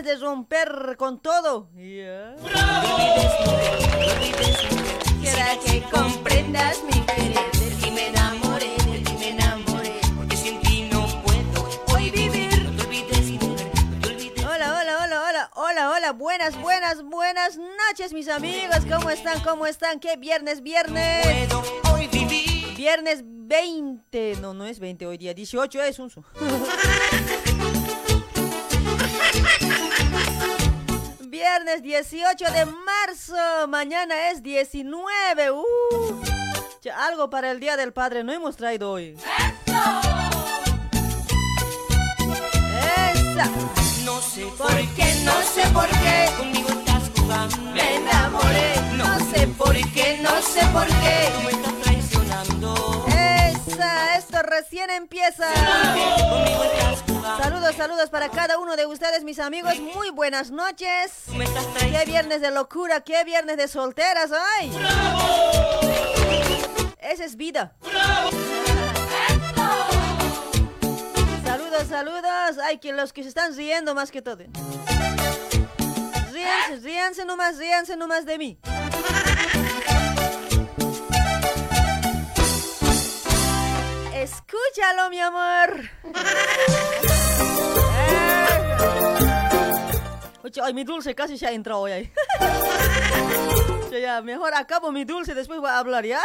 Viernes 0.00 0.20
de 0.20 0.24
romper 0.24 0.96
con 0.96 1.20
todo. 1.20 1.68
Ya. 1.74 2.36
Quiera 5.20 5.58
que 5.64 5.82
comprendas 5.90 6.82
mi 6.84 7.00
querer, 7.00 7.50
de 7.52 7.70
ti 7.80 7.90
me 7.90 8.06
enamoré, 8.08 8.76
de 8.86 8.98
ti 9.00 9.12
me 9.18 9.28
enamoré, 9.30 10.00
porque 10.16 10.36
sin 10.36 10.60
ti 10.60 10.88
no 10.90 11.06
puedo 11.22 11.68
hoy 11.94 12.10
vivir. 12.10 12.62
No 12.62 12.76
te 12.76 12.86
olvides, 12.86 13.30
mujer, 13.42 13.70
no 13.74 14.00
te 14.00 14.08
olvides. 14.08 14.44
Hola, 14.44 14.80
hola, 14.80 15.04
hola, 15.04 15.22
hola, 15.28 15.50
hola, 15.54 15.90
hola. 15.90 16.12
Buenas, 16.12 16.60
buenas, 16.60 17.02
buenas 17.02 17.58
noches, 17.58 18.12
mis 18.12 18.28
amigos. 18.28 18.78
¿Cómo 18.90 19.10
están? 19.10 19.40
¿Cómo 19.40 19.66
están? 19.66 20.00
¿Qué 20.00 20.16
viernes, 20.16 20.62
viernes? 20.62 21.48
Puedo 21.48 21.62
hoy 21.92 22.06
vivir. 22.06 22.74
Viernes 22.74 23.22
20. 23.24 24.36
No, 24.40 24.54
no 24.54 24.64
es 24.64 24.80
20 24.80 25.06
hoy 25.06 25.18
día. 25.18 25.34
18 25.34 25.82
es 25.82 25.98
un. 25.98 26.10
Viernes 31.20 31.82
18 31.82 32.44
de 32.52 32.66
marzo. 32.66 33.66
Mañana 33.68 34.30
es 34.30 34.42
19. 34.42 35.50
Uh. 35.52 35.64
Ya, 36.82 37.06
algo 37.06 37.28
para 37.30 37.50
el 37.50 37.60
Día 37.60 37.76
del 37.76 37.92
Padre 37.92 38.24
no 38.24 38.32
hemos 38.32 38.56
traído 38.56 38.90
hoy. 38.92 39.16
Esa. 43.12 43.46
No 44.04 44.20
sé 44.20 44.46
por 44.58 44.74
qué, 44.94 45.14
no 45.24 45.32
sé 45.42 45.62
por 45.72 45.88
qué, 45.88 46.30
conmigo 46.36 46.68
estás 46.70 47.10
jugando. 47.16 47.56
Me 47.72 47.96
enamoré. 47.96 48.74
No 48.96 49.18
sé 49.30 49.46
por 49.48 49.74
qué, 49.92 50.18
no 50.22 50.42
sé 50.42 50.60
por 50.72 50.86
Tú 50.86 50.94
qué. 51.02 51.30
me 51.44 51.50
estás 51.50 51.74
traicionando. 51.82 53.06
Esa. 53.08 54.16
Esto 54.16 54.42
recién 54.42 54.90
empieza. 54.90 55.46
Conmigo 55.54 56.64
estás. 56.64 57.09
Saludos, 57.22 57.76
saludos 57.76 58.10
para 58.10 58.30
cada 58.30 58.58
uno 58.58 58.76
de 58.76 58.86
ustedes, 58.86 59.24
mis 59.24 59.38
amigos. 59.38 59.78
Muy 59.78 60.10
buenas 60.10 60.50
noches. 60.50 61.24
Qué 61.78 62.04
viernes 62.06 62.40
de 62.40 62.50
locura, 62.50 63.02
qué 63.02 63.24
viernes 63.24 63.56
de 63.56 63.68
solteras, 63.68 64.30
¡ay! 64.58 64.72
Esa 67.00 67.24
es 67.24 67.36
vida. 67.36 67.74
Saludos, 71.44 71.88
saludos. 71.88 72.58
Ay, 72.64 72.78
que 72.78 72.92
los 72.92 73.12
que 73.12 73.22
se 73.22 73.28
están 73.28 73.54
riendo 73.54 73.94
más 73.94 74.10
que 74.10 74.22
todo. 74.22 74.44
Ríanse, 76.32 76.76
ríanse 76.82 77.24
nomás, 77.24 77.58
ríanse 77.58 77.96
nomás 77.96 78.24
de 78.24 78.38
mí. 78.38 78.58
Escúchalo, 84.14 85.10
mi 85.10 85.20
amor. 85.20 85.90
Oye, 90.42 90.74
mi 90.74 90.84
dulce 90.84 91.14
casi 91.14 91.44
ha 91.44 91.50
entrado 91.52 91.80
hoy 91.80 91.92
ahí. 91.92 92.12
Ya, 93.90 93.98
ya, 93.98 94.22
mejor 94.22 94.54
acabo 94.54 94.92
mi 94.92 95.04
dulce, 95.04 95.34
después 95.34 95.58
voy 95.58 95.68
a 95.68 95.78
hablar, 95.80 96.06
¿ya? 96.06 96.20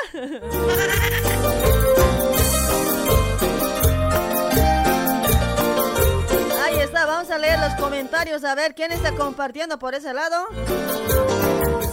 Ahí 6.64 6.80
está, 6.80 7.08
vamos 7.08 7.32
a 7.32 7.40
leer 7.40 7.58
los 7.58 7.74
comentarios, 7.74 8.44
a 8.44 8.54
ver 8.54 8.76
quién 8.76 8.92
está 8.92 9.14
compartiendo 9.14 9.80
por 9.80 9.96
ese 9.96 10.14
lado. 10.14 10.46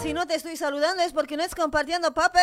Si 0.03 0.13
no 0.13 0.27
te 0.27 0.35
estoy 0.35 0.57
saludando 0.57 1.03
es 1.03 1.13
porque 1.13 1.37
no 1.37 1.45
es 1.45 1.55
compartiendo, 1.55 2.13
pape. 2.13 2.41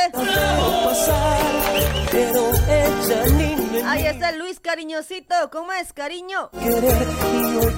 pero 2.11 2.51
ella 2.69 3.25
ni 3.33 3.55
me 3.55 3.83
Ahí 3.83 4.05
está 4.05 4.31
Luis 4.31 4.59
Cariñosito, 4.59 5.35
¿cómo 5.51 5.73
es, 5.73 5.91
cariño? 5.93 6.49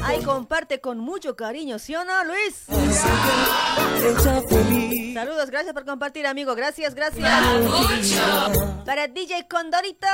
Ahí 0.03 0.21
comparte 0.23 0.79
con 0.81 0.99
mucho 0.99 1.35
cariño, 1.35 1.79
¿sí 1.79 1.95
o 1.95 2.03
no, 2.03 2.23
Luis? 2.25 2.65
Saludos, 5.13 5.49
gracias 5.49 5.73
por 5.73 5.85
compartir, 5.85 6.27
amigo. 6.27 6.53
Gracias, 6.55 6.93
gracias. 6.95 7.29
Para 8.85 9.07
DJ 9.07 9.47
Condorito. 9.47 10.07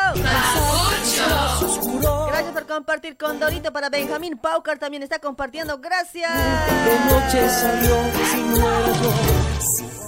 Gracias 2.27 2.53
por 2.53 2.67
compartir 2.67 3.17
Condorito. 3.17 3.73
Para 3.73 3.89
Benjamín 3.89 4.37
Paucar 4.37 4.79
también 4.79 5.03
está 5.03 5.19
compartiendo. 5.19 5.79
Gracias. 5.79 6.31
de 6.33 6.99
noche 7.11 7.49
salió 7.49 7.95
sin 8.31 8.51
muerto, 8.51 9.13
sin 9.23 9.46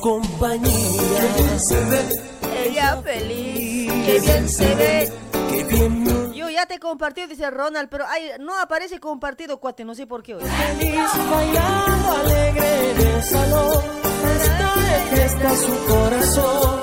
compañía. 0.01 1.59
Se 1.59 1.83
ve, 1.85 2.21
Ella 2.65 3.01
feliz. 3.03 3.91
Qué 4.05 4.19
bien 4.19 4.49
se 4.49 4.75
ve. 4.75 5.11
que 5.49 5.63
bien 5.63 6.33
Yo 6.33 6.49
ya 6.49 6.65
te 6.65 6.75
he 6.75 6.79
compartido, 6.79 7.27
dice 7.27 7.49
Ronald, 7.49 7.89
pero 7.89 8.05
ay, 8.07 8.31
no 8.39 8.57
aparece 8.59 8.99
compartido, 8.99 9.59
cuate. 9.59 9.85
No 9.85 9.95
sé 9.95 10.07
por 10.07 10.23
qué 10.23 10.35
hoy. 10.35 10.43
feliz, 10.43 11.09
bailando 11.29 12.11
alegre 12.11 12.91
en 12.91 13.07
el 13.07 13.23
salón. 13.23 13.83
Está 14.41 14.75
de 14.75 15.15
fiesta 15.15 15.55
su 15.55 15.85
corazón. 15.87 16.79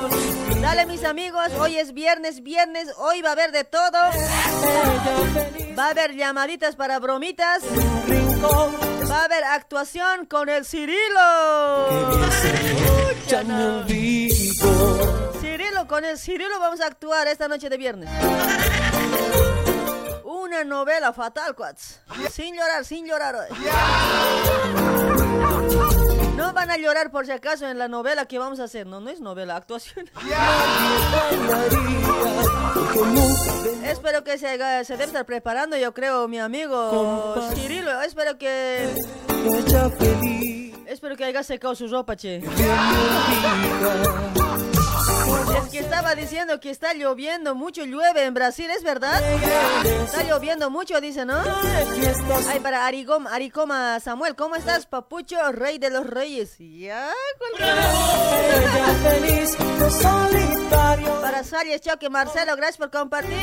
Dale, 0.60 0.86
mis 0.86 1.04
amigos. 1.04 1.52
Hoy 1.58 1.76
es 1.78 1.92
viernes, 1.92 2.42
viernes. 2.42 2.88
Hoy 2.98 3.22
va 3.22 3.30
a 3.30 3.32
haber 3.32 3.52
de 3.52 3.64
todo. 3.64 3.98
Va 5.78 5.86
a 5.86 5.90
haber 5.90 6.14
llamaditas 6.14 6.76
para 6.76 6.98
bromitas. 6.98 7.62
Va 9.10 9.20
a 9.20 9.24
haber 9.24 9.44
actuación 9.44 10.26
con 10.26 10.48
el 10.48 10.64
Cirilo. 10.64 12.08
Cirilo, 15.40 15.86
con 15.86 16.04
el 16.04 16.18
Cirilo 16.18 16.58
vamos 16.58 16.80
a 16.80 16.86
actuar 16.86 17.28
esta 17.28 17.48
noche 17.48 17.68
de 17.68 17.76
viernes. 17.76 18.10
Una 20.24 20.64
novela 20.64 21.12
fatal, 21.12 21.54
cuats. 21.54 22.00
Sin 22.30 22.54
llorar, 22.54 22.84
sin 22.84 23.06
llorar. 23.06 23.34
hoy. 23.34 25.25
No 26.36 26.52
van 26.52 26.70
a 26.70 26.76
llorar 26.76 27.10
por 27.10 27.26
si 27.26 27.32
acaso 27.32 27.66
en 27.66 27.78
la 27.78 27.88
novela 27.88 28.26
que 28.26 28.38
vamos 28.38 28.60
a 28.60 28.64
hacer. 28.64 28.86
No, 28.86 29.00
no 29.00 29.10
es 29.10 29.20
novela, 29.20 29.56
actuación. 29.56 30.08
Espero 33.84 34.22
que 34.22 34.38
se, 34.38 34.56
se 34.84 34.92
debe 34.92 35.04
estar 35.04 35.24
preparando, 35.24 35.76
yo 35.76 35.92
creo, 35.94 36.28
mi 36.28 36.38
amigo. 36.38 37.34
Cirilo. 37.54 38.02
Espero 38.02 38.38
que... 38.38 38.94
Espero 40.86 41.16
que 41.16 41.24
haya 41.24 41.42
secado 41.42 41.74
su 41.74 41.88
ropa, 41.88 42.16
che. 42.16 42.42
Es 45.64 45.70
que 45.70 45.78
estaba 45.78 46.14
diciendo 46.14 46.60
que 46.60 46.70
está 46.70 46.94
lloviendo 46.94 47.54
mucho, 47.54 47.84
llueve 47.84 48.24
en 48.24 48.34
Brasil, 48.34 48.68
¿es 48.70 48.82
verdad? 48.82 49.20
Está 50.04 50.22
lloviendo 50.24 50.70
mucho, 50.70 51.00
dice, 51.00 51.24
¿no? 51.24 51.42
Ay, 52.48 52.60
para 52.60 52.86
Arigom, 52.86 53.26
Aricoma 53.26 53.98
Samuel, 54.00 54.36
¿cómo 54.36 54.56
estás, 54.56 54.86
papucho, 54.86 55.36
rey 55.52 55.78
de 55.78 55.90
los 55.90 56.06
reyes? 56.06 56.56
Ya, 56.58 57.10
cualquiera. 57.38 57.92
ella 58.74 58.94
feliz. 59.02 59.56
Para 61.20 61.44
Sarias 61.44 61.80
Choque, 61.80 62.08
Marcelo, 62.10 62.56
gracias 62.56 62.78
por 62.78 62.90
compartir. 62.90 63.36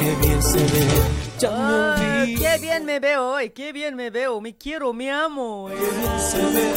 Qué 0.00 0.16
bien 0.20 0.42
se 0.42 0.58
ve, 0.58 1.17
ya 1.38 1.50
Ah, 1.52 1.96
me 1.98 2.34
qué 2.34 2.58
bien 2.60 2.84
me 2.84 2.98
veo 3.00 3.32
hoy, 3.34 3.50
qué 3.50 3.72
bien 3.72 3.94
me 3.94 4.10
veo, 4.10 4.40
me 4.40 4.56
quiero, 4.56 4.92
me 4.92 5.10
amo. 5.10 5.68
Se 5.68 6.38
ve, 6.38 6.72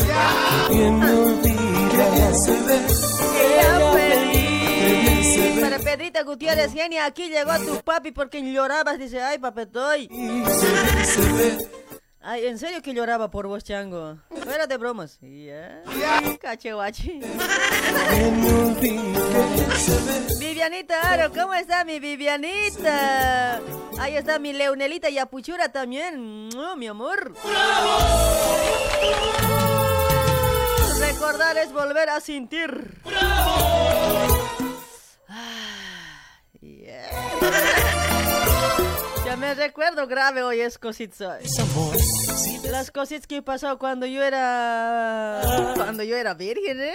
qué 0.68 0.74
bien 0.74 1.00
me 1.00 1.12
olvida. 1.12 2.34
Se 2.34 2.52
ve, 2.52 2.80
feliz. 3.94 5.36
feliz. 5.36 5.62
Para 5.62 5.80
Pedrita 5.80 6.24
Gutiérrez, 6.24 6.74
genia, 6.74 7.06
aquí 7.06 7.30
llegó 7.30 7.52
tu 7.66 7.82
papi 7.84 8.12
porque 8.12 8.42
llorabas, 8.42 8.98
dice, 8.98 9.22
ay, 9.22 9.40
papetoy. 9.40 10.08
se 10.08 10.16
ve, 10.16 11.06
se 11.06 11.22
ve. 11.34 11.81
Ay, 12.24 12.46
¿en 12.46 12.60
serio 12.60 12.82
que 12.84 12.94
lloraba 12.94 13.32
por 13.32 13.48
vos, 13.48 13.64
chango? 13.64 14.18
Fuera 14.44 14.68
de 14.68 14.78
bromas. 14.78 15.20
Cachehuachi. 16.40 17.20
Que 17.20 18.32
me 18.32 18.54
olvide. 18.54 20.40
Vivianita 20.40 21.12
Aro, 21.12 21.32
¿cómo 21.34 21.56
está 21.56 21.84
mi 21.84 22.00
Vivianita? 22.00 23.60
Ahí 24.00 24.16
está 24.16 24.38
mi 24.38 24.54
Leonelita 24.54 25.10
y 25.10 25.18
Apuchura 25.18 25.70
también. 25.72 26.50
¡Mua, 26.50 26.76
mi 26.76 26.88
amor. 26.88 27.34
Recordar 31.00 31.58
es 31.58 31.72
volver 31.74 32.10
a 32.10 32.20
sentir. 32.20 33.02
Ah, 35.28 36.40
yeah. 36.62 37.91
Ya 39.32 39.38
me 39.38 39.54
recuerdo 39.54 40.08
grave 40.08 40.44
hoy 40.44 40.60
es 40.60 40.78
cosita. 40.78 41.40
Las 42.70 42.92
cositas 42.92 43.28
que 43.28 43.42
pasó 43.42 43.80
cuando 43.80 44.06
yo 44.06 44.22
era... 44.22 45.40
Cuando 45.74 46.04
yo 46.04 46.18
era 46.18 46.34
virgen, 46.34 46.82
¿eh? 46.82 46.94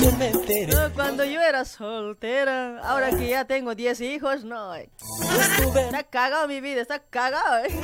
enteré. 0.00 0.72
No, 0.72 0.90
cuando 0.94 1.22
yo 1.26 1.38
era 1.42 1.66
soltera. 1.66 2.80
Ahora 2.82 3.10
que 3.10 3.28
ya 3.28 3.44
tengo 3.44 3.74
10 3.74 4.00
hijos, 4.00 4.44
no. 4.44 4.74
eh. 4.74 4.88
Está 5.76 6.02
cagado 6.04 6.48
mi 6.48 6.62
vida, 6.62 6.80
está 6.80 7.00
cagado, 7.00 7.58
¿eh? 7.58 7.78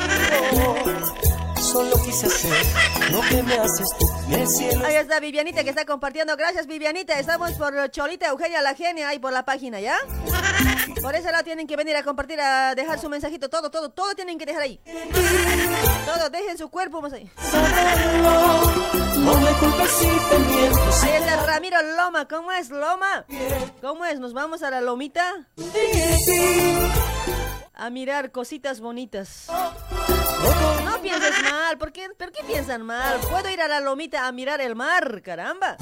Solo 1.60 2.02
quise 2.02 2.28
hacer 2.28 2.66
lo 3.12 3.20
que 3.28 3.42
me 3.42 3.58
haces 3.58 3.90
tú. 3.98 4.07
Ahí 4.30 4.96
está 4.96 5.20
Vivianita 5.20 5.64
que 5.64 5.70
está 5.70 5.86
compartiendo. 5.86 6.36
Gracias, 6.36 6.66
Vivianita. 6.66 7.18
Estamos 7.18 7.52
por 7.52 7.90
Cholita 7.90 8.28
Eugenia 8.28 8.60
La 8.60 8.74
Genia 8.74 9.08
ahí 9.08 9.18
por 9.18 9.32
la 9.32 9.44
página, 9.44 9.80
¿ya? 9.80 9.96
Por 11.00 11.14
ese 11.14 11.32
lado 11.32 11.44
tienen 11.44 11.66
que 11.66 11.76
venir 11.76 11.96
a 11.96 12.02
compartir, 12.02 12.38
a 12.40 12.74
dejar 12.74 12.98
su 12.98 13.08
mensajito. 13.08 13.48
Todo, 13.48 13.70
todo, 13.70 13.90
todo 13.90 14.14
tienen 14.14 14.38
que 14.38 14.44
dejar 14.44 14.62
ahí. 14.62 14.80
Todo, 16.04 16.28
dejen 16.28 16.58
su 16.58 16.68
cuerpo 16.68 17.00
más 17.00 17.12
ahí. 17.14 17.30
Ahí 21.02 21.10
está 21.12 21.46
Ramiro 21.46 21.78
Loma. 21.96 22.28
¿Cómo 22.28 22.52
es, 22.52 22.68
Loma? 22.70 23.24
¿Cómo 23.80 24.04
es? 24.04 24.20
¿Nos 24.20 24.34
vamos 24.34 24.62
a 24.62 24.70
la 24.70 24.80
lomita? 24.82 25.46
A 27.80 27.90
mirar 27.90 28.32
cositas 28.32 28.80
bonitas. 28.80 29.46
No 30.84 31.00
pienses 31.00 31.42
mal. 31.44 31.78
¿Por 31.78 31.92
qué, 31.92 32.08
¿Por 32.18 32.32
qué 32.32 32.42
piensan 32.44 32.82
mal? 32.82 33.20
Puedo 33.30 33.48
ir 33.50 33.60
a 33.60 33.68
la 33.68 33.78
lomita 33.78 34.26
a 34.26 34.32
mirar 34.32 34.60
el 34.60 34.74
mar, 34.74 35.22
caramba. 35.22 35.76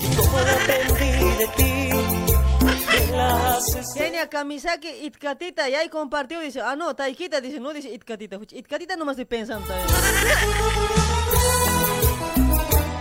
Kenia 3.95 4.29
Kamisaki 4.29 4.88
Itkatita, 5.07 5.71
y 5.71 5.75
ahí 5.75 5.88
compartió, 5.88 6.38
dice, 6.41 6.61
ah 6.61 6.76
no, 6.76 6.95
Taikita, 6.95 7.41
dice, 7.41 7.61
no 7.61 7.73
dice 7.73 7.88
Itkatita, 7.88 8.38
Itkatita 8.50 8.97
nomás 8.97 9.15
estoy 9.15 9.25
pensando. 9.25 9.67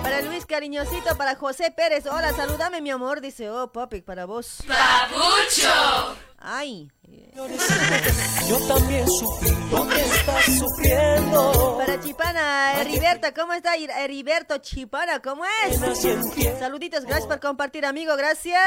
Para 0.01 0.21
Luis 0.21 0.45
Cariñosito, 0.45 1.17
para 1.17 1.35
José 1.35 1.69
Pérez, 1.71 2.05
hola, 2.05 2.31
salúdame 2.33 2.79
mi 2.79 2.91
amor, 2.91 3.19
dice, 3.19 3.49
oh 3.49 3.73
papi, 3.73 4.01
para 4.01 4.23
vos. 4.25 4.63
¡Papucho! 4.65 6.15
Ay. 6.47 6.91
Yo 8.47 8.57
también 8.67 9.07
sufrí 9.07 9.49
lo 9.71 9.87
que 9.87 9.99
estás 10.01 10.45
sufriendo. 10.59 11.75
Para 11.77 11.99
Chipana, 11.99 12.79
Heriberto, 12.81 13.27
¿cómo 13.35 13.53
está 13.53 13.75
Her- 13.75 13.91
Heriberto 13.97 14.57
Chipana? 14.59 15.19
¿Cómo 15.21 15.43
es? 15.67 15.79
Saluditos, 16.59 17.03
gracias 17.03 17.27
por 17.27 17.39
compartir, 17.39 17.85
amigo, 17.85 18.15
gracias. 18.15 18.59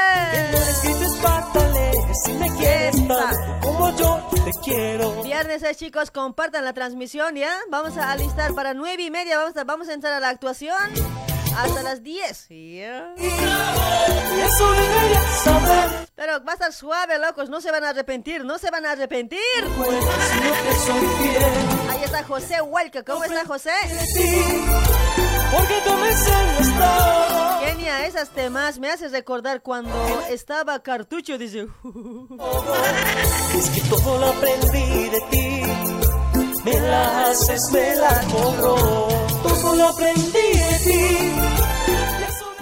escribes 0.69 1.13
pátale, 1.21 1.91
si 2.25 2.33
me 2.33 2.49
quieres 2.57 2.97
Epa. 2.97 3.15
tanto 3.31 3.67
como 3.67 3.95
yo 3.97 4.29
te 4.45 4.51
quiero. 4.63 5.23
Viernes, 5.23 5.63
eh, 5.63 5.73
chicos, 5.73 6.11
compartan 6.11 6.65
la 6.65 6.73
transmisión, 6.73 7.35
¿ya? 7.35 7.53
Vamos 7.71 7.97
a 7.97 8.11
alistar 8.11 8.53
para 8.53 8.73
nueve 8.73 9.03
y 9.03 9.09
media, 9.09 9.37
vamos 9.37 9.55
a, 9.57 9.63
vamos 9.63 9.87
a 9.89 9.93
entrar 9.93 10.13
a 10.13 10.19
la 10.19 10.29
actuación 10.29 10.75
hasta 11.57 11.83
las 11.83 12.03
10. 12.03 12.47
¿ya? 12.49 13.13
Eso 13.17 14.71
deberías 14.71 15.43
saber. 15.43 16.09
Pero 16.15 16.43
va 16.43 16.51
a 16.51 16.55
estar 16.55 16.73
suave, 16.73 17.19
locos, 17.19 17.49
no 17.49 17.61
se 17.61 17.71
van 17.71 17.83
a 17.83 17.89
arrepentir, 17.89 18.45
no 18.45 18.57
se 18.57 18.71
van 18.71 18.85
a 18.85 18.91
arrepentir. 18.91 19.39
Ahí 21.89 22.03
está 22.03 22.23
José 22.23 22.61
Huelca, 22.61 23.03
¿cómo 23.03 23.23
está 23.23 23.45
José? 23.45 23.71
Kenia, 27.61 28.05
esas 28.05 28.29
temas 28.29 28.79
me 28.79 28.89
haces 28.89 29.11
recordar 29.11 29.61
cuando 29.61 30.21
estaba 30.29 30.79
cartucho, 30.81 31.37
dice. 31.37 31.67
Es 33.57 33.69
que 33.71 33.81
todo 33.89 34.19
lo 34.19 34.27
aprendí 34.27 35.09
de 35.09 35.21
ti. 35.31 35.98
Me 36.69 36.79
la 36.81 37.25
haces, 37.25 37.71
me 37.71 37.95
la 37.95 38.21
cobro. 38.31 38.75
Todo 39.41 39.75
lo 39.75 39.87
aprendí 39.87 40.31
de 40.31 40.79
ti. 40.83 41.31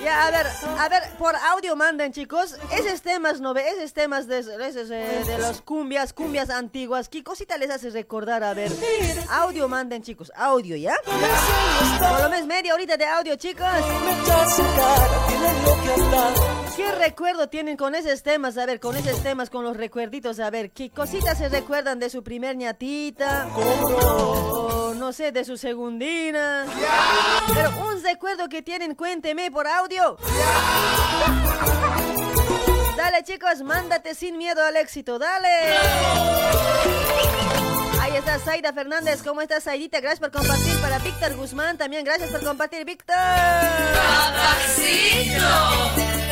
Ya, 0.01 0.27
a 0.27 0.31
ver, 0.31 0.47
a 0.79 0.87
ver, 0.87 1.03
por 1.19 1.35
audio 1.35 1.75
manden, 1.75 2.13
chicos. 2.13 2.55
Esos 2.71 3.01
temas, 3.01 3.41
¿no 3.41 3.53
ve? 3.53 3.67
Esos 3.67 3.91
temas 3.91 4.27
de, 4.27 4.39
esos, 4.39 4.89
eh, 4.91 5.23
de 5.27 5.37
las 5.39 5.61
cumbias, 5.61 6.13
cumbias 6.13 6.49
antiguas. 6.49 7.09
¿Qué 7.09 7.21
cosita 7.21 7.57
les 7.57 7.69
hace 7.69 7.89
recordar? 7.89 8.45
A 8.45 8.53
ver, 8.53 8.71
audio 9.29 9.67
manden, 9.67 10.01
chicos. 10.03 10.31
Audio, 10.35 10.77
¿ya? 10.77 10.95
Por 11.03 12.21
lo 12.21 12.29
menos 12.29 12.47
media 12.47 12.73
horita 12.73 12.95
de 12.95 13.05
audio, 13.05 13.35
chicos. 13.35 13.67
¿Qué 16.77 16.91
recuerdo 16.91 17.49
tienen 17.49 17.75
con 17.75 17.95
esos 17.95 18.21
temas? 18.21 18.55
A 18.55 18.67
ver, 18.67 18.79
con 18.79 18.95
esos 18.95 19.23
temas, 19.23 19.49
con 19.49 19.63
los 19.63 19.75
recuerditos. 19.75 20.39
A 20.39 20.51
ver, 20.51 20.69
¿qué 20.69 20.91
cositas 20.91 21.39
se 21.39 21.49
recuerdan 21.49 21.97
de 21.97 22.07
su 22.11 22.21
primer 22.23 22.55
ñatita? 22.55 23.47
O 23.55 24.93
no 24.95 25.11
sé, 25.11 25.31
de 25.31 25.43
su 25.43 25.57
segundina. 25.57 26.67
Pero 27.51 27.71
un 27.87 28.03
recuerdo 28.03 28.47
que 28.47 28.61
tienen, 28.61 28.93
cuénteme 28.93 29.49
por 29.49 29.65
audio. 29.65 30.17
Dale, 32.95 33.23
chicos, 33.23 33.63
mándate 33.63 34.13
sin 34.13 34.37
miedo 34.37 34.63
al 34.63 34.77
éxito. 34.77 35.17
Dale. 35.17 35.47
Ahí 37.99 38.15
está 38.15 38.37
Zaida 38.37 38.71
Fernández. 38.71 39.23
¿Cómo 39.23 39.41
estás, 39.41 39.63
Zaidita? 39.63 39.99
Gracias 39.99 40.19
por 40.19 40.29
compartir. 40.29 40.79
Para 40.79 40.99
Víctor 40.99 41.35
Guzmán 41.37 41.75
también. 41.79 42.05
Gracias 42.05 42.29
por 42.29 42.43
compartir, 42.43 42.85
Víctor. 42.85 43.15
Esa 44.77 46.26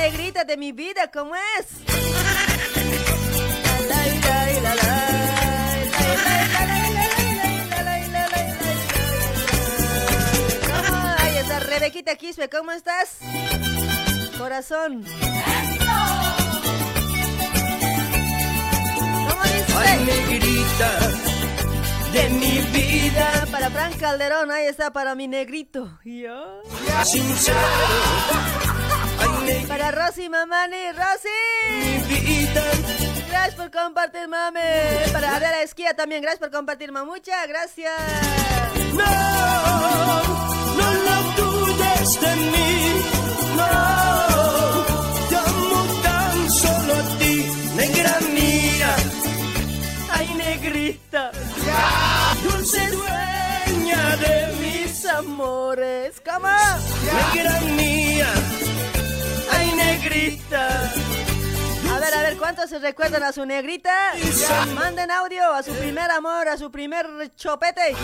negrita 0.00 0.44
de 0.44 0.56
mi 0.56 0.72
vida, 0.72 1.10
¿cómo 1.12 1.34
es? 1.36 1.66
Ahí 11.18 11.36
está 11.36 11.60
Rebequita 11.60 12.16
Quispe, 12.16 12.48
¿cómo 12.48 12.72
estás? 12.72 13.18
Corazón. 14.38 15.04
¿Cómo 19.28 19.42
dice? 19.44 19.74
Ay, 19.76 19.98
negrita 20.06 20.98
de 22.14 22.30
mi 22.30 22.60
vida. 22.72 23.46
Para 23.50 23.68
Fran 23.68 23.92
Calderón, 23.98 24.50
ahí 24.50 24.64
está 24.64 24.94
para 24.94 25.14
mi 25.14 25.28
negrito. 25.28 25.98
Yo. 26.04 26.62
Para 29.68 29.90
Rosy 29.90 30.28
Mamani, 30.28 30.92
Rosy. 30.92 31.28
Gracias 33.28 33.54
por 33.54 33.70
compartir, 33.70 34.28
mami. 34.28 34.60
Para 35.12 35.36
Adela 35.36 35.62
Esquía 35.62 35.94
también, 35.94 36.22
gracias 36.22 36.40
por 36.40 36.50
compartir, 36.50 36.92
mamucha. 36.92 37.46
Gracias. 37.46 37.92
No, 38.92 39.04
no 40.78 40.94
la 41.06 41.22
dudes 41.36 42.20
de 42.20 42.36
mí. 42.36 43.02
No, 43.56 43.66
te 45.28 45.36
amo 45.36 46.02
tan 46.02 46.50
solo 46.50 46.94
a 46.94 47.18
ti, 47.18 47.46
negra 47.76 48.18
mía. 48.34 48.96
Ay, 50.12 50.34
negrita. 50.34 51.30
Dulce 52.42 52.90
dueña 52.90 54.16
de 54.16 54.52
mis 54.60 55.06
amores. 55.06 56.20
¿Cómo? 56.24 56.48
negra 56.48 57.60
mía. 57.60 57.89
Negrita. 60.50 60.92
A 61.92 61.98
ver, 61.98 62.14
a 62.14 62.22
ver, 62.22 62.36
¿cuántos 62.38 62.70
se 62.70 62.78
recuerdan 62.78 63.22
a 63.22 63.32
su 63.32 63.44
negrita? 63.44 64.12
Manden 64.74 65.10
audio 65.10 65.52
a 65.52 65.62
su 65.62 65.72
primer 65.72 66.10
amor, 66.10 66.48
a 66.48 66.56
su 66.56 66.70
primer 66.70 67.06
chopete. 67.36 67.94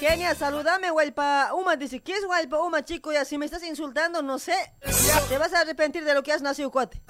Kenia, 0.00 0.34
saludame, 0.34 0.90
Huelpa 0.90 1.52
Uma. 1.54 1.76
Dice, 1.76 2.00
¿qué 2.00 2.12
es 2.12 2.24
Huelpa 2.24 2.58
Uma, 2.60 2.84
chico? 2.84 3.12
Ya, 3.12 3.24
si 3.24 3.38
me 3.38 3.46
estás 3.46 3.62
insultando, 3.64 4.22
no 4.22 4.38
sé. 4.38 4.56
Te 5.28 5.38
vas 5.38 5.52
a 5.54 5.60
arrepentir 5.60 6.04
de 6.04 6.14
lo 6.14 6.22
que 6.22 6.32
has 6.32 6.42
nacido, 6.42 6.70
cuate. 6.70 7.02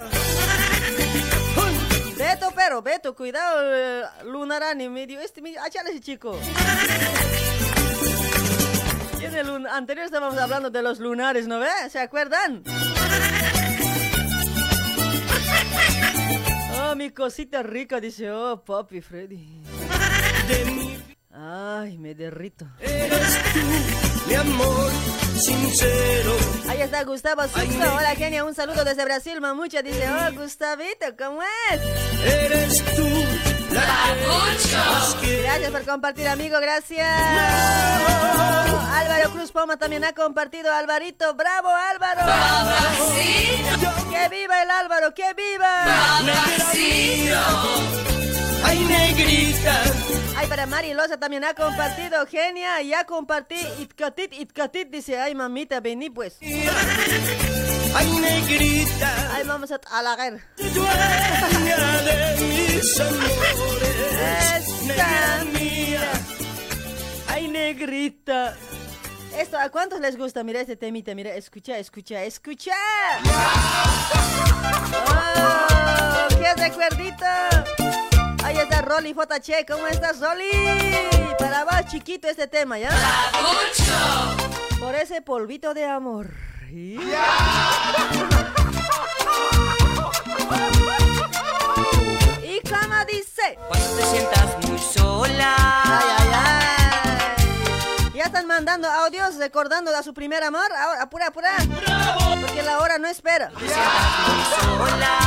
Beto, 2.16 2.52
pero, 2.54 2.80
Beto, 2.80 3.14
cuidado, 3.14 3.60
eh, 3.64 4.04
Lunarani, 4.24 4.88
medio, 4.88 5.20
este, 5.20 5.42
medio, 5.42 5.60
áchale 5.62 5.90
ese 5.90 6.00
chico. 6.00 6.38
Y 9.20 9.24
en 9.24 9.34
el 9.34 9.66
anterior 9.66 10.06
estábamos 10.06 10.38
hablando 10.38 10.70
de 10.70 10.82
los 10.82 11.00
lunares, 11.00 11.48
¿no 11.48 11.58
ve? 11.58 11.68
¿Se 11.90 11.98
acuerdan? 11.98 12.62
Mi 16.96 17.10
cosita 17.10 17.60
rica, 17.62 17.98
dice, 17.98 18.30
oh, 18.30 18.62
papi 18.62 19.00
Freddy. 19.00 19.62
Ay, 21.32 21.98
me 21.98 22.14
derrito. 22.14 22.66
Eres 22.78 23.38
tú, 23.52 24.28
mi 24.28 24.34
amor 24.34 24.92
sincero. 25.36 26.36
Ahí 26.68 26.82
está 26.82 27.02
Gustavo 27.02 27.42
Suxo. 27.42 27.94
Hola, 27.96 28.14
genia. 28.14 28.44
Un 28.44 28.54
saludo 28.54 28.84
desde 28.84 29.04
Brasil, 29.04 29.40
mamucha. 29.40 29.82
Dice, 29.82 30.04
oh, 30.08 30.32
Gustavito, 30.40 31.16
¿cómo 31.18 31.42
es? 31.42 31.80
Eres 32.24 32.84
tú, 32.94 33.08
Gracias 35.42 35.70
por 35.70 35.84
compartir, 35.84 36.28
amigo. 36.28 36.58
Gracias. 36.60 37.06
Álvaro 38.92 39.30
Cruz 39.30 39.52
Poma 39.52 39.76
también 39.76 40.04
ha 40.04 40.12
compartido. 40.12 40.72
Alvarito, 40.72 41.34
bravo, 41.34 41.68
Álvaro. 41.68 42.22
¡Que 44.10 44.28
viva 44.28 44.62
el 44.62 44.70
Álvaro! 44.70 45.14
¡Que 45.14 45.34
viva! 45.34 45.84
Ay, 48.64 48.78
negrita. 48.84 49.82
Ay, 50.36 50.46
para 50.46 50.66
Mari 50.66 50.94
Loza 50.94 51.18
también 51.18 51.44
ha 51.44 51.54
compartido. 51.54 52.26
Genia, 52.26 52.80
ya 52.82 53.04
compartí. 53.04 53.60
Itkatit, 53.78 54.32
itkatit. 54.32 54.88
Dice, 54.90 55.18
ay, 55.20 55.34
mamita, 55.34 55.80
vení 55.80 56.10
pues. 56.10 56.38
Ay, 57.94 58.10
negrita. 58.10 59.34
Ay, 59.34 59.44
vamos 59.46 59.70
a, 59.70 59.80
a 59.90 60.02
la 60.02 60.16
guerra. 60.16 60.40
Dueña 60.56 62.02
de 62.02 62.36
mis 62.44 63.00
amores. 63.00 63.96
Esta. 64.58 65.44
mía. 65.52 66.12
Ay, 67.28 67.48
negrita. 67.48 68.56
Esto, 69.38 69.58
¿a 69.58 69.68
cuántos 69.68 70.00
les 70.00 70.16
gusta? 70.16 70.44
Mira 70.44 70.60
este 70.60 70.76
temita, 70.76 71.14
mira, 71.14 71.34
escucha, 71.34 71.78
escucha, 71.78 72.22
escucha. 72.24 72.72
Oh, 75.06 76.28
¡Qué 76.28 76.54
recuerdito! 76.54 77.24
Ahí 78.44 78.58
está 78.58 78.82
Rolly 78.82 79.14
Fotache, 79.14 79.64
¿cómo 79.66 79.86
estás, 79.88 80.20
Rolly? 80.20 80.50
Para 81.38 81.64
vos, 81.64 81.86
chiquito, 81.90 82.28
este 82.28 82.46
tema, 82.46 82.78
¿ya? 82.78 82.90
Por 84.78 84.94
ese 84.94 85.20
polvito 85.22 85.74
de 85.74 85.84
amor. 85.86 86.30
Y- 86.70 86.98
Y 92.42 92.60
como 92.68 93.04
dice. 93.06 93.58
Cuando 93.68 93.86
te 93.96 94.04
sientas 94.06 94.68
muy 94.68 94.78
sola. 94.78 95.54
Ay, 95.84 96.06
ay, 96.18 96.28
ay. 96.34 98.12
Ya 98.14 98.24
están 98.24 98.46
mandando 98.46 98.88
audios 98.90 99.36
recordando 99.36 99.94
a 99.96 100.02
su 100.02 100.12
primer 100.14 100.42
amor. 100.44 100.70
Ahora, 100.76 101.02
apura, 101.02 101.26
apura. 101.28 101.56
Porque 102.40 102.62
la 102.62 102.78
hora 102.80 102.98
no 102.98 103.08
espera. 103.08 103.50
sola. 103.50 105.18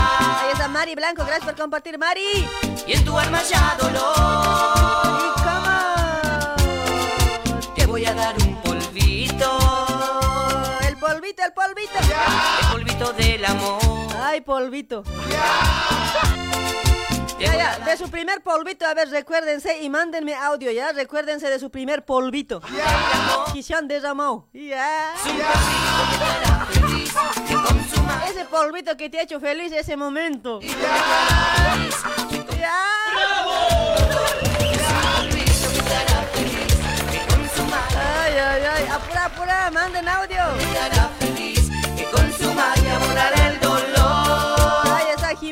Ahí 0.42 0.52
está 0.54 0.68
Mari 0.68 0.96
Blanco. 0.96 1.24
Gracias 1.26 1.46
por 1.46 1.56
compartir, 1.56 1.98
Mari. 1.98 2.48
Y 2.86 2.94
en 2.94 3.04
tu 3.06 3.18
alma 3.18 3.42
ya 3.44 3.76
dolor. 3.80 4.16
¿Y 5.26 5.30
cómo? 5.42 5.78
Te 7.76 7.86
voy 7.86 8.06
a 8.06 8.14
dar 8.14 8.36
un 8.38 8.57
polvito, 11.28 11.44
el 11.44 11.54
polvito. 11.54 12.00
El 12.62 12.68
polvito 12.72 13.14
del 13.14 13.46
amor. 13.46 13.80
Ay, 14.22 14.42
polvito. 14.42 15.04
Ya, 17.40 17.56
ya, 17.56 17.80
de 17.80 17.98
su 17.98 18.10
primer 18.10 18.42
polvito, 18.42 18.86
a 18.86 18.94
ver, 18.96 19.10
recuérdense 19.10 19.84
y 19.84 19.90
mándenme 19.90 20.34
audio, 20.34 20.72
¿ya? 20.72 20.92
Recuérdense 20.92 21.50
de 21.50 21.60
su 21.60 21.70
primer 21.70 22.04
polvito. 22.04 22.62
Quishan 23.54 23.88
de 23.88 24.00
Ramón. 24.00 24.46
Ya. 24.54 25.14
Ese 28.28 28.46
polvito 28.46 28.98
que 28.98 29.10
te 29.10 29.20
ha 29.20 29.22
hecho 29.24 29.40
feliz 29.40 29.72
ese 29.72 29.96
momento. 29.96 30.60
Ya. 30.62 30.78
Ay, 37.96 38.34
ay, 38.38 38.64
ay. 38.64 38.88
Apura, 38.92 39.26
apura, 39.26 39.72
manden 39.72 40.08
audio. 40.08 41.17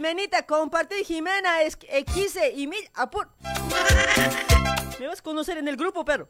Jimenita, 0.05 0.43
compartir 0.43 1.03
Jimena, 1.03 1.63
es 1.63 1.79
X 1.81 2.37
y 2.55 2.67
mil. 2.67 2.87
Apur. 2.93 3.27
Me 4.99 5.07
vas 5.07 5.17
a 5.17 5.23
conocer 5.23 5.57
en 5.57 5.67
el 5.67 5.75
grupo, 5.75 6.05
pero. 6.05 6.29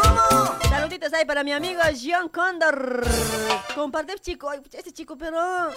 ¿Cómo? 0.00 0.56
Saluditos 0.68 1.12
ahí 1.12 1.24
para 1.24 1.42
mi 1.42 1.52
amigo 1.52 1.80
John 2.00 2.28
Condor. 2.28 3.04
Compartir 3.74 4.20
chico, 4.20 4.48
Ay, 4.48 4.60
este 4.72 4.92
chico, 4.92 5.18
pero. 5.18 5.72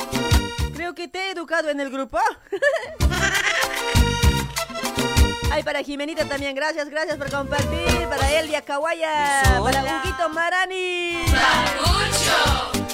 Creo 0.75 0.93
que 0.93 1.07
te 1.07 1.21
he 1.21 1.31
educado 1.31 1.71
en 1.71 1.79
el 1.79 1.89
grupo. 1.89 2.19
Ay, 5.51 5.63
para 5.63 5.81
Jimenita 5.81 6.25
también, 6.25 6.53
gracias, 6.53 6.87
gracias 6.87 7.17
por 7.17 7.31
compartir. 7.31 8.07
Para 8.07 8.31
Elia 8.39 8.61
Kawaya, 8.61 9.41
para 9.59 9.81
Huguito 9.81 10.29
Marani. 10.29 11.25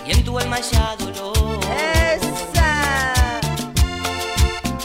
Y 0.05 0.11
en 0.11 0.23
tu 0.23 0.39
alma 0.39 0.61
ya 0.61 0.95
dolor. 0.95 1.59
Esa. 1.77 2.52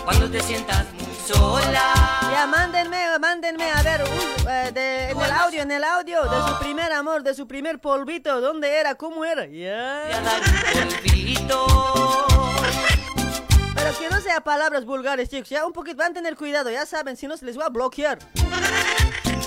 Cuando 0.09 0.31
te 0.31 0.40
sientas 0.40 0.87
muy 0.94 1.14
sola. 1.27 1.92
Ya, 2.33 2.47
mándenme, 2.47 3.18
mándenme, 3.21 3.71
a 3.71 3.83
ver, 3.83 4.03
eh, 4.49 4.71
de- 4.73 5.11
en 5.11 5.21
el 5.21 5.31
audio, 5.31 5.61
en 5.62 5.71
el 5.71 5.85
audio, 5.85 6.23
de 6.25 6.49
su 6.49 6.59
primer 6.61 6.90
amor, 6.94 7.23
de 7.23 7.35
su 7.35 7.47
primer 7.47 7.79
polvito, 7.79 8.40
¿dónde 8.40 8.75
era? 8.81 8.94
¿Cómo 8.94 9.23
era? 9.27 9.44
Voy 9.44 9.66
a 9.66 10.09
Ya. 10.09 10.21
dar 10.23 10.40
un 10.40 10.88
polvito. 10.88 11.66
Pero 13.75 13.99
que 13.99 14.09
no 14.09 14.18
sea 14.23 14.40
palabras 14.40 14.87
vulgares, 14.87 15.29
chicos, 15.29 15.51
ya 15.51 15.66
un 15.66 15.75
poquito, 15.75 15.99
van 15.99 16.12
a 16.12 16.14
tener 16.14 16.37
cuidado, 16.37 16.71
ya 16.71 16.87
saben, 16.87 17.14
si 17.18 17.27
no 17.27 17.37
se 17.37 17.44
les 17.44 17.59
va 17.59 17.66
a 17.66 17.68
bloquear. 17.68 18.18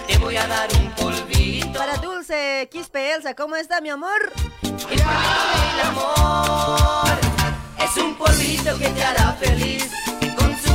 Te 0.05 0.17
voy 0.19 0.37
a 0.37 0.45
dar 0.45 0.69
un 0.75 0.91
polvito. 0.91 1.79
Para 1.79 1.95
Dulce, 1.97 2.69
Quispe 2.71 3.15
Elsa, 3.15 3.33
¿cómo 3.33 3.55
está, 3.55 3.81
mi 3.81 3.89
amor? 3.89 4.31
El 4.91 5.01
amor. 5.87 7.17
Es 7.83 7.97
un 7.97 8.13
polvito 8.15 8.77
que 8.77 8.89
te 8.89 9.03
hará 9.03 9.33
feliz. 9.39 9.89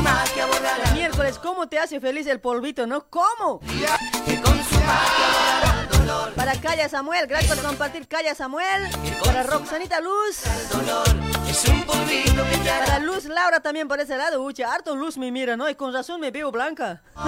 Magia. 0.07 0.47
Miércoles, 0.95 1.39
¿cómo 1.39 1.69
te 1.69 1.79
hace 1.79 2.01
feliz 2.01 2.27
el 2.27 2.41
polvito, 2.41 2.87
no? 2.87 3.07
¿Cómo? 3.09 3.61
Que 3.61 4.41
con 4.41 4.65
su 4.65 4.75
magia 4.81 5.27
borrará 5.35 5.81
el 5.83 5.89
dolor. 5.99 6.33
Para 6.35 6.61
Calla 6.61 6.89
Samuel, 6.89 7.27
gracias 7.27 7.57
por 7.57 7.67
compartir 7.67 8.07
Calla 8.07 8.35
Samuel. 8.35 8.89
Para 9.25 9.43
Roxanita 9.43 10.01
Luz. 10.01 10.47
El 10.47 10.69
dolor. 10.69 11.07
Es 11.49 11.65
un 11.69 11.83
polvito 11.83 12.45
que 12.51 12.57
te 12.59 12.71
hará 12.71 12.85
Para 12.85 12.99
Luz 13.01 13.25
Laura 13.25 13.61
también 13.61 13.89
por 13.89 13.99
ese 14.01 14.17
lado, 14.17 14.43
ucha, 14.43 14.73
harto 14.73 14.95
Luz 14.95 15.17
me 15.17 15.33
mira, 15.33 15.57
¿no? 15.57 15.69
Y 15.69 15.75
con 15.75 15.93
razón 15.93 16.21
me 16.21 16.31
veo 16.31 16.53
blanca. 16.53 17.03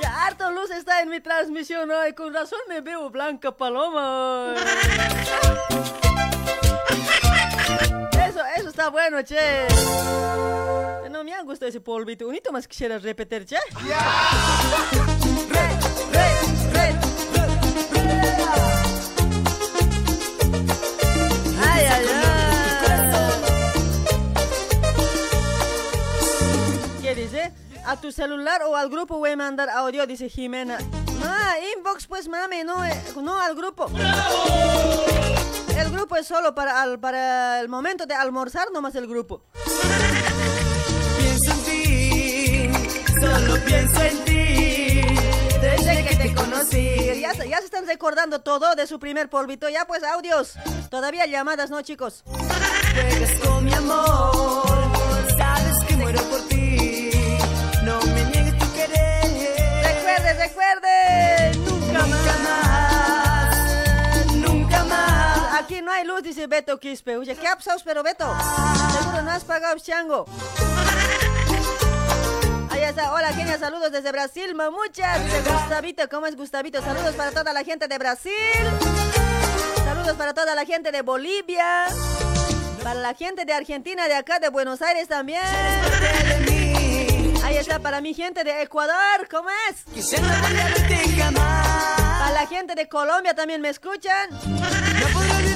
ya, 0.00 0.24
harto 0.26 0.50
Luz 0.50 0.70
está 0.70 1.02
en 1.02 1.10
mi 1.10 1.20
transmisión, 1.20 1.88
¿no? 1.88 2.06
Y 2.06 2.14
con 2.14 2.34
razón 2.34 2.60
me 2.68 2.80
veo 2.80 3.10
blanca, 3.10 3.56
paloma. 3.56 4.54
Está 8.78 8.90
bueno, 8.90 9.24
che. 9.24 9.66
No 11.10 11.24
me 11.24 11.34
ha 11.34 11.42
gustado 11.42 11.68
ese 11.68 11.80
polvito. 11.80 12.28
Unito 12.28 12.52
más 12.52 12.68
quisiera 12.68 12.96
repetir, 12.98 13.44
che. 13.44 13.56
Re, 13.56 13.62
re, 16.12 16.28
re, 16.72 16.96
Ay, 21.60 21.86
ay, 21.86 22.06
ay. 22.06 22.14
¿Qué 27.02 27.16
dice? 27.16 27.52
A 27.84 27.96
tu 27.96 28.12
celular 28.12 28.62
o 28.62 28.76
al 28.76 28.88
grupo 28.90 29.18
voy 29.18 29.32
a 29.32 29.36
mandar 29.36 29.68
audio, 29.70 30.06
dice 30.06 30.28
Jimena. 30.28 30.78
No, 31.18 31.26
inbox 31.76 32.06
pues 32.06 32.28
mami, 32.28 32.62
no, 32.62 32.84
eh, 32.84 33.02
no 33.20 33.40
al 33.40 33.56
grupo. 33.56 33.88
El 33.88 33.96
grupo 36.18 36.20
es 36.20 36.26
solo 36.26 36.54
para, 36.54 36.82
al- 36.82 36.98
para 36.98 37.60
el 37.60 37.68
momento 37.68 38.06
de 38.06 38.14
almorzar, 38.14 38.68
nomás 38.72 38.94
el 38.94 39.06
grupo. 39.06 39.42
Pienso 41.18 41.52
en 41.52 41.62
ti, 41.64 42.70
solo 43.20 43.64
pienso 43.64 44.02
en 44.02 44.24
ti. 44.24 45.02
Desde 45.60 46.04
que 46.08 46.16
te 46.16 46.34
conocí. 46.34 47.20
Ya, 47.20 47.34
se- 47.34 47.48
ya 47.48 47.58
se 47.58 47.64
están 47.66 47.86
recordando 47.86 48.40
todo 48.40 48.74
de 48.74 48.86
su 48.86 48.98
primer 48.98 49.28
polvito. 49.28 49.68
Ya 49.68 49.86
pues, 49.86 50.02
audios. 50.04 50.54
Todavía 50.90 51.26
llamadas, 51.26 51.70
¿no, 51.70 51.82
chicos? 51.82 52.22
Juegas 52.26 53.40
con 53.44 53.64
mi 53.64 53.72
amor, 53.74 54.67
Aquí 65.68 65.82
no 65.82 65.92
hay 65.92 66.02
luz, 66.06 66.22
dice 66.22 66.46
Beto 66.46 66.80
Quispe. 66.80 67.18
Oye, 67.18 67.36
¿qué 67.36 67.46
pasado, 67.46 67.78
pero 67.84 68.02
Beto? 68.02 68.24
Seguro 68.98 69.20
no 69.20 69.30
has 69.30 69.44
pagado 69.44 69.78
chango. 69.78 70.24
Ahí 72.70 72.84
está. 72.84 73.12
Hola, 73.12 73.36
Kenia. 73.36 73.58
Saludos 73.58 73.92
desde 73.92 74.10
Brasil, 74.10 74.54
mamuchas. 74.54 75.22
Dice 75.22 75.42
Gustavito. 75.42 76.08
¿Cómo 76.08 76.26
es 76.26 76.36
Gustavito? 76.36 76.80
Saludos 76.80 77.14
para 77.16 77.32
toda 77.32 77.52
la 77.52 77.64
gente 77.64 77.86
de 77.86 77.98
Brasil. 77.98 78.32
Saludos 79.84 80.16
para 80.16 80.32
toda 80.32 80.54
la 80.54 80.64
gente 80.64 80.90
de 80.90 81.02
Bolivia. 81.02 81.84
Para 82.82 82.94
la 83.00 83.12
gente 83.12 83.44
de 83.44 83.52
Argentina, 83.52 84.08
de 84.08 84.14
acá, 84.14 84.38
de 84.38 84.48
Buenos 84.48 84.80
Aires 84.80 85.06
también. 85.06 85.42
Ahí 87.44 87.58
está 87.58 87.78
para 87.78 88.00
mi 88.00 88.14
gente 88.14 88.42
de 88.42 88.62
Ecuador, 88.62 89.28
¿cómo 89.30 89.50
es? 89.68 89.84
Para 91.30 92.32
la 92.32 92.46
gente 92.46 92.74
de 92.74 92.88
Colombia 92.88 93.34
también 93.34 93.60
me 93.60 93.68
escuchan. 93.68 94.30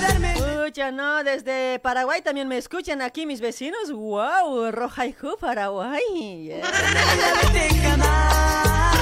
Olvidarme. 0.02 0.34
Escuchan, 0.34 0.96
¿no? 0.96 1.22
Desde 1.24 1.78
Paraguay 1.80 2.22
también 2.22 2.48
me 2.48 2.58
escuchan 2.58 3.02
aquí 3.02 3.26
mis 3.26 3.40
vecinos. 3.40 3.90
¡Wow! 3.92 4.70
Paraguay. 5.38 6.00
Yeah. 6.44 6.66
Verte 7.52 7.68
jamás. 7.80 8.96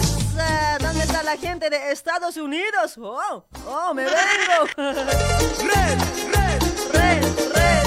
Esa, 0.00 0.78
¿Dónde 0.78 1.02
está 1.04 1.22
la 1.22 1.36
gente 1.36 1.68
de 1.70 1.92
Estados 1.92 2.36
Unidos? 2.36 2.96
¡Oh! 2.98 3.44
¡Oh, 3.66 3.94
me 3.94 4.04
vengo! 4.04 4.66
Red, 4.76 5.98
red. 6.32 6.62
¡Red, 6.92 7.24
red! 7.54 7.86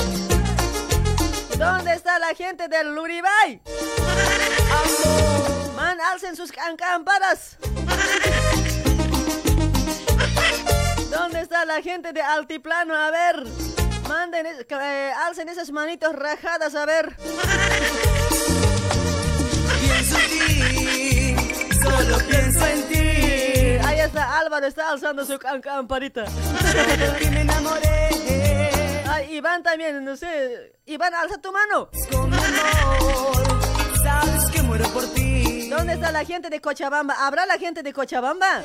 ¿Dónde 1.58 1.94
está 1.94 2.20
la 2.20 2.34
gente 2.36 2.68
del 2.68 2.94
Luribay? 2.94 3.62
Man, 5.76 5.98
alcen 6.02 6.36
sus 6.36 6.52
campanas. 6.52 7.58
¿Dónde 11.10 11.42
está 11.42 11.66
la 11.66 11.82
gente 11.82 12.14
de 12.14 12.22
Altiplano? 12.22 12.96
A 12.96 13.12
ver. 13.12 13.44
Manden, 14.08 14.46
eh, 14.46 15.12
alcen 15.26 15.50
esas 15.50 15.72
manitos 15.72 16.14
rajadas, 16.14 16.76
a 16.76 16.86
ver. 16.86 17.16
Pienso 19.82 20.18
en 20.20 20.30
ti. 20.30 21.36
Solo 21.82 22.18
pienso 22.28 22.66
en 22.66 22.88
ti. 22.88 23.86
Ahí 23.86 24.00
está 24.00 24.40
Álvaro, 24.40 24.66
está 24.68 24.90
alzando 24.90 25.26
su. 25.26 25.40
Porque 25.40 27.30
me 27.32 27.42
enamoré. 27.42 29.04
Ay, 29.08 29.36
Iván 29.36 29.64
también, 29.64 30.04
no 30.04 30.16
sé. 30.16 30.74
Iván, 30.86 31.14
alza 31.14 31.38
tu 31.40 31.52
mano. 31.52 31.90
Con 32.12 32.34
amor. 32.34 33.44
Sabes 34.04 34.52
que 34.52 34.62
muero 34.62 34.88
por 34.90 35.06
ti. 35.14 35.70
¿Dónde 35.70 35.94
está 35.94 36.12
la 36.12 36.24
gente 36.26 36.50
de 36.50 36.62
Cochabamba? 36.62 37.16
¿Habrá 37.26 37.46
la 37.46 37.58
gente 37.58 37.82
de 37.82 37.92
Cochabamba? 37.94 38.62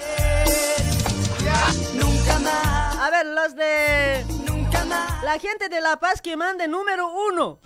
A 3.00 3.08
ver, 3.10 3.26
los 3.26 3.54
de... 3.54 4.24
Nunca 4.46 4.84
más. 4.84 5.22
La 5.22 5.38
gente 5.38 5.68
de 5.68 5.80
La 5.80 5.98
Paz 5.98 6.20
que 6.20 6.36
mande 6.36 6.68
número 6.68 7.08
uno. 7.08 7.60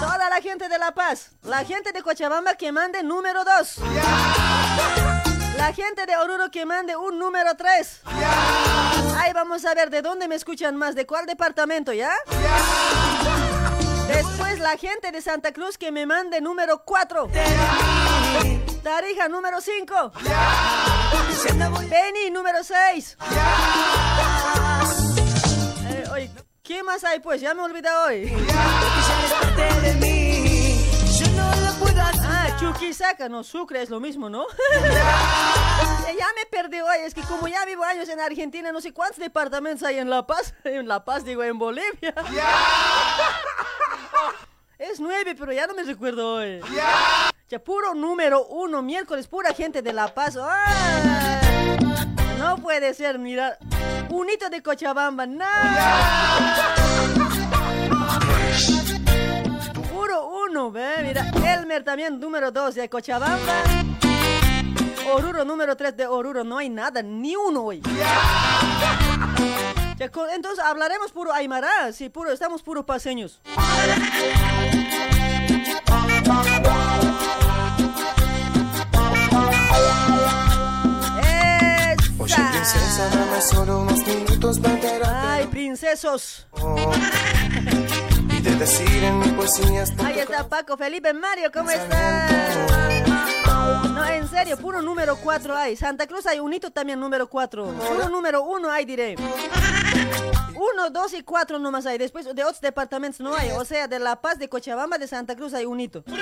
Toda 0.00 0.28
la 0.30 0.40
gente 0.40 0.68
de 0.68 0.78
La 0.78 0.92
Paz. 0.92 1.32
La 1.42 1.64
gente 1.64 1.92
de 1.92 2.02
Cochabamba 2.02 2.54
que 2.54 2.72
mande 2.72 3.02
número 3.02 3.44
dos. 3.44 3.76
La 5.56 5.72
gente 5.72 6.06
de 6.06 6.16
Oruro 6.16 6.50
que 6.50 6.64
mande 6.66 6.96
un 6.96 7.18
número 7.18 7.54
tres. 7.56 8.00
Ahí 9.16 9.32
vamos 9.32 9.64
a 9.64 9.74
ver 9.74 9.90
de 9.90 10.02
dónde 10.02 10.26
me 10.28 10.34
escuchan 10.34 10.76
más, 10.76 10.94
de 10.94 11.06
cuál 11.06 11.26
departamento, 11.26 11.92
¿ya? 11.92 12.12
Después 14.08 14.58
la 14.58 14.76
gente 14.76 15.12
de 15.12 15.22
Santa 15.22 15.52
Cruz 15.52 15.78
que 15.78 15.92
me 15.92 16.06
mande 16.06 16.40
número 16.40 16.84
4. 16.84 17.28
Tarija 18.82 19.28
número 19.28 19.60
5. 19.60 20.12
Penny 21.88 22.30
número 22.30 22.62
6. 22.62 23.16
Eh, 25.88 26.04
oye, 26.12 26.30
¿qué 26.62 26.82
más 26.82 27.04
hay 27.04 27.20
pues? 27.20 27.40
Ya 27.40 27.54
me 27.54 27.62
olvidé 27.62 27.90
hoy. 27.90 28.32
Ah, 32.24 32.56
Chuquisaca, 32.58 33.28
no, 33.28 33.44
Sucre 33.44 33.82
es 33.82 33.90
lo 33.90 34.00
mismo, 34.00 34.28
¿no? 34.28 34.46
ya 34.80 36.12
ya 36.18 36.26
me 36.36 36.46
perdí 36.50 36.80
hoy, 36.80 36.98
es 37.04 37.14
que 37.14 37.22
como 37.22 37.48
ya 37.48 37.64
vivo 37.64 37.84
años 37.84 38.08
en 38.08 38.20
Argentina, 38.20 38.72
no 38.72 38.80
sé 38.80 38.92
cuántos 38.92 39.18
departamentos 39.18 39.86
hay 39.86 39.98
en 39.98 40.10
La 40.10 40.26
Paz. 40.26 40.54
En 40.64 40.88
La 40.88 41.04
Paz, 41.04 41.24
digo, 41.24 41.42
en 41.42 41.58
Bolivia. 41.58 42.14
Es 44.78 44.98
nueve, 44.98 45.36
pero 45.38 45.52
ya 45.52 45.68
no 45.68 45.74
me 45.74 45.84
recuerdo 45.84 46.34
hoy. 46.34 46.60
Puro 47.60 47.94
número 47.94 48.46
uno, 48.46 48.82
miércoles, 48.82 49.26
pura 49.26 49.52
gente 49.52 49.82
de 49.82 49.92
La 49.92 50.12
Paz. 50.14 50.36
No 52.38 52.56
puede 52.56 52.94
ser, 52.94 53.18
mira. 53.18 53.58
Un 54.08 54.30
hito 54.30 54.48
de 54.48 54.62
Cochabamba, 54.62 55.26
no. 55.26 55.44
Puro 59.92 60.28
uno, 60.46 60.70
ve, 60.70 61.02
mira. 61.02 61.30
Elmer 61.44 61.84
también, 61.84 62.18
número 62.18 62.50
dos 62.50 62.74
de 62.74 62.88
Cochabamba. 62.88 63.62
Oruro, 65.12 65.44
número 65.44 65.76
tres 65.76 65.96
de 65.96 66.06
Oruro. 66.06 66.44
No 66.44 66.58
hay 66.58 66.70
nada, 66.70 67.02
ni 67.02 67.36
uno 67.36 67.62
hoy. 67.62 67.82
Entonces 69.98 70.64
hablaremos 70.64 71.12
puro 71.12 71.32
Aymara, 71.32 71.92
sí, 71.92 72.08
puro, 72.08 72.32
estamos 72.32 72.62
puro 72.62 72.84
paseños. 72.84 73.40
Princesa, 82.62 83.08
dame 83.08 83.40
solo 83.40 83.80
unos 83.80 84.06
minutos 84.06 84.60
para. 84.60 85.32
Ay, 85.34 85.46
princesos. 85.48 86.46
Y 88.28 88.40
de 88.40 88.54
decir 88.54 89.02
en 89.02 89.18
mi 89.18 89.28
poesía 89.28 89.84
Ahí 90.04 90.20
está 90.20 90.48
Paco 90.48 90.76
Felipe 90.76 91.12
Mario, 91.12 91.50
¿cómo 91.52 91.70
está? 91.70 92.28
No, 93.88 94.06
en 94.06 94.28
serio, 94.28 94.56
puro 94.58 94.80
número 94.80 95.16
4 95.16 95.56
hay. 95.56 95.76
Santa 95.76 96.06
Cruz 96.06 96.26
hay 96.26 96.38
un 96.38 96.52
hito 96.52 96.70
también 96.70 97.00
número 97.00 97.28
4. 97.28 97.66
Puro 97.66 98.08
número 98.08 98.44
1 98.44 98.70
hay, 98.70 98.84
diré. 98.84 99.16
1, 99.16 100.90
2 100.90 101.14
y 101.14 101.22
4 101.22 101.58
nomás 101.58 101.86
hay. 101.86 101.98
Después 101.98 102.24
de 102.24 102.44
otros 102.44 102.60
departamentos 102.60 103.18
no 103.20 103.34
hay. 103.34 103.50
O 103.52 103.64
sea, 103.64 103.88
de 103.88 103.98
La 103.98 104.20
Paz, 104.20 104.38
de 104.38 104.48
Cochabamba, 104.48 104.98
de 104.98 105.08
Santa 105.08 105.34
Cruz 105.34 105.52
hay 105.54 105.64
un 105.64 105.80
hito. 105.80 106.04
este 106.06 106.16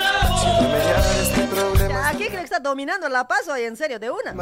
Aquí 2.04 2.26
creo 2.28 2.38
que 2.38 2.44
está 2.44 2.60
dominando 2.60 3.10
La 3.10 3.28
Paz 3.28 3.46
hoy, 3.48 3.64
en 3.64 3.76
serio, 3.76 3.98
de 3.98 4.10
una. 4.10 4.34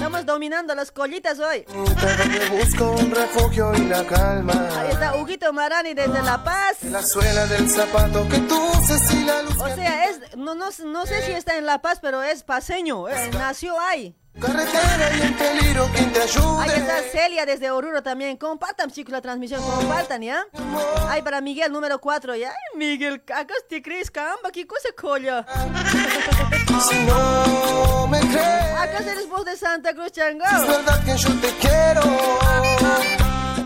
Estamos 0.00 0.24
dominando 0.24 0.74
las 0.74 0.90
collitas 0.90 1.38
hoy. 1.40 1.66
Busco 2.50 2.92
un 2.92 3.10
refugio 3.10 3.74
y 3.74 3.84
la 3.84 4.02
calma. 4.06 4.54
Ahí 4.80 4.92
está 4.92 5.14
Huguito 5.14 5.52
Marani 5.52 5.92
desde 5.92 6.22
La 6.22 6.42
Paz. 6.42 6.82
La 6.84 7.02
suela 7.02 7.44
del 7.44 7.68
zapato 7.68 8.26
que 8.26 8.38
tú 8.38 8.58
uses 8.78 9.12
y 9.12 9.24
la 9.26 9.42
luz 9.42 9.58
O 9.60 9.74
sea, 9.74 10.08
es, 10.08 10.38
no, 10.38 10.54
no, 10.54 10.68
no 10.86 11.04
sé 11.04 11.20
si 11.26 11.32
está 11.32 11.58
en 11.58 11.66
La 11.66 11.82
Paz, 11.82 11.98
pero 12.00 12.22
es 12.22 12.42
paseño. 12.44 13.10
eh, 13.10 13.30
nació 13.34 13.78
ahí. 13.78 14.16
Carretera 14.40 15.16
y 15.16 15.20
un 15.20 15.34
peligro 15.34 15.88
quien 15.94 16.12
te 16.12 16.22
ayude. 16.22 16.62
Ahí 16.62 16.70
está 16.70 17.02
Celia 17.12 17.46
desde 17.46 17.70
Oruro 17.70 18.02
también. 18.02 18.36
Compartan, 18.36 18.90
chicos, 18.90 19.12
la 19.12 19.20
transmisión. 19.20 19.62
Compartan, 19.62 20.22
¿ya? 20.22 20.44
Ahí 21.08 21.22
para 21.22 21.40
Miguel, 21.40 21.70
número 21.72 22.00
4. 22.00 22.36
¿ya? 22.36 22.48
Ay, 22.50 22.78
Miguel, 22.78 23.22
acá 23.34 23.54
te 23.68 23.82
crees, 23.82 24.10
camba, 24.10 24.50
¿qué 24.52 24.66
cosa 24.66 24.88
colla? 24.98 25.46
Si 26.88 26.98
no 27.04 28.06
me 28.08 28.20
crees, 28.20 28.74
Acá 28.80 28.98
eres 28.98 29.28
vos 29.28 29.44
de 29.44 29.56
Santa 29.56 29.92
Cruz, 29.94 30.12
Chango. 30.12 30.44
es 30.44 30.66
verdad 30.66 31.04
que 31.04 31.16
yo 31.16 31.28
te 31.40 31.48
quiero. 31.60 32.02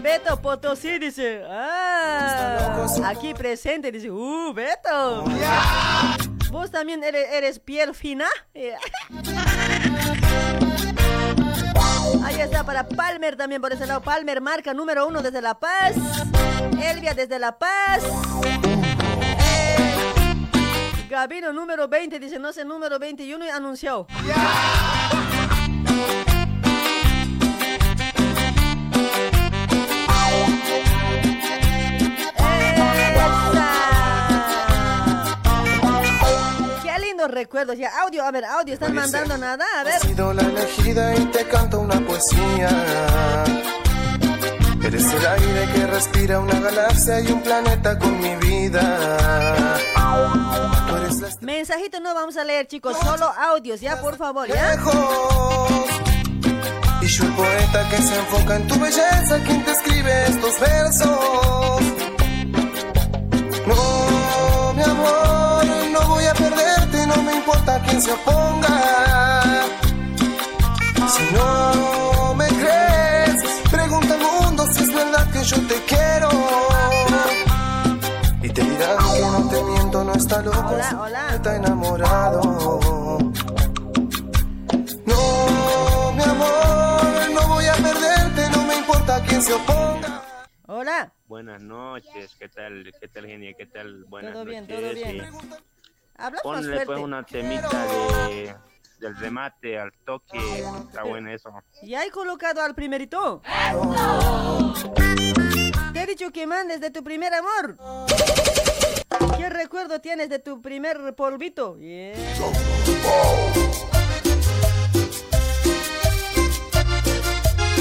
Beto 0.02 0.40
Potosí 0.42 0.98
dice. 0.98 1.42
Ah, 1.48 2.84
aquí 3.06 3.32
presente 3.32 3.90
dice. 3.92 4.10
Uh, 4.10 4.52
Beto. 4.52 5.24
Vos 6.54 6.70
también 6.70 7.02
eres, 7.02 7.58
piel 7.58 7.96
fina. 7.96 8.28
Ahí 12.24 12.40
está 12.40 12.62
para 12.64 12.86
Palmer 12.86 13.34
también 13.34 13.60
por 13.60 13.72
ese 13.72 13.88
lado. 13.88 14.00
Palmer 14.00 14.40
marca 14.40 14.72
número 14.72 15.04
uno 15.04 15.20
desde 15.20 15.42
La 15.42 15.58
Paz. 15.58 15.96
Elvia 16.80 17.12
desde 17.12 17.40
La 17.40 17.58
Paz. 17.58 18.04
Eh, 19.40 20.06
Gabino 21.10 21.52
número 21.52 21.88
20 21.88 22.20
dice, 22.20 22.38
no 22.38 22.52
sé, 22.52 22.64
número 22.64 23.00
21 23.00 23.46
y 23.46 23.48
anunció. 23.48 24.06
¡Esa! 24.24 24.93
Lindos 37.24 37.30
recuerdos. 37.30 37.76
Ya, 37.76 37.90
audio, 38.02 38.24
a 38.24 38.30
ver, 38.30 38.44
audio, 38.44 38.74
están 38.74 38.94
mandando 38.94 39.36
nada. 39.38 39.64
A 39.78 39.84
ver. 39.84 39.94
Has 39.94 40.02
sido 40.02 40.32
la 40.32 40.42
elegida 40.42 41.14
y 41.14 41.24
te 41.26 41.46
canto 41.48 41.80
una 41.80 42.00
poesía. 42.00 42.68
Eres 44.82 45.12
el 45.12 45.26
aire 45.26 45.72
que 45.74 45.86
respira 45.86 46.40
una 46.40 46.60
galaxia 46.60 47.20
y 47.20 47.32
un 47.32 47.40
planeta 47.40 47.98
con 47.98 48.20
mi 48.20 48.34
vida. 48.36 49.76
Tú 50.88 50.96
eres 50.96 51.20
la 51.20 51.28
Mensajito 51.40 52.00
no 52.00 52.14
vamos 52.14 52.36
a 52.36 52.44
leer, 52.44 52.66
chicos, 52.66 52.96
solo 52.98 53.26
audios, 53.26 53.80
ya, 53.80 54.00
por 54.00 54.16
favor, 54.16 54.46
ya. 54.46 54.74
Y 57.00 57.06
yo 57.06 57.24
el 57.24 57.32
poeta 57.32 57.88
que 57.90 57.96
se 57.96 58.18
enfoca 58.18 58.56
en 58.56 58.68
tu 58.68 58.78
belleza, 58.78 59.38
quien 59.44 59.64
te 59.64 59.72
escribe 59.72 60.24
estos 60.26 60.60
versos. 60.60 61.80
No, 63.66 64.03
se 68.00 68.12
oponga. 68.12 69.62
Si 71.08 71.22
no 71.34 72.34
me 72.34 72.46
crees, 72.48 73.60
pregunta 73.70 74.14
al 74.14 74.20
mundo 74.20 74.66
si 74.72 74.82
es 74.82 74.94
verdad 74.94 75.30
que 75.32 75.42
yo 75.44 75.56
te 75.66 75.74
quiero. 75.86 76.28
Y 78.42 78.48
te 78.50 78.62
dirán 78.62 78.98
que 78.98 79.20
no 79.20 79.48
te 79.48 79.62
miento, 79.62 80.12
está 80.14 80.42
loco, 80.42 80.58
Hola, 80.68 81.00
hola. 81.00 81.28
está 81.34 81.56
enamorado. 81.56 82.40
No, 85.06 86.12
mi 86.12 86.22
amor, 86.22 87.30
no 87.32 87.48
voy 87.48 87.66
a 87.66 87.74
perderte, 87.74 88.50
no 88.50 88.64
me 88.66 88.76
importa 88.76 89.22
quién 89.26 89.42
se 89.42 89.52
oponga. 89.54 90.22
Hola. 90.66 91.12
Buenas 91.26 91.62
noches, 91.62 92.34
¿qué 92.38 92.48
tal? 92.48 92.92
¿Qué 93.00 93.08
tal, 93.08 93.26
genia? 93.26 93.52
¿Qué 93.56 93.66
tal? 93.66 94.04
Buenas 94.04 94.32
Todo 94.32 94.44
bien, 94.44 94.64
noches. 94.66 94.80
todo 94.80 94.94
bien. 94.94 95.30
sí. 95.32 95.54
Ponle 96.42 96.68
fuerte. 96.68 96.86
pues 96.86 97.00
una 97.00 97.22
temita 97.24 97.86
de, 97.86 98.54
del 99.00 99.16
remate 99.16 99.78
al 99.78 99.92
toque. 100.04 100.38
Está 100.88 101.02
bueno 101.02 101.30
eso. 101.30 101.50
Ya 101.82 102.04
he 102.04 102.10
colocado 102.10 102.62
al 102.62 102.74
primerito. 102.74 103.42
Te 105.92 106.02
he 106.02 106.06
dicho 106.06 106.30
que 106.30 106.46
mandes 106.46 106.80
de 106.80 106.90
tu 106.90 107.02
primer 107.02 107.32
amor. 107.34 107.76
¿Qué 109.36 109.48
recuerdo 109.48 110.00
tienes 110.00 110.28
de 110.28 110.38
tu 110.38 110.60
primer 110.60 111.14
polvito? 111.14 111.76
Yeah. 111.78 112.14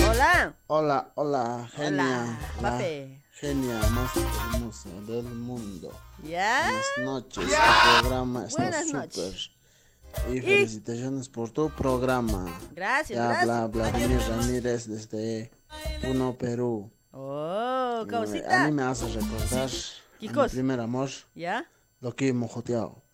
Hola. 0.09 0.55
Hola, 0.67 1.11
hola, 1.15 1.69
genia. 1.75 2.03
Hola, 2.03 2.37
la 2.61 2.71
papi. 2.71 3.22
Genia 3.43 3.77
más 3.89 4.11
hermosa 4.15 4.89
del 5.05 5.23
mundo. 5.25 5.91
¿Ya? 6.23 6.63
Buenas 6.63 6.85
noches, 7.23 7.45
tu 7.45 7.99
programa 7.99 8.45
está 8.47 8.61
Buenas 8.61 8.85
súper. 8.85 9.01
noches. 9.01 9.51
Y 10.31 10.39
felicitaciones 10.41 11.27
por 11.27 11.49
tu 11.49 11.69
programa. 11.71 12.45
Gracias, 12.73 13.19
habla 13.19 13.67
gracias. 13.67 13.71
Vladimir 13.71 14.19
Ramírez 14.29 14.87
desde 14.87 15.51
Puno, 16.01 16.33
Perú. 16.35 16.89
Oh, 17.11 17.99
Eh, 17.99 18.03
A 18.03 18.07
causita. 18.07 18.63
mí 18.65 18.71
me 18.71 18.83
hace 18.83 19.07
recordar 19.09 19.69
¿Qué 20.21 20.29
a 20.29 20.31
mi 20.31 20.49
primer 20.49 20.79
amor, 20.79 21.09
¿Ya? 21.35 21.65
lo 21.99 22.15
que 22.15 22.31
mojoteado. 22.31 23.03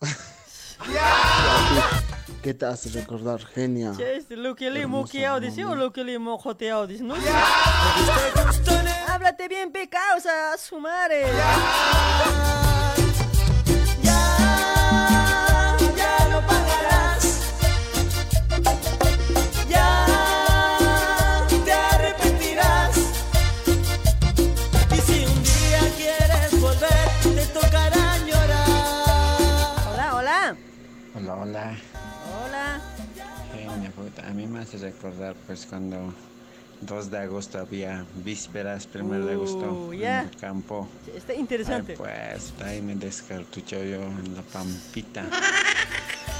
¿Qué 2.42 2.54
te 2.54 2.66
hace 2.66 2.88
recordar, 2.90 3.44
genia? 3.44 3.92
Este, 3.98 4.36
lo 4.36 4.54
que 4.54 4.70
le 4.70 4.86
moqueado, 4.86 5.40
dice, 5.40 5.64
o 5.64 5.74
lo 5.74 5.92
que 5.92 6.04
le 6.04 6.18
mojoteado, 6.18 6.86
dice, 6.86 7.02
no 7.02 7.16
sé. 7.16 7.22
Háblate 9.12 9.48
bien, 9.48 9.72
pecados, 9.72 10.24
a 10.24 10.56
su 10.56 10.78
madre. 10.78 11.26
ya 15.96 16.28
lo 16.30 16.40
pagarás. 16.46 17.40
Ya 19.68 20.06
te 21.64 21.72
arrepentirás. 21.72 22.96
Y 24.92 25.00
si 25.00 25.26
un 25.26 25.42
día 25.42 25.80
quieres 25.96 26.60
volver, 26.60 27.08
te 27.34 27.46
tocará 27.46 28.16
llorar. 28.18 28.68
Hola, 29.88 30.14
hola. 30.14 30.56
Hola, 31.16 31.34
hola. 31.34 31.76
Hola. 32.44 32.80
Genia, 33.52 33.90
puta. 33.90 34.28
A 34.28 34.30
mí 34.30 34.46
me 34.46 34.60
hace 34.60 34.78
recordar 34.78 35.34
pues 35.48 35.66
cuando 35.66 36.14
2 36.82 37.10
de 37.10 37.18
agosto 37.18 37.58
había 37.58 38.04
vísperas, 38.24 38.88
1 38.94 39.26
de 39.26 39.32
agosto 39.32 39.58
Uh, 39.58 39.92
en 39.92 40.02
el 40.02 40.36
campo. 40.36 40.88
Está 41.14 41.34
interesante. 41.34 41.92
Ay, 41.92 41.98
pues 41.98 42.52
ahí 42.64 42.80
me 42.80 42.94
descartucho 42.94 43.76
yo 43.76 44.02
en 44.02 44.34
la 44.34 44.42
pampita. 44.42 45.24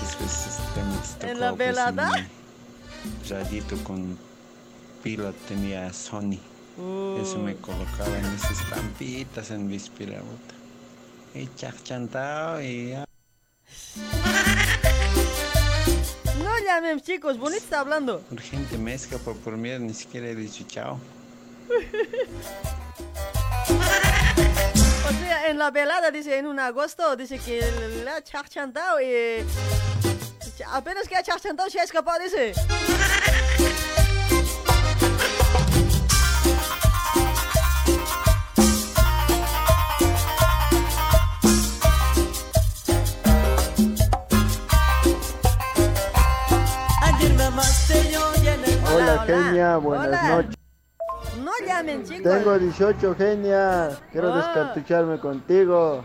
Después 0.00 0.46
este, 0.46 0.82
me 0.82 0.96
tocó, 1.18 1.32
¿En 1.32 1.40
la 1.40 1.48
pues, 1.50 1.58
velada? 1.58 2.10
mi 2.12 3.28
Radito 3.28 3.76
con 3.84 4.18
pila 5.02 5.32
tenía 5.48 5.92
Sony. 5.92 6.38
Eso 7.22 7.38
me 7.38 7.56
colocaba 7.56 8.18
en 8.18 8.24
esas 8.26 8.62
pampitas 8.70 9.50
en 9.50 9.68
víspera. 9.68 10.20
Y 11.34 11.48
chachantao 11.54 12.60
y 12.62 12.90
ya. 12.90 13.04
Llamen, 16.64 17.00
chicos, 17.00 17.38
bonito 17.38 17.62
está 17.62 17.80
hablando. 17.80 18.22
Urgente 18.30 18.78
me 18.78 18.94
escapó 18.94 19.34
por 19.34 19.56
miedo, 19.56 19.80
ni 19.80 19.94
siquiera 19.94 20.28
he 20.28 20.34
dicho 20.34 20.64
chao. 20.68 21.00
O 25.10 25.12
sea, 25.12 25.48
en 25.48 25.58
la 25.58 25.72
velada, 25.72 26.12
dice, 26.12 26.38
en 26.38 26.46
un 26.46 26.60
agosto, 26.60 27.16
dice 27.16 27.38
que 27.38 27.60
le 28.04 28.10
ha 28.10 28.22
chachantado 28.22 29.00
y... 29.00 29.44
Apenas 30.72 31.08
que 31.08 31.16
ha 31.16 31.22
chachantado 31.22 31.68
se 31.68 31.80
ha 31.80 31.82
escapado, 31.82 32.22
dice. 32.22 32.52
Hola, 49.22 49.44
genia, 49.44 49.76
buenas 49.76 50.06
Hola. 50.08 50.28
noches. 50.36 50.54
No 51.38 51.52
llamen, 51.66 52.04
chicos. 52.04 52.32
Tengo 52.32 52.58
18, 52.58 53.14
genia. 53.14 53.90
Quiero 54.10 54.32
Ah. 54.32 54.36
descartucharme 54.38 55.18
contigo. 55.20 56.04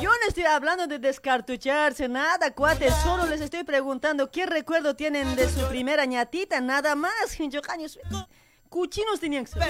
Yo 0.00 0.10
no 0.10 0.28
estoy 0.28 0.44
hablando 0.44 0.86
de 0.86 0.98
descartucharse, 0.98 2.08
nada, 2.08 2.52
cuates. 2.54 2.94
Solo 3.02 3.26
les 3.26 3.40
estoy 3.40 3.64
preguntando 3.64 4.30
qué 4.30 4.46
recuerdo 4.46 4.94
tienen 4.94 5.34
de 5.36 5.48
su 5.48 5.66
primera 5.68 6.04
ñatita, 6.06 6.60
nada 6.60 6.94
más. 6.94 7.36
Cuchinos 8.68 9.18
tenían 9.18 9.44
que 9.44 9.50
ser. 9.50 9.62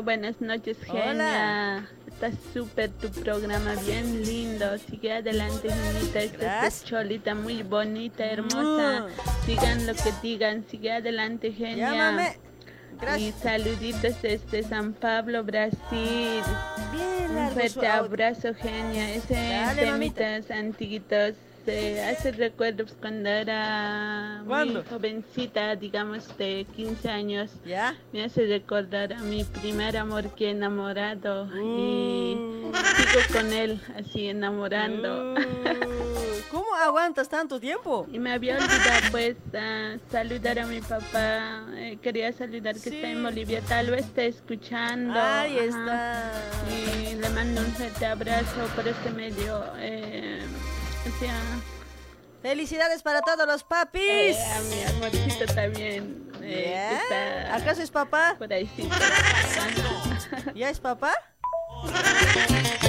Hola. 0.00 0.16
Buenas 0.16 0.40
noches, 0.40 0.78
genia. 0.82 1.86
Está 2.08 2.30
súper 2.54 2.90
tu 2.90 3.10
programa, 3.10 3.74
bien 3.84 4.22
lindo. 4.24 4.78
Sigue 4.78 5.12
adelante, 5.12 5.68
genita. 5.68 6.20
Esta 6.20 6.66
es 6.66 6.84
cholita 6.84 7.34
muy 7.34 7.62
bonita, 7.62 8.24
hermosa. 8.24 9.06
Digan 9.46 9.86
lo 9.86 9.92
que 9.94 10.12
digan, 10.22 10.64
sigue 10.70 10.92
adelante, 10.92 11.52
genia. 11.52 11.92
Llámame. 11.92 12.36
Y 13.18 13.32
saluditos 13.32 14.20
desde 14.22 14.62
San 14.62 14.94
Pablo, 14.94 15.44
Brasil. 15.44 16.42
Bien 16.92 17.36
Un 17.36 17.50
fuerte 17.50 17.86
abrazo, 17.86 18.54
genia. 18.54 19.14
Ese 19.14 19.34
Dale, 19.34 19.90
mamita. 19.90 20.24
temitas 20.24 20.50
antiguitos 20.50 21.34
se 21.70 22.02
hace 22.02 22.32
recuerdos 22.32 22.94
cuando 23.00 23.28
era 23.28 24.42
¿Cuándo? 24.46 24.80
muy 24.80 24.88
jovencita, 24.88 25.76
digamos 25.76 26.36
de 26.36 26.66
15 26.74 27.08
años. 27.08 27.50
¿Ya? 27.64 27.96
Me 28.12 28.24
hace 28.24 28.46
recordar 28.46 29.12
a 29.12 29.18
mi 29.20 29.44
primer 29.44 29.96
amor 29.96 30.34
que 30.34 30.46
he 30.46 30.50
enamorado 30.50 31.46
y 31.56 32.34
Uh. 32.70 32.72
sigo 32.74 33.20
con 33.40 33.52
él 33.52 33.80
así 33.96 34.28
enamorando. 34.28 35.34
Uh, 35.34 35.36
¿Cómo 36.50 36.66
aguantas 36.84 37.28
tanto 37.28 37.60
tiempo? 37.60 38.06
Y 38.12 38.18
me 38.18 38.32
había 38.32 38.54
olvidado 38.56 39.10
pues 39.12 39.36
saludar 40.10 40.58
a 40.58 40.66
mi 40.66 40.80
papá. 40.80 41.64
Eh, 41.76 41.98
quería 42.02 42.32
saludar 42.32 42.74
que 42.74 42.80
Sí. 42.90 42.96
está 42.96 43.08
en 43.08 43.22
Bolivia. 43.22 43.60
Tal 43.68 43.90
vez 43.90 44.06
está 44.06 44.22
escuchando. 44.24 45.14
Ahí 45.20 45.56
ajá. 45.58 45.64
está. 45.64 46.32
Y 47.10 47.14
le 47.14 47.28
mando 47.30 47.60
un 47.60 47.68
fuerte 47.68 48.06
abrazo 48.06 48.66
por 48.74 48.86
este 48.88 49.10
medio. 49.10 49.62
Eh, 49.78 50.40
Felicidades 52.42 53.02
para 53.02 53.20
todos 53.22 53.46
los 53.46 53.62
papis. 53.64 54.02
eh, 54.02 54.44
a 54.56 54.60
mi 54.62 54.82
amorcito 54.96 55.46
también. 55.54 56.30
eh, 56.42 56.98
está 57.02 57.54
¿Acaso 57.56 57.82
es 57.82 57.90
papá? 57.90 58.34
por 58.38 58.50
ahí 58.52 58.68
sí. 58.76 58.88
¿Ya 60.54 60.70
es 60.70 60.80
papá? 60.80 61.12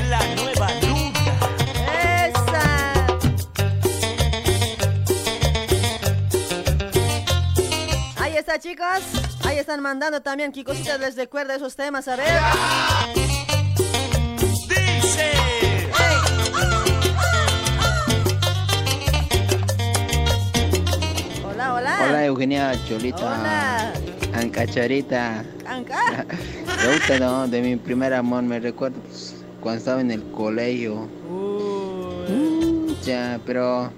La 0.10 0.36
nueva 0.36 0.68
nunca. 0.82 1.38
¡Esa! 1.94 2.94
Ahí 8.18 8.38
está, 8.38 8.60
chicos. 8.60 8.88
Ahí 9.46 9.58
están 9.60 9.82
mandando 9.82 10.22
también. 10.22 10.52
¿Qué 10.52 10.64
cositas 10.64 11.00
les 11.00 11.16
recuerda 11.16 11.56
esos 11.56 11.76
temas? 11.76 12.08
A 12.08 12.16
ver. 12.16 12.40
Hola, 21.82 22.26
Eugenia 22.26 22.74
Cholita. 22.88 23.18
Hola. 23.18 23.94
Ancacharita. 24.34 25.44
Anca. 25.66 26.26
Me 26.86 26.94
gusta 26.94 27.18
¿no? 27.20 27.48
de 27.48 27.62
mi 27.62 27.76
primer 27.76 28.14
amor, 28.14 28.44
me 28.44 28.60
recuerdo 28.60 29.00
pues, 29.02 29.36
cuando 29.60 29.80
estaba 29.80 30.02
en 30.02 30.12
el 30.12 30.24
colegio. 30.32 31.08
Ya, 33.04 33.40
pero 33.48 33.92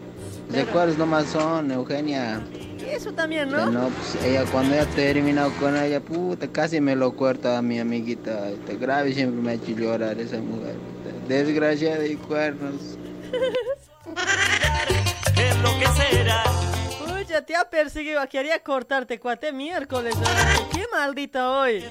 recuerdos 0.50 0.98
nomás 0.98 1.28
son, 1.28 1.72
Eugenia. 1.72 2.42
Y 2.80 2.86
eso 2.96 3.12
también, 3.12 3.50
Ya, 3.50 3.58
¿no? 3.58 3.72
no, 3.72 3.90
pues 3.90 4.24
ella 4.26 4.46
cuando 4.52 4.76
ya 4.76 4.84
he 4.84 4.86
terminado 4.88 5.52
con 5.60 5.76
ella, 5.78 6.00
puta, 6.00 6.48
casi 6.48 6.80
me 6.80 6.96
lo 6.96 7.14
corta 7.16 7.58
a 7.58 7.62
mi 7.62 7.80
amiguita. 7.80 8.50
Está 8.50 8.74
grave 8.74 9.14
siempre 9.14 9.42
me 9.42 9.52
ha 9.52 9.54
hecho 9.56 9.72
llorar 9.72 10.18
esa 10.20 10.38
mujer. 10.38 10.76
Desgraciada 11.28 12.06
y 12.06 12.16
cuernos. 12.16 12.98
Es 15.36 15.58
lo 15.58 15.80
que 15.80 15.88
será. 15.88 16.44
Pucha, 17.34 17.46
te 17.46 17.56
ha 17.56 17.68
perseguido, 17.68 18.22
quería 18.30 18.60
cortarte 18.60 19.20
cuate 19.20 19.52
miércoles. 19.52 20.14
ay, 20.24 20.68
Qué 20.72 20.86
maldita 20.92 21.50
hoy. 21.50 21.84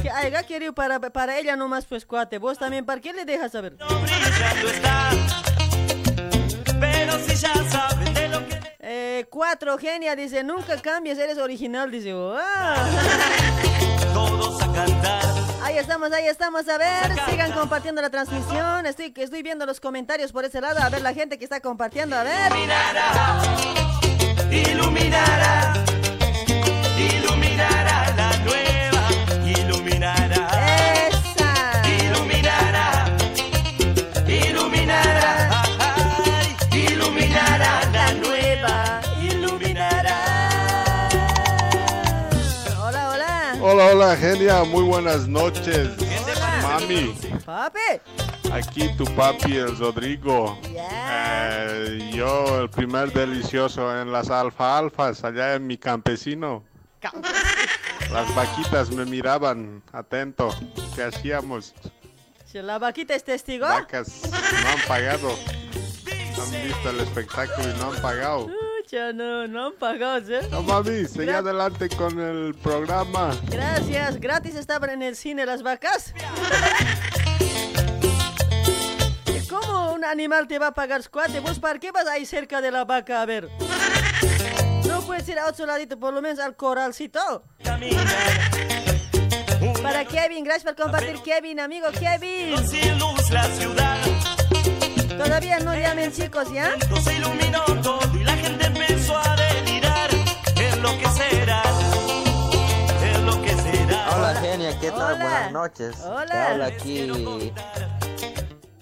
Que 0.00 0.10
haya 0.10 0.42
querido 0.44 0.72
para, 0.72 0.98
para 0.98 1.38
ella 1.38 1.56
nomás 1.56 1.84
pues 1.84 2.06
cuate. 2.06 2.38
Vos 2.38 2.56
también, 2.58 2.86
¿para 2.86 3.02
qué 3.02 3.12
le 3.12 3.26
dejas 3.26 3.52
saber? 3.52 3.76
Pero 6.80 7.18
si 7.18 7.34
ya 7.34 7.52
saben 7.68 8.14
de 8.14 8.28
lo 8.28 8.48
que 8.48 8.58
Eh, 8.78 9.26
cuatro, 9.28 9.76
genia, 9.76 10.16
dice, 10.16 10.42
nunca 10.42 10.80
cambies, 10.80 11.18
eres 11.18 11.36
original, 11.36 11.90
dice. 11.90 12.14
¡Ah! 12.14 12.86
Todos 14.18 14.62
a 14.62 14.72
cantar. 14.72 15.22
Ahí 15.62 15.78
estamos, 15.78 16.12
ahí 16.12 16.26
estamos. 16.26 16.68
A 16.68 16.78
ver, 16.78 17.14
sigan 17.28 17.52
compartiendo 17.52 18.02
la 18.02 18.10
transmisión. 18.10 18.86
Estoy, 18.86 19.12
estoy 19.16 19.42
viendo 19.42 19.66
los 19.66 19.80
comentarios 19.80 20.32
por 20.32 20.44
ese 20.44 20.60
lado. 20.60 20.80
A 20.80 20.88
ver 20.88 21.02
la 21.02 21.14
gente 21.14 21.38
que 21.38 21.44
está 21.44 21.60
compartiendo. 21.60 22.16
A 22.16 22.24
ver. 22.24 22.50
Iluminará, 22.50 23.42
iluminará 24.50 25.97
hola. 43.78 43.92
Hola, 43.92 44.06
hola, 44.06 44.16
genia, 44.16 44.64
muy 44.64 44.82
buenas 44.82 45.28
noches. 45.28 45.90
Mami, 46.62 47.14
Papi. 47.44 47.78
aquí 48.52 48.88
tu 48.96 49.04
papi, 49.14 49.56
el 49.56 49.78
Rodrigo. 49.78 50.58
Eh, 50.64 52.10
yo, 52.12 52.62
el 52.62 52.70
primer 52.70 53.12
delicioso 53.12 54.00
en 54.00 54.10
las 54.10 54.30
alfalfas, 54.30 55.22
allá 55.24 55.54
en 55.54 55.66
mi 55.66 55.78
campesino. 55.78 56.64
Las 58.12 58.34
vaquitas 58.34 58.90
me 58.90 59.04
miraban, 59.04 59.82
atento. 59.92 60.54
¿Qué 60.94 61.04
hacíamos? 61.04 61.74
Si 62.44 62.60
la 62.60 62.78
vaquita 62.78 63.14
es 63.14 63.22
testigo. 63.22 63.66
Vacas 63.66 64.22
no 64.30 64.68
han 64.68 64.88
pagado. 64.88 65.30
Han 65.30 66.64
visto 66.64 66.90
el 66.90 67.00
espectáculo 67.00 67.68
y 67.68 67.78
no 67.78 67.92
han 67.92 68.02
pagado. 68.02 68.48
No, 68.90 69.46
no 69.46 69.66
han 69.66 69.72
pagado, 69.74 70.34
¿eh? 70.34 70.48
No, 70.50 70.62
mami, 70.62 71.04
sigue 71.04 71.26
Gra- 71.26 71.36
adelante 71.38 71.90
con 71.90 72.18
el 72.18 72.54
programa. 72.54 73.36
Gracias, 73.50 74.18
gratis 74.18 74.54
estaban 74.54 74.88
en 74.90 75.02
el 75.02 75.14
cine 75.14 75.44
las 75.44 75.62
vacas. 75.62 76.14
¿Cómo 79.50 79.92
un 79.92 80.04
animal 80.06 80.48
te 80.48 80.58
va 80.58 80.68
a 80.68 80.74
pagar 80.74 81.06
cuate? 81.10 81.40
¿Vos 81.40 81.58
para 81.58 81.78
qué 81.78 81.92
vas 81.92 82.06
ahí 82.06 82.24
cerca 82.24 82.62
de 82.62 82.70
la 82.70 82.86
vaca 82.86 83.20
a 83.20 83.26
ver? 83.26 83.50
No 84.86 85.02
puedes 85.02 85.28
ir 85.28 85.38
a 85.38 85.46
otro 85.48 85.66
ladito, 85.66 85.98
por 85.98 86.14
lo 86.14 86.22
menos 86.22 86.38
al 86.38 86.56
coralcito. 86.56 87.44
Para 89.82 90.06
Kevin, 90.06 90.44
gracias 90.44 90.64
por 90.64 90.76
compartir, 90.82 91.16
Kevin, 91.22 91.60
amigo 91.60 91.88
Kevin. 91.92 92.56
Sin 92.66 92.98
luz 92.98 93.30
la 93.30 93.44
ciudad, 93.44 93.98
Todavía 95.18 95.58
no 95.60 95.74
llamen 95.74 96.12
chicos, 96.12 96.50
¿ya? 96.52 96.74
se 97.02 97.14
iluminó 97.16 97.64
todo 97.82 98.00
y 98.14 98.24
la 98.24 98.32
gente 98.36 98.66
empezó 98.66 99.16
a 99.18 99.34
delirar. 99.36 100.10
Es 100.56 100.78
lo 100.78 100.90
que 100.98 101.08
será, 101.08 101.62
es 103.02 103.20
lo 103.22 103.42
que 103.42 103.50
será. 103.56 104.16
Hola 104.16 104.34
genia, 104.40 104.78
¿qué 104.80 104.90
tal? 104.90 105.14
Hola. 105.14 105.22
Buenas 105.24 105.52
noches. 105.52 105.96
Hola. 106.04 106.26
Te 106.26 106.36
habla 106.38 106.66
aquí 106.66 107.52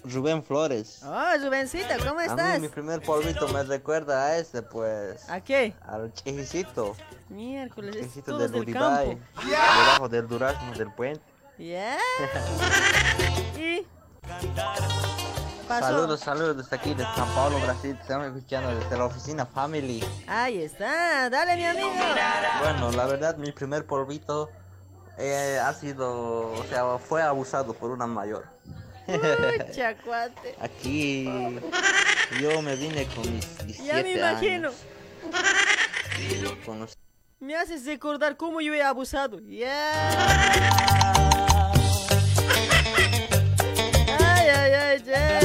Rubén 0.05 0.43
Flores. 0.45 1.01
Oh, 1.05 1.39
Rubencita, 1.43 1.97
¿cómo 2.07 2.21
A 2.21 2.25
estás? 2.27 2.55
mí 2.61 2.67
mi 2.67 2.69
primer 2.69 3.01
polvito 3.03 3.49
me 3.49 3.63
recuerda 3.65 4.27
a 4.27 4.37
este, 4.39 4.63
pues. 4.63 5.29
¿A 5.31 5.41
qué? 5.41 5.75
Al 5.87 6.13
chejicito. 6.13 6.95
Miércoles, 7.29 7.97
es 7.97 8.03
Chejicito 8.03 8.27
todos 8.33 8.43
del 8.43 8.53
del 8.53 8.61
Uribay. 8.63 9.17
campo. 9.17 9.49
Debajo 9.49 10.09
del 10.09 10.29
durazno 10.29 10.73
del 10.75 10.93
puente. 10.93 11.23
¿Ya? 11.59 11.97
¿Y? 13.59 13.85
Pasó. 15.69 15.87
Saludos, 15.87 16.21
saludos 16.21 16.57
desde 16.59 16.77
aquí, 16.77 16.95
desde 16.95 17.13
San 17.15 17.29
Paulo, 17.35 17.59
Brasil. 17.61 17.97
Estamos 18.01 18.27
escuchando 18.29 18.75
desde 18.75 18.97
la 18.97 19.05
oficina 19.07 19.47
Family. 19.47 20.05
Ahí 20.29 20.63
está, 20.63 21.29
dale 21.29 21.57
mi 21.57 21.65
amigo. 21.67 21.91
Bueno, 22.63 22.93
la 22.93 23.07
verdad, 23.07 23.37
mi 23.37 23.51
primer 23.53 23.85
polvito 23.87 24.51
eh, 25.19 25.59
ha 25.63 25.73
sido, 25.73 26.53
o 26.53 26.65
sea, 26.69 26.99
fue 26.99 27.23
abusado 27.23 27.73
por 27.75 27.91
una 27.91 28.07
mayor. 28.07 28.47
Pucha, 29.07 29.97
cuate. 30.05 30.55
Aquí 30.61 31.25
yo 32.41 32.63
me 32.63 32.77
vine 32.77 33.07
con 33.09 33.23
mis 33.35 33.59
17 33.67 33.85
Ya 33.85 34.03
me 34.03 34.13
imagino. 34.13 34.69
años. 34.69 34.75
Con 36.65 36.81
los- 36.81 36.97
Me 37.41 37.57
haces 37.57 37.85
recordar 37.87 38.37
cómo 38.37 38.61
yo 38.61 38.73
he 38.73 38.83
abusado. 38.83 39.41
Ya. 39.41 39.93
Ay, 44.19 44.49
ay, 44.49 44.73
ay, 44.73 45.03
ya. 45.05 45.41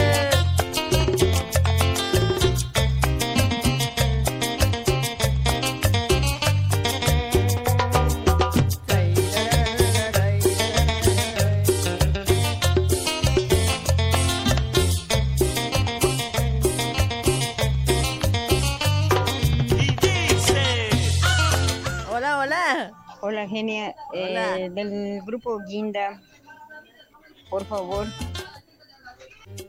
Hola. 23.32 23.48
Genia. 23.48 23.96
Hola. 24.14 24.60
Eh, 24.60 24.70
del 24.70 25.22
grupo 25.26 25.60
Guinda, 25.68 26.22
por 27.50 27.66
favor, 27.66 28.08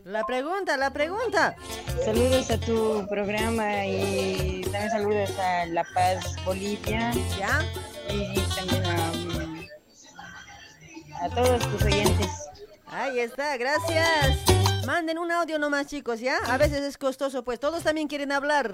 La 0.05 0.25
pregunta, 0.25 0.77
la 0.77 0.92
pregunta. 0.92 1.57
saludos 2.05 2.51
a 2.51 2.59
tu 2.59 3.07
programa 3.09 3.85
y 3.87 4.62
también 4.64 4.90
saludos 4.90 5.38
a 5.38 5.66
La 5.66 5.85
Paz, 5.94 6.37
Bolivia. 6.44 7.12
¿Ya? 7.38 7.64
Y 8.09 8.35
también 8.57 8.85
a, 8.85 9.12
mm, 9.12 9.66
a 11.22 11.29
todos 11.35 11.61
tus 11.70 11.83
oyentes. 11.83 12.29
Ahí 12.87 13.20
está, 13.20 13.57
gracias. 13.57 14.38
Manden 14.87 15.18
un 15.18 15.31
audio 15.31 15.59
nomás, 15.59 15.87
chicos, 15.87 16.18
¿ya? 16.20 16.37
A 16.46 16.59
veces 16.59 16.81
es 16.83 16.98
costoso, 16.98 17.42
pues 17.44 17.59
todos 17.61 17.83
también 17.85 18.09
quieren 18.09 18.33
hablar. 18.33 18.72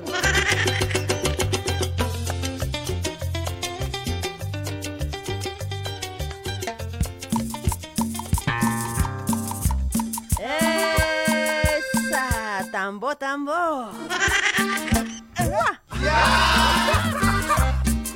Tambo, 12.88 13.14
tambo. 13.16 13.53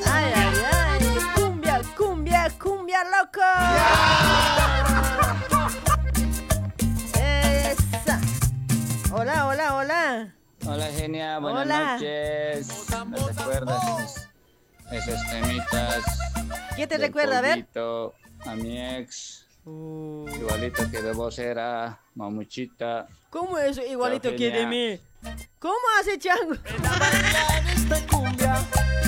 Ay, 0.07 0.33
ay, 0.35 0.55
ay. 0.73 1.19
Cumbia, 1.35 1.83
cumbia, 1.95 2.51
cumbia, 2.59 3.05
loco. 3.05 3.43
Esa. 7.21 8.19
Hola, 9.13 9.47
hola, 9.47 9.75
hola. 9.77 10.35
Hola 10.67 10.87
genia, 10.87 11.39
buenas 11.39 11.67
Hola. 11.67 11.93
noches. 11.93 12.87
¿Me 13.09 13.19
recuerdas 13.19 13.85
esos, 13.85 14.29
esos 14.91 15.21
temitas? 15.31 16.03
¿Qué 16.77 16.87
te 16.87 16.97
recuerda? 16.97 17.39
A 17.39 17.41
ver. 17.43 17.69
A 18.47 18.55
mi 18.55 18.81
ex. 18.81 19.42
Igualito 19.65 20.91
que 20.91 21.01
de 21.01 21.13
vos 21.13 21.39
era 21.39 22.01
mamuchita. 22.15 23.07
¿Cómo 23.31 23.59
es 23.59 23.79
igualito 23.79 24.35
que 24.35 24.51
de 24.51 24.67
mí? 24.67 25.01
¿Cómo 25.61 25.77
hace 26.01 26.19
chango? 26.19 26.55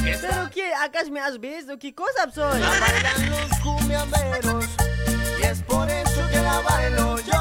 ¿Pero 0.05 0.51
qué? 0.53 0.73
¿Acaso 0.75 1.11
me 1.11 1.21
has 1.21 1.41
visto? 1.41 1.77
¿Qué 1.79 1.93
cosa 1.95 2.31
soy? 2.31 2.61
La 2.61 2.71
bailan 2.71 3.31
los 3.31 3.59
cumbiamberos 3.61 4.67
y 5.41 5.43
es 5.45 5.63
por 5.63 5.91
eso 5.91 6.29
que 6.31 6.37
la 6.37 6.61
bailo 6.61 7.19
yo. 7.19 7.33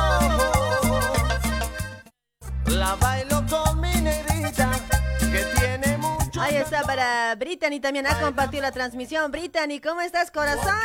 La 2.65 2.95
bailo 2.95 3.45
con 3.47 3.79
mi 3.79 3.93
negrita 4.01 4.71
que 5.19 5.45
tiene. 5.55 6.02
Ahí 6.43 6.57
está 6.57 6.81
para 6.81 7.33
Brittany 7.35 7.79
también 7.79 8.05
ha 8.05 8.19
compartido 8.19 8.63
la 8.63 8.73
transmisión. 8.73 9.31
Brittany, 9.31 9.79
¿cómo 9.79 10.01
estás, 10.01 10.29
corazón? 10.29 10.75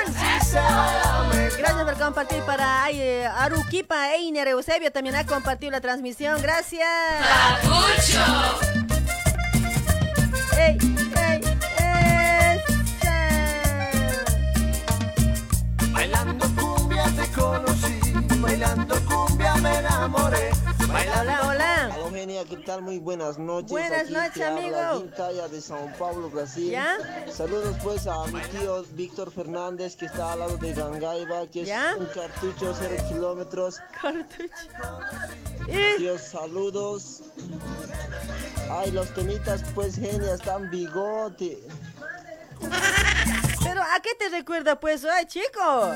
Gracias 1.59 1.85
por 1.85 1.99
compartir 1.99 2.45
para 2.45 2.85
ay, 2.85 3.01
eh, 3.01 3.27
Aruquipa 3.27 4.15
Einer 4.15 4.47
Eusebio 4.47 4.93
también 4.93 5.17
ha 5.17 5.27
compartido 5.27 5.73
la 5.73 5.81
transmisión. 5.81 6.41
Gracias. 6.41 6.89
¡Ey, 10.57 10.79
ey, 11.17 11.41
Bailando 15.91 16.47
cumbia 16.55 17.05
te 17.17 17.27
conocí, 17.33 18.01
bailando 18.41 18.95
cumbia 19.07 19.57
me 19.57 19.79
enamoré. 19.79 20.51
Hola, 20.91 21.43
hola. 21.47 21.85
Aló, 21.93 22.11
Genia, 22.11 22.45
¿qué 22.47 22.57
tal? 22.59 22.81
Muy 22.81 22.99
buenas 22.99 23.39
noches. 23.39 23.71
Buenas 23.71 24.05
Aquí 24.05 24.13
noches, 24.13 24.33
te 24.33 24.45
habla 24.45 24.91
amigo. 24.91 25.05
Talla 25.17 25.49
de 25.49 25.61
Sao 25.61 25.93
Paulo, 25.99 26.31
Brasil. 26.31 26.71
¿Ya? 26.71 26.97
Saludos 27.31 27.77
pues 27.83 28.07
a 28.07 28.27
mi 28.29 28.41
tío 28.43 28.83
Víctor 28.93 29.31
Fernández, 29.31 29.97
que 29.97 30.07
está 30.07 30.33
al 30.33 30.39
lado 30.41 30.57
de 30.57 30.73
Gangaiba, 30.73 31.47
que 31.49 31.65
¿Ya? 31.65 31.91
es 31.91 31.99
un 31.99 32.07
cartucho 32.07 32.75
0 32.79 33.05
kilómetros. 33.09 33.81
Cartucho. 34.01 34.55
Tíos, 35.99 36.23
saludos. 36.23 37.23
Ay, 38.71 38.91
los 38.91 39.13
temitas, 39.13 39.63
pues, 39.75 39.97
Genia, 39.97 40.35
están 40.35 40.71
bigote. 40.71 41.59
Pero 43.63 43.83
¿a 43.83 44.01
qué 44.03 44.15
te 44.19 44.31
recuerda 44.31 44.81
pues? 44.81 45.05
¡Ay, 45.05 45.27
chico! 45.27 45.93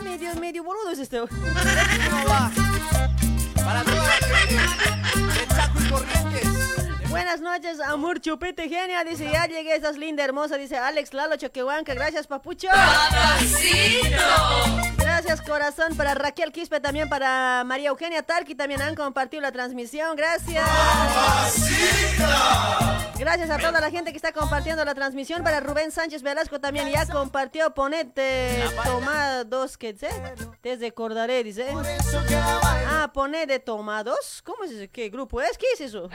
Medio, 0.00 0.34
medio 0.34 0.64
boludo 0.64 0.90
es 0.90 0.98
este. 0.98 1.20
De 3.84 4.04
y 5.84 5.90
Corrientes. 5.90 7.08
Buenas 7.10 7.40
noches, 7.40 7.80
amor 7.80 8.20
chupete 8.20 8.68
genia. 8.68 9.04
Dice, 9.04 9.30
ya 9.30 9.46
llegué, 9.46 9.74
estás 9.76 9.96
linda, 9.96 10.24
hermosa. 10.24 10.56
Dice 10.56 10.76
Alex 10.76 11.14
Lalo 11.14 11.36
Choquehuanca. 11.36 11.94
Gracias, 11.94 12.26
papucho. 12.26 12.68
Gracias, 15.24 15.48
corazón. 15.48 15.96
Para 15.96 16.12
Raquel 16.12 16.52
Quispe, 16.52 16.80
también 16.80 17.08
para 17.08 17.64
María 17.64 17.88
Eugenia 17.88 18.22
Talqui. 18.22 18.54
También 18.54 18.82
han 18.82 18.94
compartido 18.94 19.40
la 19.40 19.52
transmisión. 19.52 20.16
Gracias. 20.16 20.62
Gracias 23.18 23.48
a 23.48 23.56
toda 23.56 23.80
la 23.80 23.90
gente 23.90 24.10
que 24.10 24.18
está 24.18 24.32
compartiendo 24.32 24.84
la 24.84 24.94
transmisión. 24.94 25.42
Para 25.42 25.60
Rubén 25.60 25.92
Sánchez 25.92 26.22
Velasco 26.22 26.60
también 26.60 26.90
ya 26.90 27.06
compartió. 27.06 27.72
Ponete, 27.72 28.64
toma 28.84 29.44
dos 29.44 29.78
que 29.78 29.96
sé. 29.96 30.10
Te 30.60 30.76
recordaré, 30.76 31.42
dice. 31.42 31.72
Ah, 32.86 33.10
pone 33.14 33.46
de 33.46 33.60
toma 33.60 34.04
dos. 34.04 34.42
¿Cómo 34.44 34.64
es 34.64 34.72
ese? 34.72 34.88
¿Qué 34.88 35.08
grupo 35.08 35.40
es? 35.40 35.56
¿Qué 35.56 35.66
es 35.72 35.80
eso? 35.80 36.10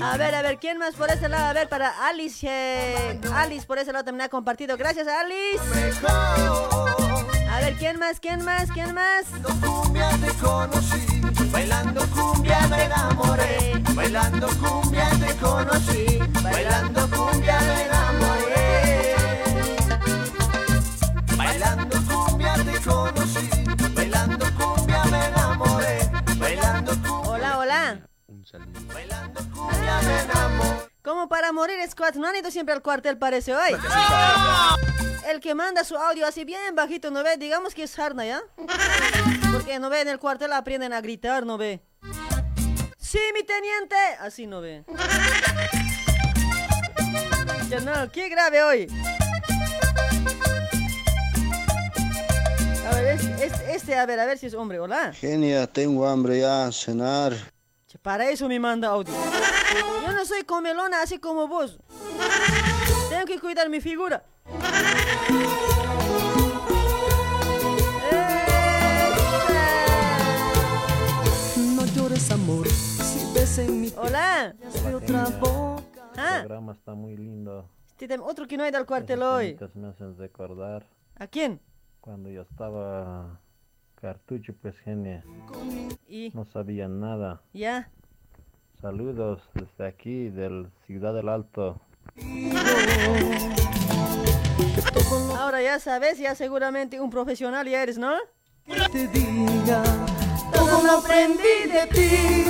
A 0.00 0.16
ver, 0.16 0.34
a 0.34 0.42
ver, 0.42 0.58
¿quién 0.58 0.78
más 0.78 0.94
por 0.94 1.10
ese 1.10 1.28
lado? 1.28 1.46
A 1.46 1.52
ver, 1.52 1.68
para 1.68 1.90
Alice. 2.08 2.46
eh, 2.48 3.20
Alice 3.34 3.66
por 3.66 3.78
ese 3.78 3.92
lado 3.92 4.04
también 4.04 4.26
ha 4.26 4.28
compartido. 4.28 4.76
Gracias, 4.76 5.06
Alice. 5.08 5.60
A 7.50 7.60
ver, 7.60 7.74
¿quién 7.76 7.98
más? 7.98 8.20
¿Quién 8.20 8.44
más? 8.44 8.70
¿Quién 8.72 8.94
más? 8.94 9.24
Cumbia 9.60 10.08
te 10.10 10.32
conocí, 10.34 11.20
bailando 11.50 12.06
cumbia 12.10 12.60
me 12.68 12.84
enamoré, 12.84 13.82
bailando 13.94 14.48
cumbia 14.60 15.08
te 15.10 15.34
conocí, 15.36 16.18
bailando 16.42 17.10
cumbia 17.10 17.58
me 17.60 17.82
enamoré. 17.82 18.67
Hola. 28.54 29.30
cumbia 29.54 30.00
me 30.02 30.20
enamoré. 30.22 30.78
Como 31.02 31.28
para 31.28 31.52
morir 31.52 31.76
Squad, 31.90 32.14
no 32.14 32.26
han 32.26 32.36
ido 32.36 32.50
siempre 32.50 32.74
al 32.74 32.82
cuartel, 32.82 33.16
parece 33.18 33.54
hoy. 33.54 33.72
El 35.30 35.40
que 35.40 35.54
manda 35.54 35.84
su 35.84 35.96
audio 35.96 36.26
así 36.26 36.44
bien 36.44 36.74
bajito, 36.74 37.10
¿no 37.10 37.22
ve? 37.22 37.36
Digamos 37.36 37.74
que 37.74 37.84
es 37.84 37.90
Sarna, 37.90 38.24
¿ya? 38.26 38.40
Porque 39.52 39.78
no 39.78 39.90
ve, 39.90 40.00
en 40.02 40.08
el 40.08 40.18
cuartel 40.18 40.52
aprenden 40.52 40.92
a 40.92 41.00
gritar, 41.00 41.44
¿no 41.46 41.56
ve? 41.58 41.82
Sí, 42.98 43.20
mi 43.34 43.42
teniente. 43.42 43.96
Así 44.20 44.46
no 44.46 44.60
ve. 44.60 44.84
Ya 47.70 47.80
no, 47.80 48.10
qué 48.12 48.28
grave 48.28 48.62
hoy. 48.62 48.86
A 52.86 52.94
ver, 52.94 53.06
es- 53.18 53.24
es- 53.52 53.60
este, 53.68 53.94
a 53.98 54.06
ver, 54.06 54.20
a 54.20 54.26
ver 54.26 54.38
si 54.38 54.46
es 54.46 54.54
hombre, 54.54 54.78
hola. 54.80 55.12
Genia, 55.12 55.66
tengo 55.66 56.06
hambre 56.08 56.40
ya, 56.40 56.70
cenar. 56.72 57.32
Para 58.08 58.30
eso 58.30 58.48
me 58.48 58.58
manda 58.58 58.88
audio. 58.88 59.12
Yo 60.06 60.12
no 60.12 60.24
soy 60.24 60.42
comelona 60.44 61.02
así 61.02 61.18
como 61.18 61.46
vos. 61.46 61.78
Tengo 63.10 63.26
que 63.26 63.38
cuidar 63.38 63.68
mi 63.68 63.82
figura. 63.82 64.24
No 71.76 71.84
llores 71.94 72.30
amor, 72.30 72.66
si 72.68 73.32
ves 73.34 73.58
en 73.58 73.80
mi 73.80 73.88
Hola. 73.96 74.54
otra 74.94 75.24
boca. 75.40 76.10
Ah, 76.16 76.36
El 76.36 76.40
programa 76.46 76.72
está 76.72 76.94
muy 76.94 77.16
lindo. 77.16 77.68
este 77.98 78.18
otro 78.18 78.46
que 78.46 78.56
no 78.56 78.64
ha 78.64 78.68
ido 78.68 78.78
al 78.78 78.86
cuartel 78.86 79.22
hoy. 79.22 79.46
Temitas 79.54 79.76
me 79.76 79.88
hacen 79.88 80.16
recordar 80.16 80.86
¿A 81.16 81.26
quién? 81.26 81.60
cuando 82.00 82.30
yo 82.30 82.42
estaba 82.42 83.40
cartucho, 84.00 84.54
pues 84.60 84.78
genia. 84.78 85.24
Y 86.08 86.30
No 86.34 86.44
sabía 86.46 86.88
nada. 86.88 87.42
ya. 87.52 87.90
Saludos 88.80 89.40
desde 89.54 89.86
aquí, 89.86 90.28
del 90.28 90.70
Ciudad 90.86 91.12
del 91.12 91.28
Alto. 91.28 91.80
Ahora 95.36 95.62
ya 95.62 95.78
sabes, 95.80 96.18
ya 96.18 96.34
seguramente 96.34 97.00
un 97.00 97.10
profesional 97.10 97.68
ya 97.68 97.82
eres, 97.82 97.98
¿no? 97.98 98.14
te 98.92 99.08
diga 99.08 99.82
todo 100.52 100.82
lo 100.82 100.92
aprendí 100.98 101.70
de 101.72 101.86
ti 101.90 102.44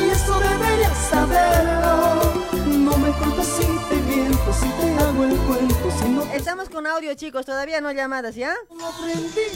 y 0.00 0.10
eso 0.10 0.40
deberías 0.40 0.96
saberlo 1.08 2.34
no 2.66 2.96
me 2.98 3.10
culpes 3.12 3.46
si 3.46 3.62
te 3.88 3.96
miento 3.96 4.52
si 4.52 4.68
te 4.68 4.98
hago 4.98 5.24
el 5.24 5.36
cuento 5.36 5.90
si 5.98 6.08
no 6.08 6.22
Estamos 6.32 6.68
con 6.68 6.86
audio, 6.86 7.14
chicos, 7.14 7.46
todavía 7.46 7.80
no 7.80 7.92
llamadas, 7.92 8.34
¿ya? 8.34 8.54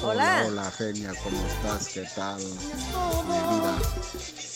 Hola. 0.02 0.44
Hola, 0.46 0.70
Genia, 0.70 1.12
¿cómo 1.22 1.36
estás? 1.46 1.88
¿Qué 1.92 2.06
tal? 2.14 2.38
Mi 2.38 3.58
vida. 3.58 4.49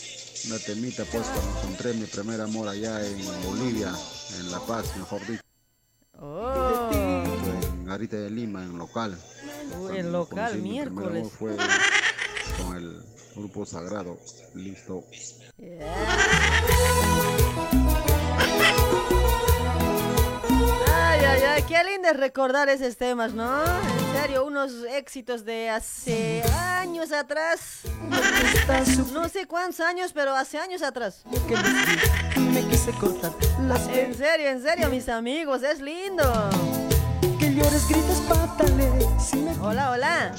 Una 0.47 0.59
temita, 0.59 1.03
pues, 1.05 1.25
cuando 1.27 1.59
encontré 1.59 1.93
mi 1.93 2.05
primer 2.05 2.39
amor 2.39 2.67
allá 2.67 3.03
en 3.05 3.17
Bolivia, 3.43 3.91
en 4.39 4.51
La 4.51 4.59
Paz, 4.59 4.95
mejor 4.97 5.25
dicho. 5.25 5.41
Oh. 6.19 6.89
En 6.93 7.89
Arita 7.89 8.17
de 8.17 8.29
Lima, 8.29 8.63
en 8.63 8.77
local. 8.77 9.17
El 9.93 10.11
local, 10.11 10.51
conocí 10.51 10.61
mi 10.61 10.69
miércoles. 10.69 11.27
Fue 11.37 11.55
con 12.57 12.77
el 12.77 13.03
grupo 13.35 13.65
sagrado. 13.65 14.19
Listo. 14.53 15.03
Ay, 21.55 21.63
qué 21.63 21.81
lindo 21.83 22.09
es 22.09 22.17
recordar 22.17 22.67
esos 22.69 22.97
temas, 22.97 23.33
¿no? 23.33 23.63
En 23.63 24.21
serio, 24.21 24.45
unos 24.45 24.71
éxitos 24.89 25.45
de 25.45 25.69
hace 25.69 26.43
años 26.53 27.11
atrás. 27.11 27.81
No 29.13 29.29
sé 29.29 29.45
cuántos 29.45 29.79
años, 29.79 30.11
pero 30.13 30.35
hace 30.35 30.57
años 30.57 30.81
atrás. 30.81 31.23
En 33.89 34.15
serio, 34.15 34.49
en 34.49 34.61
serio, 34.61 34.89
mis 34.89 35.07
amigos, 35.07 35.63
es 35.63 35.79
lindo. 35.79 36.23
Llores 37.55 37.87
grites 37.87 38.19
patales 38.27 39.05
si 39.19 39.37
me 39.37 39.55
Hola, 39.61 39.91
hola. 39.91 40.31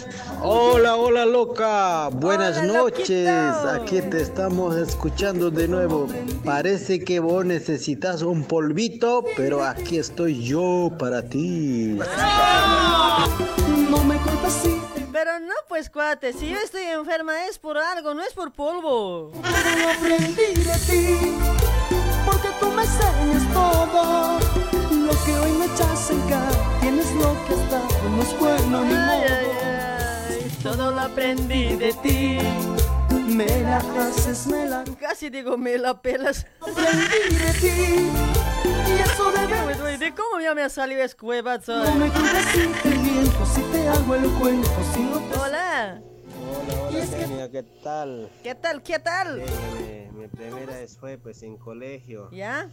Hola, 0.42 0.96
hola 0.96 1.26
loca, 1.26 2.08
buenas 2.12 2.58
Hola, 2.58 2.72
noches. 2.72 3.26
loquito. 3.28 3.70
Aquí 3.70 4.02
te 4.02 4.20
estamos 4.22 4.76
escuchando 4.76 5.50
de 5.50 5.66
nuevo. 5.66 6.06
Parece 6.44 7.02
que 7.04 7.18
vos 7.18 7.44
necesitas 7.44 8.22
un 8.22 8.44
polvito, 8.44 9.24
pero 9.36 9.64
aquí 9.64 9.98
estoy 9.98 10.44
yo 10.44 10.92
para 10.98 11.22
ti. 11.22 11.98
no 13.90 14.04
me 14.04 14.16
culpes 14.18 14.52
si 14.62 14.80
Pero 15.12 15.40
no, 15.40 15.54
pues, 15.68 15.90
cuate, 15.90 16.32
si 16.32 16.48
yo 16.50 16.58
estoy 16.58 16.82
enferma 16.82 17.46
es 17.46 17.58
por 17.58 17.78
algo, 17.78 18.14
no 18.14 18.22
es 18.22 18.32
por 18.32 18.52
polvo. 18.52 19.32
aprendí 19.98 20.54
de 20.54 20.78
ti 20.86 21.34
porque 22.24 22.48
tú 22.60 22.66
me 22.70 22.82
enseñas 22.82 23.52
todo 23.52 24.38
lo 24.90 25.24
que 25.24 25.38
hoy 25.38 25.52
me 25.52 25.64
echas 25.66 26.10
en 26.10 26.20
cara 26.28 26.75
lo 27.18 27.46
que 27.46 27.54
hasta 27.54 27.80
no 28.08 28.22
es 28.22 28.38
bueno 28.38 28.84
ni 28.84 28.94
Ay, 28.94 29.20
modo 29.20 29.34
ay, 29.36 29.46
ay, 30.42 30.50
todo 30.62 30.90
lo 30.90 31.00
aprendí 31.00 31.76
de 31.76 31.92
ti. 32.02 32.38
me 33.28 33.46
la 33.62 33.78
haces 33.78 34.46
me 34.46 34.66
la 34.66 34.84
Casi 35.00 35.30
digo, 35.30 35.56
me 35.56 35.78
la 35.78 36.00
pelas. 36.00 36.46
aprendí 36.60 37.36
de 37.36 37.52
ti 37.60 38.08
y 38.88 39.00
eso 39.00 39.30
debe 39.32 39.74
güey, 39.80 39.96
¿De 39.96 40.14
cómo 40.14 40.40
ya 40.40 40.54
me 40.54 40.62
ha 40.62 40.68
salido 40.68 41.02
escuevazo? 41.02 41.76
no 41.84 41.94
me 41.96 42.08
culpes 42.10 42.44
si 42.52 42.66
te 42.82 42.88
miento 42.96 43.46
si 43.46 43.60
te 43.62 43.88
hago 43.88 44.14
el 44.14 44.30
cuento 44.34 44.70
si 44.94 45.00
no 45.00 45.18
te 45.18 45.38
Hola. 45.38 46.00
Hola, 46.48 46.82
hola, 46.88 47.06
Genia, 47.06 47.50
¿qué 47.50 47.62
tal? 47.82 48.30
¿Qué 48.42 48.54
tal? 48.54 48.82
¿Qué 48.82 48.98
tal? 49.00 49.40
Eh, 49.40 50.08
mi 50.14 50.28
primera 50.28 50.74
vez 50.74 50.96
fue, 50.96 51.18
pues, 51.18 51.42
en 51.42 51.56
colegio. 51.56 52.30
¿Ya? 52.30 52.68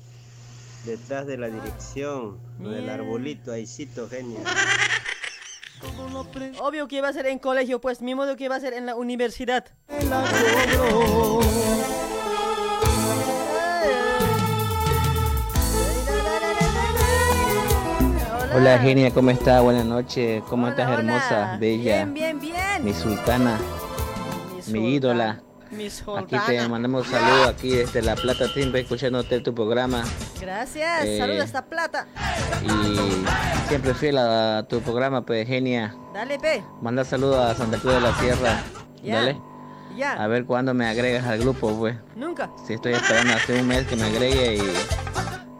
Detrás 0.86 1.26
de 1.28 1.38
la 1.38 1.48
dirección, 1.48 2.40
con 2.58 2.74
el 2.74 2.82
Bien. 2.82 2.90
arbolito, 2.90 3.52
ahícito, 3.54 4.10
Genia. 4.10 4.40
Obvio 6.60 6.88
que 6.88 6.98
iba 6.98 7.08
a 7.08 7.14
ser 7.14 7.26
en 7.28 7.40
colegio, 7.40 7.80
pues, 7.80 8.02
mi 8.02 8.16
modo 8.16 8.36
que 8.36 8.46
iba 8.46 8.56
a 8.56 8.60
ser 8.60 8.74
en 8.74 8.86
la 8.86 8.96
universidad. 8.96 9.66
Hola 18.56 18.78
genia, 18.80 19.12
¿cómo 19.12 19.32
está? 19.32 19.62
Buenas 19.62 19.86
noches. 19.86 20.44
¿Cómo 20.48 20.64
Hola, 20.68 20.72
estás, 20.72 20.88
hola. 20.88 21.00
hermosa, 21.00 21.58
bella? 21.60 22.06
Bien, 22.06 22.14
bien, 22.14 22.40
bien. 22.40 22.84
Mi 22.84 22.94
sultana. 22.94 23.60
mi 24.68 24.94
ídola. 24.96 25.42
Mis 25.78 26.04
Aquí 26.18 26.36
te 26.46 26.68
mandamos 26.68 27.08
saludos 27.08 27.48
aquí 27.48 27.72
desde 27.72 28.02
La 28.02 28.16
Plata, 28.16 28.48
siempre 28.50 28.82
escuchándote 28.82 29.40
tu 29.42 29.54
programa 29.54 30.04
Gracias, 30.40 31.06
Eh, 31.06 31.18
saludos 31.18 31.46
hasta 31.46 31.66
plata. 31.66 32.08
y 32.64 33.68
siempre 33.70 33.94
fiel 33.94 34.18
a 34.18 34.66
tu 34.70 34.82
programa, 34.82 35.26
pues 35.26 35.48
genia. 35.48 35.96
Dale, 36.14 36.38
pe. 36.40 36.64
Manda 36.82 37.04
saludos 37.04 37.38
a 37.38 37.56
Santa 37.56 37.78
Cruz 37.78 37.94
de 37.96 38.02
la 38.02 38.14
Sierra. 38.20 38.62
Ya. 39.02 39.16
Dale. 39.16 39.42
Ya. 39.98 40.14
A 40.14 40.28
ver 40.28 40.46
cuándo 40.46 40.74
me 40.74 40.86
agregas 40.88 41.26
al 41.26 41.40
grupo, 41.40 41.72
pues. 41.78 41.96
Nunca. 42.16 42.50
Si 42.68 42.74
estoy 42.74 42.94
esperando 42.94 43.34
hace 43.34 43.60
un 43.62 43.68
mes 43.68 43.86
que 43.88 43.96
me 43.96 44.04
agregue 44.04 44.56
y 44.58 44.62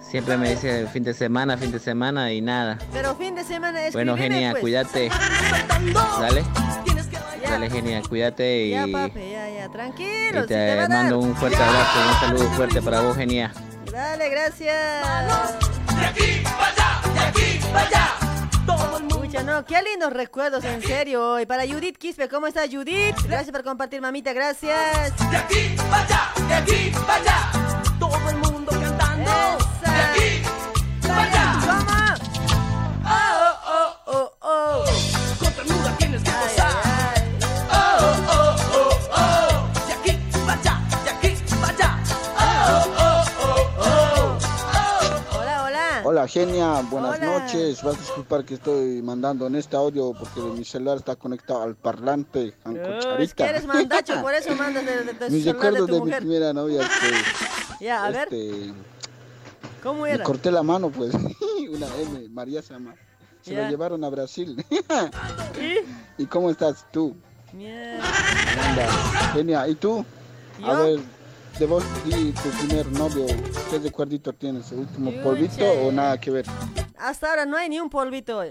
siempre 0.02 0.38
me 0.38 0.50
dice 0.52 0.88
fin 0.88 1.04
de 1.04 1.14
semana, 1.14 1.58
fin 1.58 1.72
de 1.72 1.80
semana 1.80 2.32
y 2.34 2.42
nada. 2.42 2.78
Pero 2.92 3.16
fin 3.16 3.36
de 3.36 3.44
semana 3.44 3.86
es 3.86 3.94
Bueno, 3.94 4.16
genia, 4.18 4.52
pues. 4.52 4.62
cuídate. 4.62 5.10
Dale. 6.20 6.44
Dale, 7.54 7.70
genia, 7.70 8.02
cuídate 8.02 8.66
y, 8.66 8.70
Ya, 8.72 8.88
papi, 8.92 9.20
ya, 9.32 9.50
ya, 9.50 9.66
y 9.66 9.70
tranquilo. 9.70 10.42
sí 10.42 10.48
te 10.48 10.56
te 10.56 10.76
va 10.76 10.86
a 10.86 10.88
mando 10.90 11.20
dar. 11.20 11.28
un 11.30 11.36
fuerte 11.36 11.58
abrazo 11.58 12.00
y 12.00 12.08
un 12.10 12.20
saludo 12.20 12.50
fuerte 12.56 12.82
para 12.82 13.02
vos, 13.02 13.16
genia. 13.16 13.52
Dale, 13.92 14.30
gracias. 14.30 15.06
Mucha, 19.10 19.44
no, 19.44 19.66
qué 19.66 19.82
lindos 19.82 20.12
recuerdos, 20.14 20.64
en 20.66 20.82
serio. 20.82 21.40
Y 21.40 21.46
para 21.46 21.64
Judith 21.68 21.98
Quispe, 21.98 22.28
¿cómo 22.28 22.48
está 22.48 22.62
Judith? 22.70 23.16
Gracias 23.28 23.52
por 23.52 23.64
compartir, 23.64 24.02
mamita, 24.02 24.34
gracias. 24.34 25.14
De 25.32 25.38
aquí, 25.38 25.76
vaya, 25.90 26.32
de 26.48 26.54
aquí, 26.54 26.92
vaya. 27.08 27.52
Todo 28.00 28.30
el 28.30 28.38
mundo 28.38 28.72
Hola, 46.14 46.28
genia, 46.28 46.82
buenas 46.92 47.18
Hola. 47.18 47.26
noches. 47.40 47.82
Vas 47.82 47.96
a 47.96 48.00
disculpar 48.00 48.46
que 48.46 48.54
estoy 48.54 49.02
mandando 49.02 49.48
en 49.48 49.56
este 49.56 49.76
audio 49.76 50.14
porque 50.14 50.42
mi 50.42 50.64
celular 50.64 50.98
está 50.98 51.16
conectado 51.16 51.64
al 51.64 51.74
parlante, 51.76 52.54
con 52.62 52.78
Es 52.78 52.84
cucharita. 52.86 53.36
que 53.44 53.50
eres 53.50 53.66
mandacho, 53.66 54.22
por 54.22 54.32
eso 54.36 54.56
mandas 54.56 54.86
de, 54.86 55.06
de, 55.06 55.14
de 55.14 55.30
Mis 55.32 55.44
de 55.44 55.54
recuerdos 55.54 55.88
de 55.88 56.02
mi 56.02 56.12
primera 56.12 56.54
novia 56.54 56.82
que 57.80 57.84
Ya, 57.84 58.06
a 58.06 58.12
ver, 58.12 58.28
este, 58.32 58.74
¿cómo 59.82 60.04
me 60.04 60.12
era? 60.12 60.24
corté 60.24 60.52
la 60.52 60.62
mano 60.62 60.92
pues, 60.92 61.16
una 61.72 61.88
M, 61.98 62.30
María 62.30 62.62
se 62.62 62.76
llama. 62.76 62.94
Se 63.42 63.56
Ya. 63.56 63.64
lo 63.64 63.70
llevaron 63.72 64.04
a 64.04 64.10
Brasil. 64.10 64.64
¿Y 66.20 66.26
cómo 66.28 66.52
estás 66.52 66.86
tú? 66.92 67.16
Anda, 67.52 68.88
genia, 69.34 69.68
¿y 69.68 69.74
tú? 69.74 70.06
A 70.64 70.68
¿Yo? 70.74 70.78
ver, 70.78 71.00
de 71.60 71.66
vos 71.66 71.84
y 72.06 72.32
tu 72.32 72.50
primer 72.50 72.86
novio, 72.92 73.26
¿qué 73.70 73.80
recuerdito 73.80 74.34
tienes? 74.34 74.72
¿El 74.72 74.80
último 74.80 75.12
polvito 75.24 75.66
o 75.66 75.92
nada 75.92 76.20
que 76.20 76.32
ver? 76.32 76.46
Hasta 76.98 77.30
ahora 77.30 77.46
no 77.46 77.58
hay 77.58 77.70
ni 77.70 77.80
un 77.80 77.90
polvito. 77.90 78.44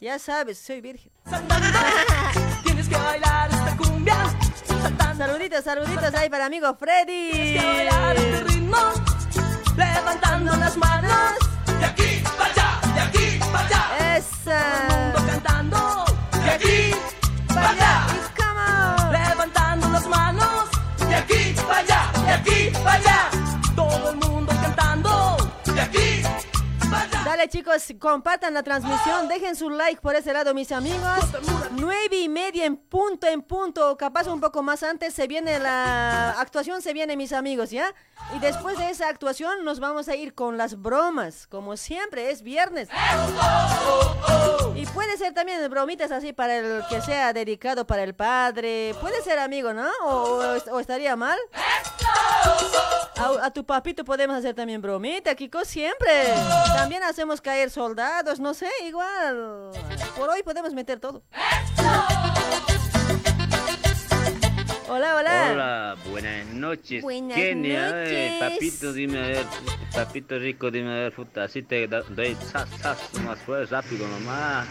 Ya 0.00 0.18
sabes, 0.18 0.58
soy 0.58 0.80
virgen. 0.80 1.12
Tienes 2.64 2.88
que 2.88 2.96
bailar 2.96 3.50
esta 3.50 3.76
cumbia. 3.76 4.16
Saluditos, 5.16 5.64
saluditos 5.64 6.14
ahí 6.14 6.30
para 6.30 6.46
amigo 6.46 6.74
Freddy. 6.78 7.30
Tienes 7.32 7.60
que 7.60 7.66
bailar 7.66 8.16
este 8.16 8.44
ritmo. 8.44 8.78
Levantando 9.76 10.56
las 10.56 10.76
manos. 10.78 11.34
De 11.78 11.84
aquí 11.84 12.22
para 12.38 12.50
allá, 12.50 12.80
de 12.94 13.00
aquí 13.00 13.38
para 13.52 13.66
allá. 13.66 14.16
Esa. 14.16 14.88
Todo 14.88 14.96
el 14.96 15.02
mundo 15.02 15.32
cantando. 15.32 16.04
De 16.42 16.50
aquí 16.50 16.94
para 17.48 17.70
allá. 17.70 18.06
Y. 18.14 19.12
Levantando 19.12 19.88
las 19.90 20.06
manos. 20.08 20.70
De 21.06 21.14
aquí 21.14 21.49
de 22.30 22.36
aquí 22.36 22.70
para 22.84 22.92
allá. 22.92 23.30
Todo 23.74 24.10
el 24.10 24.16
mundo 24.16 24.52
Chicos, 27.48 27.92
compartan 27.98 28.54
la 28.54 28.62
transmisión, 28.62 29.28
dejen 29.28 29.56
su 29.56 29.70
like 29.70 30.00
por 30.00 30.14
ese 30.14 30.32
lado 30.32 30.52
mis 30.54 30.70
amigos. 30.72 31.18
Nueve 31.72 32.16
y 32.18 32.28
media 32.28 32.64
en 32.64 32.76
punto, 32.76 33.26
en 33.26 33.42
punto, 33.42 33.96
capaz 33.96 34.26
un 34.26 34.40
poco 34.40 34.62
más 34.62 34.82
antes 34.82 35.14
se 35.14 35.26
viene 35.26 35.58
la 35.58 36.30
actuación, 36.38 36.82
se 36.82 36.92
viene 36.92 37.16
mis 37.16 37.32
amigos, 37.32 37.70
¿ya? 37.70 37.94
Y 38.34 38.38
después 38.38 38.78
de 38.78 38.90
esa 38.90 39.08
actuación 39.08 39.64
nos 39.64 39.80
vamos 39.80 40.08
a 40.08 40.16
ir 40.16 40.34
con 40.34 40.58
las 40.58 40.80
bromas, 40.80 41.46
como 41.46 41.76
siempre, 41.76 42.30
es 42.30 42.42
viernes. 42.42 42.88
Y 44.74 44.86
puede 44.86 45.16
ser 45.16 45.32
también 45.32 45.68
bromitas 45.70 46.10
así 46.10 46.32
para 46.32 46.56
el 46.56 46.82
que 46.88 47.00
sea 47.00 47.32
dedicado 47.32 47.86
para 47.86 48.02
el 48.02 48.14
padre, 48.14 48.94
puede 49.00 49.22
ser 49.22 49.38
amigo, 49.38 49.72
¿no? 49.72 49.88
¿O, 50.04 50.40
o 50.72 50.80
estaría 50.80 51.16
mal? 51.16 51.38
A, 53.16 53.46
a 53.46 53.50
tu 53.50 53.64
papito 53.64 54.04
podemos 54.04 54.36
hacer 54.36 54.54
también 54.54 54.80
bromita, 54.80 55.34
Kiko, 55.34 55.64
siempre. 55.64 56.34
También 56.74 57.02
hacemos 57.04 57.29
caer 57.38 57.70
soldados, 57.70 58.40
no 58.40 58.54
sé, 58.54 58.68
igual. 58.84 59.70
Por 60.16 60.28
hoy 60.28 60.42
podemos 60.42 60.74
meter 60.74 60.98
todo. 60.98 61.22
Hola, 64.88 65.14
hola. 65.14 65.48
Hola, 65.52 65.96
buenas 66.10 66.46
noches. 66.46 67.02
Buenas 67.02 67.36
Kenia, 67.36 68.04
eh, 68.06 68.38
papito, 68.40 68.92
dime 68.92 69.18
a 69.18 69.28
ver, 69.28 69.46
papito 69.94 70.36
rico, 70.40 70.70
dime 70.72 70.90
a 70.90 70.94
ver, 71.02 71.14
puta, 71.14 71.44
así 71.44 71.62
te 71.62 71.86
doy 71.86 72.36
más 73.24 73.38
fuerte, 73.38 73.72
rápido 73.72 74.08
nomás. 74.08 74.66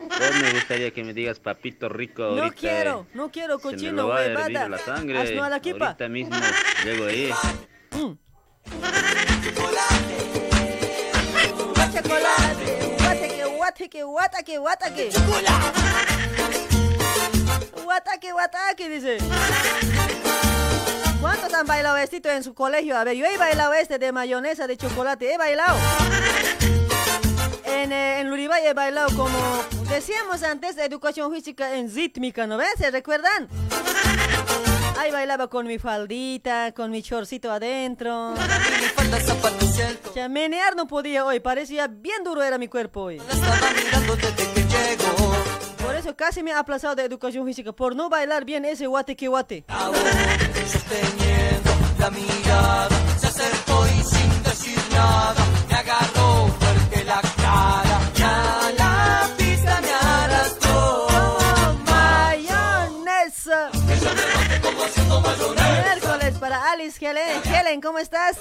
Hoy 0.00 0.42
me 0.42 0.50
gustaría 0.50 0.90
que 0.90 1.04
me 1.04 1.14
digas 1.14 1.38
papito 1.38 1.88
rico 1.88 2.34
No 2.34 2.50
quiero, 2.50 3.06
eh. 3.08 3.10
no 3.14 3.30
quiero 3.30 3.60
Se 3.60 3.68
me 3.68 3.72
cochino, 3.74 3.92
lo 3.92 4.08
va 4.08 4.18
a 4.18 4.24
hervir 4.24 4.46
huevada. 4.46 4.68
la 4.68 4.78
sangre. 4.78 5.18
Hazlo 5.18 5.44
a 5.44 5.48
la 5.50 5.60
kipa. 5.60 5.86
Ahorita 5.86 6.08
mismo 6.08 6.36
llego 6.84 7.04
ahí. 7.04 7.30
Chocolate, 12.02 12.96
guataque, 13.56 14.02
guataque, 14.02 14.58
guataque, 14.58 14.58
guataque. 14.58 15.10
Guataque, 17.84 18.32
guataque, 18.32 18.88
dice. 18.88 19.18
¿Cuántos 21.20 21.54
han 21.54 21.66
bailado 21.66 21.96
esto 21.98 22.30
en 22.30 22.42
su 22.42 22.54
colegio? 22.54 22.96
A 22.98 23.04
ver, 23.04 23.16
yo 23.16 23.24
he 23.26 23.38
bailado 23.38 23.72
este 23.74 23.98
de 23.98 24.10
mayonesa 24.10 24.66
de 24.66 24.76
chocolate, 24.76 25.32
he 25.32 25.38
bailado. 25.38 25.78
En, 27.64 27.92
eh, 27.92 28.20
en 28.20 28.28
Luribay 28.28 28.66
he 28.66 28.74
bailado 28.74 29.16
como 29.16 29.38
decíamos 29.88 30.42
antes, 30.42 30.76
educación 30.78 31.32
física 31.32 31.76
en 31.76 31.92
rítmica, 31.94 32.46
¿no 32.46 32.56
ves? 32.56 32.74
¿Se 32.78 32.90
recuerdan? 32.90 33.48
Ahí 34.98 35.10
bailaba 35.10 35.48
con 35.48 35.66
mi 35.66 35.78
faldita, 35.78 36.72
con 36.72 36.90
mi 36.90 37.02
chorcito 37.02 37.50
adentro. 37.50 38.34
Ya 40.14 40.28
menear 40.28 40.76
no 40.76 40.86
podía 40.86 41.24
hoy, 41.24 41.40
parecía 41.40 41.88
bien 41.88 42.24
duro 42.24 42.42
era 42.42 42.58
mi 42.58 42.68
cuerpo 42.68 43.02
hoy. 43.02 43.20
Por 45.82 45.94
eso 45.96 46.16
casi 46.16 46.42
me 46.42 46.52
ha 46.52 46.58
aplazado 46.58 46.94
de 46.94 47.04
educación 47.04 47.46
física, 47.46 47.72
por 47.72 47.96
no 47.96 48.08
bailar 48.08 48.44
bien 48.44 48.64
ese 48.64 48.86
guate 48.86 49.16
que 49.16 49.28
guate. 49.28 49.64
La 51.98 52.10
mirada 52.10 52.88
se 53.18 53.26
acercó 53.28 53.86
y 53.86 54.02
sin 54.04 54.42
decir 54.42 54.78
nada 54.92 55.61
Alice 66.82 67.06
Helen. 67.06 67.40
Helen, 67.44 67.80
¿cómo 67.80 68.00
estás? 68.00 68.36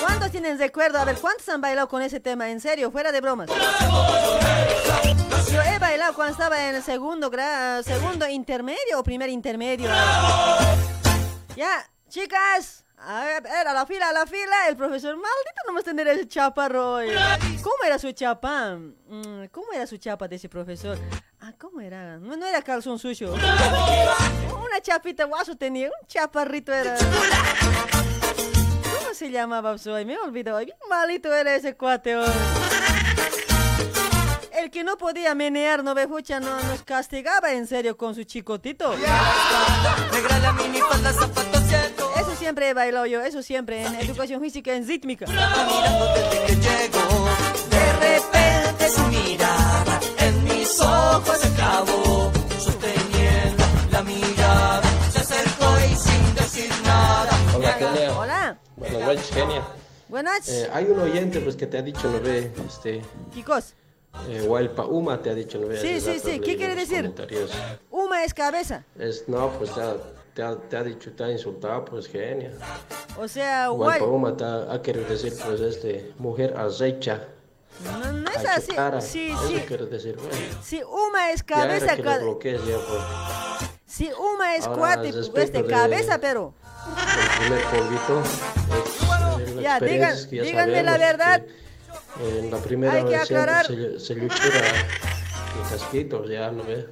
¿Cuántos 0.00 0.30
tienen 0.30 0.58
recuerdo? 0.58 0.98
A 0.98 1.04
ver, 1.04 1.16
¿cuántos 1.16 1.46
han 1.50 1.60
bailado 1.60 1.86
con 1.86 2.00
ese 2.00 2.18
tema? 2.18 2.48
En 2.50 2.60
serio, 2.62 2.90
fuera 2.90 3.12
de 3.12 3.20
bromas. 3.20 3.50
Yo 5.52 5.62
he 5.62 5.78
bailado 5.78 6.14
cuando 6.14 6.32
estaba 6.32 6.66
en 6.70 6.76
el 6.76 6.82
segundo 6.82 7.28
grado, 7.28 7.82
segundo 7.82 8.26
intermedio 8.26 8.98
o 8.98 9.02
primer 9.02 9.28
intermedio. 9.28 9.90
Ya, 11.54 11.90
chicas. 12.08 12.85
A 13.08 13.24
ver, 13.24 13.46
a 13.46 13.72
la 13.72 13.86
fila, 13.86 14.12
la 14.12 14.26
fila. 14.26 14.68
El 14.68 14.76
profesor, 14.76 15.14
maldito 15.14 15.62
nomás 15.64 15.84
tener 15.84 16.08
ese 16.08 16.26
chaparro 16.26 16.94
hoy. 16.94 17.10
¿Cómo 17.62 17.76
era 17.86 18.00
su 18.00 18.10
chapa? 18.10 18.74
Mm, 18.74 19.46
¿Cómo 19.52 19.72
era 19.72 19.86
su 19.86 19.96
chapa 19.96 20.26
de 20.26 20.34
ese 20.34 20.48
profesor? 20.48 20.98
Ah, 21.38 21.52
¿cómo 21.56 21.80
era? 21.80 22.18
No, 22.18 22.36
no 22.36 22.44
era 22.44 22.60
calzón 22.62 22.98
suyo. 22.98 23.32
Una 23.32 24.80
chapita 24.82 25.24
guaso 25.24 25.56
tenía, 25.56 25.86
un 25.86 26.08
chaparrito 26.08 26.72
era. 26.72 26.96
¿Cómo 28.98 29.14
se 29.14 29.30
llamaba 29.30 29.76
hoy? 29.86 30.04
Me 30.04 30.18
olvidó. 30.18 30.58
Bien 30.58 30.76
malito 30.90 31.32
era 31.32 31.54
ese 31.54 31.76
cuate. 31.76 32.16
El 34.50 34.70
que 34.72 34.82
no 34.82 34.98
podía 34.98 35.32
menear, 35.36 35.84
no 35.84 35.94
bejucha, 35.94 36.40
no 36.40 36.60
nos 36.60 36.82
castigaba 36.82 37.52
en 37.52 37.68
serio 37.68 37.96
con 37.96 38.16
su 38.16 38.24
chicotito 38.24 38.96
siempre 42.46 42.68
he 42.68 42.74
bailado 42.74 43.06
yo, 43.06 43.22
eso 43.22 43.42
siempre, 43.42 43.84
en 43.84 43.96
educación 43.96 44.40
física, 44.40 44.72
en 44.72 44.86
rítmica. 44.86 45.26
De 45.26 45.34
repente 47.94 48.88
su 48.88 49.02
mirada 49.08 50.00
en 50.20 50.44
mis 50.44 50.80
ojos 50.80 51.38
se 51.38 51.50
clavó, 51.54 52.30
sosteniendo 52.56 53.64
la 53.90 54.00
mirada, 54.04 54.82
se 55.10 55.18
acercó 55.18 55.66
y 55.90 55.96
sin 55.96 56.34
decir 56.36 56.70
nada. 56.84 57.36
Hola, 57.56 57.78
Kenia. 57.78 58.16
Hola. 58.16 58.58
Buenas 58.76 59.00
noches, 59.00 59.30
Kenia. 59.34 59.66
Buenas. 60.08 60.48
Eh, 60.48 60.70
hay 60.72 60.84
un 60.84 61.00
oyente 61.00 61.40
pues 61.40 61.56
que 61.56 61.66
te 61.66 61.78
ha 61.78 61.82
dicho, 61.82 62.08
no 62.08 62.20
ve, 62.20 62.52
este... 62.64 63.02
Chicos. 63.34 63.74
Eh, 64.28 64.48
Uma 64.88 65.20
te 65.20 65.30
ha 65.30 65.34
dicho, 65.34 65.58
no 65.58 65.66
ve. 65.66 65.80
Sí, 65.80 66.00
sí, 66.00 66.20
sí, 66.20 66.38
¿qué 66.38 66.56
quiere 66.56 66.76
decir? 66.76 67.12
Uma 67.90 68.22
es 68.22 68.32
cabeza. 68.32 68.84
Es, 68.96 69.28
no, 69.28 69.50
pues 69.58 69.74
ya 69.74 69.96
te 70.36 70.42
ha- 70.42 70.54
te 70.56 70.76
ha 70.76 70.82
dicho, 70.82 71.10
te 71.12 71.24
ha 71.24 71.30
insultado, 71.30 71.86
pues 71.86 72.06
genia. 72.08 72.52
O 73.18 73.26
sea, 73.26 73.70
Uma 73.70 74.36
te 74.36 74.44
ha, 74.44 74.80
querido 74.82 75.06
decir, 75.08 75.32
pues, 75.42 75.60
este, 75.62 76.12
mujer 76.18 76.54
acecha. 76.58 77.24
No, 77.82 78.12
no 78.12 78.30
es 78.30 78.44
así. 78.44 78.72
Sí, 79.00 79.30
Eso 79.32 79.48
sí. 79.48 79.54
quiere 79.66 79.86
decir, 79.86 80.16
bueno. 80.16 80.36
Si 80.62 80.82
Uma 80.82 81.30
es 81.30 81.40
Ya 81.40 81.46
cabeza, 81.46 81.96
que 81.96 82.02
bloquees 82.02 82.60
ya, 82.66 82.76
pues. 82.76 83.70
si 83.86 84.10
Uma 84.12 84.56
es 84.56 84.66
Ahora, 84.66 84.78
cuate, 84.78 85.08
este 85.08 85.62
de- 85.62 85.66
cabeza, 85.66 86.18
pero. 86.18 86.52
El 86.86 87.40
primer 87.40 87.64
polvito. 87.64 88.22
es, 88.22 89.48
eh, 89.48 89.54
la 89.56 89.62
Ya, 89.62 89.80
digan- 89.80 90.12
es 90.12 90.30
ya 90.30 90.42
díganme 90.42 90.82
la 90.82 90.92
sabemos 90.92 91.18
verdad. 91.18 91.42
que, 91.42 91.66
En 92.38 92.50
la 92.50 92.58
primera 92.58 92.92
Hay 92.94 93.04
que 93.04 93.16
aclarar. 93.16 93.66
se, 93.66 94.00
se 94.00 94.14
luchura 94.14 94.60
el 94.60 95.70
casquito, 95.70 96.24
ya 96.26 96.50
no 96.50 96.62
ve. 96.64 96.86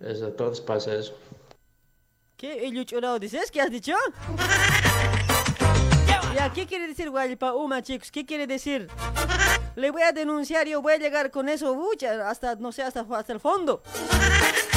Es, 0.00 0.22
a 0.22 0.30
todos 0.34 0.60
pasa 0.60 0.94
eso. 0.94 1.14
¿Qué? 2.42 2.66
¿El 2.66 2.84
chorado 2.84 3.20
dices? 3.20 3.52
¿Qué 3.52 3.60
has 3.60 3.70
dicho? 3.70 3.94
Ya, 6.34 6.50
¿qué 6.52 6.66
quiere 6.66 6.88
decir 6.88 7.10
Guaypa 7.10 7.52
Uma, 7.52 7.82
chicos? 7.82 8.10
¿Qué 8.10 8.24
quiere 8.24 8.46
decir? 8.46 8.88
Le 9.76 9.90
voy 9.90 10.02
a 10.02 10.12
denunciar, 10.12 10.66
yo 10.66 10.80
voy 10.80 10.94
a 10.94 10.96
llegar 10.96 11.30
con 11.30 11.48
eso, 11.48 11.74
bucha, 11.74 12.28
hasta, 12.28 12.56
no 12.56 12.72
sé, 12.72 12.82
hasta, 12.82 13.06
hasta 13.16 13.32
el 13.34 13.38
fondo. 13.38 13.82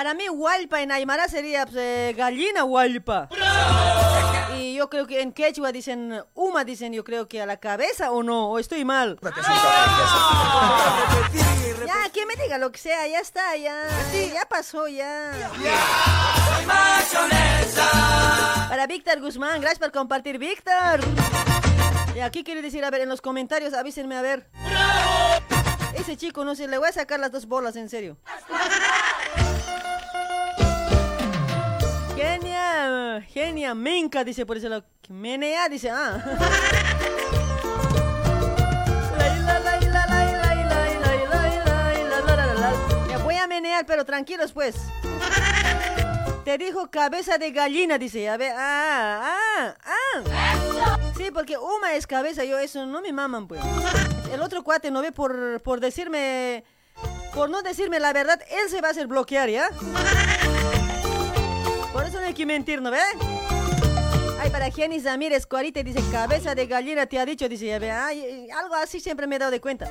Para 0.00 0.14
mí, 0.14 0.30
Hualpa 0.30 0.80
en 0.80 0.92
Aymara 0.92 1.28
sería 1.28 1.66
pues, 1.66 1.76
eh, 1.76 2.14
gallina 2.16 2.64
Hualpa. 2.64 3.28
Y 4.56 4.74
yo 4.74 4.88
creo 4.88 5.06
que 5.06 5.20
en 5.20 5.30
Quechua 5.30 5.72
dicen 5.72 6.24
Uma, 6.32 6.64
dicen 6.64 6.94
yo 6.94 7.04
creo 7.04 7.28
que 7.28 7.42
a 7.42 7.44
la 7.44 7.58
cabeza 7.58 8.10
o 8.10 8.22
no, 8.22 8.48
o 8.48 8.58
estoy 8.58 8.86
mal. 8.86 9.18
Ya, 11.86 12.08
que 12.12 12.24
me 12.24 12.34
diga 12.36 12.56
lo 12.56 12.72
que 12.72 12.78
sea, 12.78 13.06
ya 13.08 13.20
está, 13.20 13.56
ya. 13.56 13.88
Ya 14.32 14.46
pasó, 14.48 14.88
ya. 14.88 15.32
Para 18.70 18.86
Víctor 18.86 19.20
Guzmán, 19.20 19.60
gracias 19.60 19.80
por 19.80 19.92
compartir, 19.92 20.38
Víctor. 20.38 21.00
Y 22.16 22.20
aquí 22.20 22.42
quiere 22.42 22.62
decir, 22.62 22.84
a 22.86 22.90
ver, 22.90 23.02
en 23.02 23.08
los 23.10 23.20
comentarios, 23.20 23.74
avísenme 23.74 24.16
a 24.16 24.22
ver. 24.22 24.48
Ese 25.94 26.16
chico, 26.16 26.44
no 26.44 26.54
sé, 26.54 26.68
le 26.68 26.78
voy 26.78 26.88
a 26.88 26.92
sacar 26.92 27.20
las 27.20 27.32
dos 27.32 27.46
bolas, 27.46 27.76
en 27.76 27.90
serio. 27.90 28.16
Genia, 33.28 33.74
menca, 33.74 34.24
dice 34.24 34.46
por 34.46 34.56
eso. 34.56 34.68
Lo, 34.68 34.84
menea, 35.08 35.68
dice, 35.68 35.90
ah. 35.90 36.22
Ya 43.08 43.18
voy 43.18 43.34
a 43.36 43.46
menear, 43.46 43.84
pero 43.86 44.04
tranquilos 44.04 44.52
pues. 44.52 44.76
Te 46.44 46.58
dijo 46.58 46.90
cabeza 46.90 47.38
de 47.38 47.50
gallina, 47.50 47.98
dice. 47.98 48.28
A 48.28 48.36
ver, 48.36 48.52
ah, 48.56 49.34
ah, 49.56 49.74
ah. 49.84 50.98
Sí, 51.16 51.30
porque 51.32 51.58
Uma 51.58 51.94
es 51.94 52.06
cabeza, 52.06 52.44
yo 52.44 52.58
eso 52.58 52.86
no 52.86 53.02
me 53.02 53.12
maman, 53.12 53.46
pues. 53.46 53.60
El 54.32 54.40
otro 54.42 54.62
cuate 54.64 54.90
no 54.90 55.02
ve 55.02 55.12
por, 55.12 55.60
por 55.60 55.80
decirme, 55.80 56.64
por 57.34 57.50
no 57.50 57.62
decirme 57.62 58.00
la 58.00 58.12
verdad, 58.12 58.40
él 58.50 58.70
se 58.70 58.80
va 58.80 58.88
a 58.88 58.90
hacer 58.92 59.06
bloquear, 59.06 59.50
¿ya? 59.50 59.68
Por 61.92 62.04
eso 62.04 62.20
no 62.20 62.26
hay 62.26 62.34
que 62.34 62.46
mentir, 62.46 62.80
¿no 62.80 62.90
ve? 62.90 62.98
Ay, 64.40 64.50
para 64.50 64.70
Jenny 64.70 65.00
Zamírez, 65.00 65.46
Cuarita 65.46 65.82
dice, 65.82 66.00
cabeza 66.10 66.54
de 66.54 66.66
gallina 66.66 67.06
te 67.06 67.18
ha 67.18 67.26
dicho, 67.26 67.48
dice, 67.48 67.66
ya 67.66 67.78
ve, 67.78 67.90
ay, 67.90 68.48
algo 68.50 68.74
así 68.74 69.00
siempre 69.00 69.26
me 69.26 69.36
he 69.36 69.38
dado 69.38 69.50
de 69.50 69.60
cuenta. 69.60 69.90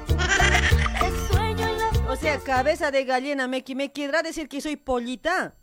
O 2.10 2.16
sea, 2.16 2.40
cabeza 2.40 2.90
de 2.90 3.06
gallina, 3.06 3.48
me, 3.48 3.64
me 3.76 3.92
querrá 3.92 4.24
decir 4.24 4.50
que 4.50 4.62
soy 4.62 4.76
pollita. 4.76 5.54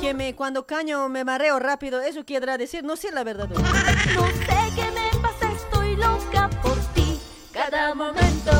Que 0.00 0.12
me, 0.12 0.34
cuando 0.34 0.66
caño 0.66 1.08
me 1.08 1.24
mareo 1.24 1.58
rápido, 1.58 2.00
eso 2.02 2.24
querrá 2.24 2.58
decir, 2.58 2.84
no 2.84 2.96
sé 2.96 3.10
la 3.10 3.24
verdad. 3.24 3.48
No 3.48 4.26
sé 4.26 4.74
qué 4.74 4.84
me 4.90 5.22
pasa, 5.22 5.50
estoy 5.52 5.96
loca 5.96 6.50
por 6.62 6.76
ti. 6.92 7.18
Cada 7.52 7.94
momento. 7.94 8.59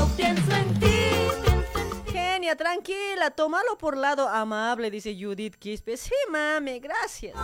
Tranquila, 2.41 3.31
tómalo 3.31 3.77
por 3.77 3.99
lado 3.99 4.27
amable, 4.27 4.91
dice 4.91 5.15
Judith 5.15 5.57
Quispe. 5.57 5.99
Sí, 5.99 6.15
mami, 6.31 6.81
gracias. 6.81 7.35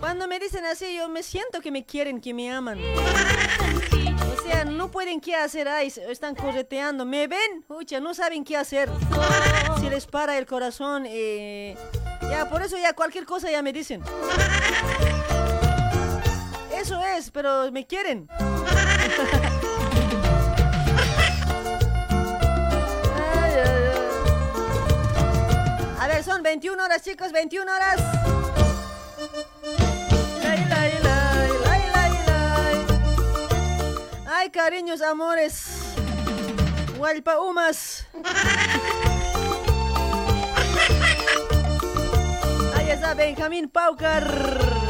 Cuando 0.00 0.26
me 0.26 0.38
dicen 0.38 0.64
así, 0.64 0.96
yo 0.96 1.10
me 1.10 1.22
siento 1.22 1.60
que 1.60 1.70
me 1.70 1.84
quieren, 1.84 2.22
que 2.22 2.32
me 2.32 2.50
aman. 2.50 2.80
O 2.80 4.42
sea, 4.42 4.64
no 4.64 4.90
pueden 4.90 5.20
qué 5.20 5.36
hacer, 5.36 5.68
ay, 5.68 5.92
están 6.08 6.34
correteando. 6.34 7.04
¿Me 7.04 7.26
ven? 7.26 7.64
Ucha, 7.68 8.00
no 8.00 8.14
saben 8.14 8.44
qué 8.44 8.56
hacer. 8.56 8.88
Si 9.78 9.90
les 9.90 10.06
para 10.06 10.38
el 10.38 10.46
corazón, 10.46 11.04
eh, 11.06 11.76
ya, 12.22 12.48
por 12.48 12.62
eso 12.62 12.78
ya 12.78 12.94
cualquier 12.94 13.26
cosa 13.26 13.50
ya 13.50 13.60
me 13.60 13.74
dicen. 13.74 14.02
Eso 16.74 16.98
es, 17.02 17.30
pero 17.30 17.70
me 17.70 17.86
quieren. 17.86 18.26
son 26.42 26.42
21 26.42 26.82
horas, 26.82 27.02
chicos, 27.02 27.30
21 27.32 27.72
horas. 27.72 28.00
Lay, 30.42 30.66
lay, 30.68 30.98
lay. 31.02 31.50
Ay, 34.26 34.50
cariños, 34.50 35.00
amores. 35.02 35.66
Hualpa 36.98 37.38
Umas. 37.40 38.06
Ahí 42.76 42.90
está 42.90 43.14
Benjamín 43.14 43.68
Paucar. 43.68 44.81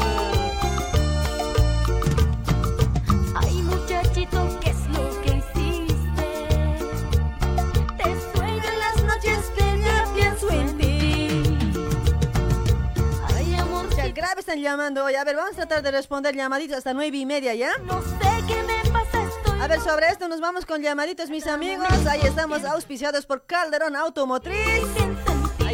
Están 14.53 14.63
llamando 14.63 15.03
hoy. 15.03 15.15
A 15.15 15.23
ver, 15.23 15.35
vamos 15.35 15.53
a 15.53 15.55
tratar 15.55 15.81
de 15.81 15.91
responder 15.91 16.35
llamaditos 16.35 16.77
hasta 16.77 16.93
nueve 16.93 17.17
y 17.17 17.25
media, 17.25 17.55
¿ya? 17.55 17.71
No 17.85 18.01
sé 18.01 18.43
qué 18.47 18.61
me 18.63 18.91
pasa, 18.91 19.23
estoy 19.23 19.59
A 19.59 19.67
ver, 19.67 19.79
sobre 19.79 20.07
esto 20.07 20.27
nos 20.27 20.41
vamos 20.41 20.65
con 20.65 20.81
llamaditos, 20.81 21.31
mis 21.31 21.47
amigos. 21.47 21.87
Ahí 22.07 22.21
estamos 22.23 22.63
auspiciados 22.63 23.25
por 23.25 23.45
Calderón 23.47 23.95
Automotriz. 23.95 24.83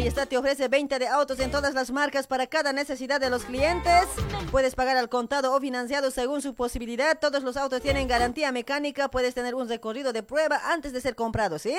Ahí 0.00 0.06
está, 0.06 0.24
te 0.24 0.38
ofrece 0.38 0.66
20 0.66 0.98
de 0.98 1.08
autos 1.08 1.38
en 1.40 1.50
todas 1.50 1.74
las 1.74 1.90
marcas 1.90 2.26
para 2.26 2.46
cada 2.46 2.72
necesidad 2.72 3.20
de 3.20 3.28
los 3.28 3.44
clientes. 3.44 4.06
Puedes 4.50 4.74
pagar 4.74 4.96
al 4.96 5.10
contado 5.10 5.54
o 5.54 5.60
financiado 5.60 6.10
según 6.10 6.40
su 6.40 6.54
posibilidad. 6.54 7.18
Todos 7.18 7.42
los 7.42 7.58
autos 7.58 7.82
tienen 7.82 8.08
garantía 8.08 8.50
mecánica. 8.50 9.10
Puedes 9.10 9.34
tener 9.34 9.54
un 9.54 9.68
recorrido 9.68 10.14
de 10.14 10.22
prueba 10.22 10.58
antes 10.72 10.94
de 10.94 11.02
ser 11.02 11.14
comprado, 11.14 11.58
¿sí? 11.58 11.76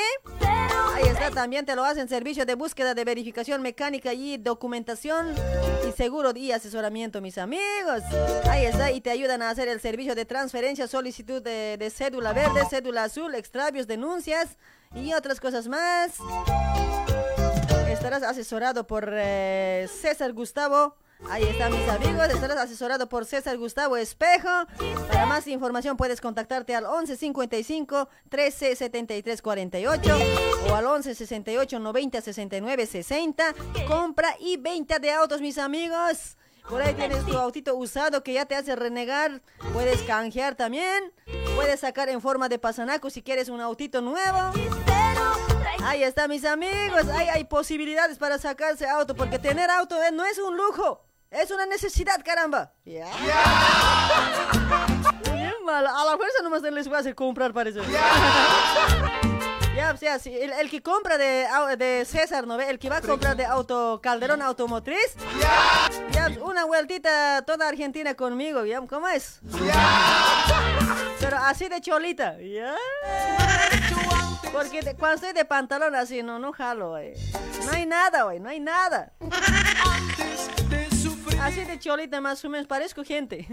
Ahí 0.94 1.08
está, 1.08 1.32
también 1.32 1.66
te 1.66 1.76
lo 1.76 1.84
hacen 1.84 2.08
servicio 2.08 2.46
de 2.46 2.54
búsqueda 2.54 2.94
de 2.94 3.04
verificación 3.06 3.64
mecánica 3.64 4.14
y 4.14 4.38
documentación 4.38 5.34
y 5.90 5.92
seguro 5.92 6.32
y 6.36 6.52
asesoramiento, 6.52 7.22
mis 7.22 7.40
amigos. 7.40 8.04
Ahí 8.48 8.66
está, 8.66 8.92
y 8.92 9.02
te 9.02 9.10
ayudan 9.10 9.42
a 9.42 9.50
hacer 9.50 9.68
el 9.68 9.82
servicio 9.82 10.14
de 10.14 10.26
transferencia, 10.26 10.88
solicitud 10.88 11.42
de, 11.42 11.92
cédula 11.92 12.34
verde, 12.34 12.68
cédula 12.70 13.06
azul, 13.06 13.34
extravios, 13.34 13.88
denuncias 13.88 14.58
y 14.94 15.12
otras 15.14 15.40
cosas 15.40 15.68
más. 15.68 16.20
Estarás 18.02 18.24
asesorado 18.24 18.88
por 18.88 19.12
eh, 19.14 19.88
César 20.02 20.34
Gustavo. 20.34 20.96
Ahí 21.30 21.44
está, 21.44 21.70
mis 21.70 21.88
amigos. 21.88 22.30
Estarás 22.30 22.58
asesorado 22.58 23.08
por 23.08 23.26
César 23.26 23.56
Gustavo 23.60 23.96
Espejo. 23.96 24.50
Para 25.08 25.28
más 25.28 25.46
información 25.46 25.98
puedes 25.98 26.20
contactarte 26.20 26.74
al 26.74 26.86
11 26.86 27.16
55 27.16 28.10
13 28.28 28.76
73 28.76 29.42
48 29.44 30.18
o 30.68 30.74
al 30.74 30.88
11 30.88 31.14
68 31.14 31.78
90 31.78 32.22
69 32.22 32.88
60. 32.88 33.54
Compra 33.88 34.36
y 34.40 34.58
venta 34.58 34.98
de 34.98 35.12
autos, 35.12 35.40
mis 35.40 35.60
amigos. 35.60 36.38
Por 36.68 36.82
ahí 36.82 36.96
tienes 36.96 37.24
tu 37.28 37.38
autito 37.38 37.76
usado 37.76 38.24
que 38.24 38.34
ya 38.34 38.46
te 38.48 38.56
hace 38.56 38.76
renegar. 38.76 39.44
Puedes 39.74 40.02
canjear 40.02 40.56
también. 40.56 41.14
Puedes 41.56 41.82
sacar 41.82 42.10
en 42.10 42.20
forma 42.20 42.50
de 42.50 42.58
pasanaco 42.58 43.12
si 43.12 43.22
quieres 43.22 43.48
un 43.48 43.62
autito 43.62 44.02
nuevo. 44.02 44.54
Ahí 45.84 46.04
está, 46.04 46.28
mis 46.28 46.46
amigos. 46.46 47.08
Ahí 47.14 47.28
hay 47.30 47.44
posibilidades 47.44 48.18
para 48.18 48.38
sacarse 48.38 48.88
auto 48.88 49.16
porque 49.16 49.40
tener 49.40 49.70
auto 49.70 50.02
eh, 50.02 50.12
no 50.12 50.26
es 50.26 50.38
un 50.38 50.56
lujo. 50.56 51.06
Es 51.32 51.50
una 51.50 51.66
necesidad, 51.66 52.22
caramba. 52.26 52.74
Ya. 52.84 53.08
Bien 55.34 55.54
mal. 55.64 55.88
A 55.88 56.06
la 56.06 56.18
fuerza 56.18 56.44
nomás 56.44 56.62
les 56.62 56.88
voy 56.88 56.98
a 56.98 57.00
hacer 57.00 57.16
comprar, 57.16 57.54
parece. 57.54 57.80
Ya, 59.74 59.96
sea, 59.98 60.20
sí, 60.20 60.38
el, 60.38 60.52
el 60.52 60.70
que 60.70 60.84
compra 60.84 61.18
de, 61.18 61.48
de 61.78 62.04
César, 62.06 62.46
¿no 62.46 62.58
ve? 62.58 62.70
El 62.70 62.80
que 62.80 62.90
va 62.90 62.98
a 62.98 63.02
comprar 63.02 63.38
de 63.38 63.46
auto 63.46 64.02
Calderón 64.04 64.42
Automotriz. 64.42 65.16
Ya, 66.12 66.30
una 66.42 66.66
vueltita 66.66 67.44
toda 67.44 67.70
Argentina 67.70 68.14
conmigo, 68.14 68.66
¿ya? 68.66 68.82
¿Cómo 68.82 69.08
es? 69.08 69.40
Pero 71.20 71.38
así 71.38 71.70
de 71.70 71.80
cholita, 71.80 72.38
¿ya? 72.42 72.76
Porque 74.52 74.82
de- 74.82 74.96
cuando 74.96 75.16
estoy 75.16 75.34
de 75.34 75.46
pantalón 75.46 75.96
así, 75.96 76.24
no, 76.24 76.38
no 76.40 76.52
jalo, 76.52 76.90
güey. 76.92 77.14
No 77.66 77.72
hay 77.72 77.86
nada, 77.86 78.24
güey, 78.24 78.40
no 78.40 78.50
hay 78.50 78.60
nada. 78.60 79.14
Así 81.42 81.64
de 81.64 81.80
cholita 81.80 82.22
más 82.22 82.44
o 82.46 82.50
menos, 82.50 82.68
parezco 82.68 83.04
gente. 83.04 83.48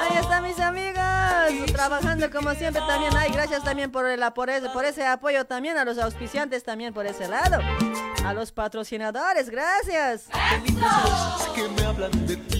Ahí 0.00 0.16
están 0.20 0.42
mis 0.44 0.58
amigos, 0.60 1.02
trabajando 1.72 2.30
como 2.30 2.52
siempre 2.54 2.82
también. 2.86 3.12
Ay, 3.16 3.30
gracias 3.32 3.64
también 3.64 3.90
por, 3.90 4.06
el, 4.06 4.20
por, 4.32 4.50
por 4.72 4.84
ese 4.84 5.06
apoyo 5.06 5.44
también 5.46 5.78
a 5.78 5.84
los 5.84 5.98
auspiciantes 5.98 6.62
también 6.64 6.92
por 6.94 7.06
ese 7.06 7.26
lado. 7.28 7.58
A 8.24 8.32
los 8.34 8.52
patrocinadores, 8.52 9.50
gracias. 9.50 10.26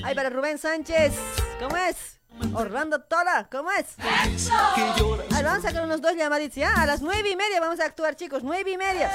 Ay, 0.04 0.14
para 0.14 0.30
Rubén 0.30 0.58
Sánchez, 0.58 1.12
¿cómo 1.60 1.76
es? 1.76 2.18
Orlando 2.54 3.00
Tola, 3.00 3.48
¿cómo 3.50 3.70
es? 3.70 3.96
Ay, 3.98 4.36
vamos 5.42 5.64
a 5.64 5.68
sacar 5.68 5.84
unos 5.84 6.00
dos 6.00 6.14
llamaditos, 6.14 6.56
¿ya? 6.56 6.74
A 6.74 6.86
las 6.86 7.00
nueve 7.00 7.30
y 7.30 7.36
media 7.36 7.60
vamos 7.60 7.80
a 7.80 7.84
actuar, 7.84 8.16
chicos, 8.16 8.42
nueve 8.42 8.70
y 8.70 8.76
media. 8.76 9.10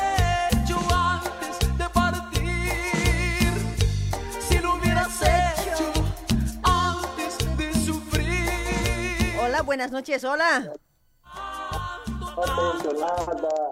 Si 4.47 4.59
lo 4.59 4.75
hubieras 4.75 5.21
hecho 5.21 5.91
antes 6.63 7.57
de 7.57 7.73
sufrir. 7.85 9.37
Hola, 9.41 9.61
buenas 9.61 9.91
noches, 9.91 10.23
hola. 10.23 10.73
Hola, 12.35 12.75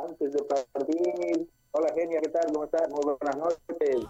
antes 0.10 0.34
de 0.34 0.44
partir. 0.44 1.50
Hola, 1.72 1.94
Genia, 1.96 2.20
¿qué 2.22 2.30
tal? 2.30 2.46
¿Cómo 2.54 2.66
estás? 2.66 2.90
Muy 2.90 3.16
buenas 3.20 3.38
noches. 3.38 4.06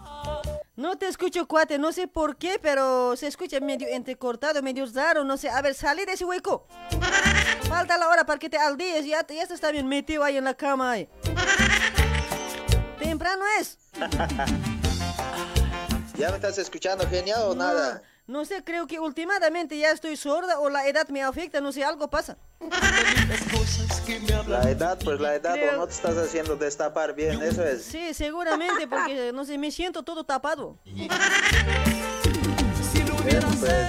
No 0.76 0.96
te 0.98 1.08
escucho, 1.08 1.48
cuate, 1.48 1.78
no 1.78 1.90
sé 1.90 2.06
por 2.06 2.36
qué, 2.36 2.58
pero 2.60 3.16
se 3.16 3.26
escucha 3.26 3.58
medio 3.60 3.88
entrecortado, 3.88 4.62
medio 4.62 4.84
raro, 4.94 5.24
no 5.24 5.38
sé. 5.38 5.48
A 5.48 5.62
ver, 5.62 5.74
salí 5.74 6.04
de 6.04 6.12
ese 6.12 6.26
hueco. 6.26 6.66
Falta 7.66 7.96
la 7.96 8.10
hora 8.10 8.26
para 8.26 8.38
que 8.38 8.50
te 8.50 8.58
aldees, 8.58 9.06
ya, 9.06 9.26
ya 9.26 9.42
estás 9.42 9.72
bien 9.72 9.88
metido 9.88 10.22
ahí 10.22 10.36
en 10.36 10.44
la 10.44 10.52
cama. 10.52 10.90
Ahí. 10.90 11.08
Temprano 12.98 13.42
es. 13.58 13.78
¿Ya 16.18 16.28
me 16.28 16.36
estás 16.36 16.58
escuchando, 16.58 17.08
genial 17.08 17.40
o 17.46 17.54
nada? 17.54 18.02
No 18.26 18.44
sé, 18.44 18.64
creo 18.64 18.88
que 18.88 18.98
últimamente 18.98 19.78
ya 19.78 19.92
estoy 19.92 20.16
sorda 20.16 20.58
o 20.58 20.68
la 20.68 20.88
edad 20.88 21.06
me 21.10 21.22
afecta, 21.22 21.60
no 21.60 21.70
sé, 21.70 21.84
algo 21.84 22.10
pasa. 22.10 22.36
La 24.48 24.68
edad, 24.68 24.98
pues 25.04 25.20
la 25.20 25.36
edad, 25.36 25.54
Creo- 25.54 25.74
o 25.74 25.76
no 25.76 25.86
te 25.86 25.92
estás 25.92 26.16
haciendo 26.16 26.56
destapar 26.56 27.14
bien, 27.14 27.40
eso 27.40 27.62
es. 27.64 27.84
Sí, 27.84 28.12
seguramente, 28.14 28.88
porque 28.88 29.30
no 29.34 29.44
sé, 29.44 29.56
me 29.58 29.70
siento 29.70 30.02
todo 30.02 30.24
tapado. 30.24 30.76
Bien, 30.84 31.08
pues, 33.60 33.86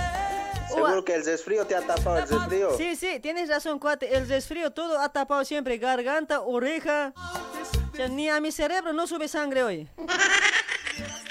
seguro 0.70 1.04
que 1.04 1.16
el 1.16 1.26
resfrío 1.26 1.66
te 1.66 1.76
ha 1.76 1.82
tapado, 1.82 2.20
el 2.20 2.28
resfrío. 2.30 2.78
Sí, 2.78 2.96
sí, 2.96 3.20
tienes 3.20 3.50
razón, 3.50 3.80
cuate. 3.80 4.16
El 4.16 4.30
resfrío 4.30 4.70
todo 4.72 5.00
ha 5.00 5.10
tapado 5.10 5.44
siempre 5.46 5.80
garganta, 5.80 6.42
oreja. 6.42 7.12
O 7.92 7.96
sea, 7.96 8.08
ni 8.08 8.30
a 8.30 8.40
mi 8.40 8.52
cerebro 8.52 8.94
no 8.94 9.08
sube 9.08 9.28
sangre 9.28 9.64
hoy. 9.64 9.90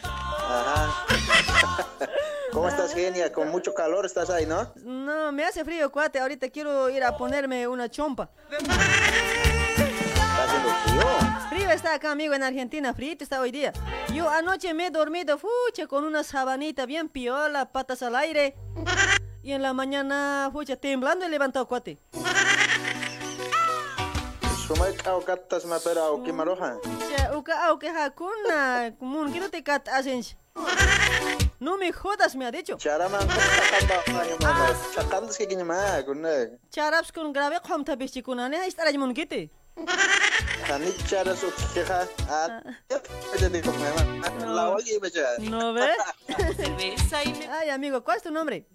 Ajá. 0.02 1.06
¿Cómo 2.56 2.70
estás, 2.70 2.94
genia? 2.94 3.30
Con 3.30 3.50
mucho 3.50 3.74
calor 3.74 4.06
estás 4.06 4.30
ahí, 4.30 4.46
¿no? 4.46 4.72
No, 4.82 5.30
me 5.30 5.44
hace 5.44 5.62
frío, 5.62 5.92
cuate. 5.92 6.18
Ahorita 6.18 6.48
quiero 6.48 6.88
ir 6.88 7.04
a 7.04 7.14
ponerme 7.14 7.68
una 7.68 7.90
chompa. 7.90 8.30
Está 8.50 8.72
haciendo 10.42 10.70
frío. 10.70 11.02
Frío 11.50 11.70
está 11.70 11.92
acá, 11.92 12.12
amigo, 12.12 12.32
en 12.32 12.42
Argentina. 12.42 12.94
Frío 12.94 13.14
está 13.20 13.42
hoy 13.42 13.50
día. 13.50 13.74
Yo 14.14 14.30
anoche 14.30 14.72
me 14.72 14.86
he 14.86 14.90
dormido, 14.90 15.36
fucha, 15.36 15.86
con 15.86 16.04
una 16.04 16.24
sabanita 16.24 16.86
bien 16.86 17.10
piola, 17.10 17.72
patas 17.72 18.02
al 18.02 18.16
aire. 18.16 18.56
Y 19.42 19.52
en 19.52 19.60
la 19.60 19.74
mañana, 19.74 20.48
fucha, 20.50 20.76
temblando 20.76 21.26
he 21.26 21.28
levantado, 21.28 21.68
cuate. 21.68 21.98
Sumay 24.66 24.96
kao 24.96 25.20
katas 25.20 25.64
ma 25.64 25.78
au 26.02 26.22
kimaroja. 26.24 26.78
Cha, 27.08 27.36
uka 27.38 27.54
auke 27.68 27.88
hakuna, 27.88 28.92
mun 29.00 29.32
kito 29.32 29.48
te 29.48 29.62
kat 29.62 29.88
asench. 29.88 30.34
No 31.60 31.78
me 31.78 31.92
jodas, 31.92 32.34
me 32.34 32.46
ha 32.46 32.50
dicho. 32.50 32.76
Charaman. 32.76 33.28
Chakandas 34.94 35.38
que 35.38 35.46
kunne. 36.04 36.58
Charaps 36.70 37.12
con 37.12 37.32
grave 37.32 37.60
charas 41.06 41.44
ukikeja. 41.44 42.08
Ah, 42.28 42.60
mama. 43.62 44.54
La 44.54 44.70
oye, 44.70 44.98
becha. 45.00 45.38
¿No 45.38 45.72
ves? 45.74 45.96
Ay, 47.50 47.70
amigo, 47.70 48.02
¿cuál 48.02 48.16
es 48.16 48.22
tu 48.24 48.32
nombre? 48.32 48.66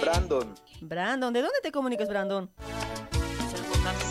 Brandon, 0.00 0.54
Brandon, 0.80 1.32
¿de 1.32 1.42
dónde 1.42 1.60
te 1.62 1.70
comunicas, 1.70 2.08
Brandon? 2.08 2.50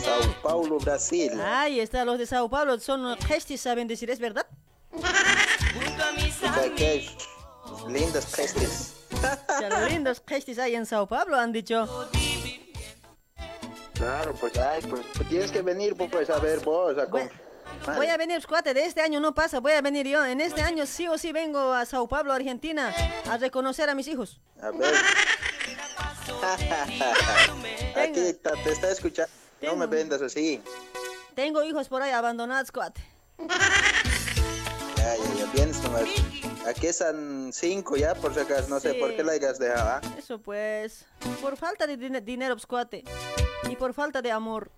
Sao 0.04 0.22
Paulo, 0.42 0.78
Brasil. 0.80 1.40
Ahí 1.42 1.80
está, 1.80 2.04
los 2.06 2.18
de 2.18 2.26
Sao 2.26 2.50
Paulo 2.50 2.80
son 2.80 3.18
gestis, 3.20 3.62
saben 3.62 3.88
decir, 3.88 4.10
¿es 4.10 4.20
verdad? 4.20 4.48
Qué 6.76 7.08
lindas 7.88 8.34
gestes. 8.34 8.96
Ya, 9.60 9.88
lindos 9.88 10.22
gestis 10.26 10.60
hay 10.60 10.76
en 10.76 10.86
Sao 10.86 11.08
Paulo, 11.08 11.38
han 11.38 11.52
dicho. 11.52 11.88
Claro, 13.94 14.34
pues, 14.34 14.58
ay, 14.58 14.82
pues, 14.90 15.02
pues 15.16 15.30
tienes 15.30 15.52
que 15.52 15.62
venir, 15.62 15.96
pues, 15.96 16.30
a 16.30 16.40
ver 16.40 16.60
vos. 16.60 16.98
A 16.98 17.06
Voy 17.96 18.08
a 18.08 18.18
venir, 18.18 18.46
cuate, 18.46 18.74
de 18.74 18.86
este 18.86 19.02
año 19.02 19.20
no 19.20 19.34
pasa, 19.34 19.60
voy 19.60 19.74
a 19.74 19.82
venir 19.82 20.08
yo. 20.08 20.26
En 20.26 20.42
este 20.42 20.62
año 20.62 20.86
sí 20.86 21.08
o 21.08 21.18
sí 21.18 21.32
vengo 21.32 21.74
a 21.74 21.86
Sao 21.86 22.08
Paulo, 22.08 22.34
Argentina, 22.34 22.94
a 23.30 23.38
reconocer 23.38 23.90
a 23.90 23.96
mis 23.96 24.08
hijos. 24.08 24.40
A 24.62 24.72
ver. 24.72 24.94
Aquí 27.96 28.20
está, 28.20 28.52
te 28.64 28.72
está 28.72 28.92
escuchando. 28.92 29.41
No 29.62 29.76
me 29.76 29.86
vendas 29.88 30.22
así. 30.22 30.62
Tengo 31.36 31.64
hijos 31.64 31.88
por 31.88 32.02
ahí 32.02 32.12
abandonados, 32.12 32.72
cuate. 32.72 33.02
Ya, 33.38 35.16
ya, 35.18 35.34
ya, 35.38 35.46
vienes 35.54 35.82
nomás. 35.84 36.04
Aquí 36.68 36.88
están 36.88 37.52
cinco 37.54 37.96
ya, 37.96 38.14
por 38.16 38.34
si 38.34 38.40
acaso. 38.42 38.68
No 38.70 38.80
sé 38.80 38.94
Sí. 38.94 39.00
por 39.00 39.16
qué 39.16 39.24
la 39.24 39.32
hayas 39.34 39.58
dejado. 39.60 39.90
¿ah? 39.90 40.02
Eso 40.18 40.40
pues, 40.40 41.06
por 41.42 41.58
falta 41.58 41.88
de 41.88 41.98
dine- 41.98 42.22
dinero, 42.22 42.56
pues, 42.56 42.66
cuate. 42.66 43.04
Y 43.70 43.76
por 43.76 43.94
falta 43.94 44.22
de 44.22 44.32
amor. 44.32 44.72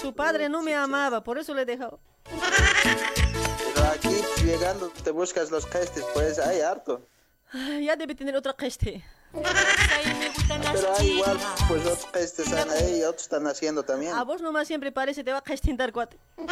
Su 0.00 0.14
padre 0.14 0.48
no 0.48 0.62
me 0.62 0.74
amaba, 0.74 1.22
por 1.22 1.38
eso 1.38 1.54
le 1.54 1.62
he 1.62 1.66
dejado. 1.66 2.00
Pero 3.74 3.86
aquí 3.88 4.22
llegando 4.44 4.88
te 5.04 5.10
buscas 5.10 5.50
los 5.50 5.66
gestes, 5.66 6.04
pues 6.14 6.38
hay 6.38 6.60
harto. 6.60 7.02
Ay, 7.52 7.84
ya 7.86 7.96
debe 7.96 8.14
tener 8.14 8.34
otra 8.36 8.54
geste. 8.58 9.04
Pero 9.32 10.94
hay 10.98 11.10
igual, 11.10 11.38
pues 11.68 11.80
otros 11.86 12.06
gestes 12.12 12.46
están 12.46 12.70
ahí 12.70 12.98
y 13.00 13.02
otros 13.04 13.22
están 13.22 13.46
haciendo 13.46 13.82
también. 13.82 14.12
A 14.14 14.24
vos 14.24 14.40
nomás 14.42 14.66
siempre 14.66 14.90
parece 14.92 15.22
te 15.24 15.32
va 15.32 15.38
a 15.38 15.42
gestintar, 15.46 15.92
cuate. 15.92 16.18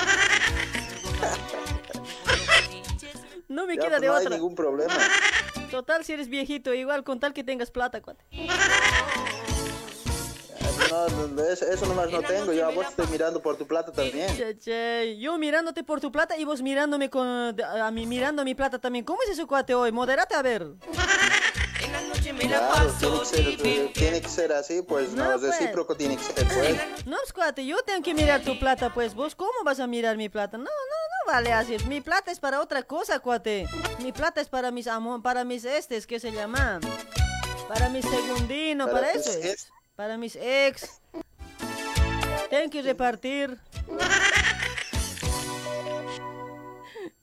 No 3.49 3.67
me 3.67 3.77
Ya, 3.77 3.83
queda 3.83 3.91
pues, 3.93 4.01
de 4.03 4.07
no 4.09 4.15
hay 4.15 4.25
otra. 4.27 4.37
ningún 4.37 4.55
problema. 4.55 4.93
Total, 5.71 6.05
si 6.05 6.13
eres 6.13 6.29
viejito, 6.29 6.75
igual 6.75 7.03
con 7.03 7.19
tal 7.19 7.33
que 7.33 7.43
tengas 7.43 7.71
plata, 7.71 8.03
cuate. 8.03 8.23
No, 10.91 11.09
no, 11.09 11.29
no, 11.29 11.43
eso, 11.45 11.67
eso 11.67 11.87
nomás 11.87 12.11
no 12.11 12.23
tengo. 12.23 12.53
Yo 12.53 12.67
a 12.67 12.71
vos 12.71 12.87
estoy 12.89 13.07
mirando 13.09 13.41
por 13.43 13.57
tu 13.57 13.67
plata 13.67 13.91
también. 13.91 14.35
Che, 14.37 14.59
che, 14.59 15.17
Yo 15.19 15.39
mirándote 15.39 15.83
por 15.83 15.99
tu 16.01 16.13
plata 16.13 16.37
y 16.37 16.45
vos 16.45 16.61
mirándome 16.63 17.09
con 17.11 17.27
a 17.27 17.91
mí 17.91 18.07
mirando 18.07 18.45
mi 18.45 18.55
plata 18.55 18.79
también. 18.79 19.05
¿Cómo 19.05 19.23
es 19.23 19.31
eso, 19.31 19.47
cuate, 19.47 19.75
hoy? 19.75 19.93
Modérate 19.93 20.35
a 20.35 20.43
ver. 20.43 20.67
Tiene 22.39 23.21
que 23.21 23.25
ser, 23.25 23.93
tiene 23.93 24.21
que 24.21 24.29
ser 24.29 24.53
así, 24.53 24.83
pues 24.83 25.13
no, 25.13 25.33
No, 25.33 25.39
pues. 25.39 25.59
recíproco 25.59 25.97
tiene 25.97 26.17
que 26.17 26.23
ser, 26.23 26.35
pues. 26.47 27.07
No, 27.07 27.17
pues, 27.17 27.33
cuate, 27.33 27.67
yo 27.67 27.79
tengo 27.83 28.03
que 28.03 28.15
mirar 28.15 28.43
tu 28.43 28.59
plata, 28.59 28.93
pues. 28.95 29.15
¿Vos 29.15 29.35
cómo 29.35 29.65
vas 29.65 29.81
a 29.81 29.87
mirar 29.87 30.17
mi 30.17 30.29
plata? 30.29 30.57
No, 30.57 30.65
no, 30.65 30.69
no 30.69 31.33
vale 31.33 31.53
así. 31.53 31.77
Mi 31.89 32.01
plata 32.01 32.31
es 32.31 32.39
para 32.41 32.61
otra 32.61 32.83
cosa, 32.83 33.19
cuate. 33.19 33.67
Mi 34.01 34.13
plata 34.13 34.41
es 34.41 34.49
para 34.49 34.71
mis 34.71 34.87
amor, 34.87 35.23
para 35.23 35.45
mis 35.45 35.65
estes, 35.65 36.07
¿qué 36.07 36.21
se 36.21 36.31
llama? 36.33 36.81
Para 37.69 37.89
mi 37.89 38.03
segundino, 38.03 38.87
para, 38.87 39.01
Para 39.01 39.13
eso 39.13 39.31
es. 39.31 39.69
Para 39.97 40.17
mis 40.17 40.37
ex. 40.37 41.01
Tengo 42.49 42.71
que 42.71 42.83
repartir. 42.83 43.59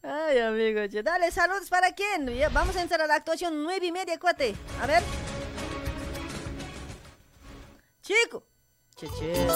Ay, 0.08 0.38
amigo, 0.38 0.82
dale 1.04 1.32
saludos 1.32 1.68
para 1.68 1.92
quién. 1.94 2.30
Vamos 2.54 2.76
a 2.76 2.82
entrar 2.84 3.02
a 3.02 3.08
la 3.08 3.16
actuación 3.16 3.64
nueve 3.64 3.88
y 3.88 3.92
media, 3.92 4.20
cuate. 4.20 4.56
A 4.80 4.86
ver. 4.86 5.02
Chico. 8.04 8.44
Che, 8.96 9.08
che. 9.08 9.48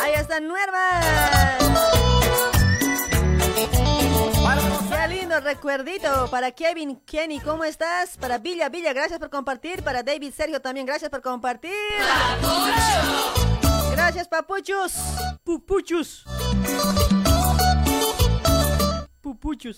Ahí 0.00 0.14
está 0.14 0.40
Nueva. 0.40 1.00
Qué 4.88 5.08
lindo 5.08 5.40
recuerdito 5.40 6.28
para 6.30 6.52
Kevin, 6.52 7.00
Kenny, 7.04 7.38
¿cómo 7.40 7.64
estás? 7.64 8.16
Para 8.16 8.38
Villa, 8.38 8.70
Villa, 8.70 8.94
gracias 8.94 9.18
por 9.18 9.28
compartir. 9.28 9.82
Para 9.82 10.02
David, 10.02 10.32
Sergio 10.34 10.62
también, 10.62 10.86
gracias 10.86 11.10
por 11.10 11.20
compartir. 11.20 11.72
Gracias, 14.04 14.26
papuchos. 14.26 14.94
Pupuchus. 15.44 16.24
Pupuchus. 19.20 19.76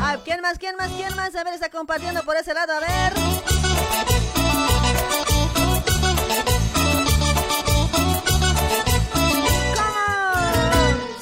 Ah, 0.00 0.16
¿Quién 0.24 0.40
más? 0.40 0.58
¿Quién 0.58 0.76
más? 0.76 0.90
¿Quién 0.90 1.14
más? 1.14 1.36
A 1.36 1.44
ver, 1.44 1.52
está 1.52 1.68
compartiendo 1.68 2.22
por 2.22 2.34
ese 2.34 2.54
lado. 2.54 2.72
A 2.72 2.80
ver. 2.80 3.12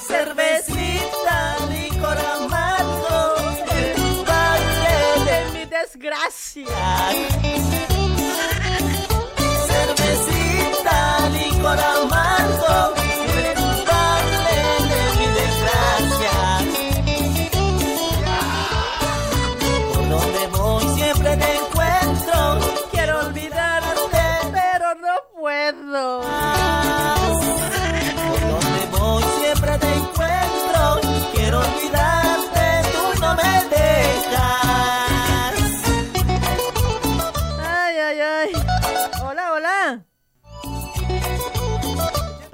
Cervecita, 0.07 1.57
licor 1.69 2.17
amargo, 2.17 3.35
el 3.73 4.25
baile 4.25 5.25
de 5.25 5.51
mi 5.59 5.65
desgracia. 5.67 7.40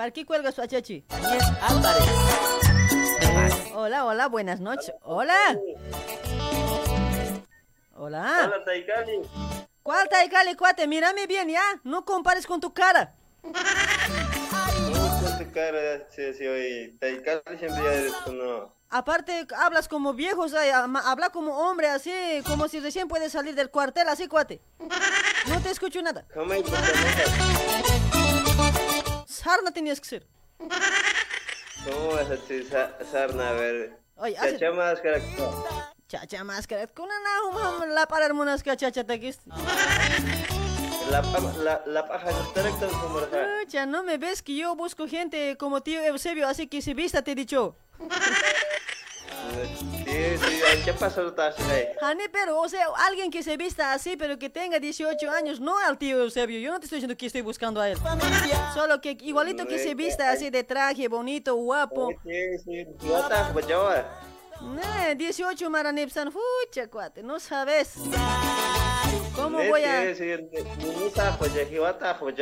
¿Para 0.07 0.15
qué 0.15 0.25
cuelga 0.25 0.53
su? 0.53 0.61
Álvarez. 0.61 2.05
Hola, 3.75 4.05
hola, 4.05 4.29
buenas 4.29 4.61
noches. 4.61 4.95
Hola. 5.03 5.35
Hola. 7.97 8.43
Hola, 8.45 8.65
Taikali. 8.65 9.23
¿Cuál 9.83 10.09
Taikali, 10.09 10.55
cuate? 10.55 10.87
Mírame 10.87 11.27
bien, 11.27 11.49
¿ya? 11.49 11.61
No 11.83 12.05
compares 12.05 12.47
con 12.47 12.61
tu 12.61 12.73
cara. 12.73 13.17
No, 13.43 13.53
con 13.53 15.39
tu 15.39 15.53
cara, 15.53 16.07
sí, 16.15 16.33
sí, 16.35 16.47
oye. 16.47 16.95
Taikali 17.01 17.59
siempre 17.59 17.83
ya 17.83 17.93
eres 17.95 18.13
tú, 18.25 18.33
no. 18.33 18.73
Aparte, 18.91 19.45
hablas 19.57 19.89
como 19.89 20.15
viejos, 20.15 20.55
habla 20.55 21.31
como 21.31 21.59
hombre, 21.69 21.89
así, 21.89 22.13
como 22.47 22.69
si 22.69 22.79
recién 22.79 23.09
puedes 23.09 23.33
salir 23.33 23.57
del 23.57 23.71
cuartel, 23.71 24.09
así, 24.09 24.29
cuate. 24.29 24.61
No 25.49 25.61
te 25.61 25.71
escucho 25.71 26.01
nada. 26.01 26.25
¿Cómo 29.47 29.55
Sarna 29.55 29.71
tenías 29.71 30.01
que 30.01 30.09
ser. 30.09 30.27
¿Cómo 30.59 32.09
vas 32.09 32.27
a 32.27 32.31
decir 32.31 32.69
sa- 32.69 32.91
sarna? 33.09 33.51
A 33.51 33.53
ver. 33.53 33.97
Oye, 34.17 34.37
hace- 34.37 34.59
Chacha 34.59 34.73
máscara. 34.73 35.21
Chacha 36.09 36.43
máscara, 36.45 36.87
con 36.89 37.05
una 37.05 37.87
la 37.95 38.07
para 38.09 38.27
hermanas 38.27 38.65
que 38.65 38.77
chacha 38.77 39.05
te 39.05 39.21
quis. 39.21 39.39
La, 41.11 41.23
la, 41.63 41.83
la 41.87 42.09
paja 42.09 42.31
no 42.33 42.53
Pucha, 43.61 43.87
no 43.87 44.03
me 44.03 44.19
ves 44.19 44.43
que 44.43 44.57
yo 44.57 44.75
busco 44.75 45.07
gente 45.07 45.57
como 45.57 45.81
tío 45.81 46.03
Eusebio, 46.03 46.49
así 46.49 46.67
que 46.67 46.83
se 46.83 46.95
vista, 46.95 47.23
te 47.23 47.31
he 47.33 47.35
dicho. 47.37 47.77
Sí, 50.05 50.39
sí, 50.39 50.83
¿qué 50.85 50.93
pasó? 50.93 51.35
Ahí. 51.39 51.89
Jane, 52.01 52.29
pero, 52.31 52.61
o 52.61 52.69
sea, 52.69 52.87
alguien 53.07 53.31
que 53.31 53.43
se 53.43 53.57
vista 53.57 53.93
así, 53.93 54.17
pero 54.17 54.39
que 54.39 54.51
tenga 54.51 54.79
18 54.79 55.31
años, 55.31 55.61
no 55.61 55.79
al 55.79 55.99
tío 55.99 56.23
Eusebio. 56.23 56.59
Yo 56.61 56.73
no 56.73 56.79
te 56.79 56.87
estoy 56.87 56.99
diciendo 56.99 57.17
que 57.17 57.27
estoy 57.27 57.43
buscando 57.43 57.81
a 57.81 57.89
él. 57.89 57.99
Solo 58.75 59.01
que 59.01 59.17
igualito 59.21 59.67
que 59.67 59.79
se 59.79 59.95
vista 59.95 60.31
así 60.31 60.51
de 60.51 60.65
traje, 60.65 61.09
bonito, 61.09 61.55
guapo. 61.57 62.11
Sí, 62.25 62.59
sí, 62.65 62.85
no 63.03 63.53
pues 63.53 63.67
yo. 63.67 63.91
Eh, 63.93 65.15
18 65.17 65.71
maranipsan, 65.71 66.33
fucha, 66.33 66.89
cuate, 66.89 67.23
no 67.23 67.39
sabes. 67.39 67.95
¿Cómo 69.35 69.59
voy 69.59 69.83
a...? 69.83 70.15
Sí, 70.15 70.25
sí, 70.25 70.31
no 70.99 71.07
estás, 71.07 71.37
pues 71.37 71.53
yo, 71.53 71.63
yo 71.69 71.89
estás, 71.89 72.17
pues 72.19 72.35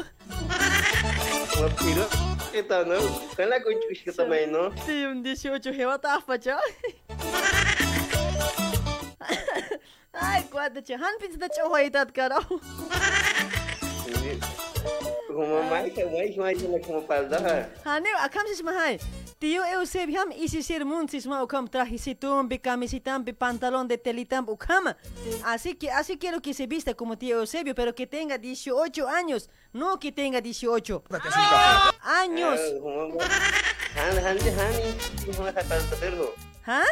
Como 1.54 1.70
piro, 1.76 2.08
¿qué 2.52 2.64
tal, 2.64 2.88
no? 2.88 2.96
Con 3.36 3.50
la 3.50 3.62
cuchucha 3.62 4.12
también, 4.16 4.52
¿no? 4.52 4.72
Tío 4.86 5.10
un 5.12 5.24
18, 5.24 5.74
jewatan 5.74 6.22
pacha. 6.24 6.58
Ay, 10.14 10.44
cuate, 10.52 10.84
che, 10.84 10.96
han 10.96 11.18
pinta 11.20 11.50
chohoitat 11.50 12.12
karao. 12.12 12.62
Como 15.28 15.64
mais, 15.64 15.96
mais, 16.38 16.38
mais, 16.38 16.86
como 16.86 17.02
palda. 17.06 17.70
Hane, 17.86 18.10
akam 18.20 18.48
sis 18.48 18.64
mahai. 18.64 19.00
Tío 19.40 19.64
Eusebio 19.64 20.20
ham 20.22 20.32
isisir 20.34 20.84
munsis 20.84 21.26
ma 21.26 21.42
ukam 21.42 21.66
trajecitum, 21.66 22.50
camisita, 22.62 23.18
pantalón 23.38 23.88
de 23.88 23.98
telitam 23.98 24.46
ukama. 24.50 24.98
Así 25.46 25.76
que 25.76 25.90
así 25.90 26.18
quiero 26.18 26.42
que 26.42 26.54
se 26.54 26.68
vista 26.68 26.94
como 26.94 27.18
tío 27.18 27.40
Eusebio, 27.40 27.74
pero 27.74 27.96
que 27.96 28.06
tenga 28.06 28.38
18 28.38 29.08
años, 29.08 29.50
no 29.72 29.98
que 29.98 30.12
tenga 30.12 30.42
18 30.42 31.04
años. 32.02 32.60
¿Ah? 36.68 36.84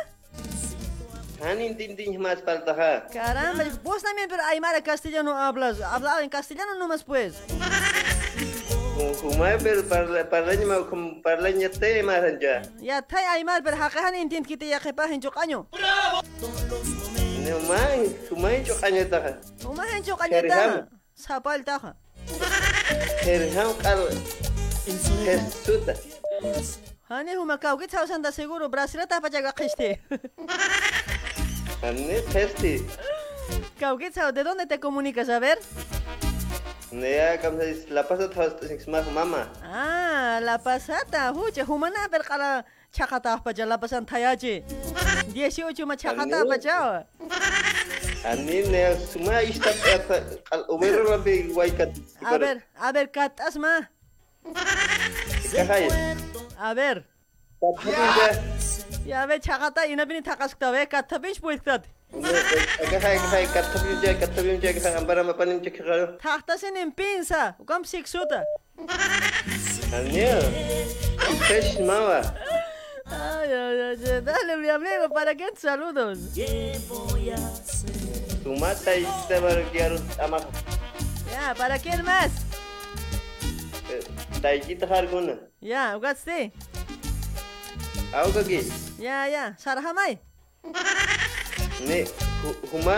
Caramba, 3.12 3.66
vos 3.84 4.02
también, 4.02 4.30
pero 4.30 4.44
Aymara 4.46 4.82
castellano 4.82 5.38
hablas. 5.38 5.82
Habla 5.82 6.24
en 6.24 6.30
castellano 6.30 6.76
nomás, 6.76 7.04
pues. 7.04 7.36
Pero 8.98 9.84
parla, 9.84 10.26
parlanya 10.26 10.66
mau 10.66 10.90
como 10.90 11.22
parlanya 11.22 11.70
te 11.70 12.02
más 12.02 12.24
ya. 12.42 12.66
Ya, 12.82 13.02
tay 13.02 13.26
Aymar, 13.26 13.62
pero 13.62 13.78
hakahan 13.78 14.16
intint 14.16 14.48
kita 14.48 14.66
ya 14.66 14.80
kepahin 14.80 15.22
chokanyo. 15.22 15.70
No 17.46 17.60
mai, 17.70 18.10
kumai 18.26 18.66
cho 18.66 18.74
kanya 18.82 19.06
ta. 19.06 19.38
Umahin 19.62 20.02
chokanyo 20.02 20.42
ta. 20.50 20.58
Keriham. 20.58 20.90
Sapal 21.14 21.62
ta. 21.64 21.94
Herham 23.22 23.78
kal. 23.86 24.10
Hesuta. 25.26 25.94
Hani 27.10 27.38
humakau 27.38 27.78
que 27.78 27.88
chao 27.88 28.06
sanda 28.08 28.32
seguro 28.32 28.70
Brasil 28.70 29.06
ta 29.08 29.22
pa 29.22 29.30
jaga 29.30 29.54
kiste. 29.54 30.02
Anne 31.86 32.22
testi. 32.34 32.82
Kau 33.80 33.98
chao, 34.10 34.32
¿de 34.34 34.44
dónde 34.44 34.66
te 34.66 34.80
comunicas? 34.80 35.30
A 35.30 35.40
ver. 35.40 35.60
Nea 36.92 37.38
kam 37.38 37.60
sa 37.60 37.94
la 37.94 38.04
pasa 38.04 38.28
thos 38.30 38.54
six 38.68 38.88
mas 38.88 39.06
mama. 39.12 39.48
Ah, 39.64 40.40
la 40.42 40.58
pasata, 40.58 41.34
huche, 41.36 41.64
humana 41.68 42.08
per 42.10 42.24
kala 42.24 42.64
chakata 42.94 43.44
pa 43.44 43.52
jala 43.52 43.78
pasan 43.78 44.06
tayaji. 44.06 44.64
18 45.34 45.86
ma 45.86 45.96
chakata 45.96 46.48
pa 46.48 46.58
jao. 46.58 47.04
Anne 48.24 48.64
ne 48.72 48.96
suma 49.12 49.44
ista 49.44 49.72
kal 50.48 50.64
umero 50.70 51.04
labi 51.12 51.52
waikat. 51.54 51.92
A 52.24 52.38
ver, 52.38 52.64
a 52.80 52.92
ver, 52.94 53.08
katas 53.08 53.58
ma. 53.58 53.82
Kahai. 55.52 56.16
A 56.58 56.74
ver. 56.74 57.04
Ya 59.06 59.26
ve 59.28 59.40
chakata 59.40 59.86
ina 59.92 60.06
bini 60.06 60.22
takaskta 60.22 60.72
ve 60.72 60.86
katta 60.86 61.20
siksuta. 67.86 68.46
Anne. 69.94 70.42
Fresh 71.48 71.80
mama. 71.80 72.22
Ay, 73.06 73.52
ay, 73.52 73.82
ay, 73.82 74.22
dale 74.22 74.58
mi 74.58 74.70
amigo, 74.70 75.10
¿para 75.14 75.36
qué 75.36 75.48
saludos? 75.56 76.20
Sumata 78.44 78.96
ista 78.96 79.40
bargiar 79.40 79.98
ama. 80.20 80.40
Ya, 81.32 81.54
¿para 81.56 81.80
quién 81.80 82.04
más? 82.04 82.32
Taiki 84.42 84.76
tahar 84.76 85.08
guna. 85.08 85.40
Ya, 85.62 85.98
kagi. 88.32 88.62
Ya, 89.00 89.28
ya, 89.28 89.56
sarhamai. 89.58 90.20
Ne, 91.86 92.06
huma 92.72 92.96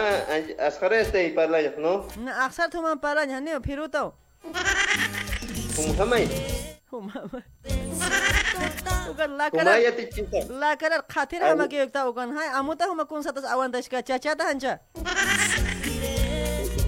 askhara 0.68 1.00
este 1.02 1.30
parlayas, 1.36 1.78
¿no? 1.78 2.08
Na 2.18 2.46
aksar 2.46 2.70
thuma 2.70 2.96
paranya 2.96 3.40
ne 3.42 3.60
firuto. 3.60 4.14
Humamai. 5.78 6.26
Humamai. 6.92 7.44
ওখান 9.10 9.32
লাকার 10.62 10.94
খাতির 11.14 11.42
আমাকে 11.52 11.78
একটা 11.86 12.00
ওখান 12.10 12.28
হাই 12.36 12.48
আমুতা 12.60 12.86
হুমা 12.90 13.06
কোন 13.12 13.20
সাতাস 13.26 13.46
আওয়ান 13.54 13.70
দাসকা 13.74 14.00
চাচা 14.10 14.32
তাহানচা 14.40 14.74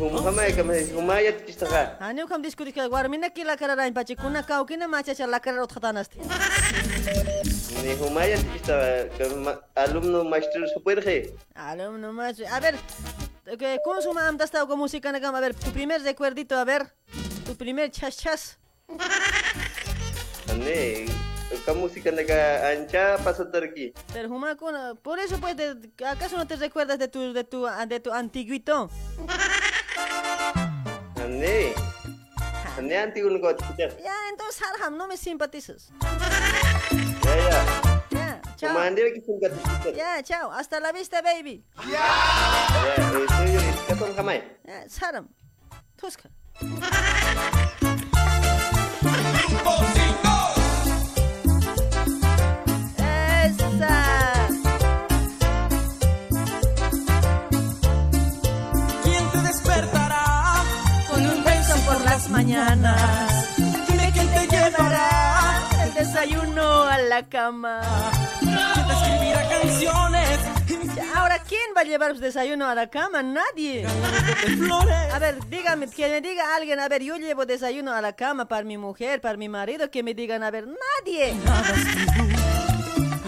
satas 0.02 0.26
awan 0.26 0.36
dashka 0.36 0.56
chachata 0.56 0.56
hancha. 0.56 0.56
Humaya 0.56 0.56
kama 0.56 0.74
humaya 0.96 1.32
tichita 1.32 1.66
ka. 1.68 1.98
Hani 2.00 2.24
ukam 2.24 2.42
diskuti 2.42 2.74
ka 2.74 2.90
warmina 2.90 3.30
ki 3.34 3.44
lakarar 3.44 3.80
ain 3.80 3.94
pachi 3.94 4.16
kuna 4.16 4.44
kau 4.44 4.66
kina 4.66 4.88
macha 4.88 5.16
cha 5.16 5.26
lakarar 5.26 5.68
utkhatanas. 5.68 6.10
Ni 7.84 7.96
humaya 7.96 8.38
tichita 8.38 9.10
kama 9.18 9.60
alumno 9.76 10.24
maestro 10.24 10.68
super 10.74 11.02
he. 11.02 11.32
Alumno 11.56 12.14
más. 12.14 12.40
A 12.40 12.60
ver, 12.60 12.76
que 13.58 13.78
consuma 13.86 14.28
am 14.28 14.38
dasta 14.38 14.66
con 14.66 14.80
música 14.80 15.12
na 15.12 15.18
A 15.18 15.42
ver, 15.42 15.54
tu 15.54 15.72
primer 15.72 16.02
recuerdito, 16.02 16.58
a 16.58 16.66
ver. 16.66 16.94
Tu 17.46 17.56
primer 17.56 17.92
chas 17.92 18.18
chas. 18.18 18.58
Ane 20.50 21.06
ka 21.66 21.74
música 21.74 22.12
naga 22.12 22.72
ancha 22.72 23.18
pasatar 23.24 23.64
aquí. 23.64 23.94
Pero 24.14 24.30
por 25.04 25.20
eso 25.20 25.38
pues 25.40 25.56
acaso 26.06 26.38
no 26.38 26.48
te 26.48 26.56
recuerdas 26.56 26.98
de 26.98 27.08
tu 27.08 27.34
de 27.34 27.44
tu 27.44 27.68
de 27.88 28.00
tu 28.00 28.12
antiguito. 28.12 28.90
Ane. 31.22 31.74
Ane 32.78 32.98
antiguo 32.98 33.40
ko 33.42 33.54
tichita. 33.54 33.94
Ya, 34.02 34.16
entonces 34.30 34.62
Harham 34.62 34.98
no 34.98 35.08
me 35.08 35.18
simpatizas. 35.18 35.92
Ya 37.24 37.36
ya. 37.36 37.62
Ya, 38.10 38.42
chao. 38.58 38.74
Kumandir 38.74 39.14
ki 39.14 39.22
sungka 39.22 39.50
tichita. 39.50 39.90
Ya, 39.94 40.22
chao. 40.24 40.50
Hasta 40.52 40.80
la 40.80 40.92
vista, 40.92 41.22
baby. 41.22 41.64
Ya, 41.86 42.06
itu 42.98 43.44
yo 43.54 43.62
katong 43.88 44.16
kamay. 44.16 44.42
Ya, 44.66 44.90
Saram. 44.90 45.30
Tuska. 45.98 46.30
Mañanas. 62.52 63.58
Dime 63.88 64.12
quién 64.14 64.28
te 64.28 64.48
llevará. 64.48 65.70
El 65.86 65.94
desayuno 65.94 66.84
a 66.84 66.98
la 66.98 67.24
cama. 67.28 67.82
¿Quién 68.40 68.88
te 68.88 68.94
escribirá 68.94 69.50
canciones? 69.50 70.40
Ahora, 71.16 71.40
¿quién 71.40 71.62
va 71.76 71.82
a 71.82 71.84
llevar 71.84 72.14
su 72.16 72.22
desayuno 72.22 72.68
a 72.68 72.76
la 72.76 72.88
cama? 72.88 73.24
Nadie. 73.24 73.86
A 75.14 75.20
ver, 75.20 75.38
dígame, 75.50 75.88
que 75.90 76.08
me 76.10 76.22
diga 76.22 76.56
alguien, 76.56 76.80
a 76.80 76.88
ver, 76.88 77.04
yo 77.04 77.18
llevo 77.18 77.46
desayuno 77.46 77.94
a 77.94 78.02
la 78.02 78.14
cama 78.14 78.46
para 78.46 78.64
mi 78.64 78.78
mujer, 78.78 79.22
para 79.22 79.38
mi 79.38 79.48
marido, 79.48 79.90
que 79.90 80.04
me 80.04 80.14
digan, 80.14 80.44
a 80.44 80.52
ver, 80.52 80.68
nadie. 80.68 81.34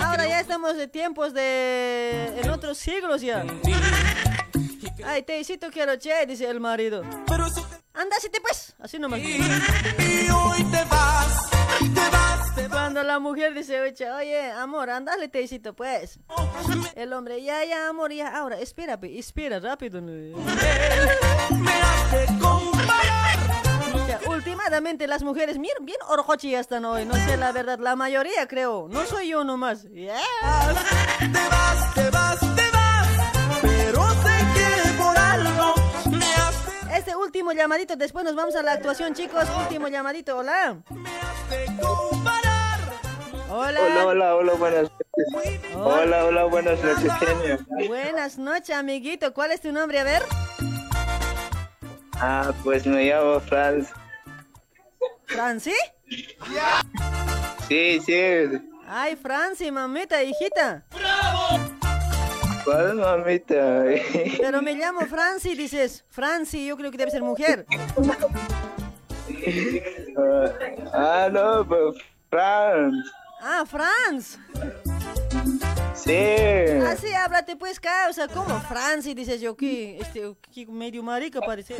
Ahora 0.01 0.27
ya 0.27 0.39
estamos 0.39 0.75
de 0.75 0.87
tiempos 0.87 1.33
de... 1.33 2.41
en 2.41 2.49
otros 2.49 2.77
siglos 2.77 3.21
ya. 3.21 3.45
Ay, 5.05 5.23
teicito 5.23 5.69
quiero 5.71 5.95
che, 5.97 6.25
dice 6.25 6.49
el 6.49 6.59
marido. 6.59 7.03
Andásite 8.03 8.41
pues, 8.41 8.75
así 8.79 8.99
nomás. 8.99 9.19
Y 9.21 9.39
hoy 10.29 10.63
te 10.65 10.83
vas, 10.89 11.49
te 11.79 12.09
vas, 12.11 12.55
te 12.55 12.67
vas. 12.67 12.69
Cuando 12.69 13.01
la 13.01 13.17
mujer 13.19 13.53
dice, 13.53 13.79
oye, 13.79 14.11
oye, 14.11 14.51
amor, 14.51 14.89
andale 14.89 15.29
teicito 15.29 15.73
pues. 15.73 16.19
El 16.95 17.13
hombre, 17.13 17.41
ya, 17.41 17.63
ya, 17.63 17.87
amor, 17.87 18.11
ya, 18.11 18.37
ahora, 18.37 18.59
espera, 18.59 18.99
pe, 18.99 19.17
espera, 19.17 19.61
rápido. 19.61 20.01
Ya, 24.07 24.19
últimamente 24.27 25.07
las 25.07 25.23
mujeres, 25.23 25.57
miren, 25.57 25.85
bien 25.85 25.99
orjochi 26.09 26.53
están 26.55 26.83
hoy, 26.83 27.05
no 27.05 27.15
sé 27.15 27.37
la 27.37 27.53
verdad, 27.53 27.79
la 27.79 27.95
mayoría 27.95 28.49
creo, 28.49 28.89
no 28.91 29.05
soy 29.05 29.29
yo 29.29 29.45
nomás. 29.45 29.83
Ya. 29.93 30.19
Te 31.19 31.49
vas, 31.49 31.93
te 31.95 32.09
vas, 32.09 32.39
te 32.39 32.69
vas. 32.71 33.07
Pero 33.61 34.03
sé 34.23 34.32
último 37.23 37.51
llamadito, 37.53 37.95
después 37.95 38.25
nos 38.25 38.35
vamos 38.35 38.55
a 38.55 38.63
la 38.63 38.73
actuación, 38.73 39.13
chicos. 39.13 39.45
Último 39.57 39.87
llamadito, 39.87 40.37
hola. 40.37 40.77
Hola. 43.49 43.81
Hola, 43.81 44.05
hola, 44.05 44.35
hola, 44.35 44.53
buenas 44.53 44.83
noches. 44.83 45.75
Hola, 45.75 46.25
hola, 46.25 46.43
buenas 46.45 46.83
noches, 46.83 47.11
genio. 47.19 47.59
Buenas 47.87 48.37
noches, 48.37 48.75
amiguito. 48.75 49.33
¿Cuál 49.33 49.51
es 49.51 49.61
tu 49.61 49.71
nombre? 49.71 49.99
A 49.99 50.03
ver. 50.03 50.23
Ah, 52.15 52.51
pues 52.63 52.85
me 52.85 53.05
llamo 53.05 53.39
Franz. 53.41 53.89
¿Franci? 55.25 55.73
Sí, 57.67 57.99
sí. 58.05 58.13
Ay, 58.87 59.15
Franci, 59.15 59.71
mamita, 59.71 60.23
hijita. 60.23 60.85
¿Cuál 62.63 62.95
mamita? 62.95 63.83
Pero 64.39 64.61
me 64.61 64.73
llamo 64.73 65.01
Franci, 65.01 65.55
dices. 65.55 66.05
Franci, 66.09 66.65
yo 66.67 66.77
creo 66.77 66.91
que 66.91 66.97
debe 66.97 67.11
ser 67.11 67.21
mujer. 67.21 67.65
ah, 70.93 71.29
no, 71.31 71.67
pues 71.67 71.95
Franz. 72.29 73.22
Ah, 73.45 73.65
Franz. 73.65 74.39
Sí. 75.95 76.15
Así 76.87 77.13
háblate 77.13 77.57
pues, 77.57 77.77
causa. 77.77 78.29
¿Cómo 78.29 78.57
Franci? 78.61 79.13
Dices 79.13 79.41
yo 79.41 79.57
que 79.57 79.99
este, 79.99 80.33
que 80.53 80.65
medio 80.65 81.03
marica 81.03 81.41
parece. 81.41 81.75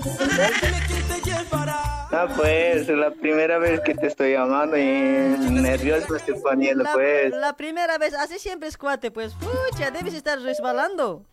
Ah, 2.12 2.28
pues, 2.36 2.90
la 2.90 3.12
primera 3.12 3.60
vez 3.60 3.80
que 3.80 3.96
te 3.96 4.08
estoy 4.08 4.34
llamando 4.34 4.78
y 4.78 4.84
nervioso 4.84 6.18
estoy 6.18 6.36
poniendo, 6.42 6.84
La, 6.84 6.94
pues. 6.94 7.34
la 7.34 7.56
primera 7.56 7.98
vez, 7.98 8.14
así 8.14 8.40
siempre 8.40 8.68
es 8.68 8.78
cuate, 8.78 9.10
pues. 9.10 9.34
Pucha, 9.34 9.90
debes 9.90 10.14
estar 10.14 10.40
resbalando. 10.42 11.26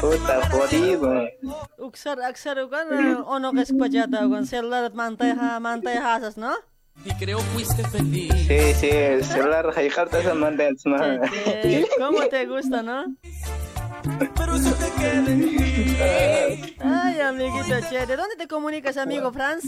Puta, 0.00 0.48
jodido. 0.50 1.26
Uksar, 1.78 2.22
aksar, 2.22 2.62
ukan, 2.62 3.24
ono 3.26 3.52
que 3.52 3.62
escuchata, 3.62 4.26
ukan, 4.26 4.46
celular, 4.46 4.94
manteja, 4.94 5.58
mantejas, 5.58 6.36
¿no? 6.36 6.54
Y 7.04 7.14
creo 7.14 7.38
fuiste 7.38 7.82
feliz. 7.88 8.32
Sí, 8.46 8.74
sí, 8.74 8.88
el 8.90 9.24
celular, 9.24 9.72
Jaijarta 9.72 10.34
manda 10.34 10.66
encima. 10.66 11.20
Eh, 11.46 11.86
¿Cómo 11.98 12.26
te 12.26 12.46
gusta, 12.46 12.82
no? 12.82 13.16
Pero 14.36 14.54
eso 14.54 14.74
te 14.74 14.90
queda 15.00 15.32
en 15.32 15.40
ti. 15.40 16.76
Ay, 16.80 17.20
amiguito, 17.20 17.80
che, 17.88 18.06
¿de 18.06 18.16
dónde 18.16 18.36
te 18.36 18.48
comunicas, 18.48 18.96
amigo 18.96 19.32
Franz? 19.32 19.64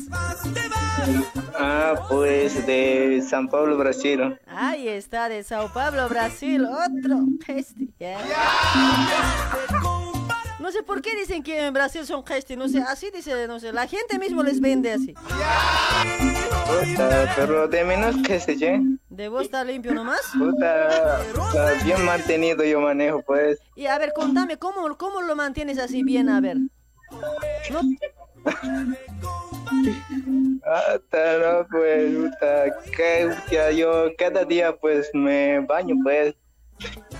Ah, 1.59 1.95
pues 2.09 2.67
de 2.67 3.23
San 3.27 3.49
Pablo, 3.49 3.77
Brasil. 3.77 4.39
Ahí 4.47 4.89
está, 4.89 5.29
de 5.29 5.43
Sao 5.43 5.73
Paulo, 5.73 6.09
Brasil, 6.09 6.65
otro 6.65 7.19
peste. 7.47 8.17
No 10.63 10.71
sé 10.71 10.85
por 10.85 11.03
qué 11.03 11.17
dicen 11.17 11.43
que 11.43 11.67
en 11.67 11.75
Brasil 11.75 12.07
son 12.07 12.25
gesti, 12.25 12.55
no 12.55 12.69
sé, 12.69 12.79
así 12.79 13.11
dice, 13.13 13.49
no 13.49 13.59
sé, 13.59 13.73
la 13.73 13.89
gente 13.89 14.17
mismo 14.21 14.45
les 14.45 14.61
vende 14.61 14.93
así. 14.93 15.13
Puta, 15.13 17.35
pero 17.35 17.67
de 17.67 17.83
menos 17.83 18.15
que 18.25 18.39
se 18.39 18.57
che. 18.57 18.81
¿De 19.11 19.29
vos 19.29 19.43
está 19.43 19.65
limpio 19.65 19.93
nomás? 19.93 20.21
Puta, 20.39 21.21
bien 21.85 22.05
mantenido 22.05 22.63
yo 22.63 22.81
manejo, 22.81 23.23
pues. 23.23 23.59
Y 23.75 23.87
a 23.87 23.99
ver, 23.99 24.13
contame, 24.15 24.57
¿cómo, 24.57 24.97
cómo 24.97 25.23
lo 25.23 25.35
mantienes 25.35 25.81
así 25.81 26.05
bien? 26.05 26.29
A 26.29 26.41
ver. 26.41 26.59
¿No? 27.73 27.81
Puta, 30.63 31.39
no, 31.41 31.67
pues, 31.73 32.15
puta, 32.15 32.67
que, 32.97 33.35
que 33.51 33.77
yo 33.77 34.11
cada 34.17 34.45
día, 34.45 34.77
pues, 34.77 35.11
me 35.13 35.59
baño, 35.59 35.97
pues. 36.05 36.37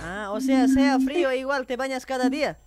Ah, 0.01 0.29
o 0.31 0.39
sea, 0.39 0.69
sea 0.69 0.97
frío, 1.01 1.33
igual 1.33 1.67
te 1.67 1.75
bañas 1.75 2.05
cada 2.05 2.29
día. 2.29 2.57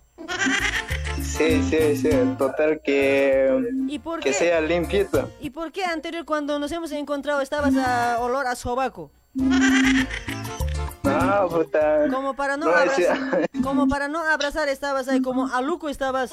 Sí, 1.37 1.61
sí, 1.69 1.95
sí, 1.97 2.09
total 2.37 2.81
que, 2.83 3.63
¿Y 3.87 3.99
por 3.99 4.19
que 4.21 4.31
qué? 4.31 4.33
sea 4.33 4.59
limpito. 4.59 5.29
¿Y 5.39 5.51
por 5.51 5.71
qué 5.71 5.85
anterior 5.85 6.25
cuando 6.25 6.57
nos 6.57 6.71
hemos 6.71 6.91
encontrado 6.91 7.41
estabas 7.41 7.75
a 7.75 8.17
olor 8.19 8.47
a 8.47 8.55
sobaco? 8.55 9.11
No, 9.35 11.47
puta. 11.49 12.07
Como 12.11 12.33
para 12.35 12.57
no, 12.57 12.69
abrazar, 12.69 13.47
como 13.63 13.87
para 13.87 14.07
no 14.07 14.23
abrazar 14.23 14.67
estabas 14.67 15.07
ahí, 15.07 15.21
como 15.21 15.47
aluco 15.53 15.89
estabas. 15.89 16.31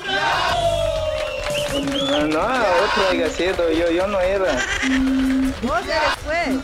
No, 1.75 2.27
no, 2.27 2.41
otro 2.41 3.09
haya 3.11 3.29
sido, 3.29 3.71
yo, 3.73 3.91
yo 3.91 4.07
no 4.07 4.19
era. 4.21 4.53
Vos 5.63 5.83
eres 5.83 6.17
pues. 6.25 6.57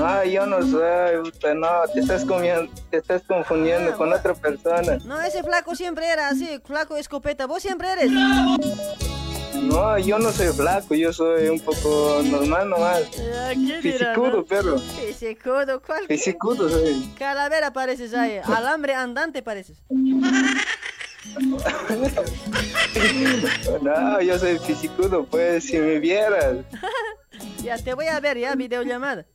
No, 0.00 0.24
yo 0.24 0.46
no 0.46 0.62
soy, 0.62 1.30
puta, 1.30 1.54
no, 1.54 1.68
te 1.92 2.00
estás, 2.00 2.24
comiendo, 2.24 2.72
te 2.90 2.96
estás 2.96 3.22
confundiendo 3.28 3.94
con 3.98 4.10
otra 4.10 4.32
persona. 4.34 4.96
No, 5.04 5.20
ese 5.20 5.42
flaco 5.42 5.74
siempre 5.74 6.08
era 6.08 6.28
así, 6.28 6.58
flaco 6.64 6.96
escopeta. 6.96 7.46
Vos 7.46 7.60
siempre 7.60 7.92
eres. 7.92 8.10
No, 8.10 9.98
yo 9.98 10.18
no 10.18 10.32
soy 10.32 10.48
flaco, 10.54 10.94
yo 10.94 11.12
soy 11.12 11.48
un 11.48 11.60
poco 11.60 12.22
normal 12.24 12.70
nomás. 12.70 13.02
Ah, 13.36 13.50
¿Qué 13.52 13.80
dirá, 13.82 14.14
Fisicudo, 14.14 14.36
no? 14.38 14.44
perro. 14.44 14.78
Fisicudo, 14.78 15.82
¿cuál? 15.82 16.06
Fisicudo 16.06 16.70
soy. 16.70 17.12
Calavera 17.18 17.70
pareces 17.74 18.14
ahí, 18.14 18.38
alambre 18.44 18.94
andante 18.94 19.42
pareces. 19.42 19.82
No, 23.82 24.20
yo 24.20 24.38
soy 24.38 24.58
fisicudo, 24.58 25.24
pues, 25.24 25.64
si 25.64 25.78
me 25.78 25.98
vieras. 25.98 26.58
Ya, 27.62 27.78
te 27.78 27.94
voy 27.94 28.06
a 28.06 28.20
ver, 28.20 28.38
ya, 28.38 28.54
videollamada. 28.54 29.24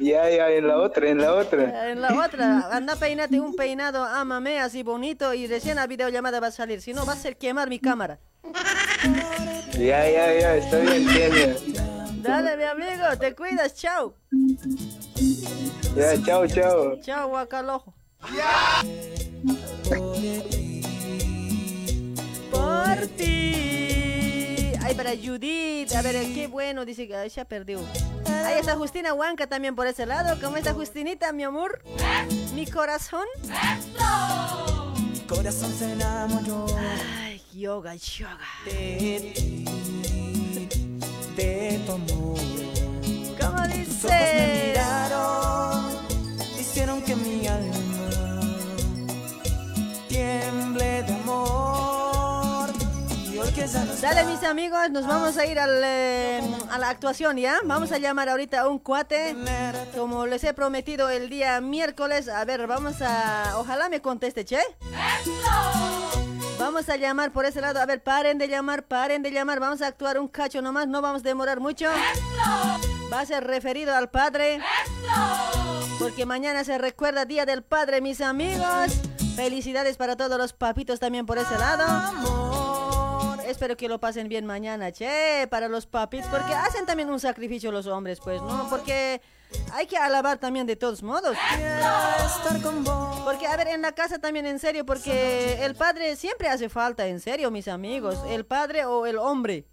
Ya, 0.00 0.30
ya, 0.30 0.50
en 0.50 0.68
la 0.68 0.78
otra, 0.78 1.08
en 1.08 1.18
la 1.18 1.34
otra. 1.34 1.90
En 1.90 2.00
la 2.00 2.24
otra, 2.24 2.68
anda 2.70 2.94
peinate 2.94 3.40
un 3.40 3.54
peinado, 3.54 4.04
ámame, 4.04 4.60
así 4.60 4.82
bonito, 4.82 5.34
y 5.34 5.46
recién 5.46 5.76
la 5.76 5.86
videollamada 5.86 6.40
va 6.40 6.46
a 6.46 6.52
salir. 6.52 6.80
Si 6.80 6.94
no, 6.94 7.04
va 7.04 7.14
a 7.14 7.16
ser 7.16 7.36
quemar 7.36 7.68
mi 7.68 7.78
cámara. 7.78 8.18
Ya, 9.72 10.08
ya, 10.08 10.40
ya, 10.40 10.56
está 10.56 10.78
bien, 10.78 11.06
genia. 11.08 11.56
Dale, 12.22 12.56
mi 12.56 12.64
amigo, 12.64 13.04
te 13.18 13.34
cuidas, 13.34 13.74
chao. 13.74 14.14
Ya, 15.96 16.22
chao, 16.24 16.46
chao. 16.46 17.00
Chao, 17.00 17.28
guacalojo. 17.28 17.94
Por 22.50 23.06
ti. 23.16 24.72
Ay, 24.82 24.94
para 24.96 25.10
Judith. 25.16 25.92
A 25.94 26.02
ver, 26.02 26.14
qué 26.34 26.46
bueno. 26.50 26.84
Dice 26.84 27.06
que 27.08 27.30
se 27.30 27.44
perdió. 27.44 27.80
Ahí 28.44 28.58
está 28.60 28.76
Justina 28.76 29.12
Huanca 29.14 29.46
también 29.46 29.74
por 29.74 29.86
ese 29.86 30.06
lado. 30.06 30.38
¿Cómo 30.40 30.56
está 30.56 30.72
Justinita, 30.74 31.32
mi 31.32 31.44
amor? 31.44 31.82
Mi 32.54 32.66
corazón. 32.66 33.26
Mi 35.12 35.20
corazón 35.26 35.72
se 35.78 35.92
enamoró 35.92 36.66
Ay, 37.20 37.42
yoga, 37.54 37.94
yoga. 37.94 38.38
de 38.64 39.32
ti, 39.34 39.64
de 41.36 41.80
tu 41.86 41.92
amor. 41.92 42.38
¿Cómo 43.38 43.62
Tus 43.68 44.04
ojos 44.04 44.10
me 44.10 44.24
dice? 44.24 44.66
miraron, 44.68 45.96
hicieron 46.58 47.02
que 47.02 47.14
mi 47.14 47.46
alma 47.46 47.87
tiemble 50.78 51.02
de 51.02 51.12
amor. 51.14 52.70
Y 53.30 53.38
hoy 53.38 53.52
que 53.52 53.66
ya 53.66 53.84
no 53.84 53.94
Dale, 53.96 54.24
mis 54.24 54.42
amigos, 54.42 54.90
nos 54.90 55.06
vamos 55.06 55.36
a 55.36 55.46
ir 55.46 55.58
al, 55.58 55.80
eh, 55.84 56.40
a 56.70 56.78
la 56.78 56.88
actuación, 56.88 57.36
¿ya? 57.36 57.58
Vamos 57.64 57.92
a 57.92 57.98
llamar 57.98 58.28
ahorita 58.28 58.60
a 58.60 58.68
un 58.68 58.78
cuate. 58.78 59.36
Como 59.94 60.26
les 60.26 60.44
he 60.44 60.54
prometido 60.54 61.08
el 61.10 61.28
día 61.28 61.60
miércoles. 61.60 62.28
A 62.28 62.44
ver, 62.44 62.66
vamos 62.66 63.02
a... 63.02 63.54
Ojalá 63.58 63.88
me 63.88 64.00
conteste, 64.00 64.44
che. 64.44 64.60
Vamos 66.58 66.88
a 66.88 66.96
llamar 66.96 67.32
por 67.32 67.44
ese 67.44 67.60
lado. 67.60 67.80
A 67.80 67.86
ver, 67.86 68.02
paren 68.02 68.38
de 68.38 68.48
llamar, 68.48 68.84
paren 68.84 69.22
de 69.22 69.30
llamar. 69.30 69.60
Vamos 69.60 69.82
a 69.82 69.88
actuar 69.88 70.18
un 70.18 70.28
cacho 70.28 70.62
nomás, 70.62 70.88
no 70.88 71.02
vamos 71.02 71.20
a 71.20 71.24
demorar 71.24 71.60
mucho. 71.60 71.86
Va 73.12 73.20
a 73.20 73.26
ser 73.26 73.44
referido 73.44 73.94
al 73.94 74.10
padre. 74.10 74.60
Porque 75.98 76.26
mañana 76.26 76.64
se 76.64 76.78
recuerda 76.78 77.24
Día 77.24 77.44
del 77.44 77.62
Padre, 77.62 78.00
mis 78.00 78.20
amigos. 78.20 79.07
Felicidades 79.38 79.96
para 79.96 80.16
todos 80.16 80.36
los 80.36 80.52
papitos 80.52 80.98
también 80.98 81.24
por 81.24 81.38
ese 81.38 81.56
lado. 81.56 81.86
Espero 83.46 83.76
que 83.76 83.86
lo 83.86 84.00
pasen 84.00 84.28
bien 84.28 84.44
mañana, 84.44 84.90
che, 84.90 85.46
para 85.48 85.68
los 85.68 85.86
papitos, 85.86 86.28
porque 86.28 86.52
hacen 86.52 86.86
también 86.86 87.08
un 87.08 87.20
sacrificio 87.20 87.70
los 87.70 87.86
hombres, 87.86 88.18
pues, 88.18 88.42
¿no? 88.42 88.66
Porque 88.68 89.22
hay 89.72 89.86
que 89.86 89.96
alabar 89.96 90.38
también 90.38 90.66
de 90.66 90.74
todos 90.74 91.04
modos. 91.04 91.36
Porque, 93.22 93.46
a 93.46 93.56
ver, 93.56 93.68
en 93.68 93.80
la 93.80 93.92
casa 93.92 94.18
también, 94.18 94.44
en 94.44 94.58
serio, 94.58 94.84
porque 94.84 95.64
el 95.64 95.76
padre 95.76 96.16
siempre 96.16 96.48
hace 96.48 96.68
falta, 96.68 97.06
en 97.06 97.20
serio, 97.20 97.52
mis 97.52 97.68
amigos. 97.68 98.18
El 98.28 98.44
padre 98.44 98.86
o 98.86 99.06
el 99.06 99.18
hombre. 99.18 99.66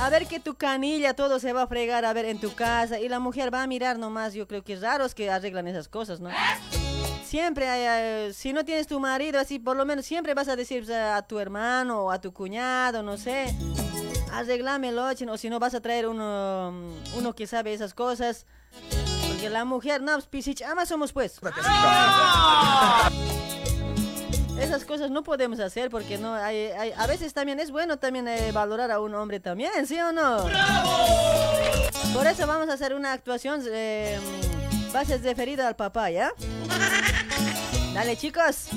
A 0.00 0.08
ver 0.08 0.26
que 0.26 0.40
tu 0.40 0.54
canilla 0.54 1.14
todo 1.14 1.38
se 1.38 1.52
va 1.52 1.64
a 1.64 1.66
fregar, 1.66 2.06
a 2.06 2.12
ver, 2.14 2.24
en 2.24 2.40
tu 2.40 2.54
casa. 2.54 2.98
Y 2.98 3.10
la 3.10 3.20
mujer 3.20 3.52
va 3.52 3.62
a 3.62 3.66
mirar 3.66 3.98
nomás. 3.98 4.32
Yo 4.32 4.48
creo 4.48 4.64
que 4.64 4.72
es 4.72 4.80
raro 4.80 5.04
es 5.04 5.14
que 5.14 5.30
arreglan 5.30 5.68
esas 5.68 5.88
cosas, 5.88 6.18
¿no? 6.18 6.30
Siempre, 7.32 7.66
hay, 7.66 8.28
eh, 8.28 8.32
si 8.34 8.52
no 8.52 8.62
tienes 8.62 8.86
tu 8.86 9.00
marido, 9.00 9.40
así 9.40 9.58
por 9.58 9.74
lo 9.74 9.86
menos 9.86 10.04
siempre 10.04 10.34
vas 10.34 10.48
a 10.48 10.54
decir 10.54 10.92
a 10.92 11.22
tu 11.22 11.38
hermano 11.38 12.02
o 12.02 12.10
a 12.10 12.20
tu 12.20 12.30
cuñado, 12.34 13.02
no 13.02 13.16
sé. 13.16 13.56
Arreglámelo, 14.30 15.06
o 15.06 15.36
si 15.38 15.48
no 15.48 15.58
vas 15.58 15.72
a 15.72 15.80
traer 15.80 16.08
uno, 16.08 16.72
mm, 16.72 17.16
uno 17.16 17.34
que 17.34 17.46
sabe 17.46 17.72
esas 17.72 17.94
cosas. 17.94 18.44
Porque 19.26 19.48
la 19.48 19.64
mujer, 19.64 20.02
no, 20.02 20.12
pues, 20.12 20.26
pisich, 20.26 20.60
ama 20.60 20.84
somos 20.84 21.14
pues. 21.14 21.40
Esas 24.60 24.84
cosas 24.84 25.10
no 25.10 25.22
podemos 25.22 25.58
hacer 25.58 25.88
porque 25.88 26.18
no 26.18 26.34
hay, 26.34 26.66
hay- 26.66 26.92
a 26.94 27.06
veces 27.06 27.32
también 27.32 27.60
es 27.60 27.70
bueno 27.70 27.96
también 27.98 28.28
eh, 28.28 28.52
valorar 28.52 28.90
a 28.90 29.00
un 29.00 29.14
hombre 29.14 29.40
también, 29.40 29.86
¿sí 29.86 29.98
o 29.98 30.12
no? 30.12 30.36
Por 32.12 32.26
eso 32.26 32.46
vamos 32.46 32.68
a 32.68 32.74
hacer 32.74 32.92
una 32.92 33.14
actuación 33.14 33.62
eh, 33.70 34.20
bases 34.92 35.22
referido 35.22 35.66
al 35.66 35.76
papá, 35.76 36.10
¿ya? 36.10 36.32
Dale 37.94 38.16
chicos. 38.16 38.68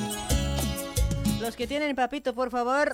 Los 1.40 1.56
que 1.56 1.68
tienen 1.68 1.96
papito, 1.96 2.34
por 2.34 2.50
favor, 2.50 2.94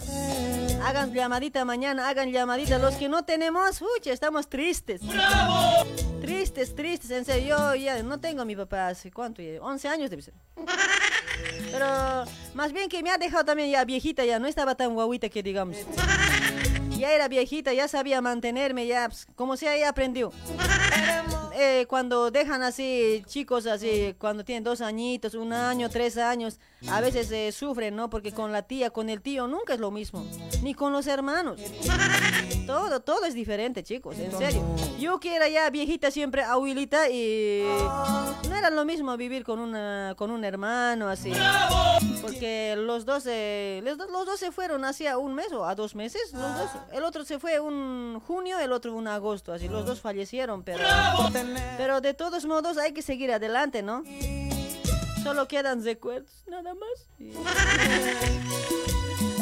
hagan 0.83 1.13
llamadita 1.13 1.63
mañana, 1.63 2.09
hagan 2.09 2.31
llamadita. 2.31 2.79
Los 2.79 2.95
que 2.95 3.07
no 3.07 3.23
tenemos, 3.23 3.81
uy, 3.81 4.01
estamos 4.05 4.49
tristes. 4.49 5.01
Tristes, 6.19 6.75
tristes, 6.75 7.11
en 7.11 7.25
serio. 7.25 7.75
Yo 7.75 7.75
ya 7.75 8.03
no 8.03 8.19
tengo 8.19 8.41
a 8.41 8.45
mi 8.45 8.55
papá 8.55 8.87
hace 8.87 9.11
cuánto, 9.11 9.41
ya? 9.41 9.61
11 9.61 9.87
años 9.87 10.09
debe 10.09 10.21
ser. 10.21 10.33
Pero 11.71 12.25
más 12.53 12.73
bien 12.73 12.89
que 12.89 13.01
me 13.03 13.11
ha 13.11 13.17
dejado 13.17 13.45
también 13.45 13.69
ya 13.69 13.85
viejita, 13.85 14.25
ya 14.25 14.39
no 14.39 14.47
estaba 14.47 14.75
tan 14.75 14.93
guaguita 14.93 15.29
que 15.29 15.43
digamos. 15.43 15.77
Ya 16.97 17.13
era 17.13 17.27
viejita, 17.27 17.73
ya 17.73 17.87
sabía 17.87 18.21
mantenerme, 18.21 18.85
ya 18.85 19.07
pues, 19.07 19.27
como 19.35 19.57
sea, 19.57 19.77
ya 19.77 19.89
aprendió. 19.89 20.31
Eh, 21.63 21.85
cuando 21.87 22.31
dejan 22.31 22.63
así 22.63 23.23
chicos 23.27 23.67
así, 23.67 24.15
cuando 24.17 24.43
tienen 24.43 24.63
dos 24.63 24.81
añitos, 24.81 25.35
un 25.35 25.53
año, 25.53 25.89
tres 25.91 26.17
años, 26.17 26.59
a 26.89 27.01
veces 27.01 27.31
eh, 27.31 27.51
sufren, 27.51 27.95
¿no? 27.95 28.09
Porque 28.09 28.31
con 28.31 28.51
la 28.51 28.63
tía, 28.63 28.89
con 28.89 29.09
el 29.09 29.21
tío 29.21 29.47
nunca 29.47 29.73
es 29.73 29.79
lo 29.79 29.91
mismo, 29.91 30.25
ni 30.63 30.73
con 30.73 30.91
los 30.93 31.07
hermanos. 31.07 31.59
Todo, 32.65 33.01
todo 33.01 33.25
es 33.25 33.33
diferente, 33.33 33.83
chicos, 33.83 34.17
en 34.19 34.31
serio. 34.31 34.63
Yo 34.99 35.19
que 35.19 35.35
era 35.35 35.49
ya 35.49 35.69
viejita 35.69 36.11
siempre, 36.11 36.43
abuelita, 36.43 37.09
y 37.09 37.63
no 38.49 38.55
era 38.55 38.69
lo 38.69 38.85
mismo 38.85 39.15
vivir 39.17 39.43
con, 39.43 39.59
una, 39.59 40.13
con 40.17 40.31
un 40.31 40.43
hermano 40.43 41.07
así. 41.09 41.33
Porque 42.21 42.75
los 42.77 43.05
dos, 43.05 43.25
eh, 43.27 43.81
los, 43.83 43.97
los 43.97 44.25
dos 44.25 44.39
se 44.39 44.51
fueron 44.51 44.85
hacia 44.85 45.17
un 45.17 45.33
mes 45.33 45.51
o 45.51 45.65
a 45.65 45.75
dos 45.75 45.95
meses, 45.95 46.33
los 46.33 46.55
dos. 46.57 46.69
El 46.91 47.03
otro 47.03 47.25
se 47.25 47.39
fue 47.39 47.59
un 47.59 48.21
junio, 48.25 48.59
el 48.59 48.71
otro 48.71 48.93
un 48.93 49.07
agosto, 49.07 49.53
así 49.53 49.67
los 49.67 49.85
dos 49.85 50.01
fallecieron, 50.01 50.63
pero, 50.63 50.83
pero 51.77 52.01
de 52.01 52.13
todos 52.13 52.45
modos 52.45 52.77
hay 52.77 52.93
que 52.93 53.01
seguir 53.01 53.31
adelante, 53.31 53.81
¿no? 53.81 54.03
Solo 55.23 55.47
quedan 55.47 55.83
recuerdos, 55.83 56.43
nada 56.47 56.73
más. 56.73 57.07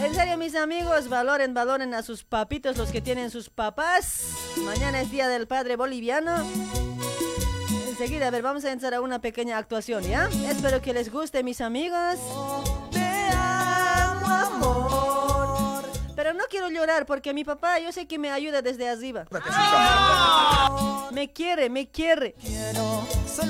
En 0.04 0.16
serio, 0.16 0.38
mis 0.38 0.56
amigos, 0.56 1.10
valoren, 1.10 1.54
valoren 1.54 1.94
a 1.94 2.04
sus 2.04 2.24
papitos, 2.24 2.78
los 2.78 2.92
que 2.92 3.02
tienen 3.02 3.30
sus 3.32 3.50
papás. 3.50 4.34
Mañana 4.58 5.02
es 5.02 5.12
Día 5.12 5.28
del 5.28 5.48
Padre 5.48 5.76
Boliviano. 5.76 6.46
Enseguida, 7.88 8.28
a 8.28 8.32
ver, 8.32 8.42
vamos 8.42 8.64
a 8.66 8.72
entrar 8.72 8.94
a 8.94 9.02
una 9.02 9.20
pequeña 9.20 9.58
actuación, 9.58 10.04
¿ya? 10.04 10.30
Espero 10.50 10.82
que 10.82 10.94
les 10.94 11.12
guste, 11.12 11.44
mis 11.44 11.60
amigos. 11.60 12.16
Te 12.92 13.30
amo, 13.34 14.28
amor. 14.28 15.29
Pero 16.20 16.34
no 16.34 16.44
quiero 16.50 16.68
llorar 16.68 17.06
porque 17.06 17.34
mi 17.34 17.46
papá, 17.46 17.80
yo 17.80 17.94
sé 17.94 18.06
que 18.06 18.20
me 18.20 18.30
ayuda 18.30 18.62
desde 18.62 18.90
arriba. 18.90 19.26
Me 21.12 21.32
quiere, 21.32 21.70
me 21.70 21.90
quiere. 21.90 22.36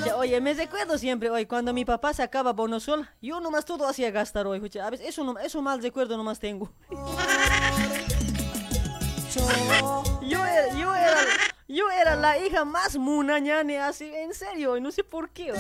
Ya, 0.05 0.15
Oye, 0.15 0.39
me 0.39 0.53
recuerdo 0.53 0.95
siempre, 0.99 1.31
hoy 1.31 1.47
cuando 1.47 1.73
mi 1.73 1.83
papá 1.83 2.13
sacaba 2.13 2.53
bonosol, 2.53 3.09
yo 3.23 3.39
nomás 3.41 3.65
todo 3.65 3.87
hacía 3.87 4.11
gastar 4.11 4.45
hoy. 4.45 4.59
A 4.83 4.89
veces 4.91 5.07
eso, 5.07 5.23
no- 5.23 5.39
eso 5.39 5.63
mal 5.63 5.81
recuerdo 5.81 6.15
nomás 6.15 6.37
tengo. 6.37 6.71
Yo 10.21 10.45
era, 10.45 10.73
yo 10.77 10.93
era, 10.95 11.17
yo 11.67 11.89
era 11.89 12.15
la 12.17 12.37
hija 12.37 12.65
más 12.65 12.97
munañane, 12.97 13.79
así, 13.79 14.13
en 14.13 14.31
serio, 14.35 14.77
y 14.77 14.81
no 14.81 14.91
sé 14.91 15.03
por 15.03 15.31
qué. 15.31 15.51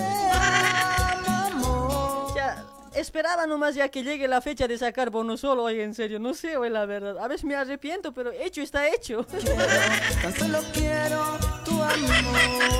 Ya, 2.35 2.63
esperaba 2.95 3.47
nomás 3.47 3.75
ya 3.75 3.89
que 3.89 4.03
llegue 4.03 4.27
la 4.27 4.41
fecha 4.41 4.67
de 4.67 4.77
sacar 4.77 5.09
bonosol, 5.09 5.59
oye, 5.59 5.83
en 5.83 5.93
serio, 5.93 6.19
no 6.19 6.33
sé, 6.33 6.57
oye, 6.57 6.69
la 6.69 6.85
verdad. 6.85 7.17
A 7.19 7.27
veces 7.27 7.45
me 7.45 7.55
arrepiento, 7.55 8.13
pero 8.13 8.31
hecho 8.31 8.61
está 8.61 8.87
hecho. 8.87 9.25
Tan 10.21 10.33
solo 10.33 10.59
quiero 10.73 11.37
tu 11.65 11.71
amor. 11.81 12.79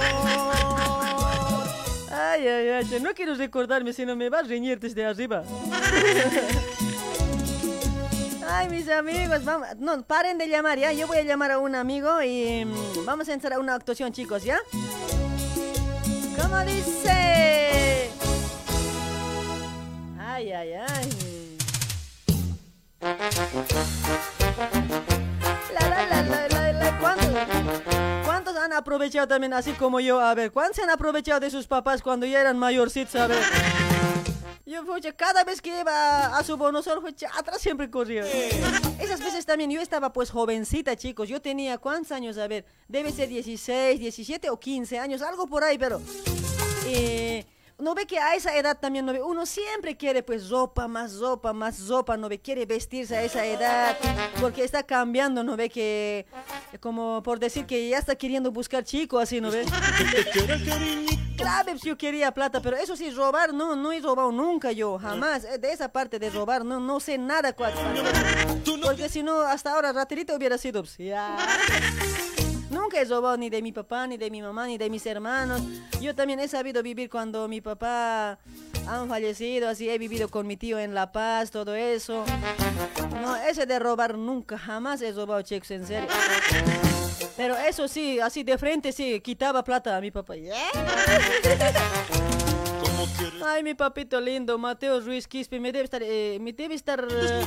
Ay, 2.11 2.47
ay, 2.47 2.69
ay, 2.69 2.99
no 3.01 3.13
quiero 3.13 3.35
recordarme, 3.35 3.93
sino 3.93 4.15
me 4.15 4.29
va 4.29 4.39
a 4.39 4.43
reñir 4.43 4.79
desde 4.79 5.05
arriba. 5.05 5.43
Ay, 8.51 8.67
mis 8.67 8.89
amigos, 8.89 9.45
vamos, 9.45 9.67
no, 9.77 10.01
paren 10.01 10.39
de 10.39 10.47
llamar, 10.47 10.79
¿ya? 10.79 10.91
Yo 10.91 11.05
voy 11.05 11.17
a 11.17 11.21
llamar 11.21 11.51
a 11.51 11.59
un 11.59 11.75
amigo 11.75 12.23
y 12.23 12.65
mm, 12.65 13.05
vamos 13.05 13.29
a 13.29 13.33
entrar 13.33 13.53
a 13.53 13.59
una 13.59 13.75
actuación, 13.75 14.11
chicos, 14.11 14.43
¿ya? 14.43 14.57
¿Cómo 16.35 16.59
dice? 16.65 17.88
Ay, 20.39 20.53
ay, 20.53 20.71
ay. 20.71 21.57
La, 25.73 25.89
la, 25.89 26.05
la, 26.05 26.47
la, 26.47 26.71
la, 26.71 26.97
¿cuántos, 26.97 27.27
¿Cuántos 28.23 28.55
han 28.55 28.71
aprovechado 28.71 29.27
también 29.27 29.53
así 29.53 29.73
como 29.73 29.99
yo? 29.99 30.21
A 30.21 30.33
ver, 30.35 30.53
¿cuántos 30.53 30.81
han 30.81 30.91
aprovechado 30.91 31.41
de 31.41 31.51
sus 31.51 31.67
papás 31.67 32.01
cuando 32.01 32.25
ya 32.25 32.39
eran 32.39 32.57
mayorcitos? 32.57 33.15
A 33.15 33.27
ver. 33.27 33.37
Yo, 34.65 34.85
pucha, 34.85 35.11
cada 35.11 35.43
vez 35.43 35.61
que 35.61 35.77
iba 35.81 36.27
a 36.27 36.41
su 36.45 36.55
bonosol, 36.55 37.03
atrás 37.37 37.61
siempre 37.61 37.91
corría. 37.91 38.23
Esas 38.97 39.19
veces 39.19 39.45
también 39.45 39.69
yo 39.69 39.81
estaba 39.81 40.13
pues 40.13 40.31
jovencita, 40.31 40.95
chicos. 40.95 41.27
Yo 41.27 41.41
tenía, 41.41 41.77
¿cuántos 41.79 42.13
años? 42.13 42.37
A 42.37 42.47
ver, 42.47 42.63
debe 42.87 43.11
ser 43.11 43.27
16, 43.27 43.99
17 43.99 44.49
o 44.49 44.57
15 44.57 44.99
años, 44.99 45.21
algo 45.21 45.47
por 45.47 45.65
ahí, 45.65 45.77
pero... 45.77 45.99
eh, 46.85 47.45
no 47.79 47.95
ve 47.95 48.05
que 48.05 48.19
a 48.19 48.35
esa 48.35 48.55
edad 48.55 48.77
también 48.77 49.05
no 49.05 49.13
ve, 49.13 49.21
uno 49.21 49.45
siempre 49.45 49.95
quiere 49.97 50.21
pues 50.23 50.49
ropa, 50.49 50.87
más 50.87 51.17
ropa, 51.17 51.53
más 51.53 51.87
ropa, 51.87 52.17
no 52.17 52.29
ve, 52.29 52.39
quiere 52.39 52.65
vestirse 52.65 53.15
a 53.15 53.23
esa 53.23 53.45
edad, 53.45 53.97
porque 54.39 54.63
está 54.63 54.83
cambiando, 54.83 55.43
no 55.43 55.55
ve 55.55 55.69
que, 55.69 56.25
como 56.79 57.23
por 57.23 57.39
decir 57.39 57.65
que 57.65 57.89
ya 57.89 57.97
está 57.97 58.15
queriendo 58.15 58.51
buscar 58.51 58.83
chico, 58.83 59.19
así, 59.19 59.39
no 59.41 59.49
ve. 59.49 59.65
Claro, 61.37 61.73
yo 61.75 61.97
quería 61.97 62.33
plata, 62.33 62.61
pero 62.61 62.75
eso 62.75 62.97
sí, 62.97 63.11
robar, 63.11 63.53
no, 63.53 63.75
no 63.75 63.93
he 63.93 64.01
robado 64.01 64.31
nunca 64.31 64.73
yo, 64.73 64.99
jamás, 64.99 65.45
eh, 65.45 65.57
de 65.57 65.71
esa 65.71 65.89
parte 65.89 66.19
de 66.19 66.29
robar, 66.29 66.65
no, 66.65 66.81
no 66.81 66.99
sé 66.99 67.17
nada 67.17 67.53
cuál. 67.53 67.73
Porque 68.83 69.07
si 69.07 69.23
no, 69.23 69.39
hasta 69.41 69.73
ahora 69.73 69.93
raterito 69.93 70.35
hubiera 70.35 70.57
sido, 70.57 70.83
pues. 70.83 70.97
Nunca 72.89 73.01
he 73.01 73.05
robado 73.05 73.37
ni 73.37 73.51
de 73.51 73.61
mi 73.61 73.71
papá, 73.71 74.07
ni 74.07 74.17
de 74.17 74.31
mi 74.31 74.41
mamá, 74.41 74.65
ni 74.65 74.79
de 74.79 74.89
mis 74.89 75.05
hermanos. 75.05 75.61
Yo 76.01 76.15
también 76.15 76.39
he 76.39 76.47
sabido 76.47 76.81
vivir 76.81 77.07
cuando 77.07 77.47
mi 77.47 77.61
papá 77.61 78.39
han 78.87 79.07
fallecido, 79.07 79.69
así 79.69 79.87
he 79.87 79.99
vivido 79.99 80.27
con 80.27 80.47
mi 80.47 80.57
tío 80.57 80.79
en 80.79 80.95
La 80.95 81.11
Paz, 81.11 81.51
todo 81.51 81.75
eso. 81.75 82.25
No, 83.21 83.35
ese 83.35 83.67
de 83.67 83.77
robar 83.77 84.17
nunca, 84.17 84.57
jamás 84.57 85.03
he 85.03 85.11
robado 85.11 85.39
chicos, 85.43 85.69
en 85.69 85.85
serio. 85.85 86.09
Pero 87.37 87.55
eso 87.57 87.87
sí, 87.87 88.19
así 88.19 88.41
de 88.41 88.57
frente 88.57 88.91
sí, 88.91 89.21
quitaba 89.21 89.63
plata 89.63 89.95
a 89.95 90.01
mi 90.01 90.09
papá. 90.09 90.33
Ay, 93.45 93.61
mi 93.61 93.75
papito 93.75 94.19
lindo, 94.19 94.57
Mateo 94.57 94.99
Ruiz 94.99 95.27
Quispe, 95.27 95.59
me 95.59 95.71
debe 95.71 95.85
estar, 95.85 96.01
eh, 96.01 96.39
me 96.41 96.53
debe 96.53 96.73
estar 96.73 97.07
eh, 97.07 97.45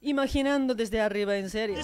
imaginando 0.00 0.74
desde 0.74 1.00
arriba, 1.00 1.36
en 1.36 1.50
serio. 1.50 1.78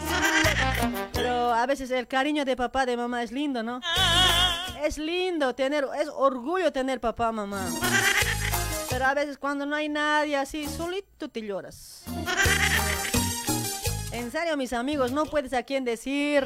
Pero 1.12 1.52
a 1.52 1.66
veces 1.66 1.90
el 1.90 2.06
cariño 2.06 2.44
de 2.44 2.56
papá, 2.56 2.86
de 2.86 2.96
mamá 2.96 3.22
es 3.22 3.32
lindo, 3.32 3.62
¿no? 3.62 3.80
Es 4.84 4.98
lindo 4.98 5.54
tener, 5.54 5.86
es 6.00 6.08
orgullo 6.08 6.72
tener 6.72 7.00
papá, 7.00 7.32
mamá. 7.32 7.64
Pero 8.90 9.06
a 9.06 9.14
veces 9.14 9.38
cuando 9.38 9.64
no 9.64 9.74
hay 9.76 9.88
nadie 9.88 10.36
así, 10.36 10.66
solito 10.68 11.28
te 11.28 11.42
lloras. 11.42 12.04
En 14.12 14.30
serio, 14.30 14.56
mis 14.56 14.72
amigos, 14.74 15.10
no 15.12 15.24
puedes 15.24 15.54
a 15.54 15.62
quién 15.62 15.84
decir. 15.84 16.44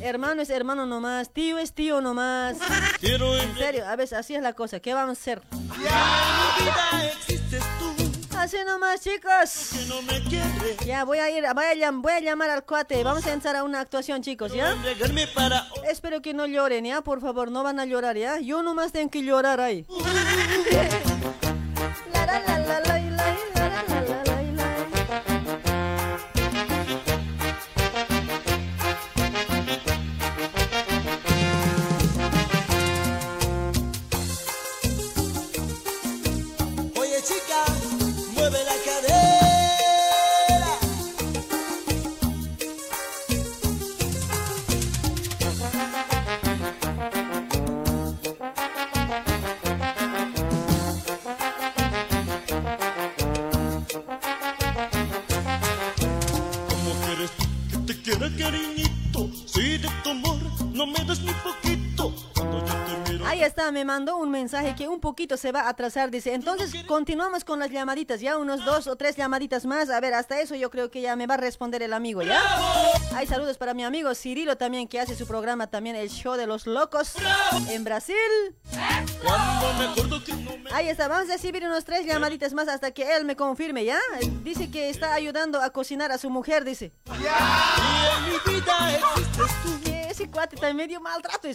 Hermano 0.00 0.42
es 0.42 0.50
hermano 0.50 0.86
nomás, 0.86 1.32
tío 1.32 1.58
es 1.58 1.72
tío 1.72 2.00
nomás. 2.00 2.58
En 3.02 3.56
serio, 3.56 3.88
a 3.88 3.96
veces 3.96 4.18
así 4.18 4.34
es 4.34 4.42
la 4.42 4.52
cosa. 4.52 4.78
¿Qué 4.80 4.92
vamos 4.92 5.18
a 5.18 5.20
hacer? 5.20 5.42
Así 8.48 8.56
nomás, 8.64 9.02
chicos. 9.02 9.72
Ya 10.86 11.04
voy 11.04 11.18
a 11.18 11.28
ir, 11.28 11.44
voy 11.54 11.82
a, 11.82 11.90
voy 11.90 12.12
a 12.12 12.20
llamar 12.20 12.48
al 12.48 12.64
cuate. 12.64 13.04
Vamos 13.04 13.26
a 13.26 13.34
entrar 13.34 13.54
a 13.56 13.62
una 13.62 13.80
actuación, 13.80 14.22
chicos, 14.22 14.54
¿ya? 14.54 14.74
Espero 15.86 16.22
que 16.22 16.32
no 16.32 16.46
lloren, 16.46 16.86
¿ya? 16.86 17.02
Por 17.02 17.20
favor, 17.20 17.50
no 17.50 17.62
van 17.62 17.78
a 17.78 17.84
llorar, 17.84 18.16
¿ya? 18.16 18.40
Yo 18.40 18.62
nomás 18.62 18.90
tengo 18.90 19.10
que 19.10 19.22
llorar 19.22 19.60
ahí. 19.60 19.84
La, 22.14 22.26
la, 22.26 22.40
la, 22.40 22.57
me 63.78 63.84
mandó 63.84 64.16
un 64.16 64.28
mensaje 64.28 64.74
que 64.74 64.88
un 64.88 64.98
poquito 64.98 65.36
se 65.36 65.52
va 65.52 65.60
a 65.60 65.68
atrasar, 65.68 66.10
dice. 66.10 66.34
Entonces, 66.34 66.74
continuamos 66.86 67.44
con 67.44 67.60
las 67.60 67.70
llamaditas, 67.70 68.20
ya 68.20 68.36
unos 68.36 68.64
dos 68.64 68.88
o 68.88 68.96
tres 68.96 69.14
llamaditas 69.14 69.66
más. 69.66 69.88
A 69.88 70.00
ver, 70.00 70.14
hasta 70.14 70.40
eso 70.40 70.56
yo 70.56 70.68
creo 70.68 70.90
que 70.90 71.00
ya 71.00 71.14
me 71.14 71.28
va 71.28 71.34
a 71.34 71.36
responder 71.36 71.80
el 71.84 71.92
amigo, 71.92 72.22
¿ya? 72.22 72.42
Hay 73.14 73.28
saludos 73.28 73.56
para 73.56 73.74
mi 73.74 73.84
amigo 73.84 74.12
Cirilo 74.16 74.56
también, 74.56 74.88
que 74.88 74.98
hace 74.98 75.14
su 75.14 75.28
programa 75.28 75.68
también, 75.68 75.94
el 75.94 76.10
show 76.10 76.34
de 76.34 76.48
los 76.48 76.66
locos 76.66 77.12
en 77.70 77.84
Brasil. 77.84 78.16
Ahí 80.72 80.88
está, 80.88 81.06
vamos 81.06 81.30
a 81.30 81.34
recibir 81.34 81.64
unos 81.64 81.84
tres 81.84 82.04
llamaditas 82.04 82.52
más 82.54 82.66
hasta 82.66 82.90
que 82.90 83.16
él 83.16 83.24
me 83.24 83.36
confirme, 83.36 83.84
¿ya? 83.84 84.00
Dice 84.42 84.72
que 84.72 84.90
está 84.90 85.14
ayudando 85.14 85.62
a 85.62 85.70
cocinar 85.70 86.10
a 86.10 86.18
su 86.18 86.30
mujer, 86.30 86.64
dice. 86.64 86.92
Ese 90.18 90.28
cuate 90.32 90.56
está 90.56 90.74
medio 90.74 91.00
maltrato, 91.00 91.46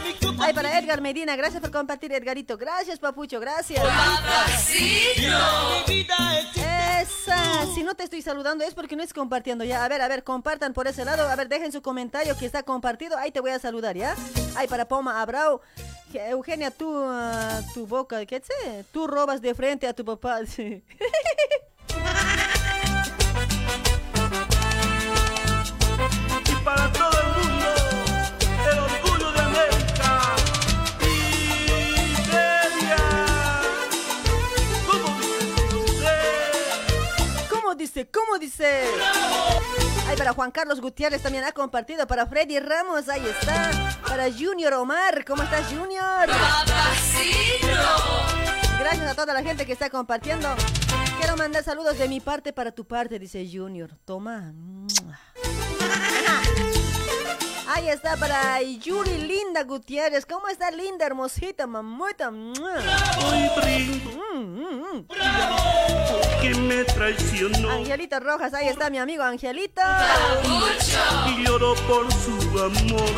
mi 0.00 0.12
copa. 0.14 0.44
Ay, 0.44 0.54
para 0.54 0.78
Edgar 0.78 1.00
Medina, 1.00 1.34
gracias 1.34 1.60
por 1.60 1.72
compartir, 1.72 2.12
Edgarito. 2.12 2.56
Gracias, 2.56 3.00
papucho, 3.00 3.40
gracias. 3.40 3.82
Esa, 7.00 7.66
si 7.74 7.82
no 7.82 7.94
te 7.96 8.04
estoy 8.04 8.22
saludando 8.22 8.62
es 8.62 8.74
porque 8.74 8.94
no 8.94 9.02
es 9.02 9.12
compartiendo 9.12 9.64
ya. 9.64 9.84
A 9.84 9.88
ver, 9.88 10.02
a 10.02 10.06
ver, 10.06 10.22
compartan 10.22 10.72
por 10.72 10.86
ese 10.86 11.04
lado. 11.04 11.28
A 11.28 11.34
ver, 11.34 11.48
dejen 11.48 11.72
su 11.72 11.82
comentario 11.82 12.38
que 12.38 12.46
está 12.46 12.62
compartido. 12.62 13.18
Ahí 13.18 13.32
te 13.32 13.40
voy 13.40 13.50
a 13.50 13.58
saludar, 13.58 13.96
¿ya? 13.96 14.14
Ay, 14.54 14.68
para 14.68 14.86
Poma 14.86 15.20
Abrao. 15.20 15.60
Que- 16.12 16.28
Eugenia, 16.28 16.70
tú, 16.70 16.92
ah, 17.08 17.60
tu 17.74 17.88
boca, 17.88 18.24
¿qué 18.24 18.40
sé? 18.40 18.84
Tú 18.92 19.08
robas 19.08 19.42
de 19.42 19.52
frente 19.54 19.88
a 19.88 19.94
tu 19.94 20.04
papá. 20.04 20.40
sí. 20.46 20.84
Dice. 37.90 38.08
¿Cómo 38.08 38.38
dice? 38.38 38.84
Ay, 40.08 40.16
para 40.16 40.32
Juan 40.32 40.50
Carlos 40.50 40.80
Gutiérrez 40.80 41.22
también 41.22 41.44
ha 41.44 41.52
compartido. 41.52 42.06
Para 42.06 42.26
Freddy 42.26 42.60
Ramos, 42.60 43.08
ahí 43.08 43.26
está. 43.26 43.98
Para 44.06 44.30
Junior 44.30 44.74
Omar, 44.74 45.24
¿cómo 45.24 45.42
estás, 45.42 45.66
Junior? 45.66 46.28
Gracias 48.78 49.10
a 49.10 49.14
toda 49.14 49.34
la 49.34 49.42
gente 49.42 49.66
que 49.66 49.72
está 49.72 49.90
compartiendo. 49.90 50.48
Quiero 51.18 51.36
mandar 51.36 51.64
saludos 51.64 51.98
de 51.98 52.08
mi 52.08 52.20
parte 52.20 52.52
para 52.52 52.70
tu 52.70 52.86
parte, 52.86 53.18
dice 53.18 53.46
Junior. 53.52 53.96
Toma. 54.04 54.54
Ahí 57.72 57.88
está 57.88 58.16
para 58.16 58.60
Yuri 58.62 59.16
Linda 59.18 59.62
Gutiérrez. 59.62 60.26
¿Cómo 60.26 60.48
está 60.48 60.72
Linda, 60.72 61.06
hermosita, 61.06 61.68
mamuita? 61.68 62.28
Hoy 62.30 63.50
brindo 63.62 65.06
que 66.42 66.54
me 66.54 66.82
traicionó 66.82 67.70
Angelito 67.70 68.18
Rojas, 68.18 68.54
ahí 68.54 68.66
está 68.66 68.90
mi 68.90 68.98
amigo 68.98 69.22
Angelito. 69.22 69.80
y 71.28 71.44
lloro 71.44 71.76
por 71.86 72.12
su 72.12 72.32
amor. 72.58 73.14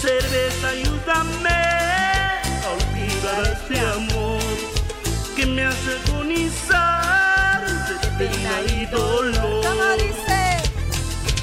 Cerveza, 0.00 0.68
ayúdame 0.68 1.50
a 1.50 2.70
olvidar 2.72 3.60
ese 3.68 3.80
amor 3.80 4.40
que 5.36 5.44
me 5.44 5.64
hace 5.66 5.98
agonizar 6.08 7.66
de 7.66 8.08
pena 8.16 8.60
y 8.80 8.86
dolor. 8.86 9.62
¿Cómo 9.62 9.92
dice? 9.98 10.62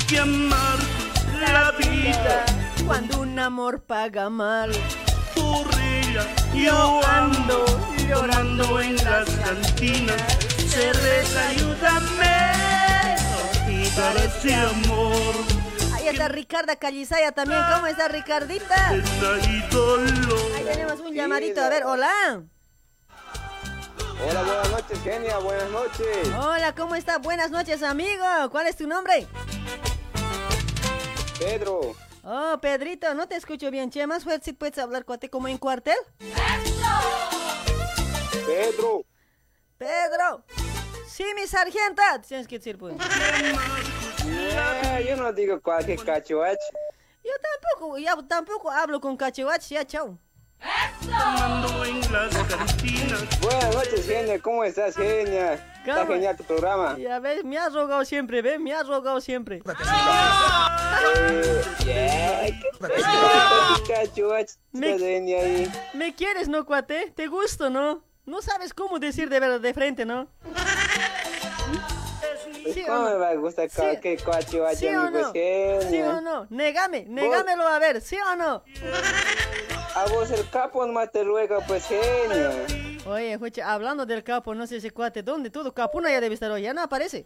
Que 0.08 0.20
amar 0.20 0.71
la 1.52 1.72
vida 1.72 2.46
Cuando 2.86 3.20
un 3.22 3.38
amor 3.40 3.82
paga 3.84 4.30
mal. 4.30 4.72
corrilla. 5.36 6.26
Yo 6.54 7.02
ando 7.08 7.66
llorando 8.08 8.80
en 8.82 8.96
las 8.98 9.30
cantinas. 9.30 10.22
Cerveza, 10.68 11.50
ayúdame 11.50 12.28
a 12.28 13.16
olvidar 13.66 14.18
ese 14.18 14.56
amor. 14.56 15.36
Ahí 15.96 16.08
está 16.08 16.28
Ricarda 16.28 16.76
Callisaya 16.76 17.32
también. 17.32 17.62
¿Cómo 17.74 17.88
está 17.88 18.08
Ricardita? 18.08 18.90
Ahí 18.90 19.04
tenemos 20.66 21.00
un 21.00 21.14
llamadito. 21.14 21.62
A 21.62 21.70
ver, 21.70 21.84
hola. 21.86 22.44
Hola, 24.24 24.44
buenas 24.44 24.70
noches, 24.72 25.00
Kenia, 25.00 25.38
buenas 25.40 25.70
noches. 25.72 26.28
Hola, 26.40 26.76
¿cómo 26.76 26.94
está? 26.96 27.18
Buenas 27.18 27.50
noches, 27.52 27.82
amigo. 27.82 28.24
¿Cuál 28.52 28.68
es 28.68 28.76
tu 28.78 28.88
nombre? 28.88 29.28
Pedro. 31.42 31.96
Oh, 32.24 32.60
Pedrito, 32.62 33.16
no 33.16 33.28
te 33.28 33.36
escucho 33.36 33.72
bien. 33.72 33.90
Che, 33.90 34.06
más 34.06 34.24
fuerte 34.24 34.46
si 34.46 34.54
puedes 34.54 34.78
hablar 34.78 35.06
cuate 35.06 35.30
como 35.30 35.48
en 35.48 35.58
cuartel. 35.58 35.98
Pedro. 38.46 39.04
Pedro. 39.80 40.46
Sí, 41.08 41.26
mi 41.36 41.48
sargenta. 41.48 42.22
Tienes 42.22 42.48
que 42.48 42.60
decir, 42.60 42.78
pues. 42.78 42.94
Eh, 44.24 45.06
yo 45.10 45.18
no 45.18 45.34
digo 45.34 45.60
cualquier 45.60 46.04
cachuach. 46.04 46.60
Yo 47.24 47.32
tampoco, 47.42 47.98
ya 47.98 48.16
tampoco 48.28 48.70
hablo 48.70 49.02
con 49.02 49.18
cachihuach, 49.18 49.68
ya, 49.68 49.86
chao. 49.86 50.20
Buenas 53.42 53.76
noches, 53.76 54.06
genia. 54.06 54.40
¿Cómo 54.40 54.64
estás, 54.64 54.96
genia? 54.96 55.54
Está 55.86 56.06
genial 56.06 56.38
tu 56.38 56.44
programa. 56.44 56.98
Ya 56.98 57.20
ves, 57.20 57.44
me 57.44 57.58
has 57.58 57.74
rogado 57.74 58.06
siempre, 58.06 58.42
¿ves? 58.42 58.60
Me 58.60 58.74
has 58.74 58.88
rogado 58.88 59.20
siempre. 59.22 59.62
Eh, 61.18 61.62
yeah, 61.86 62.46
¿qué 62.46 63.94
cachuach? 63.94 64.52
Me-. 64.72 65.68
¿Me 65.94 66.14
quieres, 66.14 66.48
no, 66.48 66.66
cuate? 66.66 67.12
¿Te 67.16 67.28
gusto, 67.28 67.70
no? 67.70 68.04
No 68.26 68.42
sabes 68.42 68.74
cómo 68.74 69.00
decir 69.00 69.30
de 69.30 69.40
verdad 69.40 69.60
de 69.60 69.74
frente, 69.74 70.06
¿no? 70.06 70.28
Sí 72.74 72.84
o 72.84 72.88
¿Cómo 72.88 73.00
no? 73.00 73.10
me 73.10 73.16
va 73.16 73.30
a 73.30 73.36
gustar 73.36 73.70
cachuach, 73.70 74.76
¿Sí 74.76 74.88
o 74.88 75.10
no? 75.10 75.32
¿Sí 75.34 76.02
o 76.02 76.22
no? 76.22 76.48
Negame, 76.50 77.06
negámelo 77.08 77.68
a 77.68 77.80
ver, 77.80 78.02
¿sí 78.02 78.18
o 78.18 78.36
no? 78.36 78.64
A 79.96 80.06
vos 80.06 80.32
el 80.32 80.50
capo 80.50 80.86
nomás 80.86 81.12
te 81.12 81.24
ruega, 81.24 81.60
pues, 81.68 81.86
genia. 81.86 82.52
Oye, 83.06 83.34
escucha, 83.34 83.72
hablando 83.74 84.06
del 84.06 84.24
capo, 84.24 84.54
no 84.54 84.68
sé 84.68 84.80
si 84.80 84.90
cuate, 84.90 85.24
¿dónde 85.24 85.50
todo? 85.50 85.74
Capuna 85.74 86.12
ya 86.12 86.22
debe 86.22 86.36
estar 86.36 86.52
hoy, 86.52 86.62
ya 86.62 86.74
no 86.74 86.82
aparece. 86.82 87.26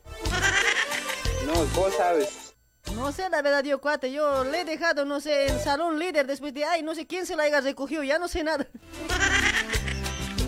No, 1.46 1.54
vos 1.76 1.94
sabes. 1.96 2.56
No 2.96 3.12
sé 3.12 3.30
la 3.30 3.42
verdad, 3.42 3.64
yo 3.64 3.82
cuate, 3.82 4.12
yo 4.12 4.44
le 4.46 4.62
he 4.62 4.66
dejado, 4.66 5.06
no 5.06 5.20
sé, 5.20 5.48
en 5.48 5.60
salón 5.60 6.00
líder 6.00 6.28
después 6.28 6.54
de, 6.54 6.66
ay, 6.66 6.82
no 6.82 6.96
sé 6.96 7.06
quién 7.06 7.26
se 7.26 7.36
la 7.36 7.44
haya 7.44 7.62
recogido, 7.62 8.04
ya 8.04 8.20
no 8.20 8.28
sé 8.28 8.44
nada. 8.44 8.68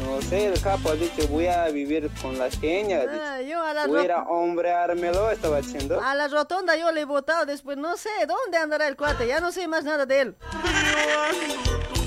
No 0.07 0.21
sé, 0.21 0.47
el 0.47 0.61
capo 0.61 0.89
ha 0.89 0.95
dicho, 0.95 1.27
voy 1.27 1.47
a 1.47 1.65
vivir 1.69 2.09
con 2.21 2.37
las 2.37 2.57
genias. 2.59 3.05
Ah, 3.09 3.41
yo 3.41 3.61
a 3.61 3.73
la 3.73 3.87
Voy 3.87 3.99
a 4.01 4.03
ir 4.05 4.11
a 4.11 4.23
hombreármelo, 4.23 5.29
estaba 5.31 5.57
haciendo. 5.57 5.99
A 6.01 6.15
la 6.15 6.27
rotonda 6.27 6.75
yo 6.75 6.91
le 6.91 7.01
he 7.01 7.05
votado 7.05 7.45
después, 7.45 7.77
no 7.77 7.97
sé 7.97 8.09
dónde 8.27 8.57
andará 8.57 8.87
el 8.87 8.95
cuate, 8.95 9.27
ya 9.27 9.39
no 9.39 9.51
sé 9.51 9.67
más 9.67 9.83
nada 9.83 10.05
de 10.05 10.21
él. 10.21 10.35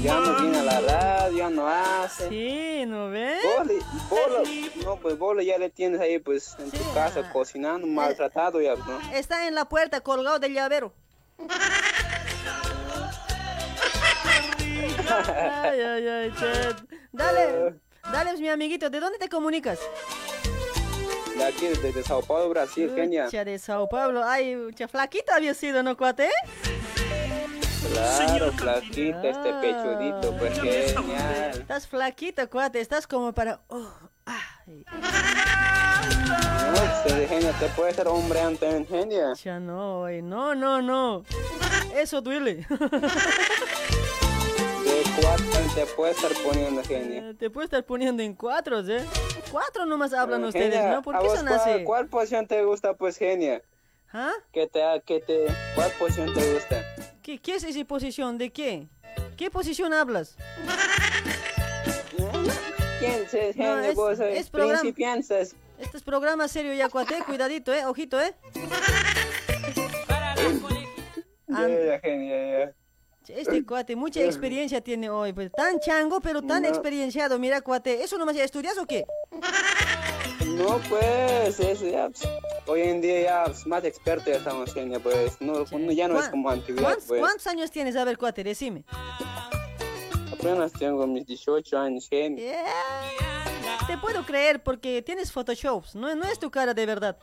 Ya 0.03 0.19
no 0.19 0.35
viene 0.41 0.59
a 0.61 0.63
la 0.63 0.81
radio, 0.81 1.37
ya 1.39 1.51
no 1.51 1.69
hace. 1.69 2.29
Sí, 2.31 2.85
¿no 2.87 3.11
ves? 3.11 3.39
Vos, 3.45 3.67
le- 3.67 3.79
vos 4.09 4.21
lo- 4.31 4.85
no, 4.85 4.97
pues 4.97 5.19
vos 5.19 5.37
lo 5.37 5.43
ya 5.43 5.59
le 5.59 5.69
tienes 5.69 6.01
ahí, 6.01 6.19
pues, 6.19 6.57
en 6.59 6.71
tu 6.71 6.79
casa, 6.95 7.31
cocinando, 7.33 7.87
maltratado 7.87 8.61
ya, 8.63 8.75
¿no? 8.77 8.99
Está 9.15 9.47
en 9.47 9.55
la 9.55 9.67
puerta 9.69 10.01
colgado 10.01 10.39
del 10.39 10.55
llavero. 10.55 10.95
Ay, 15.63 15.81
ay, 15.81 16.09
ay. 16.09 16.33
Dale, 17.13 17.75
dale, 18.03 18.37
mi 18.39 18.49
amiguito, 18.49 18.91
¿de 18.91 19.01
dónde 19.01 19.19
te 19.19 19.29
comunicas? 19.29 19.79
De 21.37 21.45
aquí, 21.45 21.69
desde 21.69 22.03
Sao 22.03 22.23
Paulo, 22.23 22.49
Brasil, 22.51 22.93
Kenia. 22.95 23.27
Ucha, 23.27 23.45
de 23.45 23.59
Sao 23.59 23.89
Paulo. 23.89 24.23
Ay, 24.25 24.57
ucha, 24.57 24.89
flaquito 24.89 25.33
había 25.33 25.55
sido, 25.55 25.83
¿no, 25.83 25.97
cuate? 25.97 26.29
Claro, 27.93 28.53
flaquita, 28.53 29.23
este 29.29 29.53
pechudito, 29.55 30.37
pues, 30.39 30.61
genial. 30.61 31.51
Estás 31.53 31.87
flaquito, 31.89 32.49
cuate, 32.51 32.81
estás 32.81 33.07
como 33.07 33.33
para... 33.33 33.61
oh, 33.69 33.91
No, 34.67 34.85
pues, 37.05 37.29
genia, 37.29 37.53
te 37.59 37.67
puede 37.69 37.95
ser 37.95 38.07
hombre 38.09 38.41
antes 38.41 38.75
en 38.75 38.87
genia. 38.87 39.33
Ya 39.43 39.59
no, 39.59 40.03
oye, 40.03 40.23
no, 40.23 40.55
no, 40.55 40.83
no. 40.83 41.25
Eso 41.95 42.21
duele. 42.21 42.67
Cuatro 45.21 45.75
te 45.75 45.87
puede 45.87 46.13
estar 46.13 46.31
poniendo 46.45 46.83
genia. 46.85 47.35
Te 47.39 47.51
puedo 47.51 47.65
estar 47.65 47.85
poniendo 47.85 48.23
en 48.23 48.35
cuatro, 48.35 48.81
¿eh? 48.81 49.05
Cuatro 49.51 49.87
nomás 49.87 50.13
hablan 50.13 50.45
ustedes, 50.45 50.85
¿no? 50.85 51.03
¿Por 51.03 51.17
¿a 51.17 51.21
qué 51.21 51.29
son 51.29 51.47
cuál, 51.47 51.61
así? 51.61 51.85
¿Cuál 51.85 52.07
posición 52.09 52.47
te 52.47 52.65
gusta, 52.65 52.95
pues, 52.95 53.17
genia? 53.17 53.63
¿Ah? 54.13 54.33
¿Qué 54.53 54.67
te, 54.67 54.81
qué 55.07 55.21
te, 55.21 55.47
¿Cuál 55.75 55.91
posición 55.99 56.33
te 56.35 56.53
gusta? 56.55 56.85
¿Qué, 57.23 57.39
¿Qué 57.39 57.55
es 57.57 57.65
esa 57.65 57.85
posición? 57.85 58.39
¿De 58.39 58.51
qué? 58.51 58.89
¿Qué 59.37 59.51
posición 59.51 59.93
hablas? 59.95 60.37
¿Quién 62.99 63.29
se 63.29 63.49
No, 63.49 63.53
genia? 63.77 63.89
es- 63.89 63.95
vos 63.97 64.21
eh, 64.21 64.39
es 64.39 64.51
programa- 64.51 64.81
principiantes. 64.81 65.57
Este 65.79 65.97
es 65.97 66.03
programa 66.03 66.47
serio 66.47 66.75
ya, 66.75 66.89
cuate. 66.91 67.15
Cuidadito, 67.25 67.73
¿eh? 67.73 67.87
Ojito, 67.87 68.21
¿eh? 68.21 68.35
Ya, 71.53 71.67
ya, 71.69 71.99
genia, 71.99 72.59
ya. 72.67 72.73
Este 73.37 73.65
cuate, 73.65 73.97
mucha 73.97 74.21
experiencia 74.23 74.81
tiene 74.81 75.09
hoy. 75.11 75.33
Pues 75.33 75.51
tan 75.53 75.79
chango, 75.81 76.21
pero 76.21 76.43
tan 76.43 76.63
No. 76.63 76.69
experienciado. 76.69 77.39
Mira, 77.39 77.61
cuate. 77.61 78.03
¿Eso 78.03 78.19
nomás 78.19 78.37
ya 78.37 78.45
estudias 78.45 78.77
o 78.79 78.87
qué? 78.87 79.05
No, 80.47 80.79
pues, 80.89 81.59
es, 81.61 81.81
ya, 81.81 82.09
pues, 82.09 82.29
hoy 82.67 82.83
en 82.83 83.01
día 83.01 83.23
ya 83.23 83.45
pues, 83.47 83.67
más 83.67 83.85
expertos 83.85 84.27
ya 84.27 84.35
estamos, 84.37 84.73
genia, 84.75 84.99
pues, 84.99 85.41
no, 85.41 85.65
ya 85.93 86.09
no 86.09 86.15
es 86.15 86.21
¿Cuán- 86.23 86.31
como 86.31 86.51
antigüedad, 86.51 86.83
¿Cuántos, 86.89 87.05
pues. 87.07 87.21
cuántos 87.21 87.47
años 87.47 87.71
tienes? 87.71 87.97
A 87.97 88.05
ver, 88.05 88.19
cuate, 88.19 88.45
decime. 88.45 88.85
Apenas 90.33 90.73
tengo 90.73 91.07
mis 91.07 91.27
18 91.27 91.79
años, 91.79 92.09
genia. 92.09 92.65
Te 93.87 93.97
puedo 93.99 94.25
creer 94.25 94.63
porque 94.63 95.03
tienes 95.03 95.33
photoshops. 95.33 95.95
No, 95.95 96.15
no 96.15 96.25
es 96.25 96.39
tu 96.39 96.51
cara 96.51 96.75
de 96.75 96.87
verdad. 96.87 97.17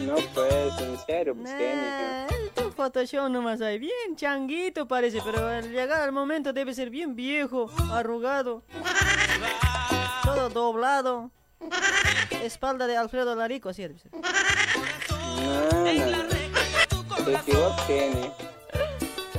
No, 0.00 0.16
pues, 0.34 0.78
en 0.80 0.98
serio, 1.06 1.34
pues, 1.34 1.50
Nah, 1.50 2.26
tu 2.54 2.70
Photoshop 2.70 3.28
nomás 3.28 3.60
hay. 3.60 3.78
Bien 3.78 4.16
changuito 4.16 4.86
parece, 4.86 5.20
pero 5.24 5.46
al 5.46 5.70
llegar 5.70 6.02
al 6.02 6.12
momento 6.12 6.52
debe 6.52 6.74
ser 6.74 6.90
bien 6.90 7.14
viejo, 7.14 7.70
arrugado. 7.92 8.62
Todo 10.24 10.48
doblado. 10.50 11.30
Espalda 12.42 12.86
de 12.86 12.96
Alfredo 12.96 13.34
Larico, 13.34 13.68
así 13.70 13.82
debe 13.82 13.98
ser. 13.98 14.10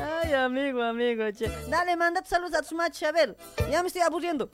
Ay, 0.01 0.33
amigo, 0.33 0.81
amigo, 0.81 1.23
che. 1.31 1.49
Dale, 1.67 1.95
manda 1.95 2.23
saludos 2.25 2.55
a 2.55 2.61
tu 2.63 2.75
match, 2.75 3.03
a 3.03 3.11
ver. 3.11 3.35
Ya 3.69 3.81
me 3.81 3.87
estoy 3.87 4.01
aburriendo. 4.01 4.49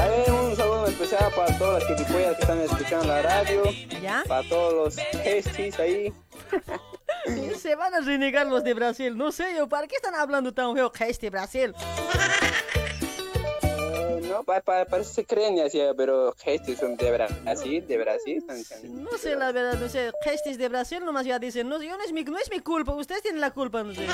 A 0.00 0.08
ver, 0.08 0.30
un 0.32 0.56
saludo 0.56 0.86
especial 0.86 1.30
para 1.36 1.58
todas 1.58 1.82
las 1.82 1.96
quitipuellas 1.98 2.36
que 2.36 2.42
están 2.42 2.60
escuchando 2.60 3.06
la 3.06 3.22
radio. 3.22 3.62
¿Ya? 4.00 4.24
Para 4.26 4.48
todos 4.48 4.72
los 4.74 4.96
gestis 5.22 5.78
ahí. 5.78 6.12
Se 7.58 7.74
van 7.74 7.94
a 7.94 8.00
renegar 8.00 8.46
los 8.46 8.64
de 8.64 8.72
Brasil. 8.72 9.16
No 9.16 9.30
sé 9.30 9.54
yo, 9.54 9.68
¿para 9.68 9.86
qué 9.86 9.96
están 9.96 10.14
hablando 10.14 10.54
tan 10.54 10.74
feo 10.74 10.90
que 10.90 11.04
este 11.04 11.28
Brasil? 11.28 11.74
Eh, 13.62 14.20
no, 14.22 14.42
para, 14.42 14.62
para, 14.62 14.84
para 14.86 15.02
eso 15.02 15.12
se 15.12 15.26
creen 15.26 15.60
así, 15.60 15.80
pero 15.96 16.34
gestis 16.38 16.78
son 16.78 16.96
de 16.96 17.10
Brasil, 17.10 17.86
de 17.86 17.98
Brasil. 17.98 18.44
No 18.84 19.18
sé 19.18 19.36
la 19.36 19.52
verdad, 19.52 19.78
no 19.78 19.88
sé. 19.88 20.12
Gestis 20.24 20.56
de 20.56 20.68
Brasil 20.70 21.04
nomás 21.04 21.26
ya 21.26 21.38
dicen. 21.38 21.68
No, 21.68 21.80
yo 21.82 21.96
no 21.98 22.04
es 22.04 22.12
mi, 22.12 22.24
no 22.24 22.38
es 22.38 22.50
mi 22.50 22.60
culpa, 22.60 22.94
ustedes 22.94 23.20
tienen 23.22 23.40
la 23.40 23.50
culpa, 23.50 23.82
no 23.82 23.94
sé. 23.94 24.06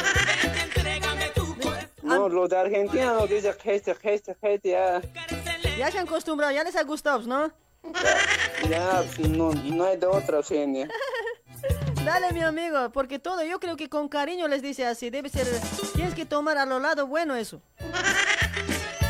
No, 2.03 2.29
los 2.29 2.51
de 2.51 2.57
Argentina 2.57 3.13
nos 3.15 3.29
dicen 3.29 3.55
gestis, 3.63 3.97
gestis, 3.99 4.37
gestis, 4.41 4.73
ya. 4.73 5.01
Ya 5.77 5.91
se 5.91 5.99
han 5.99 6.07
acostumbrado, 6.07 6.53
ya 6.53 6.65
les 6.65 6.75
ha 6.77 6.83
gustado, 6.85 7.21
¿no? 7.23 7.53
Ya, 8.69 9.05
no, 9.29 9.53
no 9.53 9.85
hay 9.85 9.97
de 9.97 10.07
otra, 10.07 10.43
genia. 10.43 10.89
Dale, 12.05 12.33
mi 12.33 12.41
amigo, 12.43 12.91
porque 12.93 13.19
todo 13.19 13.43
yo 13.43 13.61
creo 13.61 13.77
que 13.77 13.89
con 13.89 14.09
cariño 14.09 14.49
les 14.49 14.63
dice 14.63 14.87
así. 14.87 15.11
Debe 15.11 15.29
ser, 15.29 15.47
tienes 15.95 16.15
que 16.15 16.25
tomar 16.25 16.57
a 16.57 16.65
lo 16.65 16.79
lado 16.79 17.07
bueno 17.07 17.35
eso. 17.35 17.61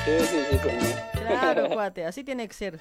Sí, 0.05 0.19
sí, 0.21 0.45
sí. 0.51 0.95
Claro, 1.13 1.69
cuate, 1.73 2.05
así 2.05 2.25
tiene 2.25 2.47
que 2.49 2.55
ser. 2.55 2.81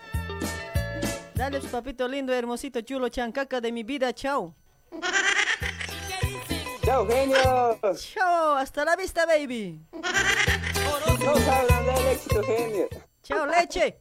Dale, 1.34 1.60
pues, 1.60 1.72
papito 1.72 2.08
lindo, 2.08 2.34
hermosito, 2.34 2.82
chulo, 2.82 3.10
chancaca 3.10 3.60
de 3.62 3.72
mi 3.72 3.84
vida, 3.84 4.14
chao. 4.14 4.56
Chao, 6.84 7.08
genio. 7.08 7.38
Chao, 8.14 8.56
hasta 8.56 8.86
la 8.86 8.96
vista, 8.96 9.26
baby. 9.26 9.80
No 9.92 11.36
salgan 11.36 11.86
del 11.86 12.08
éxito, 12.08 12.42
genio. 12.44 12.88
Chao, 13.26 13.48
leche. 13.48 13.98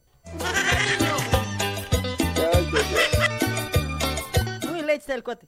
Muy 4.69 4.81
leche 4.83 4.97
está 4.97 5.15
el 5.15 5.23
cuate. 5.23 5.47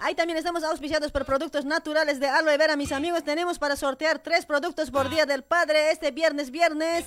Ahí 0.00 0.14
también 0.14 0.38
estamos 0.38 0.64
auspiciados 0.64 1.12
por 1.12 1.26
productos 1.26 1.66
naturales 1.66 2.18
de 2.18 2.28
aloe 2.28 2.56
vera, 2.56 2.74
mis 2.76 2.92
amigos. 2.92 3.22
Tenemos 3.22 3.58
para 3.58 3.76
sortear 3.76 4.20
tres 4.20 4.46
productos 4.46 4.90
por 4.90 5.10
Día 5.10 5.26
del 5.26 5.42
Padre 5.42 5.90
este 5.90 6.10
viernes, 6.10 6.50
viernes. 6.50 7.04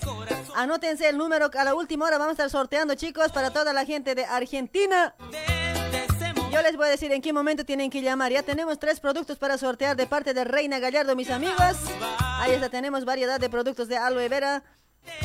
Anótense 0.56 1.10
el 1.10 1.18
número 1.18 1.50
a 1.58 1.64
la 1.64 1.74
última 1.74 2.06
hora. 2.06 2.20
Vamos 2.20 2.32
a 2.32 2.44
estar 2.44 2.50
sorteando, 2.52 2.94
chicos, 2.94 3.32
para 3.32 3.50
toda 3.50 3.74
la 3.74 3.84
gente 3.84 4.14
de 4.14 4.26
Argentina. 4.26 5.16
Yo 6.52 6.64
les 6.64 6.76
voy 6.76 6.88
a 6.88 6.90
decir 6.90 7.12
en 7.12 7.22
qué 7.22 7.32
momento 7.32 7.64
tienen 7.64 7.92
que 7.92 8.02
llamar. 8.02 8.32
Ya 8.32 8.42
tenemos 8.42 8.80
tres 8.80 9.00
productos 9.00 9.38
para 9.38 9.58
sortear 9.58 9.96
de 9.96 10.08
parte 10.08 10.34
de 10.34 10.44
Reina 10.44 10.80
Gallardo, 10.80 11.16
mis 11.16 11.30
amigos. 11.30 11.78
Ahí 12.20 12.54
está, 12.54 12.70
tenemos 12.70 13.06
variedad 13.06 13.40
de 13.40 13.50
productos 13.50 13.88
de 13.88 13.98
aloe 13.98 14.28
vera. 14.30 14.64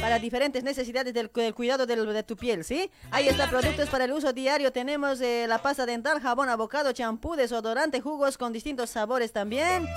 para 0.01 0.19
diferentes 0.19 0.63
necesidades 0.63 1.15
del, 1.15 1.31
cuidado 1.31 1.87
de 1.87 2.23
tu 2.23 2.37
piel, 2.37 2.63
¿sí? 2.63 2.91
Ahí 3.11 3.29
está, 3.29 3.49
productos 3.49 3.89
para 3.89 4.05
el 4.05 4.13
uso 4.13 4.33
diario. 4.35 4.71
Tenemos 4.71 5.21
eh, 5.23 5.47
la 5.49 5.59
pasta 5.59 5.87
dental, 5.87 6.21
jabón, 6.21 6.49
abocado, 6.51 6.93
champú, 6.93 7.37
desodorante, 7.37 8.01
jugos 8.01 8.37
con 8.37 8.53
distintos 8.53 8.91
sabores 8.91 9.33
también. 9.33 9.89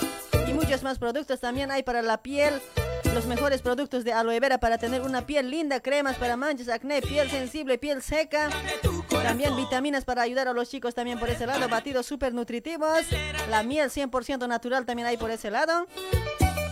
Y 0.47 0.53
muchos 0.53 0.81
más 0.81 0.97
productos 0.97 1.41
también 1.41 1.71
hay 1.71 1.83
para 1.83 2.01
la 2.01 2.21
piel. 2.23 2.61
Los 3.13 3.25
mejores 3.25 3.61
productos 3.61 4.03
de 4.05 4.13
aloe 4.13 4.39
vera 4.39 4.59
para 4.59 4.77
tener 4.77 5.01
una 5.01 5.25
piel 5.25 5.49
linda, 5.49 5.81
cremas 5.81 6.15
para 6.17 6.37
manchas, 6.37 6.69
acné, 6.69 7.01
piel 7.01 7.29
sensible, 7.29 7.77
piel 7.77 8.01
seca. 8.01 8.49
También 9.27 9.57
vitaminas 9.57 10.05
para 10.05 10.21
ayudar 10.21 10.47
a 10.47 10.53
los 10.53 10.69
chicos 10.69 10.95
también 10.95 11.19
por 11.19 11.29
ese 11.29 11.45
lado. 11.45 11.67
Batidos 11.67 12.05
súper 12.05 12.33
nutritivos. 12.33 13.01
La 13.49 13.61
miel 13.61 13.89
100% 13.89 14.47
natural 14.47 14.85
también 14.85 15.05
hay 15.05 15.17
por 15.17 15.29
ese 15.31 15.51
lado. 15.51 15.85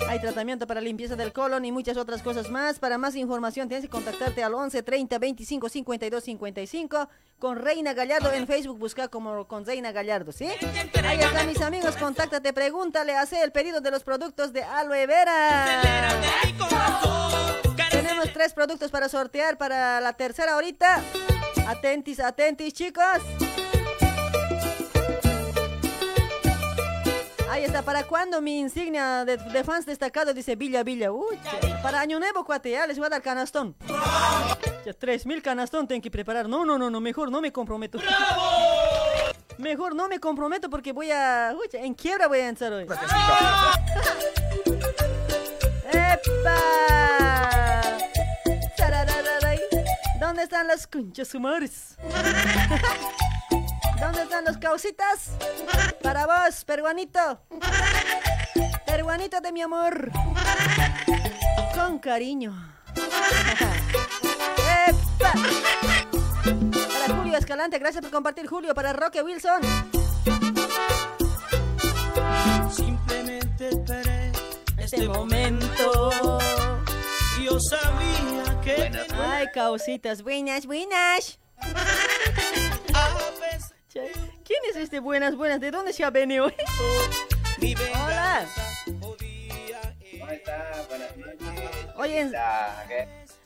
Hay 0.07 0.22
tratamiento 0.22 0.65
para 0.65 0.80
limpieza 0.80 1.18
del 1.18 1.34
colon 1.34 1.65
y 1.65 1.73
muchas 1.73 1.98
otras 1.98 2.22
cosas 2.22 2.49
más. 2.49 2.80
Para 2.80 2.98
más 2.98 3.18
información 3.18 3.68
tienes 3.68 3.84
que 3.84 3.90
contactarte 3.90 4.41
al 4.41 4.53
11 4.53 4.84
30 4.84 5.19
25 5.19 5.68
52 5.68 6.23
55 6.23 7.10
con 7.40 7.57
Reina 7.57 7.94
Gallardo 7.94 8.32
en 8.32 8.48
Facebook. 8.48 8.80
Busca 8.80 9.10
como 9.10 9.45
con 9.49 9.65
Reina 9.65 9.91
Gallardo, 9.91 10.32
¿sí? 10.32 10.48
Ahí 11.03 11.19
están 11.19 11.48
mis 11.48 11.60
amigos. 11.60 11.98
Contáctate, 11.98 12.53
pregúntale, 12.53 13.18
hace 13.18 13.44
el 13.44 13.52
pedido 13.52 13.82
de 13.82 13.91
los 13.91 14.03
productos 14.03 14.53
de 14.53 14.64
aloe 14.64 15.06
vera. 15.07 15.82
Tenemos 18.06 18.32
tres 18.34 18.53
productos 18.53 18.91
para 18.91 19.10
sortear 19.10 19.57
para 19.57 19.99
la 19.99 20.14
tercera 20.14 20.56
horita. 20.56 21.02
Atentis, 21.68 22.19
atentis, 22.19 22.72
chicos. 22.72 23.03
Ahí 27.49 27.64
está, 27.64 27.82
¿para 27.82 28.03
cuándo 28.03 28.41
mi 28.41 28.60
insignia 28.60 29.26
de, 29.26 29.38
de 29.38 29.64
fans 29.64 29.88
destacado? 29.88 30.36
Dice 30.36 30.56
Villa 30.56 30.84
Villa. 30.84 31.11
Uy, 31.11 31.40
para 31.82 31.99
Año 31.99 32.19
Nuevo, 32.19 32.45
cuate, 32.45 32.69
ya 32.69 32.86
les 32.86 32.99
voy 32.99 33.07
a 33.07 33.10
dar 33.10 33.23
canastón. 33.23 33.76
Ya, 34.86 34.94
tres 34.94 35.26
mil 35.26 35.41
canastón 35.41 35.88
tengo 35.88 36.03
que 36.03 36.11
preparar. 36.11 36.48
No, 36.48 36.64
no, 36.64 36.77
no, 36.77 36.91
no, 36.91 37.02
mejor 37.02 37.32
no 37.32 37.41
me 37.41 37.52
comprometo. 37.52 37.98
Mejor 39.57 39.95
no 39.95 40.07
me 40.07 40.19
comprometo 40.19 40.69
porque 40.69 40.91
voy 40.91 41.10
a... 41.10 41.56
Uy, 41.57 41.68
en 41.73 41.95
quiebra 41.95 42.27
voy 42.27 42.38
a 42.38 42.49
entrar 42.49 42.72
hoy. 42.72 42.86
¡Epa! 45.91 47.25
¿Dónde 50.46 50.58
están 50.58 50.68
las 50.68 50.86
conchas 50.86 51.28
sumares? 51.28 51.98
¿Dónde 54.00 54.22
están 54.22 54.46
los 54.46 54.60
causitas? 54.60 55.32
Para 56.04 56.28
vos, 56.28 56.64
peruanito. 56.66 57.42
Peruanito 58.86 59.42
de 59.42 59.52
mi 59.52 59.64
amor. 59.64 60.12
Con 61.74 61.98
cariño. 61.98 62.54
¡Epa! 64.88 65.34
Para 66.94 67.16
Julio 67.16 67.38
Escalante, 67.40 67.80
gracias 67.80 68.04
por 68.04 68.12
compartir, 68.12 68.46
Julio. 68.46 68.76
Para 68.76 68.94
Roque 68.94 69.24
Wilson. 69.24 69.62
Simplemente 72.70 73.70
esperé 73.70 74.32
Este 74.78 75.08
momento. 75.08 76.38
Yo 77.46 77.60
sabía 77.60 78.60
que 78.64 78.92
Ay, 79.14 79.46
causitas, 79.54 80.24
buenas, 80.24 80.66
buenas. 80.66 81.38
Che, 83.88 84.12
¿Quién 84.44 84.60
es 84.72 84.76
este 84.78 85.00
buenas, 85.00 85.36
buenas? 85.36 85.60
¿De 85.60 85.70
dónde 85.70 85.94
se 85.94 86.04
ha 86.04 86.10
venido? 86.10 86.48
Hola. 87.94 88.48
¿Cómo 89.00 89.16
está? 90.32 90.86
Buenas 90.90 91.18
noches. 91.18 91.70
Oye, 91.98 92.20
en- 92.22 92.34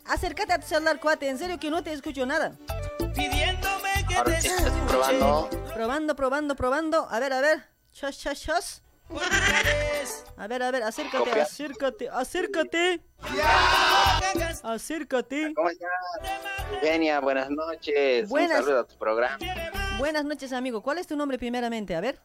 acércate 0.06 0.54
a 0.54 0.60
tu 0.60 0.68
celular, 0.68 0.98
cuate. 1.02 1.28
En 1.28 1.38
serio 1.38 1.60
que 1.60 1.70
no 1.70 1.84
te 1.84 1.92
escucho 1.92 2.26
nada. 2.26 2.58
Ahora 4.16 4.40
sí, 4.42 4.48
estoy 4.48 4.72
probando. 4.88 5.50
Probando, 5.74 6.16
probando, 6.16 6.56
probando. 6.56 7.08
A 7.12 7.20
ver, 7.20 7.34
a 7.34 7.42
ver. 7.42 7.66
Chas, 7.92 8.18
chas, 8.18 8.82
A 10.38 10.48
ver, 10.48 10.64
a 10.64 10.72
ver, 10.72 10.84
acércate, 10.84 11.18
Copia. 11.18 11.44
acércate, 11.44 12.10
acércate. 12.10 13.02
Acércate. 14.64 15.53
¿Cómo 15.53 15.69
está? 15.69 15.88
Genia, 16.81 17.19
buenas 17.19 17.49
noches. 17.49 18.30
Buenas. 18.30 18.60
Un 18.60 18.65
saludo 18.65 18.80
a 18.81 18.88
tu 18.88 18.98
programa. 18.98 19.38
Buenas 19.98 20.23
noches, 20.23 20.53
amigo. 20.53 20.81
¿Cuál 20.81 20.99
es 20.99 21.07
tu 21.07 21.15
nombre 21.18 21.38
primeramente? 21.38 21.95
A 21.95 22.02
ver. 22.02 22.19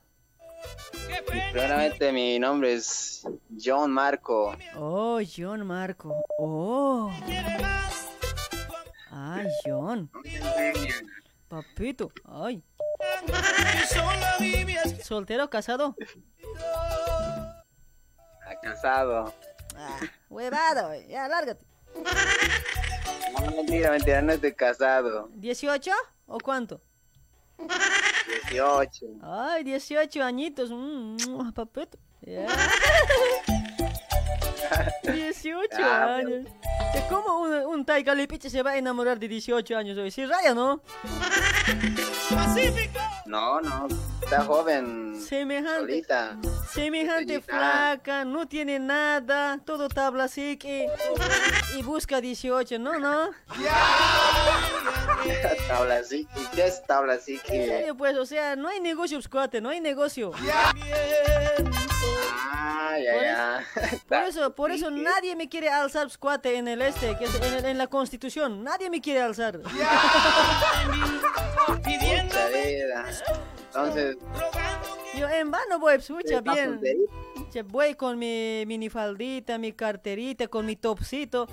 Primeramente, 1.53 2.13
mi 2.13 2.39
nombre 2.39 2.75
es 2.75 3.27
John 3.63 3.91
Marco. 3.91 4.55
Oh, 4.77 5.21
John 5.37 5.67
Marco. 5.67 6.15
Oh. 6.39 7.11
Ay, 9.11 9.49
John. 9.65 10.11
Papito. 11.55 12.11
Ay. 12.25 12.65
¿Soltero 15.05 15.45
o 15.45 15.51
casado? 15.51 15.95
Ah, 18.45 18.55
Casado. 18.61 19.33
Ah, 19.77 20.01
huevado. 20.29 20.93
Ya, 21.09 21.29
lárgate. 21.29 21.65
No, 23.35 23.51
mentira, 23.53 23.93
mentira, 23.93 24.21
no 24.23 24.33
estoy 24.33 24.53
casado. 24.53 25.29
¿18 25.37 25.93
o 26.27 26.39
cuánto? 26.41 26.81
18. 28.51 29.07
Ay, 29.23 29.63
18 29.63 30.25
añitos. 30.25 30.71
Mm, 30.73 31.17
mm, 31.29 31.53
papito. 31.53 31.99
Ya. 32.23 32.47
18 35.13 35.69
Ah, 35.83 36.17
años. 36.17 36.47
Es 36.95 37.03
como 37.05 37.41
un, 37.43 37.53
un 37.67 37.85
Taika 37.85 38.15
Lipiche 38.15 38.51
se 38.51 38.63
va 38.63 38.73
a 38.73 38.77
enamorar 38.79 39.19
de 39.19 39.29
18 39.29 39.77
años 39.77 39.99
hoy. 39.99 40.11
Sí, 40.11 40.25
raya, 40.27 40.55
¿no? 40.55 40.81
No, 43.27 43.61
no, 43.61 43.89
está 44.23 44.43
joven. 44.45 45.21
Semejante. 45.21 45.81
Solita. 45.81 46.37
Semejante 46.73 47.35
Solita. 47.35 47.57
flaca, 47.57 48.25
no 48.25 48.47
tiene 48.47 48.79
nada, 48.79 49.59
todo 49.65 49.89
tabla 49.89 50.25
así 50.25 50.57
que... 50.57 50.87
Y 51.77 51.83
busca 51.83 52.21
18, 52.21 52.79
no, 52.79 52.99
no. 52.99 53.31
tabla 55.69 55.97
así. 55.97 56.29
¿Y 56.37 56.45
qué 56.55 56.67
es 56.67 56.83
tabla 56.87 57.15
así? 57.15 57.35
En 57.35 57.41
Que... 57.41 57.67
serio, 57.67 57.97
pues, 57.97 58.17
o 58.17 58.27
sea, 58.27 58.57
no 58.57 58.69
hay 58.69 58.81
negocio, 58.81 59.19
cuate, 59.31 59.61
no 59.61 59.71
hay 59.71 59.81
negocio. 59.81 60.33
Ah, 62.47 62.97
ya, 63.03 63.23
ya. 63.23 63.65
Por 64.09 64.19
eso, 64.29 64.55
por 64.55 64.71
eso 64.71 64.91
nadie 64.91 65.35
me 65.37 65.49
quiere 65.49 65.69
alzar 65.71 66.09
cuate 66.19 66.57
en 66.57 66.69
el 66.69 66.83
este, 66.83 67.17
que 67.19 67.25
es 67.25 67.35
en, 67.37 67.55
el- 67.55 67.65
en 67.65 67.79
la 67.79 67.87
constitución. 67.87 68.63
Nadie 68.63 68.91
me 68.91 69.01
quiere 69.01 69.23
alzar. 69.23 69.59
Vida. 71.85 73.05
Entonces, 73.67 74.17
Yo 75.17 75.29
en 75.29 75.51
vano 75.51 75.79
voy, 75.79 75.95
escucha 75.95 76.39
¿Estás 76.39 76.55
bien. 76.55 76.81
Voy 77.67 77.95
con 77.95 78.19
mi 78.19 78.65
minifaldita, 78.67 79.59
mi 79.59 79.73
carterita, 79.73 80.49
con 80.49 80.67
mi 80.67 80.77
topsito. 80.77 81.47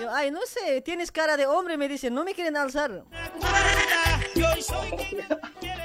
Yo, 0.00 0.10
ay, 0.12 0.30
no 0.30 0.40
sé, 0.46 0.80
tienes 0.82 1.10
cara 1.12 1.36
de 1.36 1.46
hombre, 1.46 1.76
me 1.78 1.88
dicen, 1.88 2.12
no 2.14 2.24
me 2.24 2.34
quieren 2.34 2.56
alzar. 2.56 3.04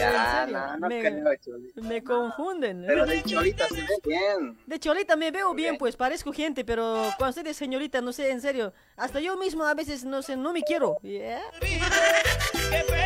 ya, 0.00 0.40
¿En 0.42 0.48
serio? 0.48 0.58
no, 0.60 0.76
no 0.78 0.88
Me- 0.88 1.00
creo, 1.00 1.36
Cholita. 1.36 1.80
Me 1.82 2.04
confunden. 2.04 2.84
Pero 2.86 3.06
de 3.06 3.22
Cholita 3.22 3.68
se 3.68 3.80
ve 3.80 3.86
bien. 4.04 4.58
De 4.66 4.78
cholita 4.78 5.16
me 5.16 5.30
veo 5.30 5.54
bien, 5.54 5.76
pues 5.78 5.96
parezco 5.96 6.32
gente, 6.32 6.64
pero 6.64 7.02
cuando 7.18 7.30
estoy 7.30 7.44
de 7.44 7.54
señorita, 7.54 8.00
no 8.00 8.12
sé, 8.12 8.30
en 8.30 8.40
serio. 8.40 8.72
Hasta 8.96 9.20
yo 9.20 9.36
mismo 9.36 9.64
a 9.64 9.74
veces, 9.74 10.04
no 10.04 10.22
sé, 10.22 10.36
no 10.36 10.52
me 10.52 10.62
quiero. 10.62 10.96
Yeah. 11.02 11.42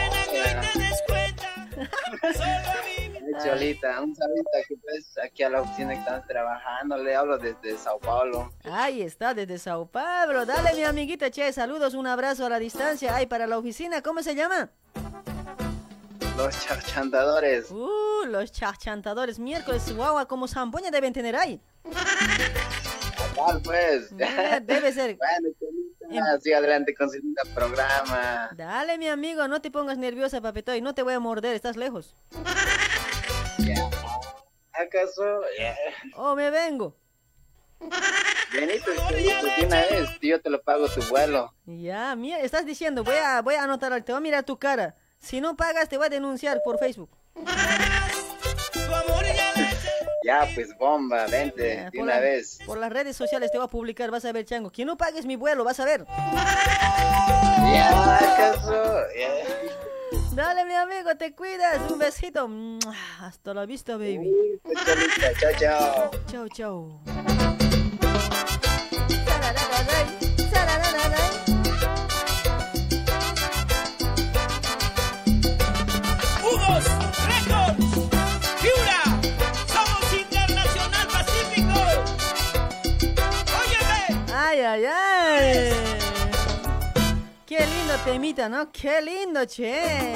Cholita, 3.42 4.00
un 4.00 4.14
saludito 4.14 4.48
aquí, 4.62 4.76
pues, 4.76 5.18
aquí 5.22 5.42
a 5.42 5.50
la 5.50 5.62
oficina 5.62 5.92
que 5.92 5.98
estamos 5.98 6.26
trabajando. 6.26 6.96
Le 6.98 7.14
hablo 7.16 7.38
desde 7.38 7.76
Sao 7.76 7.98
Paulo. 7.98 8.52
Ahí 8.64 9.02
está, 9.02 9.34
desde 9.34 9.58
Sao 9.58 9.86
Paulo. 9.86 10.46
Dale, 10.46 10.72
mi 10.74 10.84
amiguita, 10.84 11.30
che, 11.30 11.52
saludos, 11.52 11.94
un 11.94 12.06
abrazo 12.06 12.46
a 12.46 12.48
la 12.48 12.58
distancia. 12.58 13.14
Ay, 13.16 13.26
para 13.26 13.46
la 13.46 13.58
oficina, 13.58 14.02
¿cómo 14.02 14.22
se 14.22 14.34
llama? 14.34 14.70
Los 16.36 16.66
chantadores. 16.86 17.70
Uh, 17.70 18.26
los 18.26 18.50
chachantadores. 18.50 19.38
Miércoles, 19.38 19.94
guagua, 19.94 20.26
como 20.26 20.48
zampoña 20.48 20.90
deben 20.90 21.12
tener 21.12 21.36
ahí. 21.36 21.60
Tal, 23.36 23.62
pues. 23.62 24.16
Debe 24.16 24.92
ser. 24.92 25.16
Bueno, 25.18 25.48
Cholita, 25.58 26.40
sigue 26.40 26.54
adelante 26.56 26.94
con 26.94 27.08
su 27.08 27.18
lindo 27.18 27.42
programa. 27.54 28.50
Dale, 28.56 28.98
mi 28.98 29.08
amigo, 29.08 29.46
no 29.48 29.60
te 29.60 29.70
pongas 29.70 29.96
nerviosa, 29.96 30.40
papetoy. 30.40 30.80
No 30.80 30.94
te 30.94 31.02
voy 31.02 31.14
a 31.14 31.20
morder, 31.20 31.54
estás 31.54 31.76
lejos. 31.76 32.14
¿Acaso? 34.72 35.40
Oh, 36.16 36.34
me 36.34 36.50
vengo. 36.50 36.96
Benito, 38.52 38.90
de 38.90 39.66
una 39.66 39.80
vez, 39.82 40.08
yo 40.20 40.40
te 40.40 40.50
lo 40.50 40.62
pago 40.62 40.88
tu 40.88 41.02
vuelo. 41.08 41.52
Ya, 41.66 42.14
mira, 42.16 42.40
estás 42.40 42.66
diciendo, 42.66 43.04
voy 43.04 43.16
a, 43.16 43.42
voy 43.42 43.54
a 43.54 43.64
anotar, 43.64 44.02
te 44.02 44.12
voy 44.12 44.18
a 44.18 44.20
mirar 44.20 44.44
tu 44.44 44.58
cara. 44.58 44.96
Si 45.24 45.40
no 45.40 45.56
pagas, 45.56 45.88
te 45.88 45.96
voy 45.96 46.06
a 46.06 46.10
denunciar 46.10 46.60
por 46.62 46.78
Facebook. 46.78 47.08
Ya, 50.22 50.46
pues 50.54 50.76
bomba, 50.78 51.26
vente, 51.26 51.88
de 51.92 52.00
una 52.00 52.14
la- 52.14 52.20
vez. 52.20 52.58
por 52.66 52.78
las 52.78 52.90
redes 52.92 53.16
sociales 53.16 53.50
te 53.50 53.58
voy 53.58 53.66
a 53.66 53.70
publicar, 53.70 54.10
vas 54.10 54.24
a 54.24 54.32
ver, 54.32 54.44
chango. 54.44 54.70
Que 54.70 54.84
no 54.84 54.96
pagues 54.96 55.26
mi 55.26 55.36
vuelo, 55.36 55.64
vas 55.64 55.80
a 55.80 55.84
ver. 55.84 56.06
Ya, 57.72 58.16
¿acaso? 58.16 59.02
Ya. 59.18 59.30
Dale, 60.34 60.64
mi 60.64 60.74
amigo, 60.74 61.14
te 61.16 61.34
cuidas. 61.34 61.90
Un 61.90 61.98
besito. 61.98 62.48
Hasta 63.20 63.54
la 63.54 63.66
vista, 63.66 63.96
baby. 63.96 64.30
Chao, 65.40 65.50
chao. 65.58 66.10
Chao, 66.26 66.48
chao. 66.48 67.53
Ay, 84.74 84.86
ay. 84.86 85.70
Qué 87.46 87.64
lindo 87.64 87.94
temita, 88.04 88.48
¿no? 88.48 88.72
Qué 88.72 89.00
lindo, 89.00 89.44
che. 89.44 90.12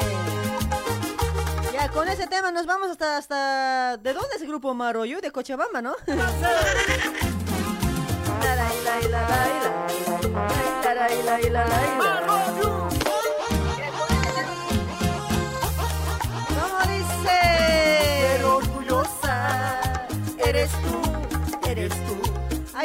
Ya, 1.72 1.88
con 1.90 2.08
ese 2.08 2.26
tema 2.26 2.50
nos 2.50 2.66
vamos 2.66 2.90
hasta, 2.90 3.18
hasta... 3.18 3.96
¿De 3.98 4.12
dónde 4.12 4.34
es 4.34 4.42
el 4.42 4.48
grupo 4.48 4.74
Maroyu? 4.74 5.20
De 5.20 5.30
Cochabamba, 5.30 5.80
¿no? 5.80 5.94
La, 6.08 6.18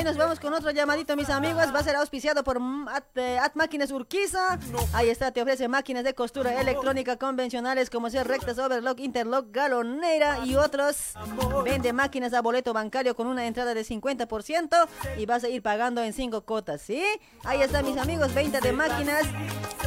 Ahí 0.04 0.10
nos 0.10 0.18
vamos 0.18 0.38
con 0.42 0.54
otro 0.54 0.70
llamadito, 0.72 1.16
mis 1.16 1.30
amigos. 1.30 1.74
Va 1.74 1.80
a 1.80 1.84
ser 1.84 1.96
auspiciado 1.96 2.44
por 2.44 2.58
At, 2.92 3.06
eh, 3.16 3.40
At 3.40 3.54
Máquinas 3.56 3.90
Urquiza. 3.90 4.60
Ahí 4.92 5.08
está, 5.10 5.32
te 5.32 5.42
ofrece 5.42 5.70
máquinas 5.70 6.04
de 6.04 6.14
costura 6.14 6.60
electrónica 6.60 7.16
convencionales 7.16 7.90
como 7.90 8.10
ser 8.10 8.28
rectas, 8.28 8.60
overlock, 8.60 9.00
interlock, 9.00 9.46
galonera 9.52 10.40
y 10.46 10.58
otros. 10.58 11.14
Vende 11.64 11.94
máquinas 11.94 12.34
a 12.34 12.42
boleto 12.42 12.74
bancario 12.74 13.16
con 13.16 13.28
una 13.28 13.48
entrada 13.48 13.74
de 13.74 13.86
50% 13.86 14.88
y 15.18 15.26
vas 15.26 15.46
a 15.46 15.48
ir 15.48 15.62
pagando 15.62 16.04
en 16.04 16.12
5 16.12 16.42
cotas, 16.44 16.82
¿sí? 16.82 17.02
Ahí 17.46 17.62
está, 17.62 17.82
mis 17.82 17.96
amigos, 17.98 18.34
venta 18.34 18.60
de 18.60 18.74
máquinas 18.74 19.24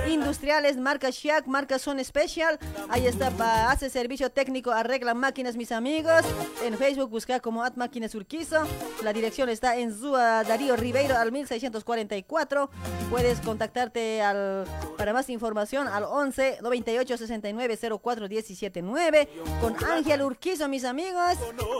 industriales, 0.08 0.78
marca 0.78 1.10
Shack, 1.10 1.46
marca 1.46 1.78
Son 1.78 2.02
Special. 2.02 2.58
Ahí 2.88 3.06
está, 3.06 3.30
pa- 3.32 3.70
hace 3.70 3.90
servicio 3.90 4.30
técnico, 4.30 4.70
arregla 4.70 5.12
máquinas, 5.12 5.56
mis 5.56 5.72
amigos. 5.72 6.22
En 6.64 6.78
Facebook 6.78 7.10
busca 7.10 7.38
como 7.40 7.62
At 7.62 7.74
Máquinas 7.76 8.14
Urquizo. 8.14 8.66
La 9.02 9.12
dirección 9.12 9.50
está 9.50 9.76
en 9.76 9.92
Zúa 10.06 10.44
Darío 10.44 10.76
Ribeiro 10.76 11.16
al 11.18 11.32
1644. 11.32 12.70
Puedes 13.10 13.40
contactarte 13.40 14.22
al, 14.22 14.64
para 14.96 15.12
más 15.12 15.28
información 15.30 15.88
al 15.88 16.04
11 16.04 16.58
98 16.62 17.18
69 17.18 17.78
04 18.00 18.28
17 18.28 18.82
9 18.82 19.28
con 19.60 19.74
Ángel 19.84 20.22
Urquizo, 20.22 20.68
mis 20.68 20.84
amigos. 20.84 21.36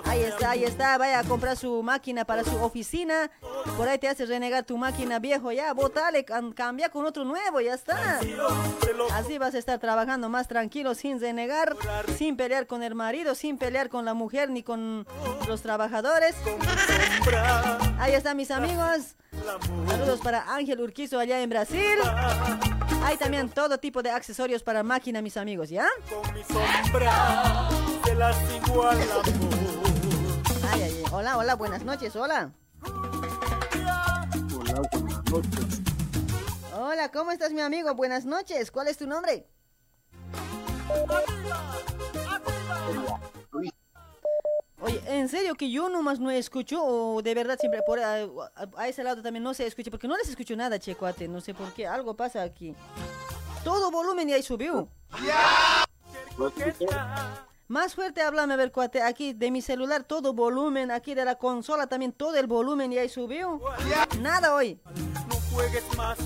Ahí 0.07 0.23
está, 0.23 0.51
ahí 0.51 0.65
está. 0.65 0.98
Vaya 0.98 1.20
a 1.20 1.24
comprar 1.24 1.57
su 1.57 1.85
máquina 1.85 2.24
para 2.24 2.43
su 2.43 2.57
oficina. 2.61 3.31
Por 3.77 3.89
ahí 3.89 3.98
te 3.98 4.09
hace 4.09 4.27
renegar 4.27 4.65
tu 4.65 4.77
máquina 4.77 5.20
viejo. 5.20 5.53
Ya, 5.53 5.73
botale, 5.73 6.27
cam- 6.27 6.53
cambia 6.53 6.89
con 6.89 7.07
otro 7.07 7.24
nuevo, 7.24 7.61
ya 7.61 7.74
está. 7.74 8.19
Así 9.12 9.39
vas 9.39 9.55
a 9.55 9.59
estar 9.59 9.78
trabajando 9.78 10.28
más 10.28 10.48
tranquilo, 10.48 10.94
sin 10.97 11.20
renegar, 11.20 11.77
sin 12.19 12.36
pelear 12.36 12.66
con 12.66 12.82
el 12.82 12.97
marido, 12.97 13.36
sin 13.36 13.57
pelear 13.57 13.89
con 13.89 14.05
la 14.05 14.15
mujer 14.15 14.51
ni 14.51 14.65
con 14.65 15.07
los 15.47 15.62
trabajadores. 15.62 16.35
Ahí 17.98 18.15
están 18.16 18.36
mis 18.36 18.51
amigos. 18.51 19.14
Saludos 19.88 20.20
para 20.20 20.55
Ángel 20.55 20.80
Urquizo 20.80 21.18
allá 21.18 21.43
en 21.43 21.51
Brasil. 21.51 21.98
Hay 23.05 23.16
también 23.16 23.48
todo 23.51 23.78
tipo 23.78 24.02
de 24.02 24.10
accesorios 24.10 24.62
para 24.62 24.82
máquina, 24.82 25.22
mis 25.22 25.36
amigos, 25.36 25.68
¿ya? 25.68 25.86
Se 28.05 28.14
las 28.14 28.36
igual 28.55 28.98
Ay, 30.72 30.82
ay, 30.82 30.82
ay. 30.82 31.05
Hola, 31.12 31.36
hola, 31.36 31.55
buenas 31.55 31.84
noches, 31.84 32.16
hola. 32.16 32.52
Hola, 32.82 34.26
buenas 34.90 35.30
noches. 35.30 35.82
Hola, 36.74 37.10
¿cómo 37.10 37.30
estás, 37.32 37.52
mi 37.52 37.60
amigo? 37.60 37.94
Buenas 37.94 38.24
noches. 38.24 38.70
¿Cuál 38.70 38.88
es 38.88 38.97
tu 38.97 39.06
nombre? 39.06 39.47
Oye, 44.87 45.03
¿en 45.09 45.29
serio 45.29 45.55
que 45.57 45.69
yo 45.71 45.89
nomás 45.89 46.21
no 46.21 46.31
escucho 46.31 46.81
o 46.85 47.21
de 47.21 47.35
verdad 47.35 47.59
siempre 47.59 47.83
por 47.83 47.99
a, 47.99 48.23
a- 48.23 48.29
a 48.77 48.89
ese 48.89 49.03
lado 49.03 49.21
también 49.21 49.43
no 49.43 49.53
se 49.53 49.67
escucha? 49.67 49.91
Porque 49.91 50.07
no 50.07 50.17
les 50.17 50.29
escucho 50.29 50.55
nada, 50.55 50.79
che, 50.79 50.95
cuate. 50.95 51.27
No 51.27 51.41
sé 51.41 51.55
por 51.55 51.73
qué. 51.73 51.87
Algo 51.89 52.15
pasa 52.15 52.43
aquí. 52.43 52.75
Todo 53.65 53.91
volumen 53.91 54.29
y 54.29 54.33
ahí 54.35 54.43
subió. 54.45 54.89
Más 57.69 57.97
fuerte 57.97 58.23
háblame, 58.23 58.55
a 58.55 58.57
ver, 58.57 58.71
cuate. 58.71 59.03
Aquí 59.03 59.33
de 59.33 59.51
mi 59.51 59.61
celular 59.61 60.05
todo 60.05 60.33
volumen. 60.35 60.93
Aquí 60.93 61.15
de 61.15 61.25
la 61.25 61.35
consola 61.35 61.89
también 61.89 62.13
todo 62.13 62.37
el 62.37 62.47
volumen 62.47 62.93
y 62.93 62.99
ahí 62.99 63.09
subió. 63.09 63.61
Nada 64.21 64.55
hoy. 64.55 64.81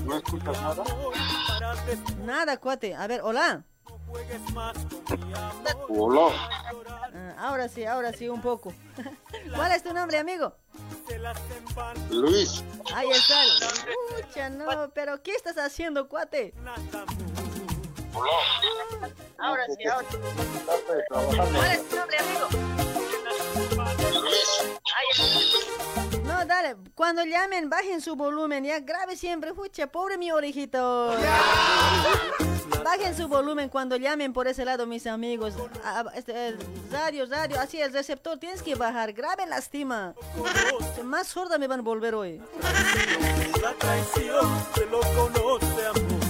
¿No 0.05 0.17
escuchas 0.17 0.61
nada? 0.61 0.83
Nada, 2.25 2.57
cuate. 2.57 2.93
A 2.93 3.07
ver, 3.07 3.21
hola. 3.23 3.63
Hola. 5.89 6.31
Ah, 7.13 7.35
ahora 7.37 7.67
sí, 7.67 7.85
ahora 7.85 8.13
sí, 8.13 8.29
un 8.29 8.41
poco. 8.41 8.73
¿Cuál 9.55 9.71
es 9.71 9.83
tu 9.83 9.93
nombre, 9.93 10.17
amigo? 10.17 10.55
Luis. 12.09 12.63
Ahí 12.93 13.09
está. 13.11 13.35
Pucha, 14.25 14.49
no, 14.49 14.89
pero 14.93 15.21
¿qué 15.21 15.31
estás 15.31 15.57
haciendo, 15.57 16.07
cuate? 16.07 16.53
Ahora 19.37 19.63
sí, 19.75 19.87
ahora 19.87 20.07
sí. 20.09 20.17
¿Cuál 21.09 21.71
es 21.71 21.89
tu 21.89 21.95
nombre, 21.95 22.17
amigo? 22.17 22.47
No, 26.23 26.45
dale, 26.45 26.75
cuando 26.95 27.23
llamen, 27.23 27.69
bajen 27.69 28.01
su 28.01 28.15
volumen, 28.15 28.63
ya 28.63 28.79
grave 28.79 29.15
siempre, 29.15 29.53
pucha, 29.53 29.87
pobre 29.87 30.17
mi 30.17 30.31
orejito. 30.31 31.15
Bajen 32.83 33.15
su 33.15 33.27
volumen 33.27 33.69
cuando 33.69 33.95
llamen 33.97 34.33
por 34.33 34.47
ese 34.47 34.65
lado, 34.65 34.87
mis 34.87 35.05
amigos. 35.07 35.53
Ah, 35.83 36.05
este, 36.15 36.49
eh, 36.49 36.57
radio, 36.91 37.25
radio, 37.25 37.59
así 37.59 37.79
el 37.81 37.93
receptor 37.93 38.37
tienes 38.39 38.63
que 38.63 38.75
bajar, 38.75 39.13
grave 39.13 39.45
lastima. 39.45 40.15
Más 41.03 41.27
sorda 41.27 41.57
me 41.57 41.67
van 41.67 41.81
a 41.81 41.83
volver 41.83 42.15
hoy. 42.15 42.41
La 43.61 43.73
traición 43.73 44.65
se 44.73 44.85
lo 44.87 44.99
conoce 44.99 45.87
amor. 45.87 46.20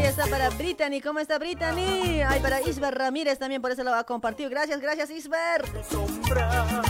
Ahí 0.00 0.06
está 0.06 0.26
para 0.28 0.48
Brittany, 0.48 1.02
¿cómo 1.02 1.18
está 1.18 1.38
Brittany? 1.38 2.22
Ahí 2.22 2.40
para 2.40 2.62
Isber 2.62 2.94
Ramírez 2.94 3.38
también 3.38 3.60
por 3.60 3.70
eso 3.70 3.84
lo 3.84 3.94
ha 3.94 4.04
compartido. 4.04 4.48
Gracias, 4.48 4.80
gracias 4.80 5.10
Isber. 5.10 5.62
Sombra 5.90 6.82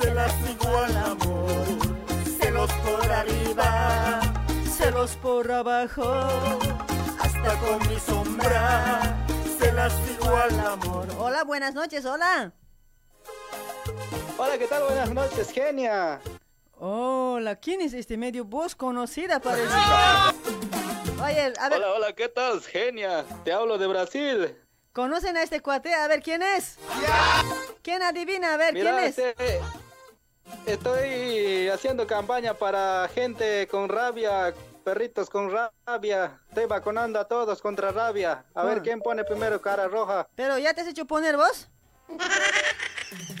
se 0.00 0.14
las 0.14 0.32
igual 0.48 0.96
amor. 0.96 1.66
Celos 2.40 2.72
por 2.72 3.12
arriba, 3.12 4.20
celos 4.74 5.16
por 5.16 5.52
abajo. 5.52 6.10
Hasta 7.20 7.58
con 7.60 7.88
mi 7.90 8.00
sombra 8.00 9.14
se 9.58 9.70
las 9.72 9.92
igual 10.08 10.58
amor. 10.60 11.08
Hola, 11.18 11.44
buenas 11.44 11.74
noches, 11.74 12.06
hola. 12.06 12.54
Hola, 14.38 14.56
¿qué 14.56 14.66
tal? 14.66 14.82
Buenas 14.84 15.10
noches, 15.12 15.50
genia. 15.50 16.22
Hola, 16.78 17.56
¿quién 17.56 17.82
es 17.82 17.92
este 17.92 18.16
medio 18.16 18.46
voz 18.46 18.74
conocida 18.74 19.40
parece? 19.40 19.74
Oye, 21.22 21.52
a 21.58 21.68
ver, 21.68 21.78
Hola, 21.78 21.92
hola, 21.94 22.12
¿qué 22.12 22.28
tal, 22.28 22.60
genia? 22.62 23.24
Te 23.44 23.52
hablo 23.52 23.78
de 23.78 23.86
Brasil. 23.86 24.56
¿conocen 24.92 25.36
a 25.36 25.42
este 25.42 25.60
cuate? 25.60 25.94
A 25.94 26.08
ver, 26.08 26.22
¿quién 26.22 26.42
es? 26.42 26.78
¿Quién 27.82 28.02
adivina? 28.02 28.54
A 28.54 28.56
ver, 28.56 28.72
Mira, 28.74 28.92
¿quién 28.92 29.04
es? 29.04 29.18
este, 29.18 29.60
estoy 30.66 31.68
haciendo 31.68 32.06
campaña 32.06 32.54
para 32.54 33.08
gente 33.14 33.66
con 33.68 33.88
rabia, 33.88 34.54
perritos 34.84 35.28
con 35.28 35.50
rabia. 35.86 36.40
Estoy 36.48 36.64
vacunando 36.66 37.18
a 37.20 37.24
todos 37.26 37.60
contra 37.60 37.92
rabia. 37.92 38.44
A 38.54 38.64
ver 38.64 38.78
Ah. 38.78 38.82
quién 38.82 39.00
pone 39.00 39.22
primero 39.24 39.60
cara 39.60 39.86
roja. 39.88 40.26
¿Pero 40.34 40.56
ya 40.58 40.72
te 40.72 40.80
has 40.82 40.86
hecho 40.88 41.04
poner 41.06 41.36
vos? 41.36 41.68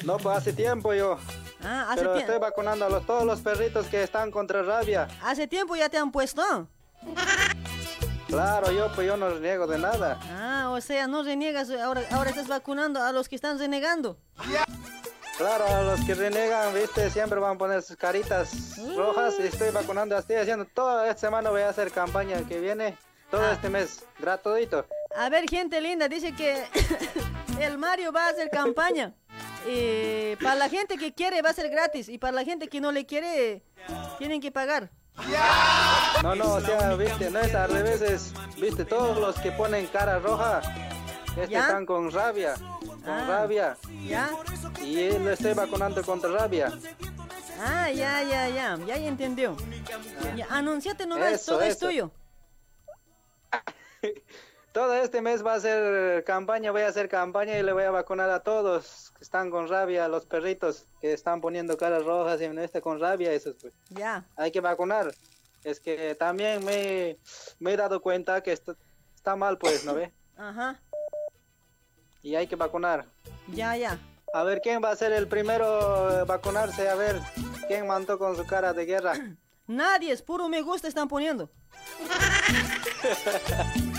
No, 0.04 0.18
pues 0.18 0.36
hace 0.36 0.52
tiempo 0.52 0.92
yo. 0.92 1.18
Ah, 1.62 1.86
hace 1.90 2.00
Pero 2.00 2.12
tiempo. 2.14 2.32
estoy 2.32 2.38
vacunando 2.38 2.84
a 2.84 2.88
los, 2.90 3.06
todos 3.06 3.24
los 3.24 3.40
perritos 3.40 3.86
que 3.86 4.02
están 4.02 4.30
contra 4.30 4.62
rabia. 4.62 5.08
Hace 5.22 5.46
tiempo 5.46 5.74
ya 5.76 5.88
te 5.88 5.96
han 5.98 6.10
puesto. 6.12 6.68
Claro, 8.36 8.70
yo 8.70 8.92
pues 8.92 9.06
yo 9.06 9.16
no 9.16 9.30
reniego 9.30 9.66
de 9.66 9.78
nada. 9.78 10.20
Ah, 10.30 10.68
o 10.70 10.78
sea, 10.82 11.06
no 11.06 11.22
reniegas, 11.22 11.70
ahora, 11.70 12.02
ahora 12.10 12.28
estás 12.28 12.48
vacunando 12.48 13.02
a 13.02 13.10
los 13.10 13.30
que 13.30 13.34
están 13.36 13.58
renegando. 13.58 14.18
Claro, 15.38 15.66
a 15.66 15.82
los 15.84 16.04
que 16.04 16.14
renegan, 16.14 16.74
viste, 16.74 17.08
siempre 17.08 17.40
van 17.40 17.54
a 17.54 17.58
poner 17.58 17.82
sus 17.82 17.96
caritas 17.96 18.76
rojas 18.94 19.36
y 19.38 19.44
estoy 19.46 19.70
vacunando, 19.70 20.18
estoy 20.18 20.36
haciendo 20.36 20.66
toda 20.66 21.08
esta 21.08 21.18
semana 21.28 21.48
voy 21.48 21.62
a 21.62 21.70
hacer 21.70 21.90
campaña 21.90 22.36
que 22.46 22.60
viene, 22.60 22.98
todo 23.30 23.50
este 23.50 23.70
mes, 23.70 24.04
gratuito. 24.18 24.84
A 25.16 25.30
ver, 25.30 25.48
gente 25.48 25.80
linda, 25.80 26.06
dice 26.06 26.32
que 26.32 26.62
el 27.60 27.78
Mario 27.78 28.12
va 28.12 28.26
a 28.26 28.28
hacer 28.30 28.50
campaña. 28.50 29.14
eh, 29.66 30.36
para 30.42 30.56
la 30.56 30.68
gente 30.68 30.98
que 30.98 31.14
quiere 31.14 31.40
va 31.40 31.50
a 31.50 31.54
ser 31.54 31.70
gratis 31.70 32.10
y 32.10 32.18
para 32.18 32.32
la 32.34 32.44
gente 32.44 32.68
que 32.68 32.82
no 32.82 32.92
le 32.92 33.06
quiere 33.06 33.62
tienen 34.18 34.42
que 34.42 34.52
pagar. 34.52 34.90
No, 36.22 36.34
no, 36.34 36.54
o 36.54 36.60
sea, 36.60 36.94
viste, 36.94 37.30
no 37.30 37.40
es 37.40 37.54
al 37.54 37.70
revés, 37.70 38.00
es, 38.02 38.32
viste, 38.60 38.84
todos 38.84 39.18
los 39.18 39.36
que 39.38 39.52
ponen 39.52 39.86
cara 39.86 40.18
roja, 40.18 40.60
este 41.28 41.48
¿Ya? 41.48 41.60
están 41.60 41.86
con 41.86 42.10
rabia, 42.10 42.54
con 42.80 43.08
Ah. 43.08 43.24
rabia. 43.26 43.76
¿Ya? 44.06 44.30
Y 44.82 45.00
él 45.00 45.24
lo 45.24 45.30
estoy 45.32 45.54
vacunando 45.54 46.02
contra 46.02 46.30
rabia. 46.30 46.72
Ah, 47.60 47.90
ya, 47.90 48.22
ya, 48.22 48.48
ya, 48.48 48.76
ya 48.86 48.96
entendió. 48.96 49.56
Ya, 50.36 50.46
anunciate 50.50 51.06
nomás, 51.06 51.32
Eso, 51.32 51.52
todo 51.52 51.62
es 51.62 51.76
eso. 51.76 51.86
tuyo. 51.86 52.10
Todo 54.76 54.94
este 54.94 55.22
mes 55.22 55.42
va 55.42 55.54
a 55.54 55.60
ser 55.60 56.22
campaña, 56.24 56.70
voy 56.70 56.82
a 56.82 56.88
hacer 56.88 57.08
campaña 57.08 57.58
y 57.58 57.62
le 57.62 57.72
voy 57.72 57.84
a 57.84 57.90
vacunar 57.90 58.28
a 58.28 58.40
todos 58.40 59.10
que 59.16 59.24
están 59.24 59.50
con 59.50 59.68
rabia, 59.68 60.04
a 60.04 60.08
los 60.08 60.26
perritos 60.26 60.86
que 61.00 61.14
están 61.14 61.40
poniendo 61.40 61.78
caras 61.78 62.04
rojas 62.04 62.42
y 62.42 62.48
no 62.50 62.60
este 62.60 62.82
con 62.82 63.00
rabia, 63.00 63.32
esos 63.32 63.56
pues. 63.58 63.72
Ya. 63.88 64.26
Hay 64.36 64.50
que 64.50 64.60
vacunar. 64.60 65.14
Es 65.64 65.80
que 65.80 66.14
también 66.14 66.62
me, 66.62 67.16
me 67.58 67.72
he 67.72 67.76
dado 67.78 68.02
cuenta 68.02 68.42
que 68.42 68.52
está, 68.52 68.76
está 69.14 69.34
mal, 69.34 69.56
pues, 69.56 69.82
¿no 69.86 69.94
ve? 69.94 70.12
Ajá. 70.36 70.78
Y 72.20 72.34
hay 72.34 72.46
que 72.46 72.56
vacunar. 72.56 73.06
Ya, 73.48 73.78
ya. 73.78 73.98
A 74.34 74.42
ver, 74.42 74.60
¿quién 74.60 74.84
va 74.84 74.90
a 74.90 74.96
ser 74.96 75.12
el 75.12 75.26
primero 75.26 75.64
a 75.64 76.24
vacunarse? 76.24 76.86
A 76.90 76.96
ver, 76.96 77.18
¿quién 77.66 77.86
mandó 77.86 78.18
con 78.18 78.36
su 78.36 78.44
cara 78.44 78.74
de 78.74 78.84
guerra? 78.84 79.14
Nadie, 79.66 80.12
es 80.12 80.20
puro 80.20 80.50
me 80.50 80.60
gusta 80.60 80.86
están 80.86 81.08
poniendo. 81.08 81.48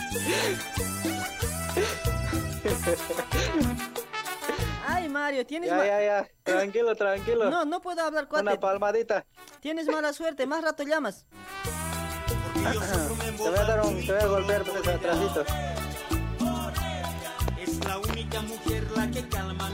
Ay, 4.86 5.10
Mario, 5.10 5.46
tienes 5.46 5.70
Ya, 5.70 5.86
ya, 5.86 6.02
ya. 6.02 6.28
Tranquilo, 6.44 6.96
tranquilo. 6.96 7.50
No, 7.50 7.66
no 7.66 7.82
puedo 7.82 8.02
hablar 8.02 8.28
cuate. 8.28 8.44
Una 8.44 8.60
palmadita. 8.60 9.26
Tienes 9.60 9.88
mala 9.88 10.14
suerte, 10.14 10.46
más 10.46 10.64
rato 10.64 10.84
llamas. 10.84 11.26
Te 12.54 13.50
voy 13.50 13.58
a 13.58 13.64
dar 13.64 13.86
un, 13.86 14.06
te 14.06 14.12
voy 14.12 14.22
a 14.22 14.26
golpear 14.28 14.64
pues, 14.64 14.88
atrásito. 14.88 15.46
Es 17.62 17.86
la 17.86 17.98
única 18.00 18.42
mujer 18.42 18.84
la 18.96 19.12
que 19.12 19.28
calma. 19.30 19.70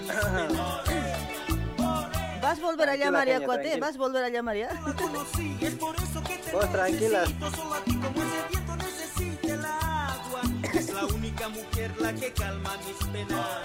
Vas 2.42 2.60
a 2.60 2.62
volver 2.62 2.90
a 2.90 2.96
llamar 2.96 3.28
ya, 3.28 3.34
Kenia, 3.36 3.46
cuate. 3.48 3.64
tranquila. 3.64 3.88
Vas 3.88 3.96
a 3.96 4.00
volver 4.00 4.24
a 4.24 4.30
llamar 4.30 4.56
ya. 4.58 4.70
Por 5.80 6.54
Vos 6.54 6.72
tranquila. 6.72 7.24
Única 11.44 11.50
mujer 11.50 11.92
la 12.00 12.14
que 12.14 12.32
calma 12.32 12.78
mis 12.86 13.08
penas. 13.10 13.63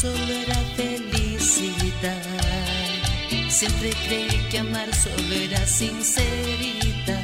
Solo 0.00 0.32
era 0.32 0.54
felicidad. 0.76 2.22
Siempre 3.48 3.90
creí 4.06 4.48
que 4.50 4.58
amar 4.60 4.94
solo 4.94 5.32
era 5.34 5.66
sinceridad. 5.66 7.18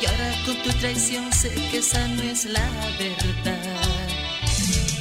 Y 0.00 0.06
ahora 0.06 0.32
con 0.46 0.56
tu 0.62 0.70
traición 0.78 1.32
sé 1.32 1.50
que 1.70 1.78
esa 1.78 2.06
no 2.08 2.22
es 2.22 2.44
la 2.44 2.68
verdad. 2.98 3.82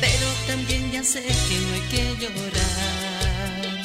Pero 0.01 0.27
también 0.47 0.91
ya 0.91 1.03
sé 1.03 1.21
que 1.21 1.57
no 1.65 1.73
hay 1.75 1.85
que 1.91 2.03
llorar. 2.21 3.81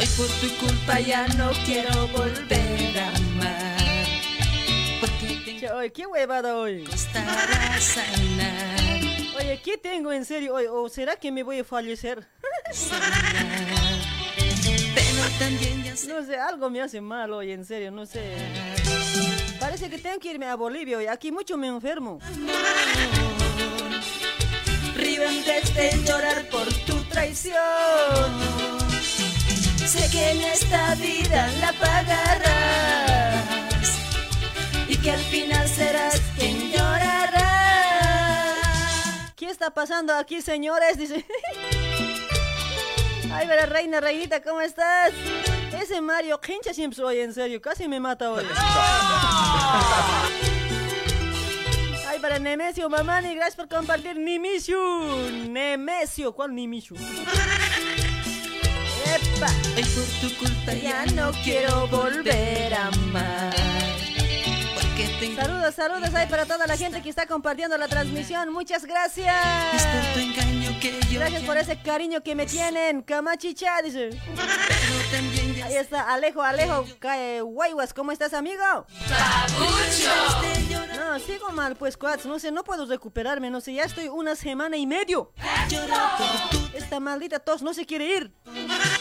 Hoy 0.00 0.08
por 0.18 0.28
tu 0.40 0.48
culpa 0.66 1.00
ya 1.00 1.26
no 1.28 1.50
quiero 1.64 2.08
volver 2.08 2.98
a 2.98 3.08
amar. 3.08 4.06
Porque 5.00 5.70
Oye, 5.74 5.92
qué 5.92 6.06
huevada 6.06 6.56
hoy. 6.56 6.84
costará 6.84 7.80
sanar. 7.80 8.71
Oye, 9.42 9.60
¿qué 9.60 9.76
tengo 9.76 10.12
en 10.12 10.24
serio 10.24 10.54
hoy? 10.54 10.66
¿O 10.70 10.88
será 10.88 11.16
que 11.16 11.32
me 11.32 11.42
voy 11.42 11.58
a 11.58 11.64
fallecer? 11.64 12.24
No 16.06 16.24
sé, 16.24 16.36
algo 16.36 16.70
me 16.70 16.80
hace 16.80 17.00
mal 17.00 17.32
hoy, 17.32 17.50
en 17.50 17.64
serio, 17.64 17.90
no 17.90 18.06
sé. 18.06 18.36
Parece 19.58 19.90
que 19.90 19.98
tengo 19.98 20.20
que 20.20 20.30
irme 20.30 20.46
a 20.46 20.54
Bolivia 20.54 20.98
hoy. 20.98 21.06
Aquí 21.06 21.32
mucho 21.32 21.56
me 21.56 21.66
enfermo. 21.66 22.20
Río 24.94 25.22
vez 25.22 25.74
de 25.74 25.90
llorar 26.04 26.48
por 26.48 26.72
tu 26.86 27.02
traición. 27.04 27.56
Sé 29.84 30.08
que 30.12 30.30
en 30.30 30.40
esta 30.42 30.94
vida 30.94 31.50
la 31.60 31.72
pagarás 31.72 33.42
y 34.88 34.96
que 34.96 35.10
al 35.10 35.20
final 35.20 35.68
serás 35.68 36.31
está 39.52 39.70
pasando 39.70 40.12
aquí, 40.14 40.42
señores? 40.42 40.98
Dice. 40.98 41.24
Ay, 43.32 43.46
pero 43.46 43.66
reina, 43.66 44.00
reinita, 44.00 44.42
¿cómo 44.42 44.60
estás? 44.60 45.12
Ese 45.80 46.00
Mario 46.00 46.40
hincha 46.46 46.74
siempre 46.74 47.02
hoy, 47.02 47.20
en 47.20 47.32
serio, 47.32 47.62
casi 47.62 47.86
me 47.88 48.00
mata 48.00 48.30
hoy. 48.30 48.44
Ay, 52.06 52.18
para 52.20 52.38
Nemesio, 52.38 52.90
mamani, 52.90 53.34
gracias 53.34 53.56
por 53.56 53.68
compartir. 53.68 54.16
Nimishu, 54.18 54.76
Nemesio, 55.48 56.32
¿cuál 56.34 56.54
Nimishu? 56.54 56.94
¡Epa! 59.06 59.48
Hoy 59.76 59.84
por 59.84 60.04
tu 60.20 60.28
culpa 60.38 60.74
ya 60.74 61.06
no 61.06 61.32
quiero 61.42 61.86
volver 61.88 62.74
a 62.74 62.88
amar. 62.88 64.01
Saludos, 65.36 65.74
saludos 65.74 66.14
ahí 66.14 66.26
para 66.28 66.44
toda 66.44 66.66
la 66.66 66.76
gente 66.76 67.02
que 67.02 67.08
está 67.08 67.26
compartiendo 67.26 67.76
la 67.78 67.88
transmisión. 67.88 68.52
Muchas 68.52 68.84
gracias. 68.84 69.34
Gracias 71.10 71.42
por 71.42 71.56
ese 71.56 71.78
cariño 71.80 72.22
que 72.22 72.34
me 72.34 72.46
tienen. 72.46 73.02
Camachicha, 73.02 73.80
dice. 73.82 74.10
Ahí 75.64 75.74
está, 75.76 76.12
Alejo, 76.12 76.42
Alejo, 76.42 76.84
Cae 76.98 77.40
Guayguas, 77.40 77.94
¿cómo 77.94 78.12
estás, 78.12 78.34
amigo? 78.34 78.62
No, 80.96 81.18
sigo 81.20 81.50
mal, 81.52 81.76
pues, 81.76 81.96
cuads, 81.96 82.26
no 82.26 82.38
sé, 82.38 82.50
no 82.50 82.64
puedo 82.64 82.86
recuperarme, 82.86 83.50
no 83.50 83.60
sé, 83.60 83.74
ya 83.74 83.84
estoy 83.84 84.08
una 84.08 84.34
semana 84.34 84.76
y 84.76 84.86
medio. 84.86 85.32
Esta 86.74 87.00
maldita 87.00 87.38
tos 87.38 87.62
no 87.62 87.72
se 87.74 87.86
quiere 87.86 88.16
ir. 88.16 88.34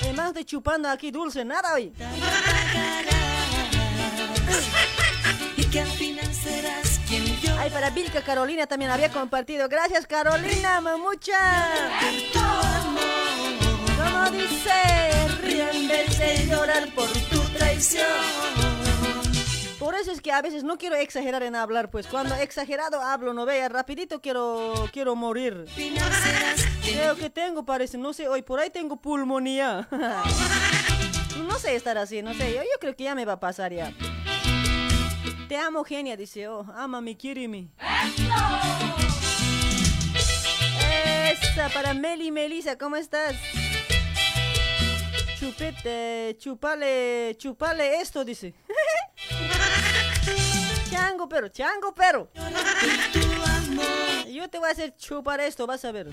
Además 0.02 0.28
estoy 0.28 0.46
chupando 0.46 0.90
aquí 0.90 1.12
dulce, 1.12 1.44
nada 1.44 1.74
hoy. 1.74 1.94
Que 5.72 5.80
al 5.80 5.88
final 5.88 6.34
serás 6.34 7.00
quien 7.08 7.26
llorará. 7.40 7.62
Ay, 7.62 7.70
para 7.70 7.90
Vilca 7.92 8.22
Carolina 8.22 8.68
también 8.68 8.92
había 8.92 9.10
compartido. 9.10 9.70
Gracias, 9.70 10.06
Carolina, 10.06 10.82
mamucha. 10.82 11.40
Como 13.98 14.32
dice, 14.32 14.72
ríe 15.42 15.72
en 15.72 15.88
vez 15.88 16.20
de 16.20 16.48
llorar 16.48 16.94
por 16.94 17.08
tu 17.08 17.40
traición. 17.58 18.06
Por 19.80 19.96
eso 19.96 20.12
es 20.12 20.22
que 20.22 20.32
a 20.32 20.42
veces 20.42 20.64
no 20.64 20.78
quiero 20.78 20.96
exagerar 20.96 21.42
en 21.42 21.56
hablar, 21.56 21.90
pues 21.90 22.06
cuando 22.06 22.36
exagerado 22.36 23.02
hablo, 23.02 23.34
no 23.34 23.46
vea, 23.46 23.68
rapidito 23.68 24.22
quiero, 24.22 24.90
quiero 24.92 25.16
morir. 25.16 25.66
Creo 26.84 27.16
que 27.16 27.30
tengo, 27.30 27.66
parece, 27.66 27.98
no 27.98 28.14
sé, 28.14 28.28
hoy 28.28 28.42
por 28.42 28.60
ahí 28.60 28.70
tengo 28.70 28.98
pulmonía. 28.98 29.88
No 31.42 31.58
sé 31.58 31.76
estar 31.76 31.98
así, 31.98 32.22
no 32.22 32.34
sé, 32.34 32.54
yo, 32.54 32.62
yo 32.62 32.80
creo 32.80 32.96
que 32.96 33.04
ya 33.04 33.16
me 33.16 33.26
va 33.26 33.34
a 33.34 33.40
pasar 33.40 33.74
ya. 33.74 33.92
Te 35.48 35.58
amo, 35.58 35.84
genia, 35.84 36.16
dice, 36.16 36.48
oh, 36.48 36.66
quiere 37.20 37.48
mi. 37.48 37.72
Esa 41.32 41.70
para 41.70 41.94
Meli 41.94 42.32
Melisa, 42.32 42.78
¿cómo 42.78 42.96
estás? 42.96 43.36
Chupete, 45.40 46.36
chupale, 46.38 47.36
chupale 47.38 48.02
esto, 48.02 48.24
dice. 48.24 48.54
chango, 50.90 51.28
pero, 51.28 51.50
chango, 51.50 51.94
pero. 51.94 52.30
Yo 54.32 54.50
te 54.50 54.60
voy 54.60 54.70
a 54.70 54.72
hacer 54.72 54.96
chupar 54.96 55.42
esto, 55.42 55.68
vas 55.68 55.84
a 55.84 55.92
ver. 55.92 56.10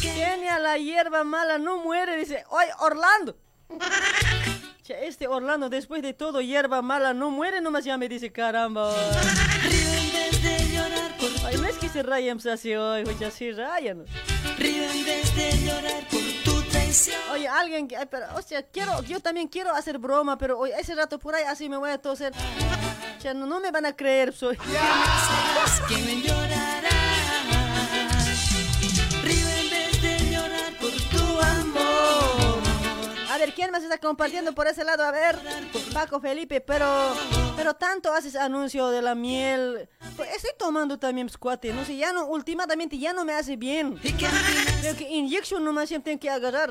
Genia, 0.00 0.58
la 0.58 0.78
hierba 0.78 1.24
mala 1.24 1.58
no 1.58 1.78
muere, 1.78 2.16
dice. 2.16 2.44
Oye, 2.50 2.70
Orlando. 2.80 3.36
Este 4.88 5.26
Orlando, 5.28 5.68
después 5.68 6.02
de 6.02 6.12
todo, 6.14 6.40
hierba 6.40 6.80
mala 6.82 7.12
no 7.14 7.30
muere, 7.30 7.60
nomás 7.60 7.84
ya 7.84 7.96
me 7.98 8.08
dice, 8.08 8.32
caramba. 8.32 8.92
Ay, 11.44 11.56
no 11.56 11.66
es 11.68 11.76
que 11.78 11.88
se 11.88 12.02
rayan 12.02 12.38
así 12.50 12.74
hoy, 12.74 13.04
pues 13.04 13.20
así 13.22 13.52
rayan. 13.52 14.04
Oye, 17.32 17.48
alguien, 17.48 17.86
que- 17.88 17.96
ay, 17.96 18.06
pero, 18.10 18.26
o 18.34 18.42
sea, 18.42 18.62
quiero, 18.62 19.02
yo 19.02 19.20
también 19.20 19.48
quiero 19.48 19.74
hacer 19.74 19.98
broma, 19.98 20.36
pero 20.38 20.58
hoy 20.58 20.70
ese 20.78 20.94
rato 20.94 21.18
por 21.18 21.34
ahí 21.34 21.44
así 21.44 21.68
me 21.68 21.76
voy 21.76 21.90
a 21.90 21.98
toser. 21.98 22.32
Che, 23.20 23.34
no, 23.34 23.46
no 23.46 23.60
me 23.60 23.70
van 23.70 23.84
a 23.86 23.94
creer, 23.94 24.32
soy. 24.32 24.56
A 33.38 33.40
ver, 33.42 33.54
¿quién 33.54 33.70
más 33.70 33.84
está 33.84 33.98
compartiendo 33.98 34.52
por 34.52 34.66
ese 34.66 34.82
lado? 34.82 35.04
A 35.04 35.12
ver, 35.12 35.38
Paco 35.94 36.18
Felipe, 36.18 36.60
pero 36.60 37.14
pero 37.56 37.72
tanto 37.72 38.12
haces 38.12 38.34
anuncio 38.34 38.88
de 38.88 39.00
la 39.00 39.14
miel. 39.14 39.88
Pues 40.16 40.28
estoy 40.34 40.50
tomando 40.58 40.98
también 40.98 41.28
squate, 41.28 41.72
no 41.72 41.84
sé, 41.84 41.96
ya 41.96 42.12
no, 42.12 42.26
últimamente 42.26 42.98
ya 42.98 43.12
no 43.12 43.24
me 43.24 43.34
hace 43.34 43.54
bien. 43.54 43.96
Creo 44.80 44.96
que 44.96 45.08
inyección 45.08 45.64
nomás 45.64 45.88
siempre 45.88 46.10
tengo 46.10 46.20
que 46.20 46.30
agarrar. 46.30 46.70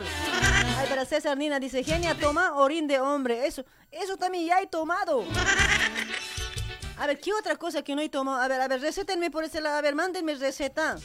Ay, 0.77 0.87
para 0.89 1.05
César 1.05 1.37
Nina 1.37 1.57
dice, 1.57 1.85
genia, 1.85 2.15
toma 2.19 2.53
orín 2.55 2.85
de 2.85 2.99
hombre. 2.99 3.47
Eso, 3.47 3.63
eso 3.89 4.17
también 4.17 4.47
ya 4.47 4.61
he 4.61 4.67
tomado. 4.67 5.23
A 6.97 7.07
ver, 7.07 7.17
¿qué 7.21 7.31
otra 7.33 7.55
cosa 7.55 7.81
que 7.81 7.95
no 7.95 8.01
he 8.01 8.09
tomado? 8.09 8.41
A 8.41 8.47
ver, 8.49 8.59
a 8.59 8.67
ver, 8.67 8.81
recétenme 8.81 9.31
por 9.31 9.45
ese 9.45 9.61
lado. 9.61 9.77
A 9.77 9.81
ver, 9.81 9.95
mándenme 9.95 10.35
receta. 10.35 10.97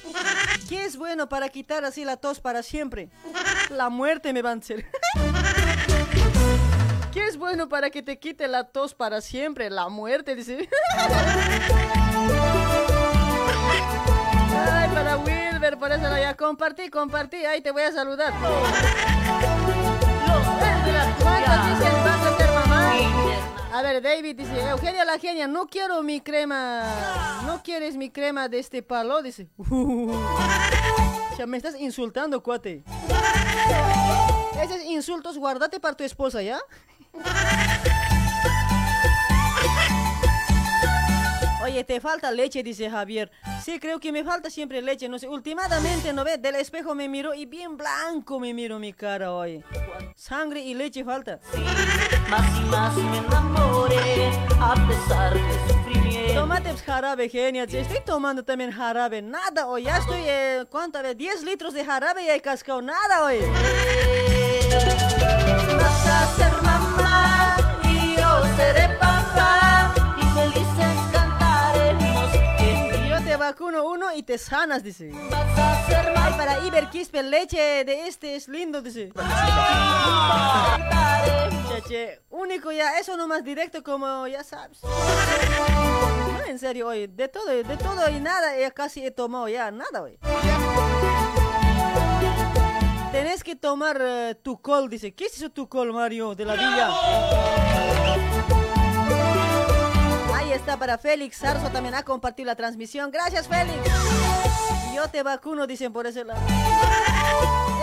¿Qué 0.68 0.86
es 0.86 0.96
bueno 0.96 1.28
para 1.28 1.50
quitar 1.50 1.84
así 1.84 2.04
la 2.04 2.16
tos 2.16 2.40
para 2.40 2.64
siempre? 2.64 3.10
La 3.70 3.90
muerte 3.90 4.32
me 4.32 4.42
van 4.42 4.58
a 4.58 4.60
hacer. 4.60 4.90
¿Qué 7.12 7.26
es 7.26 7.36
bueno 7.36 7.68
para 7.68 7.90
que 7.90 8.02
te 8.02 8.18
quite 8.18 8.48
la 8.48 8.64
tos 8.64 8.94
para 8.94 9.20
siempre? 9.20 9.68
La 9.68 9.90
muerte, 9.90 10.34
dice. 10.34 10.66
Ay, 14.70 14.88
para 14.94 15.18
Wilber, 15.18 15.78
por 15.78 15.92
eso 15.92 16.02
la 16.02 16.20
ya 16.20 16.34
compartí, 16.36 16.88
compartí. 16.88 17.44
Ahí 17.44 17.60
te 17.60 17.70
voy 17.70 17.82
a 17.82 17.92
saludar. 17.92 18.32
¿Cuántos 21.20 21.66
dicen 21.66 21.94
a? 21.94 23.78
A 23.78 23.82
ver, 23.82 24.02
David 24.02 24.36
dice, 24.36 24.68
Eugenia 24.68 25.04
la 25.04 25.18
genia, 25.18 25.46
no 25.46 25.66
quiero 25.66 26.02
mi 26.02 26.22
crema. 26.22 27.42
¿No 27.46 27.62
quieres 27.62 27.96
mi 27.96 28.10
crema 28.10 28.48
de 28.48 28.58
este 28.58 28.82
palo? 28.82 29.20
Dice. 29.22 29.48
Ya 31.38 31.46
me 31.46 31.56
estás 31.56 31.80
insultando, 31.80 32.42
cuate. 32.42 32.84
Esos 34.62 34.84
insultos 34.84 35.38
guárdate 35.38 35.80
para 35.80 35.96
tu 35.96 36.04
esposa, 36.04 36.42
¿ya? 36.42 36.60
Oye, 41.64 41.84
te 41.84 42.00
falta 42.00 42.30
leche, 42.32 42.62
dice 42.62 42.90
Javier. 42.90 43.30
Sí, 43.64 43.78
creo 43.78 44.00
que 44.00 44.12
me 44.12 44.24
falta 44.24 44.50
siempre 44.50 44.82
leche. 44.82 45.08
No 45.08 45.18
sé, 45.18 45.28
últimamente, 45.28 46.12
¿no 46.12 46.24
ves? 46.24 46.42
Del 46.42 46.56
espejo 46.56 46.94
me 46.94 47.08
miro 47.08 47.34
y 47.34 47.46
bien 47.46 47.76
blanco 47.76 48.40
me 48.40 48.52
miro 48.52 48.78
mi 48.78 48.92
cara 48.92 49.32
hoy. 49.32 49.64
Sangre 50.16 50.60
y 50.60 50.74
leche 50.74 51.04
falta. 51.04 51.38
Más 52.28 52.58
y 52.58 52.64
más 52.64 52.94
me 52.96 53.18
enamoré 53.18 54.32
a 54.60 54.74
pesar 54.86 55.34
de 55.34 55.52
sufrimiento. 55.68 56.34
Tomate 56.34 56.70
pues, 56.70 56.82
jarabe, 56.82 57.28
genia. 57.28 57.66
Sí, 57.68 57.78
Estoy 57.78 58.00
tomando 58.04 58.44
también 58.44 58.72
jarabe. 58.72 59.22
Nada 59.22 59.66
hoy. 59.66 59.84
Ya 59.84 59.98
estoy, 59.98 60.20
eh, 60.24 60.64
¿cuánto? 60.68 60.98
A 60.98 61.02
ver, 61.02 61.16
10 61.16 61.44
litros 61.44 61.74
de 61.74 61.84
jarabe 61.84 62.24
y 62.24 62.28
he 62.28 62.40
cascado. 62.40 62.82
Nada 62.82 63.24
hoy. 63.24 63.38
Vas 65.78 66.08
a 66.08 66.61
vacuno 73.52 73.84
uno 73.84 74.06
y 74.14 74.22
te 74.22 74.38
sanas, 74.38 74.82
dice. 74.82 75.12
Para 76.38 76.64
Iber 76.66 76.88
Quispe, 76.88 77.22
leche 77.22 77.84
de 77.84 78.06
este 78.08 78.34
es 78.34 78.48
lindo, 78.48 78.80
dice. 78.80 79.12
Chache, 81.68 82.22
único 82.30 82.72
ya, 82.72 82.98
eso 82.98 83.14
nomás 83.14 83.44
directo 83.44 83.82
como 83.82 84.26
ya 84.26 84.42
sabes. 84.42 84.78
No, 84.82 84.90
en 86.46 86.58
serio, 86.58 86.88
hoy, 86.88 87.08
de 87.08 87.28
todo, 87.28 87.46
de 87.46 87.76
todo 87.76 88.08
y 88.08 88.20
nada, 88.20 88.58
ya 88.58 88.70
casi 88.70 89.04
he 89.04 89.10
tomado 89.10 89.46
ya, 89.48 89.70
nada, 89.70 90.00
hoy. 90.02 90.18
Tenés 93.12 93.44
que 93.44 93.54
tomar 93.54 93.98
eh, 94.00 94.34
tu 94.42 94.62
col, 94.62 94.88
dice. 94.88 95.14
¿Qué 95.14 95.26
es 95.26 95.36
eso 95.36 95.50
tu 95.50 95.68
col, 95.68 95.92
Mario, 95.92 96.34
de 96.34 96.46
la 96.46 96.54
villa? 96.54 98.31
Está 100.52 100.76
para 100.76 100.98
Félix 100.98 101.38
Sarso, 101.38 101.70
también 101.70 101.94
ha 101.94 102.02
compartido 102.02 102.46
la 102.46 102.54
transmisión. 102.54 103.10
Gracias, 103.10 103.48
Félix. 103.48 103.78
Yo 104.94 105.08
te 105.08 105.22
vacuno, 105.22 105.66
dicen 105.66 105.94
por 105.94 106.06
ese 106.06 106.24
lado. 106.24 106.40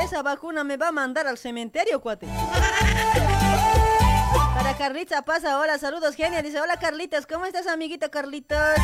Esa 0.04 0.22
vacuna 0.22 0.64
me 0.64 0.78
va 0.78 0.90
a 0.90 0.92
mandar 0.92 1.26
al 1.26 1.40
cementerio, 1.40 2.00
cuate. 2.00 2.28
Para 4.56 4.78
Carlita 4.78 5.24
pasa, 5.24 5.58
hola, 5.60 5.80
saludos, 5.80 6.16
genia. 6.16 6.44
Dice, 6.44 6.62
hola, 6.62 6.78
Carlitas, 6.78 7.26
¿cómo 7.26 7.46
estás, 7.46 7.66
amiguita 7.66 8.10
Carlitas? 8.10 8.80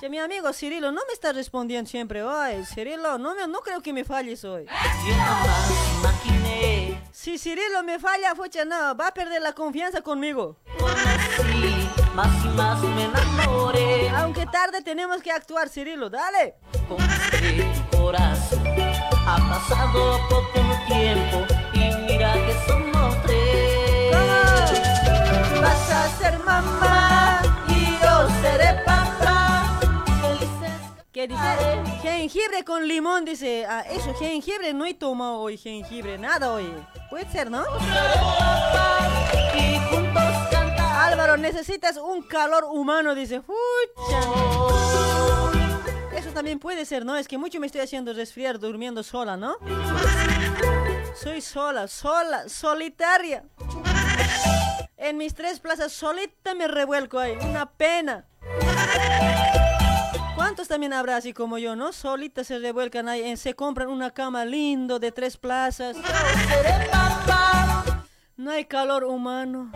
Che, 0.00 0.08
mi 0.10 0.18
amigo 0.18 0.52
Cirilo 0.52 0.92
no 0.92 1.00
me 1.06 1.14
está 1.14 1.32
respondiendo 1.32 1.88
siempre. 1.90 2.22
Ay, 2.28 2.64
Cirilo, 2.66 3.16
no, 3.16 3.34
me, 3.34 3.48
no 3.48 3.60
creo 3.60 3.80
que 3.80 3.94
me 3.94 4.04
falles 4.04 4.44
hoy. 4.44 4.66
Si 7.10 7.38
Cirilo 7.38 7.82
me 7.82 7.98
falla, 7.98 8.34
fucha, 8.34 8.66
no, 8.66 8.94
va 8.94 9.08
a 9.08 9.14
perder 9.14 9.40
la 9.40 9.54
confianza 9.54 10.02
conmigo. 10.02 10.56
Más 12.18 12.44
y 12.44 12.48
más 12.48 12.82
me 12.82 13.04
enamoré. 13.04 14.10
Aunque 14.10 14.44
tarde 14.44 14.82
tenemos 14.82 15.22
que 15.22 15.30
actuar, 15.30 15.68
Cirilo, 15.68 16.10
dale. 16.10 16.56
tu 16.88 17.96
corazón. 17.96 18.66
Ha 19.24 19.36
pasado 19.36 20.18
poco 20.28 20.66
tiempo 20.88 21.46
y 21.74 21.78
mira 21.78 22.32
que 22.32 22.56
somos 22.66 23.22
tres. 23.22 24.16
Vas 25.62 25.90
a 25.92 26.08
ser 26.18 26.40
mamá 26.40 27.40
y 27.68 27.84
yo 28.02 28.28
seré 28.42 28.82
papá. 28.84 29.78
¿Qué 31.12 31.28
dice? 31.28 32.00
Jengibre 32.02 32.64
con 32.64 32.88
limón, 32.88 33.26
dice. 33.26 33.64
Ah, 33.64 33.84
eso, 33.88 34.12
jengibre, 34.14 34.74
no 34.74 34.86
he 34.86 34.94
tomado 34.94 35.38
hoy 35.38 35.56
jengibre, 35.56 36.18
nada 36.18 36.52
hoy. 36.52 36.68
Puede 37.10 37.30
ser, 37.30 37.48
¿no? 37.48 37.62
Álvaro, 41.08 41.36
necesitas 41.38 41.96
un 41.96 42.22
calor 42.22 42.64
humano, 42.64 43.14
dice. 43.14 43.40
Eso 46.14 46.30
también 46.34 46.58
puede 46.58 46.84
ser, 46.84 47.06
¿no? 47.06 47.16
Es 47.16 47.26
que 47.26 47.38
mucho 47.38 47.58
me 47.60 47.66
estoy 47.66 47.80
haciendo 47.80 48.12
resfriar 48.12 48.58
durmiendo 48.58 49.02
sola, 49.02 49.36
¿no? 49.36 49.56
Soy 51.14 51.40
sola, 51.40 51.88
sola, 51.88 52.48
solitaria. 52.48 53.44
En 54.98 55.16
mis 55.16 55.34
tres 55.34 55.60
plazas 55.60 55.92
solita 55.92 56.54
me 56.54 56.68
revuelco 56.68 57.18
ahí. 57.18 57.38
Una 57.40 57.64
pena. 57.64 58.26
¿Cuántos 60.34 60.68
también 60.68 60.92
habrá 60.92 61.16
así 61.16 61.32
como 61.32 61.56
yo, 61.56 61.74
no? 61.74 61.92
Solitas 61.92 62.46
se 62.48 62.58
revuelcan 62.58 63.08
ahí, 63.08 63.34
se 63.38 63.54
compran 63.54 63.88
una 63.88 64.10
cama 64.10 64.44
lindo 64.44 64.98
de 64.98 65.10
tres 65.10 65.38
plazas. 65.38 65.96
No 68.36 68.50
hay 68.50 68.66
calor 68.66 69.04
humano. 69.04 69.72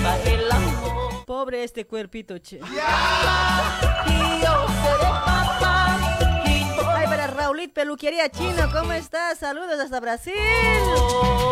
Viva 0.00 0.16
el 0.24 0.50
amor. 0.50 1.24
Pobre 1.26 1.64
este 1.64 1.86
cuerpito, 1.86 2.38
che. 2.38 2.60
Ay, 6.94 7.06
para 7.06 7.26
Raulit 7.28 7.72
Peluquería 7.72 8.28
Chino, 8.30 8.70
¿cómo 8.72 8.92
estás? 8.92 9.38
Saludos 9.38 9.78
hasta 9.78 10.00
Brasil. 10.00 10.34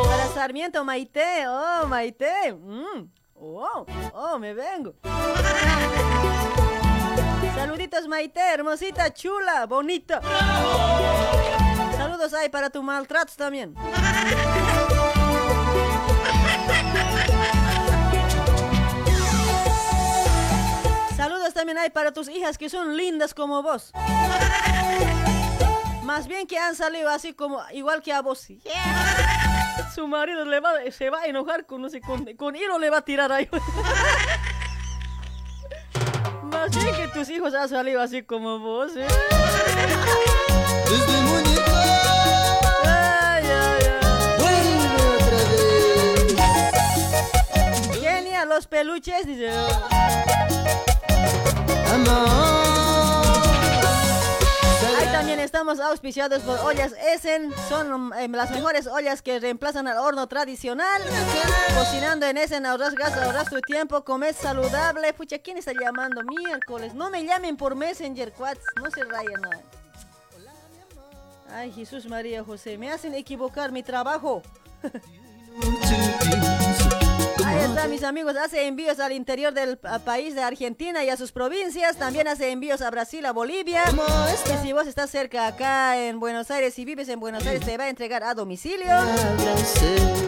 Para 0.09 0.27
Sarmiento 0.29 0.85
Maite, 0.85 1.47
oh, 1.49 1.87
Maite. 1.87 2.53
Mm. 2.53 3.09
Oh, 3.35 3.87
oh, 4.15 4.39
me 4.39 4.53
vengo. 4.55 4.95
Saluditos 7.55 8.09
Maite, 8.09 8.41
hermosita, 8.41 9.13
chula, 9.13 9.67
bonita. 9.67 10.21
Saludos 11.97 12.35
ahí 12.35 12.49
para 12.49 12.71
tu 12.71 12.83
maltrato 12.83 13.35
también. 13.37 13.75
Saludos 21.49 21.55
también 21.55 21.79
hay 21.79 21.89
para 21.89 22.13
tus 22.13 22.29
hijas 22.29 22.59
que 22.59 22.69
son 22.69 22.95
lindas 22.95 23.33
como 23.33 23.63
vos. 23.63 23.93
Más 26.03 26.27
bien 26.27 26.47
que 26.47 26.59
han 26.59 26.75
salido 26.75 27.09
así 27.09 27.33
como 27.33 27.63
igual 27.73 28.03
que 28.03 28.13
a 28.13 28.21
vos. 28.21 28.49
Su 29.95 30.07
marido 30.07 30.45
le 30.45 30.61
va, 30.61 30.73
se 30.91 31.09
va 31.09 31.21
a 31.21 31.27
enojar 31.27 31.65
con 31.65 31.81
no 31.81 31.89
sé 31.89 32.03
con, 32.03 32.27
con 32.37 32.55
hilo 32.55 32.79
le 32.79 32.91
va 32.91 32.99
a 32.99 33.03
tirar 33.03 33.33
ahí. 33.33 33.49
Más 36.43 36.71
bien 36.77 36.95
que 36.95 37.09
tus 37.09 37.31
hijos 37.31 37.55
han 37.55 37.71
salido 37.71 38.03
así 38.03 38.23
como 38.23 38.59
vos. 38.59 38.93
¿eh? 38.95 39.07
Ay, 42.85 43.45
ay, 43.47 43.85
ay. 47.95 48.01
Genia, 48.01 48.45
los 48.45 48.67
peluches, 48.67 49.27
dice. 49.27 49.51
Ahí 54.99 55.07
también 55.13 55.41
estamos 55.41 55.81
auspiciados 55.81 56.43
por 56.43 56.59
ollas 56.61 56.93
Essen. 57.15 57.53
Son 57.69 58.13
eh, 58.19 58.29
las 58.29 58.51
mejores 58.51 58.87
ollas 58.87 59.23
que 59.23 59.39
reemplazan 59.39 59.89
al 59.89 59.99
horno 59.99 60.27
tradicional. 60.27 61.03
Cocinando 61.75 62.27
en 62.27 62.37
Essen 62.37 62.67
ahorras 62.67 62.95
gas, 62.95 63.17
ahorras 63.17 63.51
tu 63.51 63.61
tiempo, 63.61 64.05
comes 64.05 64.37
saludable. 64.37 65.13
Pucha, 65.13 65.39
¿quién 65.39 65.57
está 65.57 65.73
llamando? 65.73 66.23
Miércoles. 66.23 66.95
No 66.95 67.11
me 67.11 67.25
llamen 67.25 67.57
por 67.57 67.75
Messenger, 67.75 68.33
Quats. 68.33 68.65
No 68.77 68.91
se 68.91 69.05
rayen. 69.05 69.41
no. 69.43 69.51
Ay, 71.51 71.73
Jesús 71.73 72.07
María 72.07 72.45
José, 72.45 72.77
me 72.77 72.91
hacen 72.91 73.15
equivocar 73.15 73.73
mi 73.73 73.83
trabajo. 73.83 74.43
Ahí 77.49 77.61
está, 77.65 77.89
mis 77.89 78.03
amigos. 78.05 78.37
Hace 78.37 78.67
envíos 78.67 79.01
al 79.01 79.13
interior 79.13 79.53
del 79.55 79.79
pa- 79.79 79.99
país 80.01 80.35
de 80.35 80.43
Argentina 80.43 81.03
y 81.05 81.11
a 81.11 81.17
sus 81.17 81.33
provincias. 81.33 81.97
También 81.97 82.29
hace 82.29 82.51
envíos 82.51 82.83
a 82.83 82.91
Brasil, 82.91 83.25
a 83.27 83.33
Bolivia. 83.33 83.83
Y 84.55 84.67
si 84.67 84.73
vos 84.73 84.87
estás 84.87 85.11
cerca 85.11 85.47
acá 85.47 85.97
en 85.99 86.21
Buenos 86.21 86.51
Aires, 86.51 86.75
si 86.75 86.85
vives 86.85 87.09
en 87.09 87.21
Buenos 87.21 87.47
Aires, 87.47 87.65
te 87.65 87.77
va 87.79 87.85
a 87.85 87.89
entregar 87.89 88.23
a 88.23 88.35
domicilio. 88.35 88.87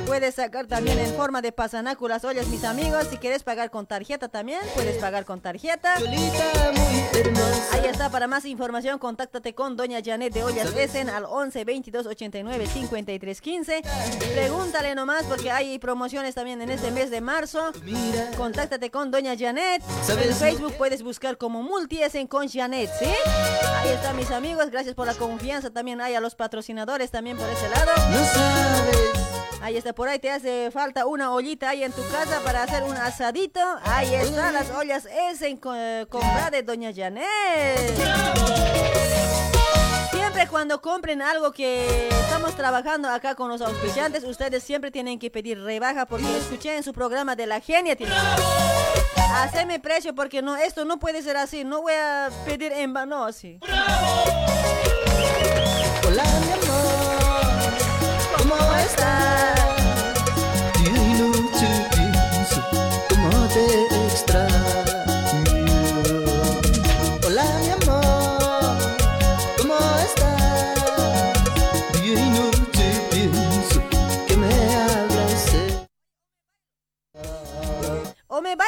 Puedes 0.06 0.34
sacar 0.36 0.66
también 0.66 0.98
en 0.98 1.14
forma 1.14 1.40
de 1.42 1.52
pasanacu 1.52 2.08
las 2.08 2.24
ollas, 2.24 2.46
mis 2.48 2.64
amigos. 2.64 3.06
Si 3.10 3.16
quieres 3.18 3.42
pagar 3.42 3.70
con 3.70 3.86
tarjeta 3.86 4.28
también, 4.28 4.60
puedes 4.74 4.96
pagar 4.98 5.24
con 5.24 5.40
tarjeta. 5.40 5.96
Ahí 7.72 7.84
está, 7.84 8.10
para 8.10 8.26
más 8.26 8.44
información, 8.44 8.98
contáctate 8.98 9.54
con 9.54 9.76
Doña 9.76 10.00
Janet 10.04 10.32
de 10.32 10.42
Ollas 10.42 10.74
Essen 10.76 11.10
al 11.10 11.24
11 11.26 11.64
22 11.64 12.06
89 12.06 12.66
53 12.66 13.40
15. 13.40 13.82
Pregúntale 14.34 14.94
nomás 14.94 15.24
porque 15.24 15.50
hay 15.50 15.78
promociones 15.78 16.34
también 16.34 16.60
en 16.62 16.70
este 16.70 16.90
mes 16.90 17.09
de 17.10 17.20
marzo. 17.20 17.72
Contáctate 18.36 18.90
con 18.90 19.10
Doña 19.10 19.36
Janet. 19.38 19.82
En 20.08 20.34
Facebook 20.34 20.74
puedes 20.78 21.02
buscar 21.02 21.36
como 21.36 21.62
Multi 21.62 22.02
Essen 22.02 22.26
con 22.26 22.48
Janet, 22.48 22.90
¿sí? 22.98 23.06
Ahí 23.78 23.90
está, 23.90 24.12
mis 24.12 24.30
amigos. 24.30 24.70
Gracias 24.70 24.94
por 24.94 25.06
la 25.06 25.14
confianza. 25.14 25.70
También 25.70 26.00
hay 26.00 26.14
a 26.14 26.20
los 26.20 26.34
patrocinadores 26.34 27.10
también 27.10 27.36
por 27.36 27.48
ese 27.48 27.68
lado. 27.68 27.90
Ahí 29.62 29.76
está, 29.76 29.92
por 29.92 30.08
ahí 30.08 30.18
te 30.18 30.30
hace 30.30 30.70
falta 30.70 31.06
una 31.06 31.32
ollita 31.32 31.68
ahí 31.68 31.84
en 31.84 31.92
tu 31.92 32.02
casa 32.08 32.40
para 32.44 32.62
hacer 32.62 32.82
un 32.82 32.96
asadito. 32.96 33.60
Ahí 33.84 34.14
están 34.14 34.54
las 34.54 34.70
ollas 34.70 35.06
Essen 35.30 35.58
con, 35.58 35.76
comprada 36.06 36.50
de 36.50 36.62
Doña 36.62 36.92
Janet. 36.94 37.20
Cuando 40.48 40.80
compren 40.80 41.20
algo 41.20 41.52
que 41.52 42.08
estamos 42.08 42.54
trabajando 42.56 43.08
acá 43.08 43.34
con 43.34 43.48
los 43.48 43.60
auspiciantes, 43.60 44.24
ustedes 44.24 44.62
siempre 44.62 44.90
tienen 44.90 45.18
que 45.18 45.30
pedir 45.30 45.62
rebaja 45.62 46.06
porque 46.06 46.36
escuché 46.36 46.76
en 46.76 46.82
su 46.82 46.92
programa 46.92 47.36
de 47.36 47.46
la 47.46 47.60
genia. 47.60 47.96
Haceme 49.34 49.80
precio 49.80 50.14
porque 50.14 50.40
no, 50.40 50.56
esto 50.56 50.84
no 50.84 50.98
puede 50.98 51.22
ser 51.22 51.36
así. 51.36 51.64
No 51.64 51.82
voy 51.82 51.92
a 51.92 52.30
pedir 52.46 52.72
en 52.72 52.92
vano 52.92 53.24
así. 53.24 53.58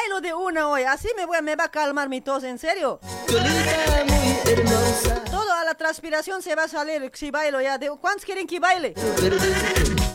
Bailo 0.03 0.21
de 0.21 0.33
una 0.33 0.67
hoy, 0.69 0.83
así 0.83 1.07
me, 1.15 1.25
voy, 1.25 1.41
me 1.41 1.55
va 1.55 1.65
a 1.65 1.71
calmar 1.71 2.09
mi 2.09 2.21
tos, 2.21 2.43
en 2.43 2.57
serio. 2.57 2.99
Cholita 3.27 4.03
muy 4.05 4.51
hermosa. 4.53 5.23
Todo 5.25 5.53
a 5.53 5.63
la 5.63 5.73
transpiración 5.75 6.41
se 6.41 6.55
va 6.55 6.63
a 6.63 6.67
salir 6.67 7.09
si 7.13 7.31
bailo 7.31 7.61
ya. 7.61 7.77
De, 7.77 7.89
¿Cuántos 8.01 8.25
quieren 8.25 8.47
que 8.47 8.59
baile? 8.59 8.93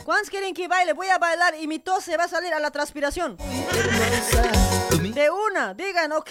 ¿Cuántos 0.05 0.31
quieren 0.31 0.55
que 0.55 0.69
baile? 0.69 0.93
Voy 0.93 1.09
a 1.09 1.19
bailar 1.19 1.55
y 1.61 1.67
mi 1.67 1.79
tos 1.79 2.05
se 2.05 2.17
va 2.17 2.25
a 2.25 2.29
salir 2.29 2.53
a 2.53 2.61
la 2.61 2.71
transpiración. 2.71 3.37
De 5.15 5.31
una, 5.31 5.75
digan, 5.75 6.13
ok. 6.13 6.31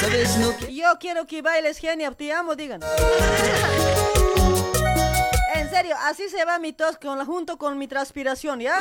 ¿Sabes 0.00 0.36
no 0.38 0.52
Yo 0.68 0.98
quiero 0.98 1.26
que 1.26 1.42
bailes, 1.42 1.78
genia, 1.78 2.10
te 2.12 2.32
amo, 2.32 2.54
digan. 2.56 2.80
En 5.54 5.70
serio, 5.70 5.96
así 6.02 6.28
se 6.28 6.44
va 6.44 6.58
mi 6.58 6.72
tos 6.72 6.96
con 6.98 7.18
la- 7.18 7.24
junto 7.24 7.58
con 7.58 7.78
mi 7.78 7.86
transpiración, 7.88 8.60
¿ya? 8.60 8.80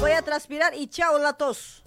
Voy 0.00 0.12
a 0.12 0.22
transpirar 0.22 0.74
y 0.74 0.88
chao 0.88 1.18
la 1.18 1.32
tos. 1.32 1.82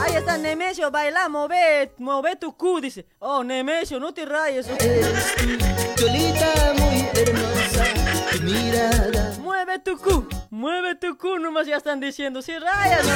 Ahí 0.00 0.14
está 0.16 0.38
Nemesio, 0.38 0.90
baila, 0.90 1.28
move, 1.28 1.92
move 1.98 2.36
tu 2.36 2.56
cu, 2.56 2.80
dice. 2.80 3.06
Oh, 3.18 3.44
Nemesio, 3.44 4.00
no 4.00 4.12
te 4.12 4.24
rayes. 4.24 4.66
Cholita 5.96 6.72
muy 6.78 7.08
hermosa, 7.14 7.84
tu 8.32 8.42
mirada. 8.42 9.34
Mueve 9.40 9.78
tu 9.78 9.96
cu, 9.98 10.26
mueve 10.50 10.94
tu 10.94 11.16
cu, 11.16 11.38
nomás 11.38 11.66
ya 11.66 11.76
están 11.76 12.00
diciendo, 12.00 12.42
si 12.42 12.58
rayas. 12.58 13.04
no. 13.06 13.12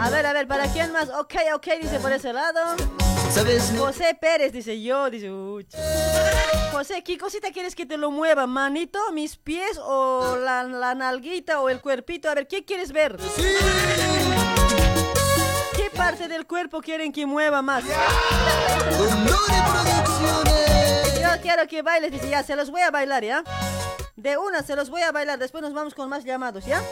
A 0.00 0.10
ver, 0.10 0.26
a 0.26 0.32
ver, 0.32 0.46
¿para 0.46 0.66
quién 0.72 0.92
más? 0.92 1.08
Ok, 1.10 1.34
ok, 1.54 1.66
dice 1.82 1.98
por 1.98 2.12
ese 2.12 2.32
lado. 2.32 2.76
¿Sabes? 3.32 3.72
José 3.76 4.16
Pérez, 4.20 4.52
dice 4.52 4.80
yo, 4.80 5.10
dice, 5.10 5.30
uy. 5.30 5.66
José, 6.72 7.02
¿qué 7.02 7.18
cosita 7.18 7.50
quieres 7.50 7.74
que 7.74 7.84
te 7.84 7.96
lo 7.96 8.10
mueva? 8.10 8.46
¿Manito, 8.46 8.98
mis 9.12 9.36
pies 9.36 9.78
o 9.82 10.36
la, 10.36 10.62
la 10.64 10.94
nalguita 10.94 11.60
o 11.60 11.68
el 11.68 11.80
cuerpito? 11.80 12.30
A 12.30 12.34
ver, 12.34 12.46
¿qué 12.46 12.64
quieres 12.64 12.92
ver? 12.92 13.16
¿Qué 15.76 15.90
parte 15.96 16.28
del 16.28 16.46
cuerpo 16.46 16.80
quieren 16.80 17.12
que 17.12 17.26
mueva 17.26 17.60
más? 17.60 17.84
Quiero 21.42 21.66
que 21.66 21.82
bailes, 21.82 22.10
dice, 22.10 22.28
ya, 22.28 22.42
se 22.42 22.56
los 22.56 22.70
voy 22.70 22.82
a 22.82 22.90
bailar, 22.90 23.24
¿ya? 23.24 23.44
De 24.16 24.36
una, 24.36 24.62
se 24.62 24.74
los 24.74 24.90
voy 24.90 25.02
a 25.02 25.12
bailar, 25.12 25.38
después 25.38 25.62
nos 25.62 25.72
vamos 25.72 25.94
con 25.94 26.08
más 26.08 26.24
llamados, 26.24 26.64
¿ya? 26.64 26.82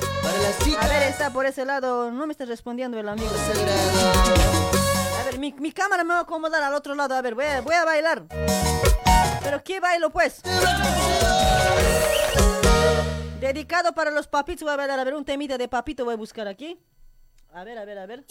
A 0.80 0.88
ver, 0.88 1.02
está 1.02 1.30
por 1.30 1.46
ese 1.46 1.64
lado, 1.64 2.10
no 2.10 2.26
me 2.26 2.32
está 2.32 2.44
respondiendo 2.44 2.98
el 2.98 3.08
amigo. 3.08 3.30
A 5.20 5.24
ver, 5.24 5.38
mi, 5.38 5.52
mi 5.52 5.72
cámara 5.72 6.04
me 6.04 6.14
va 6.14 6.20
a 6.20 6.22
acomodar 6.22 6.62
al 6.62 6.74
otro 6.74 6.94
lado, 6.94 7.14
a 7.16 7.22
ver, 7.22 7.34
voy 7.34 7.44
a, 7.44 7.60
voy 7.60 7.74
a 7.74 7.84
bailar. 7.84 8.24
¿Pero 9.42 9.62
qué 9.64 9.80
bailo, 9.80 10.10
pues? 10.10 10.40
Dedicado 13.40 13.92
para 13.92 14.10
los 14.10 14.28
papitos, 14.28 14.62
voy 14.62 14.72
a 14.72 14.76
bailar, 14.76 15.00
a 15.00 15.04
ver, 15.04 15.14
un 15.14 15.24
temita 15.24 15.58
de 15.58 15.68
papito 15.68 16.04
voy 16.04 16.14
a 16.14 16.16
buscar 16.16 16.46
aquí. 16.48 16.80
A 17.52 17.64
ver, 17.64 17.78
a 17.78 17.84
ver, 17.84 17.98
a 17.98 18.06
ver. 18.06 18.24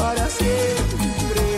Para 0.00 0.30
siempre, 0.30 1.49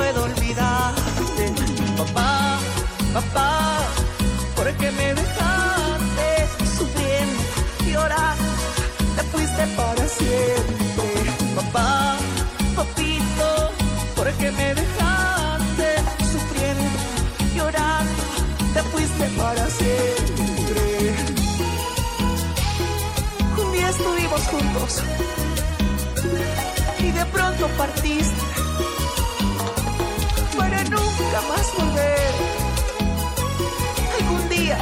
puedo 0.00 0.24
olvidarte. 0.24 1.44
Papá, 1.98 2.58
papá, 3.16 3.52
¿por 4.56 4.66
qué 4.78 4.90
me 4.98 5.08
dejaste 5.20 6.28
sufriendo, 6.78 7.40
llorando? 7.92 8.50
Te 9.16 9.22
fuiste 9.32 9.64
para 9.80 10.04
siempre, 10.20 11.10
papá, 11.58 12.16
papito, 12.76 13.48
¿por 14.16 14.28
qué 14.38 14.50
me 14.58 14.68
dejaste 14.80 15.88
sufriendo, 16.32 16.98
llorando? 17.56 18.22
Te 18.74 18.82
fuiste 18.92 19.24
para 19.40 19.64
siempre. 19.80 20.82
Un 23.62 23.72
día 23.72 23.88
estuvimos 23.90 24.42
juntos 24.52 25.02
y 26.98 27.10
de 27.18 27.24
pronto 27.26 27.68
partiste 27.76 28.69
para 31.20 31.40
nunca 31.40 31.40
más 31.48 31.74
volver. 31.76 32.34
Algún 34.20 34.48
día, 34.48 34.78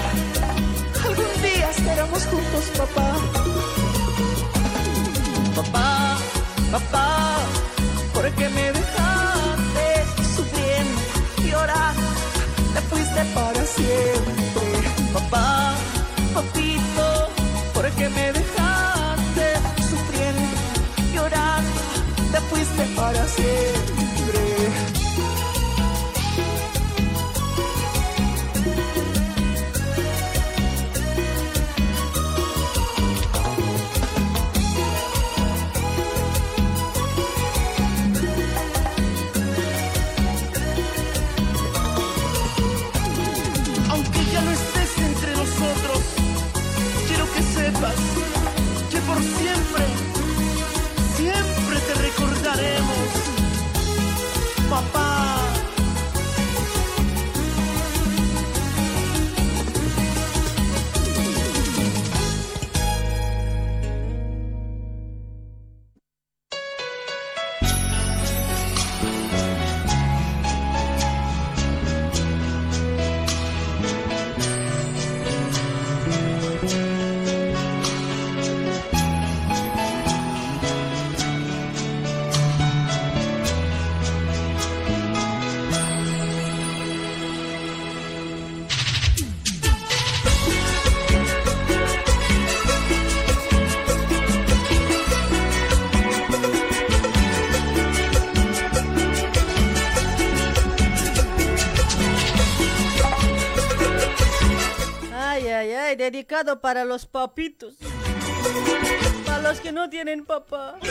algún 1.05 1.43
día 1.43 1.71
estaremos 1.71 2.25
juntos, 2.27 2.65
papá. 2.77 3.17
Papá, 5.57 6.19
papá, 6.71 7.39
¿por 8.15 8.31
qué 8.33 8.49
me 8.49 8.73
dejaste 8.73 9.87
sufriendo, 10.37 11.01
llorando? 11.51 12.03
Te 12.75 12.81
fuiste 12.83 13.25
para 13.35 13.65
siempre, 13.65 14.89
papá, 15.13 15.75
papito, 16.35 17.29
¿por 17.75 17.91
qué 17.91 18.09
me 18.09 18.33
dejaste 18.33 19.47
sufriendo, 19.91 20.57
llorando? 21.15 21.81
Te 22.33 22.41
fuiste 22.43 22.85
para 22.97 23.27
siempre. 23.27 23.68
Para 106.45 106.85
los 106.85 107.05
papitos. 107.07 107.75
Para 109.27 109.41
los 109.43 109.61
que 109.61 109.73
no 109.73 109.91
tienen 109.91 110.25
papá. 110.25 110.77
Ay, 110.83 110.89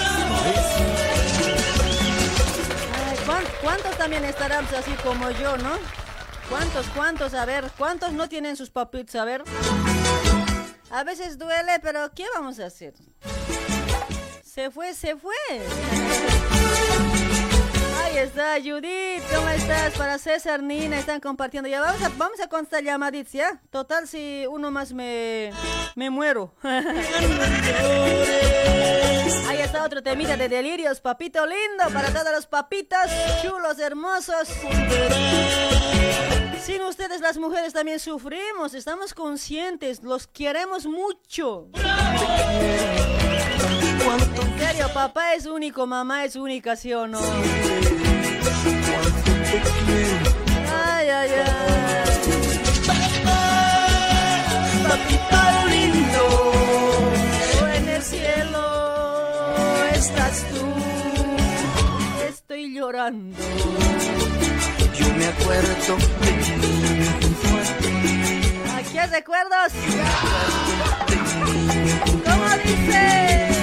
¿cuán- 3.25 3.45
¿Cuántos 3.61 3.97
también 3.97 4.25
estarán 4.25 4.65
así 4.77 4.91
como 5.03 5.31
yo, 5.31 5.55
no? 5.57 5.71
¿Cuántos, 6.49 6.85
cuántos? 6.87 7.33
A 7.33 7.45
ver, 7.45 7.71
¿cuántos 7.77 8.11
no 8.13 8.27
tienen 8.27 8.57
sus 8.57 8.69
papitos? 8.69 9.15
A 9.15 9.23
ver. 9.25 9.43
A 10.91 11.03
veces 11.05 11.37
duele, 11.37 11.79
pero 11.81 12.11
¿qué 12.13 12.25
vamos 12.35 12.59
a 12.59 12.65
hacer? 12.65 12.93
Se 14.43 14.69
fue, 14.69 14.93
se 14.93 15.15
fue. 15.15 15.33
Ahí 18.03 18.17
está, 18.17 18.55
Judith, 18.61 18.83
¿cómo 19.33 19.47
estás? 19.49 19.97
Para 19.97 20.17
César, 20.17 20.61
Nina, 20.61 20.99
están 20.99 21.19
compartiendo. 21.19 21.69
Ya 21.69 21.81
vamos 21.81 22.01
a, 22.01 22.09
vamos 22.09 22.39
a 22.39 22.47
contestar 22.47 22.83
llamaditas, 22.83 23.33
¿ya? 23.33 23.61
Total, 23.69 24.07
si 24.07 24.45
uno 24.49 24.71
más 24.71 24.93
me, 24.93 25.51
me 25.95 26.09
muero. 26.09 26.53
Ahí 26.63 26.85
está 29.59 29.83
otro 29.83 30.01
temita 30.03 30.37
de 30.37 30.49
delirios, 30.49 31.01
papito 31.01 31.45
lindo, 31.45 31.83
para 31.93 32.11
todos 32.11 32.31
los 32.33 32.47
papitos 32.47 32.99
chulos, 33.41 33.79
hermosos. 33.79 34.49
Sin 36.63 36.81
ustedes 36.81 37.21
las 37.21 37.37
mujeres 37.37 37.73
también 37.73 37.99
sufrimos, 37.99 38.73
estamos 38.73 39.13
conscientes, 39.13 40.03
los 40.03 40.27
queremos 40.27 40.85
mucho. 40.85 41.69
En 44.41 44.59
serio, 44.59 44.89
papá 44.93 45.33
es 45.33 45.45
único, 45.45 45.87
mamá 45.87 46.25
es 46.25 46.35
única, 46.35 46.75
¿sí 46.75 46.93
o 46.93 47.07
no? 47.07 47.21
Ay, 50.71 51.09
ay, 51.09 51.31
ay. 51.31 51.47
Papito 54.87 55.41
lindo, 55.69 56.23
en 57.75 57.89
el 57.89 58.01
cielo 58.01 58.63
estás 59.93 60.45
tú. 60.53 60.65
Estoy 62.29 62.73
llorando. 62.73 63.37
yo 64.97 65.07
me 65.17 65.25
acuerdo 65.25 65.75
de 65.75 65.91
junto 65.91 67.47
a 67.57 67.61
ti. 67.81 67.93
Aquí 68.77 68.97
hay 68.97 69.09
recuerdos. 69.09 69.73
¿Cómo 72.23 72.47
dice? 72.63 73.56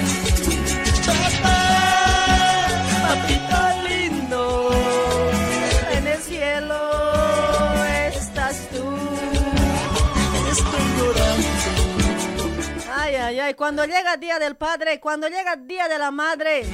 Ay. 13.40 13.54
Cuando 13.54 13.84
llega 13.84 14.14
el 14.14 14.20
día 14.20 14.38
del 14.38 14.56
padre, 14.56 15.00
cuando 15.00 15.28
llega 15.28 15.54
el 15.54 15.66
día 15.66 15.88
de 15.88 15.98
la 15.98 16.10
madre, 16.10 16.64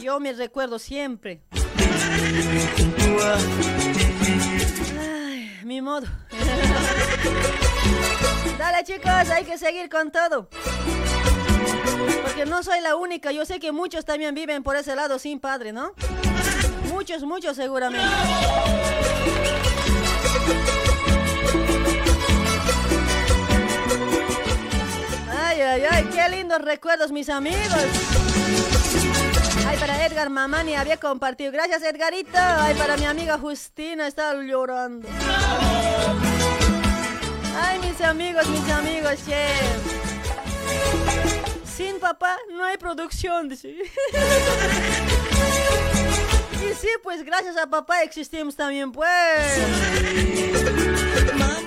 yo 0.00 0.20
me 0.20 0.32
recuerdo 0.32 0.78
siempre. 0.78 1.42
Ay, 4.98 5.60
mi 5.64 5.80
modo. 5.80 6.06
Dale, 8.58 8.84
chicos, 8.84 9.30
hay 9.30 9.44
que 9.44 9.58
seguir 9.58 9.88
con 9.88 10.10
todo. 10.10 10.48
Porque 12.22 12.46
no 12.46 12.62
soy 12.62 12.80
la 12.80 12.96
única, 12.96 13.32
yo 13.32 13.44
sé 13.44 13.60
que 13.60 13.72
muchos 13.72 14.04
también 14.04 14.34
viven 14.34 14.62
por 14.62 14.76
ese 14.76 14.96
lado 14.96 15.18
sin 15.18 15.40
padre, 15.40 15.72
¿no? 15.72 15.92
Muchos, 16.88 17.22
muchos 17.22 17.56
seguramente. 17.56 18.06
Ay, 25.56 25.62
ay, 25.62 25.82
ay, 25.90 26.04
qué 26.12 26.28
lindos 26.28 26.60
recuerdos, 26.60 27.10
mis 27.10 27.30
amigos. 27.30 27.72
Ay, 29.66 29.78
para 29.78 30.04
Edgar 30.04 30.28
Mamani 30.28 30.74
había 30.74 30.98
compartido. 30.98 31.50
Gracias, 31.50 31.82
Edgarito. 31.82 32.36
Ay, 32.36 32.74
para 32.74 32.98
mi 32.98 33.06
amiga 33.06 33.38
Justina, 33.38 34.06
estaba 34.06 34.34
llorando. 34.42 35.08
Ay, 37.58 37.78
mis 37.78 37.98
amigos, 38.02 38.46
mis 38.48 38.70
amigos. 38.70 39.18
Sin 41.74 42.00
papá 42.00 42.36
no 42.52 42.62
hay 42.62 42.76
producción. 42.76 43.50
Y 46.52 46.74
sí, 46.74 46.88
pues 47.02 47.24
gracias 47.24 47.56
a 47.56 47.66
papá 47.66 48.02
existimos 48.02 48.56
también, 48.56 48.92
pues. 48.92 49.06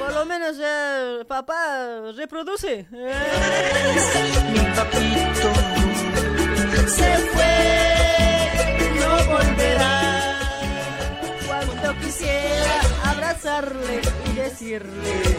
Por 0.10 0.18
lo 0.18 0.26
menos 0.26 0.58
eh, 0.60 1.24
papá 1.28 2.02
reproduce. 2.16 2.88
Mi 2.90 4.60
papito 4.76 5.54
se 6.88 7.16
fue, 7.32 7.54
no 9.00 9.12
volverá. 9.32 10.40
Cuánto 11.46 12.00
quisiera 12.00 12.82
abrazarle 13.04 14.02
y 14.26 14.34
decirle 14.34 15.38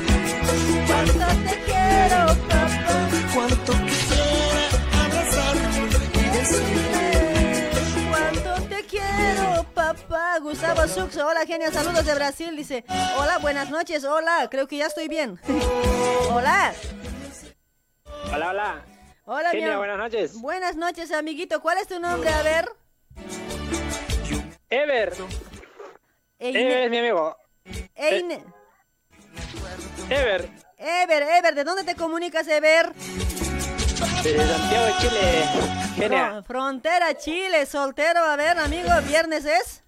cuánto 0.87 1.27
te 1.49 1.57
quiero, 1.65 2.27
papá. 2.49 3.09
Cuánto 3.35 3.73
quisiera 3.73 4.65
abrazarme 5.03 5.89
y 6.15 6.25
decirle 6.39 7.20
papá. 9.95 10.39
Gustavo 10.41 10.87
Suxo, 10.87 11.27
hola 11.27 11.45
genia, 11.47 11.71
saludos 11.73 12.05
de 12.05 12.15
Brasil. 12.15 12.57
Dice, 12.57 12.85
hola, 13.17 13.39
buenas 13.39 13.71
noches, 13.71 14.05
hola, 14.05 14.49
creo 14.51 14.67
que 14.67 14.77
ya 14.79 14.87
estoy 14.87 15.09
bien. 15.09 15.39
hola. 16.31 16.73
Hola, 18.33 18.49
hola. 18.51 18.85
Hola, 19.25 19.51
Genia, 19.51 19.77
buenas 19.79 19.97
noches. 19.99 20.41
Buenas 20.41 20.75
noches, 20.77 21.13
amiguito. 21.13 21.61
¿Cuál 21.61 21.79
es 21.79 21.87
tu 21.87 22.01
nombre? 22.01 22.31
A 22.31 22.43
ver. 22.43 22.69
Ever. 24.69 25.13
Eine- 26.41 26.61
Ever 26.61 26.79
es 26.85 26.91
mi 26.91 26.99
amigo. 26.99 27.37
Eine- 27.95 28.45
Ever. 30.09 30.51
Ever, 30.79 31.23
Ever, 31.23 31.55
¿de 31.55 31.65
dónde 31.65 31.85
te 31.85 31.95
comunicas, 31.95 32.49
Ever? 32.49 32.93
De 32.95 34.37
Santiago 34.47 34.87
de 34.87 34.93
Chile. 35.01 35.80
Fron- 36.09 36.45
frontera, 36.45 37.17
Chile, 37.17 37.67
soltero. 37.67 38.21
A 38.25 38.37
ver, 38.37 38.59
amigo, 38.59 38.89
viernes 39.07 39.45
es. 39.45 39.83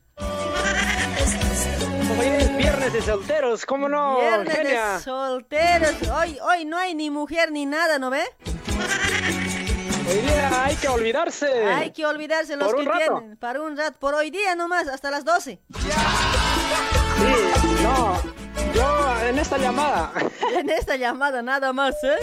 Hoy 2.18 2.26
es 2.26 2.56
viernes 2.56 2.92
de 2.92 3.02
solteros, 3.02 3.64
¿cómo 3.66 3.88
no? 3.88 4.18
Viernes 4.20 4.56
Genia. 4.56 4.92
de 4.94 5.00
solteros. 5.00 5.94
Hoy, 6.14 6.38
hoy 6.42 6.64
no 6.64 6.76
hay 6.78 6.94
ni 6.94 7.10
mujer 7.10 7.50
ni 7.50 7.66
nada, 7.66 7.98
¿no 7.98 8.10
ve? 8.10 8.22
Hoy 10.08 10.18
día 10.18 10.64
hay 10.64 10.76
que 10.76 10.88
olvidarse. 10.88 11.46
Hay 11.64 11.90
que 11.92 12.04
olvidarse 12.04 12.56
los 12.56 12.70
Por 12.72 12.84
que 12.84 12.90
tienen. 12.90 13.36
Para 13.38 13.62
un 13.62 13.76
rato. 13.76 13.98
Por 13.98 14.14
hoy 14.14 14.30
día 14.30 14.54
nomás, 14.54 14.88
hasta 14.88 15.10
las 15.10 15.24
12. 15.24 15.60
Sí, 15.72 15.88
no. 17.82 18.20
Yo 18.74 19.16
en 19.28 19.38
esta 19.38 19.58
llamada. 19.58 20.12
En 20.52 20.68
esta 20.68 20.96
llamada 20.96 21.40
nada 21.40 21.72
más, 21.72 21.94
¿eh? 22.04 22.18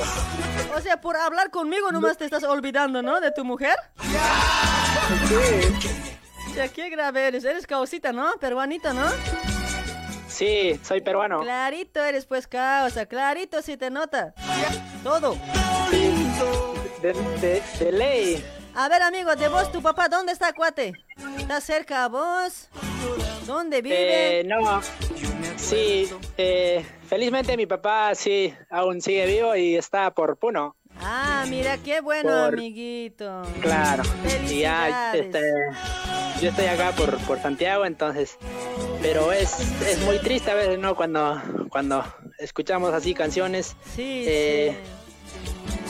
O 0.75 0.81
sea, 0.81 1.01
por 1.01 1.15
hablar 1.17 1.49
conmigo 1.51 1.91
nomás 1.91 2.17
te 2.17 2.25
estás 2.25 2.43
olvidando, 2.43 3.01
¿no? 3.01 3.19
De 3.19 3.31
tu 3.31 3.43
mujer. 3.43 3.75
O 6.49 6.53
sea, 6.53 6.67
qué 6.67 6.89
grave 6.89 7.27
eres. 7.27 7.43
Eres 7.43 7.67
causita, 7.67 8.11
¿no? 8.11 8.33
Peruanito, 8.39 8.93
¿no? 8.93 9.05
Sí, 10.27 10.79
soy 10.83 11.01
peruano. 11.01 11.41
Clarito 11.41 12.03
eres, 12.03 12.25
pues, 12.25 12.47
causa. 12.47 13.05
Clarito 13.05 13.61
si 13.61 13.77
te 13.77 13.89
nota. 13.89 14.33
Todo. 15.03 15.35
De, 17.01 17.13
de, 17.41 17.63
de 17.79 17.91
ley. 17.91 18.45
A 18.75 18.87
ver, 18.87 19.01
amigo, 19.01 19.35
de 19.35 19.47
vos, 19.47 19.71
tu 19.71 19.81
papá, 19.81 20.07
¿dónde 20.07 20.31
está, 20.31 20.53
cuate? 20.53 20.93
¿Está 21.37 21.59
cerca 21.59 22.05
a 22.05 22.07
vos? 22.07 22.69
¿Dónde 23.45 23.81
vive? 23.81 24.41
Eh, 24.41 24.43
no. 24.43 24.81
Sí, 25.57 26.09
eh, 26.37 26.85
felizmente 27.09 27.57
mi 27.57 27.65
papá 27.65 28.13
sí 28.15 28.53
aún 28.69 29.01
sigue 29.01 29.25
vivo 29.25 29.55
y 29.55 29.75
está 29.75 30.11
por 30.11 30.37
Puno. 30.37 30.75
Ah, 31.01 31.45
mira, 31.49 31.77
qué 31.77 32.01
bueno, 32.01 32.29
Por- 32.29 32.53
amiguito. 32.55 33.43
Claro. 33.61 34.03
Y 34.49 34.59
ya, 34.59 35.13
este, 35.13 35.41
yo 36.41 36.49
estoy 36.49 36.65
acá 36.65 36.91
por, 36.91 37.17
por 37.19 37.39
Santiago, 37.41 37.85
entonces, 37.85 38.37
pero 39.01 39.31
es, 39.31 39.59
es 39.81 39.99
muy 40.01 40.19
triste 40.19 40.51
a 40.51 40.55
veces, 40.55 40.77
¿no? 40.79 40.95
Cuando, 40.95 41.41
cuando 41.69 42.03
escuchamos 42.37 42.93
así 42.93 43.13
canciones, 43.13 43.75
Sí, 43.95 44.25
eh, 44.27 44.75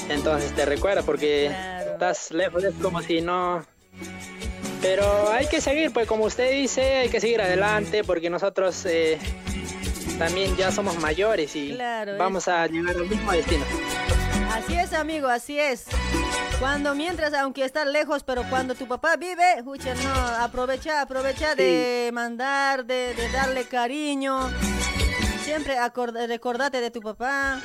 entonces 0.10 0.54
te 0.54 0.66
recuerda 0.66 1.02
porque 1.04 1.48
estás 1.92 2.32
lejos, 2.32 2.64
es 2.64 2.74
como 2.76 3.02
si 3.02 3.22
no... 3.22 3.66
Pero 4.82 5.30
hay 5.32 5.48
que 5.48 5.60
seguir, 5.60 5.92
pues 5.92 6.08
como 6.08 6.24
usted 6.26 6.52
dice, 6.52 6.82
hay 6.98 7.10
que 7.10 7.20
seguir 7.20 7.42
adelante 7.42 8.04
porque 8.06 8.30
nosotros 8.30 8.86
eh, 8.86 9.18
también 10.20 10.56
ya 10.56 10.72
somos 10.72 11.00
mayores 11.00 11.56
y 11.56 11.74
Claro, 11.74 12.18
vamos 12.18 12.48
a 12.48 12.68
llegar 12.68 12.96
al 12.96 13.08
mismo 13.08 13.32
destino. 13.32 13.66
Así 14.54 14.76
es, 14.76 14.94
amigo, 14.94 15.28
así 15.30 15.60
es. 15.60 15.86
Cuando 16.60 16.94
mientras, 16.94 17.34
aunque 17.34 17.64
estás 17.64 17.88
lejos, 17.88 18.24
pero 18.24 18.44
cuando 18.50 18.76
tu 18.76 18.88
papá 18.88 19.16
vive, 19.16 19.54
escucha, 19.58 19.96
no, 19.96 20.12
aprovecha, 20.44 21.02
aprovecha 21.02 21.56
de 21.56 22.10
mandar, 22.14 22.86
de, 22.86 23.14
de 23.16 23.30
darle 23.32 23.64
cariño. 23.66 24.50
Siempre 25.46 25.78
acorda- 25.80 26.28
recordate 26.28 26.82
de 26.82 26.92
tu 26.92 27.02
papá. 27.02 27.60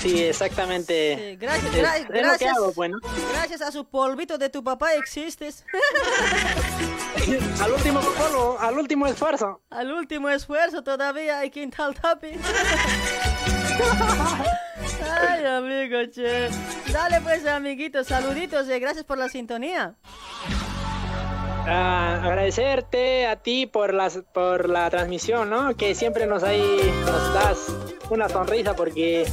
Sí, 0.00 0.22
exactamente. 0.24 1.16
Sí, 1.32 1.36
gracias, 1.36 1.74
Es- 1.74 1.82
gra- 1.82 1.96
es 1.96 2.02
lo 2.02 2.12
que 2.12 2.18
gracias. 2.20 2.56
hago, 2.56 2.72
bueno. 2.74 2.98
Gracias 3.32 3.62
a 3.62 3.70
su 3.72 3.84
polvito 3.86 4.36
de 4.38 4.48
tu 4.50 4.62
papá 4.64 4.94
existes. 4.94 5.64
al 7.62 7.72
último 7.72 8.00
polvo, 8.00 8.56
al 8.60 8.78
último 8.78 9.06
esfuerzo. 9.06 9.62
Al 9.70 9.92
último 9.92 10.28
esfuerzo 10.28 10.82
todavía 10.82 11.40
hay 11.40 11.50
Quintal 11.50 11.94
Tapi. 11.94 12.28
Ay, 15.20 15.44
amigo, 15.44 15.98
che. 16.12 16.48
Dale 16.92 17.20
pues, 17.20 17.44
amiguitos, 17.46 18.06
saluditos 18.06 18.68
y 18.68 18.78
gracias 18.78 19.04
por 19.04 19.18
la 19.18 19.28
sintonía. 19.28 19.96
Ah, 21.66 22.20
agradecerte 22.22 23.26
a 23.26 23.36
ti 23.36 23.66
por 23.66 23.92
las 23.92 24.18
por 24.32 24.68
la 24.68 24.88
transmisión, 24.90 25.50
¿no? 25.50 25.76
Que 25.76 25.94
siempre 25.94 26.26
nos 26.26 26.42
ahí 26.42 26.80
nos 27.04 27.34
das 27.34 27.76
una 28.10 28.28
sonrisa 28.28 28.74
porque 28.74 29.26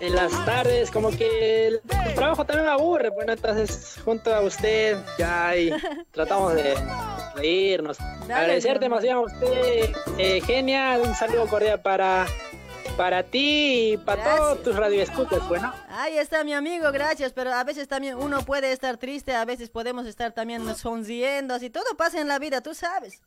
en 0.00 0.14
las 0.14 0.32
tardes 0.44 0.90
como 0.90 1.10
que 1.10 1.68
el, 1.68 1.80
trabajo 2.14 2.44
también 2.44 2.66
me 2.66 2.72
aburre, 2.72 3.10
bueno, 3.10 3.32
entonces 3.32 3.98
junto 4.04 4.34
a 4.34 4.40
usted 4.40 4.96
ya 5.18 5.48
ahí 5.48 5.70
tratamos 6.10 6.54
de 6.54 6.74
reírnos. 7.34 7.98
Agradecerte 8.22 8.88
más 8.88 9.02
bien 9.02 9.14
a 9.14 9.20
usted, 9.20 9.94
eh, 10.18 10.40
genial, 10.44 11.02
un 11.04 11.14
saludo 11.14 11.46
cordial 11.46 11.80
para 11.80 12.26
para 12.96 13.22
ti 13.22 13.92
y 13.92 13.96
para 13.98 14.36
todos 14.36 14.62
tus 14.62 14.76
radioescuchas, 14.76 15.46
bueno. 15.48 15.72
Ahí 15.88 16.16
está 16.18 16.42
mi 16.44 16.54
amigo, 16.54 16.90
gracias, 16.92 17.32
pero 17.32 17.52
a 17.52 17.62
veces 17.64 17.88
también 17.88 18.16
uno 18.16 18.42
puede 18.42 18.72
estar 18.72 18.96
triste, 18.96 19.34
a 19.34 19.44
veces 19.44 19.68
podemos 19.70 20.06
estar 20.06 20.32
también 20.32 20.74
sonriendo, 20.76 21.54
así 21.54 21.70
todo 21.70 21.84
pasa 21.96 22.20
en 22.20 22.28
la 22.28 22.38
vida, 22.38 22.60
tú 22.60 22.74
sabes. 22.74 23.20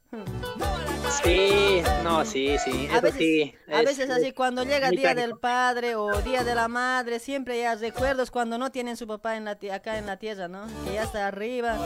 Sí, 1.24 1.82
no, 2.04 2.24
sí, 2.26 2.58
sí, 2.64 2.88
A 2.92 2.94
eso 2.94 3.02
veces, 3.02 3.18
sí. 3.20 3.56
a 3.68 3.80
es- 3.80 3.86
veces 3.86 4.10
así 4.10 4.32
cuando 4.32 4.64
llega 4.64 4.88
muy 4.88 4.98
Día 4.98 5.14
del 5.16 5.38
Padre 5.38 5.96
o 5.96 6.22
Día 6.22 6.44
de 6.44 6.56
la 6.56 6.68
Madre, 6.68 7.20
siempre 7.20 7.60
ya 7.60 7.76
recuerdos 7.76 8.32
cuando 8.32 8.58
no 8.58 8.72
tienen 8.72 8.98
su 8.98 9.08
papá 9.08 9.36
en 9.38 9.46
la 9.46 9.58
acá 9.74 9.98
en 9.98 10.06
la 10.06 10.18
tierra, 10.18 10.48
¿no? 10.48 10.62
Que 10.86 10.94
ya 10.94 11.04
está 11.04 11.28
arriba. 11.28 11.78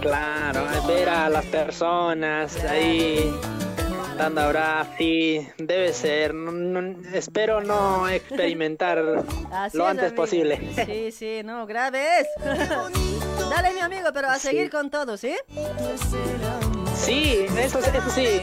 Claro, 0.00 0.66
ver 0.86 1.08
a 1.08 1.28
las 1.28 1.44
personas 1.46 2.56
ahí 2.64 3.32
dando 4.16 4.40
abrazos, 4.40 4.94
sí, 4.98 5.48
debe 5.58 5.92
ser. 5.92 6.34
no- 6.34 6.52
no- 6.52 6.96
espero 7.14 7.60
no 7.60 8.08
experimentar 8.08 8.98
Así 9.52 9.76
lo 9.76 9.84
es, 9.84 9.90
antes 9.90 10.06
amigo. 10.08 10.22
posible. 10.22 10.60
Sí, 10.86 11.12
sí, 11.12 11.40
no, 11.44 11.66
graves. 11.66 12.26
Dale, 13.50 13.74
mi 13.74 13.80
amigo, 13.80 14.08
pero 14.14 14.28
a 14.28 14.38
seguir 14.38 14.70
con 14.70 14.90
todo, 14.90 15.16
¿sí? 15.16 15.34
Sí, 16.96 17.46
eso, 17.58 17.78
eso 17.80 18.10
sí. 18.14 18.40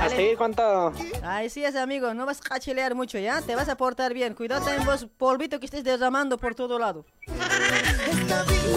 A 0.00 0.08
seguir 0.08 0.36
con 0.36 0.54
todo. 0.54 0.92
Ay, 1.22 1.50
sí, 1.50 1.64
ese 1.64 1.78
amigo, 1.78 2.14
no 2.14 2.26
vas 2.26 2.40
a 2.40 2.42
cachilear 2.42 2.94
mucho, 2.94 3.18
¿ya? 3.18 3.40
Te 3.40 3.56
vas 3.56 3.68
a 3.68 3.76
portar 3.76 4.14
bien. 4.14 4.34
Cuidado 4.34 4.68
en 4.70 4.84
vos, 4.84 5.06
polvito 5.16 5.58
que 5.58 5.66
estés 5.66 5.84
derramando 5.84 6.38
por 6.38 6.54
todo 6.54 6.78
lado. 6.78 7.04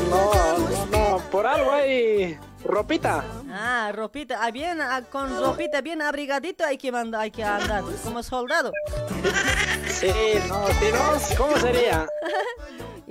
No, 0.09 0.57
no, 0.57 0.85
no, 0.85 1.17
por 1.29 1.45
algo 1.45 1.71
hay 1.71 2.37
ropita. 2.63 3.23
Ah, 3.49 3.91
ropita, 3.93 4.43
ah, 4.43 4.51
bien, 4.51 4.81
ah, 4.81 5.03
con 5.09 5.39
ropita 5.39 5.81
bien 5.81 6.01
abrigadito 6.01 6.65
hay 6.65 6.77
que, 6.77 6.91
mandar, 6.91 7.21
hay 7.21 7.31
que 7.31 7.43
andar, 7.43 7.83
como 8.03 8.23
soldado. 8.23 8.71
Sí, 9.87 10.11
no, 10.47 10.67
si 10.67 10.91
no, 10.91 11.37
¿cómo 11.37 11.57
sería? 11.57 12.07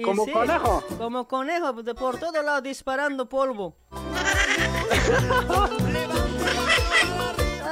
Como 0.05 0.26
sí, 0.26 0.30
conejo. 0.30 0.85
Como 0.97 1.26
conejo, 1.26 1.72
de 1.72 1.93
por 1.93 2.20
todo 2.20 2.40
lado 2.40 2.60
disparando 2.60 3.28
polvo. 3.28 3.74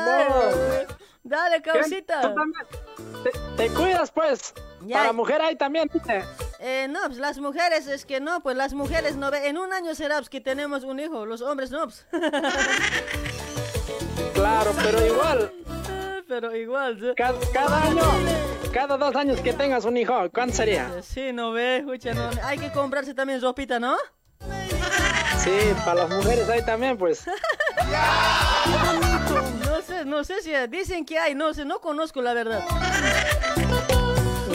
Ay, 0.07 0.87
Dale, 1.23 1.61
causita. 1.61 2.35
Te, 3.25 3.31
te 3.57 3.69
cuidas, 3.75 4.11
pues. 4.13 4.55
Ya. 4.83 4.99
Para 4.99 5.13
mujer 5.13 5.43
hay 5.43 5.57
también, 5.57 5.91
dice. 5.93 6.23
Eh, 6.61 6.87
no, 6.89 7.01
pues 7.07 7.19
las 7.19 7.39
mujeres 7.39 7.87
es 7.89 8.07
que 8.07 8.21
no, 8.21 8.41
pues 8.41 8.57
las 8.57 8.73
mujeres 8.75 9.17
no 9.17 9.31
ve. 9.31 9.49
En 9.49 9.59
un 9.59 9.73
año 9.73 9.95
será 9.95 10.17
pues, 10.19 10.29
que 10.29 10.41
tenemos 10.41 10.85
un 10.85 11.01
hijo, 11.01 11.27
los 11.27 11.43
hombres 11.43 11.71
no. 11.71 11.85
pues. 11.85 12.07
Claro, 14.35 14.73
pero 14.83 15.05
igual. 15.05 15.53
Pero 16.29 16.55
igual. 16.55 16.99
¿sí? 17.01 17.07
Cada, 17.17 17.39
cada 17.53 17.83
año, 17.83 18.03
cada 18.73 18.97
dos 18.97 19.17
años 19.17 19.41
que 19.41 19.53
tengas 19.53 19.85
un 19.85 19.97
hijo, 19.97 20.15
¿cuánto 20.33 20.57
sería? 20.57 21.03
Sí, 21.03 21.33
no 21.33 21.53
ve, 21.53 21.79
escucha, 21.79 22.15
no. 22.15 22.31
Hay 22.43 22.59
que 22.59 22.71
comprarse 22.71 23.15
también 23.15 23.41
ropita, 23.41 23.81
¿no? 23.81 23.97
Sí, 25.39 25.59
para 25.85 26.07
las 26.07 26.11
mujeres 26.11 26.49
hay 26.49 26.65
también, 26.65 26.97
pues. 26.99 27.25
No 29.97 30.03
sé, 30.03 30.05
no 30.05 30.25
sé 30.25 30.43
si 30.43 30.53
dicen 30.69 31.05
que 31.07 31.19
hay, 31.19 31.35
no 31.35 31.55
sé, 31.55 31.65
no 31.65 31.81
conozco 31.81 32.21
la 32.21 32.35
verdad. 32.35 32.63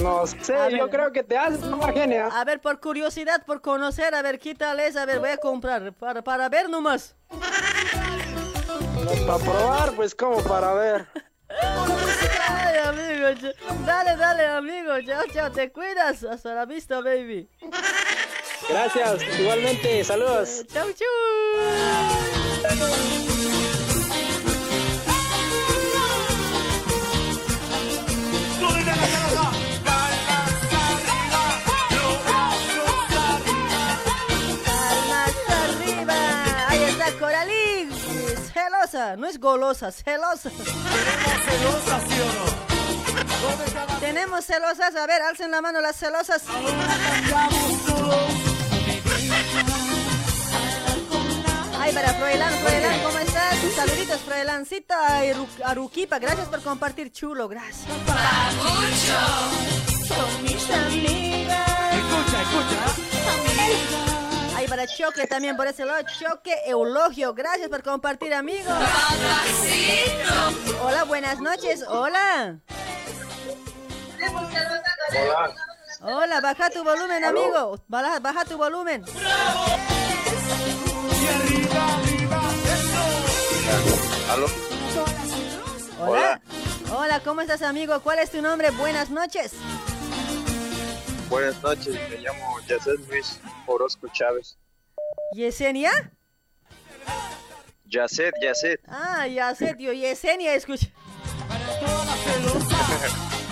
No 0.04 0.26
sé, 0.28 0.54
A 0.56 0.70
yo 0.70 0.84
ver. 0.86 0.90
creo 0.90 1.12
que 1.12 1.24
te 1.24 1.36
haces 1.38 1.64
una 1.64 1.92
genia. 1.92 2.28
A 2.28 2.44
ver, 2.46 2.60
por 2.62 2.80
curiosidad, 2.80 3.44
por 3.46 3.62
conocer, 3.62 4.14
a 4.14 4.22
ver 4.22 4.38
qué 4.40 4.54
tal 4.56 4.80
es, 4.80 4.96
a 4.96 5.06
ver, 5.06 5.20
voy 5.20 5.30
a 5.30 5.38
comprar, 5.38 5.94
para, 5.94 6.22
para 6.24 6.48
ver 6.50 6.70
nomás. 6.70 7.16
Para 9.26 9.38
probar, 9.40 9.92
pues 9.96 10.14
como 10.14 10.44
para 10.44 10.74
ver. 10.74 11.08
Ay, 11.50 12.78
amigo, 12.86 13.28
ch- 13.30 13.56
dale, 13.86 14.16
dale, 14.18 14.46
amigo, 14.48 14.94
chao, 15.06 15.24
chao, 15.34 15.52
te 15.52 15.72
cuidas, 15.72 16.24
hasta 16.24 16.54
la 16.54 16.66
vista, 16.66 17.02
baby. 17.02 17.50
Gracias, 18.70 19.24
igualmente, 19.40 20.04
saludos. 20.04 20.66
Chau, 20.72 20.88
chau. 20.94 21.08
Celosa, 39.02 39.16
no 39.18 39.28
es 39.28 39.40
golosa, 39.40 39.92
celosa. 39.92 40.50
Tenemos 44.00 44.46
celosas, 44.46 44.96
a 44.96 45.08
ver, 45.08 45.22
alcen 45.24 45.50
la 45.50 45.60
mano 45.62 45.82
las 45.82 45.96
celosas. 45.96 46.44
Ay, 51.80 51.92
para 51.94 52.14
Froilán, 52.14 52.54
Froilán, 52.60 53.00
¿cómo 53.04 53.18
estás? 53.18 53.56
Saluditos, 53.76 54.22
Froilancita 54.22 55.26
y 55.26 55.32
Ru- 55.34 55.48
Aruquipa, 55.66 56.20
gracias 56.20 56.48
por 56.48 56.62
compartir, 56.62 57.12
chulo, 57.12 57.48
gracias. 57.48 57.88
Con 60.08 60.44
mis 60.44 60.70
amigas. 60.70 61.68
Escucha, 61.96 62.42
escucha. 62.44 64.21
Ay, 64.62 64.68
para 64.68 64.86
Choque 64.86 65.26
también 65.26 65.58
por 65.58 65.66
ese 65.66 65.84
lado, 65.86 66.06
Choque 66.20 66.54
Eulogio, 66.68 67.34
gracias 67.34 67.68
por 67.68 67.82
compartir, 67.82 68.32
amigos. 68.32 68.72
Hola, 70.84 71.04
buenas 71.06 71.40
noches, 71.40 71.84
hola. 71.88 72.60
Hola. 74.30 75.54
Hola, 76.02 76.42
baja 76.42 76.70
tu 76.70 76.84
volumen, 76.84 77.26
amigo. 77.26 77.82
Baja, 77.88 78.20
baja 78.20 78.46
tu 78.46 78.56
volumen. 78.56 79.04
¿Aló? 84.30 84.46
Hola. 86.00 86.42
Hola, 86.96 87.20
¿cómo 87.22 87.42
estás, 87.42 87.64
amigo? 87.64 88.00
¿Cuál 88.02 88.20
es 88.20 88.30
tu 88.30 88.44
nombre? 88.44 88.70
Buenas 88.70 89.10
noches. 89.10 89.54
Buenas 91.32 91.64
noches, 91.64 91.96
me 92.10 92.18
llamo 92.18 92.60
Yacet 92.68 93.00
Luis 93.08 93.40
Orozco 93.66 94.10
Chávez. 94.12 94.58
¿Yesenia? 95.34 95.90
Yacet, 97.86 98.34
Yacet. 98.42 98.82
Ah, 98.86 99.26
ya 99.28 99.56
sé, 99.56 99.74
tío. 99.76 99.94
Yesenia, 99.94 100.54
escucha. 100.56 100.88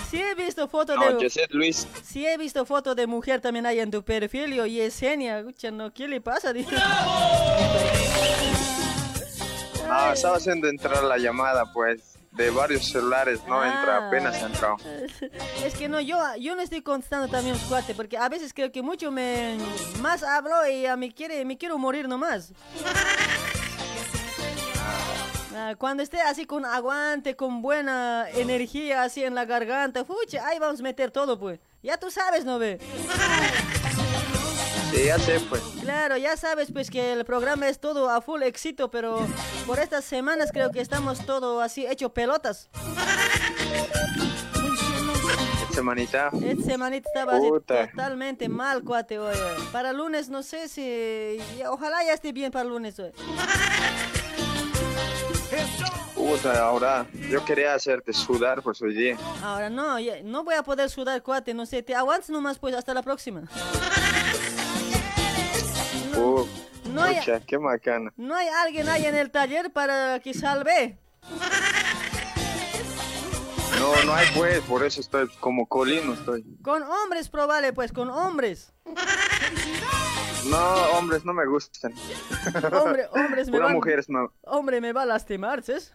Sí 0.09 0.21
he 0.21 0.35
visto 0.35 0.67
fotos 0.67 0.97
No, 0.97 1.13
de... 1.13 1.23
Yacet 1.23 1.51
Luis. 1.51 1.87
Sí 2.03 2.27
he 2.27 2.37
visto 2.37 2.65
fotos 2.65 2.97
de 2.97 3.07
mujer 3.07 3.39
también 3.39 3.65
ahí 3.65 3.79
en 3.79 3.91
tu 3.91 4.03
perfil. 4.03 4.53
Yo, 4.53 4.65
Yesenia, 4.65 5.39
escucha, 5.39 5.71
no, 5.71 5.93
¿qué 5.93 6.09
le 6.09 6.19
pasa? 6.19 6.51
Dice. 6.51 6.75
No, 9.87 10.11
estaba 10.11 10.35
haciendo 10.35 10.67
entrar 10.67 11.01
la 11.01 11.17
llamada, 11.17 11.71
pues, 11.71 12.18
de 12.31 12.49
varios 12.51 12.87
celulares, 12.89 13.39
no 13.47 13.63
entra, 13.65 13.97
Ah. 13.97 14.07
apenas 14.07 14.35
ha 14.41 14.45
entrado. 14.47 14.77
Es 15.63 15.73
que 15.75 15.89
no, 15.89 15.99
yo, 15.99 16.17
yo 16.39 16.55
no 16.55 16.61
estoy 16.61 16.81
contestando 16.81 17.27
también 17.27 17.55
los 17.55 17.63
cuates, 17.65 17.95
porque 17.95 18.17
a 18.17 18.29
veces 18.29 18.53
creo 18.53 18.71
que 18.71 18.81
mucho 18.81 19.11
me 19.11 19.57
más 20.01 20.23
hablo 20.23 20.67
y 20.67 20.85
a 20.85 20.95
mí 20.95 21.11
quiere, 21.11 21.43
me 21.45 21.57
quiero 21.57 21.77
morir 21.77 22.07
nomás. 22.07 22.53
Ah, 25.55 25.73
Cuando 25.77 26.03
esté 26.03 26.21
así 26.21 26.45
con 26.45 26.63
aguante, 26.65 27.35
con 27.35 27.61
buena 27.61 28.27
energía 28.33 29.03
así 29.03 29.23
en 29.23 29.35
la 29.35 29.45
garganta, 29.45 30.05
fucha, 30.05 30.45
ahí 30.47 30.59
vamos 30.59 30.79
a 30.79 30.83
meter 30.83 31.11
todo, 31.11 31.37
pues. 31.39 31.59
Ya 31.81 31.97
tú 31.97 32.09
sabes, 32.11 32.45
¿no 32.45 32.59
ve? 32.59 32.79
Sí, 34.91 35.05
ya 35.05 35.19
sé, 35.19 35.39
pues. 35.49 35.61
Claro, 35.81 36.17
ya 36.17 36.35
sabes 36.35 36.71
pues 36.71 36.89
que 36.89 37.13
el 37.13 37.25
programa 37.25 37.67
es 37.67 37.79
todo 37.79 38.09
a 38.09 38.21
full 38.21 38.41
éxito, 38.41 38.89
pero 38.89 39.19
por 39.65 39.79
estas 39.79 40.03
semanas 40.05 40.51
creo 40.51 40.71
que 40.71 40.81
estamos 40.81 41.25
todo 41.25 41.61
así 41.61 41.85
hecho 41.85 42.13
pelotas. 42.13 42.69
Semanita. 45.71 46.29
Esta 46.43 46.63
semanita 46.63 47.07
estaba 47.07 47.37
así 47.37 47.47
Puta. 47.47 47.89
totalmente 47.91 48.49
mal, 48.49 48.83
cuate, 48.83 49.19
oye. 49.19 49.39
Para 49.71 49.93
lunes 49.93 50.27
no 50.27 50.43
sé 50.43 50.67
si... 50.67 51.37
Ojalá 51.67 52.03
ya 52.03 52.13
esté 52.13 52.33
bien 52.33 52.51
para 52.51 52.65
lunes, 52.65 52.99
oye. 52.99 53.13
Puta, 56.15 56.61
ahora 56.61 57.05
yo 57.29 57.45
quería 57.45 57.75
hacerte 57.75 58.11
sudar, 58.11 58.61
pues 58.61 58.81
hoy 58.81 58.93
día. 58.93 59.17
Ahora 59.41 59.69
no, 59.69 59.97
no 60.23 60.43
voy 60.43 60.55
a 60.55 60.63
poder 60.63 60.89
sudar, 60.89 61.21
cuate, 61.23 61.53
no 61.53 61.65
sé. 61.65 61.81
Te 61.81 61.95
aguantas 61.95 62.29
nomás 62.29 62.59
pues 62.59 62.75
hasta 62.75 62.93
la 62.93 63.01
próxima. 63.03 63.43
No 66.85 67.03
hay 67.03 67.17
qué 67.45 67.59
macana. 67.59 68.11
¿No 68.17 68.35
hay 68.35 68.47
alguien 68.47 68.89
ahí 68.89 69.05
en 69.05 69.15
el 69.15 69.31
taller 69.31 69.71
para 69.71 70.19
que 70.19 70.33
salve? 70.33 70.97
No, 73.79 74.03
no 74.03 74.13
hay 74.13 74.27
pues, 74.35 74.59
por 74.61 74.83
eso 74.83 74.99
estoy 74.99 75.29
como 75.39 75.67
colino 75.67 76.13
estoy. 76.13 76.43
Con 76.61 76.83
hombres 76.83 77.29
probable, 77.29 77.73
pues, 77.73 77.91
con 77.91 78.09
hombres. 78.09 78.73
No, 80.45 80.57
hombres 80.97 81.25
no 81.25 81.33
me 81.33 81.45
gustan. 81.45 81.93
Hombre, 82.73 83.07
hombres 83.11 83.47
me 83.51 83.59
van... 83.59 83.73
mujeres 83.73 84.09
no. 84.09 84.33
Hombre, 84.41 84.81
me 84.81 84.93
va 84.93 85.03
a 85.03 85.05
lastimar, 85.05 85.63
¿sabes? 85.63 85.93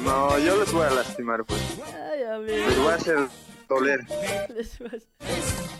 No, 0.00 0.38
yo 0.38 0.56
les 0.58 0.72
voy 0.72 0.84
a 0.84 0.90
lastimar 0.90 1.44
pues. 1.44 1.60
Ay. 2.10 2.44
Les 2.44 2.78
voy 2.78 2.92
a 2.92 2.94
hacer 2.94 3.28
doler. 3.68 4.00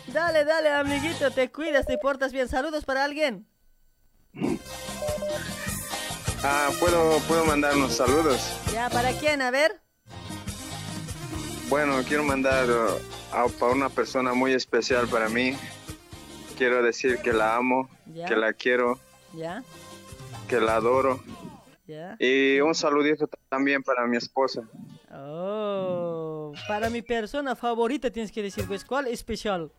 Dale, 0.07 0.45
dale, 0.45 0.69
amiguito, 0.71 1.31
te 1.31 1.51
cuidas, 1.51 1.85
te 1.85 1.97
portas 1.97 2.31
bien. 2.31 2.47
Saludos 2.47 2.85
para 2.85 3.03
alguien. 3.03 3.47
Ah, 6.43 6.69
puedo, 6.79 7.19
puedo 7.27 7.45
mandar 7.45 7.75
unos 7.75 7.95
saludos. 7.95 8.39
Ya, 8.73 8.89
¿para 8.89 9.11
quién? 9.13 9.41
A 9.41 9.51
ver. 9.51 9.81
Bueno, 11.69 12.01
quiero 12.07 12.23
mandar 12.23 12.69
uh, 12.69 13.35
a, 13.35 13.47
para 13.59 13.71
una 13.71 13.89
persona 13.89 14.33
muy 14.33 14.53
especial 14.53 15.07
para 15.07 15.29
mí. 15.29 15.57
Quiero 16.57 16.83
decir 16.83 17.17
que 17.21 17.33
la 17.33 17.55
amo, 17.55 17.89
Ya. 18.13 18.25
que 18.25 18.35
la 18.35 18.53
quiero, 18.53 18.99
Ya, 19.33 19.63
que 20.47 20.59
la 20.59 20.75
adoro. 20.75 21.21
ya. 21.87 22.15
Y 22.19 22.59
un 22.61 22.75
saludito 22.75 23.27
también 23.49 23.81
para 23.83 24.05
mi 24.05 24.15
esposa. 24.17 24.61
Oh, 25.17 26.53
para 26.67 26.89
mi 26.89 27.01
persona 27.01 27.55
favorita 27.55 28.09
tienes 28.11 28.31
que 28.31 28.41
decir, 28.41 28.65
pues, 28.67 28.83
¿cuál 28.83 29.07
especial? 29.07 29.71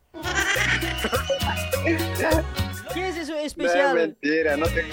¿Qué 2.94 3.08
es 3.08 3.16
eso 3.16 3.32
No 3.32 3.38
es 3.38 3.46
especial? 3.46 3.94
mentira, 3.94 4.56
no 4.56 4.66
te... 4.66 4.84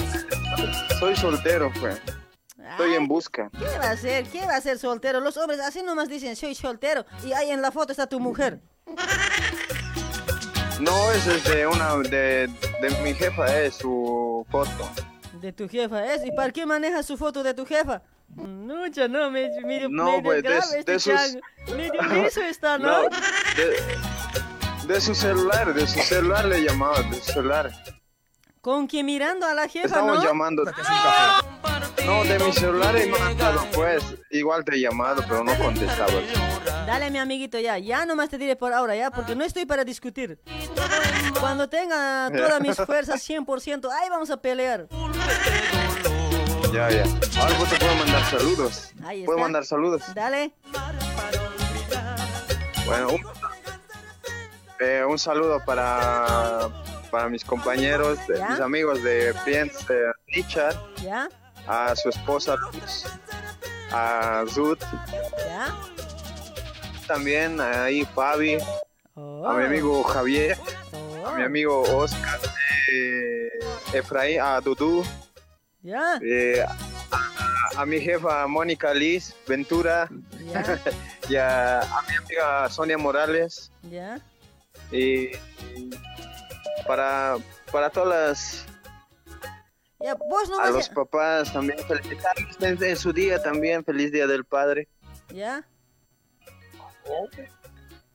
Soy 1.00 1.16
soltero, 1.16 1.72
pues. 1.80 2.02
Estoy 2.72 2.94
en 2.96 3.08
busca. 3.08 3.50
¿Qué 3.58 3.78
va 3.78 3.92
a 3.92 3.98
ser? 3.98 4.26
¿Qué 4.26 4.46
va 4.46 4.56
a 4.56 4.62
ser 4.62 4.80
soltero? 4.80 5.20
Los 5.20 5.38
hombres 5.38 5.60
así 5.60 5.82
nomás 5.84 6.10
dicen, 6.10 6.36
soy 6.36 6.56
soltero. 6.56 7.06
Y 7.26 7.34
ahí 7.34 7.52
en 7.52 7.62
la 7.62 7.72
foto 7.72 7.92
está 7.92 8.08
tu 8.08 8.20
mujer. 8.20 8.60
No, 10.80 11.12
ese 11.12 11.36
es 11.36 11.44
de 11.44 11.68
una 11.68 11.98
de, 11.98 12.50
de 12.82 13.02
mi 13.04 13.14
jefa, 13.14 13.46
es 13.62 13.76
su 13.76 14.46
foto. 14.50 14.90
De 15.40 15.54
tu 15.54 15.68
jefa 15.70 16.14
es. 16.14 16.26
¿Y 16.26 16.32
para 16.32 16.52
qué 16.52 16.66
manejas 16.66 17.06
su 17.06 17.18
foto 17.18 17.44
de 17.44 17.54
tu 17.54 17.66
jefa? 17.66 18.02
No, 18.36 18.88
ya 18.88 19.08
no, 19.08 19.30
me, 19.32 19.50
medio, 19.64 19.90
No, 19.90 20.06
medio 20.06 20.24
pues, 20.24 20.44
de- 20.44 20.50
grave 20.50 20.80
este 20.80 20.92
de 20.94 21.00
sus- 21.00 21.14
chango. 21.14 21.40
Medio 21.76 22.02
liso 22.24 22.42
está, 22.42 22.78
¿no? 22.78 23.04
No, 23.04 23.10
de, 23.58 24.88
de 24.94 25.02
su 25.02 25.14
celular, 25.16 25.74
de 25.74 25.88
su 25.88 26.00
celular 26.00 26.46
le 26.46 26.64
llamaba, 26.64 27.02
de 27.04 27.16
su 27.22 27.32
celular. 27.32 27.72
Con 28.62 28.88
que 28.88 29.04
mirando 29.04 29.46
a 29.46 29.54
la 29.54 29.68
jefa, 29.68 29.88
Estamos 29.88 30.18
¿no? 30.20 30.24
llamando. 30.24 30.64
No, 32.06 32.24
de 32.24 32.40
mi 32.40 32.52
celular 32.54 32.96
he 32.96 33.08
mandado, 33.08 33.66
pues. 33.74 34.04
Igual 34.30 34.64
te 34.64 34.76
he 34.76 34.80
llamado, 34.82 35.22
pero 35.28 35.44
no 35.44 35.54
contestabas. 35.58 36.24
Dale, 36.86 37.12
mi 37.12 37.20
amiguito, 37.20 37.60
ya. 37.60 37.78
Ya 37.78 38.06
nomás 38.06 38.30
te 38.30 38.38
diré 38.38 38.56
por 38.56 38.74
ahora, 38.74 38.96
ya, 38.96 39.12
porque 39.12 39.36
no 39.36 39.44
estoy 39.44 39.66
para 39.66 39.84
discutir. 39.86 40.40
Cuando 41.40 41.68
tenga 41.70 42.30
todas 42.34 42.62
mis 42.62 42.76
fuerzas 42.86 43.28
100%, 43.30 43.90
ahí 43.92 44.10
vamos 44.10 44.30
a 44.30 44.38
pelear. 44.38 44.88
Ya, 46.74 46.90
ya. 46.90 47.04
Ahora 47.40 47.56
pues 47.60 47.70
te 47.70 47.78
puedo 47.78 47.96
mandar 47.98 48.26
saludos. 48.32 48.92
Ahí 49.06 49.24
Puedo 49.26 49.38
mandar 49.38 49.64
saludos. 49.64 50.02
Dale. 50.16 50.52
Bueno, 52.88 53.10
un, 53.12 53.22
eh, 54.80 55.04
un 55.08 55.20
saludo 55.20 55.64
para, 55.64 56.70
para 57.12 57.30
mis 57.30 57.46
compañeros, 57.46 58.18
mis 58.28 58.60
amigos 58.60 59.04
de 59.04 59.34
Friends, 59.44 59.86
de 59.88 60.12
Richard, 60.28 60.76
¿Ya? 61.04 61.30
a 61.68 61.96
su 61.96 62.10
esposa 62.10 62.56
Luz, 62.56 63.06
a 63.92 64.44
Ruth, 64.56 64.82
¿Ya? 65.48 65.74
también 67.08 67.62
ahí 67.62 68.04
Fabi, 68.16 68.58
Oh. 69.16 69.48
a 69.48 69.54
mi 69.54 69.66
amigo 69.66 70.02
Javier, 70.04 70.58
a 71.24 71.32
mi 71.34 71.44
amigo 71.44 71.84
Oscar, 71.84 72.40
eh, 72.92 73.48
Efraín, 73.94 74.42
a 74.42 74.60
Dudu, 74.60 75.04
¿Ya? 75.84 76.18
eh, 76.24 76.66
a, 77.12 77.82
a 77.82 77.86
mi 77.86 78.00
jefa 78.00 78.48
Mónica 78.48 78.94
Liz 78.94 79.36
Ventura 79.48 80.10
¿Ya? 80.46 80.80
y 81.30 81.36
a, 81.36 81.82
a 81.82 82.02
mi 82.10 82.16
amiga 82.16 82.70
Sonia 82.70 82.98
Morales 82.98 83.70
¿Ya? 83.84 84.20
y 84.92 85.32
para, 86.88 87.36
para 87.72 87.90
todas 87.90 88.08
las 88.10 88.66
Ya, 90.00 90.16
vos 90.16 90.50
no 90.50 90.60
a 90.60 90.70
los 90.72 90.88
papás 90.90 91.52
también 91.52 91.78
felicitarles 91.88 92.56
en, 92.62 92.84
en 92.84 92.98
su 92.98 93.12
día 93.12 93.42
también 93.44 93.84
feliz 93.84 94.12
día 94.12 94.26
del 94.26 94.46
padre 94.46 94.88
¿Ya? 95.30 95.68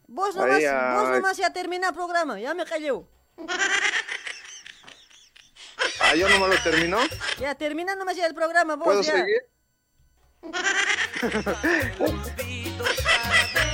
Vos 0.06 0.36
Ahí, 0.38 0.64
nomás, 0.64 1.02
vos 1.02 1.10
nomás 1.10 1.36
ya 1.36 1.52
termina 1.52 1.88
el 1.88 1.94
programa, 1.94 2.40
ya 2.40 2.54
me 2.54 2.64
callé. 2.64 2.90
ah 6.10 6.14
yo 6.14 6.28
no 6.28 6.38
me 6.40 6.48
lo 6.54 6.62
terminó 6.62 6.98
Ya 7.40 7.54
termina 7.54 7.94
nomás 7.94 8.16
ya 8.16 8.26
el 8.26 8.34
programa, 8.34 8.76
vos 8.76 8.84
puedo 8.84 9.02
ya. 9.02 9.12
seguir 9.12 9.42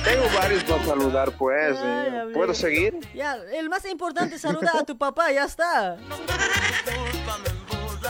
tengo 0.03 0.25
varios 0.35 0.63
para 0.63 0.85
saludar 0.85 1.31
pues 1.37 1.77
Ay, 1.77 1.83
eh. 1.87 2.19
amigo. 2.21 2.33
puedo 2.39 2.53
seguir 2.53 2.97
Ya, 3.13 3.35
el 3.53 3.69
más 3.69 3.85
importante 3.85 4.35
es 4.35 4.41
saludar 4.41 4.77
a 4.77 4.83
tu 4.83 4.97
papá, 4.97 5.31
ya 5.31 5.45
está. 5.45 5.97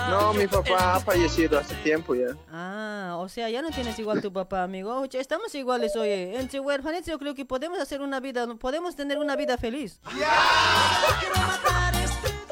no 0.09 0.33
mi 0.33 0.47
papá 0.47 0.95
ha 0.95 0.99
fallecido 0.99 1.59
hace 1.59 1.75
tiempo 1.75 2.15
ya 2.15 2.35
Ah, 2.51 3.15
o 3.19 3.27
sea, 3.29 3.49
ya 3.49 3.61
no 3.61 3.71
tienes 3.71 3.97
igual 3.99 4.21
tu 4.21 4.31
papá, 4.31 4.63
amigo. 4.63 4.99
Oye, 4.99 5.19
estamos 5.19 5.53
iguales, 5.55 5.95
oye. 5.95 6.37
Entre 6.39 6.59
huérfanos 6.59 7.05
yo 7.05 7.17
creo 7.17 7.33
que 7.33 7.45
podemos 7.45 7.79
hacer 7.79 8.01
una 8.01 8.19
vida, 8.19 8.45
podemos 8.55 8.95
tener 8.95 9.17
una 9.17 9.35
vida 9.35 9.57
feliz. 9.57 9.99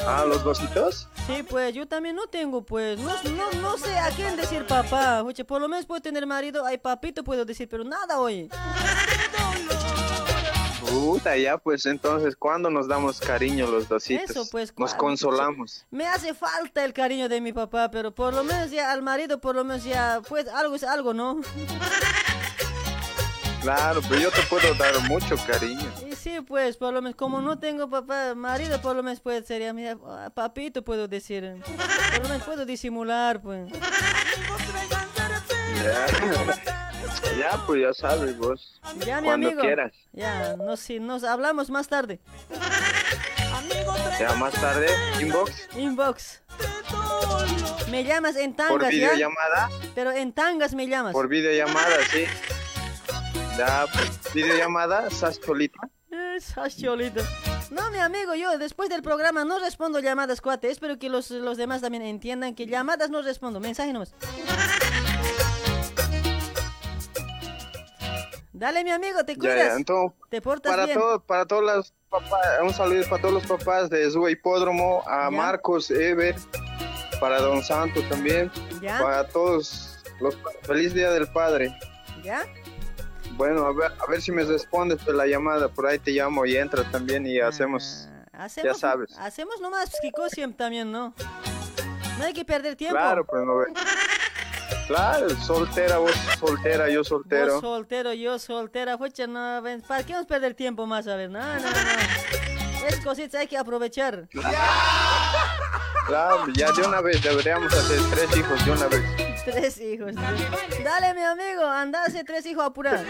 Ah 0.05 0.25
los 0.27 0.43
dositos 0.43 1.07
Sí, 1.27 1.41
pues 1.43 1.73
yo 1.73 1.87
también 1.87 2.17
no 2.17 2.27
tengo, 2.27 2.63
pues, 2.63 2.99
no, 2.99 3.13
no, 3.23 3.51
no 3.61 3.77
sé 3.77 3.97
a 3.97 4.09
quién 4.09 4.35
decir 4.35 4.65
papá. 4.67 5.23
Oye, 5.23 5.45
por 5.45 5.61
lo 5.61 5.69
menos 5.69 5.85
puedo 5.85 6.01
tener 6.01 6.27
marido, 6.27 6.65
ay, 6.65 6.77
papito 6.77 7.23
puedo 7.23 7.45
decir, 7.45 7.69
pero 7.69 7.85
nada, 7.85 8.19
oye. 8.19 8.49
Puta, 10.89 11.37
ya 11.37 11.57
pues 11.57 11.85
entonces, 11.85 12.35
¿cuándo 12.35 12.69
nos 12.69 12.89
damos 12.89 13.21
cariño 13.21 13.67
los 13.67 13.87
dositos? 13.87 14.29
Eso, 14.29 14.49
pues, 14.51 14.73
Nos 14.77 14.93
consolamos. 14.93 15.85
Me 15.91 16.05
hace 16.05 16.33
falta 16.33 16.83
el 16.83 16.91
cariño 16.91 17.29
de 17.29 17.39
mi 17.39 17.53
papá, 17.53 17.89
pero 17.89 18.13
por 18.13 18.33
lo 18.33 18.43
menos 18.43 18.69
ya 18.69 18.91
al 18.91 19.01
marido, 19.01 19.39
por 19.39 19.55
lo 19.55 19.63
menos 19.63 19.85
ya, 19.85 20.21
pues 20.27 20.47
algo 20.49 20.75
es 20.75 20.83
algo, 20.83 21.13
¿no? 21.13 21.39
Claro, 23.61 24.01
pero 24.09 24.19
yo 24.19 24.31
te 24.31 24.41
puedo 24.43 24.73
dar 24.73 24.99
mucho 25.07 25.35
cariño. 25.47 25.89
Y 26.23 26.29
sí, 26.29 26.41
pues, 26.41 26.77
por 26.77 26.93
lo 26.93 27.01
menos, 27.01 27.17
como 27.17 27.41
no 27.41 27.59
tengo 27.59 27.89
papá, 27.89 28.33
marido, 28.33 28.79
por 28.81 28.95
lo 28.95 29.03
menos 29.03 29.19
pues 29.19 29.45
sería, 29.45 29.73
mira, 29.73 29.97
ah, 30.07 30.31
papito 30.33 30.81
puedo 30.81 31.09
decir. 31.09 31.61
Por 32.13 32.23
lo 32.23 32.29
menos 32.29 32.43
puedo 32.43 32.65
disimular, 32.65 33.41
pues. 33.41 33.69
Ya, 35.83 36.07
ya 37.37 37.65
pues 37.67 37.81
ya 37.81 37.93
sabes 37.93 38.37
vos. 38.37 38.79
Ya, 39.05 39.19
mi 39.19 39.27
Cuando 39.27 39.47
amigo. 39.49 39.61
quieras. 39.63 39.91
Ya, 40.13 40.55
no, 40.55 40.77
sí, 40.77 41.01
nos 41.01 41.25
hablamos 41.25 41.69
más 41.69 41.89
tarde. 41.89 42.21
Ya 44.17 44.33
más 44.35 44.53
tarde, 44.53 44.87
inbox, 45.19 45.67
Inbox. 45.75 46.41
Me 47.91 48.05
llamas 48.05 48.37
en 48.37 48.55
tangas, 48.55 48.71
por 48.71 48.83
¿ya? 48.83 48.87
videollamada, 48.87 49.69
Pero 49.93 50.13
en 50.13 50.31
tangas 50.31 50.73
me 50.73 50.87
llamas. 50.87 51.11
por 51.11 51.27
videollamada, 51.27 51.97
sí. 52.11 52.23
Ya, 53.57 53.85
pues, 53.91 54.33
videollamada, 54.33 55.07
estás 55.09 55.35
solita. 55.45 55.79
No, 57.71 57.91
mi 57.91 57.99
amigo, 57.99 58.35
yo 58.35 58.57
después 58.57 58.89
del 58.89 59.01
programa 59.01 59.45
no 59.45 59.59
respondo 59.59 59.99
llamadas, 59.99 60.41
cuate. 60.41 60.69
Espero 60.71 60.97
que 60.99 61.09
los, 61.09 61.31
los 61.31 61.57
demás 61.57 61.81
también 61.81 62.03
entiendan 62.03 62.55
que 62.55 62.65
llamadas 62.67 63.09
no 63.09 63.21
respondo. 63.21 63.59
Mensaje 63.59 63.93
nomás. 63.93 64.13
Dale, 68.51 68.83
mi 68.83 68.91
amigo, 68.91 69.25
te 69.25 69.33
Ya, 69.33 69.39
cuidas. 69.39 69.57
ya, 69.57 69.73
entonces, 69.75 70.17
te 70.29 70.41
portas 70.41 70.71
para 70.71 70.85
bien. 70.85 70.97
todos, 70.97 71.23
para 71.23 71.45
todos 71.45 71.63
los 71.63 71.93
papás, 72.09 72.39
un 72.61 72.73
saludo 72.73 73.03
para 73.09 73.21
todos 73.21 73.33
los 73.33 73.45
papás 73.45 73.89
de 73.89 74.09
Zua 74.11 74.29
Hipódromo, 74.31 75.03
a 75.07 75.29
Marcos, 75.31 75.89
Ever, 75.91 76.35
para 77.19 77.41
Don 77.41 77.63
Santo 77.63 78.01
también, 78.09 78.51
Ya. 78.79 78.99
para 79.01 79.27
todos 79.27 79.97
los 80.21 80.37
feliz 80.61 80.93
día 80.93 81.09
del 81.11 81.27
padre. 81.27 81.75
¿Ya? 82.23 82.45
Bueno, 83.35 83.65
a 83.65 83.73
ver, 83.73 83.91
a 83.99 84.09
ver 84.09 84.21
si 84.21 84.31
me 84.31 84.43
respondes 84.43 85.03
por 85.03 85.15
la 85.15 85.25
llamada, 85.25 85.67
por 85.67 85.87
ahí 85.87 85.99
te 85.99 86.11
llamo 86.11 86.45
y 86.45 86.55
entras 86.55 86.91
también 86.91 87.25
y 87.25 87.39
hacemos, 87.39 88.07
Hacemos, 88.31 88.73
ya 88.73 88.79
sabes. 88.79 89.17
Hacemos 89.17 89.59
nomás 89.61 89.89
psicosium 90.01 90.53
también, 90.53 90.91
¿no? 90.91 91.13
No 92.19 92.25
hay 92.25 92.33
que 92.33 92.45
perder 92.45 92.75
tiempo. 92.75 92.95
Claro, 92.95 93.25
pues 93.25 93.43
no 93.43 93.57
ve. 93.57 93.65
Claro, 94.87 95.29
soltera, 95.41 95.97
vos 95.97 96.11
soltera, 96.39 96.89
yo 96.89 97.03
soltero. 97.03 97.53
Vos 97.53 97.61
soltero, 97.61 98.13
yo 98.13 98.37
soltera, 98.37 98.97
fucha, 98.97 99.27
no, 99.27 99.61
ven, 99.61 99.81
¿para 99.81 100.03
qué 100.03 100.13
vamos 100.13 100.25
a 100.25 100.27
perder 100.27 100.53
tiempo 100.53 100.85
más? 100.85 101.07
A 101.07 101.15
ver, 101.15 101.29
no, 101.29 101.39
no, 101.39 101.59
no. 101.59 102.87
Es 102.87 102.99
cositas 103.03 103.41
hay 103.41 103.47
que 103.47 103.57
aprovechar. 103.57 104.27
Claro, 106.05 106.47
ya 106.53 106.71
de 106.73 106.81
una 106.85 107.01
vez 107.01 107.23
deberíamos 107.23 107.73
hacer 107.73 107.99
tres 108.11 108.37
hijos 108.37 108.65
de 108.65 108.71
una 108.71 108.87
vez. 108.87 109.32
Tres 109.45 109.79
hijos. 109.79 110.13
Dale, 110.83 111.13
mi 111.13 111.21
amigo, 111.21 111.65
anda, 111.65 112.03
hace 112.03 112.23
tres 112.23 112.45
hijos 112.45 112.63
apurar. 112.63 113.05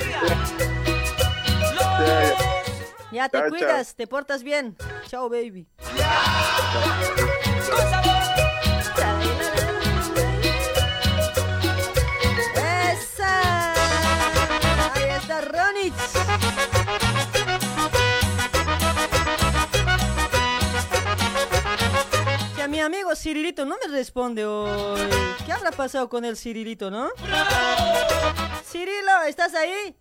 Ya 3.11 3.29
te 3.29 3.37
Chao, 3.37 3.49
cuidas, 3.49 3.95
te 3.95 4.07
portas 4.07 4.41
bien. 4.41 4.75
Chao, 5.07 5.29
baby. 5.29 5.67
¡Esa! 12.55 13.73
Ahí 14.93 15.09
está 15.15 15.41
Ronix. 15.41 16.82
Cirilito 23.23 23.63
no 23.63 23.77
me 23.81 23.89
responde 23.89 24.45
hoy. 24.45 24.99
¿Qué 25.45 25.53
habrá 25.53 25.71
pasado 25.71 26.09
con 26.09 26.25
el 26.25 26.35
Cirilito, 26.35 26.91
no? 26.91 27.09
Cirilo, 28.69 29.21
¿estás 29.25 29.53
ahí? 29.53 29.95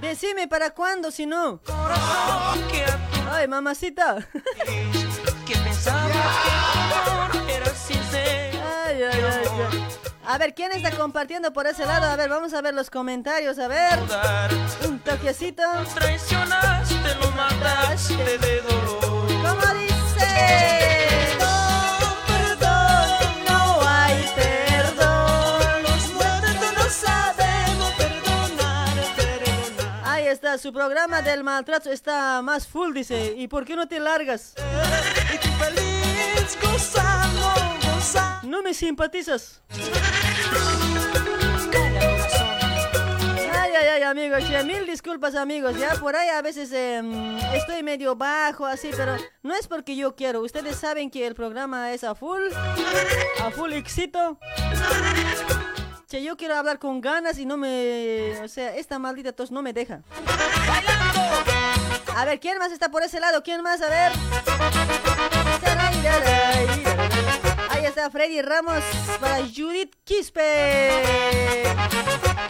Decime 0.00 0.46
para 0.46 0.70
cuándo, 0.70 1.10
si 1.10 1.26
no. 1.26 1.60
Ay, 3.28 3.48
mamacita. 3.48 4.24
Que 5.44 5.56
pensaba 5.56 6.06
que 6.06 6.12
tu 6.12 7.10
amor 7.10 7.50
era 7.50 7.74
sincero. 7.74 8.60
Ay, 8.86 9.02
ay, 9.02 9.20
ay, 9.20 9.48
ay. 9.72 9.84
A 10.24 10.38
ver, 10.38 10.54
¿quién 10.54 10.70
está 10.70 10.92
compartiendo 10.92 11.52
por 11.52 11.66
ese 11.66 11.84
lado? 11.84 12.06
A 12.06 12.14
ver, 12.14 12.30
vamos 12.30 12.54
a 12.54 12.62
ver 12.62 12.72
los 12.72 12.88
comentarios, 12.88 13.58
a 13.58 13.66
ver. 13.66 13.98
Un 14.86 15.00
toquecito. 15.00 15.64
Traicionaste, 15.92 17.16
lo 17.20 17.32
mataste 17.32 18.38
de 18.38 18.60
dolor. 18.60 19.26
¿Cómo 19.42 19.80
dice? 19.80 20.91
Su 30.58 30.72
programa 30.72 31.22
del 31.22 31.44
maltrato 31.44 31.90
está 31.90 32.42
más 32.42 32.66
full, 32.66 32.94
dice. 32.94 33.34
¿Y 33.36 33.48
por 33.48 33.64
qué 33.64 33.76
no 33.76 33.86
te 33.86 34.00
largas? 34.00 34.54
No 38.42 38.62
me 38.62 38.74
simpatizas. 38.74 39.62
Ay, 43.54 43.72
ay, 43.78 43.88
ay, 43.94 44.02
amigos, 44.02 44.42
mil 44.64 44.86
disculpas, 44.86 45.34
amigos. 45.34 45.78
Ya 45.78 45.94
por 45.94 46.16
ahí 46.16 46.28
a 46.28 46.42
veces 46.42 46.72
em, 46.72 47.38
estoy 47.54 47.82
medio 47.82 48.16
bajo, 48.16 48.66
así, 48.66 48.90
pero 48.96 49.16
no 49.42 49.54
es 49.54 49.68
porque 49.68 49.96
yo 49.96 50.14
quiero. 50.16 50.40
Ustedes 50.40 50.76
saben 50.76 51.10
que 51.10 51.26
el 51.26 51.34
programa 51.34 51.92
es 51.92 52.04
a 52.04 52.14
full, 52.14 52.42
a 53.40 53.50
full 53.50 53.72
éxito. 53.72 54.38
Che, 56.12 56.22
yo 56.22 56.36
quiero 56.36 56.56
hablar 56.56 56.78
con 56.78 57.00
ganas 57.00 57.38
y 57.38 57.46
no 57.46 57.56
me. 57.56 58.38
O 58.44 58.48
sea, 58.48 58.76
esta 58.76 58.98
maldita 58.98 59.32
tos 59.32 59.50
no 59.50 59.62
me 59.62 59.72
deja. 59.72 60.02
A 62.14 62.24
ver, 62.26 62.38
¿quién 62.38 62.58
más 62.58 62.70
está 62.70 62.90
por 62.90 63.02
ese 63.02 63.18
lado? 63.18 63.42
¿Quién 63.42 63.62
más? 63.62 63.80
A 63.80 63.88
ver. 63.88 64.12
Ahí 67.70 67.86
está 67.86 68.10
Freddy 68.10 68.42
Ramos 68.42 68.84
para 69.22 69.38
Judith 69.38 69.94
Quispe. 70.04 71.64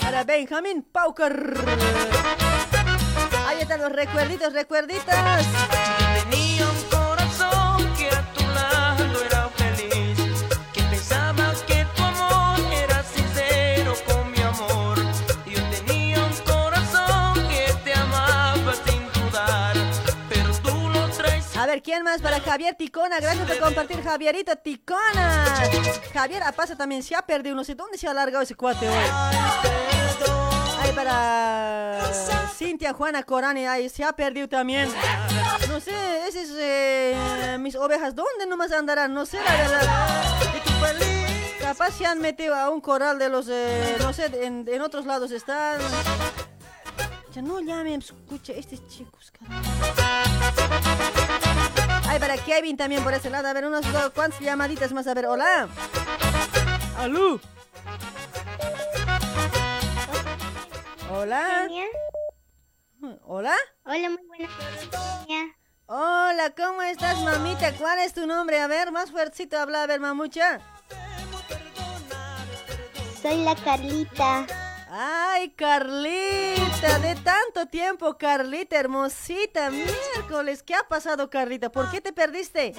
Para 0.00 0.24
Benjamín 0.24 0.82
Pauker. 0.82 1.54
Ahí 3.46 3.60
están 3.60 3.80
los 3.80 3.92
recuerditos, 3.92 4.52
recuerditas. 4.52 5.46
¿Quién 21.82 22.02
más? 22.02 22.22
Para 22.22 22.40
Javier 22.40 22.74
Ticona. 22.74 23.20
Gracias 23.20 23.46
por 23.46 23.58
compartir, 23.58 24.02
Javierito 24.02 24.56
Ticona. 24.56 25.44
Javier 26.12 26.42
Apaza 26.42 26.76
también 26.76 27.02
se 27.02 27.14
ha 27.14 27.22
perdido. 27.22 27.54
No 27.54 27.64
sé 27.64 27.74
dónde 27.74 27.98
se 27.98 28.06
ha 28.06 28.12
alargado 28.12 28.42
ese 28.42 28.54
cuate 28.54 28.88
hoy. 28.88 28.94
Ahí 30.80 30.92
para 30.92 32.00
Cintia 32.56 32.92
Juana 32.92 33.22
Corani. 33.22 33.66
Ahí 33.66 33.88
se 33.88 34.04
ha 34.04 34.12
perdido 34.12 34.48
también. 34.48 34.88
No 35.68 35.80
sé, 35.80 36.28
esas 36.28 36.48
eh, 36.58 37.56
mis 37.60 37.74
ovejas, 37.76 38.14
¿dónde 38.14 38.46
nomás 38.46 38.72
andarán? 38.72 39.12
No 39.14 39.26
sé, 39.26 39.38
la 39.44 39.56
verdad. 39.56 39.82
Capaz 41.60 41.92
se 41.92 42.04
han 42.04 42.20
metido 42.20 42.54
a 42.54 42.70
un 42.70 42.80
corral 42.80 43.18
de 43.18 43.28
los, 43.28 43.48
eh, 43.48 43.96
no 44.00 44.12
sé, 44.12 44.30
en, 44.44 44.80
otros 44.82 45.06
lados 45.06 45.30
están. 45.30 45.80
Ya 47.32 47.40
no 47.40 47.60
llamen, 47.60 48.00
escucha, 48.00 48.52
estos 48.52 48.86
chicos. 48.88 49.32
Ay, 52.12 52.18
para 52.18 52.36
Kevin 52.36 52.76
también 52.76 53.02
por 53.02 53.14
ese 53.14 53.30
lado. 53.30 53.48
A 53.48 53.54
ver, 53.54 53.64
unos 53.64 53.90
dos, 53.90 54.10
cuantas 54.10 54.38
llamaditas 54.38 54.92
más. 54.92 55.06
A 55.06 55.14
ver, 55.14 55.24
hola. 55.24 55.66
Alú. 56.98 57.40
Hola. 61.10 61.68
Hola. 63.24 63.54
Hola, 63.86 64.10
muy 64.10 64.26
buenas 64.26 64.50
noches. 64.60 65.56
Hola, 65.86 66.52
¿cómo 66.54 66.82
estás, 66.82 67.18
mamita? 67.22 67.72
¿Cuál 67.78 68.00
es 68.00 68.12
tu 68.12 68.26
nombre? 68.26 68.60
A 68.60 68.66
ver, 68.66 68.92
más 68.92 69.10
fuertecito 69.10 69.58
habla, 69.58 69.84
a 69.84 69.86
ver, 69.86 69.98
mamucha. 69.98 70.60
Soy 73.22 73.42
la 73.42 73.56
Carlita. 73.56 74.46
Ay, 74.94 75.48
Carlita, 75.52 76.98
de 76.98 77.14
tanto 77.24 77.64
tiempo, 77.70 78.18
Carlita, 78.18 78.78
hermosita, 78.78 79.70
miércoles, 79.70 80.62
¿qué 80.62 80.74
ha 80.74 80.86
pasado, 80.86 81.30
Carlita? 81.30 81.72
¿Por 81.72 81.90
qué 81.90 82.02
te 82.02 82.12
perdiste? 82.12 82.74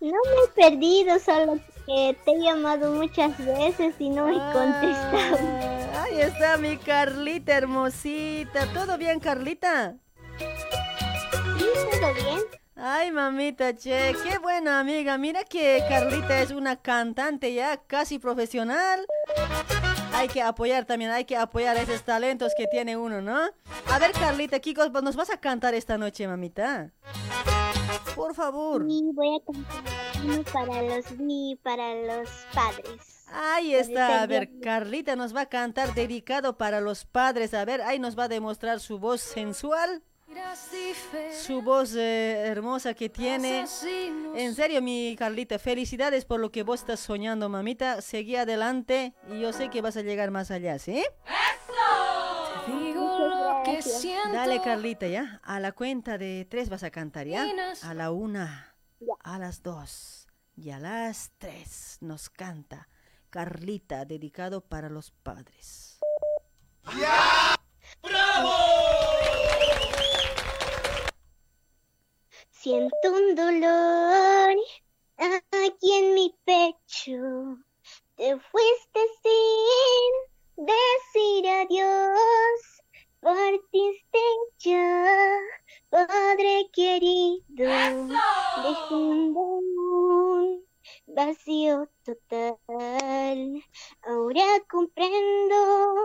No 0.00 0.12
me 0.12 0.44
he 0.44 0.48
perdido, 0.54 1.18
solo 1.18 1.58
que 1.86 2.16
te 2.24 2.30
he 2.30 2.40
llamado 2.40 2.92
muchas 2.92 3.36
veces 3.36 3.96
y 3.98 4.10
no 4.10 4.28
me. 4.28 4.36
Ah, 4.38 6.04
Ahí 6.04 6.20
está 6.20 6.56
mi 6.56 6.76
Carlita, 6.76 7.56
hermosita. 7.56 8.66
¿Todo 8.72 8.96
bien, 8.98 9.18
Carlita? 9.18 9.96
Sí, 10.38 11.64
todo 12.00 12.14
bien. 12.14 12.40
Ay, 12.76 13.10
mamita, 13.10 13.74
che, 13.74 14.14
qué 14.22 14.38
buena 14.38 14.78
amiga. 14.78 15.18
Mira 15.18 15.42
que 15.42 15.82
Carlita 15.88 16.40
es 16.40 16.52
una 16.52 16.76
cantante 16.76 17.52
ya 17.52 17.76
casi 17.76 18.20
profesional. 18.20 19.04
Hay 20.14 20.28
que 20.28 20.42
apoyar 20.42 20.84
también, 20.84 21.10
hay 21.10 21.24
que 21.24 21.36
apoyar 21.36 21.76
esos 21.76 22.02
talentos 22.02 22.52
que 22.56 22.66
tiene 22.66 22.96
uno, 22.96 23.20
¿no? 23.20 23.38
A 23.86 23.98
ver, 23.98 24.12
Carlita, 24.12 24.60
Kiko, 24.60 24.88
nos 25.00 25.16
vas 25.16 25.30
a 25.30 25.38
cantar 25.38 25.74
esta 25.74 25.98
noche, 25.98 26.26
mamita. 26.26 26.92
Por 28.14 28.34
favor. 28.34 28.84
Sí, 28.88 29.10
voy 29.14 29.36
a 29.36 29.52
cantar 29.52 30.22
uno 30.24 30.42
para 30.52 30.82
los 30.82 31.04
y 31.18 31.58
para 31.62 31.94
los 31.94 32.28
padres. 32.54 33.26
Ahí 33.34 33.74
está, 33.74 34.22
a 34.22 34.26
ver, 34.26 34.50
Carlita 34.60 35.16
nos 35.16 35.34
va 35.34 35.42
a 35.42 35.46
cantar 35.46 35.94
dedicado 35.94 36.58
para 36.58 36.80
los 36.80 37.04
padres. 37.04 37.54
A 37.54 37.64
ver, 37.64 37.80
ahí 37.80 37.98
nos 37.98 38.18
va 38.18 38.24
a 38.24 38.28
demostrar 38.28 38.80
su 38.80 38.98
voz 38.98 39.22
sensual. 39.22 40.02
Su 41.44 41.62
voz 41.62 41.94
eh, 41.94 42.46
hermosa 42.46 42.94
que 42.94 43.08
tiene. 43.08 43.66
En 44.34 44.54
serio, 44.54 44.82
mi 44.82 45.16
Carlita, 45.18 45.58
felicidades 45.58 46.24
por 46.24 46.40
lo 46.40 46.50
que 46.50 46.62
vos 46.62 46.80
estás 46.80 47.00
soñando, 47.00 47.48
mamita. 47.48 48.00
Seguí 48.02 48.36
adelante 48.36 49.14
y 49.30 49.40
yo 49.40 49.52
sé 49.52 49.68
que 49.70 49.82
vas 49.82 49.96
a 49.96 50.02
llegar 50.02 50.30
más 50.30 50.50
allá, 50.50 50.78
¿sí? 50.78 51.04
Dale, 54.32 54.60
Carlita, 54.62 55.06
¿ya? 55.06 55.40
A 55.42 55.60
la 55.60 55.72
cuenta 55.72 56.18
de 56.18 56.46
tres 56.48 56.68
vas 56.68 56.82
a 56.82 56.90
cantar, 56.90 57.26
¿ya? 57.26 57.46
A 57.82 57.94
la 57.94 58.10
una, 58.10 58.74
a 59.22 59.38
las 59.38 59.62
dos 59.62 60.26
y 60.56 60.70
a 60.70 60.78
las 60.78 61.32
tres 61.38 61.98
nos 62.00 62.30
canta 62.30 62.88
Carlita, 63.30 64.04
dedicado 64.04 64.60
para 64.60 64.88
los 64.90 65.10
padres. 65.10 65.98
Siento 72.62 73.12
un 73.12 73.34
dolor 73.34 74.56
aquí 75.18 75.92
en 75.94 76.14
mi 76.14 76.32
pecho. 76.44 77.58
Te 78.14 78.38
fuiste 78.38 79.00
sin 79.20 80.64
decir 80.64 81.48
adiós. 81.48 82.60
Partiste 83.18 84.20
ya, 84.60 85.40
Padre 85.90 86.70
querido, 86.72 88.22
dejando 88.54 89.40
un 89.40 90.64
vacío 91.06 91.90
total. 92.04 93.64
Ahora 94.02 94.46
comprendo 94.70 95.96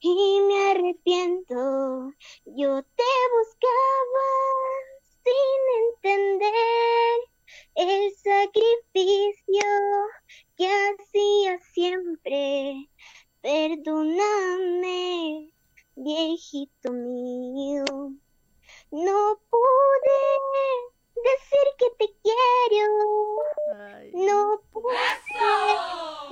y 0.00 0.40
me 0.40 0.70
arrepiento. 0.72 2.12
Yo 2.46 2.82
te 2.82 3.04
buscaba 3.36 4.89
sin 5.24 5.60
entender 5.86 7.20
el 7.74 8.12
sacrificio 8.14 9.68
que 10.56 10.66
hacía 10.68 11.58
siempre. 11.72 12.88
Perdóname, 13.42 15.00
viejito 15.96 16.92
mío. 16.92 17.84
No 18.90 19.40
pude 19.50 20.20
decir 21.14 21.66
que 21.78 21.90
te 21.98 22.06
quiero. 22.22 22.86
No 24.12 24.60
pude 24.72 24.96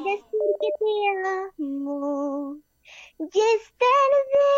decir 0.05 0.49
que 0.61 0.71
te 0.79 0.93
amo. 1.59 2.59
Ya 3.19 3.45
es 3.55 3.73
tarde 3.79 4.49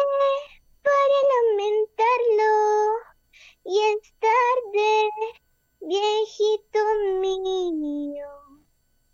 para 0.82 1.18
lamentarlo 1.32 3.09
y 3.64 3.78
es 3.78 4.14
tarde, 4.18 5.10
viejito 5.80 6.78
mío. 7.20 8.26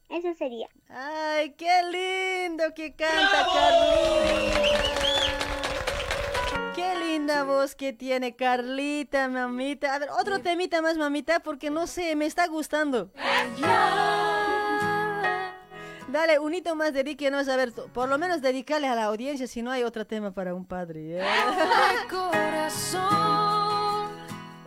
Eso 0.09 0.35
sería. 0.35 0.69
¡Ay, 0.89 1.55
qué 1.55 1.83
lindo 1.91 2.65
que 2.75 2.95
canta 2.95 3.47
Carlita! 3.53 4.87
¡Qué 6.77 6.95
linda 6.97 7.43
voz 7.45 7.75
que 7.75 7.93
tiene 7.93 8.37
Carlita, 8.37 9.29
mamita! 9.29 9.95
A 9.95 9.99
ver, 9.99 10.11
otro 10.11 10.41
temita 10.41 10.81
más, 10.81 10.97
mamita, 10.97 11.41
porque 11.41 11.71
no 11.71 11.87
sé, 11.87 12.15
me 12.15 12.27
está 12.27 12.47
gustando. 12.47 13.11
Dale, 16.09 16.39
un 16.39 16.55
hito 16.55 16.77
más 16.77 16.93
dedíquenos, 16.93 17.49
a 17.49 17.57
ver, 17.57 17.73
por 17.73 18.09
lo 18.09 18.17
menos 18.17 18.41
dedicarle 18.41 18.87
a 18.87 18.95
la 18.95 19.05
audiencia 19.05 19.49
si 19.49 19.61
no 19.61 19.73
hay 19.73 19.83
otro 19.83 20.07
tema 20.07 20.33
para 20.33 20.55
un 20.55 20.65
padre. 20.65 21.19
¿eh? 21.19 21.25
corazón. 22.09 23.56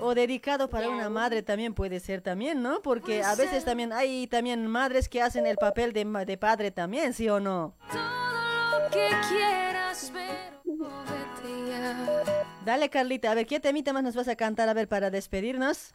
O 0.01 0.15
dedicado 0.15 0.69
para 0.69 0.89
una 0.89 1.09
madre 1.09 1.43
también 1.43 1.73
puede 1.73 1.99
ser 1.99 2.21
también, 2.21 2.61
¿no? 2.61 2.81
Porque 2.81 3.21
a 3.23 3.35
veces 3.35 3.65
también 3.65 3.91
hay 3.91 4.27
también 4.27 4.65
madres 4.67 5.09
que 5.09 5.21
hacen 5.21 5.45
el 5.45 5.57
papel 5.57 5.91
de, 5.93 6.05
ma- 6.05 6.23
de 6.25 6.37
padre 6.37 6.71
también, 6.71 7.13
¿sí 7.13 7.27
o 7.29 7.39
no? 7.39 7.75
que 8.91 9.09
quieras 9.29 10.11
ver. 10.13 10.53
Dale, 12.65 12.89
Carlita, 12.89 13.31
a 13.31 13.35
ver, 13.35 13.45
¿qué 13.45 13.59
temita 13.59 13.93
más 13.93 14.03
nos 14.03 14.15
vas 14.15 14.27
a 14.27 14.35
cantar? 14.35 14.69
A 14.69 14.73
ver, 14.73 14.87
para 14.87 15.09
despedirnos. 15.09 15.93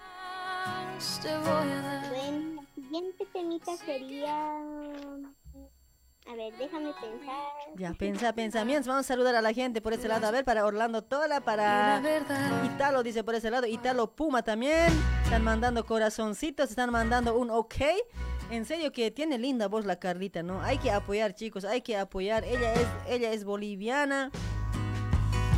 Bueno, 1.23 2.57
la 2.57 2.63
siguiente 2.75 3.27
temita 3.33 3.77
sería... 3.77 4.53
A 6.27 6.35
ver, 6.37 6.57
déjame 6.57 6.93
pensar. 6.95 7.53
Ya, 7.77 7.93
pensa, 7.93 8.33
pensamientos. 8.33 8.87
Vamos 8.87 9.05
a 9.05 9.09
saludar 9.09 9.35
a 9.35 9.43
la 9.43 9.53
gente 9.53 9.83
por 9.83 9.93
ese 9.93 10.09
lado. 10.09 10.27
A 10.27 10.31
ver, 10.31 10.45
para 10.45 10.65
Orlando 10.65 11.03
Tola, 11.03 11.43
para 11.43 12.01
Italo, 12.65 13.03
dice 13.03 13.23
por 13.23 13.35
ese 13.35 13.51
lado. 13.51 13.67
Italo 13.67 14.11
Puma 14.15 14.43
también. 14.43 14.91
Están 15.25 15.45
mandando 15.45 15.85
corazoncitos, 15.85 16.71
están 16.71 16.91
mandando 16.91 17.39
un 17.39 17.51
ok. 17.51 17.75
En 18.51 18.65
serio 18.65 18.91
que 18.91 19.11
tiene 19.11 19.37
linda 19.39 19.69
voz 19.69 19.85
la 19.85 19.97
Carlita, 19.97 20.43
¿no? 20.43 20.63
Hay 20.63 20.79
que 20.79 20.91
apoyar, 20.91 21.35
chicos, 21.35 21.65
hay 21.65 21.83
que 21.83 21.97
apoyar. 21.97 22.45
Ella 22.45 22.73
es, 22.73 22.89
ella 23.07 23.33
es 23.33 23.45
boliviana. 23.45 24.31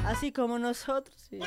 Así 0.05 0.33
como 0.33 0.59
nosotros. 0.59 1.17
sí. 1.31 1.39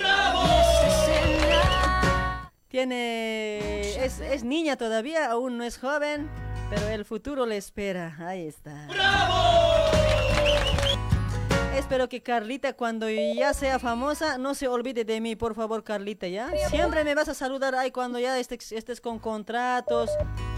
Tiene. 2.70 3.96
Es, 4.06 4.20
es 4.20 4.44
niña 4.44 4.78
todavía, 4.78 5.30
aún 5.32 5.58
no 5.58 5.64
es 5.64 5.78
joven. 5.78 6.30
Pero 6.70 6.88
el 6.90 7.06
futuro 7.06 7.46
le 7.46 7.58
espera. 7.58 8.16
Ahí 8.20 8.48
está. 8.48 8.88
Espero 11.76 12.08
que 12.10 12.22
Carlita 12.22 12.74
cuando 12.74 13.10
ya 13.10 13.54
sea 13.54 13.80
famosa 13.80 14.38
no 14.38 14.54
se 14.54 14.68
olvide 14.68 15.06
de 15.06 15.22
mí, 15.22 15.36
por 15.36 15.56
favor 15.56 15.84
Carlita, 15.84 16.28
¿ya? 16.28 16.52
Siempre 16.70 17.04
me 17.04 17.16
vas 17.16 17.30
a 17.30 17.34
saludar 17.34 17.74
ahí 17.74 17.90
cuando 17.90 18.20
ya 18.20 18.38
estés, 18.38 18.72
estés 18.74 19.02
con 19.02 19.18
contratos, 19.18 20.12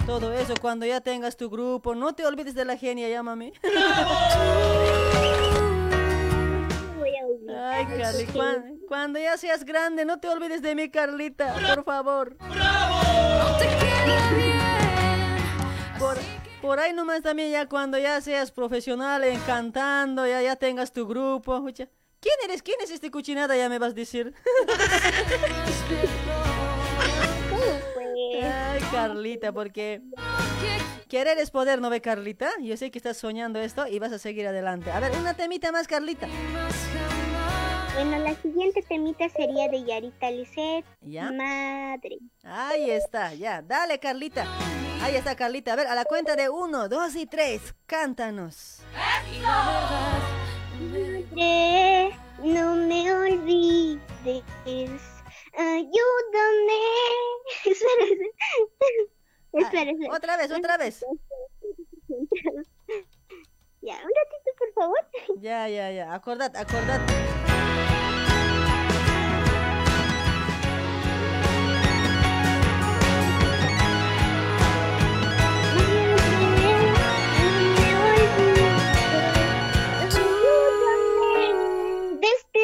todo 0.06 0.34
eso, 0.34 0.56
cuando 0.60 0.86
ya 0.86 1.00
tengas 1.00 1.38
tu 1.38 1.50
grupo. 1.50 1.96
No 1.96 2.14
te 2.14 2.26
olvides 2.26 2.56
de 2.56 2.66
la 2.66 2.76
genia, 2.76 3.08
ya 3.08 3.24
mami. 3.24 3.54
Ay, 7.64 7.86
Carly, 7.86 8.26
cuan- 8.34 8.80
cuando 8.88 9.20
ya 9.20 9.38
seas 9.38 9.64
grande, 9.64 10.04
no 10.06 10.20
te 10.20 10.28
olvides 10.28 10.62
de 10.62 10.76
mí, 10.76 10.90
Carlita, 10.90 11.54
por 11.76 11.84
favor. 11.86 12.36
Por, 16.02 16.18
por 16.64 16.80
ahí 16.80 16.94
nomás 16.94 17.22
también 17.22 17.52
ya 17.52 17.68
cuando 17.68 18.00
ya 18.00 18.20
seas 18.22 18.52
profesional 18.52 19.24
en 19.24 19.40
cantando, 19.42 20.26
ya, 20.26 20.42
ya 20.42 20.56
tengas 20.56 20.92
tu 20.92 21.08
grupo. 21.08 21.64
¿Quién 21.76 22.36
eres? 22.44 22.64
¿Quién 22.64 22.82
es 22.82 22.90
este 22.90 23.12
cuchinada? 23.12 23.56
Ya 23.56 23.70
me 23.70 23.78
vas 23.78 23.92
a 23.92 23.94
decir. 23.94 24.34
Ay, 28.44 28.82
Carlita, 28.92 29.52
porque 29.52 30.02
querer 31.08 31.38
es 31.38 31.52
poder, 31.52 31.80
¿no 31.80 31.92
ve, 31.92 32.02
Carlita? 32.02 32.50
Yo 32.60 32.76
sé 32.78 32.90
que 32.90 32.98
estás 32.98 33.18
soñando 33.18 33.60
esto 33.60 33.86
y 33.86 34.00
vas 34.00 34.12
a 34.12 34.18
seguir 34.18 34.48
adelante. 34.48 34.90
A 34.90 35.00
ver, 35.00 35.12
una 35.20 35.36
temita 35.36 35.72
más, 35.72 35.88
Carlita. 35.88 36.28
Bueno, 37.94 38.18
la 38.18 38.34
siguiente 38.42 38.82
temita 38.82 39.30
sería 39.30 39.68
de 39.68 39.84
Yarita 39.84 40.32
Lisset. 40.32 40.84
¿Ya? 41.02 41.32
Madre. 41.32 42.18
Ahí 42.44 42.90
está, 42.90 43.36
ya. 43.36 43.62
Dale, 43.62 44.00
Carlita. 44.00 44.48
Ahí 45.02 45.16
está, 45.16 45.36
Carlita. 45.36 45.74
A 45.74 45.76
ver, 45.76 45.88
a 45.88 45.96
la 45.96 46.06
cuenta 46.06 46.36
de 46.36 46.50
uno, 46.50 46.88
dos 46.88 47.16
y 47.16 47.26
tres. 47.26 47.74
Cántanos. 47.88 48.82
No 52.44 52.76
me 52.76 53.14
olvides. 53.14 54.02
Ayúdame. 55.58 56.82
Espera, 59.54 59.92
espera. 59.92 59.92
espera. 59.92 60.16
Otra 60.16 60.38
vez, 60.38 60.52
otra 60.52 60.78
vez. 60.78 61.06
Ya, 63.82 63.96
un 63.96 64.12
ratito, 64.16 64.52
por 64.58 64.74
favor. 64.74 65.00
Ya, 65.42 65.68
ya, 65.68 65.92
ya. 65.92 66.14
Acordate, 66.14 66.58
acordate. 66.58 67.51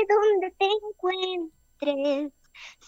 Donde 0.09 0.51
te 0.57 0.65
encuentres. 0.65 2.33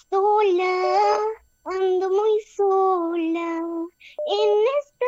Sola, 0.10 1.18
ando 1.64 2.10
muy 2.10 2.42
sola 2.56 3.60
en 4.28 4.66
esta 4.80 5.06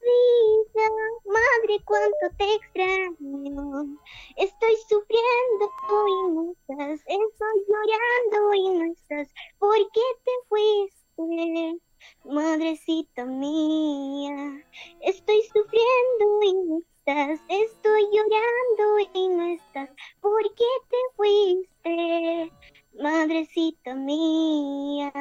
vida. 0.00 0.88
Madre, 1.24 1.84
cuánto 1.84 2.36
te 2.38 2.54
extraño. 2.54 3.98
Estoy 4.36 4.76
sufriendo 4.88 5.70
y 6.08 6.32
no 6.32 6.52
estás. 6.52 7.00
Estoy 7.00 7.56
llorando 7.68 8.54
y 8.54 8.70
no 8.78 8.92
estás. 8.92 9.28
¿Por 9.58 9.76
qué 9.92 10.00
te 10.24 10.32
fuiste? 10.48 11.78
Madrecita 12.24 13.24
mía, 13.24 14.64
estoy 15.00 15.42
sufriendo 15.42 16.42
y 16.44 16.54
no 16.54 16.82
estoy 17.12 18.02
llorando 18.12 19.10
y 19.14 19.28
no 19.28 19.46
estás, 19.54 19.88
¿por 20.20 20.42
qué 20.54 20.64
te 20.90 20.96
fuiste? 21.16 22.52
Madrecita 23.00 23.94
mía. 23.94 25.12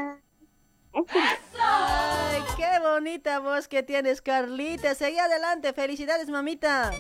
Ay, 1.60 2.42
qué 2.58 2.80
bonita 2.82 3.40
voz 3.40 3.68
que 3.68 3.84
tienes, 3.84 4.22
Carlita. 4.22 4.96
Seguí 4.96 5.18
adelante. 5.20 5.74
Felicidades, 5.74 6.30
mamita. 6.30 6.92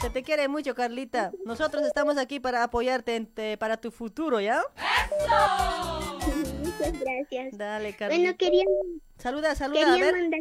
Se 0.00 0.10
te 0.10 0.22
quiere 0.22 0.48
mucho, 0.48 0.74
Carlita. 0.74 1.32
Nosotros 1.44 1.84
estamos 1.86 2.16
aquí 2.18 2.40
para 2.40 2.62
apoyarte 2.64 3.14
en 3.14 3.26
te- 3.26 3.56
para 3.58 3.76
tu 3.76 3.90
futuro, 3.90 4.40
¿ya? 4.40 4.62
Muchas 6.62 6.98
gracias. 7.00 7.56
Dale, 7.56 7.94
Carlita. 7.94 8.20
Bueno, 8.22 8.36
quería, 8.36 8.64
Saluda, 9.18 9.54
saluda, 9.54 9.92
a 9.94 9.98
ver. 9.98 10.12
mandar... 10.14 10.40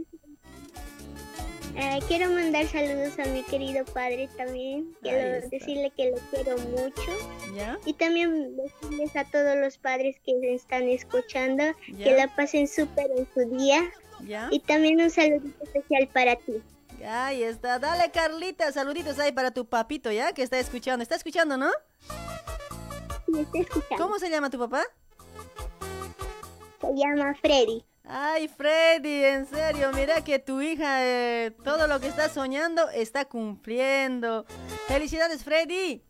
eh, 1.75 1.99
quiero 2.07 2.29
mandar 2.31 2.65
saludos 2.67 3.17
a 3.19 3.25
mi 3.25 3.43
querido 3.43 3.85
padre 3.85 4.29
también. 4.37 4.95
Quiero 5.01 5.47
decirle 5.49 5.91
que 5.95 6.11
lo 6.11 6.17
quiero 6.29 6.57
mucho. 6.57 7.11
¿Ya? 7.55 7.79
Y 7.85 7.93
también 7.93 8.55
decirles 8.57 9.15
a 9.15 9.25
todos 9.25 9.55
los 9.57 9.77
padres 9.77 10.15
que 10.25 10.33
están 10.53 10.83
escuchando 10.89 11.63
Ya. 11.89 12.03
que 12.03 12.15
la 12.15 12.35
pasen 12.35 12.67
súper 12.67 13.11
en 13.17 13.27
su 13.33 13.57
día. 13.57 13.89
¿Ya? 14.21 14.47
Y 14.51 14.59
también 14.59 15.01
un 15.01 15.09
saludito 15.09 15.63
especial 15.63 16.07
para 16.09 16.35
ti. 16.35 16.61
Ahí 17.05 17.41
está. 17.43 17.79
Dale, 17.79 18.11
Carlita. 18.11 18.71
Saluditos 18.71 19.17
ahí 19.17 19.31
para 19.31 19.51
tu 19.51 19.65
papito, 19.65 20.11
¿ya? 20.11 20.33
Que 20.33 20.43
está 20.43 20.59
escuchando. 20.59 21.01
¿Está 21.01 21.15
escuchando, 21.15 21.57
no? 21.57 21.71
Sí, 23.25 23.39
está 23.39 23.57
escuchando. 23.59 23.97
¿Cómo 24.03 24.19
se 24.19 24.29
llama 24.29 24.49
tu 24.49 24.59
papá? 24.59 24.83
Se 26.79 26.87
llama 26.95 27.33
Freddy. 27.41 27.83
Ay, 28.03 28.47
Freddy, 28.47 29.23
en 29.23 29.45
serio, 29.45 29.91
mira 29.93 30.23
que 30.23 30.39
tu 30.39 30.61
hija 30.61 31.05
eh, 31.05 31.51
todo 31.63 31.87
lo 31.87 31.99
que 31.99 32.07
está 32.07 32.29
soñando 32.29 32.89
está 32.89 33.25
cumpliendo. 33.25 34.45
Felicidades, 34.87 35.43
Freddy. 35.43 36.03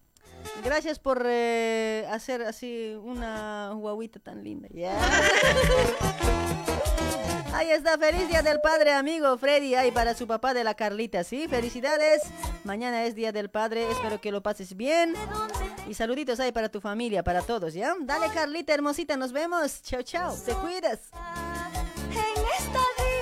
Gracias 0.63 0.99
por 0.99 1.23
eh, 1.25 2.07
hacer 2.09 2.41
así 2.43 2.95
una 3.03 3.71
guaguita 3.73 4.19
tan 4.19 4.43
linda. 4.43 4.67
¿ya? 4.71 4.97
Ahí 7.53 7.69
está, 7.69 7.97
feliz 7.97 8.29
día 8.29 8.41
del 8.41 8.61
padre, 8.61 8.93
amigo 8.93 9.37
Freddy. 9.37 9.75
Ahí 9.75 9.91
para 9.91 10.15
su 10.15 10.25
papá 10.25 10.53
de 10.53 10.63
la 10.63 10.73
Carlita, 10.73 11.23
¿sí? 11.23 11.47
Felicidades. 11.49 12.21
Mañana 12.63 13.03
es 13.03 13.13
día 13.13 13.31
del 13.31 13.49
padre, 13.49 13.91
espero 13.91 14.21
que 14.21 14.31
lo 14.31 14.41
pases 14.41 14.75
bien. 14.75 15.13
Y 15.87 15.93
saluditos 15.93 16.39
ahí 16.39 16.53
para 16.53 16.69
tu 16.69 16.79
familia, 16.79 17.23
para 17.23 17.41
todos, 17.41 17.73
¿ya? 17.73 17.93
Dale, 17.99 18.29
Carlita, 18.33 18.73
hermosita, 18.73 19.17
nos 19.17 19.33
vemos. 19.33 19.81
Chao, 19.83 20.01
chao. 20.01 20.35
Te 20.45 20.53
cuidas. 20.53 21.09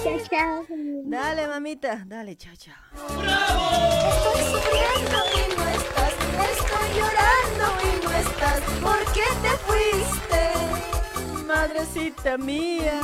Chao, 0.04 0.18
chao. 0.30 0.66
Dale, 1.04 1.48
mamita. 1.48 2.04
Dale, 2.08 2.36
chao, 2.38 2.54
chao. 2.56 2.74
Estoy 2.96 4.42
sufriendo 4.54 5.18
y 5.36 5.56
no 5.58 5.66
estás, 5.68 6.14
estoy 6.56 6.88
llorando 6.98 7.66
y 7.84 8.06
no 8.06 8.12
estás, 8.12 8.60
¿por 8.82 9.00
qué 9.14 9.28
te 9.44 9.52
fuiste? 9.68 10.42
Madrecita 11.46 12.38
mía. 12.38 13.02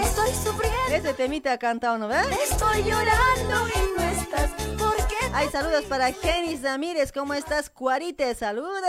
Estoy 0.00 0.30
sufriendo 0.30 0.94
Ese 0.94 1.14
temita 1.14 1.52
ha 1.52 1.58
cantado, 1.58 1.98
¿no 1.98 2.08
ves? 2.08 2.26
Estoy 2.50 2.84
llorando 2.84 3.68
y 3.74 3.98
no 3.98 4.04
estás. 4.04 4.50
¿Por 4.78 4.96
qué? 5.08 5.16
Hay 5.32 5.48
saludos 5.48 5.84
para 5.84 6.12
Jenny 6.12 6.56
Ramírez. 6.56 7.10
¿Cómo 7.12 7.34
estás, 7.34 7.70
Cuarite? 7.70 8.34
Saludos. 8.34 8.82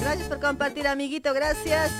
Gracias 0.00 0.28
por 0.28 0.40
compartir, 0.40 0.88
amiguito. 0.88 1.34
Gracias. 1.34 1.90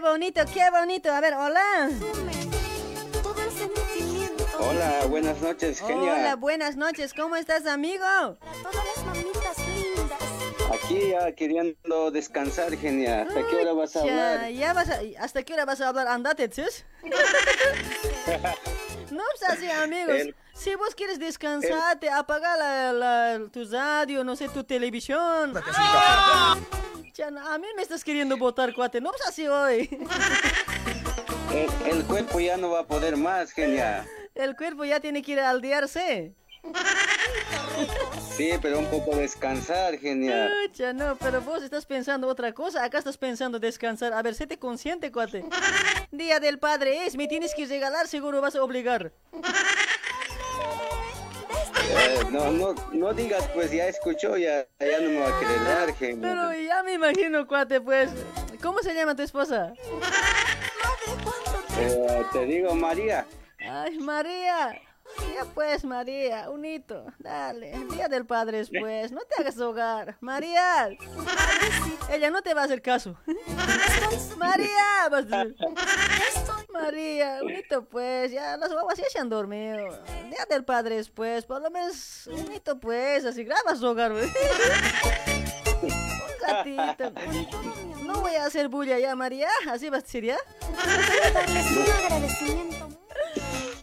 Qué 0.00 0.06
bonito, 0.08 0.40
qué 0.54 0.70
bonito. 0.70 1.12
A 1.12 1.20
ver, 1.20 1.34
hola. 1.34 1.90
Hola, 4.58 5.04
buenas 5.10 5.42
noches, 5.42 5.78
Genia. 5.78 6.14
Hola, 6.14 6.36
buenas 6.36 6.76
noches. 6.76 7.12
¿Cómo 7.12 7.36
estás, 7.36 7.66
amigo? 7.66 8.02
Aquí 10.72 11.10
ya 11.10 11.30
queriendo 11.32 12.10
descansar, 12.10 12.74
Genia. 12.78 13.24
¿Hasta 13.24 13.46
qué 13.46 13.56
hora 13.56 13.72
vas 13.74 13.94
a 13.96 14.06
Ya, 14.06 14.32
hablar? 14.32 14.50
ya 14.52 14.72
vas 14.72 14.88
a- 14.88 15.00
¿Hasta 15.18 15.42
qué 15.42 15.52
hora 15.52 15.66
vas 15.66 15.82
a 15.82 15.88
hablar? 15.88 16.08
Andate, 16.08 16.48
¿tus? 16.48 16.82
No, 19.10 19.22
pues 19.38 19.50
así, 19.50 19.68
amigos. 19.70 20.14
El- 20.18 20.34
Si 20.62 20.74
vos 20.74 20.94
quieres 20.94 21.18
descansarte, 21.18 22.10
apaga 22.10 22.56
la, 22.56 22.92
la- 22.92 23.40
tu 23.50 23.64
radio, 23.64 24.22
no 24.24 24.36
sé, 24.36 24.48
tu 24.48 24.62
televisión. 24.64 25.54
No, 27.32 27.48
a 27.50 27.58
mí 27.58 27.66
me 27.76 27.82
estás 27.82 28.02
queriendo 28.04 28.36
votar, 28.36 28.74
cuate. 28.74 29.00
No, 29.00 29.10
pues 29.10 29.26
así 29.28 29.46
hoy. 29.46 29.88
El, 31.52 31.68
el 31.92 32.04
cuerpo 32.04 32.38
ya 32.40 32.56
no 32.56 32.70
va 32.70 32.80
a 32.80 32.86
poder 32.86 33.16
más, 33.16 33.50
Genia. 33.52 34.06
El 34.36 34.54
cuerpo 34.56 34.84
ya 34.84 35.00
tiene 35.00 35.20
que 35.22 35.32
ir 35.32 35.40
a 35.40 35.50
aldearse. 35.50 36.34
Sí, 38.36 38.50
pero 38.62 38.78
un 38.78 38.86
poco 38.86 39.14
descansar, 39.16 39.98
Genia. 39.98 40.50
Pucha, 40.66 40.92
no, 40.94 41.16
pero 41.16 41.40
vos 41.42 41.62
estás 41.62 41.84
pensando 41.84 42.26
otra 42.26 42.52
cosa. 42.52 42.84
Acá 42.84 42.98
estás 42.98 43.18
pensando 43.18 43.58
descansar. 43.58 44.12
A 44.14 44.22
ver, 44.22 44.34
séte 44.34 44.58
consciente, 44.58 45.10
cuate. 45.12 45.44
Día 46.10 46.40
del 46.40 46.58
padre 46.58 47.06
es, 47.06 47.16
me 47.16 47.26
tienes 47.28 47.54
que 47.54 47.66
regalar, 47.66 48.06
seguro 48.08 48.40
vas 48.40 48.56
a 48.56 48.62
obligar. 48.62 49.12
Eh, 51.90 52.24
no, 52.30 52.50
no, 52.52 52.74
no 52.92 53.12
digas, 53.12 53.48
pues 53.52 53.70
ya 53.70 53.88
escuchó, 53.88 54.36
ya, 54.36 54.66
ya 54.78 55.00
no 55.00 55.10
me 55.10 55.20
va 55.20 55.36
a 55.36 55.40
querer 55.40 55.64
dar. 55.64 55.94
Pero 55.98 56.52
ya 56.54 56.82
me 56.82 56.94
imagino, 56.94 57.46
cuate, 57.46 57.80
pues. 57.80 58.10
¿Cómo 58.62 58.80
se 58.80 58.94
llama 58.94 59.16
tu 59.16 59.22
esposa? 59.22 59.72
Eh, 61.78 62.22
te 62.32 62.44
digo, 62.46 62.74
María. 62.74 63.26
Ay, 63.58 63.98
María. 63.98 64.80
Ya 65.18 65.44
pues, 65.54 65.84
María, 65.84 66.50
un 66.50 66.64
hito. 66.64 67.04
Dale, 67.18 67.78
Día 67.90 68.08
del 68.08 68.26
Padre 68.26 68.60
es 68.60 68.70
pues. 68.70 69.12
No 69.12 69.20
te 69.22 69.40
hagas 69.40 69.58
hogar. 69.58 70.16
María. 70.20 70.88
Ella 72.10 72.30
no 72.30 72.42
te 72.42 72.54
va 72.54 72.62
a 72.62 72.64
hacer 72.64 72.82
caso. 72.82 73.16
María. 74.36 75.08
vas 75.10 75.32
a 75.32 75.44
decir. 75.44 75.56
María, 76.72 77.40
un 77.42 77.50
hito 77.50 77.84
pues. 77.84 78.32
Ya 78.32 78.56
las 78.56 78.72
guaguas 78.72 78.98
ya 78.98 79.04
se 79.10 79.18
han 79.18 79.28
dormido. 79.28 79.88
Día 80.28 80.46
del 80.48 80.64
Padre 80.64 80.98
es 80.98 81.08
pues. 81.08 81.44
Por 81.44 81.60
lo 81.62 81.70
menos 81.70 82.26
un 82.26 82.52
hito 82.52 82.78
pues. 82.78 83.24
Así 83.24 83.44
grabas 83.44 83.82
hogar. 83.82 84.12
Un 85.82 86.46
ratito. 86.46 87.12
No 88.04 88.20
voy 88.20 88.34
a 88.34 88.44
hacer 88.46 88.68
bulla 88.68 88.98
ya, 88.98 89.14
María. 89.14 89.48
Así 89.68 89.88
vas 89.88 90.00
a 90.00 90.02
decir 90.02 90.24
ya. 90.24 90.38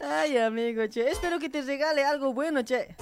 Ay, 0.02 0.38
amigo, 0.38 0.86
che. 0.88 1.10
Espero 1.10 1.40
que 1.40 1.50
te 1.50 1.62
regale 1.62 2.04
algo 2.04 2.34
bueno, 2.34 2.62
che. 2.64 2.96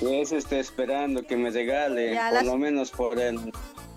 Pues 0.00 0.32
estoy 0.32 0.58
esperando 0.58 1.22
que 1.26 1.36
me 1.36 1.50
regale, 1.50 2.14
Ya, 2.14 2.26
por 2.26 2.34
las- 2.34 2.44
lo 2.46 2.58
menos 2.58 2.90
por 2.90 3.18
el, 3.18 3.52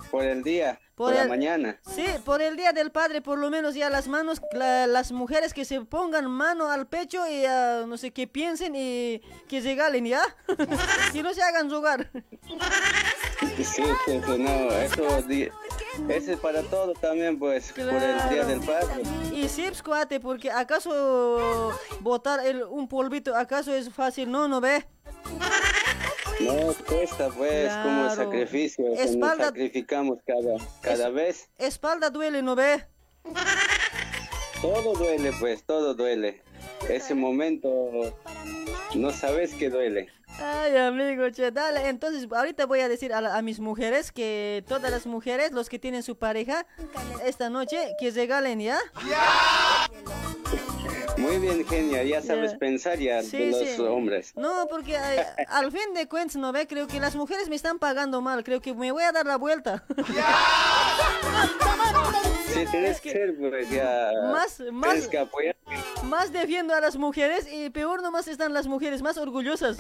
por 0.10 0.24
el 0.24 0.42
día, 0.42 0.80
por, 0.96 1.12
Por 1.14 1.16
la 1.16 1.28
mañana. 1.28 1.80
Sí, 1.94 2.06
por 2.26 2.42
el 2.42 2.56
Día 2.56 2.72
del 2.72 2.92
Padre, 2.92 3.22
por 3.22 3.38
lo 3.38 3.50
menos 3.52 3.76
ya 3.76 3.90
las 3.90 4.08
manos, 4.08 4.42
la- 4.54 4.88
las 4.88 5.12
mujeres 5.12 5.54
que 5.54 5.66
se 5.66 5.82
pongan 5.82 6.26
mano 6.32 6.70
al 6.72 6.88
pecho 6.88 7.28
y 7.28 7.46
ah, 7.46 7.84
no 7.86 7.98
sé, 7.98 8.12
que 8.12 8.26
piensen 8.28 8.74
y 8.76 9.22
que 9.50 9.60
regalen, 9.62 10.06
¿ya? 10.06 10.22
y 11.14 11.22
no 11.22 11.34
se 11.34 11.44
hagan 11.44 11.70
rogar. 11.70 12.10
Sí, 13.58 13.64
sí, 14.06 14.22
no, 14.40 14.72
eso, 14.72 15.22
ese 16.10 16.34
es 16.34 16.40
para 16.40 16.62
todo 16.64 16.94
también, 16.94 17.38
pues, 17.40 17.72
por 17.74 17.84
el 17.86 18.30
Día 18.30 18.46
del 18.46 18.60
Padre. 18.62 19.04
Y 19.34 19.48
sí, 19.50 19.66
pues, 19.68 19.84
cuate, 19.84 20.20
porque 20.20 20.52
acaso 20.52 21.72
botar 22.02 22.46
el, 22.46 22.64
un 22.64 22.88
polvito, 22.88 23.36
acaso 23.36 23.74
es 23.74 23.90
fácil, 23.90 24.32
no, 24.32 24.48
no 24.48 24.62
ve. 24.62 24.86
No, 26.40 26.74
cuesta, 26.88 27.30
pues, 27.30 27.72
como 27.84 28.10
sacrificio, 28.14 28.90
nos 28.90 29.00
Espalda- 29.00 29.46
sacrificamos 29.48 30.20
cada, 30.26 30.58
cada 30.82 31.10
vez. 31.10 31.50
Espalda 31.58 32.10
duele, 32.10 32.42
no 32.42 32.56
ve. 32.56 32.86
Todo 34.62 34.94
duele, 34.94 35.34
pues, 35.40 35.64
todo 35.64 35.94
duele. 35.96 36.42
Ese 36.90 37.14
momento, 37.16 38.14
no 38.96 39.12
sabes 39.12 39.54
que 39.54 39.70
duele. 39.70 40.08
Ay, 40.40 40.78
amigo, 40.78 41.30
che, 41.32 41.52
dale. 41.52 41.88
Entonces, 41.90 42.28
ahorita 42.32 42.66
voy 42.66 42.82
a 42.82 42.90
decir 42.90 43.14
a, 43.14 43.22
la- 43.22 43.36
a 43.38 43.42
mis 43.42 43.60
mujeres 43.60 44.12
que 44.12 44.64
todas 44.68 44.92
las 44.92 45.06
mujeres, 45.08 45.52
los 45.52 45.68
que 45.70 45.80
tienen 45.80 46.04
su 46.04 46.18
pareja, 46.18 46.66
esta 47.26 47.50
noche, 47.50 47.96
que 48.00 48.12
regalen, 48.12 48.60
¿ya? 48.60 48.78
Muy 51.18 51.40
bien, 51.40 51.66
genia, 51.68 52.04
ya 52.04 52.22
sabes 52.22 52.52
Ya. 52.52 52.58
pensar 52.60 53.00
ya 53.00 53.24
Sí, 53.24 53.38
de 53.38 53.52
los 53.52 53.70
sí. 53.70 53.82
hombres. 53.82 54.34
No, 54.36 54.68
porque 54.70 54.98
ay, 54.98 55.20
al 55.48 55.72
fin 55.72 55.94
de 55.96 56.08
cuentas, 56.08 56.36
¿no 56.36 56.52
ve? 56.52 56.68
Creo 56.68 56.86
que 56.88 57.00
las 57.00 57.16
mujeres 57.16 57.50
me 57.50 57.56
están 57.56 57.80
pagando 57.80 58.22
mal. 58.22 58.44
Creo 58.44 58.62
que 58.62 58.74
me 58.76 58.92
voy 58.92 59.04
a 59.04 59.12
dar 59.12 59.26
la 59.26 59.38
vuelta. 59.38 59.84
Sí, 62.58 62.66
tienes 62.72 63.02
que 63.02 63.12
ser, 63.12 63.36
pues, 63.38 63.70
ya. 63.70 64.12
Más- 64.32 64.60
más- 64.72 65.08
que 65.08 65.18
apoyar. 65.18 65.56
Más 66.04 66.32
defiendo 66.32 66.74
a 66.74 66.82
las 66.82 66.98
mujeres 66.98 67.48
y 67.52 67.70
peor 67.70 68.02
nomás 68.02 68.28
están 68.28 68.54
las 68.54 68.68
mujeres 68.68 69.02
más 69.02 69.18
orgullosas. 69.18 69.78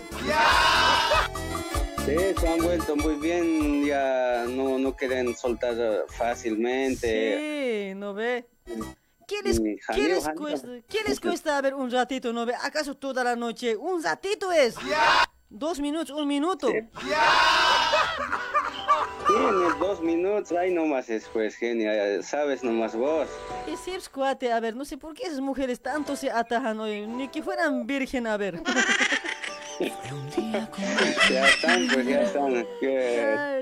Sí, 2.05 2.15
se 2.39 2.47
han 2.47 2.59
vuelto 2.59 2.95
muy 2.95 3.15
bien, 3.15 3.85
ya 3.85 4.45
no, 4.47 4.77
no 4.79 4.95
quieren 4.95 5.35
soltar 5.35 5.75
fácilmente. 6.07 7.89
Sí, 7.89 7.95
¿no 7.95 8.13
ve? 8.13 8.45
¿Qué 9.27 9.41
les, 9.43 9.59
qué 9.59 9.77
cuesta, 10.37 10.67
qué 10.87 10.99
les 11.05 11.19
cuesta 11.21 11.61
ver 11.61 11.73
un 11.73 11.91
ratito, 11.91 12.31
no 12.31 12.45
ve? 12.45 12.53
¿Acaso 12.55 12.95
toda 12.95 13.25
la 13.25 13.35
noche? 13.35 13.75
Un 13.75 14.01
ratito 14.01 14.53
es. 14.53 14.75
Dos 15.49 15.79
minutos, 15.79 16.09
un 16.11 16.27
minuto. 16.27 16.67
Tienes 16.69 16.91
dos 19.79 20.01
minutos, 20.01 20.51
ahí 20.51 20.73
nomás 20.73 21.09
es, 21.09 21.27
pues, 21.31 21.55
genia, 21.55 22.21
sabes 22.21 22.63
nomás 22.63 22.95
vos. 22.95 23.27
Y 23.65 23.75
sí, 23.77 23.91
pues, 23.91 24.09
cuate, 24.09 24.51
a 24.51 24.59
ver, 24.59 24.75
no 24.75 24.83
sé 24.85 24.97
por 24.97 25.13
qué 25.13 25.23
esas 25.23 25.39
mujeres 25.39 25.79
tanto 25.81 26.15
se 26.17 26.29
atajan 26.29 26.79
hoy, 26.79 27.07
ni 27.07 27.29
que 27.29 27.41
fueran 27.41 27.87
virgen, 27.87 28.27
a 28.27 28.37
ver. 28.37 28.61
Ya 31.29 31.47
están, 31.47 31.87
pues, 31.93 32.07
ya 32.07 32.21
están. 32.23 32.55
Ay, 32.55 32.65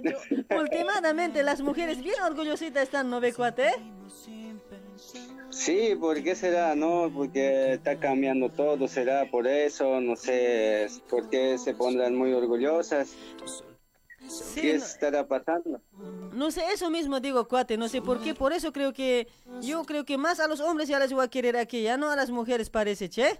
yo- 0.01 0.57
últimamente 0.57 1.43
las 1.43 1.59
mujeres 1.59 2.01
bien 2.01 2.15
orgullositas 2.23 2.83
están, 2.83 3.09
¿no 3.09 3.19
ve, 3.19 3.33
cuate? 3.33 3.73
Sí, 5.55 5.95
¿por 5.97 6.21
qué 6.21 6.35
será? 6.35 6.75
No, 6.75 7.09
porque 7.15 7.73
está 7.73 7.97
cambiando 7.97 8.49
todo, 8.49 8.89
será 8.89 9.25
por 9.31 9.47
eso, 9.47 10.01
no 10.01 10.17
sé, 10.17 10.87
por 11.09 11.29
qué 11.29 11.57
se 11.57 11.73
pondrán 11.73 12.13
muy 12.13 12.33
orgullosas. 12.33 13.13
¿Qué 14.53 14.73
no- 14.77 14.83
estará 14.83 15.25
pasando? 15.25 15.79
No 16.33 16.51
sé, 16.51 16.61
eso 16.73 16.89
mismo 16.89 17.21
digo, 17.21 17.47
cuate, 17.47 17.77
no 17.77 17.87
sé 17.87 18.01
por 18.01 18.19
qué, 18.21 18.33
por 18.35 18.51
eso 18.51 18.73
creo 18.73 18.91
que, 18.91 19.29
yo 19.61 19.85
creo 19.85 20.03
que 20.03 20.17
más 20.17 20.41
a 20.41 20.47
los 20.49 20.59
hombres 20.59 20.89
ya 20.89 20.99
les 20.99 21.13
voy 21.13 21.23
a 21.23 21.29
querer 21.29 21.55
aquí, 21.55 21.83
ya 21.83 21.95
no 21.95 22.09
a 22.09 22.17
las 22.17 22.29
mujeres 22.31 22.69
parece, 22.69 23.09
che. 23.09 23.39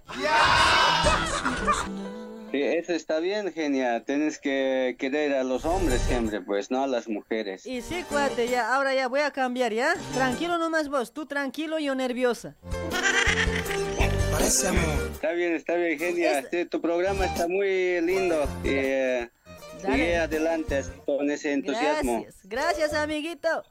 eso 2.52 2.92
está 2.92 3.18
bien, 3.20 3.52
genia. 3.52 4.02
Tienes 4.04 4.38
que 4.38 4.96
querer 4.98 5.34
a 5.34 5.44
los 5.44 5.64
hombres 5.64 6.00
siempre, 6.02 6.40
pues, 6.40 6.70
no 6.70 6.82
a 6.82 6.86
las 6.86 7.08
mujeres. 7.08 7.66
Y 7.66 7.82
sí, 7.82 8.04
cuate, 8.08 8.48
ya, 8.48 8.74
ahora 8.74 8.94
ya 8.94 9.08
voy 9.08 9.20
a 9.20 9.30
cambiar, 9.30 9.72
¿ya? 9.72 9.94
Tranquilo 10.14 10.58
nomás 10.58 10.88
vos, 10.88 11.12
tú 11.12 11.26
tranquilo, 11.26 11.78
yo 11.78 11.94
nerviosa. 11.94 12.54
Parece 14.32 14.68
amor. 14.68 15.10
Está 15.12 15.32
bien, 15.32 15.54
está 15.54 15.74
bien, 15.74 15.98
genia. 15.98 16.44
Sí, 16.50 16.64
tu 16.66 16.80
programa 16.80 17.26
está 17.26 17.48
muy 17.48 18.00
lindo. 18.02 18.44
Y, 18.62 18.68
eh, 18.68 19.30
sigue 19.80 20.16
adelante 20.16 20.82
con 21.04 21.30
ese 21.30 21.52
entusiasmo. 21.52 22.22
Gracias, 22.22 22.40
gracias, 22.44 22.94
amiguito. 22.94 23.64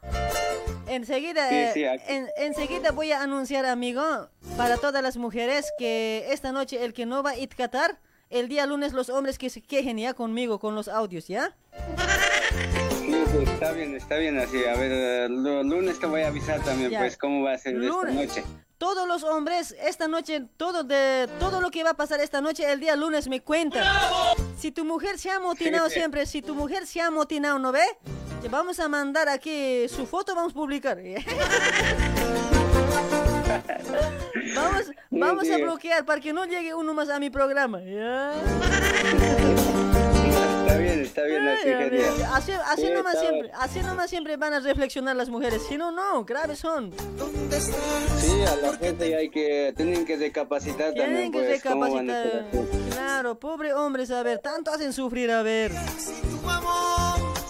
Enseguida, 0.88 1.50
Sí, 1.50 1.56
eh, 1.56 1.72
sí, 1.74 1.84
en- 2.14 2.30
enseguida 2.38 2.92
voy 2.92 3.12
a 3.12 3.22
anunciar, 3.24 3.66
amigo, 3.66 4.30
para 4.58 4.78
todas 4.78 5.02
las 5.02 5.18
mujeres 5.18 5.72
que 5.80 6.28
esta 6.30 6.52
noche 6.52 6.84
el 6.84 6.94
que 6.94 7.06
no 7.08 7.24
va 7.24 7.32
a 7.32 7.38
Itcatar, 7.38 7.98
el 8.40 8.48
día 8.50 8.66
lunes 8.66 8.94
los 8.94 9.10
hombres 9.10 9.38
que 9.38 9.50
se 9.50 9.62
quejen 9.62 9.98
ya 9.98 10.14
conmigo 10.14 10.60
con 10.60 10.76
los 10.76 10.88
audios, 10.88 11.28
¿ya? 11.28 11.56
Sí, 13.02 13.14
pues, 13.34 13.50
está 13.50 13.72
bien, 13.72 13.96
está 13.96 14.18
bien 14.18 14.38
así. 14.40 14.64
A 14.66 14.76
ver, 14.76 15.30
lu- 15.30 15.64
lunes 15.64 16.00
te 16.00 16.06
voy 16.06 16.22
a 16.22 16.28
avisar 16.28 16.62
también, 16.64 16.92
Ya. 16.92 17.00
pues, 17.00 17.18
cómo 17.18 17.44
va 17.44 17.54
a 17.54 17.58
ser 17.58 17.76
esta 17.76 17.88
Lunes. 17.88 18.16
noche. 18.16 18.44
todos 18.78 19.08
los 19.08 19.24
hombres 19.24 19.74
esta 19.82 20.08
noche, 20.10 20.44
todo 20.58 20.84
de 20.84 21.30
todo 21.40 21.62
lo 21.62 21.72
que 21.72 21.84
va 21.84 21.92
a 21.92 21.94
pasar 21.96 22.20
esta 22.20 22.42
noche, 22.42 22.70
el 22.70 22.80
día 22.82 22.96
lunes 22.98 23.28
me 23.30 23.40
cuentan. 23.42 23.86
Si 24.58 24.72
tu 24.72 24.84
mujer 24.84 25.18
se 25.18 25.30
ha 25.32 25.40
motinado 25.40 25.90
siempre, 25.90 26.26
si 26.26 26.42
tu 26.42 26.54
mujer 26.56 26.86
se 26.86 27.00
ha 27.02 27.10
motinado, 27.10 27.58
¿no 27.58 27.72
ve? 27.72 27.84
Te 28.42 28.50
vamos 28.50 28.80
a 28.82 28.90
mandar 28.90 29.30
aquí 29.30 29.88
su 29.88 30.06
foto, 30.06 30.36
vamos 30.36 30.52
a 30.52 30.56
publicar. 30.56 30.98
vamos 34.56 34.92
vamos 35.12 35.50
a 35.50 35.58
bloquear 35.58 36.06
para 36.06 36.22
que 36.22 36.34
no 36.34 36.46
llegue 36.46 36.74
uno 36.74 36.94
más 36.94 37.10
a 37.10 37.20
mi 37.20 37.30
programa. 37.30 37.82
¿ya? 37.82 38.34
Está 40.62 40.78
bien, 40.78 41.02
está 41.02 41.24
bien 41.24 41.48
así, 41.48 41.70
Ay, 41.70 41.90
genial. 41.90 42.30
Así, 42.34 42.52
así 42.52 42.82
Sí, 42.88 42.92
nomás 42.94 43.14
está- 43.16 43.28
siempre, 43.30 43.52
así 43.60 43.80
nomás 43.82 44.10
siempre 44.10 44.38
van 44.38 44.54
a 44.54 44.60
reflexionar 44.60 45.16
las 45.16 45.30
mujeres. 45.30 45.62
Si 45.68 45.78
no, 45.78 45.92
no, 45.92 46.26
graves 46.26 46.60
son. 46.60 46.92
Sí, 48.20 48.42
a 48.42 48.56
la 48.58 48.78
gente 48.78 49.16
hay 49.16 49.30
que, 49.30 49.74
tienen 49.78 50.06
que 50.06 50.18
recapacitar 50.18 50.94
Tienen 50.94 51.32
también, 51.32 51.32
que 51.32 51.40
pues, 51.40 51.64
recapacitar. 51.64 52.46
Claro, 52.92 53.40
pobre 53.40 53.74
hombres, 53.74 54.12
a 54.12 54.24
ver, 54.24 54.40
tanto 54.40 54.72
hacen 54.72 54.92
sufrir, 54.92 55.32
a 55.32 55.44
ver. 55.44 55.72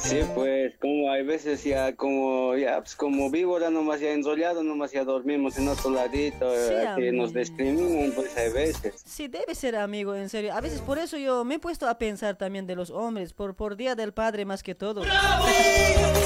Sí, 0.06 0.20
pues, 0.36 0.78
como 0.78 1.10
hay 1.12 1.24
veces 1.24 1.64
ya, 1.64 1.96
como, 1.96 2.56
ya, 2.56 2.80
pues, 2.80 2.96
como 2.96 3.32
víbora 3.32 3.72
nomás 3.72 4.00
ya 4.00 4.12
enrollado, 4.12 4.62
nomás 4.62 4.92
ya 4.92 5.04
dormimos 5.04 5.58
en 5.58 5.68
otro 5.68 5.90
ladito, 5.90 6.48
Sí, 6.52 6.74
eh, 6.74 6.88
que 6.96 7.12
nos 7.12 7.34
discriminan, 7.34 8.12
pues, 8.12 8.38
hay 8.38 8.52
veces. 8.52 9.02
Sí, 9.04 9.28
debe 9.28 9.56
ser 9.56 9.76
amigo, 9.76 10.14
en 10.14 10.30
serio. 10.30 10.54
A 10.54 10.62
veces 10.62 10.82
por 10.82 11.00
eso 11.00 11.18
yo 11.18 11.44
me 11.44 11.56
he 11.56 11.60
puesto 11.60 11.88
a 11.88 11.98
pensar 11.98 12.38
también 12.38 12.68
de 12.68 12.76
los 12.76 12.92
hombres, 12.92 13.34
por, 13.34 13.56
por 13.56 13.76
Día 13.76 13.96
del 13.96 14.14
Padre 14.14 14.46
más 14.46 14.62
que 14.62 14.76
todo. 14.76 15.04
Sí, 15.04 15.10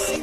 sí, 0.08 0.22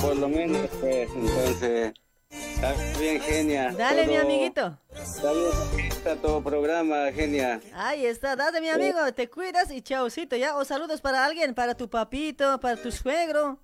por 0.00 0.16
lo 0.16 0.28
menos, 0.28 0.66
pues, 0.80 1.10
entonces, 1.14 1.92
está 2.30 2.74
bien, 2.98 3.20
genia. 3.20 3.72
Dale, 3.76 4.06
mi 4.06 4.16
amiguito. 4.16 4.78
Está 4.94 5.32
bien, 5.32 5.86
está 5.88 6.16
todo 6.16 6.42
programa, 6.42 7.10
genia. 7.12 7.60
Ahí 7.74 8.06
está, 8.06 8.36
date 8.36 8.60
mi 8.60 8.68
amigo, 8.70 8.98
te 9.14 9.28
cuidas 9.28 9.70
y 9.70 9.82
chaucito, 9.82 10.36
¿ya? 10.36 10.56
O 10.56 10.64
saludos 10.64 11.00
para 11.00 11.24
alguien, 11.24 11.54
para 11.54 11.74
tu 11.74 11.88
papito, 11.88 12.60
para 12.60 12.76
tu 12.76 12.90
suegro. 12.92 13.58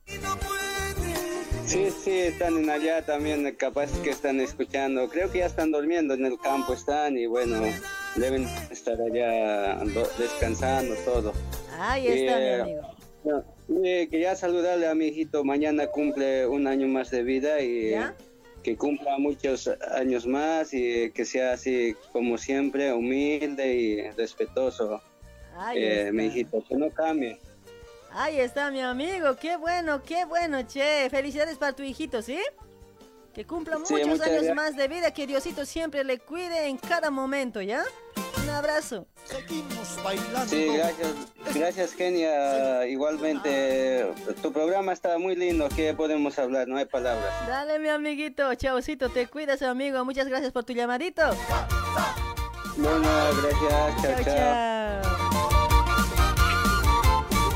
Sí, 1.67 1.89
sí, 1.91 2.13
están 2.13 2.57
en 2.59 2.71
allá 2.71 3.05
también, 3.05 3.53
capaz 3.57 3.91
que 4.03 4.11
están 4.11 4.41
escuchando. 4.41 5.09
Creo 5.09 5.31
que 5.33 5.39
ya 5.39 5.47
están 5.47 5.73
durmiendo 5.73 6.15
en 6.15 6.25
el 6.25 6.39
campo, 6.39 6.75
están 6.75 7.19
y 7.19 7.27
bueno, 7.27 7.61
deben 8.15 8.45
estar 8.71 8.95
allá 9.01 9.75
do- 9.85 10.09
descansando 10.17 10.95
todo. 11.05 11.33
Ahí 11.79 12.07
está, 12.07 12.37
mi 12.39 12.45
Eh, 12.45 12.61
amigo. 12.61 12.81
no, 13.25 13.45
eh, 13.85 14.07
quería 14.09 14.37
saludarle 14.37 14.87
a 14.87 14.95
mi 14.95 15.07
hijito, 15.09 15.43
mañana 15.43 15.89
cumple 15.89 16.47
un 16.47 16.69
año 16.69 16.87
más 16.87 17.11
de 17.11 17.25
vida 17.25 17.61
y 17.61 17.91
¿Ya? 17.91 18.15
Que 18.67 18.77
cumpla 18.77 19.17
muchos 19.17 19.71
años 19.95 20.27
más 20.27 20.75
y 20.75 21.13
que 21.13 21.25
sea 21.25 21.53
así 21.53 21.95
como 22.11 22.37
siempre, 22.37 22.93
humilde 22.93 23.77
y 23.77 24.11
respetuoso. 24.11 25.01
Eh, 25.73 26.11
mi 26.13 26.27
hijito, 26.27 26.65
que 26.69 26.75
no 26.75 26.91
cambie. 26.91 27.39
Ahí 28.11 28.41
está 28.41 28.73
mi 28.73 28.81
amigo, 28.81 29.37
qué 29.37 29.57
bueno, 29.57 30.03
qué 30.03 30.25
bueno, 30.25 30.67
che. 30.67 31.09
Felicidades 31.11 31.59
para 31.59 31.75
tu 31.75 31.85
hijito, 31.85 32.23
¿sí? 32.23 32.41
Que 33.37 33.45
cumpla 33.45 33.77
muchos 33.77 34.23
años 34.23 34.55
más 34.55 34.75
de 34.77 34.89
vida, 34.89 35.11
que 35.11 35.27
Diosito 35.27 35.67
siempre 35.67 36.03
le 36.05 36.19
cuide 36.19 36.69
en 36.69 36.79
cada 36.79 37.11
momento, 37.11 37.61
¿ya? 37.61 37.85
Un 38.43 38.49
abrazo. 38.49 39.07
Sí, 40.47 40.69
gracias, 40.73 41.15
gracias 41.55 41.91
Kenia. 41.93 42.87
Igualmente, 42.89 44.11
tu 44.41 44.51
programa 44.55 44.95
está 44.95 45.19
muy 45.19 45.37
lindo. 45.37 45.69
¿Qué 45.69 45.93
podemos 45.93 46.39
hablar? 46.39 46.67
No 46.67 46.79
hay 46.79 46.87
palabras. 46.87 47.31
Dale, 47.47 47.79
mi 47.79 47.91
amiguito, 47.91 48.55
chaucito, 48.55 49.11
te 49.11 49.27
cuidas, 49.27 49.61
amigo. 49.61 50.03
Muchas 50.03 50.29
gracias 50.29 50.51
por 50.51 50.65
tu 50.65 50.73
llamadito. 50.73 51.23
Bueno, 52.79 53.07
gracias. 53.43 54.25
Chao. 54.25 54.35
chao. 54.35 55.17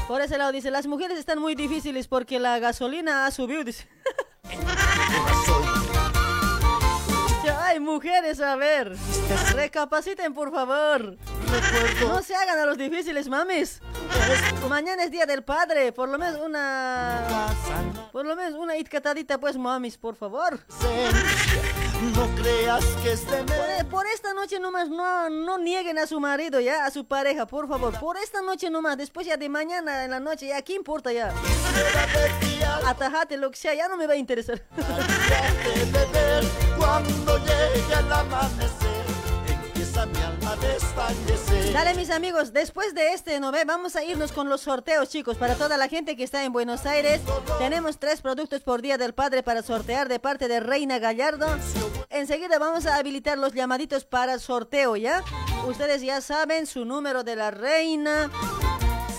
Por 0.07 0.21
ese 0.21 0.37
lado 0.37 0.53
dice, 0.53 0.71
las 0.71 0.87
mujeres 0.87 1.19
están 1.19 1.39
muy 1.39 1.55
difíciles 1.55 2.07
porque 2.07 2.39
la 2.39 2.59
gasolina 2.59 3.25
ha 3.25 3.31
subido, 3.31 3.65
dice. 3.65 3.89
Ay, 7.71 7.79
mujeres, 7.79 8.41
a 8.41 8.57
ver, 8.57 8.97
recapaciten 9.55 10.35
por 10.35 10.51
favor. 10.51 11.17
No 12.01 12.21
se 12.21 12.35
hagan 12.35 12.59
a 12.59 12.67
los 12.67 12.77
difíciles, 12.77 13.29
mames. 13.29 13.81
Mañana 14.69 15.05
es 15.05 15.13
día 15.13 15.25
del 15.25 15.45
padre, 15.45 15.93
por 15.93 16.09
lo 16.09 16.19
menos 16.19 16.41
una, 16.41 17.47
por 18.11 18.27
lo 18.27 18.35
menos 18.35 18.59
una 18.59 18.77
itcatadita, 18.77 19.39
pues, 19.39 19.57
mamis, 19.57 19.97
por 19.99 20.17
favor. 20.17 20.59
No 22.17 22.27
creas 22.35 22.85
que 23.03 23.13
este 23.13 23.45
Por, 23.45 23.87
por 23.89 24.07
esta 24.09 24.33
noche 24.33 24.59
nomás 24.59 24.89
no, 24.89 25.31
no 25.31 25.59
nieguen 25.59 25.99
a 25.99 26.09
su 26.09 26.19
marido 26.19 26.59
ya, 26.59 26.87
a 26.87 26.91
su 26.91 27.07
pareja, 27.07 27.47
por 27.47 27.69
favor. 27.69 27.97
Por 28.01 28.17
esta 28.17 28.43
noche 28.43 28.69
nomás, 28.69 28.97
después 28.97 29.29
ya 29.29 29.37
de 29.37 29.49
mañana 29.49 30.05
en 30.05 30.11
la 30.11 30.19
noche, 30.19 30.49
ya, 30.49 30.61
¿qué 30.63 30.73
importa 30.73 31.13
ya? 31.13 31.33
Atajate 32.85 33.37
lo 33.37 33.49
que 33.53 33.59
sea, 33.59 33.75
ya 33.75 33.87
no 33.87 33.97
me 33.97 34.09
va 34.09 34.15
a 34.15 34.17
interesar. 34.17 34.61
Cuando 36.91 37.39
llegue 37.39 37.99
el 37.99 38.13
amanecer. 38.13 39.07
Empieza 39.47 40.07
mi 40.07 40.19
alma 40.19 40.53
a 40.53 40.57
desfallecer. 40.57 41.73
Dale 41.73 41.95
mis 41.95 42.11
amigos, 42.11 42.53
después 42.53 42.95
de 42.95 43.13
este 43.13 43.39
no 43.39 43.53
ve, 43.53 43.65
vamos 43.65 43.95
a 43.95 44.03
irnos 44.03 44.33
con 44.33 44.49
los 44.49 44.63
sorteos 44.63 45.09
chicos, 45.09 45.37
para 45.37 45.55
toda 45.55 45.77
la 45.77 45.89
gente 45.89 46.17
que 46.17 46.25
está 46.25 46.45
en 46.45 46.53
Buenos 46.53 46.87
Aires. 46.87 47.21
Tenemos 47.59 47.99
tres 47.99 48.21
productos 48.21 48.63
por 48.63 48.83
Día 48.83 48.99
del 48.99 49.15
Padre 49.15 49.45
para 49.45 49.63
sortear 49.63 50.09
de 50.09 50.19
parte 50.19 50.49
de 50.49 50.59
Reina 50.59 50.99
Gallardo. 50.99 51.47
Enseguida 52.09 52.59
vamos 52.59 52.87
a 52.87 52.97
habilitar 52.97 53.39
los 53.39 53.53
llamaditos 53.53 54.05
para 54.05 54.41
sorteo, 54.41 54.97
¿ya? 54.97 55.23
Ustedes 55.69 56.03
ya 56.03 56.21
saben 56.21 56.67
su 56.67 56.85
número 56.85 57.23
de 57.23 57.37
la 57.37 57.53
reina. 57.53 58.29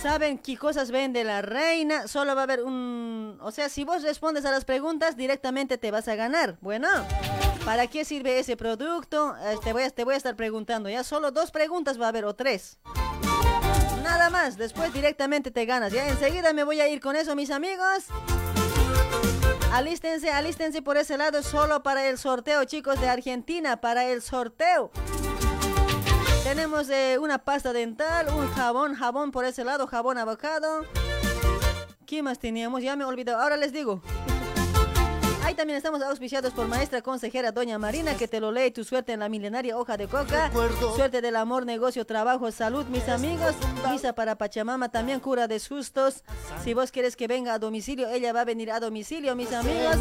Saben 0.02 0.40
qué 0.40 0.58
cosas 0.58 0.90
vende 0.90 1.24
la 1.24 1.44
reina. 1.44 2.08
Solo 2.08 2.34
va 2.34 2.42
a 2.42 2.44
haber 2.46 2.64
un... 2.64 3.38
O 3.40 3.52
sea, 3.52 3.70
si 3.70 3.84
vos 3.84 4.02
respondes 4.02 4.46
a 4.46 4.52
las 4.52 4.66
preguntas, 4.66 5.16
directamente 5.16 5.78
te 5.78 5.92
vas 5.92 6.08
a 6.08 6.16
ganar. 6.16 6.58
Bueno, 6.60 6.88
¿para 7.66 7.86
qué 7.86 8.04
sirve 8.04 8.40
ese 8.40 8.58
producto? 8.58 9.36
Eh, 9.38 9.58
te, 9.64 9.74
voy 9.74 9.84
a, 9.84 9.90
te 9.92 10.04
voy 10.04 10.16
a 10.16 10.18
estar 10.18 10.36
preguntando. 10.36 10.90
Ya 10.90 11.04
solo 11.04 11.30
dos 11.30 11.52
preguntas 11.52 12.02
va 12.02 12.06
a 12.06 12.10
haber 12.10 12.26
o 12.26 12.34
tres. 12.34 12.80
Nada 14.02 14.32
más. 14.32 14.58
Después 14.58 14.92
directamente 14.92 15.52
te 15.52 15.66
ganas. 15.66 15.94
Ya 15.94 16.08
enseguida 16.08 16.52
me 16.52 16.64
voy 16.64 16.82
a 16.82 16.88
ir 16.88 17.00
con 17.00 17.16
eso, 17.16 17.36
mis 17.36 17.52
amigos. 17.52 18.06
Alístense, 19.72 20.32
alístense 20.32 20.82
por 20.82 20.98
ese 20.98 21.16
lado 21.16 21.44
solo 21.44 21.84
para 21.84 22.08
el 22.10 22.18
sorteo, 22.18 22.66
chicos 22.66 23.00
de 23.00 23.08
Argentina, 23.08 23.80
para 23.80 24.06
el 24.06 24.24
sorteo. 24.24 24.92
Tenemos 26.52 26.90
eh, 26.90 27.18
una 27.18 27.38
pasta 27.38 27.72
dental, 27.72 28.28
un 28.28 28.46
jabón, 28.50 28.94
jabón 28.94 29.32
por 29.32 29.46
ese 29.46 29.64
lado, 29.64 29.88
jabón 29.88 30.18
abocado. 30.18 30.84
¿Qué 32.06 32.22
más 32.22 32.40
teníamos? 32.40 32.84
Ya 32.84 32.98
me 32.98 33.06
he 33.06 33.08
olvidado. 33.08 33.42
Ahora 33.42 33.56
les 33.56 33.72
digo. 33.72 34.02
Ahí 35.52 35.56
también 35.56 35.76
estamos 35.76 36.02
auspiciados 36.02 36.54
por 36.54 36.70
maestra 36.70 37.02
consejera 37.02 37.52
Doña 37.52 37.78
Marina, 37.78 38.16
que 38.16 38.26
te 38.26 38.40
lo 38.40 38.54
lee 38.54 38.72
tu 38.72 38.86
suerte 38.86 39.12
en 39.12 39.20
la 39.20 39.28
milenaria 39.28 39.78
hoja 39.78 39.98
de 39.98 40.08
coca. 40.08 40.50
Suerte 40.96 41.20
del 41.20 41.36
amor, 41.36 41.66
negocio, 41.66 42.06
trabajo, 42.06 42.50
salud, 42.52 42.86
mis 42.86 43.10
amigos. 43.10 43.54
Visa 43.92 44.14
para 44.14 44.38
Pachamama, 44.38 44.88
también 44.88 45.20
cura 45.20 45.50
de 45.50 45.60
sustos. 45.60 46.24
Si 46.64 46.74
vos 46.74 46.90
quieres 46.90 47.18
que 47.18 47.28
venga 47.28 47.54
a 47.54 47.60
domicilio, 47.60 48.08
ella 48.08 48.32
va 48.32 48.42
a 48.42 48.46
venir 48.46 48.72
a 48.72 48.80
domicilio, 48.80 49.36
mis 49.36 49.52
amigos. 49.52 49.98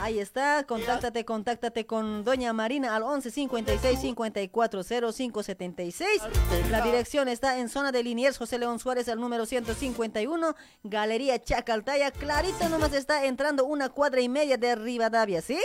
Ahí 0.00 0.18
está, 0.18 0.64
contáctate, 0.64 1.24
contáctate 1.24 1.86
con 1.86 2.24
Doña 2.24 2.52
Marina 2.52 2.96
al 2.96 3.04
11 3.04 3.30
56 3.30 4.00
54 4.00 4.82
05 5.12 5.42
76. 5.44 6.22
La 6.68 6.80
dirección 6.80 7.28
está 7.28 7.58
en 7.58 7.68
zona 7.68 7.92
de 7.92 8.02
Liniers, 8.02 8.38
José 8.38 8.58
León 8.58 8.80
Suárez, 8.80 9.08
al 9.08 9.20
número 9.20 9.46
151, 9.46 10.56
Galería 10.82 11.40
Chacaltaya. 11.40 12.10
Clarito 12.10 12.68
nomás 12.68 12.92
está 12.92 13.24
entrando 13.26 13.66
una 13.66 13.90
cuadra 13.90 14.20
y 14.20 14.28
media 14.28 14.56
de 14.56 14.79
Rivadavia, 14.80 15.42
¿sí? 15.42 15.58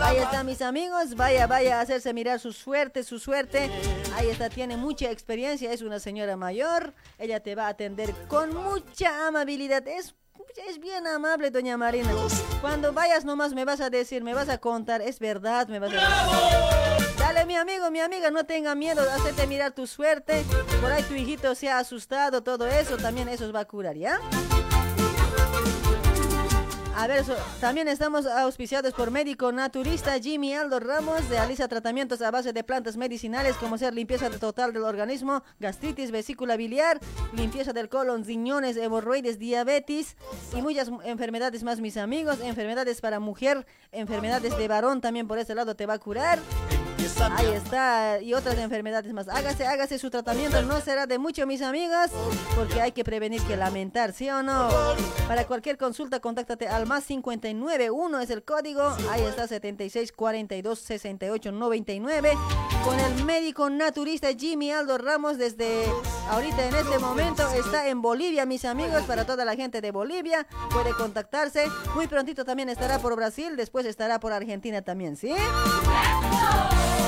Ahí 0.00 0.18
está, 0.18 0.44
mis 0.44 0.62
amigos. 0.62 1.14
Vaya, 1.14 1.46
vaya 1.46 1.78
a 1.78 1.80
hacerse 1.82 2.12
mirar 2.12 2.40
su 2.40 2.52
suerte, 2.52 3.02
su 3.02 3.18
suerte. 3.18 3.70
Ahí 4.14 4.28
está, 4.28 4.50
tiene 4.50 4.76
mucha 4.76 5.10
experiencia, 5.10 5.72
es 5.72 5.82
una 5.82 5.98
señora 6.00 6.36
mayor. 6.36 6.92
Ella 7.18 7.40
te 7.40 7.54
va 7.54 7.66
a 7.66 7.70
atender 7.70 8.14
con 8.28 8.54
mucha 8.54 9.26
amabilidad. 9.26 9.86
Es 9.88 10.14
es 10.68 10.80
bien 10.80 11.06
amable, 11.06 11.50
doña 11.50 11.76
Marina. 11.76 12.10
Cuando 12.60 12.92
vayas 12.92 13.24
nomás 13.24 13.54
me 13.54 13.64
vas 13.64 13.80
a 13.80 13.90
decir, 13.90 14.22
me 14.22 14.34
vas 14.34 14.48
a 14.48 14.58
contar, 14.58 15.00
es 15.00 15.18
verdad, 15.18 15.68
me 15.68 15.78
vas 15.78 15.92
a 15.92 15.94
decir. 15.94 17.16
Dale, 17.18 17.46
mi 17.46 17.54
amigo, 17.54 17.90
mi 17.90 18.00
amiga, 18.00 18.30
no 18.30 18.44
tenga 18.44 18.74
miedo, 18.74 19.02
hacerte 19.02 19.46
mirar 19.46 19.72
tu 19.72 19.86
suerte. 19.86 20.42
Por 20.80 20.90
ahí 20.90 21.02
tu 21.04 21.14
hijito 21.14 21.54
se 21.54 21.68
ha 21.68 21.78
asustado, 21.78 22.42
todo 22.42 22.66
eso, 22.66 22.96
también 22.96 23.28
eso 23.28 23.44
os 23.46 23.54
va 23.54 23.60
a 23.60 23.64
curar, 23.64 23.96
¿ya? 23.96 24.18
A 27.00 27.06
ver, 27.06 27.24
también 27.62 27.88
estamos 27.88 28.26
auspiciados 28.26 28.92
por 28.92 29.10
médico 29.10 29.50
naturista 29.52 30.20
Jimmy 30.20 30.52
Aldo 30.52 30.80
Ramos. 30.80 31.26
Realiza 31.30 31.66
tratamientos 31.66 32.20
a 32.20 32.30
base 32.30 32.52
de 32.52 32.62
plantas 32.62 32.98
medicinales 32.98 33.56
como 33.56 33.78
ser 33.78 33.94
limpieza 33.94 34.28
total 34.28 34.74
del 34.74 34.82
organismo, 34.82 35.42
gastritis, 35.58 36.10
vesícula 36.10 36.58
biliar, 36.58 37.00
limpieza 37.32 37.72
del 37.72 37.88
colon, 37.88 38.22
riñones, 38.22 38.76
hemorroides, 38.76 39.38
diabetes 39.38 40.18
y 40.54 40.60
muchas 40.60 40.90
enfermedades 41.04 41.62
más, 41.62 41.80
mis 41.80 41.96
amigos. 41.96 42.38
Enfermedades 42.42 43.00
para 43.00 43.18
mujer, 43.18 43.66
enfermedades 43.92 44.58
de 44.58 44.68
varón 44.68 45.00
también 45.00 45.26
por 45.26 45.38
este 45.38 45.54
lado 45.54 45.74
te 45.74 45.86
va 45.86 45.94
a 45.94 45.98
curar. 45.98 46.38
Ahí 47.22 47.48
está, 47.48 48.20
y 48.20 48.34
otras 48.34 48.58
enfermedades 48.58 49.12
más. 49.12 49.28
Hágase, 49.28 49.66
hágase 49.66 49.98
su 49.98 50.10
tratamiento, 50.10 50.62
no 50.62 50.80
será 50.80 51.06
de 51.06 51.18
mucho, 51.18 51.46
mis 51.46 51.62
amigos, 51.62 52.10
porque 52.56 52.80
hay 52.80 52.92
que 52.92 53.04
prevenir 53.04 53.42
que 53.42 53.56
lamentar, 53.56 54.12
¿sí 54.12 54.28
o 54.30 54.42
no? 54.42 54.68
Para 55.28 55.46
cualquier 55.46 55.76
consulta, 55.76 56.20
contáctate 56.20 56.68
al 56.68 56.86
más 56.86 57.04
591 57.04 58.20
es 58.20 58.30
el 58.30 58.42
código. 58.42 58.82
Ahí 59.10 59.22
está, 59.22 59.46
76 59.46 60.12
42 60.12 60.78
68 60.78 61.52
99. 61.52 62.32
Con 62.84 62.98
el 62.98 63.24
médico 63.24 63.68
naturista 63.68 64.28
Jimmy 64.32 64.70
Aldo 64.72 64.96
Ramos, 64.96 65.36
desde 65.36 65.84
ahorita 66.30 66.66
en 66.66 66.74
este 66.74 66.98
momento 66.98 67.46
está 67.52 67.88
en 67.88 68.00
Bolivia, 68.00 68.46
mis 68.46 68.64
amigos, 68.64 69.02
para 69.02 69.26
toda 69.26 69.44
la 69.44 69.54
gente 69.54 69.80
de 69.80 69.90
Bolivia. 69.90 70.46
Puede 70.70 70.92
contactarse. 70.92 71.66
Muy 71.94 72.06
prontito 72.06 72.44
también 72.44 72.68
estará 72.68 72.98
por 72.98 73.16
Brasil, 73.16 73.56
después 73.56 73.84
estará 73.86 74.18
por 74.20 74.32
Argentina 74.32 74.82
también, 74.82 75.16
¿sí? 75.16 75.34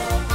Con 0.08 0.31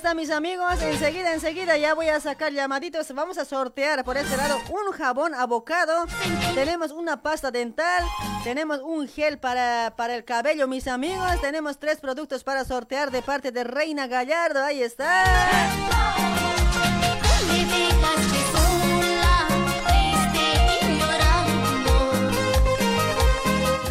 está 0.00 0.14
mis 0.14 0.30
amigos, 0.30 0.80
enseguida, 0.80 1.34
enseguida 1.34 1.76
ya 1.76 1.92
voy 1.92 2.08
a 2.08 2.18
sacar 2.20 2.54
llamaditos, 2.54 3.12
vamos 3.12 3.36
a 3.36 3.44
sortear 3.44 4.02
por 4.02 4.16
este 4.16 4.34
lado 4.34 4.58
un 4.70 4.92
jabón 4.92 5.34
abocado, 5.34 6.06
tenemos 6.54 6.90
una 6.90 7.20
pasta 7.20 7.50
dental, 7.50 8.02
tenemos 8.42 8.80
un 8.82 9.06
gel 9.08 9.38
para, 9.38 9.92
para 9.98 10.14
el 10.14 10.24
cabello 10.24 10.66
mis 10.68 10.88
amigos, 10.88 11.38
tenemos 11.42 11.78
tres 11.78 12.00
productos 12.00 12.44
para 12.44 12.64
sortear 12.64 13.10
de 13.10 13.20
parte 13.20 13.52
de 13.52 13.62
Reina 13.62 14.06
Gallardo, 14.06 14.64
ahí 14.64 14.82
está. 14.82 15.24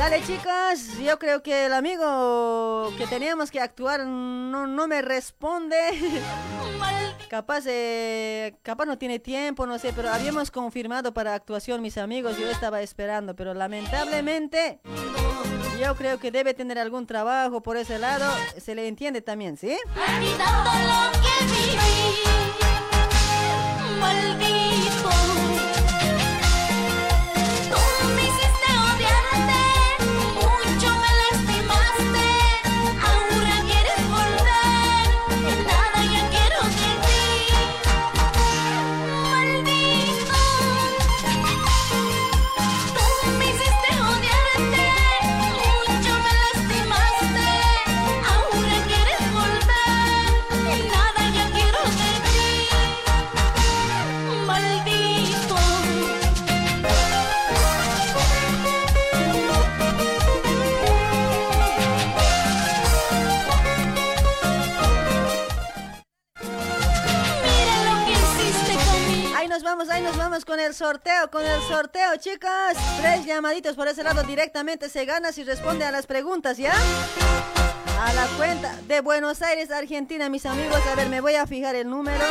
Dale 0.10 0.26
chicos, 0.26 0.98
yo 0.98 1.20
creo 1.20 1.44
que 1.44 1.68
el 1.68 1.74
amigo 1.74 2.92
que 2.98 3.06
teníamos 3.06 3.52
que 3.52 3.60
actuar 3.60 4.08
no, 4.08 4.66
no 4.66 4.88
me 4.88 5.04
responde. 5.04 5.78
Capaz, 7.30 7.66
eh, 7.68 8.56
capaz 8.64 8.86
no 8.86 8.98
tiene 8.98 9.20
tiempo, 9.20 9.68
no 9.68 9.78
sé, 9.78 9.94
pero 9.94 10.10
habíamos 10.10 10.50
confirmado 10.50 11.14
para 11.14 11.36
actuación 11.36 11.84
mis 11.84 12.00
amigos, 12.00 12.40
yo 12.40 12.50
estaba 12.50 12.82
esperando, 12.82 13.36
pero 13.36 13.54
lamentablemente 13.54 14.80
yo 15.80 15.94
creo 15.94 16.20
que 16.20 16.32
debe 16.32 16.56
tener 16.56 16.80
algún 16.80 17.06
trabajo 17.06 17.62
por 17.62 17.78
ese 17.78 18.00
lado, 18.00 18.26
se 18.58 18.74
le 18.74 18.88
entiende 18.88 19.22
también, 19.22 19.58
¿sí? 19.58 19.78
Olvidando 19.96 20.72
lo 20.88 21.12
que 21.22 21.46
viví. 21.46 22.24
Maldito. 24.00 25.28
Nos 69.60 69.64
vamos, 69.64 69.90
ahí 69.90 70.02
nos 70.02 70.16
vamos 70.16 70.46
con 70.46 70.58
el 70.58 70.74
sorteo, 70.74 71.30
con 71.30 71.46
el 71.46 71.62
sorteo, 71.64 72.16
chicos. 72.16 72.50
Tres 73.02 73.26
llamaditos 73.26 73.76
por 73.76 73.90
ese 73.90 74.04
lado 74.04 74.24
directamente 74.24 74.88
se 74.88 75.04
gana 75.04 75.34
si 75.34 75.44
responde 75.44 75.84
a 75.84 75.92
las 75.92 76.08
preguntas, 76.08 76.58
¿ya? 76.58 76.72
A 78.02 78.14
la 78.14 78.26
cuenta 78.38 78.74
de 78.88 79.02
Buenos 79.02 79.42
Aires, 79.42 79.70
Argentina, 79.70 80.30
mis 80.30 80.46
amigos. 80.46 80.80
A 80.90 80.96
ver, 80.96 81.10
me 81.10 81.20
voy 81.20 81.36
a 81.36 81.46
fijar 81.46 81.76
el 81.76 81.90
número. 81.90 82.24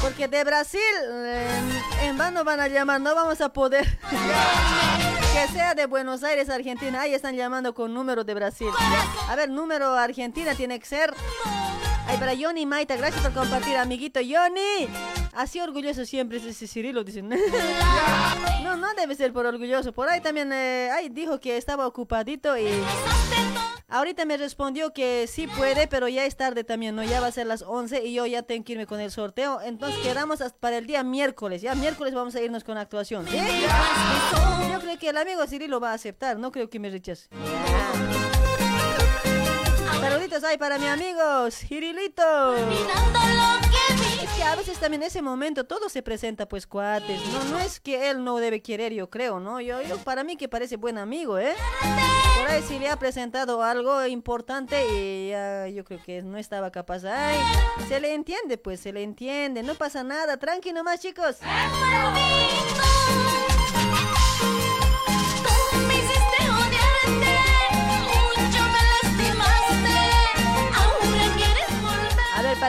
Porque 0.00 0.26
de 0.26 0.42
Brasil, 0.42 0.80
en, 1.06 2.08
en 2.08 2.18
vano 2.18 2.42
van 2.42 2.58
a 2.58 2.66
llamar, 2.66 3.00
no 3.00 3.14
vamos 3.14 3.40
a 3.40 3.52
poder. 3.52 3.86
que 4.10 5.52
sea 5.52 5.76
de 5.76 5.86
Buenos 5.86 6.24
Aires, 6.24 6.48
Argentina. 6.48 7.02
Ahí 7.02 7.14
están 7.14 7.36
llamando 7.36 7.72
con 7.72 7.94
número 7.94 8.24
de 8.24 8.34
Brasil. 8.34 8.70
A 9.28 9.36
ver, 9.36 9.48
número 9.48 9.94
Argentina 9.94 10.56
tiene 10.56 10.80
que 10.80 10.86
ser. 10.86 11.14
Ay, 12.12 12.18
para 12.18 12.36
Johnny 12.36 12.66
Maita, 12.66 12.94
gracias 12.96 13.22
por 13.22 13.32
compartir, 13.32 13.74
amiguito 13.74 14.20
Johnny. 14.20 14.86
Así 15.32 15.60
orgulloso 15.60 16.04
siempre 16.04 16.36
es 16.36 16.44
ese 16.44 16.66
Cirilo, 16.66 17.04
dicen. 17.04 17.30
no, 18.62 18.76
no 18.76 18.92
debe 18.94 19.14
ser 19.14 19.32
por 19.32 19.46
orgulloso. 19.46 19.94
Por 19.94 20.10
ahí 20.10 20.20
también, 20.20 20.52
eh, 20.52 20.90
ay, 20.92 21.08
dijo 21.08 21.40
que 21.40 21.56
estaba 21.56 21.86
ocupadito 21.86 22.58
y... 22.58 22.68
Ahorita 23.88 24.26
me 24.26 24.36
respondió 24.36 24.92
que 24.92 25.26
sí 25.26 25.46
puede, 25.46 25.86
pero 25.86 26.06
ya 26.06 26.26
es 26.26 26.36
tarde 26.36 26.64
también, 26.64 26.94
¿no? 26.94 27.02
Ya 27.02 27.20
va 27.20 27.28
a 27.28 27.32
ser 27.32 27.46
las 27.46 27.62
11 27.62 28.04
y 28.04 28.12
yo 28.12 28.26
ya 28.26 28.42
tengo 28.42 28.64
que 28.64 28.72
irme 28.72 28.86
con 28.86 29.00
el 29.00 29.10
sorteo. 29.10 29.62
Entonces 29.62 29.98
quedamos 30.02 30.42
hasta 30.42 30.58
para 30.58 30.76
el 30.76 30.86
día 30.86 31.02
miércoles. 31.02 31.62
Ya 31.62 31.74
miércoles 31.74 32.12
vamos 32.12 32.34
a 32.34 32.42
irnos 32.42 32.62
con 32.62 32.76
actuación. 32.76 33.26
¿sí? 33.26 33.38
Yo 34.70 34.80
creo 34.80 34.98
que 34.98 35.08
el 35.08 35.16
amigo 35.16 35.46
Cirilo 35.46 35.80
va 35.80 35.92
a 35.92 35.94
aceptar, 35.94 36.38
no 36.38 36.52
creo 36.52 36.68
que 36.68 36.78
me 36.78 36.90
rechace. 36.90 37.28
Saluditos 40.22 40.56
para 40.56 40.78
mi 40.78 40.86
amigo 40.86 41.50
Cirilito. 41.50 42.54
Es 42.54 44.30
que 44.36 44.44
a 44.44 44.54
veces 44.54 44.78
también 44.78 45.02
en 45.02 45.08
ese 45.08 45.20
momento 45.20 45.64
todo 45.64 45.88
se 45.88 46.00
presenta 46.00 46.46
pues 46.46 46.68
cuates. 46.68 47.20
No, 47.32 47.42
no 47.46 47.58
es 47.58 47.80
que 47.80 48.08
él 48.08 48.22
no 48.22 48.36
debe 48.36 48.62
querer, 48.62 48.92
yo 48.92 49.10
creo, 49.10 49.40
¿no? 49.40 49.60
Yo, 49.60 49.82
yo 49.82 49.98
para 49.98 50.22
mí 50.22 50.36
que 50.36 50.48
parece 50.48 50.76
buen 50.76 50.96
amigo, 50.96 51.38
¿eh? 51.38 51.56
Por 52.38 52.50
ahí 52.52 52.62
sí 52.68 52.78
le 52.78 52.88
ha 52.88 52.96
presentado 52.96 53.64
algo 53.64 54.06
importante 54.06 54.86
y 54.94 55.30
ya 55.30 55.66
yo 55.66 55.82
creo 55.82 56.00
que 56.00 56.22
no 56.22 56.38
estaba 56.38 56.70
capaz. 56.70 57.02
Ay, 57.04 57.36
se 57.88 57.98
le 57.98 58.14
entiende, 58.14 58.58
pues 58.58 58.78
se 58.78 58.92
le 58.92 59.02
entiende. 59.02 59.64
No 59.64 59.74
pasa 59.74 60.04
nada. 60.04 60.36
Tranqui 60.36 60.72
nomás, 60.72 61.00
chicos. 61.00 61.38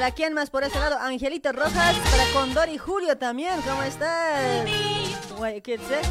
¿Para 0.04 0.14
quién 0.14 0.34
más 0.34 0.50
por 0.50 0.66
ese 0.66 0.78
lado? 0.78 1.00
Angelito 1.00 1.54
Rojas, 1.54 1.96
para 2.12 2.26
Condor 2.34 2.68
y 2.68 2.78
Julio 2.78 3.18
también, 3.18 3.62
¿cómo 3.62 3.84
estás? 3.84 4.68
Guay, 5.38 5.62
¿Qué 5.62 5.78
dice? 5.78 6.02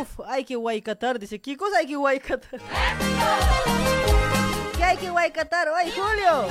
Uf, 0.00 0.20
hay 0.26 0.46
que 0.46 0.56
guaycatar, 0.56 1.18
dice. 1.18 1.38
¿Qué 1.42 1.54
cosa 1.54 1.76
hay 1.76 1.86
que 1.86 1.96
guaycatar? 1.96 2.58
¿Qué 4.78 4.82
hay 4.82 4.96
que 4.96 5.10
guaycatar? 5.10 5.68
¡Ay, 5.76 5.90
Julio! 5.90 6.46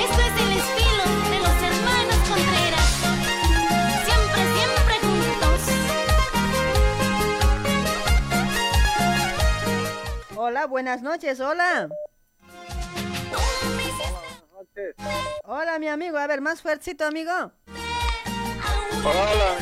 Esto 0.00 0.22
es 0.22 0.40
el 0.40 0.52
estilo 0.56 1.04
de 1.28 1.38
los 1.38 1.62
hermanos 1.68 2.16
Contreras. 2.30 2.88
Siempre, 4.06 4.40
siempre 4.56 4.94
juntos. 5.02 5.60
Hola, 10.34 10.64
buenas 10.66 11.02
noches, 11.02 11.40
hola. 11.40 11.90
Hola, 15.44 15.78
mi 15.78 15.88
amigo. 15.88 16.18
A 16.18 16.26
ver, 16.26 16.40
más 16.40 16.62
fuertecito, 16.62 17.04
amigo. 17.04 17.32
Hola. 19.04 19.56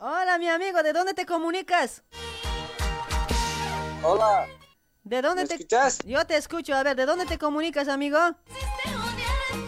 Hola, 0.00 0.38
mi 0.38 0.48
amigo, 0.48 0.82
¿de 0.82 0.92
dónde 0.92 1.14
te 1.14 1.26
comunicas? 1.26 2.02
Hola. 4.02 4.46
¿De 5.02 5.22
dónde 5.22 5.42
¿Me 5.42 5.48
te 5.48 5.54
escuchas? 5.54 5.98
Yo 6.04 6.26
te 6.26 6.36
escucho. 6.36 6.74
A 6.74 6.82
ver, 6.82 6.96
¿de 6.96 7.06
dónde 7.06 7.26
te 7.26 7.38
comunicas, 7.38 7.88
amigo? 7.88 8.18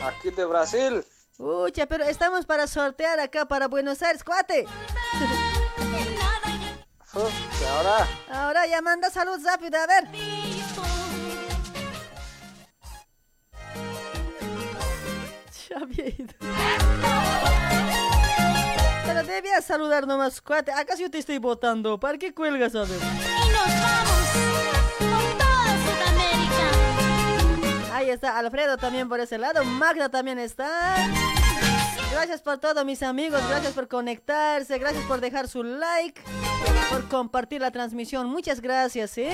Aquí 0.04 0.30
de 0.30 0.44
Brasil. 0.44 1.04
Ucha, 1.38 1.86
pero 1.86 2.04
estamos 2.04 2.46
para 2.46 2.66
sortear 2.66 3.20
acá 3.20 3.46
para 3.46 3.68
Buenos 3.68 4.02
Aires, 4.02 4.24
cuate. 4.24 4.66
¿Y 7.14 7.64
ahora? 7.64 8.08
Ahora 8.30 8.66
ya 8.66 8.82
manda 8.82 9.10
salud 9.10 9.40
rápido, 9.44 9.78
a 9.78 9.86
ver. 9.86 10.08
Ya 15.68 15.78
había 15.78 16.08
ido. 16.08 16.34
Pero 19.06 19.22
debías 19.24 19.64
saludar 19.64 20.06
nomás, 20.06 20.40
cuate. 20.40 20.70
¿Acaso 20.72 21.02
yo 21.02 21.10
te 21.10 21.18
estoy 21.18 21.38
votando? 21.38 21.98
¿Para 21.98 22.18
qué 22.18 22.32
cuelgas, 22.34 22.74
a 22.74 22.80
ver? 22.80 22.90
Y 22.90 23.50
nos 23.50 23.66
vamos 23.80 24.28
por 24.98 25.38
toda 25.38 25.76
Sudamérica. 25.84 26.66
Ahí 27.94 28.10
está 28.10 28.38
Alfredo 28.38 28.76
también 28.76 29.08
por 29.08 29.20
ese 29.20 29.38
lado. 29.38 29.64
Magda 29.64 30.08
también 30.08 30.38
está. 30.38 30.96
Gracias 32.12 32.42
por 32.42 32.58
todo, 32.58 32.84
mis 32.84 33.02
amigos. 33.02 33.40
Gracias 33.48 33.72
por 33.72 33.88
conectarse. 33.88 34.78
Gracias 34.78 35.04
por 35.04 35.20
dejar 35.20 35.48
su 35.48 35.62
like. 35.62 36.20
Por 36.90 37.08
compartir 37.08 37.60
la 37.60 37.70
transmisión. 37.70 38.28
Muchas 38.28 38.60
gracias, 38.60 39.16
¿eh? 39.18 39.32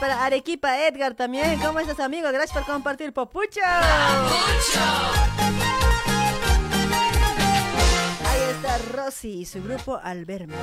Para 0.00 0.24
Arequipa 0.24 0.78
Edgar 0.86 1.14
también. 1.14 1.60
¿Cómo 1.60 1.78
estás, 1.78 2.00
amigo? 2.00 2.28
Gracias 2.32 2.52
por 2.52 2.64
compartir, 2.64 3.12
Popucho. 3.12 3.60
Ahí 8.26 8.40
está 8.50 8.78
Rosy 8.92 9.40
y 9.40 9.44
su 9.46 9.62
grupo 9.62 10.00
al 10.02 10.24
verme. 10.24 10.56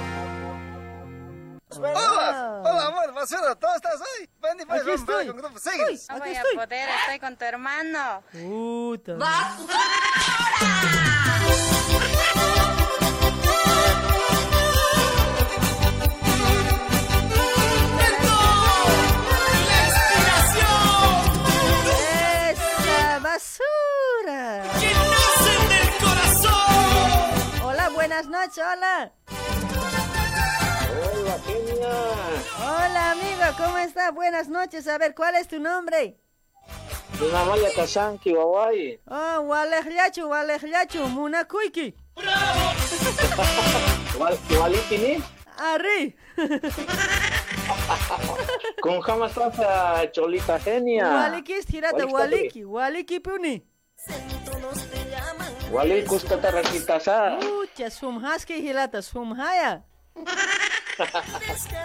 Hola, 1.70 2.62
hola 2.64 2.86
amor, 2.88 3.14
basura, 3.14 3.56
¿cómo 3.62 3.76
estás 3.76 3.96
hoy? 3.96 4.30
Ven 4.42 4.62
y 4.62 4.66
pues, 4.66 4.82
Aquí 4.82 4.92
estoy. 4.92 5.28
con 5.28 5.38
grupo, 5.38 5.60
sigue. 5.60 6.00
No 6.10 6.18
voy 6.20 6.36
a 6.36 6.44
poder, 6.56 6.90
estoy 7.02 7.20
con 7.20 7.38
tu 7.38 7.46
hermano. 7.46 8.24
Puta. 8.32 9.18
¡Esa 12.18 12.77
buenas 28.48 28.48
noches, 28.48 28.64
hola. 28.64 29.12
Hola, 31.14 31.38
genia. 31.46 31.94
Hola, 32.60 33.12
amigo, 33.12 33.44
¿cómo 33.58 33.78
está? 33.78 34.12
Buenas 34.12 34.48
noches. 34.48 34.88
A 34.88 34.98
ver, 34.98 35.14
¿cuál 35.16 35.36
es 35.36 35.48
tu 35.48 35.60
nombre? 35.60 36.18
Una 37.20 37.44
malla 37.46 37.70
Kazanki, 37.76 38.36
Hawaii. 38.36 39.00
Oh, 39.08 39.42
Walejliachu, 39.42 40.30
Walejliachu, 40.30 41.08
Munakuiki. 41.08 41.96
Walipini. 44.60 45.24
Arri. 45.58 46.16
Con 48.82 49.02
jamás 49.02 49.34
pasa 49.34 50.10
cholita 50.12 50.60
genia. 50.60 51.08
Walikis 51.08 51.66
tirata, 51.66 52.06
Waliki, 52.06 52.64
Waliki 52.64 53.20
puni. 53.20 53.66
Wali 55.72 56.04
kustata 56.06 56.52
rakitasa. 56.52 57.38
Ucha, 57.62 57.90
sumhaski 57.90 58.54
hilata, 58.56 59.02
sumhaya. 59.02 59.84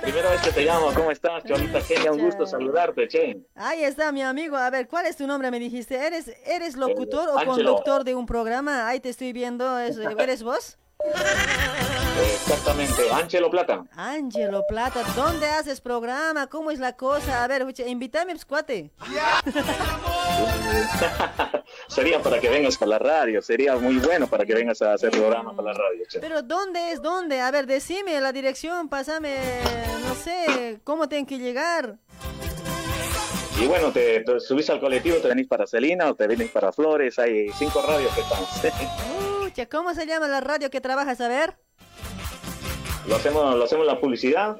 Primera 0.02 0.30
vez 0.30 0.40
que 0.40 0.52
te 0.52 0.64
llamo, 0.64 0.92
¿cómo 0.94 1.10
estás, 1.10 1.44
cholita 1.44 1.80
genia? 1.82 2.12
Un 2.12 2.18
gusto 2.24 2.46
saludarte, 2.46 3.06
che. 3.08 3.36
Ahí 3.54 3.84
está, 3.84 4.10
mi 4.10 4.22
amigo. 4.22 4.56
A 4.56 4.70
ver, 4.70 4.88
¿cuál 4.88 5.06
es 5.06 5.16
tu 5.16 5.26
nombre? 5.26 5.50
Me 5.50 5.58
dijiste. 5.58 5.96
¿Eres, 6.06 6.32
eres 6.46 6.76
locutor 6.76 7.28
o 7.28 7.32
Ángelo. 7.38 7.52
conductor 7.54 8.04
de 8.04 8.14
un 8.14 8.24
programa? 8.24 8.88
Ahí 8.88 9.00
te 9.00 9.10
estoy 9.10 9.32
viendo. 9.34 9.78
¿Es- 9.78 9.98
¿Eres 9.98 10.42
vos? 10.42 10.78
Exactamente, 12.34 13.10
Angelo 13.10 13.50
Plata. 13.50 13.84
Ángelo 13.97 14.66
Plata, 14.66 15.02
¿dónde 15.16 15.47
haces 15.47 15.81
programa? 15.81 16.47
¿Cómo 16.47 16.70
es 16.70 16.78
la 16.78 16.97
cosa? 16.97 17.42
A 17.42 17.48
ver, 17.48 17.66
invítame, 17.86 18.32
pues, 18.32 18.44
cuate. 18.44 18.92
sería 21.89 22.22
para 22.22 22.40
que 22.40 22.48
vengas 22.48 22.76
para 22.76 22.90
la 22.90 22.98
radio, 22.98 23.42
sería 23.42 23.76
muy 23.76 23.97
bueno 23.97 24.26
para 24.26 24.44
que 24.44 24.55
vengas 24.55 24.82
a 24.82 24.94
hacer 24.94 25.10
programa 25.10 25.55
para 25.56 25.72
la 25.72 25.78
radio, 25.78 26.05
che. 26.08 26.20
Pero 26.20 26.42
¿dónde 26.42 26.92
es? 26.92 27.02
¿Dónde? 27.02 27.40
A 27.40 27.50
ver, 27.50 27.66
decime 27.66 28.20
la 28.20 28.32
dirección, 28.32 28.89
pásame, 28.89 29.36
no 30.06 30.14
sé, 30.14 30.81
¿cómo 30.84 31.08
tengo 31.08 31.26
que 31.26 31.39
llegar? 31.39 31.98
Y 33.62 33.66
bueno, 33.66 33.92
te, 33.92 34.20
te 34.24 34.41
subís 34.41 34.68
al 34.70 34.81
colectivo, 34.81 35.18
te 35.18 35.28
venís 35.28 35.47
para 35.47 35.66
Celina 35.66 36.10
o 36.10 36.15
te 36.15 36.26
venís 36.26 36.50
para 36.50 36.73
Flores, 36.73 37.18
hay 37.18 37.49
cinco 37.50 37.81
radios 37.86 38.12
que. 38.15 38.23
Ucha, 39.47 39.66
¿cómo 39.68 39.94
se 39.94 40.05
llama 40.07 40.26
la 40.26 40.41
radio 40.41 40.68
que 40.70 40.81
trabajas? 40.81 41.20
A 41.20 41.28
ver, 41.28 41.57
lo 43.07 43.15
hacemos, 43.16 43.55
lo 43.55 43.65
hacemos 43.65 43.86
la 43.86 44.00
publicidad. 44.00 44.57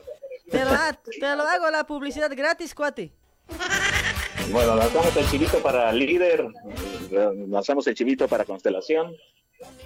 te 0.51 0.65
lo, 0.65 0.71
ha- 0.71 0.93
te 0.93 1.37
lo 1.37 1.43
hago 1.43 1.71
la 1.71 1.85
publicidad 1.85 2.31
gratis, 2.37 2.75
cuate. 2.75 3.13
Bueno, 4.51 4.77
lanzamos 4.77 5.17
el 5.17 5.27
chivito 5.29 5.59
para 5.63 5.93
líder, 5.93 6.47
lanzamos 7.49 7.87
el 7.87 7.95
chivito 7.95 8.29
para 8.29 8.45
constelación, 8.45 9.17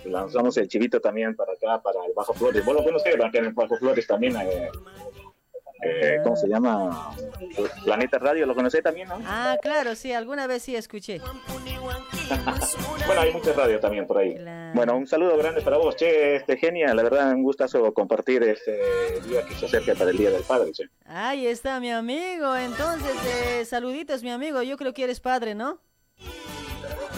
lanzamos 0.04 0.56
el 0.58 0.66
chivito 0.68 1.00
también 1.00 1.34
para 1.36 1.52
acá, 1.52 1.80
para 1.82 2.04
el 2.04 2.12
Bajo 2.14 2.34
Flores. 2.34 2.64
Vos 2.64 2.74
lo 2.74 2.84
conoces, 2.84 3.14
acá 3.14 3.38
en 3.38 3.44
el 3.46 3.52
Bajo 3.52 3.76
Flores 3.78 4.06
también, 4.06 4.36
eh, 4.36 4.68
eh, 5.82 6.18
¿cómo 6.22 6.36
se 6.36 6.48
llama? 6.48 7.14
Planeta 7.84 8.18
Radio, 8.18 8.46
¿lo 8.46 8.54
conocés 8.54 8.82
también, 8.82 9.08
no? 9.08 9.20
Ah, 9.24 9.56
claro, 9.60 9.94
sí, 9.94 10.12
alguna 10.12 10.46
vez 10.46 10.62
sí 10.62 10.76
escuché. 10.76 11.20
Bueno, 13.06 13.20
hay 13.20 13.32
muchas 13.32 13.54
radios 13.54 13.80
también 13.80 14.04
por 14.04 14.18
ahí. 14.18 14.36
Bueno, 14.74 14.96
un 14.96 15.06
saludo 15.06 15.36
grande 15.36 15.62
para 15.62 15.76
vos, 15.76 15.94
che, 15.94 16.36
este 16.36 16.56
genia, 16.56 16.92
la 16.92 17.04
verdad, 17.04 17.32
un 17.32 17.44
gustazo 17.44 17.94
compartir 17.94 18.42
este 18.42 19.20
día 19.28 19.44
que 19.46 19.54
se 19.54 19.66
acerca 19.66 19.94
para 19.94 20.10
el 20.10 20.16
Día 20.16 20.30
del 20.30 20.42
Padre, 20.42 20.72
che. 20.72 20.84
Ahí 21.04 21.46
está 21.46 21.78
mi 21.78 21.92
amigo, 21.92 22.56
entonces, 22.56 23.14
eh, 23.26 23.64
saluditos 23.64 24.24
mi 24.24 24.30
amigo, 24.30 24.62
yo 24.62 24.76
creo 24.76 24.92
que 24.92 25.04
eres 25.04 25.20
padre, 25.20 25.54
¿no? 25.54 25.80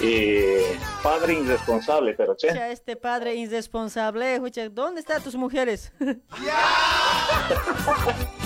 Y 0.00 0.78
padre 1.02 1.34
irresponsable, 1.34 2.14
pero 2.14 2.36
che. 2.36 2.48
Escucha, 2.48 2.70
este 2.70 2.96
padre 2.96 3.34
irresponsable, 3.34 4.40
¿dónde 4.70 5.00
están 5.00 5.22
tus 5.22 5.34
mujeres? 5.34 5.92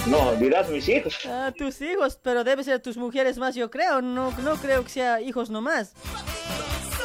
No, 0.06 0.32
dirás 0.32 0.68
mis 0.68 0.88
hijos. 0.88 1.16
Ah, 1.28 1.52
tus 1.56 1.80
hijos, 1.80 2.18
pero 2.20 2.42
debe 2.42 2.64
ser 2.64 2.80
tus 2.80 2.96
mujeres 2.96 3.38
más, 3.38 3.54
yo 3.54 3.70
creo, 3.70 4.02
no, 4.02 4.32
no 4.42 4.56
creo 4.56 4.82
que 4.82 4.90
sea 4.90 5.20
hijos 5.20 5.48
nomás. 5.48 5.94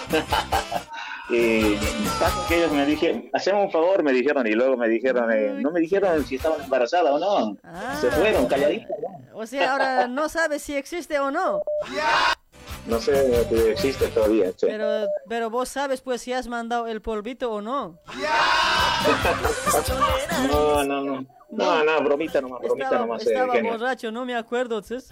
Casi 1.28 2.48
que 2.48 2.56
ellos 2.58 2.72
me 2.72 2.86
dijeron, 2.86 3.30
hacemos 3.34 3.66
un 3.66 3.72
favor, 3.72 4.02
me 4.02 4.14
dijeron, 4.14 4.48
y 4.48 4.54
luego 4.54 4.78
me 4.78 4.88
dijeron, 4.88 5.30
eh, 5.32 5.54
no 5.62 5.72
me 5.72 5.82
dijeron 5.82 6.26
si 6.26 6.36
estaban 6.36 6.62
embarazadas 6.62 7.12
o 7.12 7.20
no. 7.20 7.58
Se 8.00 8.10
fueron, 8.12 8.48
calladitos. 8.48 8.96
O 9.34 9.46
sea, 9.46 9.74
ahora 9.74 10.08
no 10.08 10.30
sabes 10.30 10.64
si 10.64 10.76
existe 10.76 11.20
o 11.20 11.30
no, 11.30 11.62
No 12.88 13.02
sé 13.02 13.46
si 13.50 13.56
existe 13.56 14.08
todavía, 14.08 14.54
che. 14.54 14.68
pero, 14.68 15.08
pero 15.28 15.50
vos 15.50 15.68
sabes 15.70 16.02
pues 16.02 16.22
si 16.22 16.34
has 16.34 16.48
mandado 16.48 16.88
el 16.88 17.02
polvito 17.02 17.52
o 17.52 17.62
no. 17.62 18.00
No, 20.50 20.84
no, 20.84 21.04
no. 21.04 21.37
No, 21.50 21.84
no, 21.84 22.02
bromita 22.02 22.42
nomás, 22.42 22.60
bromita 22.60 22.86
Estaba, 22.86 23.06
nomás, 23.06 23.26
eh, 23.26 23.32
estaba 23.32 23.62
borracho, 23.62 24.12
no 24.12 24.26
me 24.26 24.36
acuerdo, 24.36 24.82
¿ves? 24.82 25.10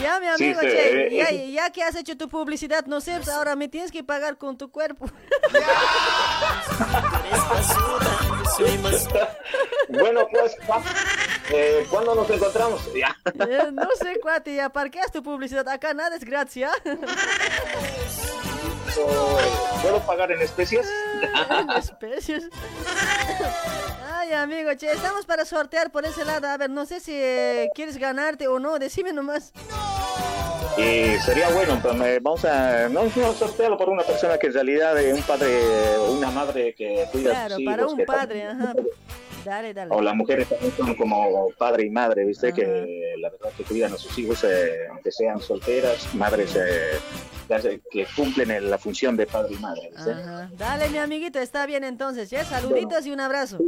Ya, 0.00 0.20
mi 0.20 0.26
Sí, 0.36 0.44
amigo, 0.44 0.60
sí, 0.60 0.66
che, 0.66 1.06
eh, 1.06 1.16
ya, 1.16 1.28
eh. 1.28 1.52
ya 1.52 1.70
que 1.70 1.82
has 1.82 1.94
hecho 1.94 2.16
tu 2.16 2.28
publicidad, 2.28 2.86
no 2.86 3.00
sé, 3.00 3.20
ahora 3.34 3.54
me 3.54 3.68
tienes 3.68 3.92
que 3.92 4.02
pagar 4.02 4.38
con 4.38 4.56
tu 4.56 4.70
cuerpo. 4.70 5.06
Bueno, 9.88 10.26
pues, 10.30 10.56
eh, 11.50 11.86
¿cuándo 11.90 12.14
nos 12.14 12.30
encontramos? 12.30 12.80
Ya. 12.94 13.16
Eh, 13.46 13.70
no 13.72 13.88
sé, 14.00 14.18
cuate, 14.20 14.54
ya 14.54 14.70
tu 15.12 15.22
publicidad. 15.22 15.68
Acá 15.68 15.92
nada 15.94 16.16
es 16.16 16.24
gratis. 16.24 16.64
¿Puedo 19.82 20.00
pagar 20.06 20.32
en 20.32 20.40
especies? 20.42 20.86
En 21.50 21.70
especies. 21.70 22.44
Ay, 24.14 24.32
amigo, 24.32 24.70
che, 24.76 24.92
estamos 24.92 25.24
para 25.26 25.44
sortear 25.44 25.90
por 25.90 26.04
ese 26.04 26.24
lado. 26.24 26.48
A 26.48 26.56
ver, 26.56 26.70
no 26.70 26.86
sé 26.86 27.00
si 27.00 27.12
eh, 27.14 27.70
quieres 27.74 27.96
ganarte 27.96 28.48
o 28.48 28.58
no, 28.58 28.78
decime 28.78 29.12
nomás. 29.12 29.52
Y 30.78 31.18
sería 31.20 31.50
bueno, 31.50 31.78
pues, 31.82 31.94
me- 31.94 32.18
vamos 32.18 32.44
a, 32.44 32.88
no, 32.88 33.04
no 33.04 33.32
sortearlo 33.34 33.76
por 33.76 33.88
una 33.90 34.02
persona 34.02 34.38
que 34.38 34.46
en 34.48 34.54
realidad 34.54 34.98
es 35.00 35.14
un 35.14 35.22
padre 35.22 35.60
una 36.10 36.30
madre 36.30 36.74
que 36.74 37.06
cuida 37.12 37.30
a 37.30 37.34
Claro, 37.46 37.56
sus 37.56 37.64
para 37.64 37.82
hijos, 37.82 37.92
un 37.92 37.98
que 37.98 38.04
padre, 38.04 38.40
también- 38.46 38.62
ajá. 38.68 38.74
Dale, 39.44 39.74
dale. 39.74 39.90
O 39.92 40.00
las 40.00 40.14
mujeres 40.14 40.48
también 40.48 40.72
son 40.76 40.94
como 40.94 41.48
padre 41.58 41.84
y 41.84 41.90
madre, 41.90 42.24
¿viste? 42.24 42.52
Que 42.52 43.14
la 43.18 43.28
verdad 43.28 43.50
que 43.56 43.64
cuidan 43.64 43.92
a 43.92 43.96
sus 43.98 44.16
hijos, 44.16 44.44
eh, 44.44 44.86
aunque 44.88 45.10
sean 45.10 45.40
solteras, 45.40 46.14
madres 46.14 46.54
eh, 46.54 46.98
que 47.48 47.54
hace- 47.54 47.80
que 47.90 48.06
cumplen 48.14 48.52
el- 48.52 48.70
la 48.70 48.78
función 48.78 49.16
de 49.16 49.26
padre 49.26 49.54
y 49.54 49.58
madre, 49.58 49.90
¿viste? 49.92 50.12
Ajá. 50.12 50.48
Dale, 50.56 50.88
mi 50.90 50.98
amiguito, 50.98 51.40
está 51.40 51.66
bien 51.66 51.82
entonces, 51.82 52.30
¿ya? 52.30 52.44
Saluditos 52.44 53.04
y 53.04 53.10
un 53.10 53.18
abrazo. 53.18 53.58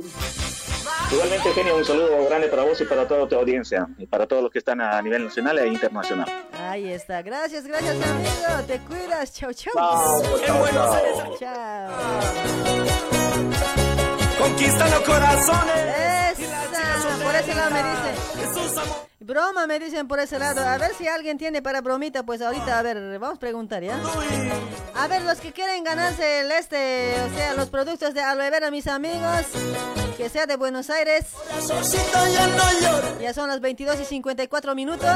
Igualmente, 1.10 1.50
Genio, 1.52 1.76
un 1.76 1.84
saludo 1.84 2.24
grande 2.28 2.47
para 2.49 2.62
vos 2.62 2.81
y 2.81 2.84
para 2.84 3.08
toda 3.08 3.26
tu 3.28 3.34
audiencia, 3.36 3.89
y 3.99 4.07
para 4.07 4.26
todos 4.26 4.42
los 4.44 4.52
que 4.52 4.58
están 4.58 4.81
a 4.81 5.00
nivel 5.02 5.24
nacional 5.24 5.58
e 5.58 5.66
internacional. 5.66 6.28
Ahí 6.52 6.89
está. 6.95 7.23
Gracias, 7.23 7.67
gracias, 7.67 7.97
amigo. 7.97 8.63
Te 8.67 8.79
cuidas. 8.81 9.33
Chau, 9.33 9.53
chau. 9.53 9.73
Chao. 11.39 12.21
Conquista 14.39 14.89
los 14.89 15.01
corazones. 15.01 16.39
Esa, 16.39 17.25
por 17.25 17.35
ese 17.35 17.55
lado 17.55 17.71
me 17.71 17.83
dicen. 17.83 19.14
Broma 19.25 19.67
me 19.67 19.78
dicen 19.78 20.07
por 20.07 20.20
ese 20.20 20.39
lado. 20.39 20.61
A 20.61 20.77
ver 20.77 20.93
si 20.99 21.09
alguien 21.09 21.39
tiene 21.39 21.62
para 21.62 21.81
bromita, 21.81 22.25
pues 22.25 22.43
ahorita, 22.43 22.78
a 22.78 22.83
ver, 22.83 23.19
vamos 23.19 23.39
a 23.39 23.41
preguntar, 23.41 23.83
¿ya? 23.83 23.99
A 24.94 25.09
ver, 25.09 25.23
los 25.23 25.41
que 25.41 25.51
quieren 25.51 25.83
ganarse 25.83 26.41
el 26.41 26.53
este, 26.53 27.15
o 27.23 27.35
sea, 27.35 27.55
los 27.55 27.70
productos 27.70 28.12
de 28.12 28.20
aloe 28.20 28.51
vera, 28.51 28.70
mis 28.70 28.86
amigos, 28.86 29.47
que 30.19 30.28
sea 30.28 30.44
de 30.44 30.57
Buenos 30.57 30.91
Aires. 30.91 31.25
Ya 33.19 33.33
son 33.33 33.49
las 33.49 33.61
22 33.61 33.99
y 34.01 34.05
54 34.05 34.75
minutos. 34.75 35.09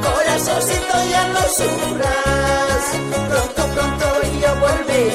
Corazoncito 0.00 0.94
ya 1.10 1.26
no 1.26 1.40
sufras, 1.40 2.84
pronto, 3.28 3.74
pronto 3.74 4.06
yo 4.40 4.54
volveré. 4.60 5.12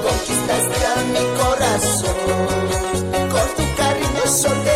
Conquistaste 0.00 0.86
a 0.86 0.94
mi 1.12 1.24
corazón 1.40 2.14
con 3.28 3.48
tu 3.56 3.76
cariño 3.76 4.26
solterita. 4.26 4.75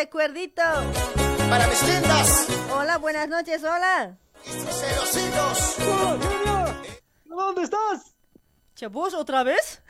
De 0.00 0.08
cuerdito. 0.08 0.62
Para 1.50 1.66
mis 1.66 1.82
lindas. 1.82 2.46
Hola, 2.72 2.96
buenas 2.96 3.28
noches, 3.28 3.62
hola. 3.62 4.16
Celositos. 4.42 5.76
¿Dónde 7.26 7.62
estás? 7.62 8.14
¿Chavos, 8.74 9.12
otra 9.12 9.42
vez? 9.42 9.82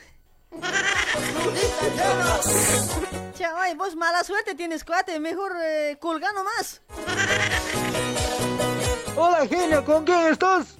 Chao, 3.38 3.56
ay, 3.56 3.74
vos 3.76 3.94
mala 3.94 4.24
suerte 4.24 4.56
tienes, 4.56 4.82
cuate. 4.84 5.20
Mejor 5.20 5.52
eh, 5.62 5.96
colga 6.00 6.32
nomás. 6.32 6.80
Hola, 9.16 9.46
genio, 9.46 9.84
¿con 9.84 10.04
quién 10.04 10.26
estás? 10.26 10.79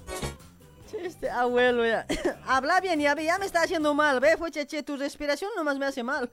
Este 1.03 1.31
abuelo 1.31 1.85
ya. 1.87 2.07
Habla 2.47 2.81
bien, 2.81 3.01
ya, 3.01 3.15
ve, 3.15 3.25
ya 3.25 3.39
me 3.39 3.47
está 3.47 3.63
haciendo 3.63 3.95
mal. 3.95 4.21
Ve, 4.21 4.37
fue 4.37 4.51
cheche, 4.51 4.83
tu 4.83 4.97
respiración 4.97 5.51
nomás 5.57 5.79
me 5.79 5.87
hace 5.87 6.03
mal. 6.03 6.31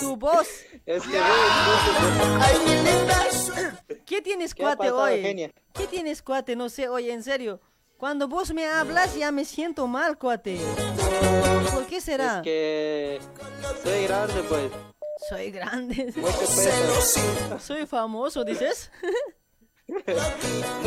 Tu 0.00 0.16
voz. 0.16 0.48
Es 0.86 1.02
que 1.02 1.20
¿Qué 4.06 4.22
tienes, 4.22 4.54
¿Qué 4.54 4.64
ha 4.64 4.76
cuate, 4.76 4.90
hoy? 4.90 5.22
genia? 5.22 5.50
¿Qué 5.74 5.86
tienes, 5.86 6.22
cuate? 6.22 6.56
No 6.56 6.68
sé, 6.68 6.88
oye, 6.88 7.12
en 7.12 7.22
serio. 7.22 7.60
Cuando 7.98 8.28
vos 8.28 8.52
me 8.54 8.66
hablas 8.66 9.16
ya 9.16 9.32
me 9.32 9.44
siento 9.44 9.86
mal, 9.86 10.18
cuate. 10.18 10.58
¿Por 11.72 11.86
qué 11.86 12.00
será? 12.00 12.36
Es 12.36 12.42
que 12.42 13.20
soy 13.82 14.04
grande, 14.04 14.42
pues. 14.48 14.70
Soy 15.28 15.50
grande. 15.50 16.12
Mucho 16.16 16.38
peso. 16.38 17.58
Soy 17.58 17.86
famoso, 17.86 18.44
dices. 18.44 18.90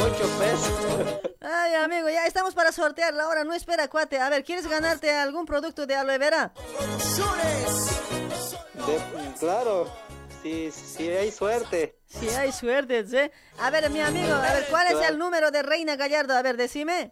Amigo, 1.83 2.09
ya 2.09 2.25
estamos 2.25 2.53
para 2.53 2.71
sortear 2.71 3.13
la 3.13 3.27
hora. 3.27 3.43
No 3.43 3.53
espera, 3.53 3.87
cuate. 3.87 4.19
A 4.19 4.29
ver, 4.29 4.43
¿quieres 4.43 4.67
ganarte 4.67 5.11
algún 5.11 5.45
producto 5.45 5.85
de 5.85 5.95
aloe 5.95 6.17
vera? 6.17 6.51
De- 8.87 9.33
claro, 9.39 9.87
si, 10.43 10.71
si 10.71 11.09
hay 11.09 11.31
suerte. 11.31 11.97
Si 12.07 12.29
hay 12.29 12.51
suerte, 12.51 13.05
¿sí? 13.07 13.31
A 13.59 13.69
ver, 13.69 13.89
mi 13.89 14.01
amigo, 14.01 14.33
a 14.33 14.53
ver, 14.53 14.67
¿cuál 14.69 14.87
es 14.87 15.07
el 15.07 15.17
número 15.17 15.49
de 15.51 15.63
Reina 15.63 15.95
Gallardo? 15.95 16.35
A 16.35 16.41
ver, 16.41 16.57
decime. 16.57 17.11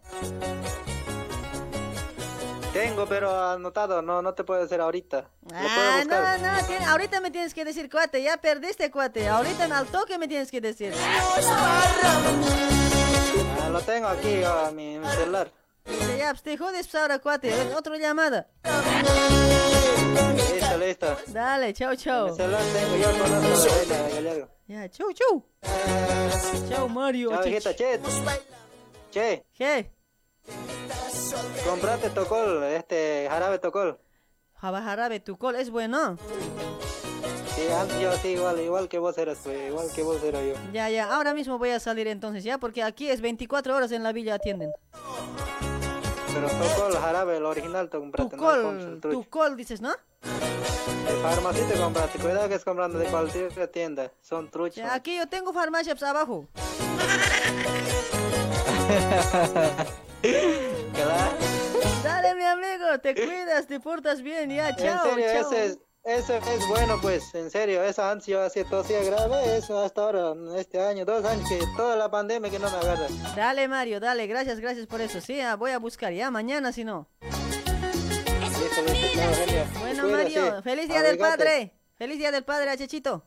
Tengo, 2.72 3.04
pero 3.06 3.50
anotado, 3.50 4.00
no, 4.00 4.22
no 4.22 4.32
te 4.34 4.44
puedo 4.44 4.62
decir 4.62 4.80
ahorita. 4.80 5.28
Ah, 5.52 5.98
buscar. 6.04 6.38
no, 6.40 6.52
no, 6.52 6.66
tiene- 6.66 6.84
ahorita 6.86 7.20
me 7.20 7.30
tienes 7.32 7.52
que 7.52 7.64
decir, 7.64 7.90
cuate, 7.90 8.22
ya 8.22 8.36
perdiste, 8.36 8.90
cuate. 8.92 9.26
Ahorita 9.28 9.64
al 9.76 9.86
toque 9.88 10.18
me 10.18 10.28
tienes 10.28 10.50
que 10.52 10.60
decir. 10.60 10.94
Lo 13.70 13.80
tengo 13.82 14.08
aquí, 14.08 14.42
a 14.42 14.70
mi, 14.72 14.98
mi 14.98 15.06
celular. 15.08 15.50
Dice, 15.84 16.18
ya, 16.18 16.30
pues 16.30 16.42
te 16.42 16.56
jodes 16.56 16.88
pues, 16.88 16.94
ahora, 17.00 17.18
cuate. 17.20 17.52
Otra 17.74 17.96
llamada. 17.96 18.48
Listo, 20.52 20.78
listo. 20.78 21.16
Dale, 21.28 21.72
chao, 21.72 21.94
chao. 21.94 22.28
Mi 22.28 22.36
celular 22.36 22.62
tengo, 22.72 22.96
yo 22.96 23.12
Reina 23.12 24.08
Gallardo. 24.08 24.48
Ya, 24.66 24.88
chau, 24.90 25.12
chau. 25.12 25.44
Chao, 26.68 26.88
Mario. 26.88 27.30
Chao, 27.30 27.46
hijita, 27.46 27.74
che. 27.74 28.00
Che, 29.10 29.46
¿Qué? 29.56 29.90
comprate 31.66 32.10
tocol, 32.10 32.64
este 32.64 33.28
jarabe 33.30 33.58
tocol. 33.58 33.98
Jarabe, 34.54 35.20
tu 35.20 35.38
col 35.38 35.56
es 35.56 35.70
bueno. 35.70 36.16
Yo 37.70 38.16
sí, 38.16 38.30
igual, 38.30 38.60
igual 38.60 38.88
que 38.88 38.98
vos 38.98 39.16
eras, 39.16 39.38
pues, 39.44 39.68
igual 39.68 39.86
que 39.94 40.02
vos 40.02 40.20
era 40.24 40.42
yo. 40.42 40.54
Ya, 40.72 40.90
ya, 40.90 41.14
ahora 41.14 41.34
mismo 41.34 41.56
voy 41.56 41.70
a 41.70 41.78
salir 41.78 42.08
entonces, 42.08 42.42
¿ya? 42.42 42.58
Porque 42.58 42.82
aquí 42.82 43.08
es 43.08 43.20
24 43.20 43.76
horas 43.76 43.92
en 43.92 44.02
la 44.02 44.12
villa 44.12 44.34
atienden. 44.34 44.72
Pero 46.34 46.48
tocol, 46.48 46.96
jarabe, 46.96 47.36
el 47.36 47.46
original 47.46 47.88
te 47.88 47.98
compraste, 47.98 48.36
Tu 48.36 48.42
col, 48.42 48.80
el 48.80 49.00
tu 49.00 49.24
col, 49.30 49.56
dices, 49.56 49.80
¿no? 49.80 49.90
De 49.90 51.12
farmacia 51.22 51.68
te 51.68 51.78
compraste, 51.78 52.18
cuidado 52.18 52.48
que 52.48 52.56
es 52.56 52.64
comprando 52.64 52.98
de 52.98 53.06
cualquier 53.06 53.68
tienda, 53.68 54.10
son 54.20 54.50
truchos. 54.50 54.74
Ya, 54.76 54.92
aquí 54.92 55.16
yo 55.16 55.28
tengo 55.28 55.52
farmacia 55.52 55.94
pues, 55.94 56.02
abajo. 56.02 56.48
Claro. 60.92 61.32
Dale, 62.02 62.34
mi 62.34 62.42
amigo, 62.42 62.98
te 63.00 63.14
cuidas, 63.14 63.66
te 63.66 63.80
portas 63.80 64.20
bien, 64.20 64.50
ya, 64.50 64.76
chao, 64.76 65.06
en 65.06 65.14
serio, 65.14 65.26
chao. 65.32 65.52
ese 65.52 65.66
es, 65.66 65.78
ese 66.04 66.38
es 66.38 66.66
bueno, 66.68 66.98
pues, 67.00 67.34
en 67.34 67.50
serio, 67.50 67.82
esa 67.82 68.10
ansia 68.10 68.46
así 68.46 68.64
tosía 68.64 69.02
grave, 69.02 69.56
eso 69.56 69.78
hasta 69.78 70.02
ahora, 70.02 70.34
este 70.58 70.80
año, 70.80 71.04
dos 71.04 71.24
años, 71.24 71.48
que 71.48 71.60
toda 71.76 71.96
la 71.96 72.10
pandemia 72.10 72.50
que 72.50 72.58
no 72.58 72.70
me 72.70 72.76
agarra. 72.76 73.06
Dale, 73.36 73.68
Mario, 73.68 74.00
dale, 74.00 74.26
gracias, 74.26 74.60
gracias 74.60 74.86
por 74.86 75.00
eso. 75.00 75.20
Sí, 75.20 75.40
ah, 75.40 75.56
voy 75.56 75.72
a 75.72 75.78
buscar 75.78 76.12
ya, 76.12 76.30
mañana 76.30 76.72
si 76.72 76.84
no. 76.84 77.08
Bueno, 79.80 80.08
Mario, 80.08 80.62
feliz 80.62 80.88
día 80.88 81.02
del 81.02 81.18
padre. 81.18 81.74
Feliz 81.96 82.18
día 82.18 82.30
del 82.30 82.44
padre, 82.44 82.70
a 82.70 82.76
Chechito. 82.76 83.26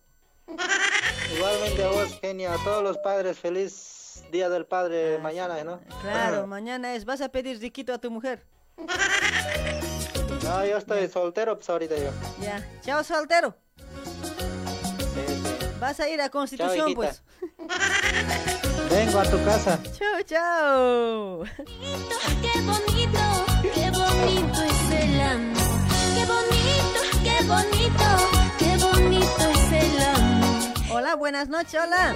Igualmente 1.35 1.83
a 1.83 1.89
vos, 1.89 2.19
genia, 2.21 2.53
a 2.53 2.57
todos 2.63 2.83
los 2.83 2.97
padres, 2.97 3.37
feliz 3.37 4.23
día 4.31 4.49
del 4.49 4.65
padre 4.65 5.19
mañana, 5.19 5.63
¿no? 5.63 5.79
Claro, 6.01 6.47
mañana 6.47 6.95
es, 6.95 7.05
vas 7.05 7.21
a 7.21 7.29
pedir 7.29 7.59
riquito 7.59 7.93
a 7.93 7.99
tu 7.99 8.09
mujer. 8.09 8.43
No, 10.43 10.65
yo 10.65 10.77
estoy 10.77 11.07
soltero, 11.07 11.55
pues 11.55 11.69
ahorita 11.69 11.95
yo. 11.97 12.11
Ya, 12.41 12.61
chao, 12.81 13.03
soltero. 13.03 13.55
Vas 15.80 15.99
a 15.99 16.09
ir 16.09 16.22
a 16.22 16.30
Constitución, 16.30 16.93
pues. 16.93 17.23
Vengo 18.89 19.19
a 19.19 19.23
tu 19.23 19.43
casa. 19.43 19.80
Chao, 19.97 20.22
chao. 20.25 21.43
Qué 22.41 22.61
bonito, 22.61 23.19
qué 23.73 23.91
bonito 23.91 24.63
es 24.63 24.91
el 25.03 25.22
amor. 25.22 25.57
Qué 26.13 26.25
bonito, 26.25 26.99
qué 27.23 27.38
bonito, 27.47 28.05
qué 28.59 28.77
bonito 28.77 29.49
es 29.49 29.72
el 29.83 30.01
amor. 30.01 30.73
Hola, 30.91 31.15
buenas 31.15 31.47
noches, 31.47 31.80
hola. 31.81 32.15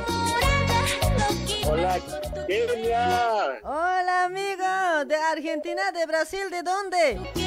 Hola, 1.65 1.99
Kenia. 2.47 3.59
Hola, 3.63 4.25
amigo. 4.25 5.05
De 5.05 5.15
Argentina, 5.15 5.91
de 5.91 6.05
Brasil, 6.05 6.49
¿de 6.49 6.63
dónde? 6.63 7.46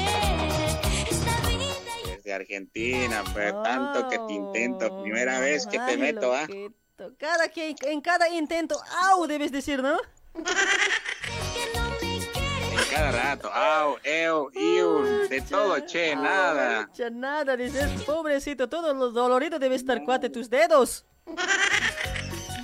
Desde 2.21 2.35
Argentina, 2.35 3.23
pues 3.33 3.51
tanto 3.63 4.07
que 4.07 4.19
te 4.19 4.33
intento, 4.33 5.01
primera 5.01 5.39
vez 5.39 5.65
que 5.65 5.79
te 5.79 5.97
meto, 5.97 6.31
¿ah? 6.31 6.41
loquito. 6.41 7.15
Cada 7.17 7.49
que, 7.49 7.75
en 7.81 7.99
cada 7.99 8.29
intento, 8.29 8.79
au, 9.09 9.25
debes 9.25 9.51
decir, 9.51 9.81
¿no? 9.81 9.97
En 10.35 10.45
cada 12.91 13.11
rato, 13.11 13.51
au, 13.51 13.97
eu, 14.03 14.51
iu, 14.53 15.27
de 15.29 15.41
todo, 15.41 15.79
che, 15.87 16.15
nada. 16.15 16.87
Cha, 16.93 17.09
nada, 17.09 17.57
dices, 17.57 17.89
pobrecito, 18.03 18.69
todos 18.69 18.95
los 18.95 19.15
doloridos 19.15 19.59
debe 19.59 19.73
estar 19.73 20.03
cuate 20.03 20.29
tus 20.29 20.47
dedos. 20.47 21.07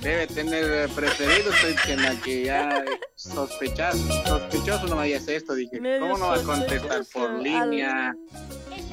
Debe 0.00 0.26
tener 0.26 0.88
preferido, 0.90 1.50
estoy 1.52 1.72
diciendo 1.72 2.08
que 2.24 2.44
ya 2.44 2.84
sospechas, 3.14 3.96
sospechoso 4.26 4.86
no 4.86 4.96
vaya 4.96 5.16
a 5.16 5.18
hacer 5.18 5.36
esto, 5.36 5.54
dije, 5.54 5.80
Medio 5.80 6.00
¿cómo 6.00 6.18
no 6.18 6.28
va 6.28 6.36
a 6.36 6.42
contestar 6.42 7.04
por 7.12 7.30
sospechoso, 7.30 7.38
línea? 7.38 8.16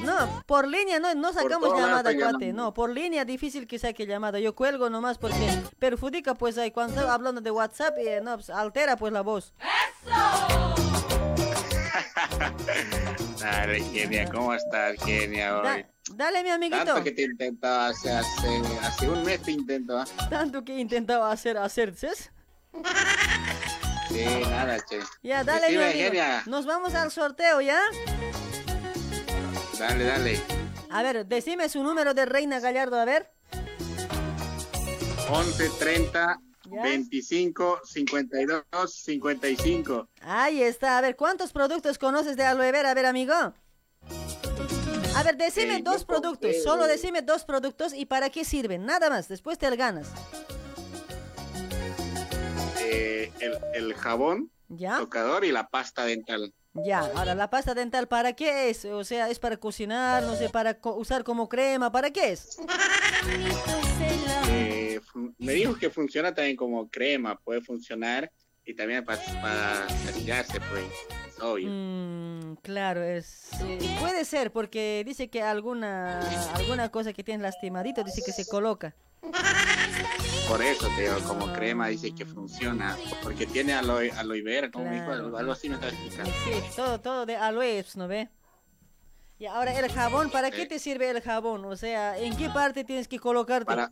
No, 0.04 0.42
por 0.46 0.68
línea 0.68 1.00
no, 1.00 1.14
no 1.14 1.32
sacamos 1.32 1.78
llamada, 1.78 2.14
cuate. 2.14 2.52
No, 2.52 2.74
por 2.74 2.90
línea 2.90 3.24
difícil 3.24 3.66
que 3.66 3.78
saque 3.78 4.06
llamada. 4.06 4.38
Yo 4.38 4.54
cuelgo 4.54 4.90
nomás 4.90 5.18
porque 5.18 5.48
perjudica 5.78 6.34
pues 6.34 6.58
ahí 6.58 6.70
cuando 6.70 7.10
hablando 7.10 7.40
de 7.40 7.50
WhatsApp 7.50 7.96
y 8.02 8.08
eh, 8.08 8.20
no, 8.22 8.34
pues, 8.34 8.50
altera 8.50 8.96
pues 8.96 9.12
la 9.12 9.22
voz. 9.22 9.52
Dale, 13.40 13.80
genia, 13.80 14.28
¿cómo 14.30 14.54
estás, 14.54 14.96
genia? 15.04 15.52
Da- 15.52 15.74
Hoy? 15.76 15.86
dale, 16.14 16.42
mi 16.42 16.50
amiguito. 16.50 16.84
Tanto 16.84 17.04
que 17.04 17.12
te 17.12 17.22
intentaba 17.22 17.88
hace, 17.88 18.10
hace, 18.10 18.62
hace 18.82 19.08
un 19.08 19.22
mes 19.24 19.40
te 19.42 19.52
intento, 19.52 19.98
¿ah? 19.98 20.04
Tanto 20.30 20.64
que 20.64 20.78
intentaba 20.78 21.30
hacer, 21.30 21.56
hacer, 21.58 21.94
¿sí? 21.94 22.08
Sí, 24.08 24.24
nada, 24.50 24.78
che. 24.88 25.00
Ya, 25.22 25.44
dale, 25.44 25.68
mi 25.68 25.74
Decime, 25.76 25.84
amigo. 25.90 26.04
genia. 26.06 26.42
Nos 26.46 26.66
vamos 26.66 26.94
al 26.94 27.10
sorteo, 27.10 27.60
¿ya? 27.60 27.78
Dale, 29.78 30.04
dale. 30.04 30.40
A 30.90 31.02
ver, 31.02 31.26
decime 31.26 31.68
su 31.68 31.82
número 31.82 32.14
de 32.14 32.24
Reina 32.26 32.60
Gallardo, 32.60 32.98
a 32.98 33.04
ver. 33.04 33.30
11, 35.28 35.68
30, 35.78 36.38
Ya. 36.70 36.82
25, 36.82 37.80
52, 37.84 38.64
55. 38.92 40.08
Ahí 40.20 40.62
está. 40.62 40.98
A 40.98 41.00
ver, 41.00 41.16
¿cuántos 41.16 41.52
productos 41.52 41.98
conoces 41.98 42.36
de 42.36 42.44
aloe 42.44 42.72
vera? 42.72 42.90
A 42.90 42.94
ver, 42.94 43.06
amigo. 43.06 43.34
A 43.34 45.22
ver, 45.22 45.36
decime 45.36 45.76
Eh, 45.78 45.82
dos 45.82 46.04
productos. 46.04 46.50
compré- 46.50 46.62
Solo 46.62 46.86
decime 46.86 47.22
dos 47.22 47.44
productos 47.44 47.94
y 47.94 48.04
para 48.06 48.28
qué 48.30 48.44
sirven. 48.44 48.84
Nada 48.84 49.08
más. 49.10 49.28
Después 49.28 49.56
te 49.58 49.74
ganas. 49.76 50.08
Eh, 52.80 53.32
el, 53.40 53.58
el 53.74 53.94
jabón, 53.94 54.50
¿Ya? 54.68 54.98
tocador 54.98 55.44
y 55.44 55.52
la 55.52 55.68
pasta 55.68 56.04
dental. 56.04 56.52
Ya. 56.74 56.98
Ahora, 57.14 57.34
la 57.34 57.48
pasta 57.48 57.72
dental, 57.74 58.06
¿para 58.06 58.34
qué 58.34 58.68
es? 58.68 58.84
O 58.84 59.02
sea, 59.04 59.30
¿es 59.30 59.38
para 59.38 59.56
cocinar? 59.56 60.22
No 60.24 60.36
sé, 60.36 60.50
para 60.50 60.74
co- 60.78 60.94
usar 60.96 61.24
como 61.24 61.48
crema. 61.48 61.90
¿Para 61.90 62.10
qué 62.10 62.32
es? 62.32 62.58
Me 65.38 65.52
dijo 65.52 65.76
que 65.76 65.90
funciona 65.90 66.34
también 66.34 66.56
como 66.56 66.88
crema, 66.88 67.38
puede 67.38 67.60
funcionar 67.60 68.30
y 68.64 68.74
también 68.74 69.04
para, 69.04 69.22
para 69.40 69.86
pues. 70.70 70.84
Es 71.28 71.40
obvio. 71.40 71.68
Mm, 71.70 72.56
claro, 72.62 73.02
es 73.02 73.48
eh, 73.62 73.78
puede 74.00 74.24
ser 74.24 74.52
porque 74.52 75.02
dice 75.06 75.28
que 75.28 75.42
alguna 75.42 76.20
alguna 76.54 76.88
cosa 76.90 77.12
que 77.12 77.22
tienes 77.22 77.42
lastimadito 77.42 78.02
dice 78.02 78.22
que 78.24 78.32
se 78.32 78.46
coloca. 78.46 78.94
Por 80.48 80.62
eso 80.62 80.88
te 80.96 81.02
digo, 81.02 81.18
como 81.26 81.52
crema 81.52 81.88
dice 81.88 82.14
que 82.14 82.24
funciona. 82.24 82.96
Porque 83.22 83.46
tiene 83.46 83.72
aloe, 83.72 84.12
aloe 84.12 84.42
vera, 84.42 84.70
como 84.70 84.90
dijo, 84.90 85.10
algo, 85.10 85.52
así 85.52 85.68
me 85.68 85.74
estaba 85.74 85.92
explicando. 85.92 86.32
Sí, 86.44 86.50
todo 86.76 87.00
todo 87.00 87.26
de 87.26 87.36
aloe, 87.36 87.84
¿no 87.96 88.06
ve? 88.06 88.28
Y 89.38 89.46
ahora 89.46 89.78
el 89.78 89.90
jabón, 89.92 90.30
¿para 90.30 90.50
qué 90.50 90.66
te 90.66 90.78
sirve 90.78 91.10
el 91.10 91.20
jabón? 91.20 91.64
O 91.66 91.76
sea, 91.76 92.18
¿en 92.18 92.36
qué 92.36 92.48
parte 92.48 92.84
tienes 92.84 93.06
que 93.06 93.18
colocarte? 93.18 93.66
Para, 93.66 93.90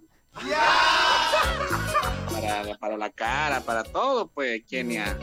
para, 2.30 2.78
para 2.78 2.96
la 2.96 3.10
cara, 3.10 3.60
para 3.60 3.82
todo, 3.84 4.28
pues, 4.28 4.62
Kenia. 4.68 5.16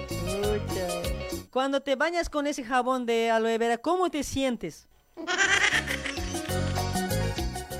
Cuando 1.49 1.81
te 1.81 1.95
bañas 1.95 2.30
con 2.30 2.48
ese 2.48 2.64
jabón 2.64 3.06
de 3.06 3.30
aloe 3.30 3.57
vera, 3.57 3.77
¿cómo 3.77 4.09
te 4.09 4.23
sientes? 4.23 4.88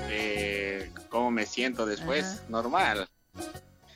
Eh, 0.08 0.90
¿Cómo 1.08 1.30
me 1.30 1.46
siento 1.46 1.86
después? 1.86 2.42
Normal. 2.48 3.08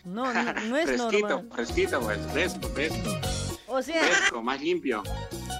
No, 0.04 0.32
no, 0.32 0.52
no 0.52 0.76
es 0.76 0.86
fresquito, 0.86 1.28
normal. 1.28 1.50
fresquito, 1.52 2.00
pues, 2.00 2.18
fresco, 2.32 2.68
fresco. 2.68 3.10
O 3.68 3.82
sea, 3.82 4.02
Fresco, 4.02 4.42
más 4.42 4.60
limpio. 4.60 5.02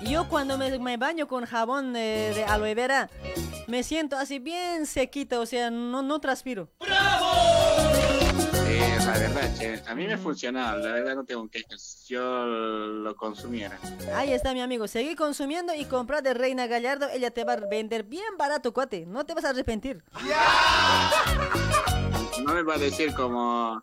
Yo 0.03 0.29
cuando 0.29 0.59
me, 0.59 0.79
me 0.79 0.97
baño 0.97 1.27
con 1.27 1.47
jabón 1.47 1.93
de, 1.93 2.33
de 2.35 2.45
aloe 2.45 2.75
vera, 2.75 3.11
me 3.67 3.83
siento 3.83 4.17
así 4.17 4.39
bien 4.39 4.87
sequita, 4.87 5.41
o 5.41 5.47
sea, 5.47 5.71
no, 5.71 6.03
no 6.03 6.21
transpiro. 6.21 6.69
La 6.87 7.86
verdad, 9.19 9.51
che, 9.59 9.83
a 9.87 9.95
mí 9.95 10.07
me 10.07 10.17
funcionaba, 10.17 10.77
la 10.79 10.93
verdad 10.93 11.15
no 11.15 11.25
tengo 11.25 11.49
quejas. 11.49 12.05
Yo 12.09 12.21
lo 12.47 13.15
consumiera. 13.17 13.79
Ahí 14.15 14.33
está 14.33 14.53
mi 14.55 14.61
amigo, 14.61 14.87
seguí 14.89 15.15
consumiendo 15.15 15.75
y 15.75 15.85
compra 15.85 16.21
de 16.23 16.35
Reina 16.35 16.67
Gallardo, 16.67 17.09
ella 17.13 17.31
te 17.31 17.45
va 17.45 17.55
a 17.55 17.57
vender 17.57 18.05
bien 18.05 18.37
barato, 18.39 18.73
cuate, 18.73 19.05
no 19.07 19.25
te 19.27 19.35
vas 19.35 19.45
a 19.45 19.51
arrepentir. 19.51 20.03
No 22.45 22.55
me 22.55 22.63
va 22.63 22.75
a 22.75 22.79
decir 22.79 23.15
como. 23.15 23.83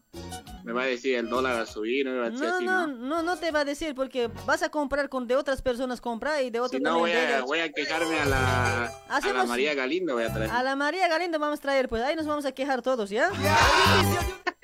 Me 0.63 0.71
va 0.71 0.83
a 0.83 0.85
decir 0.85 1.15
el 1.15 1.27
dólar 1.27 1.59
a 1.59 1.65
subir, 1.65 2.05
no 2.05 2.11
me 2.13 2.17
va 2.19 2.25
a 2.27 2.29
decir 2.29 2.47
No, 2.47 2.55
así, 2.55 2.65
no, 2.65 2.87
¿no? 2.87 2.95
no, 2.95 3.21
no 3.23 3.35
te 3.37 3.51
va 3.51 3.59
a 3.61 3.65
decir 3.65 3.93
porque 3.95 4.29
vas 4.45 4.63
a 4.63 4.69
comprar 4.69 5.09
con 5.09 5.27
de 5.27 5.35
otras 5.35 5.61
personas 5.61 5.99
comprar 5.99 6.41
y 6.41 6.51
de 6.51 6.61
otros 6.61 6.77
Si 6.77 6.79
no, 6.79 6.99
voy 6.99 7.11
a, 7.11 7.41
voy 7.41 7.59
a 7.59 7.69
quejarme 7.73 8.17
a 8.17 8.25
la, 8.25 8.85
a 8.85 8.89
la 9.09 9.15
Hacemos- 9.17 9.47
María 9.49 9.73
Galindo, 9.73 10.13
voy 10.13 10.23
a 10.23 10.33
traer. 10.33 10.49
A 10.49 10.63
la 10.63 10.77
María 10.77 11.09
Galindo 11.09 11.37
vamos 11.37 11.59
a 11.59 11.61
traer, 11.61 11.89
pues 11.89 12.01
ahí 12.01 12.15
nos 12.15 12.25
vamos 12.27 12.45
a 12.45 12.53
quejar 12.53 12.81
todos, 12.81 13.09
¿ya? 13.09 13.29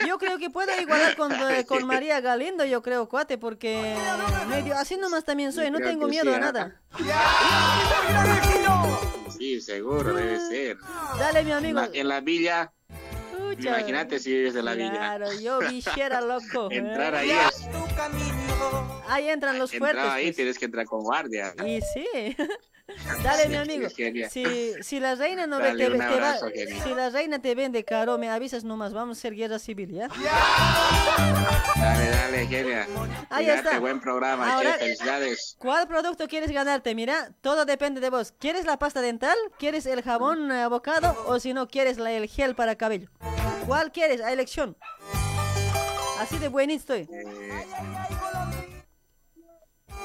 Yo 0.10 0.18
creo 0.18 0.40
que 0.40 0.50
puedo 0.50 0.72
igualar 0.82 1.16
con, 1.16 1.32
eh, 1.52 1.66
con 1.68 1.86
María 1.86 2.20
Galindo, 2.20 2.66
yo 2.66 2.82
creo, 2.82 3.08
cuate, 3.08 3.38
porque 3.38 3.96
medio 4.48 4.76
así 4.76 4.98
nomás 4.98 5.24
también 5.24 5.54
soy, 5.54 5.70
no 5.70 5.78
tengo 5.78 6.08
miedo 6.08 6.34
a 6.34 6.38
¿ah? 6.38 6.40
nada. 6.40 6.82
Sí, 9.38 9.62
seguro, 9.62 10.16
debe 10.16 10.40
ser. 10.40 10.78
Dale, 11.20 11.44
mi 11.44 11.52
amigo. 11.52 11.82
En 11.94 12.08
la, 12.08 12.22
villa, 12.22 12.74
imagínate 13.60 14.18
si 14.18 14.32
vives 14.32 14.56
en 14.56 14.66
la 14.66 14.74
villa. 14.74 14.94
Claro, 14.94 15.32
yo 15.40 15.60
villera, 15.60 16.22
loco. 16.22 16.70
Entrar 16.72 17.14
ahí 17.14 17.30
es. 17.30 17.68
Ahí 19.10 19.30
entran 19.30 19.60
los 19.60 19.72
Entrar 19.72 19.94
fuertes. 19.94 20.12
ahí 20.12 20.26
pues. 20.26 20.36
tienes 20.38 20.58
que 20.58 20.66
entrar 20.66 20.88
con 20.88 21.04
guardia. 21.04 21.54
Y 21.64 21.82
sí. 21.82 22.36
Dale, 23.24 23.48
mi 23.50 23.56
amigo. 23.56 23.90
Si, 23.90 24.74
si 24.82 25.00
la 25.00 25.16
reina 25.16 25.48
no 25.48 25.58
ve, 25.60 25.66
Dale, 25.70 25.86
te, 25.86 25.92
un 25.92 25.98
te 26.00 26.06
va, 26.06 26.14
abrazo, 26.14 26.48
si 26.84 26.90
la 26.96 27.10
reina 27.10 27.40
te 27.42 27.56
vende 27.56 27.84
caro, 27.84 28.18
me 28.18 28.30
avisas 28.30 28.64
nomás, 28.64 28.94
vamos 28.94 29.18
a 29.18 29.20
hacer 29.20 29.36
guerra 29.36 29.60
civil, 29.60 29.92
¿ya? 29.92 30.08
Dale, 31.76 32.10
dale, 32.10 32.48
genia. 32.48 32.88
Ahí 33.30 33.46
Cuídate, 33.46 33.68
está. 33.68 33.80
buen 33.80 34.00
programa, 34.00 34.54
Ahora- 34.56 34.74
che, 34.74 34.80
felicidades. 34.86 35.56
¿Cuál 35.60 35.88
producto 35.88 36.28
quieres 36.28 36.52
ganarte? 36.52 36.96
Mira, 36.96 37.32
todo 37.42 37.66
depende 37.66 38.02
de 38.02 38.10
vos. 38.10 38.34
¿Quieres 38.40 38.66
la 38.66 38.78
pasta 38.80 39.02
dental? 39.02 39.38
¿Quieres 39.58 39.86
el 39.86 40.02
jabón 40.02 40.52
eh, 40.52 40.62
abocado? 40.64 41.16
O 41.28 41.40
si 41.40 41.54
no, 41.54 41.68
¿quieres 41.68 41.98
la- 41.98 42.12
el 42.12 42.28
gel 42.28 42.56
para 42.56 42.76
cabello? 42.76 43.10
¿Cuál 43.68 43.92
quieres? 43.92 44.22
A 44.22 44.32
elección. 44.34 44.76
Así 46.20 46.38
de 46.38 46.48
buenito 46.50 46.94
estoy. 46.96 47.08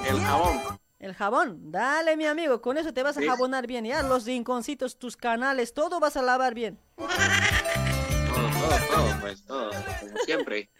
El 0.08 0.20
jabón. 0.20 0.60
El 1.04 1.14
jabón, 1.14 1.70
dale 1.70 2.16
mi 2.16 2.24
amigo, 2.24 2.62
con 2.62 2.78
eso 2.78 2.94
te 2.94 3.02
vas 3.02 3.14
a 3.18 3.20
Sí. 3.20 3.26
jabonar 3.26 3.66
bien, 3.66 3.84
ya 3.84 4.02
los 4.02 4.24
rinconcitos, 4.24 4.98
tus 4.98 5.18
canales, 5.18 5.74
todo 5.74 6.00
vas 6.00 6.16
a 6.16 6.22
lavar 6.22 6.54
bien. 6.54 6.78
Todo, 6.96 7.08
todo, 7.08 8.78
todo, 8.88 9.20
pues, 9.20 9.44
todo, 9.44 9.70
como 10.00 10.16
siempre. 10.24 10.70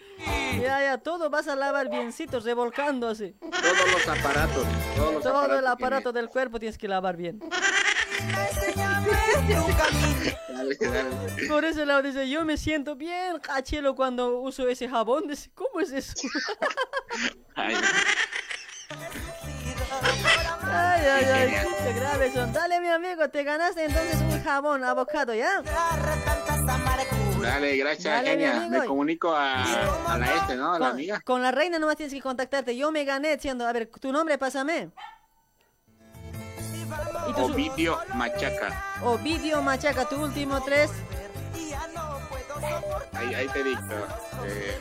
Ya, 0.63 0.81
ya, 0.81 0.97
todo 0.97 1.29
vas 1.29 1.47
a 1.47 1.55
lavar 1.57 1.91
biencito, 1.91 2.41
revolcando 2.41 3.09
así. 3.09 3.35
Todos 3.39 3.93
los 3.93 4.09
aparatos, 4.09 4.67
todos 4.97 5.13
los 5.15 5.23
Todo 5.23 5.33
aparatos. 5.37 5.59
el 5.59 5.67
aparato 5.67 6.13
del 6.13 6.29
cuerpo 6.31 6.59
tienes 6.59 6.79
que 6.79 6.89
lavar 6.89 7.19
bien. 7.19 7.39
Dale, 10.47 10.77
dale. 10.81 11.49
Por 11.49 11.65
eso 11.67 11.85
Lau 11.85 12.03
dice, 12.03 12.29
yo 12.31 12.45
me 12.47 12.57
siento 12.57 12.97
bien 12.97 13.39
cachelo 13.41 13.95
cuando 13.95 14.41
uso 14.41 14.67
ese 14.69 14.89
jabón. 14.89 15.29
Dice, 15.29 15.51
¿cómo 15.55 15.81
es 15.81 15.93
eso? 15.93 16.15
Ay, 17.55 17.77
Ay, 20.75 21.03
ay, 21.07 21.25
ay, 21.25 21.67
qué 21.85 21.93
grave 22.01 22.33
son. 22.33 22.53
Dale, 22.53 22.81
mi 22.81 22.89
amigo, 22.89 23.29
te 23.29 23.43
ganaste 23.45 23.85
entonces 23.85 24.17
un 24.21 24.43
jabón 24.43 24.83
abocado, 24.85 25.35
¿ya? 25.35 25.63
Dale, 27.41 27.77
gracias, 27.77 28.25
Dale. 28.25 28.69
Me 28.71 28.85
comunico 28.87 29.35
a, 29.35 29.63
a 29.63 30.19
la 30.19 30.35
este, 30.35 30.57
¿no? 30.57 30.73
A 30.75 30.79
la 30.79 30.87
Con, 30.87 30.95
amiga. 30.95 31.21
con 31.21 31.43
la 31.43 31.51
reina 31.51 31.79
nomás 31.79 31.97
tienes 31.97 32.13
que 32.15 32.21
contactarte. 32.23 32.77
Yo 32.77 32.91
me 32.91 33.05
gané 33.05 33.35
diciendo, 33.37 33.67
a 33.67 33.73
ver, 33.73 33.87
tu 34.01 34.11
nombre, 34.13 34.39
pásame. 34.39 34.91
Y 37.29 37.33
tu 37.33 37.47
su- 37.47 37.53
Ovidio 37.53 37.99
Machaca. 38.15 38.99
Ovidio 39.03 39.63
Machaca, 39.63 40.05
tu 40.09 40.17
último 40.23 40.63
tres. 40.63 40.91
Ahí, 43.13 43.35
ahí 43.35 43.49
te 43.49 43.63
dicto. 43.65 43.95
Eh, 44.47 44.79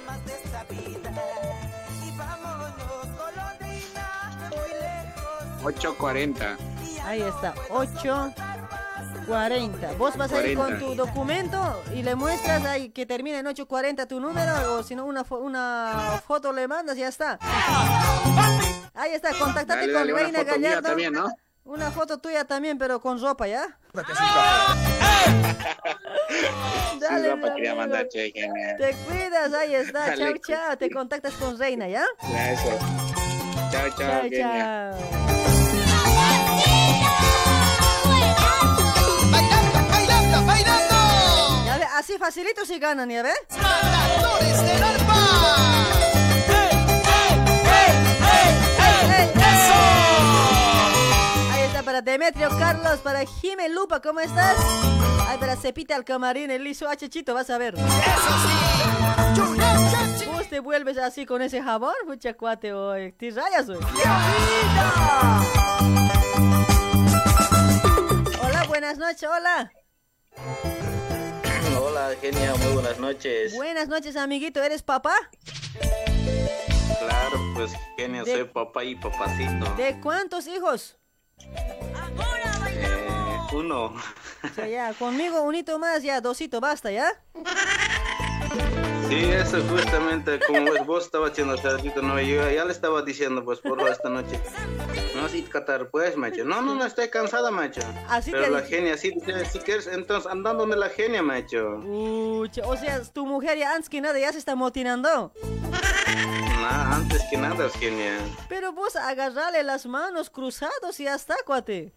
Ocho 5.64 5.96
cuarenta. 5.98 6.58
Ahí 7.06 7.22
está, 7.22 7.54
840. 7.70 9.92
Vos 9.98 10.16
vas 10.18 10.32
a 10.32 10.42
ir 10.46 10.56
con 10.58 10.66
40. 10.68 10.86
tu 10.86 10.96
documento 10.96 11.84
y 11.94 12.02
le 12.04 12.16
muestras 12.16 12.64
ahí 12.66 12.90
que 12.90 13.06
termina 13.06 13.40
en 13.40 13.48
840 13.48 14.08
tu 14.08 14.20
número 14.20 14.74
o 14.76 14.84
si 14.84 14.96
no 14.96 15.06
una, 15.06 15.24
fo- 15.26 15.40
una 15.40 16.22
foto 16.26 16.52
le 16.54 16.68
mandas 16.68 16.98
y 16.98 17.02
ya 17.02 17.08
está. 17.10 17.38
Ahí 18.94 19.12
está, 19.14 19.30
contáctate 19.38 19.82
Dale, 19.82 19.94
con 19.94 20.02
dale, 20.02 20.14
una 20.14 20.22
Reina 20.24 20.44
mía 20.44 20.54
Gallardo. 20.54 20.82
también, 20.90 21.14
¿no? 21.14 21.28
Una 21.66 21.92
foto 21.92 22.18
tuya 22.20 22.44
también, 22.46 22.78
pero 22.78 23.00
con 23.02 23.22
ropa, 23.22 23.48
¿ya? 23.48 23.78
Dale, 27.00 27.30
ropa 27.30 27.48
mi 27.48 27.54
quería 27.56 27.72
amigo. 27.72 27.76
mandar, 27.88 28.08
che, 28.10 28.32
genial. 28.32 28.76
Te 28.78 28.94
cuidas, 29.06 29.54
ahí 29.54 29.76
está. 29.76 30.08
Chao, 30.16 30.26
Dale. 30.26 30.40
chao. 30.46 30.78
Te 30.78 30.90
contactas 30.92 31.34
con 31.36 31.58
Reina, 31.58 31.88
¿ya? 31.88 32.04
Eso. 32.22 32.78
Chao, 33.72 33.90
chao, 33.98 34.22
chao. 34.30 35.53
Así 42.04 42.18
facilito 42.18 42.66
si 42.66 42.80
ganan, 42.80 43.10
¿ya 43.10 43.24
ve? 43.24 43.32
¡Matadores 43.62 44.62
del 44.62 44.84
alma! 44.84 45.86
Ahí 51.54 51.62
está 51.62 51.82
para 51.84 52.02
Demetrio 52.02 52.50
Carlos, 52.60 53.00
para 53.00 53.26
Jime 53.26 53.70
Lupa, 53.70 54.02
¿cómo 54.02 54.20
estás? 54.20 54.58
Ay, 55.30 55.38
para 55.38 55.56
Cepita 55.56 55.96
al 55.96 56.04
camarín, 56.04 56.52
el 56.52 56.66
liso 56.66 56.94
Chito, 56.94 57.34
vas 57.34 57.50
a 57.50 57.58
ver. 57.58 57.76
¿Vos 60.28 60.50
te 60.50 60.60
vuelves 60.60 60.98
así 60.98 61.26
con 61.26 61.42
ese 61.42 61.64
jabón? 61.64 61.96
Mucha 62.06 62.34
cuate 62.34 62.74
hoy. 62.74 63.14
Te 63.14 63.32
rayas 63.32 63.70
hoy. 63.70 63.80
Hola, 68.42 68.64
buenas 68.68 68.98
noches, 68.98 69.30
hola. 69.30 69.72
Hola, 71.86 72.16
genia, 72.22 72.56
muy 72.56 72.74
buenas 72.76 72.98
noches. 72.98 73.54
Buenas 73.54 73.90
noches, 73.90 74.16
amiguito. 74.16 74.64
¿Eres 74.64 74.82
papá? 74.82 75.14
Claro, 77.00 77.38
pues 77.56 77.74
genia, 77.98 78.24
De- 78.24 78.32
soy 78.32 78.44
papá 78.46 78.86
y 78.86 78.96
papacito. 78.96 79.66
¿De 79.76 80.00
cuántos 80.00 80.48
hijos? 80.48 80.98
Eh, 81.40 83.38
uno. 83.54 83.94
Ya, 84.56 84.68
ya, 84.68 84.94
conmigo 84.94 85.42
unito 85.42 85.78
más, 85.78 86.04
ya, 86.04 86.22
dosito, 86.22 86.62
basta, 86.62 86.90
¿ya? 86.90 87.12
Sí, 89.10 89.26
eso 89.26 89.62
justamente 89.70 90.40
como 90.46 90.86
vos 90.86 91.06
estabas 91.06 91.32
haciendo 91.32 91.56
ratito, 91.56 92.02
no, 92.02 92.20
yo 92.20 92.50
ya 92.50 92.66
le 92.66 92.72
estaba 92.72 93.02
diciendo, 93.02 93.44
pues, 93.44 93.60
por 93.60 93.80
esta 93.88 94.10
noche. 94.10 94.40
No, 95.16 95.28
sí, 95.30 95.44
Qatar, 95.44 95.90
pues, 95.90 96.18
macho. 96.18 96.44
No, 96.44 96.62
no, 96.62 96.76
no, 96.76 96.86
estoy 96.86 97.10
cansada, 97.10 97.52
macho. 97.52 97.82
Así 98.10 98.32
Pero 98.32 98.50
la 98.50 98.62
genia, 98.62 98.98
sí, 98.98 99.14
si 99.52 99.60
quieres, 99.60 99.88
entonces, 99.88 100.32
andando 100.32 100.62
donde 100.62 100.78
la 100.78 100.90
genia, 100.90 101.22
macho. 101.22 101.78
Uch, 101.86 102.60
o 102.64 102.78
sea, 102.78 103.02
tu 103.04 103.26
mujer 103.26 103.58
ya 103.58 103.76
antes 103.76 103.90
que 103.90 104.02
nada 104.02 104.18
ya 104.20 104.32
se 104.32 104.40
está 104.40 104.56
motinando. 104.56 105.34
Nah, 106.62 106.96
antes 106.96 107.22
que 107.30 107.38
nada, 107.38 107.70
genia. 107.70 108.18
Pero 108.48 108.72
vos 108.74 108.96
agarrale 108.96 109.64
las 109.64 109.86
manos 109.86 110.30
cruzados 110.30 111.00
y 111.00 111.04
ya 111.04 111.16
está, 111.16 111.36
cuate. 111.46 111.94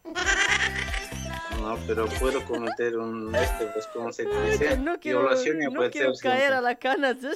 No, 1.67 1.77
pero 1.85 2.07
puedo 2.20 2.45
cometer 2.45 2.97
un, 2.97 3.35
este, 3.35 3.67
pues, 3.67 3.89
¿cómo 3.89 4.12
se 4.12 4.25
dice? 4.25 4.78
No 4.78 5.01
quiero, 5.01 5.23
Violación 5.23 5.59
ya 5.59 5.65
no 5.65 5.75
puede 5.75 5.91
quiero 5.91 6.15
ser, 6.15 6.31
caer 6.31 6.51
sí. 6.51 6.55
a 6.55 6.61
la 6.61 6.75
cana. 6.77 7.12
¿sí? 7.15 7.28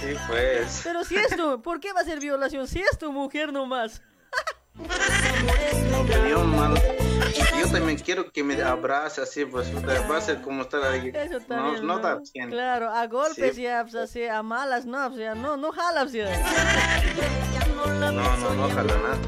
Sí, 0.00 0.14
pues. 0.28 0.82
Pero 0.84 1.02
si 1.02 1.16
es 1.16 1.34
tu, 1.36 1.60
¿por 1.62 1.80
qué 1.80 1.92
va 1.92 2.02
a 2.02 2.04
ser 2.04 2.20
violación? 2.20 2.68
Si 2.68 2.78
es 2.78 2.96
tu 2.96 3.10
mujer 3.10 3.52
nomás. 3.52 4.02
Yo, 6.08 7.70
también 7.72 7.98
quiero 7.98 8.30
que 8.30 8.42
me 8.44 8.60
abrace 8.62 9.20
así, 9.22 9.44
pues 9.44 9.68
va 9.74 10.16
a 10.16 10.20
ser 10.20 10.40
como 10.42 10.62
estar 10.62 10.82
ahí. 10.84 11.10
Eso 11.14 11.40
también. 11.40 11.86
no 11.86 11.96
¿no? 11.96 11.98
da 11.98 12.20
bien. 12.32 12.50
Claro, 12.50 12.90
a 12.90 13.06
golpes 13.06 13.56
Sí. 13.56 13.62
ya, 13.62 13.82
pues, 13.82 13.94
así, 13.96 14.24
a 14.24 14.42
malas, 14.42 14.84
no, 14.86 15.08
pues, 15.08 15.20
ya, 15.20 15.34
no, 15.34 15.56
no 15.56 15.72
jalas 15.72 16.12
ya. 16.12 16.26
No, 17.74 17.86
no, 18.12 18.12
no, 18.12 18.64
ojalá 18.66 18.94
nada, 18.96 19.18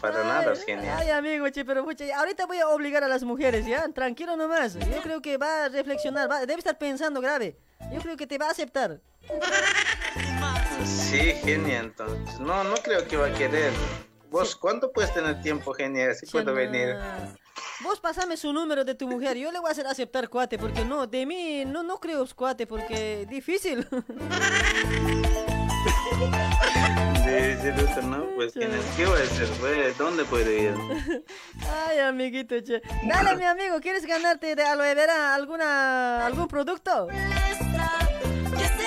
para, 0.00 0.24
nada, 0.24 0.52
es 0.52 0.64
genial. 0.64 0.96
Ay, 0.98 1.10
amigo, 1.10 1.48
che, 1.50 1.64
pero 1.64 1.84
pucha, 1.84 2.04
ahorita 2.18 2.46
voy 2.46 2.58
a 2.58 2.68
obligar 2.68 3.02
a 3.04 3.08
las 3.08 3.22
mujeres, 3.24 3.66
¿ya? 3.66 3.88
Tranquilo 3.92 4.36
nomás. 4.36 4.74
Yo 4.74 5.02
creo 5.02 5.20
que 5.22 5.36
va 5.36 5.64
a 5.64 5.68
reflexionar, 5.68 6.30
va- 6.30 6.40
debe 6.40 6.58
estar 6.58 6.76
pensando 6.78 7.20
grave. 7.20 7.56
Yo 7.92 8.00
creo 8.00 8.16
que 8.16 8.26
te 8.26 8.38
va 8.38 8.48
a 8.48 8.50
aceptar. 8.50 9.00
Sí, 10.84 11.32
genial, 11.44 11.86
entonces. 11.86 12.38
No, 12.40 12.64
no 12.64 12.74
creo 12.76 13.06
que 13.06 13.16
va 13.16 13.26
a 13.26 13.32
querer. 13.34 13.72
¿Vos 14.34 14.56
cuánto 14.56 14.90
puedes 14.90 15.14
tener 15.14 15.40
tiempo, 15.42 15.72
genial? 15.72 16.10
Así 16.10 16.26
puedo 16.26 16.52
venir. 16.52 16.96
Vos 17.84 18.00
pasame 18.00 18.36
su 18.36 18.52
número 18.52 18.84
de 18.84 18.96
tu 18.96 19.06
mujer, 19.06 19.36
yo 19.36 19.52
le 19.52 19.60
voy 19.60 19.68
a 19.68 19.70
hacer 19.70 19.86
aceptar 19.86 20.28
cuate, 20.28 20.58
porque 20.58 20.84
no, 20.84 21.06
de 21.06 21.24
mí 21.24 21.64
no, 21.64 21.84
no 21.84 22.00
creo 22.00 22.26
cuate, 22.34 22.66
porque 22.66 23.26
difícil. 23.30 23.86
Luto, 27.76 28.02
¿no? 28.02 28.26
Pues. 28.34 28.52
¿qué 28.52 29.06
voy 29.06 29.20
a 29.20 29.22
hacer? 29.22 29.96
¿Dónde 29.96 30.24
puedo 30.24 30.50
ir? 30.50 30.74
Ay, 31.86 32.00
amiguito, 32.00 32.60
che. 32.60 32.82
Dale, 33.08 33.36
mi 33.36 33.44
amigo, 33.44 33.80
¿quieres 33.80 34.04
ganarte 34.04 34.56
de 34.56 34.64
aloe 34.64 34.94
vera 34.94 35.34
alguna, 35.34 36.26
algún 36.26 36.48
producto? 36.48 37.06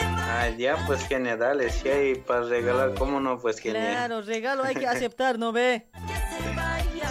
Ah, 0.03 0.49
ya, 0.57 0.77
pues, 0.85 1.05
genial, 1.07 1.39
dale. 1.39 1.69
Si 1.69 1.89
hay 1.89 2.15
para 2.15 2.41
regalar, 2.41 2.93
¿cómo 2.95 3.19
no? 3.19 3.39
Pues, 3.39 3.59
genial. 3.59 3.91
Claro, 3.91 4.21
regalo 4.21 4.63
hay 4.63 4.75
que 4.75 4.87
aceptar, 4.87 5.37
¿no 5.39 5.51
ve? 5.51 5.87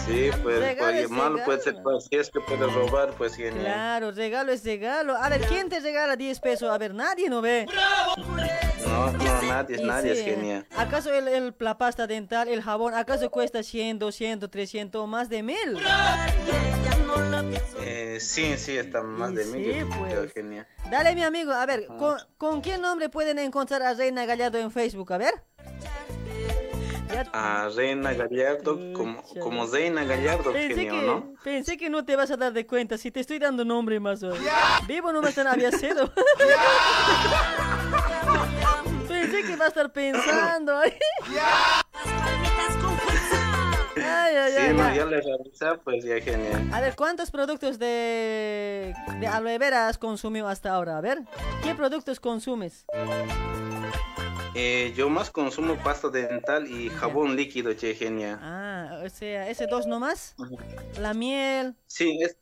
Sí, 0.06 0.30
pues, 0.42 0.60
Regalo 0.60 0.98
pues, 0.98 1.10
malo 1.10 1.38
puede 1.44 1.60
ser, 1.60 1.82
pues, 1.82 2.04
si 2.08 2.16
es 2.16 2.30
que 2.30 2.38
puedes 2.40 2.72
robar, 2.72 3.10
pues, 3.14 3.34
genial. 3.34 3.64
Claro, 3.64 4.12
regalo 4.12 4.52
es 4.52 4.64
regalo. 4.64 5.16
A 5.16 5.28
ver, 5.28 5.40
¿quién 5.42 5.68
te 5.68 5.80
regala 5.80 6.14
10 6.14 6.38
pesos? 6.38 6.70
A 6.70 6.78
ver, 6.78 6.94
nadie, 6.94 7.28
¿no 7.28 7.40
ve? 7.42 7.66
No, 8.86 9.10
no, 9.10 9.42
nadie, 9.42 9.76
Y 9.82 9.84
nadie 9.84 10.14
sí, 10.14 10.20
es 10.20 10.24
genial. 10.24 10.66
¿Acaso 10.76 11.12
el, 11.12 11.26
el- 11.26 11.54
la 11.58 11.76
pasta 11.76 12.06
dental, 12.06 12.46
el 12.48 12.62
jabón, 12.62 12.94
acaso 12.94 13.30
cuesta 13.30 13.62
100, 13.64 13.98
200, 13.98 14.48
300 14.48 15.00
o 15.02 15.06
más 15.08 15.28
de 15.28 15.42
mil? 15.42 15.76
Eh, 18.16 18.20
sí, 18.20 18.56
sí, 18.56 18.76
está 18.76 19.02
más 19.02 19.34
de 19.34 19.44
mí. 19.46 19.64
sí, 19.64 19.78
yo 19.80 19.88
pues. 19.98 20.32
genial. 20.32 20.66
Dale, 20.90 21.14
mi 21.14 21.22
amigo, 21.22 21.52
a 21.52 21.66
ver, 21.66 21.86
Ah. 21.90 21.96
¿con, 21.98 22.18
con 22.38 22.62
qué 22.62 22.78
nombre 22.78 23.08
pueden 23.08 23.38
encontrar 23.38 23.82
a 23.82 23.94
Reina 23.94 24.24
Gallardo 24.26 24.58
en 24.58 24.70
Facebook? 24.70 25.12
A 25.12 25.18
ver. 25.18 25.34
A 27.32 27.68
Reina 27.74 28.12
Gallardo, 28.12 28.78
como, 28.92 29.22
como 29.40 29.66
Reina 29.66 30.04
Gallardo, 30.04 30.52
Pensé 30.52 30.74
genio, 30.74 31.00
que, 31.00 31.06
¿no? 31.06 31.34
pensé 31.42 31.76
que 31.76 31.88
no 31.88 32.04
te 32.04 32.16
vas 32.16 32.30
a 32.30 32.36
dar 32.36 32.52
de 32.52 32.66
cuenta 32.66 32.98
si 32.98 33.10
te 33.10 33.20
estoy 33.20 33.38
dando 33.38 33.64
nombre 33.64 34.00
más 34.00 34.22
hoy. 34.22 34.38
Vivo 34.86 35.12
nomás 35.12 35.36
en 35.38 35.46
Aviacedo. 35.46 36.12
pensé 39.08 39.42
que 39.44 39.56
va 39.56 39.66
a 39.66 39.68
estar 39.68 39.92
pensando. 39.92 40.78
Ay, 40.78 40.92
ay, 43.96 44.36
ay. 44.36 44.52
Sí, 44.52 44.58
ay, 44.58 44.76
ay. 44.78 45.78
pues 45.84 46.04
ya 46.04 46.20
genial. 46.20 46.68
A 46.72 46.80
ver, 46.80 46.94
¿cuántos 46.96 47.30
productos 47.30 47.78
de, 47.78 48.94
de 49.20 49.26
aloe 49.26 49.58
vera 49.58 49.88
has 49.88 49.98
consumido 49.98 50.48
hasta 50.48 50.72
ahora? 50.74 50.98
A 50.98 51.00
ver, 51.00 51.20
¿qué 51.62 51.74
productos 51.74 52.20
consumes? 52.20 52.84
Eh, 54.54 54.94
yo 54.96 55.10
más 55.10 55.30
consumo 55.30 55.76
pasta 55.76 56.08
dental 56.08 56.66
y 56.66 56.88
jabón 56.88 57.36
líquido, 57.36 57.74
che, 57.74 57.94
genial. 57.94 58.38
Ah, 58.40 59.00
o 59.04 59.08
sea, 59.10 59.50
ese 59.50 59.66
dos 59.66 59.86
nomás. 59.86 60.34
La 60.98 61.12
miel. 61.12 61.74
Sí, 61.86 62.18
es... 62.22 62.36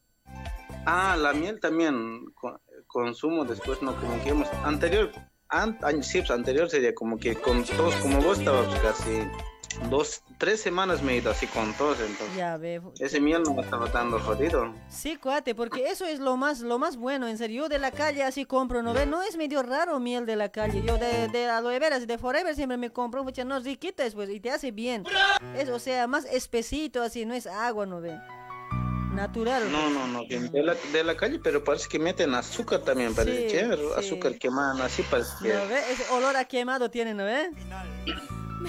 Ah, 0.86 1.16
la 1.18 1.32
miel 1.32 1.58
también 1.60 2.26
co- 2.34 2.60
consumo 2.86 3.44
después, 3.44 3.82
no, 3.82 3.96
como 4.00 4.22
que 4.22 4.28
hemos... 4.28 4.48
Anterior, 4.62 5.10
an- 5.48 5.78
año- 5.82 6.02
sí, 6.04 6.18
pues, 6.20 6.30
anterior 6.30 6.70
sería 6.70 6.94
como 6.94 7.18
que 7.18 7.34
con 7.34 7.64
tos, 7.64 7.94
como 7.96 8.20
vos 8.20 8.38
estabas 8.38 8.68
casi 8.80 9.26
dos, 9.90 10.22
tres 10.38 10.60
semanas 10.60 11.02
me 11.02 11.12
he 11.12 11.16
ido 11.16 11.30
así 11.30 11.46
con 11.46 11.72
tos, 11.74 11.98
entonces... 12.00 12.36
Ya 12.36 12.56
veo. 12.56 12.92
Ese 12.98 13.20
miel 13.20 13.42
no 13.42 13.54
me 13.54 13.62
estaba 13.62 13.88
dando 13.88 14.18
jodido. 14.20 14.74
Sí, 14.88 15.16
cuate, 15.16 15.54
porque 15.54 15.88
eso 15.88 16.06
es 16.06 16.20
lo 16.20 16.36
más, 16.36 16.60
lo 16.60 16.78
más 16.78 16.96
bueno, 16.96 17.28
en 17.28 17.38
serio. 17.38 17.64
Yo 17.64 17.68
de 17.68 17.78
la 17.78 17.90
calle 17.90 18.22
así 18.22 18.44
compro, 18.44 18.82
¿no 18.82 18.92
ve? 18.94 19.06
No 19.06 19.22
es 19.22 19.36
medio 19.36 19.62
raro 19.62 20.00
miel 20.00 20.26
de 20.26 20.36
la 20.36 20.48
calle. 20.50 20.82
Yo 20.82 20.96
de, 20.98 21.28
de 21.28 21.46
aloe 21.48 21.78
vera, 21.78 22.00
de 22.00 22.18
Forever 22.18 22.54
siempre 22.54 22.76
me 22.76 22.90
compro, 22.90 23.22
mucha 23.24 23.44
no 23.44 23.58
riquita 23.60 24.02
después 24.02 24.28
y 24.30 24.40
te 24.40 24.50
hace 24.50 24.70
bien. 24.70 25.04
Es, 25.56 25.68
o 25.68 25.78
sea, 25.78 26.06
más 26.06 26.24
espesito 26.24 27.02
así, 27.02 27.24
no 27.26 27.34
es 27.34 27.46
agua, 27.46 27.86
¿no 27.86 28.00
ve? 28.00 28.18
Natural. 29.14 29.70
No, 29.70 29.90
no, 29.90 30.08
no, 30.08 30.26
que 30.26 30.40
de 30.40 30.62
la, 30.64 30.74
de 30.92 31.04
la 31.04 31.16
calle, 31.16 31.38
pero 31.38 31.62
parece 31.62 31.88
que 31.88 32.00
meten 32.00 32.34
azúcar 32.34 32.80
también, 32.80 33.14
parece, 33.14 33.48
Sí, 33.48 33.56
che, 33.56 33.76
sí. 33.76 33.82
azúcar 33.96 34.36
quemado, 34.38 34.82
así 34.82 35.04
parece 35.04 35.30
que... 35.40 35.54
¿No 35.54 35.68
ve? 35.68 35.78
Ese 35.92 36.10
olor 36.10 36.36
a 36.36 36.44
quemado 36.44 36.90
tiene, 36.90 37.14
¿no 37.14 37.24
ve? 37.24 37.50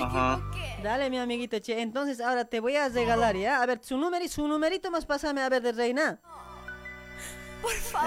Ajá. 0.02 0.42
Dale, 0.84 1.10
mi 1.10 1.18
amiguito, 1.18 1.60
che. 1.62 1.82
Entonces 1.82 2.20
ahora 2.20 2.46
te 2.46 2.60
voy 2.60 2.76
a 2.76 2.90
regalar, 2.90 3.36
¿ya? 3.36 3.62
A 3.62 3.66
ver, 3.66 3.80
su 3.82 3.98
numerito, 3.98 4.34
su 4.34 4.48
numerito 4.48 4.92
más 4.92 5.06
pásame 5.06 5.42
a 5.42 5.50
ver 5.50 5.62
de 5.62 5.72
reina. 5.72 6.20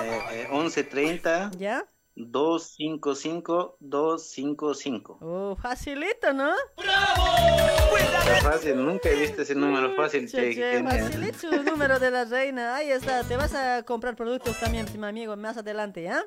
Eh, 0.04 0.20
eh, 0.32 0.48
1130 0.50 1.50
¿Ya? 1.58 1.84
255 2.26 3.76
255. 3.80 5.18
Oh, 5.20 5.56
facilito, 5.56 6.32
¿no? 6.32 6.52
Está 6.76 8.40
fácil, 8.50 8.76
nunca 8.84 9.08
he 9.08 9.14
visto 9.14 9.42
ese 9.42 9.54
número 9.54 9.94
fácil, 9.94 10.28
Che, 10.30 10.54
che, 10.54 10.82
facilito 10.82 11.38
su 11.38 11.62
número 11.62 11.98
de 11.98 12.10
la 12.10 12.24
reina. 12.24 12.74
Ahí 12.76 12.90
está. 12.90 13.22
Te 13.24 13.36
vas 13.36 13.54
a 13.54 13.82
comprar 13.84 14.16
productos 14.16 14.58
también, 14.60 14.86
mi 14.98 15.06
amigo, 15.06 15.36
más 15.36 15.56
adelante, 15.56 16.02
¿ya? 16.02 16.22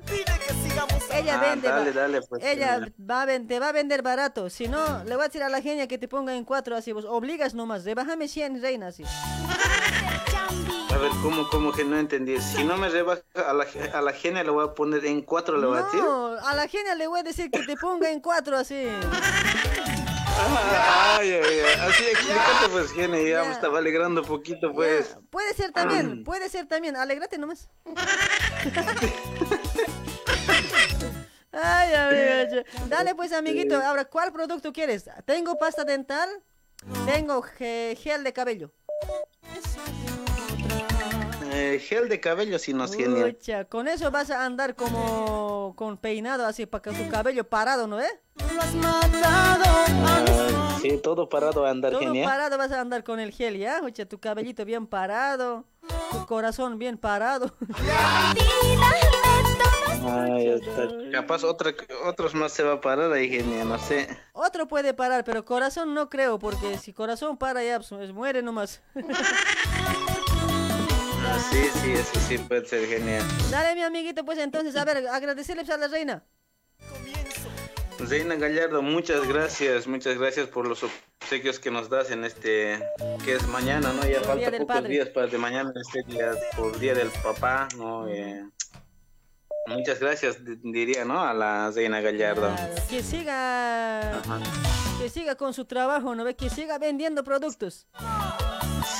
Ella 1.14 1.38
Ah, 1.38 1.40
vende. 1.40 1.68
dale, 1.68 1.92
dale, 1.92 2.22
pues, 2.22 2.42
Ella 2.44 2.86
va 3.08 3.22
a 3.22 3.26
ven- 3.26 3.46
te 3.46 3.60
va 3.60 3.68
a 3.68 3.72
vender 3.72 4.02
barato. 4.02 4.48
Si 4.50 4.66
no, 4.68 5.04
le 5.04 5.14
voy 5.14 5.24
a 5.24 5.28
decir 5.28 5.42
a 5.42 5.48
la 5.48 5.60
genia 5.60 5.86
que 5.86 5.98
te 5.98 6.08
ponga 6.08 6.34
en 6.34 6.44
cuatro 6.44 6.74
así. 6.76 6.92
Vos 6.92 7.04
obligas 7.04 7.54
nomás. 7.54 7.84
Rebájame 7.84 8.28
100 8.28 8.60
reina 8.62 8.88
así. 8.88 9.04
A 10.92 10.96
ver, 10.98 11.10
¿cómo, 11.22 11.48
cómo 11.48 11.72
que 11.72 11.84
no 11.84 11.98
entendí? 11.98 12.38
Si 12.40 12.64
no 12.64 12.76
me 12.76 12.88
rebaja 12.88 13.22
a 13.34 13.52
la, 13.52 13.66
a 13.94 14.00
la 14.02 14.12
genia 14.12 14.44
le 14.44 14.50
voy 14.50 14.64
a 14.68 14.74
poner 14.74 15.04
en 15.06 15.22
cuatro, 15.22 15.56
le 15.58 15.66
voy 15.66 15.78
a 15.78 15.82
decir. 15.82 16.00
No, 16.00 16.36
a 16.38 16.54
la 16.54 16.68
genia 16.68 16.94
le 16.94 17.06
voy 17.06 17.20
a 17.20 17.22
decir 17.22 17.50
que 17.50 17.60
te 17.64 17.76
ponga 17.76 18.10
en 18.10 18.20
cuatro 18.20 18.56
así. 18.58 18.86
Ah, 20.34 21.16
Ay, 21.20 21.30
ay, 21.32 21.42
ay. 21.60 21.80
Así 21.88 22.04
explícate 22.04 22.68
pues, 22.70 22.92
genia, 22.92 23.22
ya, 23.22 23.44
me 23.44 23.52
estaba 23.52 23.78
alegrando 23.78 24.20
un 24.22 24.26
poquito 24.26 24.72
pues. 24.72 25.16
Puede 25.30 25.54
ser 25.54 25.72
también, 25.72 26.24
puede 26.24 26.48
ser 26.48 26.66
también. 26.66 26.96
Alégrate 26.96 27.38
nomás. 27.38 27.68
Ay, 31.52 31.94
amigo. 31.94 32.62
Dale 32.88 33.14
pues, 33.14 33.32
amiguito. 33.32 33.76
Ahora, 33.82 34.04
¿cuál 34.06 34.32
producto 34.32 34.72
quieres? 34.72 35.04
Tengo 35.26 35.58
pasta 35.58 35.84
dental, 35.84 36.28
tengo 37.06 37.42
ge- 37.42 37.96
gel 38.00 38.24
de 38.24 38.32
cabello. 38.32 38.72
Eh, 41.54 41.78
gel 41.80 42.08
de 42.08 42.18
cabello 42.18 42.58
si 42.58 42.72
no 42.72 42.84
es 42.84 42.94
genial. 42.94 43.34
Pucha, 43.34 43.64
con 43.66 43.86
eso 43.88 44.10
vas 44.10 44.30
a 44.30 44.44
andar 44.44 44.74
como 44.74 45.74
con 45.76 45.98
peinado 45.98 46.46
así 46.46 46.64
para 46.66 46.82
que 46.82 46.90
tu 46.92 47.08
cabello 47.10 47.44
parado, 47.44 47.86
¿no 47.86 48.00
eh? 48.00 48.08
Ah, 50.04 50.78
sí, 50.80 50.98
todo 51.02 51.28
parado 51.28 51.66
a 51.66 51.70
andar 51.70 51.92
Todo 51.92 52.00
genial. 52.00 52.26
parado 52.28 52.56
vas 52.58 52.72
a 52.72 52.80
andar 52.80 53.04
con 53.04 53.20
el 53.20 53.32
gel, 53.32 53.58
¿ya? 53.58 53.80
Oye, 53.82 54.06
tu 54.06 54.18
cabellito 54.18 54.64
bien 54.64 54.86
parado, 54.86 55.64
tu 56.10 56.26
corazón 56.26 56.78
bien 56.78 56.96
parado. 56.96 57.54
Ay. 60.04 60.60
Capaz 61.12 61.44
otra, 61.44 61.74
otros 62.04 62.34
más 62.34 62.52
se 62.52 62.62
va 62.62 62.74
a 62.74 62.80
parar 62.80 63.12
ahí, 63.12 63.28
genia, 63.28 63.64
no 63.64 63.78
sé. 63.78 64.08
Otro 64.32 64.66
puede 64.66 64.94
parar, 64.94 65.24
pero 65.24 65.44
corazón 65.44 65.94
no 65.94 66.08
creo, 66.08 66.38
porque 66.38 66.78
si 66.78 66.92
corazón 66.92 67.36
para 67.36 67.62
ya, 67.62 67.80
pues, 67.80 68.12
muere 68.12 68.42
nomás. 68.42 68.80
Ah, 71.24 71.38
sí, 71.50 71.62
sí, 71.80 71.92
eso 71.92 72.20
sí 72.28 72.36
puede 72.36 72.66
ser 72.66 72.86
genial. 72.86 73.22
Dale, 73.50 73.76
mi 73.76 73.82
amiguito, 73.82 74.24
pues 74.24 74.38
entonces, 74.38 74.74
a 74.76 74.84
ver, 74.84 75.06
agradecerle 75.06 75.62
pues, 75.62 75.74
a 75.74 75.78
la 75.78 75.86
reina. 75.88 76.24
Reina 77.98 78.34
Gallardo, 78.34 78.82
muchas 78.82 79.26
gracias, 79.28 79.86
muchas 79.86 80.18
gracias 80.18 80.48
por 80.48 80.66
los 80.66 80.82
obsequios 80.82 81.60
que 81.60 81.70
nos 81.70 81.88
das 81.88 82.10
en 82.10 82.24
este, 82.24 82.82
que 83.24 83.34
es 83.34 83.46
mañana, 83.46 83.92
¿no? 83.92 84.04
Ya 84.06 84.20
falta 84.20 84.50
pocos 84.50 84.66
Padre. 84.66 84.88
días 84.88 85.08
para 85.10 85.28
de 85.28 85.38
mañana, 85.38 85.72
este 85.80 86.02
día, 86.12 86.32
por 86.56 86.78
Día 86.78 86.94
del 86.94 87.10
Papá, 87.22 87.68
¿no? 87.76 88.08
Eh, 88.08 88.44
muchas 89.72 89.98
gracias, 90.00 90.44
di- 90.44 90.56
diría, 90.62 91.04
¿no? 91.04 91.22
A 91.22 91.32
la 91.34 91.70
Reina 91.70 92.00
Gallardo. 92.00 92.54
Que 92.88 93.02
siga, 93.02 94.18
Ajá. 94.18 94.40
que 95.00 95.08
siga 95.08 95.34
con 95.36 95.52
su 95.54 95.64
trabajo, 95.64 96.14
¿no 96.14 96.24
ve? 96.24 96.34
Que 96.36 96.50
siga 96.50 96.78
vendiendo 96.78 97.24
productos. 97.24 97.86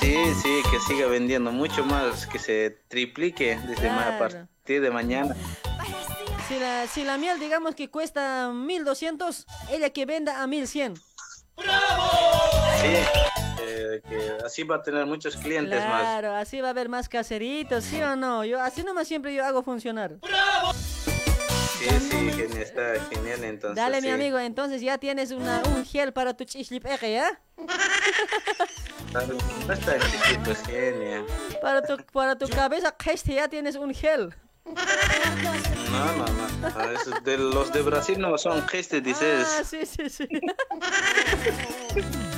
Sí, 0.00 0.16
sí, 0.42 0.62
que 0.70 0.78
siga 0.80 1.06
vendiendo 1.06 1.52
mucho 1.52 1.84
más, 1.84 2.26
que 2.26 2.38
se 2.38 2.70
triplique 2.88 3.58
desde 3.66 3.88
ma- 3.90 4.16
a 4.16 4.18
partir 4.18 4.80
de 4.80 4.90
mañana. 4.90 5.34
Si 6.48 6.58
la, 6.58 6.86
si 6.86 7.04
la 7.04 7.18
miel, 7.18 7.38
digamos 7.40 7.74
que 7.74 7.88
cuesta 7.90 8.50
1200, 8.52 9.46
ella 9.70 9.90
que 9.90 10.04
venda 10.06 10.42
a 10.42 10.46
1100. 10.46 10.96
Sí, 10.96 11.00
eh, 13.66 14.02
que 14.08 14.44
así 14.44 14.62
va 14.62 14.76
a 14.76 14.82
tener 14.82 15.06
muchos 15.06 15.36
clientes 15.36 15.78
más. 15.78 16.00
Claro, 16.00 16.34
así 16.34 16.60
va 16.60 16.68
a 16.68 16.70
haber 16.70 16.88
más 16.88 17.08
caseritos, 17.08 17.84
¿sí 17.84 18.00
o 18.02 18.16
no? 18.16 18.44
Yo 18.44 18.60
así 18.60 18.82
nomás 18.82 19.08
siempre 19.08 19.34
yo 19.34 19.44
hago 19.44 19.62
funcionar. 19.62 20.16
Sí, 21.78 21.88
sí, 22.00 22.30
genial, 22.30 22.62
está 22.62 22.94
genial 23.10 23.44
entonces. 23.44 23.76
Dale, 23.76 24.00
mi 24.00 24.10
amigo, 24.10 24.38
entonces 24.38 24.80
ya 24.80 24.98
tienes 24.98 25.32
una, 25.32 25.62
un 25.74 25.84
gel 25.84 26.12
para 26.12 26.34
tu 26.34 26.44
chislipeje, 26.44 27.12
¿ya? 27.12 27.40
Dale, 29.12 29.34
No 29.66 29.72
está 29.72 29.98
chiquito, 29.98 30.52
es 30.52 30.62
genial. 30.64 31.26
Para 31.60 31.82
tu, 31.82 31.96
para 32.12 32.38
tu 32.38 32.48
cabeza, 32.48 32.94
este 33.06 33.34
ya 33.34 33.48
tienes 33.48 33.76
un 33.76 33.92
gel. 33.92 34.34
No, 34.64 36.16
no, 36.16 36.26
no. 36.26 36.90
Esos 36.92 37.22
de 37.24 37.36
los 37.36 37.72
de 37.72 37.82
Brasil 37.82 38.20
no 38.20 38.38
son 38.38 38.66
gestes, 38.68 39.02
dices. 39.02 39.46
Ah, 39.58 39.64
sí, 39.64 39.84
sí, 39.84 40.08
sí. 40.08 40.28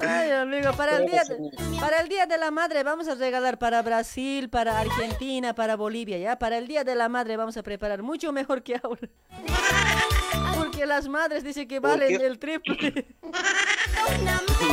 Ay, 0.00 0.30
amigo, 0.30 0.72
para 0.74 0.98
el, 0.98 1.06
día 1.06 1.24
de, 1.24 1.50
para 1.80 2.00
el 2.00 2.08
Día 2.08 2.26
de 2.26 2.38
la 2.38 2.50
Madre 2.50 2.82
vamos 2.82 3.08
a 3.08 3.14
regalar 3.14 3.58
para 3.58 3.82
Brasil, 3.82 4.48
para 4.48 4.78
Argentina, 4.78 5.54
para 5.54 5.76
Bolivia, 5.76 6.18
¿ya? 6.18 6.38
Para 6.38 6.58
el 6.58 6.66
Día 6.66 6.84
de 6.84 6.94
la 6.94 7.08
Madre 7.08 7.36
vamos 7.36 7.56
a 7.56 7.62
preparar 7.62 8.02
mucho 8.02 8.32
mejor 8.32 8.62
que 8.62 8.80
ahora. 8.82 9.08
Porque 10.56 10.86
las 10.86 11.08
madres 11.08 11.44
dicen 11.44 11.66
que 11.66 11.80
¿Por 11.80 11.90
valen 11.90 12.20
el 12.20 12.38
triple. 12.38 13.06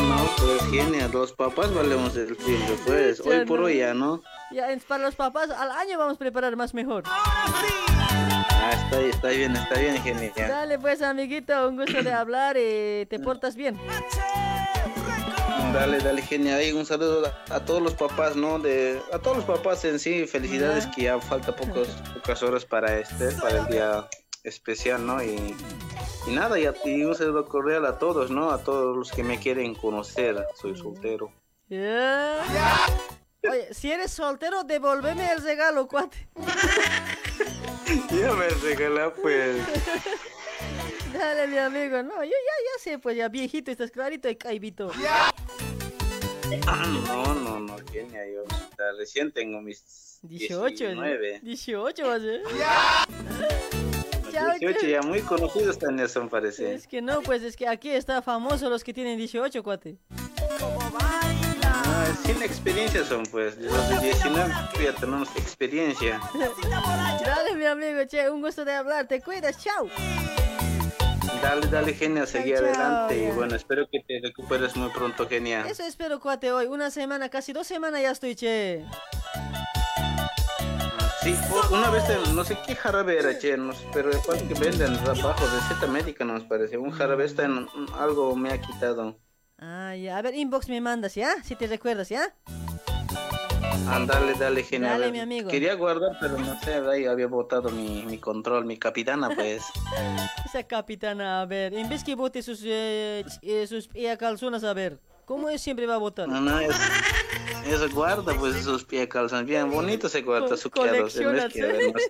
No, 0.07 0.29
pues 0.37 0.61
genial. 0.71 1.11
Los 1.11 1.33
papás 1.33 1.73
valemos 1.73 2.15
el 2.15 2.35
triple, 2.37 2.77
pues. 2.85 3.19
Hoy 3.21 3.45
por 3.45 3.61
hoy 3.61 3.77
ya, 3.77 3.93
¿no? 3.93 4.21
Ya, 4.51 4.67
para 4.87 5.03
los 5.03 5.15
papás, 5.15 5.49
al 5.49 5.71
año 5.71 5.97
vamos 5.97 6.15
a 6.15 6.19
preparar 6.19 6.55
más 6.55 6.73
mejor. 6.73 7.03
Ah, 7.07 8.71
está, 8.71 8.99
está 9.01 9.29
bien, 9.29 9.55
está 9.55 9.79
bien, 9.79 10.01
genial. 10.01 10.33
Dale 10.35 10.79
pues, 10.79 11.01
amiguito, 11.01 11.67
un 11.67 11.77
gusto 11.77 12.01
de 12.01 12.11
hablar 12.11 12.57
y 12.57 13.05
te 13.05 13.19
portas 13.19 13.55
bien. 13.55 13.79
Dale, 15.75 15.97
dale, 15.99 16.21
genial. 16.21 16.63
Y 16.63 16.71
un 16.71 16.85
saludo 16.85 17.25
a, 17.49 17.55
a 17.55 17.65
todos 17.65 17.81
los 17.81 17.93
papás, 17.93 18.35
¿no? 18.35 18.59
De, 18.59 19.01
a 19.11 19.19
todos 19.19 19.37
los 19.37 19.45
papás 19.45 19.83
en 19.85 19.99
sí. 19.99 20.25
Felicidades 20.25 20.87
que 20.87 21.03
ya 21.03 21.19
falta 21.19 21.55
pocos, 21.55 21.89
pocas 22.13 22.41
horas 22.43 22.63
para 22.65 22.97
este, 22.97 23.31
para 23.33 23.59
el 23.59 23.67
día 23.67 24.07
especial, 24.43 25.05
¿no? 25.05 25.21
Y, 25.21 25.55
y 26.27 26.31
nada, 26.31 26.57
y, 26.59 26.65
a- 26.65 26.73
y 26.85 27.03
un 27.03 27.13
saludo 27.13 27.45
cordial 27.47 27.85
a 27.85 27.99
todos, 27.99 28.31
¿no? 28.31 28.51
A 28.51 28.63
todos 28.63 28.95
los 28.95 29.11
que 29.11 29.23
me 29.23 29.37
quieren 29.39 29.75
conocer. 29.75 30.45
Soy 30.59 30.77
soltero. 30.77 31.31
Ya. 31.67 32.39
Oye, 33.49 33.73
si 33.73 33.91
eres 33.91 34.11
soltero, 34.11 34.63
devuélveme 34.63 35.29
el 35.31 35.41
regalo, 35.43 35.87
cuate. 35.87 36.27
Ya 38.11 38.33
me 38.33 38.47
regaló, 38.49 39.13
pues. 39.13 39.57
Dale, 41.17 41.47
mi 41.47 41.57
amigo. 41.57 42.03
No, 42.03 42.23
yo 42.23 42.29
ya, 42.29 42.31
ya 42.31 42.83
sé, 42.83 42.99
pues 42.99 43.15
ya 43.17 43.29
viejito, 43.29 43.71
estás 43.71 43.91
clarito 43.91 44.29
y 44.29 44.35
caibito. 44.35 44.91
No, 47.07 47.33
no, 47.35 47.59
no, 47.59 47.77
genia. 47.91 48.21
Yo 48.27 48.43
recién 48.97 49.31
tengo 49.31 49.61
mis 49.61 50.19
18, 50.23 50.67
19. 50.75 51.39
18 51.41 52.07
va 52.07 52.15
a 52.15 52.19
ser. 52.19 52.41
Los 52.41 54.33
Chao, 54.33 54.51
18 54.59 54.79
chao. 54.81 54.89
ya 54.89 55.01
muy 55.01 55.21
conocidos 55.21 55.79
también 55.79 56.09
son, 56.09 56.27
parece. 56.29 56.73
Es 56.73 56.87
que 56.87 57.01
no, 57.01 57.21
pues 57.21 57.41
es 57.43 57.55
que 57.55 57.67
aquí 57.67 57.89
está 57.89 58.21
famoso 58.21 58.69
los 58.69 58.83
que 58.83 58.93
tienen 58.93 59.17
18, 59.17 59.63
cuate. 59.63 59.97
Ah, 61.63 62.13
sin 62.25 62.41
experiencia 62.43 63.05
son, 63.05 63.23
pues. 63.27 63.57
Los 63.57 63.89
de 63.89 63.99
19 63.99 64.53
ya 64.83 64.93
tenemos 64.93 65.29
experiencia. 65.37 66.19
Dale, 67.23 67.55
mi 67.55 67.65
amigo, 67.65 68.05
che, 68.07 68.29
un 68.29 68.41
gusto 68.41 68.65
de 68.65 68.73
hablar. 68.73 69.07
Te 69.07 69.21
cuidas, 69.21 69.57
chao. 69.63 69.89
Dale, 71.41 71.67
dale, 71.67 71.93
genia, 71.93 72.25
seguí 72.25 72.51
Chao, 72.53 72.64
adelante. 72.65 73.17
Y 73.17 73.31
bueno, 73.31 73.55
espero 73.55 73.88
que 73.89 73.99
te 74.01 74.19
recuperes 74.22 74.75
muy 74.75 74.89
pronto, 74.89 75.27
genia. 75.27 75.65
Eso 75.67 75.83
espero, 75.83 76.19
cuate, 76.19 76.51
hoy. 76.51 76.65
Una 76.67 76.89
semana, 76.91 77.30
casi 77.30 77.53
dos 77.53 77.67
semanas 77.67 78.01
ya 78.01 78.11
estoy, 78.11 78.35
che. 78.35 78.83
Sí, 81.22 81.35
una 81.72 81.89
vez, 81.89 82.03
en- 82.09 82.35
no 82.35 82.43
sé 82.43 82.57
qué 82.67 82.75
jarabe 82.75 83.17
era, 83.17 83.38
che, 83.39 83.57
no 83.57 83.73
sé, 83.73 83.85
pero 83.93 84.09
después 84.09 84.41
que 84.43 84.53
venden 84.53 84.95
bajo 85.05 85.45
receta 85.47 85.88
médica, 85.88 86.23
nos 86.23 86.43
parece. 86.43 86.77
Un 86.77 86.91
jarabe 86.91 87.25
está 87.25 87.45
en 87.45 87.67
algo 87.97 88.35
me 88.35 88.51
ha 88.51 88.61
quitado. 88.61 89.19
Ah, 89.57 89.95
ya. 89.95 90.17
A 90.17 90.22
ver, 90.22 90.35
inbox 90.35 90.67
me 90.69 90.81
mandas, 90.81 91.15
¿ya? 91.15 91.41
Si 91.43 91.55
te 91.55 91.67
recuerdas, 91.67 92.09
¿ya? 92.09 92.33
Ah, 93.88 94.03
dale, 94.05 94.33
dale, 94.33 94.64
genia. 94.64 94.89
Dale, 94.91 95.11
mi 95.11 95.19
amigo. 95.19 95.49
Quería 95.49 95.75
guardar, 95.75 96.17
pero 96.19 96.38
no 96.38 96.59
sé, 96.61 96.73
ahí 96.75 97.05
había 97.05 97.27
botado 97.27 97.69
mi, 97.69 98.03
mi 98.05 98.17
control, 98.17 98.65
mi 98.65 98.77
capitana, 98.77 99.30
pues. 99.33 99.64
Esa 100.45 100.64
capitana, 100.64 101.41
a 101.41 101.45
ver, 101.45 101.73
en 101.73 101.88
vez 101.89 102.03
que 102.03 102.15
bote 102.15 102.41
sus, 102.41 102.61
eh, 102.64 103.23
eh, 103.41 103.67
sus 103.67 103.89
eh, 103.93 104.15
calzones, 104.17 104.64
a 104.64 104.73
ver, 104.73 104.99
¿cómo 105.25 105.49
es 105.49 105.61
siempre 105.61 105.85
va 105.85 105.95
a 105.95 105.99
botar? 105.99 106.27
No, 106.27 106.39
no, 106.41 106.59
es- 106.59 106.75
eso 107.67 107.89
guarda, 107.89 108.33
pues, 108.35 108.55
esos 108.55 108.83
pies 108.83 109.07
calzan 109.07 109.45
bien 109.45 109.72
bonito 109.72 110.07
se 110.07 110.22
guarda 110.22 110.49
Co- 110.49 110.57
su 110.57 110.69
piados, 110.69 111.15
en 111.17 111.31
vez 111.33 111.45
que 111.53 111.61
coleccionas, 111.61 111.75
además- 111.75 112.03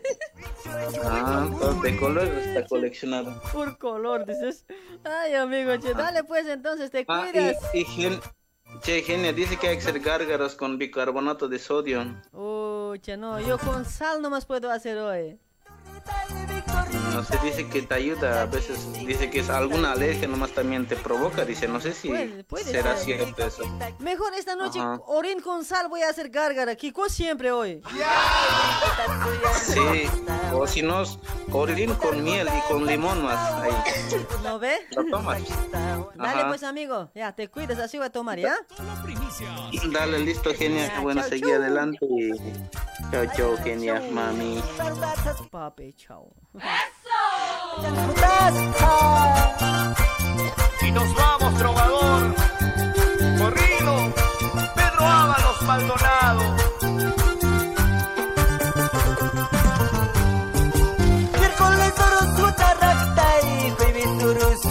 Ah, 1.05 1.79
de 1.81 1.97
color 1.97 2.23
está 2.27 2.65
coleccionado. 2.67 3.41
Por 3.53 3.77
color, 3.77 4.25
dices. 4.25 4.65
Ay, 5.03 5.33
amigo, 5.35 5.75
che, 5.77 5.93
dale 5.93 6.23
pues 6.25 6.45
entonces, 6.47 6.91
te 6.91 7.05
Ah, 7.07 7.29
cuidas. 7.31 7.55
y, 7.73 7.79
y 7.79 7.85
gen- 7.85 8.19
che, 8.81 9.01
genia, 9.01 9.33
dice 9.33 9.57
que 9.57 9.67
hay 9.67 9.77
que 9.77 9.81
hacer 9.81 9.99
gárgaras 9.99 10.55
con 10.55 10.77
bicarbonato 10.77 11.47
de 11.47 11.59
sodio. 11.59 12.05
Uy, 12.31 12.99
che, 12.99 13.17
no, 13.17 13.39
yo 13.39 13.57
con 13.57 13.85
sal 13.85 14.21
nomás 14.21 14.45
puedo 14.45 14.71
hacer 14.71 14.97
hoy. 14.97 15.39
No 17.15 17.23
sé, 17.23 17.39
dice 17.43 17.67
que 17.69 17.81
te 17.81 17.93
ayuda, 17.95 18.41
a 18.41 18.45
veces 18.45 18.91
dice 18.93 19.29
que 19.29 19.39
es 19.39 19.49
alguna 19.49 19.93
alergia 19.93 20.27
nomás 20.27 20.51
también 20.51 20.85
te 20.85 20.97
provoca, 20.97 21.45
dice, 21.45 21.65
no 21.67 21.79
sé 21.79 21.93
si 21.93 22.09
Puede- 22.09 22.43
puede 22.43 22.63
será 22.65 22.95
ser. 22.97 23.17
cierto 23.17 23.45
eso. 23.47 23.63
Mejor 23.99 24.33
esta 24.33 24.55
noche, 24.55 24.79
Ajá. 24.79 24.99
orín 25.07 25.39
con 25.39 25.63
sal 25.63 25.87
voy 25.87 26.01
a 26.01 26.09
hacer 26.09 26.29
gárgara. 26.29 26.75
Kiko 26.75 27.07
siempre 27.07 27.51
hoy. 27.53 27.81
Sí, 29.61 29.79
o 30.53 30.67
si 30.67 30.81
no, 30.81 31.03
Orillín 31.51 31.93
con 31.95 32.21
miel 32.23 32.47
y 32.47 32.71
con 32.71 32.85
limón 32.85 33.23
más. 33.23 33.53
Ahí. 33.61 33.71
¿No 34.43 34.59
ve? 34.59 34.75
Lo 34.91 35.05
tomas. 35.09 35.41
Dale 36.15 36.45
pues 36.45 36.63
amigo, 36.63 37.09
ya 37.15 37.31
te 37.33 37.47
cuidas, 37.49 37.79
así 37.79 37.97
voy 37.97 38.07
a 38.07 38.09
tomar, 38.11 38.37
¿ya? 38.39 38.55
Dale, 39.91 40.19
listo, 40.19 40.53
genia. 40.53 40.99
Bueno, 41.01 41.21
chau, 41.21 41.29
seguí 41.29 41.43
chau. 41.43 41.53
adelante 41.53 42.05
y... 42.05 42.31
Chao, 43.11 43.25
chao, 43.35 43.57
genia, 43.63 44.01
mami. 44.11 44.61
Papi, 45.51 45.93
chao. 45.93 46.29
Y 50.81 50.91
nos 50.91 51.13
vamos, 51.15 51.53
trovador. 51.55 52.35
Corrido, 53.37 54.13
Pedro 54.75 55.05
Ábalos 55.05 55.61
Maldonado. 55.63 56.55
Miércoles 61.39 61.93
turus 61.95 62.29
kutaraktai, 62.35 63.75
jueves 63.77 64.19
turus 64.19 64.65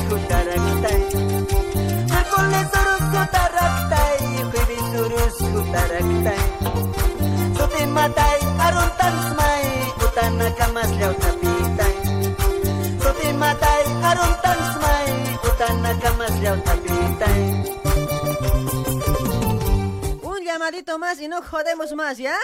llamadito 20.54 20.98
más 21.00 21.20
y 21.20 21.26
no 21.26 21.42
jodemos 21.42 21.92
más, 21.94 22.16
¿ya? 22.16 22.36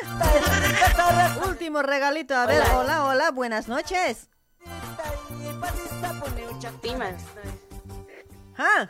Último 1.47 1.81
regalito, 1.81 2.35
a 2.35 2.45
ver, 2.47 2.61
Hola. 2.63 2.79
hola, 2.79 3.05
hola, 3.05 3.31
buenas 3.31 3.69
noches. 3.69 4.29
¿Ah? 8.59 8.89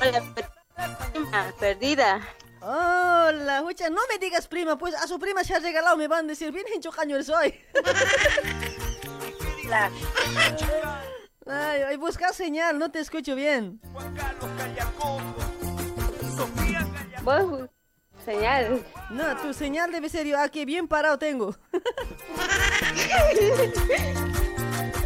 Hola, 0.00 0.22
prima, 1.12 1.54
perdida. 1.60 2.20
Hola, 2.60 3.62
hucha, 3.62 3.88
no 3.88 4.00
me 4.10 4.18
digas 4.18 4.48
prima, 4.48 4.76
pues 4.76 4.96
a 4.96 5.06
su 5.06 5.20
prima 5.20 5.44
se 5.44 5.54
ha 5.54 5.60
regalado, 5.60 5.96
me 5.96 6.08
van 6.08 6.24
a 6.24 6.28
decir, 6.28 6.50
bien 6.50 6.66
hincho 6.74 6.90
caño 6.90 7.22
soy. 7.22 7.54
Ay, 11.50 11.82
ay, 11.82 11.96
busca 11.96 12.32
señal, 12.32 12.78
no 12.78 12.90
te 12.90 13.00
escucho 13.00 13.34
bien. 13.34 13.80
Vos, 17.28 17.68
señal. 18.24 18.82
No, 19.10 19.36
tu 19.36 19.52
señal 19.52 19.92
debe 19.92 20.08
ser 20.08 20.26
yo, 20.26 20.38
aquí 20.38 20.64
bien 20.64 20.88
parado 20.88 21.18
tengo. 21.18 21.54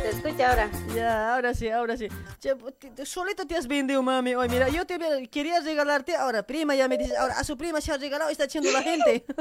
Te 0.02 0.08
escucha 0.08 0.50
ahora. 0.50 0.70
Ya, 0.94 1.34
ahora 1.34 1.52
sí, 1.52 1.68
ahora 1.68 1.96
sí. 1.96 2.06
Te- 2.40 2.54
te- 2.94 3.06
solito 3.06 3.44
te 3.44 3.56
has 3.56 3.66
vendido, 3.66 4.00
mami. 4.04 4.36
Hoy, 4.36 4.48
mira, 4.48 4.68
yo 4.68 4.86
te 4.86 5.28
quería 5.28 5.58
regalarte, 5.60 6.14
ahora 6.14 6.44
prima 6.44 6.76
ya 6.76 6.86
me 6.86 6.96
dice, 6.96 7.16
ahora 7.16 7.38
a 7.38 7.42
su 7.42 7.56
prima 7.56 7.80
se 7.80 7.90
ha 7.90 7.96
regalado 7.96 8.30
está 8.30 8.44
echando 8.44 8.70
la 8.70 8.82
gente. 8.82 9.24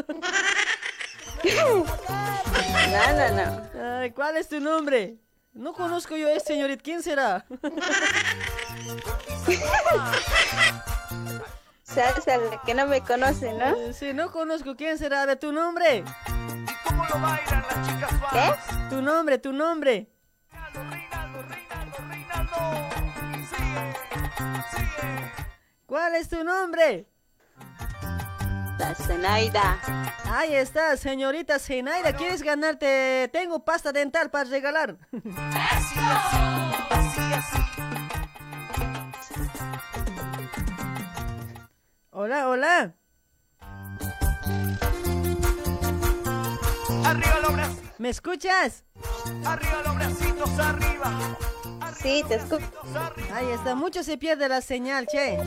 No, 1.44 1.84
no, 3.18 3.28
no. 3.36 4.00
Ay, 4.00 4.12
¿Cuál 4.12 4.38
es 4.38 4.48
tu 4.48 4.60
nombre? 4.60 5.18
No 5.54 5.74
conozco 5.74 6.16
yo 6.16 6.28
a 6.28 6.34
este 6.34 6.54
señorita, 6.54 6.84
¿quién 6.84 7.02
será? 7.02 7.46
Salsa, 11.94 12.38
la 12.38 12.62
que 12.66 12.74
no 12.74 12.88
me 12.88 13.02
conoce, 13.02 13.52
¿no? 13.54 13.66
Eh, 13.76 13.94
Sí, 13.94 14.14
no 14.14 14.32
conozco, 14.32 14.76
¿quién 14.76 14.98
será? 14.98 15.24
A 15.24 15.26
ver, 15.26 15.40
tu 15.40 15.52
nombre. 15.52 16.04
¿Qué? 18.32 18.54
Tu 18.90 19.02
nombre, 19.02 19.38
tu 19.38 19.52
nombre. 19.52 20.10
¿Cuál 25.86 26.16
es 26.16 26.30
tu 26.30 26.44
nombre? 26.44 27.08
La 28.80 28.96
Zenaida. 28.96 29.80
Ahí 30.32 30.54
está, 30.56 30.96
señorita 30.98 31.60
Zenaida. 31.60 32.14
¿Quieres 32.14 32.42
ganarte? 32.42 33.30
Tengo 33.34 33.64
pasta 33.66 33.92
dental 33.92 34.32
para 34.32 34.50
regalar. 34.50 34.98
Hola, 42.14 42.50
hola. 42.50 42.94
Arriba 47.06 47.40
los 47.42 47.54
brazos, 47.54 47.78
¿Me 47.98 48.10
escuchas? 48.10 48.84
arriba 49.46 49.82
los 49.86 49.96
bracitos, 49.96 50.60
arriba. 50.60 51.38
Sí, 52.02 52.24
te 52.28 52.36
escucho. 52.36 52.66
Ahí 53.34 53.48
está, 53.52 53.76
mucho 53.76 54.04
se 54.04 54.18
pierde 54.18 54.50
la 54.50 54.60
señal, 54.62 55.08
che. 55.08 55.38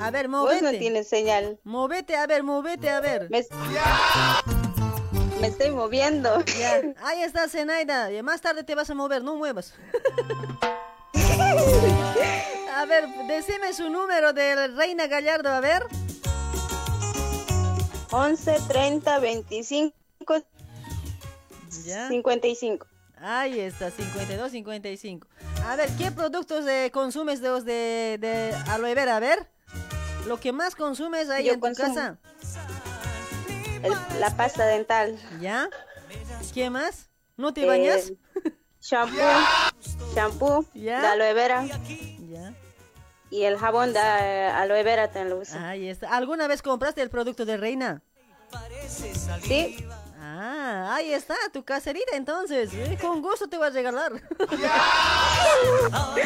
A 0.00 0.10
ver, 0.10 0.28
Vos 0.28 0.40
movete. 0.42 0.62
no 0.62 0.70
tienes 0.78 1.08
señal. 1.08 1.60
Movete, 1.64 2.16
a 2.16 2.26
ver, 2.26 2.42
movete, 2.42 2.88
a 2.88 3.00
ver. 3.00 3.28
Me, 3.30 3.44
me 5.40 5.46
estoy 5.46 5.70
moviendo. 5.72 6.42
Ya, 6.58 6.80
ahí 7.04 7.22
está 7.22 7.48
Zenaida. 7.48 8.10
Y 8.12 8.22
más 8.22 8.40
tarde 8.40 8.64
te 8.64 8.74
vas 8.74 8.88
a 8.88 8.94
mover, 8.94 9.22
no 9.22 9.36
muevas. 9.36 9.74
a 12.80 12.84
ver, 12.86 13.08
decime 13.28 13.72
su 13.74 13.88
número 13.90 14.32
de 14.32 14.68
Reina 14.68 15.06
Gallardo, 15.06 15.50
a 15.50 15.60
ver. 15.60 15.82
11, 18.12 18.56
30, 18.68 19.18
25, 19.18 19.94
Ya. 21.84 22.08
55. 22.08 22.86
Ahí 23.22 23.60
está, 23.60 23.90
52, 23.90 24.50
55. 24.50 25.28
A 25.66 25.76
ver, 25.76 25.90
¿qué 25.98 26.10
productos 26.10 26.66
eh, 26.66 26.90
consumes 26.92 27.40
de 27.42 27.48
los 27.50 27.64
de, 27.64 28.16
de 28.18 28.54
aloe 28.68 28.94
vera? 28.94 29.16
A 29.16 29.20
ver, 29.20 29.46
lo 30.26 30.40
que 30.40 30.52
más 30.52 30.74
consumes 30.74 31.28
ahí 31.28 31.44
Yo 31.46 31.52
en 31.54 31.60
tu 31.60 31.72
casa. 31.74 32.18
El- 33.82 33.92
la 34.20 34.30
pasta 34.36 34.64
dental. 34.66 35.18
¿Ya? 35.40 35.68
¿Qué 36.54 36.70
más? 36.70 37.10
¿No 37.36 37.52
te 37.52 37.62
Eh, 37.64 37.66
bañas? 37.66 38.12
Shampoo. 38.80 39.14
Shampoo. 40.14 40.64
Ya. 40.74 41.00
De 41.02 41.06
aloe 41.08 41.34
vera. 41.34 41.66
Ya. 41.66 42.54
Y 43.30 43.44
el 43.44 43.56
jabón 43.58 43.92
de 43.92 44.00
eh, 44.00 44.46
aloe 44.48 44.82
vera 44.82 45.06
también 45.06 45.30
lo 45.30 45.38
uso. 45.38 45.56
Ahí 45.58 45.88
está. 45.88 46.14
¿Alguna 46.16 46.48
vez 46.48 46.62
compraste 46.62 47.00
el 47.00 47.10
producto 47.10 47.44
de 47.44 47.56
Reina? 47.56 48.02
Sí. 49.42 49.86
Ah, 50.18 50.94
ahí 50.94 51.12
está, 51.12 51.36
tu 51.52 51.64
caserita 51.64 52.16
entonces. 52.16 52.70
Eh, 52.74 52.98
Con 53.00 53.22
gusto 53.22 53.48
te 53.48 53.56
voy 53.56 53.68
a 53.68 53.70
regalar. 53.70 54.12
Ay, 55.92 56.22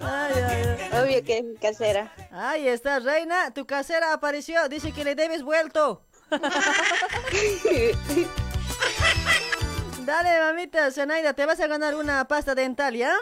ay, 0.00 0.32
ay. 0.44 1.02
Obvio 1.02 1.24
que 1.24 1.38
es 1.38 1.44
mi 1.44 1.56
casera. 1.56 2.12
Ahí 2.30 2.68
está, 2.68 2.98
Reina, 2.98 3.50
tu 3.52 3.66
casera 3.66 4.12
apareció. 4.12 4.68
Dice 4.68 4.92
que 4.92 5.04
le 5.04 5.14
debes 5.14 5.42
vuelto. 5.42 6.04
Dale, 10.04 10.40
mamita, 10.40 10.90
Zenaida, 10.90 11.32
te 11.32 11.46
vas 11.46 11.60
a 11.60 11.66
ganar 11.68 11.94
una 11.94 12.26
pasta 12.26 12.54
dental, 12.54 12.94
¿ya? 12.96 13.14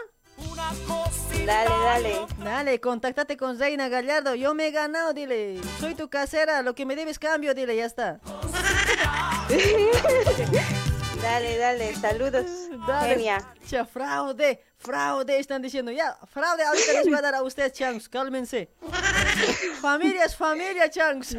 Dale, 1.45 1.69
dale. 1.69 2.25
Dale, 2.37 2.79
contáctate 2.79 3.35
con 3.37 3.57
Reina 3.59 3.89
Gallardo. 3.89 4.35
Yo 4.35 4.53
me 4.53 4.67
he 4.67 4.71
ganado, 4.71 5.13
dile. 5.13 5.59
Soy 5.79 5.95
tu 5.95 6.09
casera, 6.09 6.61
lo 6.61 6.73
que 6.75 6.85
me 6.85 6.95
debes 6.95 7.19
cambio, 7.19 7.53
dile, 7.53 7.75
ya 7.75 7.85
está. 7.85 8.19
Dale, 11.21 11.57
dale. 11.57 11.95
Saludos. 11.95 12.45
Dale. 12.87 13.09
Genia. 13.09 13.37
Cha, 13.67 13.85
fraude, 13.85 14.59
fraude, 14.79 15.37
están 15.37 15.61
diciendo. 15.61 15.91
Ya, 15.91 16.17
fraude, 16.31 16.63
ahorita 16.63 16.93
les 16.93 17.05
voy 17.05 17.15
a 17.15 17.21
dar 17.21 17.35
a 17.35 17.43
ustedes, 17.43 17.73
Changs, 17.73 18.09
cálmense. 18.09 18.71
familia 19.81 20.25
es 20.25 20.35
familia, 20.35 20.89
Changs. 20.89 21.37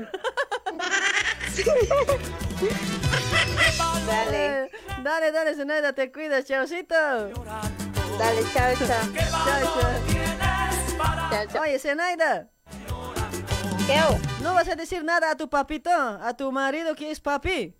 Dale. 4.06 4.70
Dale, 5.02 5.32
dale, 5.32 5.54
Zenaida, 5.56 5.92
te 5.92 6.12
cuidas, 6.12 6.44
chaucito. 6.44 6.94
Dale, 8.22 8.42
chao, 8.54 8.74
chao. 8.76 9.04
Chao, 11.30 11.46
chao. 11.52 11.62
Oye, 11.62 11.78
Zenaida. 11.78 12.48
¿Qué? 13.86 14.00
¿No 14.42 14.54
vas 14.54 14.68
a 14.68 14.76
decir 14.76 15.02
nada 15.02 15.32
a 15.32 15.36
tu 15.36 15.48
papito, 15.50 15.90
a 15.90 16.32
tu 16.36 16.52
marido 16.52 16.94
que 16.94 17.10
es 17.10 17.18
papi? 17.20 17.74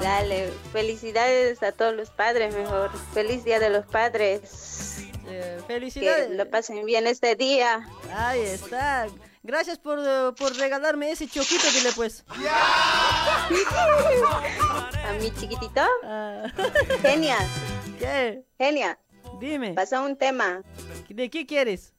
Dale. 0.00 0.50
Felicidades 0.72 1.62
a 1.62 1.72
todos 1.72 1.94
los 1.94 2.08
padres, 2.10 2.54
mejor. 2.54 2.90
Feliz 3.12 3.44
Día 3.44 3.60
de 3.60 3.68
los 3.68 3.84
Padres. 3.86 5.00
Eh, 5.28 5.58
Que 5.58 5.74
felicidades. 5.74 6.30
lo 6.30 6.48
pasen 6.48 6.86
bien 6.86 7.06
este 7.06 7.34
día. 7.36 7.86
Ahí 8.14 8.40
está. 8.40 9.08
Gracias 9.42 9.78
por, 9.78 9.98
por 10.36 10.56
regalarme 10.56 11.10
ese 11.10 11.28
choquito, 11.28 11.66
dile 11.72 11.92
pues. 11.94 12.24
A 15.06 15.12
mi 15.20 15.30
chiquitito. 15.34 15.82
Ah. 16.04 16.44
Genia. 17.02 17.36
¿Qué? 17.98 18.44
Genia. 18.58 18.98
Dime. 19.40 19.74
Pasa 19.74 20.00
un 20.00 20.16
tema. 20.16 20.62
¿De 21.08 21.30
qué 21.30 21.46
quieres? 21.46 21.92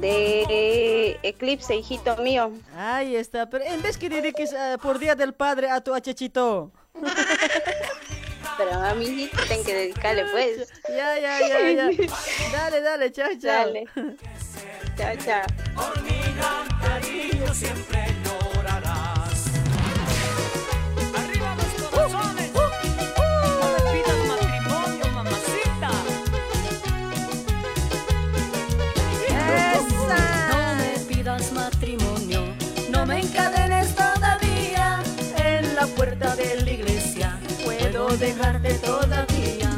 de 0.00 1.18
Eclipse, 1.22 1.76
hijito 1.76 2.16
mío. 2.16 2.52
Ahí 2.76 3.14
está, 3.14 3.48
pero 3.48 3.64
en 3.64 3.80
vez 3.82 3.96
que 3.96 4.08
dediques 4.08 4.52
ah, 4.52 4.76
por 4.82 4.98
Día 4.98 5.14
del 5.14 5.32
Padre 5.32 5.70
a 5.70 5.80
tu 5.80 5.94
achachito. 5.94 6.72
Pero 8.58 8.72
a 8.72 8.94
mi 8.94 9.06
hijito 9.06 9.38
tengo 9.48 9.64
que 9.64 9.74
dedicarle, 9.74 10.26
pues. 10.30 10.68
Ya, 10.88 11.18
ya, 11.18 11.40
ya, 11.40 11.70
ya. 11.70 11.90
Dale, 12.52 12.82
dale, 12.82 13.10
chao, 13.10 13.30
chao. 13.40 13.66
Dale. 13.66 13.84
Chao, 14.94 15.16
chao. 15.24 15.46
cariño 16.82 17.54
siempre 17.54 18.11
puerta 36.22 36.36
de 36.36 36.62
la 36.62 36.70
iglesia. 36.70 37.38
Puedo 37.64 38.08
dejarte 38.16 38.74
todavía. 38.74 39.70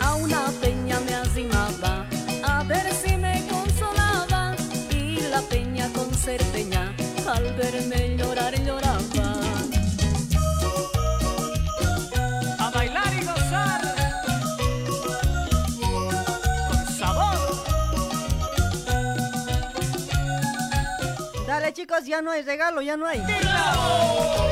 A 0.00 0.14
una 0.14 0.46
peña 0.60 1.00
me 1.00 1.14
arrimaba, 1.14 2.06
a 2.44 2.62
ver 2.64 2.92
si 2.92 3.16
me 3.16 3.46
consolaba. 3.48 4.54
Y 4.90 5.20
la 5.30 5.40
peña 5.42 5.88
con 5.92 6.12
ser 6.14 6.42
peña, 6.52 6.94
al 7.26 7.52
verme 7.54 8.16
llorar 8.16 8.54
lloraba. 8.62 9.40
A 12.58 12.70
bailar 12.70 13.12
y 13.20 13.24
gozar. 13.24 13.80
Con 16.68 16.86
sabor. 16.98 17.64
Dale, 21.46 21.72
chicos, 21.72 22.04
ya 22.06 22.22
no 22.22 22.30
hay 22.30 22.42
regalo, 22.42 22.80
ya 22.82 22.96
no 22.96 23.06
hay. 23.06 23.20
Morena 23.20 24.51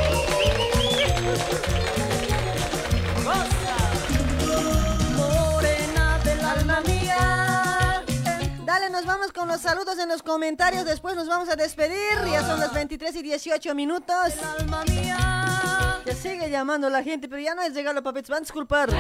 con 9.41 9.49
los 9.49 9.61
saludos 9.63 9.99
en 9.99 10.09
los 10.09 10.23
comentarios. 10.23 10.85
Después 10.85 11.17
nos 11.17 11.27
vamos 11.27 11.49
a 11.49 11.57
despedir. 11.57 12.19
Ya 12.31 12.43
son 12.43 12.61
las 12.61 12.75
23 12.75 13.17
y 13.17 13.23
18 13.23 13.75
minutos. 13.75 14.35
Alma 14.59 14.85
mía. 14.85 15.99
Te 16.05 16.15
sigue 16.15 16.51
llamando 16.51 16.91
la 16.91 17.03
gente, 17.03 17.29
pero 17.29 17.41
ya 17.41 17.55
no 17.55 17.63
es 17.63 17.75
regalo, 17.75 18.03
papitos. 18.03 18.29
Van 18.31 18.39
a 18.39 18.41
disculpar. 18.41 18.91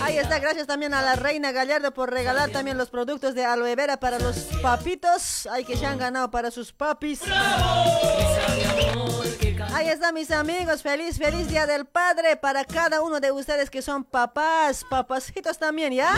Ahí 0.00 0.16
está, 0.16 0.38
gracias 0.38 0.66
también 0.66 0.94
a 0.94 1.02
la 1.02 1.16
Reina 1.16 1.52
Gallardo 1.52 1.92
por 1.92 2.10
regalar 2.10 2.48
también 2.50 2.78
los 2.78 2.88
productos 2.88 3.34
de 3.34 3.44
aloe 3.44 3.74
vera 3.76 4.00
para 4.00 4.18
los 4.18 4.36
papitos. 4.62 5.46
Ay, 5.50 5.64
que 5.64 5.76
se 5.76 5.84
han 5.84 5.98
ganado 5.98 6.30
para 6.30 6.50
sus 6.50 6.72
papis. 6.72 7.20
Ahí 9.78 9.90
está, 9.90 10.10
mis 10.10 10.32
amigos. 10.32 10.82
Feliz, 10.82 11.18
feliz 11.18 11.46
Día 11.46 11.64
del 11.64 11.86
Padre 11.86 12.34
para 12.34 12.64
cada 12.64 13.00
uno 13.00 13.20
de 13.20 13.30
ustedes 13.30 13.70
que 13.70 13.80
son 13.80 14.02
papás. 14.02 14.84
Papacitos 14.90 15.56
también, 15.56 15.92
¿ya? 15.92 16.10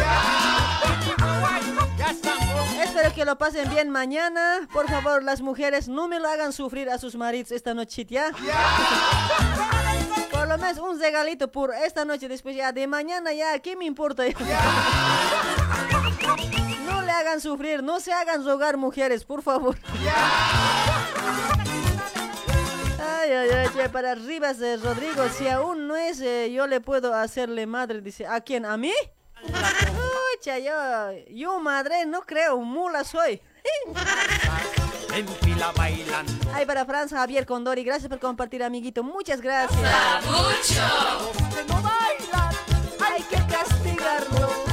Espero 2.82 3.14
que 3.14 3.26
lo 3.26 3.36
pasen 3.36 3.68
bien 3.68 3.90
mañana. 3.90 4.66
Por 4.72 4.88
favor, 4.88 5.22
las 5.22 5.42
mujeres, 5.42 5.88
no 5.88 6.08
me 6.08 6.18
lo 6.18 6.30
hagan 6.30 6.54
sufrir 6.54 6.88
a 6.88 6.96
sus 6.96 7.16
maridos 7.16 7.52
esta 7.52 7.74
noche, 7.74 8.06
¿ya? 8.06 8.30
Por 10.30 10.48
lo 10.48 10.56
menos 10.56 10.78
un 10.78 10.98
regalito 10.98 11.52
por 11.52 11.74
esta 11.74 12.06
noche, 12.06 12.28
después 12.28 12.56
ya 12.56 12.72
de 12.72 12.86
mañana 12.86 13.34
ya, 13.34 13.58
¿qué 13.58 13.76
me 13.76 13.84
importa? 13.84 14.22
No 16.86 17.02
le 17.02 17.12
hagan 17.12 17.42
sufrir, 17.42 17.82
no 17.82 18.00
se 18.00 18.10
hagan 18.10 18.42
rogar 18.42 18.78
mujeres, 18.78 19.24
por 19.24 19.42
favor. 19.42 19.76
Ay, 23.30 23.36
ay, 23.36 23.50
ay, 23.50 23.68
che, 23.72 23.88
para 23.88 24.16
Rivas 24.16 24.58
de 24.58 24.76
Rodrigo, 24.76 25.28
si 25.28 25.46
aún 25.46 25.86
no 25.86 25.94
es, 25.94 26.20
eh, 26.20 26.50
yo 26.52 26.66
le 26.66 26.80
puedo 26.80 27.14
hacerle 27.14 27.64
madre, 27.64 28.00
dice, 28.00 28.26
¿a 28.26 28.40
quién? 28.40 28.66
¿A 28.66 28.76
mí? 28.76 28.92
Pucha, 29.40 30.58
yo, 30.58 30.72
yo 31.30 31.60
madre, 31.60 32.06
no 32.06 32.22
creo, 32.22 32.56
mula 32.58 33.04
soy. 33.04 33.40
En 35.14 35.28
fila 35.28 35.70
bailando. 35.76 36.32
Ay, 36.52 36.66
para 36.66 36.84
Franz 36.84 37.12
Javier 37.12 37.46
Condori, 37.46 37.84
gracias 37.84 38.08
por 38.08 38.18
compartir, 38.18 38.64
amiguito, 38.64 39.04
muchas 39.04 39.40
gracias. 39.40 39.80
Que 41.54 41.64
no 41.68 41.80
bailan. 41.80 42.54
Hay 43.00 43.22
que 43.22 43.36
castigarlo. 43.46 44.69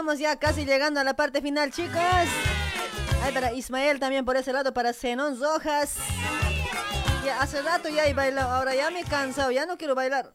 Estamos 0.00 0.18
ya 0.18 0.36
casi 0.36 0.64
llegando 0.64 0.98
a 0.98 1.04
la 1.04 1.12
parte 1.12 1.42
final, 1.42 1.70
chicos. 1.72 2.00
Ay, 3.22 3.32
para 3.34 3.52
Ismael 3.52 4.00
también 4.00 4.24
por 4.24 4.34
ese 4.34 4.50
lado, 4.50 4.72
para 4.72 4.94
Zenón 4.94 5.38
Rojas. 5.38 5.96
Ya 7.22 7.42
hace 7.42 7.60
rato 7.60 7.90
ya 7.90 8.06
he 8.06 8.14
bailado, 8.14 8.50
ahora 8.50 8.74
ya 8.74 8.90
me 8.90 9.00
he 9.00 9.04
cansado, 9.04 9.50
ya 9.50 9.66
no 9.66 9.76
quiero 9.76 9.94
bailar. 9.94 10.32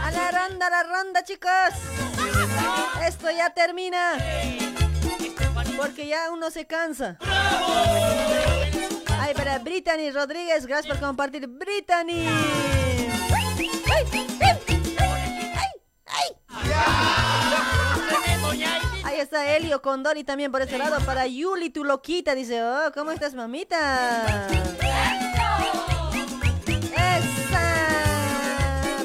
A 0.00 0.10
la 0.12 0.30
ronda, 0.30 0.66
a 0.68 0.70
la 0.70 0.82
ronda, 0.84 1.24
chicos. 1.24 1.50
Esto 3.04 3.28
ya 3.32 3.50
termina. 3.50 4.18
Porque 5.76 6.06
ya 6.06 6.30
uno 6.30 6.52
se 6.52 6.64
cansa. 6.64 7.18
Ay, 9.24 9.34
para 9.34 9.56
Brittany 9.60 10.10
Rodríguez, 10.10 10.66
gracias 10.66 10.98
por 10.98 11.06
compartir. 11.06 11.46
Brittany. 11.46 12.26
Ahí 19.04 19.20
está 19.20 19.56
Elio 19.56 19.80
Condori 19.80 20.24
también 20.24 20.50
por 20.50 20.60
ese 20.62 20.76
lado. 20.76 20.98
Para 21.06 21.28
Yuli, 21.28 21.70
tu 21.70 21.84
loquita. 21.84 22.34
Dice, 22.34 22.64
oh, 22.64 22.90
¿cómo 22.92 23.12
estás, 23.12 23.32
mamita? 23.34 24.48
¡Esa! 26.96 27.76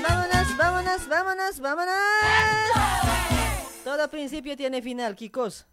Vámonos, 0.02 0.58
vámonos, 0.58 1.08
vámonos, 1.08 1.60
vámonos. 1.60 1.96
Todo 3.84 4.10
principio 4.10 4.58
tiene 4.58 4.82
final, 4.82 5.16
Kikos. 5.16 5.68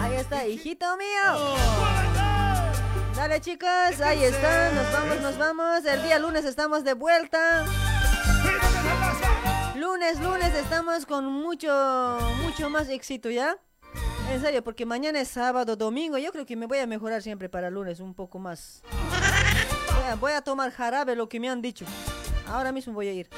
Ahí 0.00 0.14
está, 0.14 0.46
hijito 0.46 0.96
mío. 0.96 2.11
Dale, 3.16 3.40
chicos, 3.40 4.00
ahí 4.02 4.24
está. 4.24 4.72
Nos 4.72 4.92
vamos, 4.92 5.20
nos 5.20 5.38
vamos. 5.38 5.84
El 5.84 6.02
día 6.02 6.18
lunes 6.18 6.44
estamos 6.44 6.82
de 6.82 6.94
vuelta. 6.94 7.64
Lunes, 9.76 10.20
lunes 10.20 10.54
estamos 10.54 11.06
con 11.06 11.26
mucho, 11.26 12.18
mucho 12.42 12.70
más 12.70 12.88
éxito, 12.88 13.30
¿ya? 13.30 13.56
En 14.30 14.40
serio, 14.40 14.64
porque 14.64 14.86
mañana 14.86 15.20
es 15.20 15.28
sábado, 15.28 15.76
domingo. 15.76 16.16
Yo 16.16 16.32
creo 16.32 16.46
que 16.46 16.56
me 16.56 16.66
voy 16.66 16.78
a 16.78 16.86
mejorar 16.86 17.22
siempre 17.22 17.48
para 17.48 17.70
lunes 17.70 18.00
un 18.00 18.14
poco 18.14 18.38
más. 18.38 18.82
Voy 19.94 20.04
a, 20.10 20.14
voy 20.16 20.32
a 20.32 20.40
tomar 20.40 20.72
jarabe, 20.72 21.14
lo 21.14 21.28
que 21.28 21.38
me 21.38 21.50
han 21.50 21.60
dicho. 21.60 21.84
Ahora 22.48 22.72
mismo 22.72 22.94
voy 22.94 23.08
a 23.08 23.12
ir. 23.12 23.28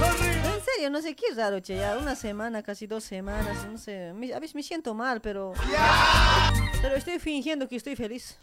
En 0.00 0.64
serio, 0.64 0.90
no 0.90 1.02
sé 1.02 1.16
qué 1.16 1.26
es 1.30 1.36
raro, 1.36 1.60
che. 1.60 1.76
Ya 1.76 1.98
una 1.98 2.14
semana, 2.14 2.62
casi 2.62 2.86
dos 2.86 3.02
semanas, 3.04 3.66
no 3.70 3.76
sé. 3.76 4.10
A 4.34 4.38
veces 4.38 4.54
me 4.54 4.62
siento 4.62 4.94
mal, 4.94 5.20
pero. 5.20 5.52
Pero 6.84 6.96
estoy 6.96 7.18
fingiendo 7.18 7.66
que 7.66 7.76
estoy 7.76 7.96
feliz. 7.96 8.36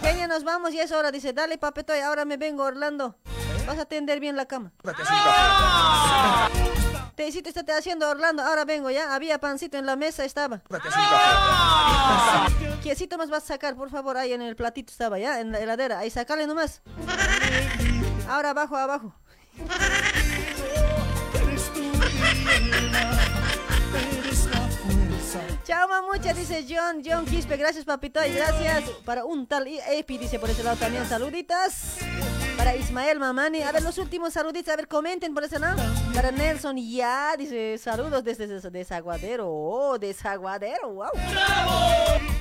Genia, 0.00 0.26
nos 0.26 0.44
vamos 0.44 0.72
y 0.72 0.80
es 0.80 0.90
hora. 0.92 1.12
Dice, 1.12 1.34
dale, 1.34 1.58
papeto, 1.58 1.94
y 1.94 2.00
ahora 2.00 2.24
me 2.24 2.38
vengo, 2.38 2.62
Orlando. 2.64 3.18
Vas 3.66 3.78
a 3.78 3.84
tender 3.84 4.18
bien 4.18 4.34
la 4.34 4.46
cama. 4.46 4.72
Tecito 7.16 7.50
está 7.50 7.76
haciendo 7.76 8.08
Orlando, 8.08 8.42
ahora 8.42 8.64
vengo 8.64 8.88
ya. 8.88 9.14
Había 9.14 9.38
pancito 9.40 9.76
en 9.76 9.84
la 9.84 9.94
mesa, 9.94 10.24
estaba. 10.24 10.62
Quesito 12.82 13.18
más 13.18 13.28
vas 13.28 13.44
a 13.44 13.48
sacar, 13.48 13.76
por 13.76 13.90
favor, 13.90 14.16
ahí 14.16 14.32
en 14.32 14.40
el 14.40 14.56
platito 14.56 14.92
estaba, 14.92 15.18
ya, 15.18 15.38
en 15.40 15.52
la 15.52 15.58
heladera. 15.58 15.98
Ahí 15.98 16.08
sacale 16.08 16.46
nomás. 16.46 16.80
Ahora 18.26 18.50
abajo, 18.50 18.74
abajo. 18.74 19.14
Chao 25.64 25.86
mamucha, 25.88 26.32
dice 26.32 26.64
John, 26.68 27.02
John 27.04 27.24
Quispe, 27.26 27.56
gracias 27.56 27.84
papito 27.84 28.24
y 28.24 28.32
gracias 28.32 28.88
para 29.04 29.24
un 29.24 29.46
tal 29.46 29.66
Epi, 29.68 30.18
dice 30.18 30.38
por 30.38 30.50
ese 30.50 30.64
lado 30.64 30.76
también, 30.76 31.06
saluditas. 31.06 31.98
Para 32.56 32.74
Ismael 32.76 33.18
Mamani, 33.18 33.62
a 33.62 33.72
ver 33.72 33.82
los 33.82 33.96
últimos 33.98 34.32
saluditos, 34.34 34.72
a 34.72 34.76
ver, 34.76 34.86
comenten 34.88 35.32
por 35.32 35.44
eso, 35.44 35.58
¿no? 35.58 35.68
Para 36.14 36.30
Nelson, 36.30 36.76
ya, 36.76 37.34
dice, 37.38 37.78
saludos 37.78 38.22
desde 38.24 38.46
des- 38.46 38.70
Desaguadero, 38.70 39.48
oh, 39.48 39.98
Desaguadero, 39.98 40.90
wow. 40.92 41.08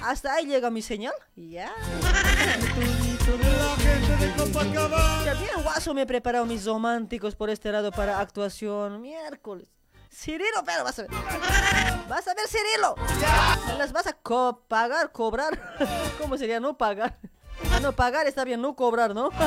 Hasta 0.03 0.33
ahí 0.33 0.45
llega 0.45 0.69
mi 0.69 0.81
señal, 0.81 1.13
ya. 1.35 1.71
Ya 5.25 5.33
bien, 5.35 5.63
guaso, 5.63 5.93
me 5.93 6.01
he 6.01 6.05
preparado 6.05 6.45
mis 6.45 6.65
románticos 6.65 7.35
por 7.35 7.49
este 7.49 7.71
lado 7.71 7.91
para 7.91 8.19
actuación, 8.19 9.01
miércoles. 9.01 9.69
Cirilo, 10.11 10.63
pero 10.65 10.83
vas 10.83 10.99
a 10.99 11.03
ver. 11.03 11.11
Vas 12.07 12.27
a 12.27 12.33
ver, 12.33 12.47
Cirilo. 12.47 12.95
Las 13.77 13.91
vas 13.91 14.07
a 14.07 14.17
pagar, 14.67 15.11
cobrar. 15.11 15.75
¿Cómo 16.19 16.37
sería 16.37 16.59
no 16.59 16.77
pagar? 16.77 17.17
No, 17.81 17.91
pagar 17.93 18.27
está 18.27 18.43
bien, 18.43 18.61
no 18.61 18.75
cobrar, 18.75 19.13
¿no? 19.13 19.29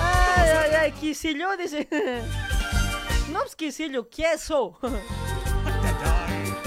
Ay, 0.00 0.50
ay, 0.50 0.70
ay, 0.80 0.92
quisillo, 0.92 1.56
dice. 1.56 1.88
No, 3.32 3.40
pues 3.40 3.54
quisillo, 3.56 4.08
queso. 4.08 4.78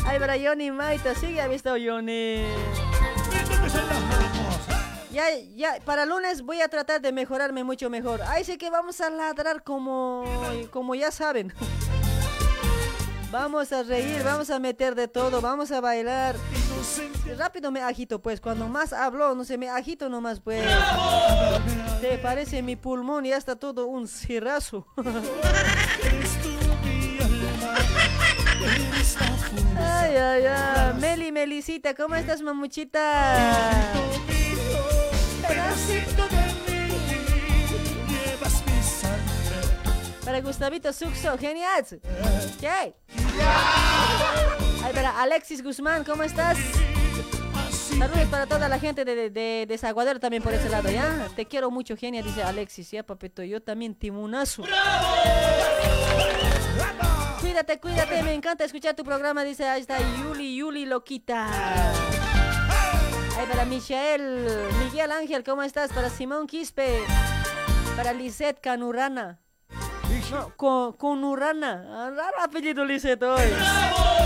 Ay, 0.05 0.19
para 0.19 0.35
Johnny 0.37 0.69
Maita, 0.69 1.13
he 1.23 1.47
visto 1.47 1.71
Johnny. 1.71 2.45
Ya, 5.11 5.23
ya, 5.55 5.77
para 5.83 6.05
lunes 6.05 6.41
voy 6.41 6.61
a 6.61 6.69
tratar 6.69 7.01
de 7.01 7.11
mejorarme 7.11 7.63
mucho 7.65 7.89
mejor. 7.89 8.21
Ay, 8.25 8.45
sí 8.45 8.57
que 8.57 8.69
vamos 8.69 9.01
a 9.01 9.09
ladrar 9.09 9.63
como, 9.63 10.23
como 10.71 10.95
ya 10.95 11.11
saben. 11.11 11.53
Vamos 13.29 13.71
a 13.71 13.83
reír, 13.83 14.23
vamos 14.23 14.49
a 14.49 14.59
meter 14.59 14.95
de 14.95 15.07
todo, 15.07 15.41
vamos 15.41 15.71
a 15.71 15.79
bailar. 15.81 16.35
Rápido 17.37 17.71
me 17.71 17.81
agito, 17.81 18.21
pues. 18.21 18.41
Cuando 18.41 18.67
más 18.67 18.91
hablo, 18.93 19.35
no 19.35 19.43
sé, 19.45 19.57
me 19.57 19.69
agito 19.69 20.09
nomás, 20.09 20.39
pues. 20.39 20.63
Te 22.01 22.17
parece 22.17 22.61
mi 22.61 22.75
pulmón, 22.75 23.23
ya 23.25 23.37
está 23.37 23.55
todo 23.55 23.87
un 23.87 24.07
cirrazo. 24.07 24.85
Ay, 29.77 30.15
ay, 30.15 30.45
ay. 30.45 30.93
Meli, 30.99 31.31
Melicita, 31.31 31.93
¿cómo 31.95 32.15
estás, 32.15 32.41
mamuchita? 32.41 33.91
Para 40.23 40.39
Gustavito 40.41 40.93
Suxo, 40.93 41.37
genial. 41.37 41.85
¿Qué? 42.59 42.95
Ay, 44.83 44.93
para 44.93 45.21
Alexis 45.21 45.63
Guzmán, 45.63 46.03
¿cómo 46.03 46.23
estás? 46.23 46.57
Saludos 47.97 48.27
para 48.29 48.45
toda 48.47 48.67
la 48.69 48.79
gente 48.79 49.03
de, 49.05 49.15
de, 49.15 49.29
de 49.29 49.65
Desaguadero 49.67 50.19
también 50.19 50.41
por 50.41 50.53
ese 50.53 50.69
lado, 50.69 50.89
¿ya? 50.89 51.27
Te 51.35 51.45
quiero 51.45 51.69
mucho, 51.69 51.95
genia, 51.95 52.23
dice 52.23 52.41
Alexis, 52.41 52.89
¿ya, 52.91 53.03
papito? 53.03 53.43
Yo 53.43 53.61
también, 53.61 53.93
timonazo. 53.93 54.63
Cuídate, 57.41 57.79
cuídate, 57.79 58.23
me 58.23 58.33
encanta 58.33 58.63
escuchar 58.63 58.95
tu 58.95 59.03
programa, 59.03 59.43
dice, 59.43 59.67
ahí 59.67 59.81
está 59.81 59.97
Yuli, 60.19 60.55
Yuli 60.55 60.85
Loquita. 60.85 61.47
Para 63.49 63.65
Michael, 63.65 64.47
Miguel 64.83 65.11
Ángel, 65.11 65.43
¿cómo 65.43 65.63
estás? 65.63 65.91
Para 65.91 66.09
Simón 66.09 66.45
Quispe, 66.45 66.99
para 67.95 68.13
Lisette 68.13 68.61
Canurana. 68.61 69.39
No, 70.29 70.55
con, 70.55 70.93
Conurrana. 70.93 71.85
Ah, 71.89 72.11
Raro 72.15 72.41
apellido 72.43 72.85
Lisette 72.85 73.23
hoy. 73.23 73.51
Oh, 73.97 74.20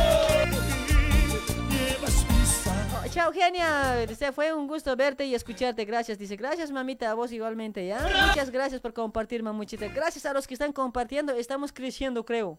chao, 3.16 3.32
genia. 3.32 4.06
Dice, 4.08 4.34
fue 4.34 4.54
un 4.54 4.68
gusto 4.68 4.94
verte 4.98 5.26
y 5.26 5.34
escucharte. 5.34 5.86
Gracias. 5.86 6.18
Dice, 6.18 6.36
gracias, 6.36 6.70
mamita. 6.70 7.10
A 7.10 7.14
vos 7.14 7.32
igualmente, 7.32 7.88
¿ya? 7.88 8.06
Muchas 8.28 8.52
gracias 8.52 8.82
por 8.82 8.94
compartir, 8.94 9.42
mamuchita. 9.42 9.88
Gracias 9.88 10.26
a 10.26 10.34
los 10.34 10.46
que 10.46 10.54
están 10.54 10.74
compartiendo. 10.74 11.32
Estamos 11.32 11.72
creciendo, 11.72 12.26
creo. 12.26 12.58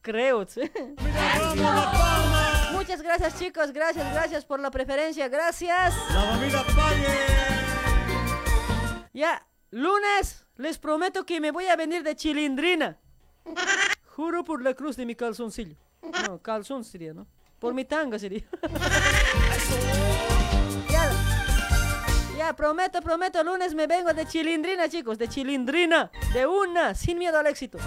creo. 0.00 0.46
¿sí? 0.46 0.60
Muchas 2.72 3.02
gracias, 3.02 3.36
chicos. 3.36 3.72
Gracias, 3.72 4.12
gracias 4.14 4.44
por 4.44 4.60
la 4.60 4.70
preferencia. 4.70 5.28
Gracias. 5.28 5.92
La 6.14 6.22
familia 6.22 6.62
Pague. 6.76 7.08
Ya, 9.12 9.44
lunes 9.70 10.46
les 10.56 10.78
prometo 10.78 11.26
que 11.26 11.40
me 11.40 11.50
voy 11.50 11.66
a 11.66 11.74
venir 11.74 12.04
de 12.04 12.14
chilindrina. 12.14 13.00
Juro 14.06 14.44
por 14.44 14.62
la 14.62 14.74
cruz 14.74 14.94
de 14.96 15.04
mi 15.04 15.16
calzoncillo. 15.16 15.74
No, 16.28 16.40
calzón 16.40 16.84
sería, 16.84 17.12
¿no? 17.12 17.26
Por 17.62 17.72
mi 17.74 17.84
tanga 17.84 18.18
sería. 18.18 18.42
ya, 20.90 21.12
ya, 22.36 22.56
prometo, 22.56 23.00
prometo, 23.00 23.44
lunes 23.44 23.72
me 23.72 23.86
vengo 23.86 24.12
de 24.12 24.26
chilindrina, 24.26 24.88
chicos, 24.88 25.16
de 25.16 25.28
chilindrina. 25.28 26.10
De 26.34 26.44
una, 26.44 26.96
sin 26.96 27.18
miedo 27.18 27.38
al 27.38 27.46
éxito. 27.46 27.78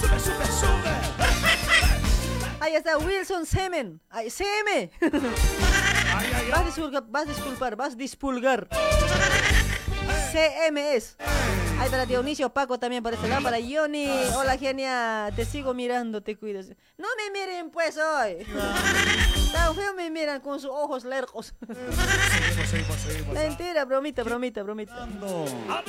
Sube, 0.00 0.18
sube, 0.18 0.46
sube. 0.46 0.88
Ahí 2.60 2.74
está 2.74 2.96
Wilson 2.96 3.44
Semen. 3.44 4.00
Ay, 4.08 4.30
CM. 4.30 4.90
Vas 6.50 6.60
a 6.60 6.64
disculpar, 6.64 7.04
vas 7.06 7.24
a 7.24 7.26
disculpar, 7.26 7.76
vas 7.76 7.92
a 7.92 7.96
dispulgar. 7.96 8.66
CMS. 10.32 11.18
Ay, 11.80 11.90
para 11.90 12.06
Dionisio 12.06 12.50
Paco 12.50 12.78
también 12.78 13.02
para 13.02 13.14
este 13.16 13.28
lado, 13.28 13.42
para 13.42 13.58
Johnny. 13.58 14.08
Hola, 14.36 14.58
genia. 14.58 15.30
Te 15.36 15.44
sigo 15.44 15.74
mirando, 15.74 16.22
te 16.22 16.36
cuidas. 16.36 16.66
No 16.96 17.06
me 17.16 17.30
miren, 17.30 17.70
pues, 17.70 17.96
hoy. 17.96 18.44
Tan 19.52 19.74
feo 19.74 19.94
me 19.94 20.10
miran 20.10 20.40
con 20.40 20.60
sus 20.60 20.70
ojos 20.70 21.04
lercos. 21.04 21.54
Mentira, 23.32 23.84
bromita, 23.84 24.22
bromita, 24.22 24.62
bromita. 24.62 25.08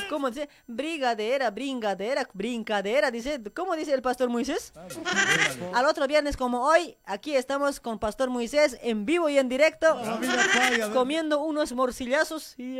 ¿Cómo 0.10 0.30
dice? 0.30 0.48
Brigadera, 0.68 1.50
bringadera, 1.52 2.30
brincadera, 2.34 3.12
dice. 3.12 3.42
¿Cómo 3.54 3.76
dice 3.76 3.94
el 3.94 4.02
pastor 4.02 4.30
Moisés? 4.30 4.72
Al 5.74 5.86
otro 5.86 6.08
viernes 6.08 6.38
como 6.38 6.66
hoy, 6.66 6.98
aquí 7.06 7.36
estamos 7.36 7.80
con 7.80 8.00
Pastor 8.00 8.30
Moisés 8.30 8.78
en 8.82 9.06
vivo 9.06 9.28
y 9.28 9.38
en 9.38 9.50
directo, 9.50 10.00
comiendo 10.94 11.42
unos 11.42 11.74
morcillazos. 11.74 12.54
Y, 12.58 12.80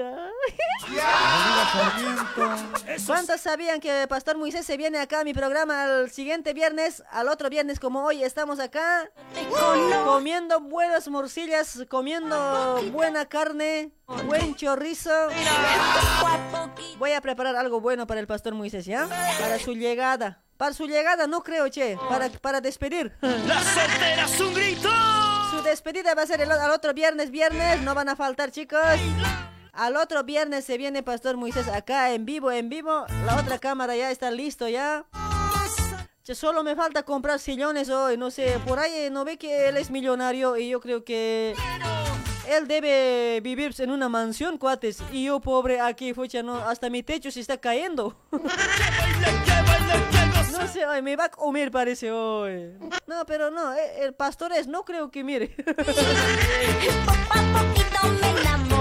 ¿Cuántos 3.06 3.42
sabían 3.42 3.80
que 3.80 4.06
Pastor 4.08 4.38
Moisés 4.38 4.66
se 4.66 4.78
viene 4.78 5.00
acá 5.00 5.22
a 5.22 5.24
mi 5.24 5.34
programa 5.34 5.86
el 5.86 6.12
siguiente 6.12 6.54
viernes? 6.54 7.04
Al 7.12 7.28
otro 7.28 7.50
viernes 7.50 7.80
como 7.80 8.04
hoy 8.04 8.24
estamos 8.24 8.60
acá 8.60 9.10
comiendo 10.06 10.60
buenas 10.60 11.08
morcillas, 11.08 11.86
comiendo 11.90 12.82
buena 12.92 13.26
carne, 13.26 13.92
buen 14.26 14.56
chorizo. 14.56 15.12
Voy 16.98 17.14
a 17.14 17.22
preparar 17.22 17.56
algo 17.56 17.82
bueno 17.82 18.06
para 18.08 18.20
el 18.20 18.28
Pastor 18.28 18.54
Moisés, 18.54 18.86
¿ya? 18.86 19.08
Para 19.40 19.60
su 19.60 19.74
llegada. 19.74 20.44
Para 20.58 20.74
su 20.74 20.88
llegada, 20.88 21.26
no 21.26 21.42
creo, 21.42 21.70
che. 21.70 21.98
Para, 22.10 22.30
para 22.30 22.60
despedir. 22.60 23.14
¡La 23.22 23.64
soltera 23.64 24.26
es 24.26 24.42
un 24.42 24.54
grito! 24.54 24.90
Su 25.52 25.62
despedida 25.64 26.14
va 26.16 26.24
a 26.24 26.28
ser 26.28 26.42
el, 26.42 26.52
al 26.52 26.72
otro 26.72 26.94
viernes, 26.94 27.32
viernes. 27.32 27.82
No 27.82 27.96
van 27.96 28.10
a 28.10 28.16
faltar, 28.16 28.52
chicos. 28.52 28.80
Al 29.80 29.96
otro 29.96 30.26
viernes 30.26 30.66
se 30.66 30.78
viene 30.78 31.04
Pastor 31.04 31.38
Moisés 31.38 31.70
acá 31.70 32.14
en 32.14 32.26
vivo, 32.26 32.52
en 32.52 32.68
vivo. 32.68 33.06
La 33.26 33.38
otra 33.38 33.60
cámara 33.60 33.96
ya 33.96 34.12
está 34.12 34.30
listo, 34.30 34.68
ya. 34.68 35.06
Che, 36.22 36.36
solo 36.36 36.66
me 36.66 36.76
falta 36.76 37.04
comprar 37.04 37.40
sillones 37.40 37.90
hoy. 37.90 38.18
No 38.18 38.30
sé, 38.30 38.60
por 38.68 38.78
ahí 38.78 39.08
no 39.10 39.24
ve 39.24 39.38
que 39.38 39.70
él 39.70 39.78
es 39.78 39.90
millonario 39.90 40.58
y 40.58 40.68
yo 40.68 40.82
creo 40.82 41.06
que 41.06 41.56
él 42.50 42.68
debe 42.68 43.40
vivir 43.42 43.74
en 43.78 43.92
una 43.92 44.10
mansión, 44.10 44.58
cuates. 44.58 45.02
Y 45.14 45.28
yo, 45.28 45.40
pobre, 45.40 45.80
aquí, 45.80 46.14
fucha, 46.14 46.44
no, 46.44 46.58
hasta 46.58 46.90
mi 46.90 47.02
techo 47.02 47.32
se 47.32 47.40
está 47.40 47.58
cayendo. 47.58 48.18
No 50.52 50.68
sé, 50.68 50.84
ay, 50.84 51.02
me 51.02 51.16
va 51.16 51.26
a 51.26 51.30
comer, 51.30 51.72
parece 51.72 52.12
hoy. 52.12 52.74
No, 53.08 53.26
pero 53.26 53.50
no, 53.50 53.74
eh, 53.74 54.04
el 54.04 54.14
pastor 54.14 54.52
es, 54.52 54.68
no 54.68 54.84
creo 54.84 55.10
que 55.10 55.24
mire. 55.24 55.56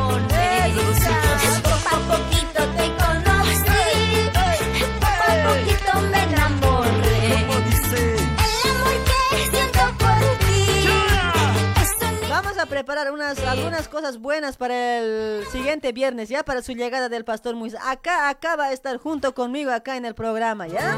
preparar 12.68 13.12
unas, 13.12 13.38
algunas 13.40 13.88
cosas 13.88 14.18
buenas 14.18 14.56
para 14.56 14.98
el 14.98 15.46
siguiente 15.48 15.92
viernes, 15.92 16.28
ya 16.28 16.44
para 16.44 16.62
su 16.62 16.72
llegada 16.72 17.08
del 17.08 17.24
pastor 17.24 17.54
Moisés. 17.54 17.80
Acá, 17.84 18.28
acá 18.28 18.56
va 18.56 18.66
a 18.66 18.72
estar 18.72 18.96
junto 18.98 19.34
conmigo, 19.34 19.72
acá 19.72 19.96
en 19.96 20.04
el 20.04 20.14
programa, 20.14 20.66
¿ya? 20.68 20.96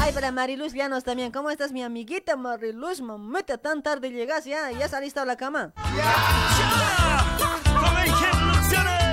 Ay, 0.00 0.12
para 0.12 0.32
Mariluz 0.32 0.72
Llanos 0.72 1.04
también. 1.04 1.30
¿Cómo 1.30 1.50
estás, 1.50 1.72
mi 1.72 1.82
amiguita 1.82 2.36
Mariluz? 2.36 3.00
Mamita, 3.00 3.58
tan 3.58 3.82
tarde 3.82 4.10
llegas, 4.10 4.44
¿ya? 4.44 4.70
¿Ya 4.70 4.88
saliste 4.88 5.20
a 5.20 5.24
la 5.24 5.36
cama? 5.36 5.72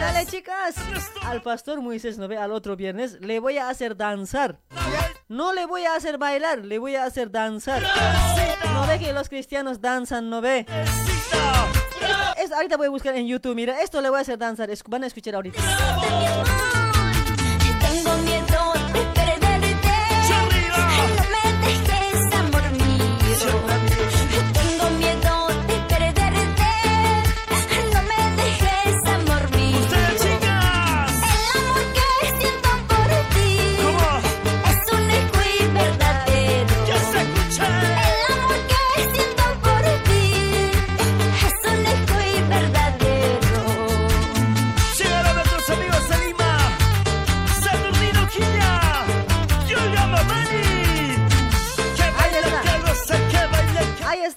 Dale, 0.06 0.26
chicas. 0.28 0.76
Al 1.24 1.42
pastor 1.42 1.82
Moisés, 1.82 2.18
¿no 2.20 2.28
ve? 2.28 2.38
Al 2.38 2.52
otro 2.52 2.76
viernes 2.76 3.18
le 3.22 3.40
voy 3.40 3.58
a 3.58 3.70
hacer 3.70 3.98
danzar. 3.98 4.60
No 5.28 5.52
le 5.54 5.66
voy 5.66 5.84
a 5.86 5.96
hacer 5.96 6.18
bailar, 6.20 6.60
le 6.60 6.78
voy 6.78 6.96
a 6.96 7.06
hacer 7.06 7.32
danzar. 7.32 7.82
No 8.74 8.86
ve 8.86 9.00
que 9.00 9.12
los 9.14 9.30
cristianos 9.30 9.82
danzan, 9.82 10.30
¿no 10.30 10.42
ve? 10.42 10.66
Es- 12.38 12.52
ahorita 12.52 12.78
voy 12.78 12.86
a 12.88 12.90
buscar 12.92 13.16
en 13.16 13.26
YouTube, 13.26 13.56
mira, 13.56 13.82
esto 13.82 14.00
le 14.02 14.10
voy 14.10 14.20
a 14.20 14.22
hacer 14.22 14.38
danzar, 14.38 14.70
es- 14.70 14.84
van 14.84 15.04
a 15.04 15.08
escuchar 15.08 15.34
ahorita. 15.36 15.60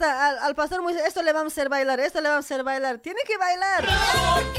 Al, 0.08 0.38
al 0.38 0.54
pastor 0.54 0.82
Moisés, 0.82 1.02
esto 1.06 1.22
le 1.22 1.32
vamos 1.32 1.52
a 1.52 1.54
hacer 1.54 1.68
bailar, 1.68 2.00
esto 2.00 2.20
le 2.20 2.28
vamos 2.28 2.44
a 2.44 2.46
hacer 2.46 2.64
bailar. 2.64 2.98
Tiene 2.98 3.20
que 3.26 3.36
bailar, 3.36 3.84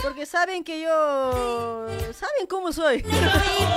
porque 0.02 0.26
saben 0.26 0.64
que 0.64 0.82
yo... 0.82 1.88
Saben 2.14 2.48
cómo 2.48 2.72
soy. 2.72 3.06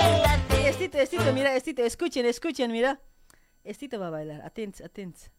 Estito, 0.65 0.99
Estito, 0.99 1.33
mira, 1.33 1.55
Estito, 1.55 1.83
escuchen, 1.83 2.26
escuchen, 2.26 2.70
mira. 2.70 3.01
Estito 3.65 3.99
va 3.99 4.09
a 4.09 4.10
bailar, 4.10 4.42
atentos, 4.42 4.84
atentos. 4.84 5.31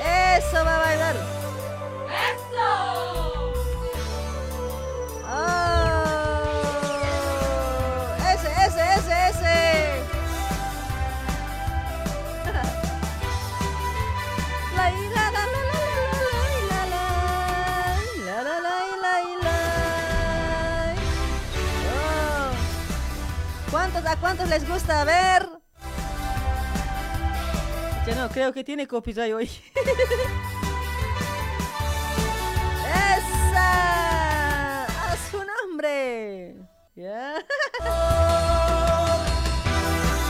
Eso 0.00 0.64
va 0.64 0.76
a 0.76 0.78
bailar. 0.78 1.16
¡Oh! 5.32 5.79
¿Cuántos, 24.20 24.46
¿A 24.46 24.48
cuántos 24.48 24.48
les 24.48 24.68
gusta 24.68 25.04
ver? 25.04 25.48
Ya 28.06 28.14
no, 28.14 28.28
creo 28.28 28.52
que 28.52 28.62
tiene 28.64 28.86
copyright 28.86 29.32
hoy. 29.34 29.44
¡Esa! 33.16 34.84
¡A 34.84 35.16
su 35.30 35.38
nombre! 35.38 36.56
¿Ya? 36.94 37.34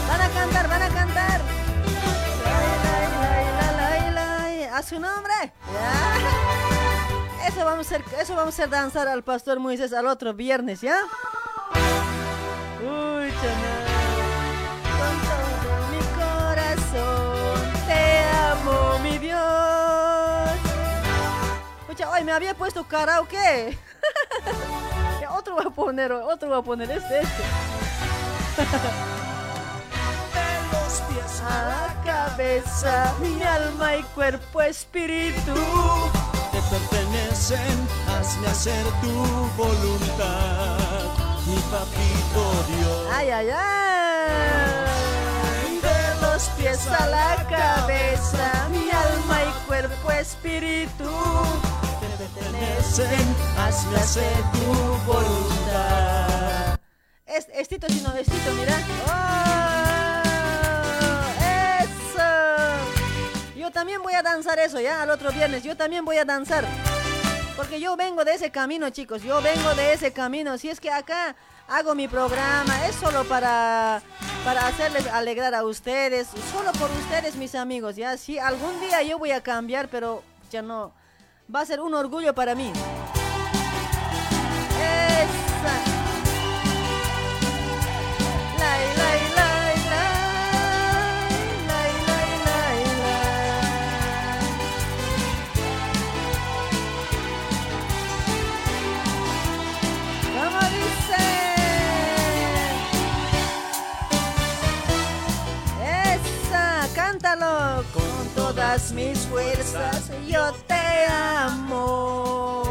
Van 0.09 0.20
a 0.20 0.28
cantar, 0.28 0.69
van 0.69 0.83
a 0.83 0.89
cantar. 0.89 1.41
A 4.73 4.83
su 4.83 4.99
nombre. 4.99 5.52
Eso 7.47 7.65
vamos 7.65 7.86
a 7.93 7.97
hacer, 7.97 8.05
eso 8.19 8.35
vamos 8.35 8.55
a 8.55 8.62
hacer 8.62 8.70
danzar 8.70 9.09
al 9.09 9.23
pastor 9.23 9.59
Moisés 9.59 9.93
al 9.93 10.07
otro 10.07 10.33
viernes, 10.33 10.81
¿ya? 10.81 10.97
Uy, 12.81 13.31
chana. 13.43 13.80
Me 22.24 22.32
había 22.32 22.55
puesto 22.55 22.84
karaoke. 22.86 23.76
Otro 25.36 25.57
va 25.57 25.62
a 25.62 25.70
poner, 25.70 26.12
otro 26.12 26.50
va 26.50 26.58
a 26.58 26.62
poner 26.62 26.90
este, 26.90 27.20
este. 27.20 27.42
los 30.70 31.00
pies 31.08 31.42
A 31.49 31.62
la 31.62 31.94
cabeza, 32.05 33.15
mi 33.20 33.42
alma 33.42 33.97
y 33.97 34.02
cuerpo, 34.02 34.60
espíritu. 34.60 35.55
te 36.52 36.60
pertenecen, 36.68 37.89
hazme 38.08 38.47
hacer 38.49 38.84
tu 39.00 39.12
voluntad, 39.57 40.78
mi 41.47 41.57
papito 41.70 42.65
Dios. 42.68 43.08
Ay, 43.15 43.31
ay, 43.31 43.49
ay. 43.50 44.81
De 45.81 46.20
los 46.20 46.42
pies 46.50 46.86
a 46.86 47.07
la 47.07 47.47
cabeza, 47.49 48.68
mi 48.70 48.90
alma 48.90 49.42
y 49.42 49.52
cuerpo, 49.66 50.10
espíritu. 50.12 51.10
Te 52.20 52.26
pertenecen, 52.26 53.34
hazme 53.57 53.97
hacer 53.97 54.36
tu 54.52 54.74
voluntad. 55.10 56.78
Es, 57.24 57.49
estito, 57.55 57.89
si 57.89 58.02
no, 58.02 58.15
estito, 58.15 58.52
mira. 58.58 58.76
¡Oh! 59.07 60.20
¡Eso! 61.81 63.57
Yo 63.57 63.70
también 63.70 64.02
voy 64.02 64.12
a 64.12 64.23
danzar 64.23 64.58
eso, 64.58 64.78
¿ya? 64.81 65.00
Al 65.00 65.08
otro 65.08 65.32
viernes, 65.32 65.62
yo 65.62 65.78
también 65.78 66.05
voy 66.05 66.18
a 66.18 66.26
danzar. 66.26 66.66
Porque 67.57 67.81
yo 67.81 67.97
vengo 67.97 68.23
de 68.26 68.34
ese 68.34 68.50
camino, 68.50 68.90
chicos. 68.90 69.23
Yo 69.23 69.40
vengo 69.40 69.74
de 69.74 69.94
ese 69.94 70.12
camino. 70.12 70.58
Si 70.58 70.68
es 70.68 70.78
que 70.78 70.90
acá 70.90 71.34
hago 71.68 71.94
mi 71.94 72.07
programa, 72.07 72.86
es 72.86 72.97
solo 72.97 73.24
para, 73.24 74.02
para 74.44 74.66
hacerles 74.66 75.07
alegrar 75.07 75.55
a 75.55 75.65
ustedes. 75.65 76.28
Solo 76.52 76.70
por 76.73 76.90
ustedes, 76.90 77.36
mis 77.36 77.55
amigos, 77.55 77.97
¿ya? 77.97 78.18
Sí, 78.18 78.39
algún 78.39 78.78
día 78.78 79.02
yo 79.05 79.18
voy 79.18 79.31
a 79.31 79.42
cambiar, 79.42 79.89
pero 79.89 80.23
ya 80.50 80.60
no. 80.60 80.99
Va 81.52 81.62
a 81.62 81.66
ser 81.66 81.80
un 81.80 81.94
orgullo 81.94 82.32
para 82.32 82.54
mí. 82.54 82.72
Mis 108.93 109.19
fuerzas. 109.20 110.10
Yo 110.27 110.52
te 110.67 111.07
amo, 111.09 112.62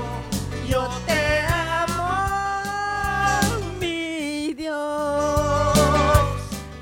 yo 0.68 0.88
te 1.06 1.40
amo, 1.48 2.08
mi 3.80 4.54
Dios, 4.54 5.78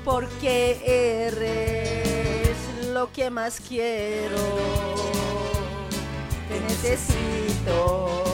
porque 0.04 0.80
eres 1.26 2.56
lo 2.92 3.12
que 3.12 3.30
más 3.30 3.60
quiero. 3.60 4.38
Te 6.48 6.60
necesito 6.60 8.24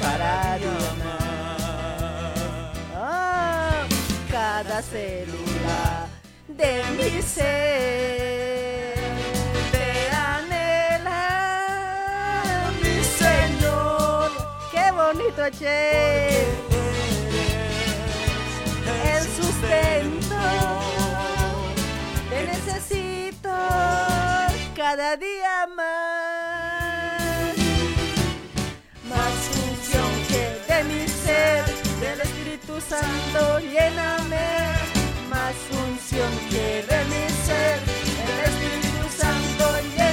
para 0.00 0.58
diamar. 0.58 1.58
Ah, 2.94 3.86
cada 4.30 4.82
célula 4.82 6.08
de 6.48 6.82
mi 6.96 7.22
ser 7.22 8.97
El 19.04 19.24
sustento 19.36 20.36
te 22.30 22.46
necesito 22.46 23.50
cada 24.76 25.16
día 25.16 25.66
más. 25.76 27.56
Más 29.08 29.34
función 29.50 30.10
que 30.28 30.44
de 30.72 30.84
mi 30.84 31.08
ser, 31.08 31.64
del 32.00 32.20
Espíritu 32.20 32.80
Santo, 32.80 33.58
lléname. 33.58 34.48
Más 35.28 35.54
función 35.68 36.30
que 36.48 36.84
de 36.88 37.04
mi 37.06 37.28
ser, 37.44 37.80
del 38.28 38.40
Espíritu 38.50 39.08
Santo, 39.16 39.64
lléname. 39.96 40.07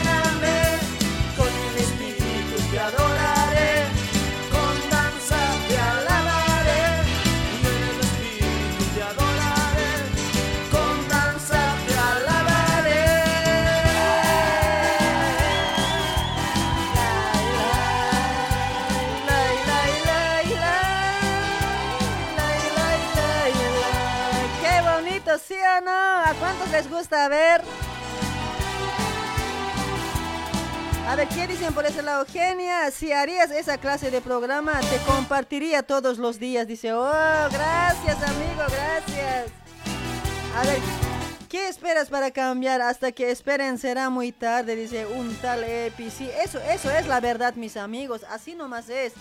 No? 25.82 25.92
¿A 25.92 26.34
cuántos 26.40 26.70
les 26.72 26.90
gusta 26.90 27.28
ver? 27.28 27.62
A 31.08 31.16
ver, 31.16 31.28
¿qué 31.28 31.46
dicen 31.46 31.72
por 31.74 31.86
ese 31.86 32.02
lado? 32.02 32.26
Genia, 32.26 32.90
si 32.90 33.12
harías 33.12 33.52
esa 33.52 33.78
clase 33.78 34.10
de 34.10 34.22
programa, 34.22 34.80
te 34.80 34.98
compartiría 35.06 35.84
todos 35.84 36.18
los 36.18 36.40
días. 36.40 36.68
Dice, 36.68 36.94
oh, 36.94 37.48
gracias 37.52 38.24
amigo, 38.24 38.64
gracias. 38.68 39.52
A 40.56 40.66
ver, 40.66 40.80
¿qué 41.48 41.68
esperas 41.68 42.10
para 42.10 42.32
cambiar? 42.32 42.82
Hasta 42.82 43.12
que 43.12 43.30
esperen 43.30 43.78
será 43.78 44.10
muy 44.10 44.32
tarde, 44.32 44.76
dice 44.76 45.06
un 45.06 45.36
tal 45.36 45.64
Epi. 45.64 46.08
Eso, 46.44 46.60
eso 46.60 46.90
es 46.92 47.06
la 47.06 47.20
verdad, 47.20 47.54
mis 47.54 47.78
amigos. 47.78 48.26
Así 48.30 48.56
nomás 48.56 48.90
es. 48.90 49.14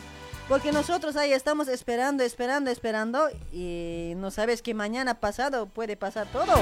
Porque 0.48 0.73
nosotros 0.73 1.16
ahí 1.16 1.32
estamos 1.32 1.68
esperando, 1.68 2.23
esperando, 2.23 2.70
esperando. 2.70 3.28
Y 3.52 4.12
no 4.16 4.31
sabes 4.31 4.60
que 4.62 4.74
mañana 4.74 5.20
pasado 5.20 5.66
puede 5.66 5.97
pasar 5.97 6.26
todo. 6.26 6.52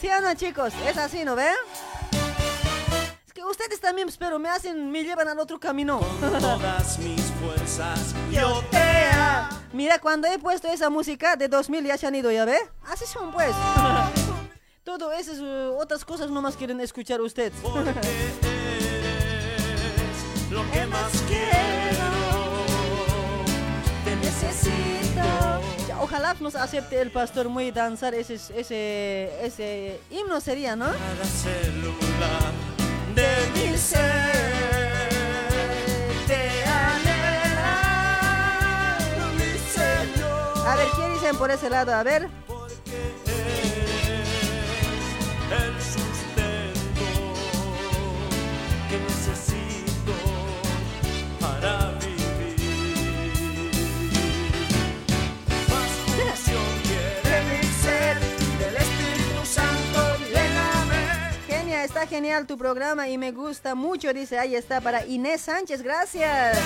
¿Sí 0.00 0.08
no, 0.22 0.34
chicos? 0.34 0.72
Es 0.86 0.96
así, 0.96 1.24
¿no 1.24 1.34
ven? 1.34 1.54
Es 3.26 3.32
que 3.32 3.42
ustedes 3.42 3.80
también, 3.80 4.08
pero 4.18 4.38
me 4.38 4.48
hacen, 4.48 4.90
me 4.90 5.02
llevan 5.02 5.28
al 5.28 5.38
otro 5.38 5.58
camino. 5.58 5.98
Todas 6.40 6.98
mis 6.98 7.22
fuerzas 7.40 8.14
Yo 8.30 8.62
te. 8.70 8.78
Mira, 9.72 9.98
cuando 9.98 10.28
he 10.28 10.38
puesto 10.38 10.68
esa 10.68 10.88
música 10.88 11.34
de 11.34 11.48
2000 11.48 11.84
ya 11.86 11.98
se 11.98 12.06
han 12.06 12.14
ido, 12.14 12.30
¿ya 12.30 12.44
ve? 12.44 12.58
Así 12.86 13.06
son, 13.06 13.32
pues. 13.32 13.50
Todo 14.84 15.12
esas 15.12 15.40
uh, 15.40 15.76
otras 15.80 16.04
cosas 16.04 16.30
nomás 16.30 16.54
quieren 16.56 16.80
escuchar 16.80 17.20
ustedes. 17.22 17.54
lo 20.50 20.70
que 20.70 20.86
más 20.86 21.10
quiero. 21.26 21.53
Ojalá 26.04 26.36
nos 26.38 26.54
acepte 26.54 27.00
el 27.00 27.10
pastor 27.10 27.48
muy 27.48 27.70
danzar 27.70 28.12
ese, 28.12 28.34
ese, 28.34 29.32
ese 29.42 29.98
himno 30.10 30.38
sería, 30.38 30.76
¿no? 30.76 30.84
Cada 30.84 31.24
de 33.14 33.70
mi 33.70 33.78
ser. 33.78 34.34
A 40.66 40.76
ver, 40.76 40.88
¿qué 40.94 41.08
dicen 41.14 41.36
por 41.38 41.50
ese 41.50 41.70
lado? 41.70 41.94
A 41.94 42.02
ver. 42.02 42.28
Genial 62.06 62.46
tu 62.46 62.56
programa 62.58 63.08
y 63.08 63.18
me 63.18 63.32
gusta 63.32 63.74
mucho, 63.74 64.12
dice, 64.12 64.38
ahí 64.38 64.54
está 64.54 64.80
para 64.80 65.06
Inés 65.06 65.42
Sánchez, 65.42 65.82
gracias. 65.82 66.58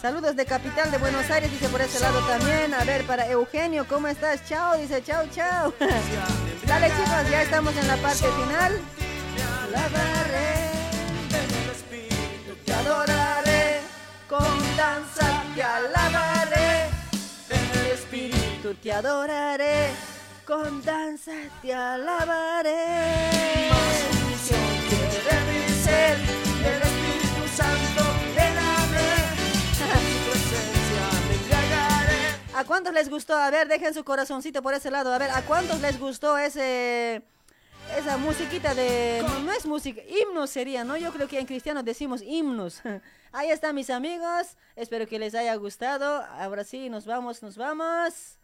Saludos 0.00 0.36
de 0.36 0.44
Capital 0.44 0.90
de 0.90 0.98
Buenos 0.98 1.30
Aires, 1.30 1.50
dice 1.50 1.66
por 1.70 1.80
ese 1.80 1.98
lado 1.98 2.20
también. 2.26 2.74
A 2.74 2.84
ver, 2.84 3.06
para 3.06 3.26
Eugenio, 3.26 3.86
¿cómo 3.88 4.06
estás? 4.06 4.46
Chao, 4.46 4.76
dice, 4.76 5.02
chao, 5.02 5.24
chao. 5.34 5.72
Dale 6.66 6.88
chicos, 6.88 7.30
ya 7.30 7.42
estamos 7.42 7.74
en 7.74 7.88
la 7.88 7.96
parte 7.96 8.26
final. 8.26 8.80
Te 12.66 12.72
adoraré, 12.72 13.80
con 14.28 14.76
danza 14.76 15.42
te 15.54 15.62
alabaré. 15.62 16.88
En 17.48 17.80
el 17.80 17.92
espíritu 17.92 18.74
te 18.74 18.92
adoraré, 18.92 19.88
con 20.46 20.82
danza 20.84 21.32
te 21.62 21.72
alabaré. 21.74 23.68
Más 23.70 24.50
embriagaré. 31.32 32.34
¿A 32.54 32.64
cuántos 32.64 32.92
les 32.94 33.08
gustó? 33.08 33.34
A 33.36 33.50
ver, 33.50 33.68
dejen 33.68 33.94
su 33.94 34.04
corazoncito 34.04 34.62
por 34.62 34.74
ese 34.74 34.90
lado. 34.90 35.12
A 35.12 35.18
ver, 35.18 35.30
¿a 35.30 35.42
cuántos 35.42 35.80
les 35.80 35.98
gustó 35.98 36.36
ese 36.38 37.22
esa 37.98 38.16
musiquita 38.16 38.74
de 38.74 39.22
no, 39.26 39.40
no 39.40 39.52
es 39.52 39.66
música, 39.66 40.00
himnos 40.02 40.48
sería, 40.50 40.84
¿no? 40.84 40.96
Yo 40.96 41.12
creo 41.12 41.28
que 41.28 41.38
en 41.38 41.46
cristiano 41.46 41.82
decimos 41.82 42.22
himnos. 42.22 42.80
Ahí 43.32 43.50
están 43.50 43.74
mis 43.74 43.90
amigos. 43.90 44.56
Espero 44.76 45.06
que 45.06 45.18
les 45.18 45.34
haya 45.34 45.54
gustado. 45.56 46.24
Ahora 46.38 46.64
sí, 46.64 46.88
nos 46.88 47.06
vamos, 47.06 47.42
nos 47.42 47.56
vamos. 47.56 48.38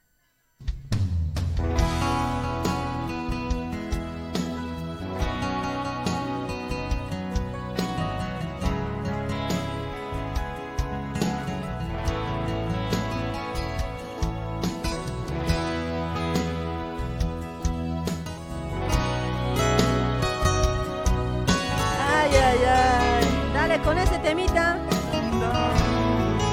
Temita. 24.30 24.78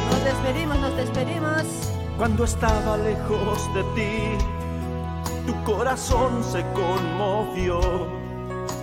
Nos 0.09 0.23
despedimos, 0.23 0.80
nos 0.80 0.95
despedimos. 0.95 1.64
Cuando 2.17 2.43
estaba 2.43 2.97
lejos 2.97 3.72
de 3.75 3.83
ti, 3.95 4.14
tu 5.45 5.53
corazón 5.64 6.43
se 6.43 6.61
conmovió, 6.73 7.80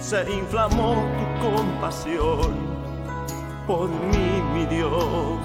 se 0.01 0.21
inflamó 0.33 0.95
tu 1.19 1.25
compasión 1.49 2.53
por 3.67 3.89
mí, 3.89 4.29
mi 4.53 4.65
Dios. 4.67 5.45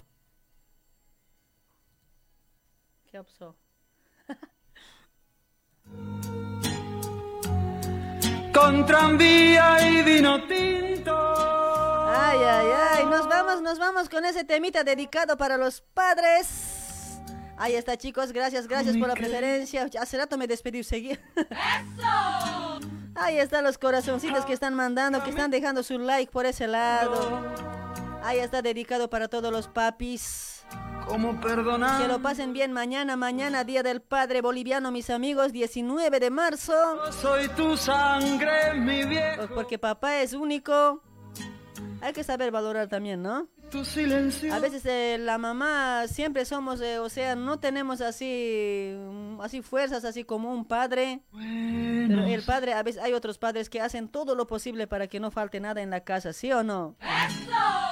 ¿Qué 3.10 3.24
pasó? 3.24 3.56
Con 8.54 8.86
tranvía 8.86 9.90
y 9.90 10.04
vino 10.04 10.44
tinto. 10.44 10.80
Ay, 12.16 12.40
ay, 12.40 12.68
ay. 12.92 13.06
Nos 13.06 13.28
vamos, 13.28 13.62
nos 13.62 13.80
vamos 13.80 14.10
con 14.10 14.26
ese 14.26 14.44
temita 14.44 14.84
dedicado 14.84 15.38
para 15.38 15.58
los 15.58 15.82
padres. 15.82 17.20
Ahí 17.58 17.76
está, 17.76 17.98
chicos. 17.98 18.32
Gracias, 18.32 18.68
gracias 18.68 18.98
por 18.98 19.10
la 19.10 19.16
preferencia. 19.16 19.90
Hace 20.00 20.18
rato 20.18 20.38
me 20.38 20.48
despedí 20.48 20.84
seguir. 20.84 21.20
Ahí 23.16 23.38
están 23.38 23.66
los 23.66 23.78
corazoncitos 23.78 24.46
que 24.46 24.54
están 24.54 24.74
mandando, 24.74 25.22
que 25.24 25.30
están 25.30 25.52
dejando 25.52 25.84
su 25.84 26.00
like 26.00 26.32
por 26.32 26.46
ese 26.46 26.68
lado. 26.68 27.54
Ahí 28.24 28.40
está 28.40 28.62
dedicado 28.62 29.10
para 29.10 29.28
todos 29.28 29.52
los 29.52 29.68
papis. 29.68 30.64
¿Cómo 31.08 31.42
perdonar? 31.42 32.02
Que 32.02 32.08
lo 32.08 32.22
pasen 32.22 32.54
bien 32.54 32.72
mañana, 32.72 33.16
mañana, 33.16 33.64
Día 33.64 33.84
del 33.84 34.02
Padre 34.02 34.42
Boliviano, 34.42 34.92
mis 34.92 35.10
amigos, 35.10 35.52
19 35.52 36.20
de 36.20 36.30
marzo. 36.30 36.74
Soy 37.12 37.50
tu 37.50 37.76
sangre, 37.76 38.74
mi 38.76 39.04
viejo. 39.04 39.48
Porque 39.54 39.78
papá 39.80 40.22
es 40.22 40.34
único. 40.34 41.02
Hay 42.02 42.14
que 42.14 42.24
saber 42.24 42.52
valorar 42.52 42.88
también, 42.88 43.22
¿no? 43.22 43.48
Tu 43.72 43.86
silencio. 43.86 44.54
A 44.54 44.60
veces 44.60 44.86
eh, 44.86 45.18
la 45.20 45.38
mamá 45.38 46.08
siempre 46.08 46.46
somos, 46.46 46.82
eh, 46.82 46.98
o 47.00 47.10
sea, 47.10 47.36
no 47.36 47.60
tenemos 47.60 48.02
así, 48.02 48.96
mm, 48.98 49.42
así 49.42 49.62
fuerzas, 49.62 50.06
así 50.06 50.24
como 50.24 50.52
un 50.52 50.66
padre. 50.66 51.22
Pero 51.32 52.26
el 52.26 52.42
padre, 52.44 52.74
a 52.74 52.82
veces 52.82 53.02
hay 53.02 53.14
otros 53.14 53.38
padres 53.38 53.70
que 53.70 53.82
hacen 53.82 54.08
todo 54.08 54.34
lo 54.34 54.48
posible 54.48 54.88
para 54.88 55.08
que 55.08 55.20
no 55.20 55.30
falte 55.30 55.60
nada 55.60 55.82
en 55.82 55.90
la 55.90 56.04
casa, 56.04 56.34
¿sí 56.34 56.52
o 56.52 56.64
no? 56.64 56.96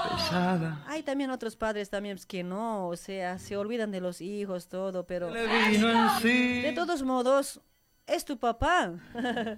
Pesada. 0.09 0.83
Hay 0.87 1.03
también 1.03 1.29
otros 1.29 1.55
padres 1.55 1.89
también 1.89 2.17
pues, 2.17 2.25
que 2.25 2.43
no, 2.43 2.87
o 2.87 2.95
sea, 2.95 3.37
se 3.37 3.57
olvidan 3.57 3.91
de 3.91 4.01
los 4.01 4.21
hijos, 4.21 4.69
todo, 4.69 5.05
pero... 5.05 5.29
Le 5.29 5.47
vino 5.69 5.89
en 5.89 6.21
sí. 6.21 6.61
De 6.61 6.71
todos 6.71 7.03
modos, 7.03 7.61
es 8.07 8.25
tu 8.25 8.39
papá. 8.39 8.93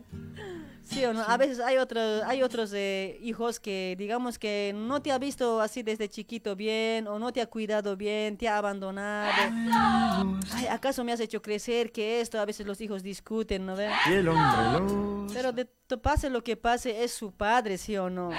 Sí 0.90 1.06
o 1.06 1.14
no, 1.14 1.22
a 1.22 1.38
veces 1.38 1.60
hay 1.60 1.78
otros, 1.78 2.24
hay 2.26 2.42
otros 2.42 2.74
eh, 2.74 3.18
hijos 3.22 3.60
que 3.60 3.96
digamos 3.98 4.40
que 4.40 4.74
no 4.76 5.02
te 5.04 5.12
ha 5.12 5.20
visto 5.20 5.62
así 5.62 5.84
desde 5.84 6.10
chiquito 6.10 6.56
bien 6.56 7.08
o 7.08 7.20
no 7.20 7.32
te 7.32 7.42
ha 7.42 7.46
cuidado 7.46 7.96
bien, 7.96 8.38
te 8.38 8.48
ha 8.48 8.58
abandonado. 8.58 9.32
Ay, 10.52 10.66
¿acaso 10.68 11.04
me 11.04 11.12
has 11.12 11.20
hecho 11.20 11.44
crecer 11.44 11.92
que 11.92 12.22
esto? 12.22 12.40
A 12.40 12.46
veces 12.46 12.66
los 12.66 12.82
hijos 12.82 13.04
discuten, 13.04 13.68
¿no 13.68 13.76
ves? 13.76 13.92
Y 14.10 14.14
el 14.14 14.30
hombre. 14.30 15.32
Pero 15.32 15.52
de 15.52 15.68
pase 15.98 16.30
lo 16.30 16.44
que 16.44 16.58
pase, 16.58 17.04
es 17.04 17.14
su 17.14 17.32
padre, 17.32 17.78
¿sí 17.78 17.96
o 17.98 18.10
no? 18.10 18.32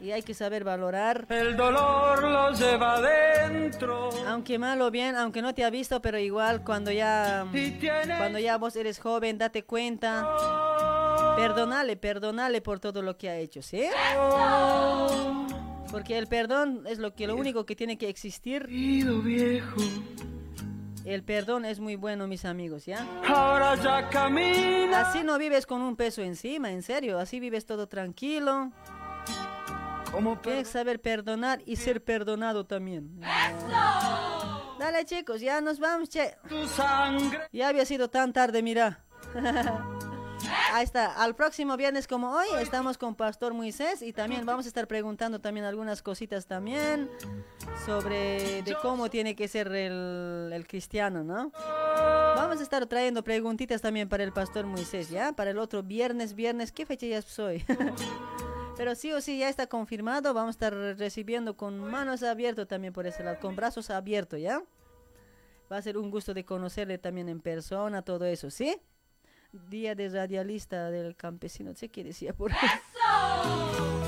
Y 0.00 0.10
hay 0.10 0.22
que 0.22 0.34
saber 0.34 0.64
valorar. 0.64 1.26
El 1.30 1.56
dolor 1.56 2.22
lo 2.22 2.52
lleva 2.52 3.00
dentro. 3.00 4.10
Aunque 4.26 4.58
mal 4.58 4.80
o 4.82 4.90
bien, 4.90 5.16
aunque 5.16 5.42
no 5.42 5.54
te 5.54 5.64
ha 5.64 5.70
visto, 5.70 6.02
pero 6.02 6.18
igual 6.18 6.64
cuando 6.64 6.90
ya, 6.90 7.46
cuando 8.18 8.38
ya 8.38 8.58
vos 8.58 8.76
eres 8.76 8.98
joven, 8.98 9.38
date 9.38 9.64
cuenta. 9.64 10.95
Perdonale, 11.36 11.96
perdonale 11.96 12.60
por 12.62 12.80
todo 12.80 13.02
lo 13.02 13.16
que 13.18 13.28
ha 13.28 13.36
hecho, 13.36 13.62
¿sí? 13.62 13.84
Porque 15.90 16.18
el 16.18 16.26
perdón 16.26 16.84
es 16.86 16.98
lo 16.98 17.14
que 17.14 17.26
lo 17.26 17.36
único 17.36 17.66
que 17.66 17.76
tiene 17.76 17.98
que 17.98 18.08
existir. 18.08 18.66
viejo. 18.66 19.80
El 21.04 21.22
perdón 21.22 21.64
es 21.64 21.78
muy 21.78 21.94
bueno, 21.94 22.26
mis 22.26 22.44
amigos, 22.44 22.84
¿ya? 22.86 23.06
Ahora 23.28 23.76
ya 23.76 24.08
camina. 24.08 25.02
Así 25.02 25.22
no 25.22 25.38
vives 25.38 25.64
con 25.64 25.80
un 25.82 25.94
peso 25.94 26.22
encima, 26.22 26.72
en 26.72 26.82
serio. 26.82 27.20
Así 27.20 27.38
vives 27.38 27.64
todo 27.64 27.86
tranquilo. 27.86 28.72
Tienes 30.42 30.66
que 30.66 30.72
saber 30.72 31.00
perdonar 31.00 31.62
y 31.66 31.76
ser 31.76 32.02
perdonado 32.02 32.64
también. 32.64 33.20
Dale, 34.78 35.04
chicos, 35.04 35.40
ya 35.40 35.60
nos 35.60 35.78
vamos, 35.78 36.08
che. 36.08 36.36
Ya 37.52 37.68
había 37.68 37.84
sido 37.84 38.08
tan 38.08 38.32
tarde, 38.32 38.62
mira. 38.62 39.04
Está, 40.80 41.22
al 41.22 41.34
próximo 41.34 41.76
viernes 41.76 42.06
como 42.06 42.32
hoy 42.32 42.46
estamos 42.60 42.98
con 42.98 43.14
Pastor 43.14 43.54
Moisés 43.54 44.02
y 44.02 44.12
también 44.12 44.44
vamos 44.44 44.66
a 44.66 44.68
estar 44.68 44.86
preguntando 44.86 45.40
también 45.40 45.64
algunas 45.64 46.02
cositas 46.02 46.46
también 46.46 47.10
sobre 47.84 48.62
de 48.62 48.76
cómo 48.82 49.08
tiene 49.08 49.34
que 49.34 49.48
ser 49.48 49.68
el, 49.68 50.50
el 50.52 50.66
cristiano, 50.66 51.24
¿no? 51.24 51.50
Vamos 52.36 52.60
a 52.60 52.62
estar 52.62 52.86
trayendo 52.86 53.24
preguntitas 53.24 53.80
también 53.80 54.08
para 54.08 54.22
el 54.22 54.32
Pastor 54.32 54.66
Moisés, 54.66 55.08
¿ya? 55.08 55.32
Para 55.32 55.50
el 55.50 55.58
otro 55.58 55.82
viernes, 55.82 56.34
viernes, 56.34 56.72
¿qué 56.72 56.84
fecha 56.84 57.06
ya 57.06 57.22
soy? 57.22 57.64
Pero 58.76 58.94
sí 58.94 59.12
o 59.12 59.20
sí 59.22 59.38
ya 59.38 59.48
está 59.48 59.66
confirmado, 59.66 60.34
vamos 60.34 60.48
a 60.48 60.56
estar 60.56 60.74
recibiendo 60.98 61.56
con 61.56 61.78
manos 61.78 62.22
abiertas 62.22 62.68
también 62.68 62.92
por 62.92 63.06
ese 63.06 63.24
lado, 63.24 63.38
con 63.40 63.56
brazos 63.56 63.88
abiertos, 63.88 64.40
¿ya? 64.40 64.62
Va 65.72 65.78
a 65.78 65.82
ser 65.82 65.96
un 65.96 66.10
gusto 66.10 66.34
de 66.34 66.44
conocerle 66.44 66.98
también 66.98 67.30
en 67.30 67.40
persona, 67.40 68.02
todo 68.02 68.26
eso, 68.26 68.50
¿sí? 68.50 68.76
Día 69.68 69.94
de 69.94 70.08
radialista 70.08 70.90
del 70.90 71.16
campesino, 71.16 71.70
no 71.70 71.76
sé 71.76 71.88
qué 71.88 72.04
decía 72.04 72.32
por 72.32 72.52
ahí. 72.52 72.68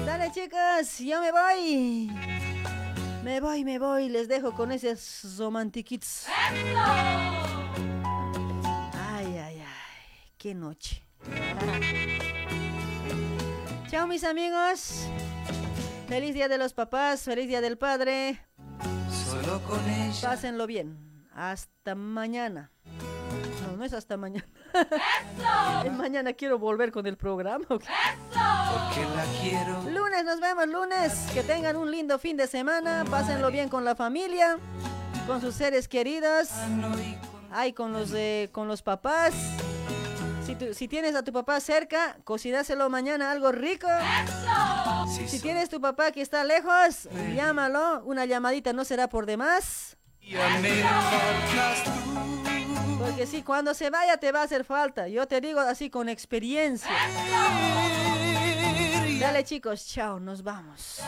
Dale 0.07 0.31
chicas, 0.31 0.99
yo 0.99 1.21
me 1.21 1.33
voy. 1.33 2.11
Me 3.25 3.41
voy, 3.41 3.65
me 3.65 3.79
voy, 3.79 4.09
les 4.09 4.29
dejo 4.29 4.53
con 4.53 4.71
esos 4.73 5.37
romantiquitos. 5.39 6.27
Ay, 8.95 9.37
ay, 9.37 9.37
ay, 9.37 9.63
qué 10.37 10.55
noche. 10.55 11.05
Chao 13.89 14.07
mis 14.07 14.25
amigos. 14.25 15.07
Feliz 16.09 16.35
día 16.35 16.49
de 16.49 16.59
los 16.59 16.73
papás, 16.73 17.23
feliz 17.23 17.49
día 17.49 17.61
del 17.61 17.77
padre. 17.77 18.41
Solo 19.11 19.61
con 19.63 19.81
ella. 19.89 20.21
Pásenlo 20.23 20.67
bien. 20.67 21.27
Hasta 21.35 21.95
mañana. 21.95 22.71
No, 23.63 23.77
no 23.77 23.85
es 23.85 23.93
hasta 23.93 24.17
mañana. 24.17 24.47
Mañana 25.97 26.33
quiero 26.33 26.59
volver 26.59 26.93
con 26.93 27.07
el 27.07 27.17
programa. 27.17 27.65
Porque 27.69 27.81
la 29.15 29.25
quiero. 29.41 29.83
Lunes 29.91 30.25
nos 30.25 30.41
vemos, 30.41 30.67
lunes. 30.69 31.13
Que 31.33 31.43
tengan 31.43 31.77
un 31.77 31.91
lindo 31.91 32.19
fin 32.19 32.37
de 32.37 32.47
semana. 32.47 33.05
Pásenlo 33.11 33.51
bien 33.51 33.69
con 33.69 33.85
la 33.85 33.95
familia, 33.95 34.59
con 35.27 35.41
sus 35.41 35.55
seres 35.55 35.89
queridos. 35.89 36.49
Ay, 37.51 37.73
con 37.73 37.93
los, 37.93 38.11
de, 38.11 38.51
con 38.53 38.69
los 38.69 38.83
papás. 38.83 39.35
Si, 40.45 40.55
tú- 40.55 40.73
si 40.75 40.89
tienes 40.89 41.15
a 41.15 41.23
tu 41.23 41.33
papá 41.33 41.61
cerca, 41.61 42.17
cocináselo 42.25 42.89
mañana 42.91 43.31
algo 43.31 43.53
rico. 43.53 43.87
Si 45.29 45.41
tienes 45.41 45.69
tu 45.69 45.81
papá 45.81 46.11
que 46.13 46.21
está 46.23 46.45
lejos, 46.45 47.09
llámalo. 47.35 48.03
Una 48.05 48.25
llamadita 48.25 48.73
no 48.73 48.85
será 48.85 49.09
por 49.09 49.27
demás. 49.27 49.97
Porque 52.99 53.27
sí, 53.27 53.43
cuando 53.43 53.75
se 53.75 53.91
vaya 53.91 54.17
te 54.17 54.33
va 54.33 54.41
a 54.41 54.45
hacer 54.45 54.65
falta. 54.65 55.09
Yo 55.09 55.27
te 55.27 55.41
digo 55.41 55.61
así 55.61 55.91
con 55.91 56.09
experiencia. 56.09 56.91
Dale 59.21 59.45
chicos, 59.45 59.87
chao, 59.87 60.21
nos 60.21 60.43
vamos. 60.43 61.01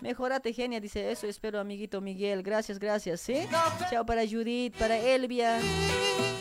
Mejorate, 0.00 0.52
genia, 0.52 0.80
dice 0.80 1.10
eso. 1.10 1.26
Espero, 1.26 1.60
amiguito 1.60 2.00
Miguel. 2.00 2.42
Gracias, 2.42 2.78
gracias, 2.78 3.20
¿sí? 3.20 3.46
Chao 3.90 4.06
para 4.06 4.22
Judith, 4.26 4.74
para 4.76 4.96
Elvia. 4.96 5.60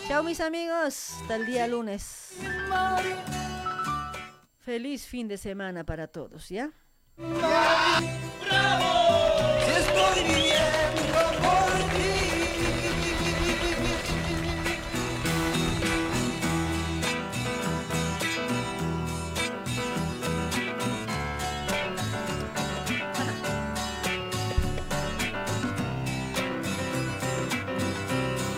Chao, 0.08 0.24
mis 0.24 0.40
amigos. 0.40 1.12
Hasta 1.22 1.36
el 1.36 1.46
día 1.46 1.68
lunes. 1.68 2.34
Feliz 4.60 5.06
fin 5.06 5.28
de 5.28 5.38
semana 5.38 5.84
para 5.84 6.08
todos, 6.08 6.50
¿ya? 6.50 6.72
Nadie 9.98 10.47